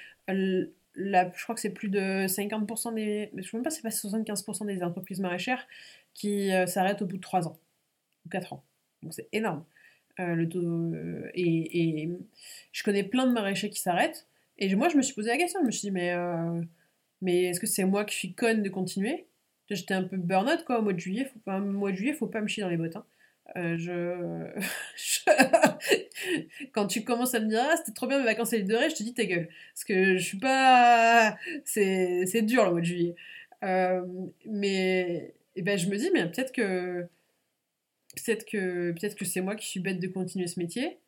la, 0.96 1.32
je 1.32 1.44
crois 1.44 1.56
que 1.56 1.62
c'est 1.62 1.70
plus 1.70 1.90
de 1.90 2.28
50% 2.28 2.94
des, 2.94 3.32
je 3.36 3.42
sais 3.42 3.56
même 3.56 3.64
pas, 3.64 3.70
c'est 3.70 3.82
pas 3.82 3.90
75% 3.90 4.66
des 4.66 4.84
entreprises 4.84 5.20
maraîchères 5.20 5.66
qui 6.14 6.52
s'arrêtent 6.68 7.02
au 7.02 7.06
bout 7.06 7.18
de 7.18 7.22
3 7.22 7.48
ans 7.48 7.58
ou 8.26 8.30
4 8.30 8.54
ans. 8.54 8.64
Donc 9.02 9.14
c'est 9.14 9.30
énorme. 9.32 9.64
Euh, 10.20 10.36
le 10.36 10.48
euh, 10.56 11.30
et, 11.34 12.10
je 12.72 12.84
connais 12.84 13.04
plein 13.04 13.28
de 13.28 13.32
maraîchers 13.32 13.70
qui 13.70 13.80
s'arrêtent. 13.80 14.28
Et 14.58 14.74
moi, 14.76 14.90
je 14.90 14.98
me 14.98 15.02
suis 15.02 15.14
posé 15.14 15.30
la 15.30 15.38
question. 15.38 15.60
Je 15.62 15.66
me 15.66 15.72
suis 15.72 15.82
dit, 15.82 15.92
mais, 15.92 16.12
euh, 16.14 16.62
mais 17.22 17.44
est-ce 17.46 17.60
que 17.60 17.68
c'est 17.68 17.86
moi 17.86 18.06
qui 18.06 18.16
suis 18.16 18.34
conne 18.34 18.64
de 18.64 18.70
continuer? 18.70 19.26
J'étais 19.70 19.94
un 19.94 20.04
peu 20.04 20.18
burn-out, 20.18 20.64
quoi, 20.66 20.80
au 20.80 20.82
mois 20.82 20.94
de 20.94 21.00
juillet. 21.00 21.26
Faut 21.26 21.40
pas, 21.40 21.60
mois 21.60 21.92
de 21.92 21.96
juillet, 21.96 22.14
faut 22.14 22.28
pas 22.28 22.42
me 22.42 22.48
chier 22.48 22.64
dans 22.64 22.70
les 22.70 22.78
bottes. 22.78 22.96
Hein. 22.96 23.06
je... 23.56 24.48
Quand 26.72 26.88
tu 26.88 27.04
commences 27.04 27.34
à 27.34 27.40
me 27.40 27.48
dire, 27.48 27.62
ah, 27.62 27.76
c'était 27.78 27.94
trop 27.94 28.08
bien 28.08 28.20
mes 28.20 28.26
vacances 28.26 28.54
à 28.54 28.58
l'île 28.58 28.68
de 28.68 28.76
Ré, 28.76 28.90
je 28.90 28.96
te 28.96 29.04
dis 29.04 29.14
ta 29.14 29.26
gueule. 29.26 29.50
Parce 29.74 29.84
que 29.84 30.18
je 30.18 30.24
suis 30.24 30.38
pas. 30.38 31.38
C'est 31.66 32.42
dur 32.44 32.66
le 32.66 32.72
mois 32.72 32.80
de 32.82 32.86
juillet. 32.86 33.16
mais 34.46 35.34
et 35.56 35.62
ben, 35.62 35.78
je 35.78 35.90
me 35.90 35.98
dis, 35.98 36.10
mais 36.14 36.26
peut-être 36.26 36.52
que 36.52 37.08
peut-être 38.16 38.46
que, 38.46 38.92
peut 38.92 39.16
que 39.16 39.26
c'est 39.26 39.42
moi 39.42 39.56
qui 39.56 39.68
suis 39.68 39.80
bête 39.80 40.00
de 40.00 40.08
continuer 40.08 40.48
ce 40.48 40.60
métier. 40.60 41.00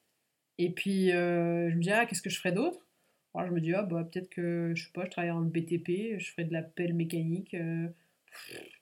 Et 0.58 0.70
puis, 0.72 1.12
euh, 1.12 1.70
je 1.70 1.76
me 1.76 1.82
dis, 1.82 1.92
ah, 1.92 2.06
qu'est-ce 2.06 2.22
que 2.22 2.30
je 2.30 2.38
ferais 2.38 2.52
d'autre? 2.52 2.86
Alors, 3.34 3.48
je 3.48 3.54
me 3.54 3.62
dis, 3.62 3.74
ah, 3.74 3.84
bah, 3.84 4.04
peut-être 4.04 4.30
que, 4.30 4.74
je 4.76 4.86
sais 4.86 4.92
pas, 4.94 5.06
je 5.06 5.10
travaillerai 5.10 5.38
en 5.38 5.42
BTP, 5.42 6.20
je 6.20 6.32
ferais 6.32 6.44
de 6.44 6.54
la 6.54 6.62
pelle 6.62 6.94
mécanique. 6.94 7.54
Euh, 7.56 7.88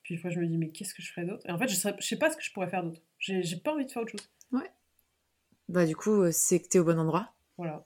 puis, 0.04 0.16
après, 0.16 0.32
je 0.32 0.40
me 0.40 0.48
dis, 0.48 0.58
mais 0.58 0.70
qu'est-ce 0.70 0.94
que 0.94 1.02
je 1.02 1.12
ferais 1.12 1.26
d'autre? 1.26 1.48
Et 1.48 1.52
en 1.52 1.58
fait, 1.58 1.68
je, 1.68 1.76
serais, 1.76 1.96
je 2.00 2.06
sais 2.06 2.18
pas 2.18 2.30
ce 2.30 2.38
que 2.38 2.44
je 2.44 2.52
pourrais 2.52 2.70
faire 2.70 2.84
d'autre. 2.84 3.02
J'ai, 3.20 3.44
j'ai 3.44 3.58
pas 3.58 3.74
envie 3.74 3.86
de 3.86 3.92
faire 3.92 4.02
autre 4.02 4.12
chose. 4.12 4.30
Ouais. 4.52 4.70
Bah, 5.70 5.86
du 5.86 5.96
coup, 5.96 6.22
euh, 6.22 6.32
c'est 6.32 6.60
que 6.62 6.68
t'es 6.68 6.80
au 6.80 6.84
bon 6.84 7.00
endroit. 7.00 7.34
Voilà. 7.58 7.86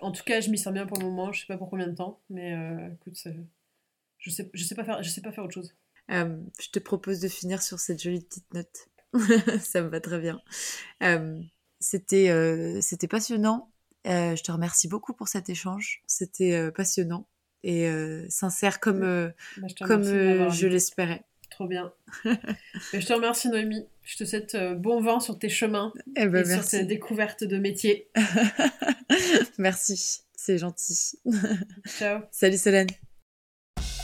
En 0.00 0.12
tout 0.12 0.24
cas, 0.24 0.40
je 0.40 0.50
m'y 0.50 0.56
sens 0.56 0.72
bien 0.72 0.86
pour 0.86 0.98
le 0.98 1.04
moment. 1.04 1.32
Je 1.32 1.40
sais 1.40 1.46
pas 1.46 1.58
pour 1.58 1.68
combien 1.68 1.88
de 1.88 1.94
temps, 1.94 2.20
mais 2.30 2.56
écoute, 2.94 3.18
je 4.18 4.30
sais, 4.30 4.50
je 4.54 4.64
sais 4.64 4.74
pas 4.74 4.84
faire, 4.84 5.02
je 5.02 5.10
sais 5.10 5.20
pas 5.20 5.32
faire 5.32 5.44
autre 5.44 5.54
chose. 5.54 5.74
Euh, 6.10 6.36
je 6.60 6.68
te 6.70 6.78
propose 6.78 7.20
de 7.20 7.28
finir 7.28 7.62
sur 7.62 7.78
cette 7.78 8.02
jolie 8.02 8.20
petite 8.20 8.52
note. 8.54 8.88
ça 9.60 9.82
me 9.82 9.88
va 9.88 10.00
très 10.00 10.18
bien. 10.18 10.40
Euh, 11.02 11.40
c'était, 11.78 12.30
euh, 12.30 12.80
c'était 12.80 13.08
passionnant. 13.08 13.70
je 14.04 14.42
te 14.42 14.52
remercie 14.52 14.88
beaucoup 14.88 15.12
pour 15.12 15.28
cet 15.28 15.48
échange. 15.48 16.02
C'était 16.06 16.70
passionnant 16.72 17.26
et 17.62 17.90
sincère 18.28 18.80
comme, 18.80 19.00
bah, 19.00 19.68
comme 19.86 20.04
je 20.04 20.66
l'espérais. 20.66 21.24
Trop 21.50 21.66
bien. 21.66 21.92
je 22.24 23.04
te 23.04 23.12
remercie 23.12 23.48
Noémie. 23.48 23.86
Je 24.02 24.16
te 24.16 24.24
souhaite 24.24 24.56
bon 24.78 25.00
vent 25.00 25.20
sur 25.20 25.38
tes 25.38 25.48
chemins 25.48 25.92
eh 26.16 26.26
ben, 26.26 26.48
et 26.48 26.54
sur 26.54 26.66
tes 26.66 26.84
découvertes 26.84 27.44
de 27.44 27.58
métiers. 27.58 28.08
merci, 29.58 30.22
c'est 30.34 30.58
gentil. 30.58 31.18
Ciao. 31.98 32.22
Salut 32.30 32.56
Solène. 32.56 32.88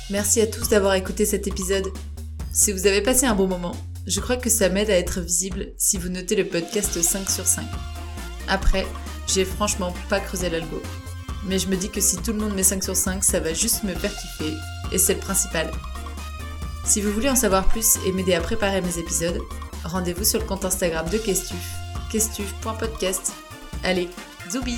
Merci 0.09 0.41
à 0.41 0.47
tous 0.47 0.69
d'avoir 0.69 0.95
écouté 0.95 1.27
cet 1.27 1.49
épisode. 1.49 1.89
Si 2.53 2.71
vous 2.71 2.87
avez 2.87 3.03
passé 3.03 3.27
un 3.27 3.35
bon 3.35 3.49
moment, 3.49 3.75
je 4.07 4.21
crois 4.21 4.37
que 4.37 4.49
ça 4.49 4.69
m'aide 4.69 4.89
à 4.89 4.97
être 4.97 5.21
visible 5.21 5.73
si 5.77 5.99
vous 5.99 6.09
notez 6.09 6.37
le 6.37 6.47
podcast 6.47 7.03
5 7.03 7.29
sur 7.29 7.45
5. 7.45 7.65
Après, 8.47 8.87
j'ai 9.27 9.45
franchement 9.45 9.93
pas 10.09 10.21
creusé 10.21 10.49
l'algo. 10.49 10.81
Mais 11.49 11.59
je 11.59 11.67
me 11.67 11.77
dis 11.77 11.91
que 11.91 12.01
si 12.01 12.17
tout 12.19 12.33
le 12.33 12.39
monde 12.39 12.55
met 12.55 12.63
5 12.63 12.85
sur 12.85 12.95
5, 12.95 13.25
ça 13.25 13.41
va 13.41 13.53
juste 13.53 13.83
me 13.83 13.95
faire 13.95 14.15
kiffer, 14.15 14.55
et 14.93 14.99
c'est 14.99 15.15
le 15.15 15.21
principal. 15.21 15.71
Si 16.85 17.01
vous 17.01 17.11
voulez 17.11 17.29
en 17.29 17.37
savoir 17.37 17.67
plus 17.67 17.97
et 18.07 18.13
m'aider 18.13 18.35
à 18.35 18.41
préparer 18.41 18.81
mes 18.81 18.99
épisodes, 18.99 19.41
rendez-vous 19.85 20.25
sur 20.25 20.39
le 20.39 20.47
compte 20.47 20.65
Instagram 20.65 21.09
de 21.11 21.19
Questuf, 21.19 21.67
questuf.podcast. 22.13 23.33
Allez, 23.83 24.09
zoubi 24.51 24.77